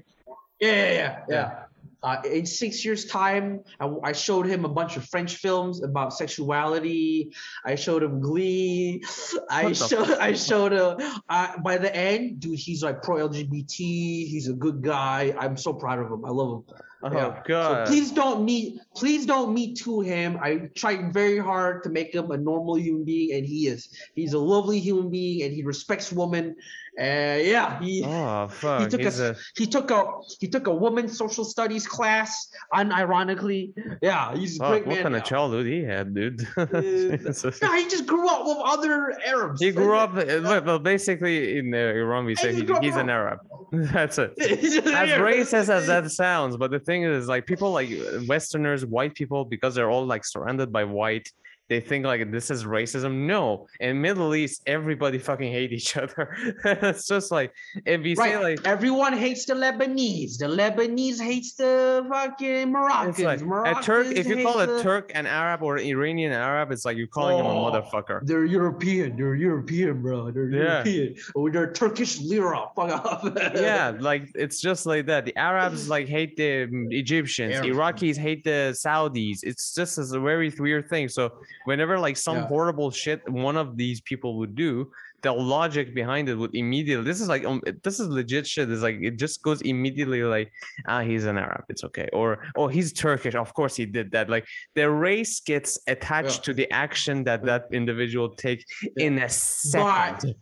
Yeah 0.59 0.71
yeah 0.71 0.91
yeah. 0.91 1.19
Yeah. 1.29 1.63
Uh, 2.03 2.17
in 2.25 2.45
six 2.45 2.85
years' 2.85 3.05
time, 3.05 3.61
I, 3.79 3.91
I 4.03 4.11
showed 4.11 4.45
him 4.45 4.65
a 4.65 4.69
bunch 4.69 4.97
of 4.97 5.05
French 5.05 5.37
films 5.37 5.83
about 5.83 6.13
sexuality. 6.13 7.31
I 7.65 7.75
showed 7.75 8.03
him 8.03 8.21
Glee. 8.21 9.03
I 9.49 9.73
showed 9.73 10.11
I 10.11 10.33
showed 10.33 10.73
him. 10.73 11.11
Uh, 11.27 11.57
by 11.59 11.77
the 11.77 11.93
end, 11.95 12.39
dude, 12.39 12.59
he's 12.59 12.83
like 12.83 13.01
pro 13.01 13.27
LGBT. 13.27 13.75
He's 13.77 14.47
a 14.47 14.53
good 14.53 14.81
guy. 14.81 15.35
I'm 15.39 15.57
so 15.57 15.73
proud 15.73 15.99
of 15.99 16.11
him. 16.11 16.23
I 16.23 16.29
love 16.29 16.63
him. 16.67 16.75
Oh 17.03 17.11
Yeah. 17.11 17.35
So 17.35 17.41
god. 17.47 17.87
please 17.87 18.11
don't 18.11 18.43
meet 18.43 18.79
please 18.95 19.25
don't 19.25 19.53
meet 19.53 19.77
to 19.79 20.01
him. 20.01 20.39
I 20.41 20.69
tried 20.75 21.13
very 21.13 21.37
hard 21.37 21.83
to 21.83 21.89
make 21.89 22.13
him 22.13 22.31
a 22.31 22.37
normal 22.37 22.77
human 22.77 23.05
being 23.05 23.37
and 23.37 23.45
he 23.45 23.67
is. 23.67 23.89
He's 24.15 24.33
a 24.33 24.39
lovely 24.39 24.79
human 24.79 25.09
being 25.11 25.43
and 25.43 25.53
he 25.53 25.63
respects 25.63 26.11
women. 26.11 26.55
Uh 26.99 27.37
yeah, 27.53 27.79
he 27.79 28.03
Oh 28.03 28.47
fuck. 28.47 28.89
took 28.89 29.01
a- 29.01 29.29
a, 29.31 29.35
he 29.55 29.67
took 29.67 29.91
a 29.91 30.03
he 30.39 30.47
took 30.47 30.65
a 30.65 30.73
woman's 30.73 31.15
social 31.15 31.45
studies 31.45 31.85
class 31.85 32.47
unironically. 32.73 33.71
Yeah, 34.01 34.35
he's 34.35 34.55
a 34.55 34.59
great 34.67 34.87
what 34.87 34.95
man. 34.95 35.03
kind 35.03 35.13
now. 35.13 35.19
of 35.19 35.25
childhood 35.25 35.65
he 35.67 35.83
had, 35.83 36.13
dude. 36.15 36.39
Jesus. 36.73 37.45
No, 37.61 37.71
he 37.75 37.83
just 37.87 38.05
grew 38.07 38.27
up 38.27 38.45
with 38.45 38.57
other 38.65 39.13
Arabs. 39.25 39.61
he 39.61 39.71
grew 39.71 39.95
up. 39.95 40.15
uh, 40.15 40.61
Well, 40.65 40.79
basically 40.79 41.59
in 41.59 41.73
uh, 41.73 41.77
Iran, 41.77 42.25
we 42.25 42.35
say 42.35 42.53
he 42.53 42.61
he, 42.65 42.73
he's 42.81 42.95
an. 42.95 43.09
Arab. 43.09 43.39
That's 43.71 44.17
it. 44.17 44.33
as 44.39 44.77
as 44.77 45.09
racist 45.19 45.69
as 45.69 45.87
that 45.87 46.09
sounds, 46.11 46.57
but 46.57 46.71
the 46.71 46.79
thing 46.79 47.03
is, 47.03 47.27
like 47.27 47.45
people 47.45 47.71
like 47.71 47.89
Westerners, 48.27 48.85
white 48.85 49.13
people, 49.13 49.45
because 49.45 49.75
they're 49.75 49.89
all 49.89 50.05
like 50.05 50.25
surrounded 50.25 50.71
by 50.71 50.83
white, 50.83 51.29
they 51.69 51.79
think 51.79 52.05
like 52.05 52.31
this 52.31 52.49
is 52.49 52.63
racism. 52.65 53.25
No, 53.27 53.67
in 53.79 53.99
Middle 54.01 54.33
East, 54.35 54.61
everybody 54.65 55.17
fucking 55.17 55.51
hate 55.51 55.71
each 55.73 55.97
other. 56.03 56.35
it's 56.63 57.07
just 57.07 57.31
like 57.31 57.53
if 57.85 58.05
you 58.05 58.15
say 58.15 58.37
like 58.37 58.65
Everyone 58.65 59.13
hates 59.13 59.45
the 59.45 59.53
Lebanese. 59.53 60.37
The 60.37 60.45
Lebanese 60.47 61.19
hates 61.19 61.55
the 61.55 62.05
fucking 62.09 62.71
Moroccans. 62.71 63.19
like 63.19 63.41
a 63.41 63.81
Turk. 63.81 64.07
If 64.07 64.27
you 64.27 64.43
call 64.43 64.59
a 64.61 64.81
Turk 64.81 65.11
an 65.15 65.25
Arab 65.25 65.61
or 65.63 65.77
Iranian 65.77 66.31
Arab, 66.31 66.71
it's 66.71 66.85
like 66.85 66.97
you're 66.97 67.07
calling 67.07 67.37
him 67.39 67.45
a 67.45 67.49
Oh. 67.49 67.71
motherfucker. 67.71 68.25
They're 68.25 68.45
European. 68.45 69.17
They're 69.17 69.35
European, 69.35 70.01
bro. 70.01 70.31
They're 70.31 70.49
Yeah. 70.49 70.83
European. 70.83 71.15
Or 71.35 71.51
they're 71.51 71.71
Turkish 71.71 72.19
lira. 72.21 72.67
Fuck 72.75 73.05
off. 73.05 73.29
yeah, 73.55 73.93
like 73.99 74.29
it's 74.35 74.59
just 74.61 74.85
like 74.85 75.05
that. 75.07 75.25
The 75.25 75.35
Arabs 75.37 75.89
like 75.89 76.07
hate 76.07 76.35
the 76.37 76.67
Egyptians. 76.91 77.55
Arabs. 77.55 77.67
Iraqis 77.69 78.17
hate 78.17 78.43
the 78.43 78.71
Saudis. 78.73 79.39
It's 79.43 79.73
just 79.73 79.97
a 79.97 80.19
very 80.19 80.49
weird 80.57 80.89
thing. 80.89 81.09
So 81.09 81.31
whenever 81.67 81.99
like 81.99 82.15
some 82.17 82.37
Yeah. 82.37 82.47
horrible 82.47 82.89
shit 82.91 83.19
one 83.29 83.57
of 83.57 83.75
these 83.75 83.99
people 84.01 84.37
would 84.39 84.55
do, 84.55 84.89
the 85.23 85.31
logic 85.33 85.95
behind 85.95 86.29
it 86.29 86.35
would 86.35 86.53
immediately. 86.55 87.03
This 87.03 87.19
is 87.21 87.27
like 87.27 87.43
um, 87.45 87.61
this 87.83 87.99
is 87.99 88.07
legit 88.07 88.45
shit. 88.45 88.69
It's 88.69 88.81
like 88.83 88.97
it 89.01 89.17
just 89.17 89.41
goes 89.41 89.61
immediately 89.61 90.21
like 90.23 90.51
ah 90.87 91.01
he's 91.01 91.25
an 91.25 91.37
Arab. 91.37 91.63
It's 91.69 91.83
okay. 91.85 92.07
Or 92.13 92.43
oh 92.55 92.67
he's 92.67 92.93
Turkish. 92.93 93.33
Of 93.35 93.53
course 93.53 93.75
he 93.75 93.85
did 93.85 94.11
that. 94.11 94.29
Like 94.29 94.45
the 94.75 94.89
race 94.89 95.39
gets 95.39 95.79
attached 95.87 96.39
Yeah. 96.39 96.43
to 96.43 96.53
the 96.53 96.71
action 96.71 97.23
that 97.23 97.43
that 97.45 97.65
individual 97.71 98.29
takes 98.29 98.63
Yeah. 98.83 99.05
in 99.07 99.17
a 99.19 99.29
second. 99.29 100.35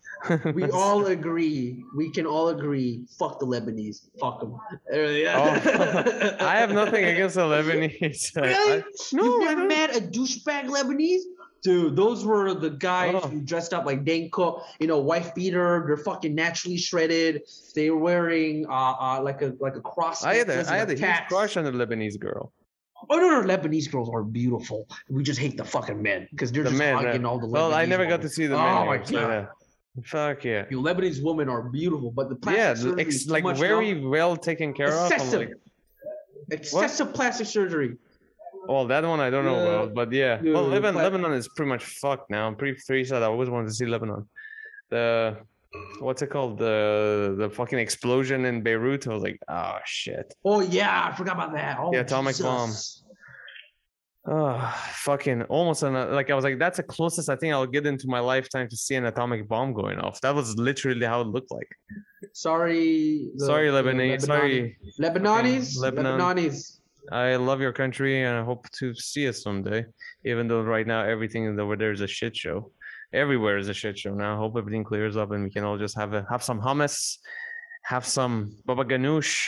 we 0.54 0.64
all 0.82 1.06
agree. 1.08 1.84
We 1.96 2.12
can 2.12 2.26
all 2.26 2.50
agree. 2.50 3.06
Fuck 3.18 3.40
the 3.40 3.46
Lebanese. 3.48 4.08
Fuck 4.20 4.42
them. 4.42 4.56
Oh, 4.94 6.38
I 6.52 6.56
have 6.60 6.72
nothing 6.74 7.04
against 7.06 7.36
the 7.36 7.42
Lebanese. 7.44 8.32
Really? 8.36 8.80
I- 8.80 8.84
no, 9.14 9.24
You've 9.24 9.40
never 9.42 9.68
met 9.68 9.96
a 9.96 10.02
douchebag 10.02 10.66
Lebanese? 10.68 11.22
Dude, 11.66 11.96
those 11.96 12.24
were 12.24 12.54
the 12.54 12.70
guys 12.70 13.16
Oh. 13.16 13.28
who 13.28 13.42
dressed 13.42 13.74
up 13.74 13.88
like 13.88 14.06
Dane 14.06 14.30
Cook, 14.32 14.62
you 14.80 14.86
know, 14.86 15.00
wife 15.00 15.34
beater. 15.34 15.84
They're 15.88 15.98
fucking 15.98 16.36
naturally 16.36 16.78
shredded. 16.78 17.42
They 17.74 17.90
were 17.90 17.98
wearing 17.98 18.68
uh, 18.70 18.94
uh 19.06 19.22
like 19.24 19.42
a 19.42 19.56
like 19.60 19.76
a 19.76 19.82
cross. 19.82 20.24
I 20.24 20.36
had 20.36 20.50
a, 20.50 20.60
I 20.72 20.78
had 20.78 20.92
a 20.92 20.96
huge 20.96 21.28
crush 21.28 21.58
on 21.58 21.64
the 21.64 21.72
Lebanese 21.72 22.20
girl. 22.20 22.54
Oh 23.10 23.16
no, 23.18 23.42
no, 23.42 23.48
Lebanese 23.52 23.92
girls 23.92 24.10
are 24.14 24.22
beautiful. 24.24 24.88
We 25.10 25.24
just 25.24 25.40
hate 25.40 25.58
the 25.58 25.66
fucking 25.66 26.00
men 26.00 26.28
because 26.30 26.52
they're 26.52 26.64
The 26.64 26.70
just 26.70 26.78
men, 26.80 26.96
hugging 26.98 27.26
uh, 27.26 27.30
all 27.30 27.40
the. 27.40 27.48
Lebanese 27.48 27.52
well, 27.52 27.74
I 27.74 27.86
never 27.86 28.04
got 28.06 28.20
women. 28.20 28.28
to 28.28 28.30
see 28.30 28.46
the 28.46 28.58
men. 28.58 28.68
Oh 28.78 28.86
men. 28.86 29.00
my 29.00 29.04
so 29.04 29.12
God. 29.14 29.30
yeah. 29.32 29.46
Fuck 30.04 30.44
yeah. 30.46 30.66
You 30.70 30.82
Lebanese 30.82 31.24
women 31.24 31.50
are 31.50 31.64
beautiful, 31.64 32.12
but 32.12 32.30
the 32.30 32.36
plastic 32.36 32.60
Yeah, 32.62 32.74
surgery 32.76 33.02
ex- 33.08 33.28
like 33.28 33.58
very 33.58 33.96
now. 33.96 34.10
well 34.10 34.38
taken 34.38 34.72
care 34.74 34.94
of. 34.94 35.12
Excessive, 35.12 35.40
like, 35.40 35.54
excessive 36.52 37.12
plastic 37.14 37.48
surgery. 37.48 37.98
Well, 38.68 38.86
that 38.88 39.04
one 39.06 39.20
I 39.20 39.30
don't 39.30 39.46
know 39.46 39.56
Yeah. 39.64 39.70
about, 39.84 39.94
but 39.94 40.12
yeah. 40.12 40.40
Yeah, 40.42 40.54
well, 40.54 40.68
Lebanon, 40.68 40.96
Lebanon 41.02 41.34
is 41.34 41.48
pretty 41.56 41.70
much 41.70 41.84
fucked 41.86 42.30
now. 42.30 42.48
I'm 42.48 42.56
pretty 42.56 42.78
pretty 42.86 43.06
sad. 43.06 43.24
I 43.24 43.28
always 43.28 43.50
wanted 43.50 43.68
to 43.68 43.74
see 43.74 43.86
Lebanon. 43.86 44.28
The 44.90 45.38
what's 46.00 46.22
it 46.22 46.30
called? 46.30 46.58
The 46.60 47.36
the 47.38 47.50
fucking 47.50 47.80
explosion 47.80 48.46
in 48.46 48.62
Beirut. 48.62 49.08
I 49.08 49.14
was 49.14 49.24
like, 49.24 49.40
oh 49.48 49.78
shit. 49.86 50.34
Oh 50.44 50.62
yeah, 50.62 51.10
I 51.12 51.16
forgot 51.16 51.36
about 51.36 51.54
that. 51.54 51.78
Oh, 51.80 51.92
The 51.92 52.02
atomic 52.02 52.38
bomb. 52.40 52.72
Oh, 54.28 54.74
fucking 55.04 55.44
almost 55.44 55.84
an, 55.84 55.94
like 56.12 56.32
I 56.32 56.34
was 56.34 56.44
like, 56.44 56.58
that's 56.58 56.78
the 56.78 56.84
closest 56.84 57.30
I 57.30 57.36
think 57.36 57.54
I'll 57.54 57.68
get 57.68 57.86
into 57.86 58.08
my 58.08 58.20
lifetime 58.20 58.68
to 58.70 58.76
see 58.76 58.96
an 58.96 59.06
atomic 59.06 59.48
bomb 59.48 59.72
going 59.74 60.00
off. 60.00 60.20
That 60.22 60.34
was 60.34 60.58
literally 60.58 61.06
how 61.06 61.22
it 61.22 61.28
looked 61.28 61.52
like. 61.52 61.68
Sorry. 62.34 63.30
the- 63.36 63.46
sorry, 63.46 63.68
Lebanese. 63.68 64.18
Lebanese- 64.18 64.22
Sorry, 64.22 64.78
Lebanese. 65.00 65.78
Lebanon. 65.78 66.20
Lebanese. 66.20 66.80
I 67.12 67.36
love 67.36 67.62
your 67.62 67.74
country 67.74 68.24
and 68.24 68.38
I 68.38 68.44
hope 68.44 68.70
to 68.72 68.94
see 68.96 69.26
it 69.26 69.34
someday. 69.36 69.86
Even 70.24 70.48
though 70.48 70.62
right 70.62 70.88
now 70.88 71.02
everything 71.04 71.60
over 71.60 71.76
there 71.76 71.92
is 71.92 72.02
a 72.02 72.08
shit 72.08 72.36
show. 72.36 72.72
Everywhere 73.14 73.58
is 73.58 73.70
a 73.70 73.74
shit 73.74 73.98
show 73.98 74.14
now. 74.14 74.38
Hope 74.38 74.56
everything 74.58 74.84
clears 74.84 75.16
up 75.16 75.32
and 75.32 75.44
we 75.44 75.50
can 75.50 75.64
all 75.64 75.78
just 75.78 75.96
have 75.98 76.14
a 76.14 76.26
have 76.30 76.44
some 76.44 76.60
hummus, 76.60 77.18
have 77.84 78.06
some 78.06 78.56
baba 78.66 78.84
ganoush, 78.84 79.48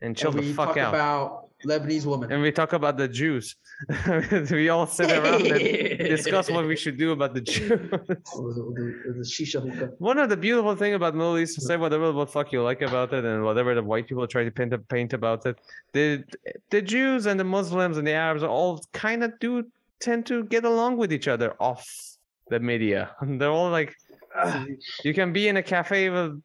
and 0.00 0.16
chill 0.16 0.30
And 0.30 0.40
the 0.40 0.52
fuck 0.52 0.76
out. 0.76 0.94
about 0.94 1.47
Lebanese 1.64 2.06
women. 2.06 2.30
and 2.30 2.40
we 2.40 2.52
talk 2.52 2.72
about 2.72 2.96
the 2.96 3.08
Jews. 3.08 3.56
we 4.50 4.68
all 4.68 4.86
sit 4.86 5.10
around 5.10 5.46
and 5.46 5.98
discuss 6.16 6.50
what 6.50 6.66
we 6.66 6.76
should 6.76 6.96
do 6.96 7.12
about 7.12 7.34
the 7.34 7.40
Jews. 7.40 7.88
Oh, 8.34 8.74
shisha. 9.22 9.92
One 9.98 10.18
of 10.18 10.28
the 10.28 10.36
beautiful 10.36 10.76
things 10.76 10.94
about 10.94 11.14
Middle 11.14 11.38
East, 11.38 11.58
is 11.58 11.64
to 11.64 11.66
say 11.66 11.76
whatever 11.76 12.12
the 12.12 12.26
fuck 12.26 12.52
you 12.52 12.62
like 12.62 12.82
about 12.82 13.12
it, 13.12 13.24
and 13.24 13.44
whatever 13.44 13.74
the 13.74 13.82
white 13.82 14.06
people 14.06 14.26
try 14.26 14.44
to 14.44 14.50
paint 14.50 14.72
paint 14.88 15.12
about 15.12 15.46
it, 15.46 15.58
the 15.92 16.24
the 16.70 16.80
Jews 16.80 17.26
and 17.26 17.38
the 17.40 17.44
Muslims 17.44 17.98
and 17.98 18.06
the 18.06 18.12
Arabs 18.12 18.42
all 18.42 18.84
kind 18.92 19.24
of 19.24 19.38
do 19.40 19.64
tend 20.00 20.26
to 20.26 20.44
get 20.44 20.64
along 20.64 20.96
with 20.96 21.12
each 21.12 21.28
other 21.28 21.54
off 21.60 21.84
the 22.50 22.60
media. 22.60 23.10
They're 23.22 23.50
all 23.50 23.70
like, 23.70 23.96
you 25.02 25.14
can 25.14 25.32
be 25.32 25.48
in 25.48 25.56
a 25.56 25.62
cafe 25.62 26.10
with 26.10 26.40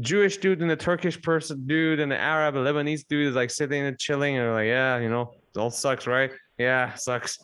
Jewish 0.00 0.38
dude 0.38 0.62
and 0.62 0.70
a 0.70 0.76
Turkish 0.76 1.20
person 1.20 1.66
dude 1.66 2.00
and 2.00 2.12
an 2.12 2.18
Arab, 2.18 2.54
Lebanese 2.54 3.06
dude 3.08 3.28
is 3.28 3.34
like 3.34 3.50
sitting 3.50 3.84
and 3.84 3.98
chilling 3.98 4.36
and 4.36 4.52
like, 4.52 4.66
yeah, 4.66 4.98
you 4.98 5.08
know, 5.08 5.32
it 5.54 5.58
all 5.58 5.70
sucks, 5.70 6.06
right? 6.06 6.30
Yeah, 6.58 6.94
sucks. 6.94 7.38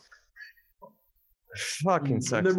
Fucking 1.57 2.21
sucks. 2.21 2.55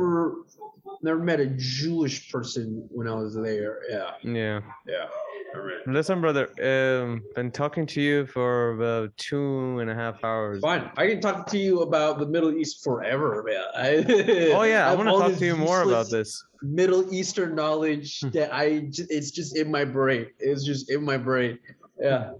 Never 1.03 1.19
met 1.19 1.39
a 1.39 1.47
Jewish 1.47 2.31
person 2.31 2.87
when 2.91 3.07
I 3.07 3.13
was 3.15 3.35
there. 3.35 3.79
Yeah, 3.89 4.11
Yeah. 4.23 4.59
yeah. 4.87 5.05
Listen, 5.85 6.21
brother. 6.21 6.47
Um, 6.61 7.23
been 7.35 7.51
talking 7.51 7.85
to 7.87 8.01
you 8.01 8.25
for 8.25 8.71
about 8.71 9.15
two 9.17 9.79
and 9.79 9.89
a 9.89 9.95
half 9.95 10.23
hours. 10.23 10.61
Fine. 10.61 10.89
I 10.95 11.07
can 11.07 11.19
talk 11.19 11.45
to 11.47 11.57
you 11.57 11.81
about 11.81 12.19
the 12.19 12.25
Middle 12.25 12.53
East 12.55 12.83
forever, 12.83 13.43
man. 13.45 13.65
I, 13.75 14.51
Oh 14.55 14.63
yeah, 14.63 14.89
I 14.89 14.95
want 14.95 15.09
to 15.09 15.17
talk 15.17 15.37
to 15.37 15.45
you 15.45 15.57
more 15.57 15.81
about 15.81 16.09
this. 16.09 16.41
Middle 16.61 17.13
Eastern 17.13 17.53
knowledge 17.55 18.21
Hmm. 18.21 18.29
that 18.29 18.53
I 18.53 18.87
it's 18.95 19.31
just 19.31 19.57
in 19.57 19.69
my 19.69 19.83
brain. 19.83 20.27
It's 20.39 20.63
just 20.63 20.89
in 20.89 21.03
my 21.03 21.17
brain. 21.17 21.59
Yeah. 21.99 22.31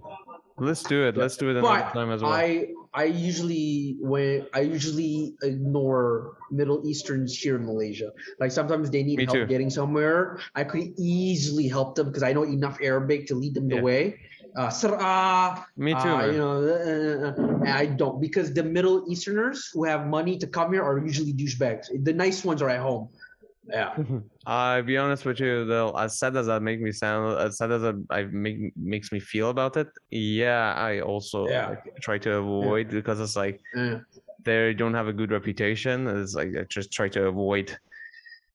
Let's 0.56 0.82
do 0.82 1.06
it. 1.06 1.16
Let's 1.16 1.36
do 1.36 1.48
it 1.50 1.56
another 1.56 1.80
But 1.82 1.92
time 1.92 2.10
as 2.12 2.22
well. 2.22 2.32
I 2.32 2.68
I 2.94 3.04
usually 3.04 3.96
when 4.00 4.46
I 4.52 4.60
usually 4.60 5.34
ignore 5.42 6.36
Middle 6.50 6.86
Easterns 6.86 7.36
here 7.36 7.56
in 7.56 7.64
Malaysia. 7.64 8.12
Like 8.38 8.52
sometimes 8.52 8.90
they 8.90 9.02
need 9.02 9.16
Me 9.16 9.24
help 9.24 9.36
too. 9.36 9.46
getting 9.46 9.70
somewhere. 9.70 10.38
I 10.54 10.64
could 10.64 10.92
easily 10.98 11.68
help 11.68 11.94
them 11.94 12.08
because 12.08 12.22
I 12.22 12.32
know 12.32 12.44
enough 12.44 12.78
Arabic 12.82 13.26
to 13.28 13.34
lead 13.34 13.54
them 13.54 13.68
the 13.68 13.80
way. 13.80 14.20
Uh, 14.54 14.68
Me 15.78 15.92
too. 15.92 15.98
uh, 15.98 16.26
you 16.26 16.36
know, 16.36 16.60
uh, 16.60 17.64
I 17.64 17.86
don't 17.86 18.20
because 18.20 18.52
the 18.52 18.62
Middle 18.62 19.04
Easterners 19.08 19.70
who 19.72 19.84
have 19.84 20.06
money 20.06 20.36
to 20.36 20.46
come 20.46 20.72
here 20.72 20.82
are 20.82 20.98
usually 20.98 21.32
douchebags. 21.32 21.88
The 22.04 22.12
nice 22.12 22.44
ones 22.44 22.60
are 22.60 22.68
at 22.68 22.80
home. 22.80 23.08
Yeah. 23.64 23.96
I'll 24.46 24.82
be 24.82 24.96
honest 24.96 25.24
with 25.24 25.38
you 25.40 25.64
though, 25.64 25.90
as 25.96 26.18
sad 26.18 26.36
as 26.36 26.46
that 26.46 26.62
make 26.62 26.80
me 26.80 26.90
sound, 26.92 27.38
as 27.38 27.58
sad 27.58 27.70
as 27.70 27.82
that 27.82 28.04
I 28.10 28.24
make 28.24 28.76
makes 28.76 29.12
me 29.12 29.20
feel 29.20 29.50
about 29.50 29.76
it, 29.76 29.88
yeah, 30.10 30.74
I 30.76 31.00
also 31.00 31.48
Yeah. 31.48 31.70
like, 31.70 31.84
try 32.00 32.18
to 32.18 32.36
avoid 32.36 32.90
because 32.90 33.20
it's 33.20 33.36
like 33.36 33.60
Yeah. 33.74 34.00
they 34.42 34.74
don't 34.74 34.94
have 34.94 35.06
a 35.06 35.12
good 35.12 35.30
reputation. 35.30 36.08
It's 36.08 36.34
like 36.34 36.48
I 36.58 36.64
just 36.68 36.92
try 36.92 37.08
to 37.10 37.26
avoid 37.26 37.76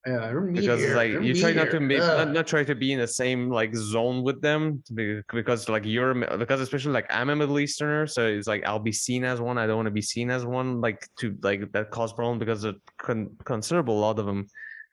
Yeah, 0.05 0.31
because 0.53 0.84
it's 0.84 0.93
like 0.95 1.11
They're 1.11 1.21
you 1.21 1.34
try 1.34 1.51
not 1.53 1.69
to 1.71 1.79
be 1.79 1.97
not, 1.97 2.31
not 2.31 2.47
try 2.47 2.63
to 2.63 2.75
be 2.75 2.91
in 2.93 2.99
the 2.99 3.07
same 3.07 3.49
like 3.49 3.75
zone 3.75 4.23
with 4.23 4.41
them 4.41 4.84
because 4.93 5.67
like 5.69 5.85
you're 5.85 6.13
because 6.38 6.61
especially 6.61 6.93
like 6.93 7.07
I'm 7.09 7.29
a 7.29 7.35
Middle 7.35 7.59
Easterner, 7.59 8.07
so 8.07 8.25
it's 8.27 8.47
like 8.47 8.65
I'll 8.65 8.79
be 8.79 8.91
seen 8.93 9.23
as 9.23 9.39
one. 9.41 9.57
I 9.57 9.67
don't 9.67 9.77
want 9.77 9.88
to 9.88 9.91
be 9.91 10.01
seen 10.01 10.29
as 10.31 10.45
one. 10.45 10.79
Like 10.81 11.07
to 11.19 11.35
like 11.43 11.71
that 11.73 11.91
cause 11.91 12.13
problem 12.13 12.39
because 12.39 12.63
a 12.65 12.75
con- 12.97 13.35
considerable 13.45 13.99
lot 13.99 14.19
of 14.19 14.25
them 14.25 14.47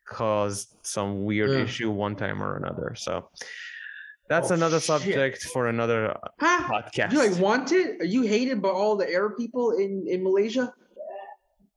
caused 0.07 0.75
some 0.83 1.25
weird 1.25 1.51
issue 1.51 1.91
one 1.91 2.17
time 2.17 2.43
or 2.43 2.57
another. 2.57 2.95
So 2.97 3.29
that's 4.29 4.51
Oh, 4.51 4.55
another 4.55 4.79
shit. 4.81 4.87
subject 4.87 5.43
for 5.53 5.69
another 5.69 6.15
Huh? 6.41 6.63
podcast. 6.73 7.13
You 7.13 7.19
like 7.19 7.39
wanted? 7.41 8.01
Are 8.01 8.05
you 8.05 8.23
hated 8.23 8.61
by 8.63 8.71
all 8.71 8.97
the 8.97 9.11
Arab 9.13 9.37
people 9.37 9.73
in 9.73 10.07
in 10.09 10.23
Malaysia? 10.23 10.73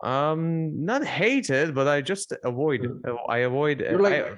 um, 0.04 0.86
not 0.86 1.04
hated, 1.04 1.74
but 1.74 1.88
I 1.88 2.02
just 2.02 2.32
avoid. 2.44 2.86
I 3.30 3.40
avoid. 3.40 3.82
You're 3.82 4.00
like 4.00 4.26
I- 4.26 4.36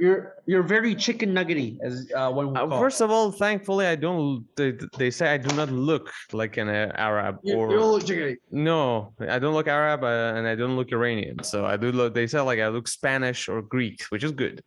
you're 0.00 0.34
you're 0.46 0.62
very 0.62 0.94
chicken 0.94 1.34
nuggety 1.34 1.78
as 1.82 2.10
uh, 2.14 2.30
one 2.30 2.48
would 2.48 2.56
Uh, 2.58 2.66
call. 2.68 2.78
first 2.80 3.00
of 3.00 3.10
all, 3.10 3.30
thankfully, 3.32 3.86
I 3.86 3.96
don't. 3.96 4.44
They, 4.56 4.72
they 4.96 5.10
say 5.10 5.32
I 5.34 5.38
do 5.38 5.54
not 5.56 5.70
look 5.70 6.10
like 6.32 6.56
an 6.56 6.68
uh, 6.68 6.92
Arab 6.94 7.38
you, 7.42 7.54
or 7.56 7.70
you 7.70 7.78
don't 7.78 7.92
look 7.92 8.04
chickeny. 8.04 8.36
no, 8.50 9.12
I 9.20 9.38
don't 9.38 9.54
look 9.54 9.68
Arab 9.68 10.04
uh, 10.04 10.36
and 10.36 10.46
I 10.46 10.54
don't 10.54 10.76
look 10.76 10.92
Iranian. 10.92 11.42
So 11.42 11.64
I 11.66 11.76
do 11.76 11.90
look. 11.92 12.14
They 12.14 12.26
say 12.26 12.40
like 12.40 12.60
I 12.60 12.68
look 12.68 12.86
Spanish 12.88 13.48
or 13.48 13.62
Greek, 13.62 14.02
which 14.10 14.24
is 14.24 14.32
good. 14.32 14.62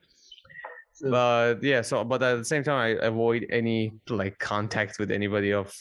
But 1.02 1.64
yeah, 1.64 1.82
so 1.82 2.04
but 2.04 2.22
at 2.22 2.38
the 2.38 2.46
same 2.46 2.64
time, 2.64 2.78
I 2.78 2.90
avoid 3.06 3.48
any 3.50 3.92
like 4.10 4.38
contact 4.38 5.00
with 5.00 5.10
anybody 5.12 5.52
of 5.52 5.74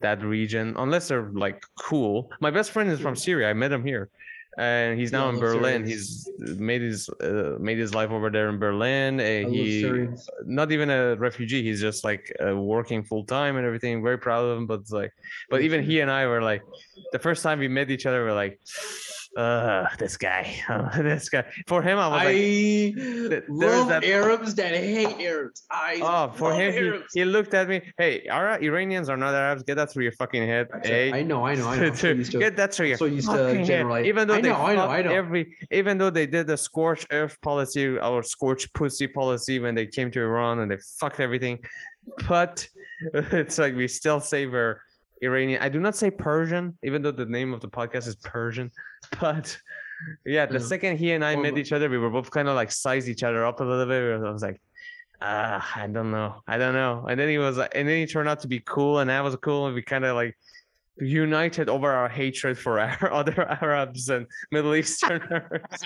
that 0.00 0.22
region 0.22 0.74
unless 0.78 1.08
they're 1.08 1.30
like 1.32 1.62
cool. 1.78 2.30
My 2.40 2.50
best 2.50 2.70
friend 2.70 2.90
is 2.90 3.00
from 3.00 3.16
Syria. 3.16 3.48
I 3.50 3.54
met 3.54 3.72
him 3.72 3.84
here. 3.84 4.10
And 4.58 4.98
he's 4.98 5.12
now 5.12 5.28
Yeah, 5.28 5.34
in 5.34 5.40
Berlin. 5.40 5.86
Syrians. 5.86 5.88
He's 5.88 6.28
uh, 6.50 6.54
made 6.60 6.82
his 6.82 7.08
uh, 7.22 7.56
made 7.60 7.78
his 7.78 7.94
life 7.94 8.10
over 8.10 8.30
there 8.30 8.48
in 8.48 8.58
Berlin. 8.58 9.20
Uh, 9.20 9.22
I 9.22 9.44
he 9.48 9.80
Syrians. 9.80 10.28
not 10.44 10.72
even 10.72 10.90
a 10.90 11.14
refugee. 11.16 11.62
He's 11.62 11.80
just 11.80 12.02
like 12.04 12.34
uh, 12.44 12.56
working 12.56 13.02
full 13.04 13.24
time 13.24 13.56
and 13.56 13.64
everything. 13.64 14.02
Very 14.02 14.18
proud 14.18 14.44
of 14.44 14.58
him. 14.58 14.66
But 14.66 14.90
like, 14.90 15.12
but 15.50 15.62
even 15.62 15.82
he 15.84 16.00
and 16.00 16.10
I 16.10 16.26
were 16.26 16.42
like, 16.42 16.62
the 17.12 17.18
first 17.18 17.42
time 17.42 17.58
we 17.60 17.68
met 17.68 17.90
each 17.90 18.06
other, 18.06 18.24
we're 18.24 18.34
like, 18.34 18.58
uh, 19.36 19.86
this 19.98 20.16
guy, 20.16 20.54
this 20.98 21.28
guy. 21.28 21.44
For 21.66 21.82
him, 21.82 21.98
I 21.98 22.08
was 22.08 22.16
like, 22.16 22.26
I 22.28 22.92
there's 22.96 23.48
love 23.48 23.88
that- 23.88 24.04
Arabs 24.04 24.54
that 24.56 24.74
hate 24.74 25.20
Arabs. 25.20 25.62
I 25.70 26.00
oh, 26.02 26.32
for 26.34 26.52
him, 26.52 27.02
he, 27.12 27.20
he 27.20 27.24
looked 27.24 27.54
at 27.54 27.68
me. 27.68 27.80
Hey, 27.96 28.26
Ara- 28.28 28.58
Iranians 28.60 29.08
are 29.08 29.16
not 29.16 29.34
Arabs. 29.34 29.62
Get 29.62 29.76
that 29.76 29.90
through 29.92 30.02
your 30.04 30.12
fucking 30.12 30.46
head. 30.46 30.68
Hey, 30.82 31.12
I 31.12 31.22
know, 31.22 31.46
I 31.46 31.54
know, 31.54 31.68
I 31.68 31.76
know. 31.78 31.90
To. 32.00 32.14
Get 32.24 32.56
that 32.56 32.74
through 32.74 32.88
your 32.88 32.96
so 32.96 33.04
used 33.04 33.28
to 33.28 33.36
fucking 33.36 33.56
head. 33.58 33.66
generalize. 33.66 34.06
Even 34.06 34.26
though 34.26 34.34
I 34.34 34.40
they 34.40 34.48
know, 34.48 34.56
I 34.56 34.74
know, 34.74 34.86
I 34.86 35.02
know. 35.02 35.12
every, 35.12 35.56
even 35.70 35.98
though 35.98 36.10
they 36.10 36.26
did 36.26 36.46
the 36.46 36.56
scorch 36.56 37.06
earth 37.12 37.40
policy 37.42 37.98
or 37.98 38.22
scorch 38.22 38.72
pussy 38.72 39.06
policy 39.06 39.58
when 39.58 39.74
they 39.74 39.86
came 39.86 40.10
to 40.12 40.20
Iran 40.20 40.60
and 40.60 40.70
they 40.70 40.78
fucked 40.98 41.20
everything, 41.20 41.58
but 42.28 42.66
it's 43.14 43.58
like 43.58 43.76
we 43.76 43.86
still 43.88 44.22
we're 44.32 44.80
Iranian. 45.22 45.60
I 45.62 45.68
do 45.68 45.80
not 45.80 45.96
say 45.96 46.10
Persian, 46.10 46.76
even 46.82 47.02
though 47.02 47.10
the 47.10 47.26
name 47.26 47.52
of 47.54 47.60
the 47.60 47.68
podcast 47.68 48.06
is 48.08 48.16
Persian, 48.16 48.70
but. 49.20 49.56
Yeah, 50.24 50.46
the 50.46 50.54
Yeah. 50.54 50.64
second 50.64 50.96
he 50.96 51.12
and 51.12 51.22
I 51.22 51.34
Well, 51.34 51.42
met 51.42 51.58
each 51.58 51.72
other, 51.72 51.90
we 51.90 51.98
were 51.98 52.08
both 52.08 52.30
kind 52.30 52.48
of 52.48 52.54
like 52.54 52.72
sized 52.72 53.06
each 53.06 53.22
other 53.22 53.44
up 53.44 53.60
a 53.60 53.64
little 53.64 53.84
bit. 53.84 54.26
I 54.26 54.30
was 54.32 54.40
like, 54.42 54.58
ah, 55.20 55.60
I 55.76 55.86
don't 55.88 56.10
know, 56.10 56.40
I 56.48 56.56
don't 56.56 56.72
know. 56.72 57.04
And 57.06 57.20
then 57.20 57.28
he 57.28 57.36
was, 57.36 57.58
like, 57.58 57.72
and 57.74 57.86
then 57.86 57.98
he 57.98 58.06
turned 58.06 58.26
out 58.26 58.40
to 58.40 58.48
be 58.48 58.60
cool, 58.60 59.00
and 59.00 59.12
I 59.12 59.20
was 59.20 59.36
cool, 59.36 59.66
and 59.66 59.74
we 59.74 59.82
kind 59.82 60.06
of 60.06 60.16
like 60.16 60.38
united 60.98 61.68
over 61.68 61.90
our 61.90 62.08
hatred 62.08 62.58
for 62.58 62.80
our 62.80 63.12
other 63.12 63.42
Arabs 63.62 64.08
and 64.08 64.26
Middle 64.52 64.74
Easterners. 64.74 65.60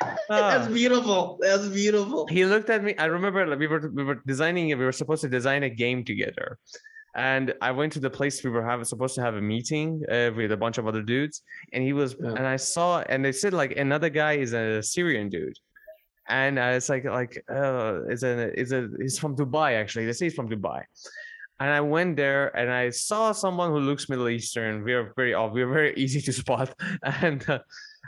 That's 0.00 0.66
Ah. 0.66 0.68
beautiful. 0.72 1.38
That's 1.42 1.68
beautiful. 1.68 2.26
he 2.28 2.44
looked 2.46 2.70
at 2.70 2.82
me. 2.82 2.94
I 2.96 3.06
remember 3.06 3.46
like, 3.46 3.58
we 3.58 3.66
were 3.66 3.90
we 3.92 4.04
were 4.04 4.20
designing 4.26 4.70
it. 4.70 4.78
We 4.78 4.84
were 4.86 4.92
supposed 4.92 5.20
to 5.22 5.28
design 5.28 5.62
a 5.64 5.70
game 5.70 6.02
together, 6.02 6.58
and 7.14 7.54
I 7.60 7.70
went 7.72 7.92
to 7.94 8.00
the 8.00 8.10
place 8.10 8.42
we 8.42 8.50
were 8.50 8.64
having 8.64 8.84
supposed 8.84 9.14
to 9.16 9.22
have 9.22 9.34
a 9.34 9.40
meeting 9.40 10.02
uh, 10.10 10.30
with 10.36 10.52
a 10.52 10.56
bunch 10.56 10.78
of 10.78 10.86
other 10.86 11.02
dudes, 11.02 11.42
and 11.72 11.82
he 11.84 11.92
was, 11.92 12.16
Yeah. 12.18 12.30
and 12.30 12.46
I 12.46 12.56
saw, 12.56 13.00
and 13.02 13.24
they 13.24 13.32
said 13.32 13.52
like 13.52 13.76
another 13.76 14.08
guy 14.08 14.34
is 14.34 14.52
a 14.52 14.82
Syrian 14.82 15.28
dude. 15.28 15.58
And 16.28 16.58
uh, 16.58 16.72
it's 16.76 16.88
like 16.88 17.04
like 17.04 17.42
uh, 17.50 18.04
is 18.08 18.22
a 18.22 18.58
is 18.58 18.70
a 18.72 18.88
he's 19.00 19.18
from 19.18 19.36
Dubai 19.36 19.70
actually. 19.80 20.06
They 20.06 20.12
say 20.12 20.26
he's 20.26 20.34
from 20.34 20.48
Dubai, 20.48 20.82
and 21.60 21.68
I 21.68 21.80
went 21.80 22.16
there 22.16 22.56
and 22.56 22.70
I 22.70 22.90
saw 22.90 23.32
someone 23.32 23.70
who 23.72 23.80
looks 23.80 24.08
Middle 24.08 24.28
Eastern. 24.28 24.84
We 24.84 24.92
are 24.94 25.12
very 25.16 25.34
odd. 25.34 25.52
We 25.52 25.62
are 25.62 25.72
very 25.80 25.92
easy 26.04 26.20
to 26.22 26.32
spot. 26.32 26.68
And 27.02 27.40
uh, 27.50 27.58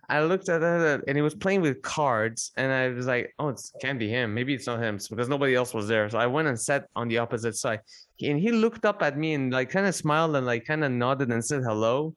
I 0.09 0.23
looked 0.23 0.49
at 0.49 0.62
it 0.62 1.05
and 1.07 1.16
he 1.16 1.23
was 1.23 1.35
playing 1.35 1.61
with 1.62 1.81
cards. 1.83 2.53
And 2.57 2.73
I 2.73 2.89
was 2.89 3.07
like, 3.07 3.35
oh, 3.39 3.49
it 3.49 3.61
can't 3.81 3.99
be 3.99 4.09
him. 4.09 4.35
Maybe 4.35 4.55
it's 4.55 4.66
not 4.66 4.81
him 4.81 4.99
because 5.11 5.29
nobody 5.29 5.55
else 5.55 5.73
was 5.75 5.89
there. 5.89 6.09
So 6.11 6.19
I 6.19 6.27
went 6.27 6.49
and 6.49 6.61
sat 6.61 6.89
on 6.95 7.09
the 7.09 7.19
opposite 7.19 7.57
side. 7.57 7.81
And 8.23 8.39
he 8.39 8.53
looked 8.53 8.85
up 8.85 9.03
at 9.03 9.19
me 9.19 9.35
and 9.35 9.53
like 9.53 9.71
kind 9.71 9.87
of 9.87 9.95
smiled 9.95 10.37
and 10.37 10.47
like 10.47 10.65
kind 10.65 10.85
of 10.85 10.93
nodded 10.93 11.31
and 11.31 11.45
said 11.45 11.62
hello. 11.62 12.15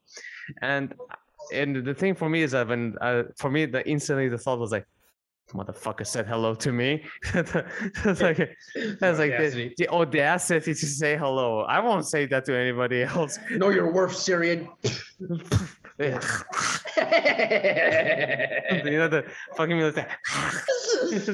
And 0.61 0.93
and 1.53 1.85
the 1.85 1.93
thing 1.93 2.15
for 2.15 2.29
me 2.29 2.41
is 2.41 2.51
that 2.51 2.67
when 2.67 2.95
uh, 3.01 3.23
for 3.37 3.49
me 3.49 3.65
the 3.65 3.87
instantly 3.87 4.27
the 4.27 4.37
thought 4.37 4.59
was 4.59 4.71
like 4.71 4.85
motherfucker 5.53 6.05
said 6.05 6.27
hello 6.27 6.53
to 6.53 6.73
me 6.73 7.01
that's 7.33 7.53
like 8.21 8.49
that's 8.99 9.17
like 9.17 9.31
the, 9.31 9.37
Audacity. 9.37 9.73
the 9.77 9.87
audacity 9.87 10.73
to 10.73 10.85
say 10.85 11.15
hello 11.15 11.61
i 11.61 11.79
won't 11.79 12.05
say 12.05 12.25
that 12.25 12.43
to 12.43 12.53
anybody 12.53 13.03
else 13.15 13.39
Know 13.51 13.69
your 13.69 13.93
worth, 13.93 14.15
Syrian. 14.15 14.67
you 15.99 16.11
know 18.97 19.07
the 19.07 19.23
fucking 19.55 19.79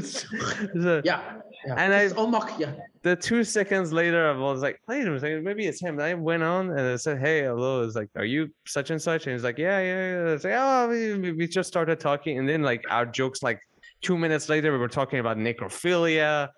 So, 0.04 1.02
yeah. 1.04 1.22
yeah. 1.66 1.76
And 1.78 1.94
I- 1.94 2.04
It's 2.04 2.14
Omak, 2.14 2.58
yeah. 2.60 2.72
the 3.02 3.16
two 3.16 3.44
seconds 3.44 3.92
later 3.94 4.30
I 4.30 4.38
was 4.38 4.62
like 4.62 4.80
wait 4.88 5.08
a 5.08 5.20
second 5.20 5.44
maybe 5.44 5.66
it's 5.66 5.82
him 5.82 5.96
and 6.00 6.04
I 6.04 6.14
went 6.14 6.44
on 6.44 6.70
and 6.70 6.80
I 6.80 6.96
said 6.98 7.20
hey 7.20 7.44
hello 7.44 7.84
it's 7.84 7.96
like 7.96 8.10
are 8.16 8.26
you 8.26 8.50
such 8.66 8.90
and 8.92 9.02
such 9.02 9.26
and 9.28 9.34
he's 9.34 9.44
like 9.44 9.58
yeah 9.58 9.80
yeah, 9.80 10.26
yeah. 10.26 10.34
It's 10.34 10.44
like 10.44 10.54
oh 10.56 10.88
we- 10.90 11.32
we 11.34 11.48
just 11.48 11.68
started 11.68 12.00
talking 12.00 12.38
and 12.40 12.48
then 12.48 12.62
like 12.62 12.84
our 12.90 13.06
jokes 13.06 13.42
like 13.44 13.60
two 14.02 14.18
minutes 14.18 14.50
later 14.50 14.72
we 14.72 14.78
were 14.78 14.88
talking 14.90 15.20
about 15.20 15.38
necrophilia 15.38 16.50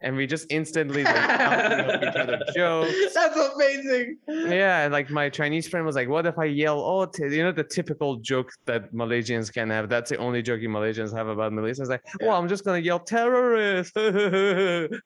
and 0.00 0.16
we 0.16 0.26
just 0.26 0.46
instantly 0.50 1.04
like 1.04 1.14
bouncing 1.14 2.08
each 2.08 2.16
other 2.16 2.38
jokes 2.54 3.14
That's 3.14 3.36
amazing. 3.36 4.16
yeah, 4.28 4.84
and 4.84 4.92
like 4.92 5.10
my 5.10 5.28
Chinese 5.28 5.68
friend 5.68 5.84
was 5.86 5.94
like, 5.96 6.08
"What 6.08 6.26
if 6.26 6.38
I 6.38 6.44
yell? 6.46 6.80
Oh, 6.80 7.08
you 7.18 7.42
know 7.42 7.52
the 7.52 7.64
typical 7.64 8.16
joke 8.16 8.50
that 8.66 8.92
Malaysians 8.92 9.52
can 9.52 9.70
have. 9.70 9.88
That's 9.88 10.10
the 10.10 10.16
only 10.16 10.42
joke 10.42 10.60
you 10.60 10.68
Malaysians 10.68 11.14
have 11.16 11.28
about 11.28 11.52
Malaysians. 11.52 11.88
Like, 11.88 12.02
well, 12.20 12.36
I'm 12.36 12.48
just 12.48 12.64
gonna 12.64 12.78
yell 12.78 13.00
terrorist. 13.00 13.96
Ugh, 13.96 14.08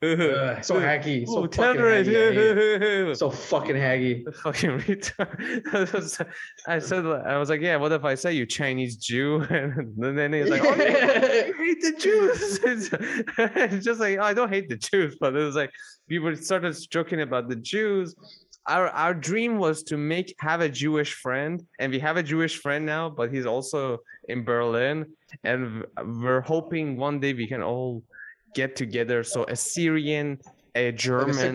so 0.01 0.75
hacky. 0.79 1.25
So 1.27 1.43
oh, 1.43 1.47
fucking 1.47 1.51
terrorist. 1.51 2.09
haggy. 2.09 3.15
So 3.17 3.29
fucking 3.29 3.75
haggy. 3.75 4.35
fucking 4.35 4.79
retard. 4.79 6.43
I 6.67 6.79
said, 6.79 7.05
I 7.05 7.37
was 7.37 7.49
like, 7.49 7.61
yeah. 7.61 7.75
What 7.77 7.91
if 7.91 8.03
I 8.05 8.15
say 8.15 8.33
you 8.33 8.45
Chinese 8.45 8.95
Jew? 8.97 9.41
And 9.49 10.17
then 10.17 10.33
he's 10.33 10.49
like, 10.49 10.61
oh, 10.63 10.71
I 10.71 11.51
hate 11.57 11.81
the 11.81 11.93
Jews. 11.97 12.59
Just 13.83 13.99
like 13.99 14.17
oh, 14.19 14.23
I 14.23 14.33
don't 14.33 14.49
hate 14.49 14.69
the 14.69 14.76
Jews, 14.77 15.17
but 15.19 15.35
it 15.35 15.43
was 15.43 15.55
like 15.55 15.71
people 16.07 16.35
started 16.35 16.75
joking 16.89 17.21
about 17.21 17.49
the 17.49 17.55
Jews. 17.55 18.15
Our 18.67 18.89
our 18.89 19.13
dream 19.13 19.57
was 19.59 19.83
to 19.83 19.97
make 19.97 20.35
have 20.39 20.61
a 20.61 20.69
Jewish 20.69 21.13
friend, 21.13 21.63
and 21.79 21.91
we 21.91 21.99
have 21.99 22.17
a 22.17 22.23
Jewish 22.23 22.57
friend 22.57 22.85
now, 22.85 23.09
but 23.09 23.31
he's 23.33 23.45
also 23.45 23.99
in 24.27 24.43
Berlin, 24.43 25.05
and 25.43 25.85
we're 26.21 26.41
hoping 26.41 26.97
one 26.97 27.19
day 27.19 27.33
we 27.33 27.47
can 27.47 27.63
all 27.63 28.03
get 28.53 28.75
together. 28.75 29.23
So 29.23 29.45
a 29.45 29.55
Syrian, 29.55 30.39
a 30.75 30.87
a 30.87 30.91
German. 30.91 31.53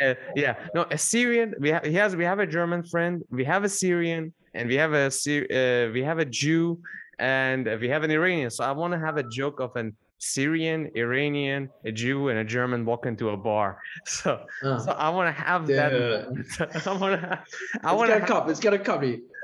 uh, 0.00 0.14
yeah, 0.36 0.54
no, 0.74 0.86
a 0.90 0.98
Syrian. 0.98 1.54
We 1.58 1.70
have 1.70 1.84
he 1.84 1.94
has 1.94 2.14
we 2.14 2.24
have 2.24 2.38
a 2.38 2.46
German 2.46 2.84
friend. 2.84 3.22
We 3.30 3.44
have 3.44 3.64
a 3.64 3.68
Syrian, 3.68 4.32
and 4.54 4.68
we 4.68 4.76
have 4.76 4.92
a 4.92 5.06
uh, 5.06 5.92
we 5.92 6.02
have 6.02 6.18
a 6.18 6.24
Jew, 6.24 6.78
and 7.18 7.66
we 7.80 7.88
have 7.88 8.02
an 8.04 8.10
Iranian. 8.10 8.50
So 8.50 8.64
I 8.64 8.72
want 8.72 8.92
to 8.92 9.00
have 9.00 9.16
a 9.16 9.24
joke 9.24 9.60
of 9.60 9.74
an 9.76 9.96
Syrian, 10.24 10.88
Iranian, 10.94 11.68
a 11.84 11.90
Jew, 11.90 12.28
and 12.28 12.38
a 12.38 12.44
German 12.44 12.84
walk 12.84 13.06
into 13.06 13.30
a 13.30 13.36
bar. 13.36 13.78
So 14.06 14.30
Uh, 14.62 14.78
so 14.78 14.92
I 14.92 15.08
want 15.10 15.26
to 15.34 15.42
have 15.42 15.66
that. 15.66 15.92
I 16.86 16.92
want 17.02 17.20
to. 17.20 17.38
I 17.82 17.90
it's 17.90 17.98
want 17.98 18.10
to. 18.12 18.20
come. 18.20 18.48
It's 18.50 18.60
gonna 18.60 18.78
come. 18.78 19.02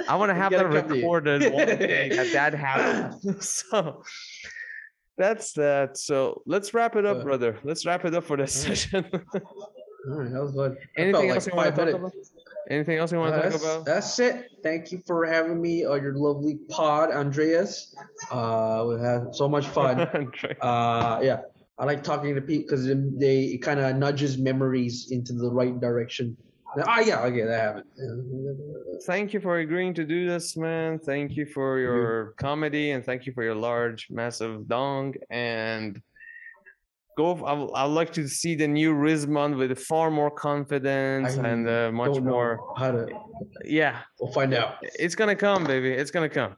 I 0.08 0.14
want 0.14 0.30
to 0.30 0.34
have 0.42 0.52
that 0.52 0.68
recorded 0.70 1.52
one 1.52 1.66
day 1.66 2.08
that 2.16 2.28
that 2.32 2.54
happened. 2.54 3.42
so 3.42 4.02
that's 5.16 5.52
that. 5.54 5.98
So 5.98 6.42
let's 6.46 6.72
wrap 6.74 6.94
it 6.94 7.04
up, 7.04 7.18
Uh, 7.18 7.22
brother. 7.24 7.58
Let's 7.64 7.84
wrap 7.84 8.04
it 8.04 8.14
up 8.14 8.22
for 8.22 8.36
this 8.36 8.52
session. 8.52 9.04
All 9.12 10.14
right, 10.14 10.30
that 10.32 10.40
was 10.40 10.54
fun. 10.54 10.76
Anything 10.96 11.30
else 11.30 11.46
like 11.46 11.54
you 11.54 11.56
want 11.58 11.74
to 11.74 11.84
talk 11.86 11.94
about? 12.00 12.12
Anything 12.70 12.98
else 12.98 13.12
you 13.12 13.18
want 13.18 13.34
Uh, 13.34 13.42
to 13.42 13.50
talk 13.50 13.60
about? 13.60 13.84
that's 13.86 14.18
it. 14.18 14.46
Thank 14.62 14.92
you 14.92 15.00
for 15.06 15.24
having 15.24 15.60
me 15.60 15.84
on 15.86 16.02
your 16.02 16.14
lovely 16.14 16.56
pod, 16.68 17.10
Andreas. 17.10 17.94
Uh, 18.30 18.84
we 18.88 19.00
had 19.00 19.34
so 19.34 19.48
much 19.48 19.66
fun. 19.78 20.00
Uh, 20.60 21.20
yeah, 21.22 21.40
I 21.78 21.84
like 21.84 22.02
talking 22.04 22.34
to 22.34 22.40
people 22.42 22.64
because 22.68 22.86
they 22.86 23.44
it 23.56 23.62
kind 23.62 23.80
of 23.80 23.96
nudges 23.96 24.36
memories 24.36 25.08
into 25.10 25.32
the 25.32 25.50
right 25.50 25.78
direction. 25.80 26.36
Ah, 26.86 27.00
yeah, 27.00 27.22
okay, 27.24 27.44
that 27.44 27.58
happened. 27.58 27.86
thank 29.06 29.32
you 29.32 29.40
for 29.40 29.58
agreeing 29.58 29.94
to 29.94 30.04
do 30.04 30.28
this, 30.28 30.54
man. 30.54 30.98
Thank 30.98 31.34
you 31.34 31.46
for 31.46 31.78
your 31.78 32.34
comedy 32.36 32.90
and 32.90 33.02
thank 33.02 33.24
you 33.24 33.32
for 33.32 33.42
your 33.42 33.54
large, 33.54 34.08
massive 34.10 34.68
dong. 34.68 35.14
And 35.30 36.00
go. 37.18 37.26
I 37.50 37.52
would 37.58 37.70
I'd 37.80 37.94
like 38.00 38.12
to 38.20 38.22
see 38.40 38.52
the 38.62 38.68
new 38.78 38.90
Rizman 39.06 39.50
with 39.60 39.70
far 39.90 40.08
more 40.10 40.30
confidence 40.30 41.36
I 41.36 41.48
and 41.50 41.62
uh, 41.68 41.90
much 42.02 42.16
more. 42.32 42.50
how 42.80 42.90
to. 42.92 43.06
Yeah, 43.64 43.94
We'll 44.20 44.32
find 44.40 44.52
out. 44.60 44.70
it's 45.04 45.16
gonna 45.20 45.36
come, 45.46 45.62
baby. 45.74 45.90
It's 46.00 46.12
gonna 46.16 46.34
come. 46.40 46.52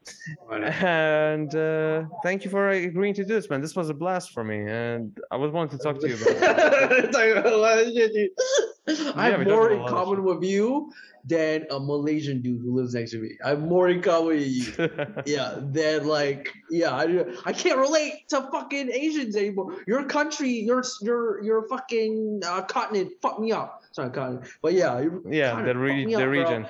And 0.50 1.50
uh, 1.54 2.04
thank 2.24 2.38
you 2.44 2.50
for 2.50 2.62
agreeing 2.70 3.14
to 3.20 3.24
do 3.24 3.34
this, 3.38 3.46
man. 3.50 3.60
This 3.66 3.76
was 3.80 3.88
a 3.90 3.94
blast 4.02 4.26
for 4.34 4.42
me, 4.50 4.58
and 4.84 5.04
I 5.34 5.36
was 5.42 5.50
wanting 5.52 5.78
to 5.78 5.84
talk 5.84 5.96
to 6.00 6.08
you 6.10 6.16
about. 6.16 6.34
Talking 8.86 9.08
about 9.08 9.16
a 9.16 9.16
lot 9.16 9.16
of 9.16 9.16
shit, 9.16 9.16
dude. 9.16 9.16
I 9.16 9.30
have 9.30 9.46
more 9.46 9.70
in 9.70 9.86
common 9.86 10.24
with 10.24 10.42
you 10.42 10.92
than 11.24 11.66
a 11.70 11.78
Malaysian 11.78 12.40
dude 12.40 12.60
who 12.62 12.74
lives 12.74 12.94
next 12.94 13.10
to 13.12 13.18
me. 13.18 13.36
I 13.44 13.50
have 13.50 13.60
more 13.60 13.88
in 13.88 14.00
common 14.02 14.28
with 14.28 14.46
you. 14.46 14.72
Yeah, 15.26 15.58
than 15.60 16.06
like 16.06 16.52
yeah, 16.70 16.94
I 16.94 17.24
I 17.44 17.52
can't 17.52 17.78
relate 17.78 18.28
to 18.30 18.48
fucking 18.50 18.90
Asians 18.90 19.36
anymore. 19.36 19.76
Your 19.86 20.04
country, 20.04 20.50
your 20.50 20.82
your 21.02 21.42
your 21.42 21.68
fucking 21.68 22.40
uh, 22.44 22.62
continent 22.62 23.12
fucked 23.20 23.40
me 23.40 23.52
up. 23.52 23.82
Sorry, 23.92 24.10
continent, 24.10 24.46
but 24.62 24.72
yeah, 24.72 25.04
yeah, 25.28 25.62
the, 25.62 25.76
re- 25.76 26.06
the 26.06 26.14
up, 26.14 26.20
bro. 26.20 26.28
region. 26.28 26.66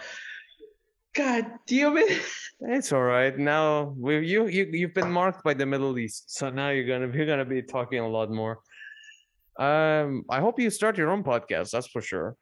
God 1.14 1.47
damn 1.66 1.97
it! 1.97 2.22
It's 2.60 2.92
all 2.92 3.02
right. 3.02 3.36
Now 3.36 3.94
we 3.98 4.26
you 4.26 4.47
you 4.47 4.68
you've 4.70 4.94
been 4.94 5.10
marked 5.10 5.42
by 5.42 5.55
the 5.55 5.66
Middle 5.66 5.98
East, 5.98 6.30
so 6.30 6.50
now 6.50 6.70
you're 6.70 6.86
gonna 6.86 7.12
you're 7.14 7.26
gonna 7.26 7.44
be 7.44 7.62
talking 7.62 7.98
a 7.98 8.08
lot 8.08 8.30
more. 8.30 8.60
Um, 9.60 10.24
I 10.30 10.40
hope 10.40 10.58
you 10.58 10.70
start 10.70 10.97
your 10.97 11.10
own 11.10 11.22
podcast. 11.22 11.70
That's 11.70 11.86
for 11.86 12.00
sure. 12.00 12.34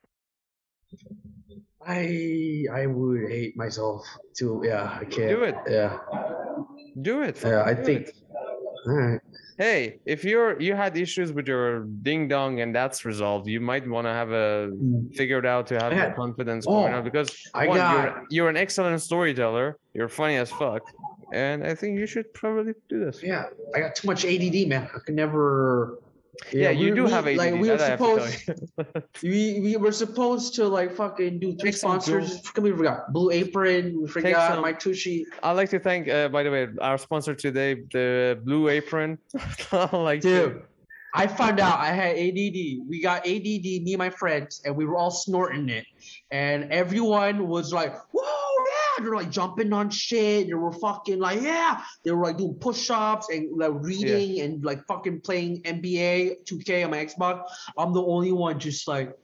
I 1.87 2.65
I 2.73 2.87
would 2.87 3.31
hate 3.31 3.57
myself 3.57 4.07
to 4.39 4.63
Yeah, 4.65 4.97
I 5.01 5.05
can't. 5.05 5.31
Do 5.31 5.43
it. 5.45 5.57
Yeah, 5.69 5.99
Do 7.03 7.23
it. 7.23 7.41
yeah. 7.43 7.63
I 7.65 7.75
do 7.75 7.83
think. 7.85 8.11
right. 8.87 9.21
Hey, 9.59 9.99
if 10.07 10.23
you're 10.25 10.61
you 10.61 10.75
had 10.77 10.97
issues 10.97 11.33
with 11.33 11.49
your 11.49 11.81
ding 12.07 12.29
dong 12.29 12.61
and 12.61 12.75
that's 12.75 13.05
resolved, 13.05 13.49
you 13.49 13.61
might 13.61 13.89
want 13.89 14.07
to 14.07 14.13
have 14.13 14.31
a 14.31 14.71
figured 15.15 15.47
out 15.47 15.67
to 15.69 15.75
have 15.81 15.93
Yeah. 15.93 16.11
the 16.11 16.15
confidence 16.15 16.67
going 16.67 16.93
Oh, 16.95 16.99
on 16.99 17.05
because 17.05 17.29
I 17.55 17.67
one, 17.67 17.77
got- 17.79 17.95
you're, 18.05 18.25
you're 18.31 18.49
an 18.49 18.57
excellent 18.57 19.01
storyteller. 19.03 19.77
You're 19.95 20.09
funny 20.09 20.37
as 20.37 20.51
fuck, 20.51 20.83
and 21.33 21.65
I 21.67 21.75
think 21.75 21.99
you 21.99 22.07
should 22.07 22.33
probably 22.35 22.75
do 22.89 23.05
this. 23.05 23.21
Yeah, 23.23 23.47
I 23.75 23.81
got 23.81 23.97
too 23.97 24.07
much 24.07 24.25
ADD, 24.25 24.69
man. 24.69 24.89
I 24.95 24.99
could 25.01 25.17
never. 25.17 25.99
Yeah, 26.53 26.71
you 26.71 26.91
we- 26.91 26.95
do 26.97 27.05
we- 27.05 27.11
have 27.11 27.27
ADD. 27.27 27.37
Like 27.37 27.53
we 27.55 27.69
were 27.71 27.77
that 27.77 27.81
I 27.81 27.91
have 27.91 27.99
to 27.99 28.05
tell 28.05 28.27
supposed, 28.27 29.03
we 29.23 29.61
we 29.61 29.77
were 29.77 29.93
supposed 29.93 30.55
to 30.55 30.67
like 30.69 30.95
fucking 30.95 31.41
do 31.41 31.57
three 31.57 31.73
sponsors. 31.73 32.41
We 32.57 32.71
forgot 32.71 33.13
Blue 33.13 33.31
Apron. 33.31 34.03
We 34.03 34.09
forgot 34.09 34.53
some- 34.53 34.63
my 34.63 34.73
Tushy. 34.73 35.27
I'd 35.43 35.53
like 35.53 35.71
to 35.71 35.79
thank, 35.81 36.09
uh, 36.09 36.29
by 36.29 36.43
the 36.45 36.51
way, 36.51 36.69
our 36.81 36.99
sponsor 36.99 37.35
today, 37.35 37.75
the 37.93 38.39
Blue 38.45 38.69
Apron. 38.69 39.19
I 39.73 39.97
like 39.97 40.21
to- 40.23 40.29
Dude, 40.29 40.63
I 41.15 41.27
found 41.27 41.59
out 41.59 41.81
I 41.81 41.93
had 41.93 42.17
ADD. 42.17 42.87
We 42.89 43.01
got 43.03 43.27
ADD, 43.27 43.83
me 43.83 43.93
and 43.95 43.99
my 43.99 44.11
friends, 44.11 44.63
and 44.65 44.77
we 44.77 44.85
were 44.85 44.97
all 44.97 45.11
snorting 45.11 45.69
it. 45.69 45.87
And 46.31 46.71
everyone 46.73 47.49
was 47.49 47.73
like, 47.73 47.95
whoa, 48.13 48.23
yeah. 48.23 48.48
They're 49.03 49.15
like 49.15 49.31
jumping 49.31 49.73
on 49.73 49.91
shit. 49.91 50.49
They 50.49 50.55
were 50.55 50.73
fucking 50.73 51.19
like, 51.19 51.43
yeah. 51.43 51.83
They 52.05 52.11
were 52.11 52.25
like 52.25 52.39
doing 52.39 52.55
push 52.55 52.91
ups 52.91 53.29
and 53.31 53.59
like 53.59 53.73
reading 53.75 54.41
and 54.41 54.65
like 54.65 54.87
fucking 54.87 55.21
playing 55.21 55.63
NBA 55.63 56.45
2K 56.45 56.85
on 56.85 56.91
my 56.91 57.05
Xbox. 57.05 57.43
I'm 57.77 57.93
the 57.93 58.03
only 58.03 58.33
one 58.33 58.59
just 58.59 58.87
like 58.89 59.17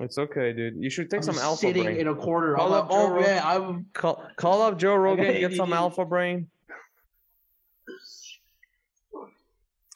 It's 0.00 0.18
okay, 0.18 0.52
dude. 0.52 0.82
You 0.82 0.90
should 0.90 1.10
take 1.10 1.18
I'm 1.18 1.24
some 1.24 1.38
alpha 1.38 1.60
sitting 1.60 1.84
brain. 1.84 1.96
in 1.96 2.08
a 2.08 2.14
corner. 2.14 2.54
Call 2.56 2.74
I'm 2.74 2.80
up 2.80 2.90
Joe 2.90 2.96
oh, 2.96 3.10
Rogan. 3.10 3.24
yeah, 3.24 3.42
I'm. 3.44 3.86
Call, 3.92 4.22
call 4.36 4.62
up 4.62 4.78
Joe 4.78 4.94
Rogan, 4.94 5.40
get 5.40 5.54
some 5.54 5.72
alpha 5.84 6.04
brain. 6.04 6.48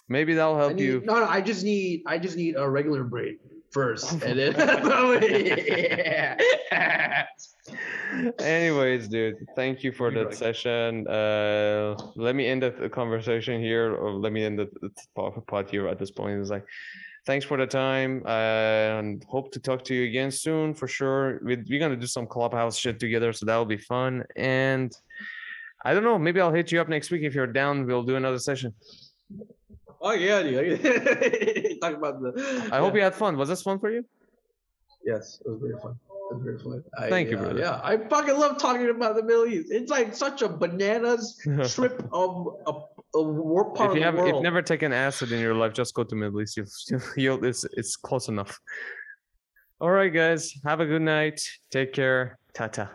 Maybe 0.09 0.35
that'll 0.35 0.59
help 0.59 0.75
need, 0.75 0.85
you. 0.85 1.03
no, 1.05 1.21
no, 1.21 1.25
I 1.25 1.41
just 1.41 1.65
need, 1.65 2.03
I 2.07 2.19
just 2.19 2.37
need 2.37 2.57
a 2.57 2.69
regular 2.69 3.03
brain 3.03 3.39
first, 3.73 4.13
and 4.25 4.39
then. 4.39 4.55
yeah. 6.71 7.27
Anyways, 8.39 9.09
dude, 9.09 9.47
thank 9.57 9.83
you 9.83 9.93
for 9.93 10.11
You're 10.11 10.25
that 10.25 10.31
right. 10.31 10.37
session. 10.37 11.07
Uh, 11.09 11.97
let 12.17 12.35
me 12.35 12.47
end 12.47 12.63
the 12.63 12.89
conversation 12.89 13.61
here, 13.61 13.95
or 13.95 14.13
let 14.13 14.33
me 14.33 14.45
end 14.45 14.59
the, 14.59 14.69
part 15.47 15.71
here 15.71 15.89
at 15.89 15.99
this 15.99 16.11
point. 16.11 16.41
It's 16.41 16.51
like, 16.51 16.67
thanks 17.27 17.45
for 17.45 17.57
the 17.57 17.67
time, 17.67 18.23
uh, 18.27 18.99
and 18.99 19.25
hope 19.29 19.53
to 19.53 19.61
talk 19.61 19.85
to 19.85 19.95
you 19.95 20.05
again 20.05 20.31
soon 20.31 20.75
for 20.75 20.89
sure. 20.89 21.41
We, 21.43 21.57
we're 21.69 21.81
gonna 21.81 21.97
do 21.97 22.07
some 22.07 22.27
clubhouse 22.27 22.77
shit 22.77 22.99
together, 22.99 23.33
so 23.33 23.47
that'll 23.47 23.65
be 23.65 23.79
fun. 23.79 24.25
And 24.37 24.93
I 25.85 25.95
don't 25.95 26.05
know, 26.05 26.19
maybe 26.19 26.41
I'll 26.41 26.53
hit 26.53 26.71
you 26.73 26.81
up 26.81 26.89
next 26.89 27.11
week 27.11 27.23
if 27.23 27.35
you're 27.35 27.47
down. 27.47 27.87
We'll 27.87 28.05
do 28.05 28.17
another 28.17 28.39
session. 28.39 28.75
Oh 30.03 30.13
yeah, 30.13 30.43
dude. 30.43 30.83
Talk 31.81 31.95
about 31.95 32.21
the. 32.21 32.69
I 32.73 32.79
hope 32.79 32.95
you 32.95 33.03
had 33.03 33.15
fun. 33.15 33.37
Was 33.37 33.49
this 33.49 33.63
fun 33.63 33.79
for 33.79 33.91
you? 33.91 34.05
Yes, 35.05 35.41
it 35.45 35.49
was 35.49 35.61
very 35.61 35.81
fun. 35.81 35.99
It 36.31 36.35
was 36.35 36.43
very 36.43 36.59
fun. 36.59 36.85
I, 36.99 37.09
Thank 37.09 37.31
you, 37.31 37.39
uh, 37.39 37.43
brother. 37.43 37.61
Yeah, 37.61 37.81
I 37.83 37.97
fucking 37.97 38.37
love 38.37 38.59
talking 38.59 38.91
about 38.91 39.15
the 39.15 39.23
Middle 39.23 39.47
East. 39.47 39.69
It's 39.71 39.91
like 39.91 40.15
such 40.15 40.43
a 40.43 40.49
bananas 40.49 41.41
trip 41.75 42.03
of 42.13 42.57
a, 42.67 42.73
a 43.19 43.23
war 43.23 43.73
part 43.73 43.91
if 43.91 43.97
you 43.97 44.03
of 44.03 44.15
have 44.15 44.17
the 44.17 44.29
if 44.29 44.35
you've 44.35 44.43
never 44.43 44.61
taken 44.63 44.93
acid 44.93 45.31
in 45.31 45.41
your 45.41 45.55
life, 45.55 45.73
just 45.73 45.95
go 45.95 46.03
to 46.03 46.15
Middle 46.17 46.41
East. 46.43 46.57
You'll, 46.57 47.01
you'll 47.17 47.45
it's 47.45 47.65
it's 47.77 47.95
close 47.95 48.29
enough. 48.29 48.59
All 49.81 49.91
right, 49.91 50.13
guys. 50.13 50.53
Have 50.65 50.81
a 50.81 50.87
good 50.87 51.03
night. 51.03 51.41
Take 51.71 51.93
care. 51.93 52.39
Ta 52.55 52.67
ta. 52.67 52.91